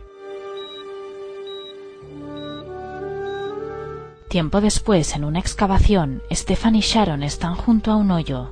Tiempo 4.28 4.60
después, 4.60 5.14
en 5.14 5.24
una 5.24 5.38
excavación, 5.38 6.22
Stefan 6.32 6.74
y 6.74 6.80
Sharon 6.80 7.22
están 7.22 7.54
junto 7.54 7.92
a 7.92 7.96
un 7.96 8.10
hoyo. 8.10 8.50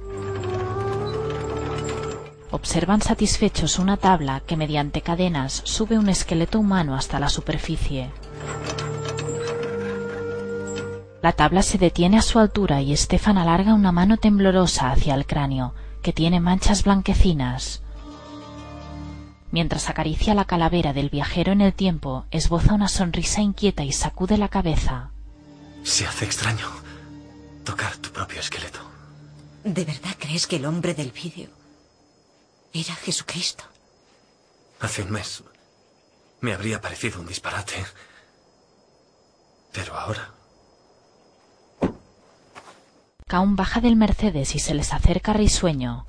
Observan 2.52 3.02
satisfechos 3.02 3.80
una 3.80 3.96
tabla 3.96 4.40
que 4.46 4.56
mediante 4.56 5.02
cadenas 5.02 5.60
sube 5.64 5.98
un 5.98 6.08
esqueleto 6.08 6.60
humano 6.60 6.94
hasta 6.94 7.18
la 7.18 7.28
superficie. 7.28 8.10
La 11.24 11.32
tabla 11.32 11.62
se 11.62 11.78
detiene 11.78 12.18
a 12.18 12.22
su 12.22 12.38
altura 12.38 12.82
y 12.82 12.94
Stefan 12.94 13.38
alarga 13.38 13.72
una 13.72 13.92
mano 13.92 14.18
temblorosa 14.18 14.90
hacia 14.90 15.14
el 15.14 15.24
cráneo, 15.24 15.74
que 16.02 16.12
tiene 16.12 16.38
manchas 16.38 16.84
blanquecinas. 16.84 17.80
Mientras 19.50 19.88
acaricia 19.88 20.34
la 20.34 20.44
calavera 20.44 20.92
del 20.92 21.08
viajero 21.08 21.52
en 21.52 21.62
el 21.62 21.72
tiempo, 21.72 22.26
esboza 22.30 22.74
una 22.74 22.88
sonrisa 22.88 23.40
inquieta 23.40 23.84
y 23.84 23.92
sacude 23.92 24.36
la 24.36 24.50
cabeza. 24.50 25.12
Se 25.82 26.06
hace 26.06 26.26
extraño 26.26 26.68
tocar 27.64 27.96
tu 27.96 28.10
propio 28.10 28.40
esqueleto. 28.40 28.80
¿De 29.64 29.86
verdad 29.86 30.16
crees 30.18 30.46
que 30.46 30.56
el 30.56 30.66
hombre 30.66 30.92
del 30.92 31.10
vídeo 31.10 31.48
era 32.74 32.94
Jesucristo? 32.96 33.64
Hace 34.78 35.00
un 35.00 35.10
mes 35.10 35.42
me 36.42 36.52
habría 36.52 36.82
parecido 36.82 37.18
un 37.18 37.26
disparate. 37.26 37.82
Pero 39.72 39.98
ahora... 39.98 40.33
Kaun 43.34 43.56
baja 43.56 43.80
del 43.80 43.96
Mercedes 43.96 44.54
y 44.54 44.60
se 44.60 44.74
les 44.74 44.92
acerca 44.92 45.32
risueño. 45.32 46.06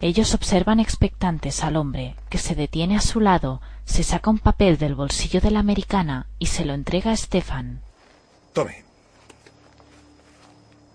Ellos 0.00 0.32
observan 0.32 0.80
expectantes 0.80 1.62
al 1.62 1.76
hombre, 1.76 2.16
que 2.30 2.38
se 2.38 2.54
detiene 2.54 2.96
a 2.96 3.02
su 3.02 3.20
lado, 3.20 3.60
Se 3.84 4.02
saca 4.04 4.30
un 4.30 4.38
papel 4.38 4.78
del 4.78 4.94
bolsillo 4.94 5.42
de 5.42 5.50
la 5.50 5.60
americana 5.60 6.28
y 6.38 6.46
se 6.46 6.64
lo 6.64 6.72
entrega 6.72 7.12
a 7.12 7.16
Stefan. 7.16 7.82
Tome. 8.54 8.84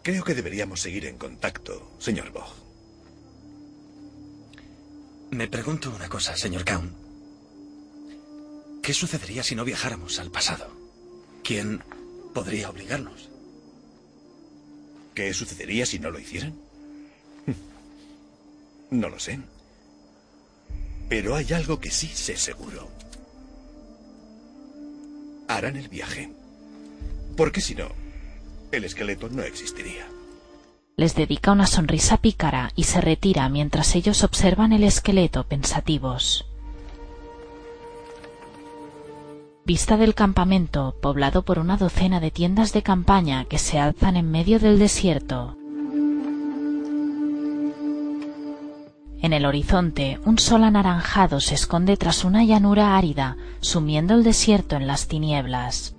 Creo 0.01 0.23
que 0.23 0.33
deberíamos 0.33 0.81
seguir 0.81 1.05
en 1.05 1.19
contacto, 1.19 1.91
señor 1.99 2.31
Bog. 2.31 2.55
Me 5.29 5.47
pregunto 5.47 5.91
una 5.95 6.09
cosa, 6.09 6.35
señor 6.35 6.65
Kaun. 6.65 6.91
¿Qué 8.81 8.95
sucedería 8.95 9.43
si 9.43 9.53
no 9.53 9.63
viajáramos 9.63 10.17
al 10.17 10.31
pasado? 10.31 10.71
¿Quién 11.43 11.83
podría 12.33 12.69
obligarnos? 12.69 13.29
¿Qué 15.13 15.33
sucedería 15.33 15.85
si 15.85 15.99
no 15.99 16.11
lo 16.11 16.19
hicieran? 16.19 16.53
No 18.91 19.09
lo 19.09 19.19
sé. 19.19 19.39
Pero 21.09 21.35
hay 21.35 21.51
algo 21.53 21.79
que 21.79 21.89
sí 21.89 22.07
sé 22.07 22.37
seguro. 22.37 22.89
Harán 25.47 25.77
el 25.77 25.89
viaje. 25.89 26.29
Porque 27.35 27.59
si 27.59 27.73
no, 27.73 27.87
el 28.71 28.83
esqueleto 28.83 29.29
no 29.29 29.41
existiría. 29.41 30.07
Les 30.95 31.15
dedica 31.15 31.51
una 31.51 31.65
sonrisa 31.65 32.17
pícara 32.17 32.71
y 32.75 32.83
se 32.83 33.01
retira 33.01 33.49
mientras 33.49 33.95
ellos 33.95 34.23
observan 34.23 34.73
el 34.73 34.83
esqueleto 34.83 35.43
pensativos. 35.47 36.45
Vista 39.65 39.95
del 39.95 40.13
campamento, 40.13 40.93
poblado 41.01 41.43
por 41.43 41.57
una 41.57 41.77
docena 41.77 42.19
de 42.19 42.31
tiendas 42.31 42.73
de 42.73 42.83
campaña 42.83 43.45
que 43.45 43.57
se 43.57 43.79
alzan 43.79 44.17
en 44.17 44.29
medio 44.29 44.59
del 44.59 44.77
desierto. 44.77 45.55
En 49.21 49.31
el 49.31 49.45
horizonte, 49.45 50.19
un 50.25 50.37
sol 50.37 50.65
anaranjado 50.65 51.39
se 51.39 51.55
esconde 51.55 51.95
tras 51.95 52.25
una 52.25 52.43
llanura 52.43 52.97
árida, 52.97 53.37
sumiendo 53.61 54.15
el 54.15 54.23
desierto 54.25 54.75
en 54.75 54.85
las 54.85 55.07
tinieblas. 55.07 55.95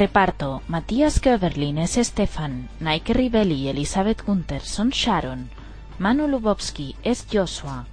Reparto: 0.00 0.62
Matías 0.66 1.20
Göberlin 1.20 1.76
es 1.76 1.96
Stefan, 1.96 2.70
Nike 2.80 3.12
Rivelli 3.12 3.56
y 3.56 3.68
Elizabeth 3.68 4.24
Gunther 4.24 4.62
son 4.62 4.88
Sharon, 4.88 5.50
Manu 5.98 6.26
Lubowski 6.26 6.96
es 7.02 7.26
Joshua, 7.30 7.84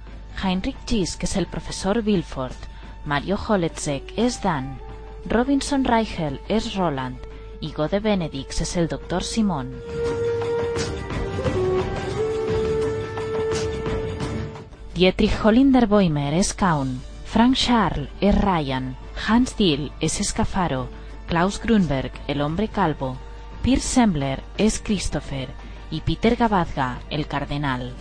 Heinrich 0.42 0.78
Gisk 0.86 1.24
es 1.24 1.36
el 1.36 1.46
profesor 1.46 1.98
Wilford, 1.98 2.56
Mario 3.04 3.38
Holetzek 3.46 4.14
es 4.16 4.42
Dan, 4.42 4.78
Robinson 5.26 5.84
Reichel 5.84 6.40
es 6.48 6.76
Roland. 6.76 7.18
Y 7.60 7.72
Gode 7.72 8.00
Benedix 8.00 8.62
es 8.62 8.78
el 8.78 8.88
doctor 8.88 9.22
Simón. 9.22 9.74
Dietrich 14.94 15.38
Hollinder-Boimer 15.42 16.32
es 16.32 16.54
Kaun, 16.54 17.02
Frank 17.26 17.54
Charles 17.54 18.08
es 18.22 18.34
Ryan, 18.34 18.96
Hans 19.26 19.58
Dill 19.58 19.92
es 20.00 20.20
Escafaro, 20.20 20.88
Klaus 21.28 21.60
Grunberg, 21.60 22.10
el 22.26 22.40
hombre 22.40 22.68
calvo, 22.68 23.18
Pierce 23.62 23.86
Sembler 23.86 24.42
es 24.56 24.80
Christopher 24.80 25.50
y 25.90 26.00
Peter 26.00 26.36
Gabazga, 26.36 27.00
el 27.10 27.26
cardenal. 27.26 27.92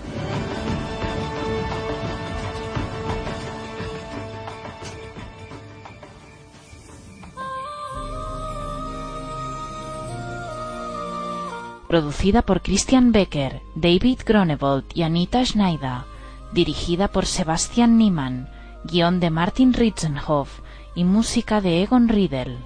Producida 11.89 12.43
por 12.43 12.61
Christian 12.61 13.11
Becker, 13.11 13.61
David 13.75 14.19
Gronewold 14.25 14.85
y 14.93 15.03
Anita 15.03 15.43
Schneider. 15.43 16.06
Dirigida 16.53 17.09
por 17.09 17.25
Sebastian 17.25 17.97
Niemann. 17.97 18.49
Guión 18.85 19.19
de 19.19 19.30
Martin 19.31 19.73
Ritzenhoff 19.73 20.61
y 20.95 21.03
música 21.03 21.59
de 21.59 21.83
Egon 21.83 22.07
Riedel. 22.07 22.57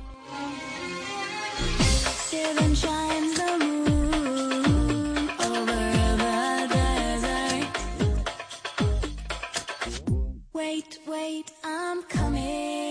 Wait, 10.54 11.00
wait, 11.08 11.52
I'm 11.64 12.04
coming 12.04 12.91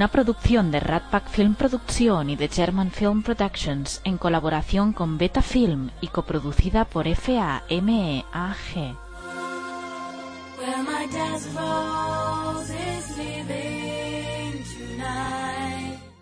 Una 0.00 0.08
producción 0.08 0.70
de 0.70 0.80
Rat 0.80 1.10
Pack 1.10 1.28
Film 1.28 1.54
Producción 1.54 2.30
y 2.30 2.36
de 2.36 2.48
German 2.48 2.90
Film 2.90 3.22
Productions 3.22 4.00
en 4.04 4.16
colaboración 4.16 4.94
con 4.94 5.18
Beta 5.18 5.42
Film 5.42 5.90
y 6.00 6.06
coproducida 6.06 6.86
por 6.86 7.06
FAMEAG. 7.14 8.24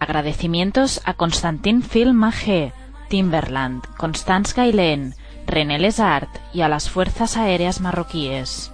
Agradecimientos 0.00 1.00
a 1.04 1.14
Constantin 1.14 1.84
Film 1.84 2.24
AG, 2.24 2.72
Timberland, 3.08 3.84
Constance 3.96 4.54
Gailen, 4.56 5.14
René 5.46 5.78
Lesart 5.78 6.28
y 6.52 6.62
a 6.62 6.68
las 6.68 6.90
Fuerzas 6.90 7.36
Aéreas 7.36 7.80
Marroquíes. 7.80 8.72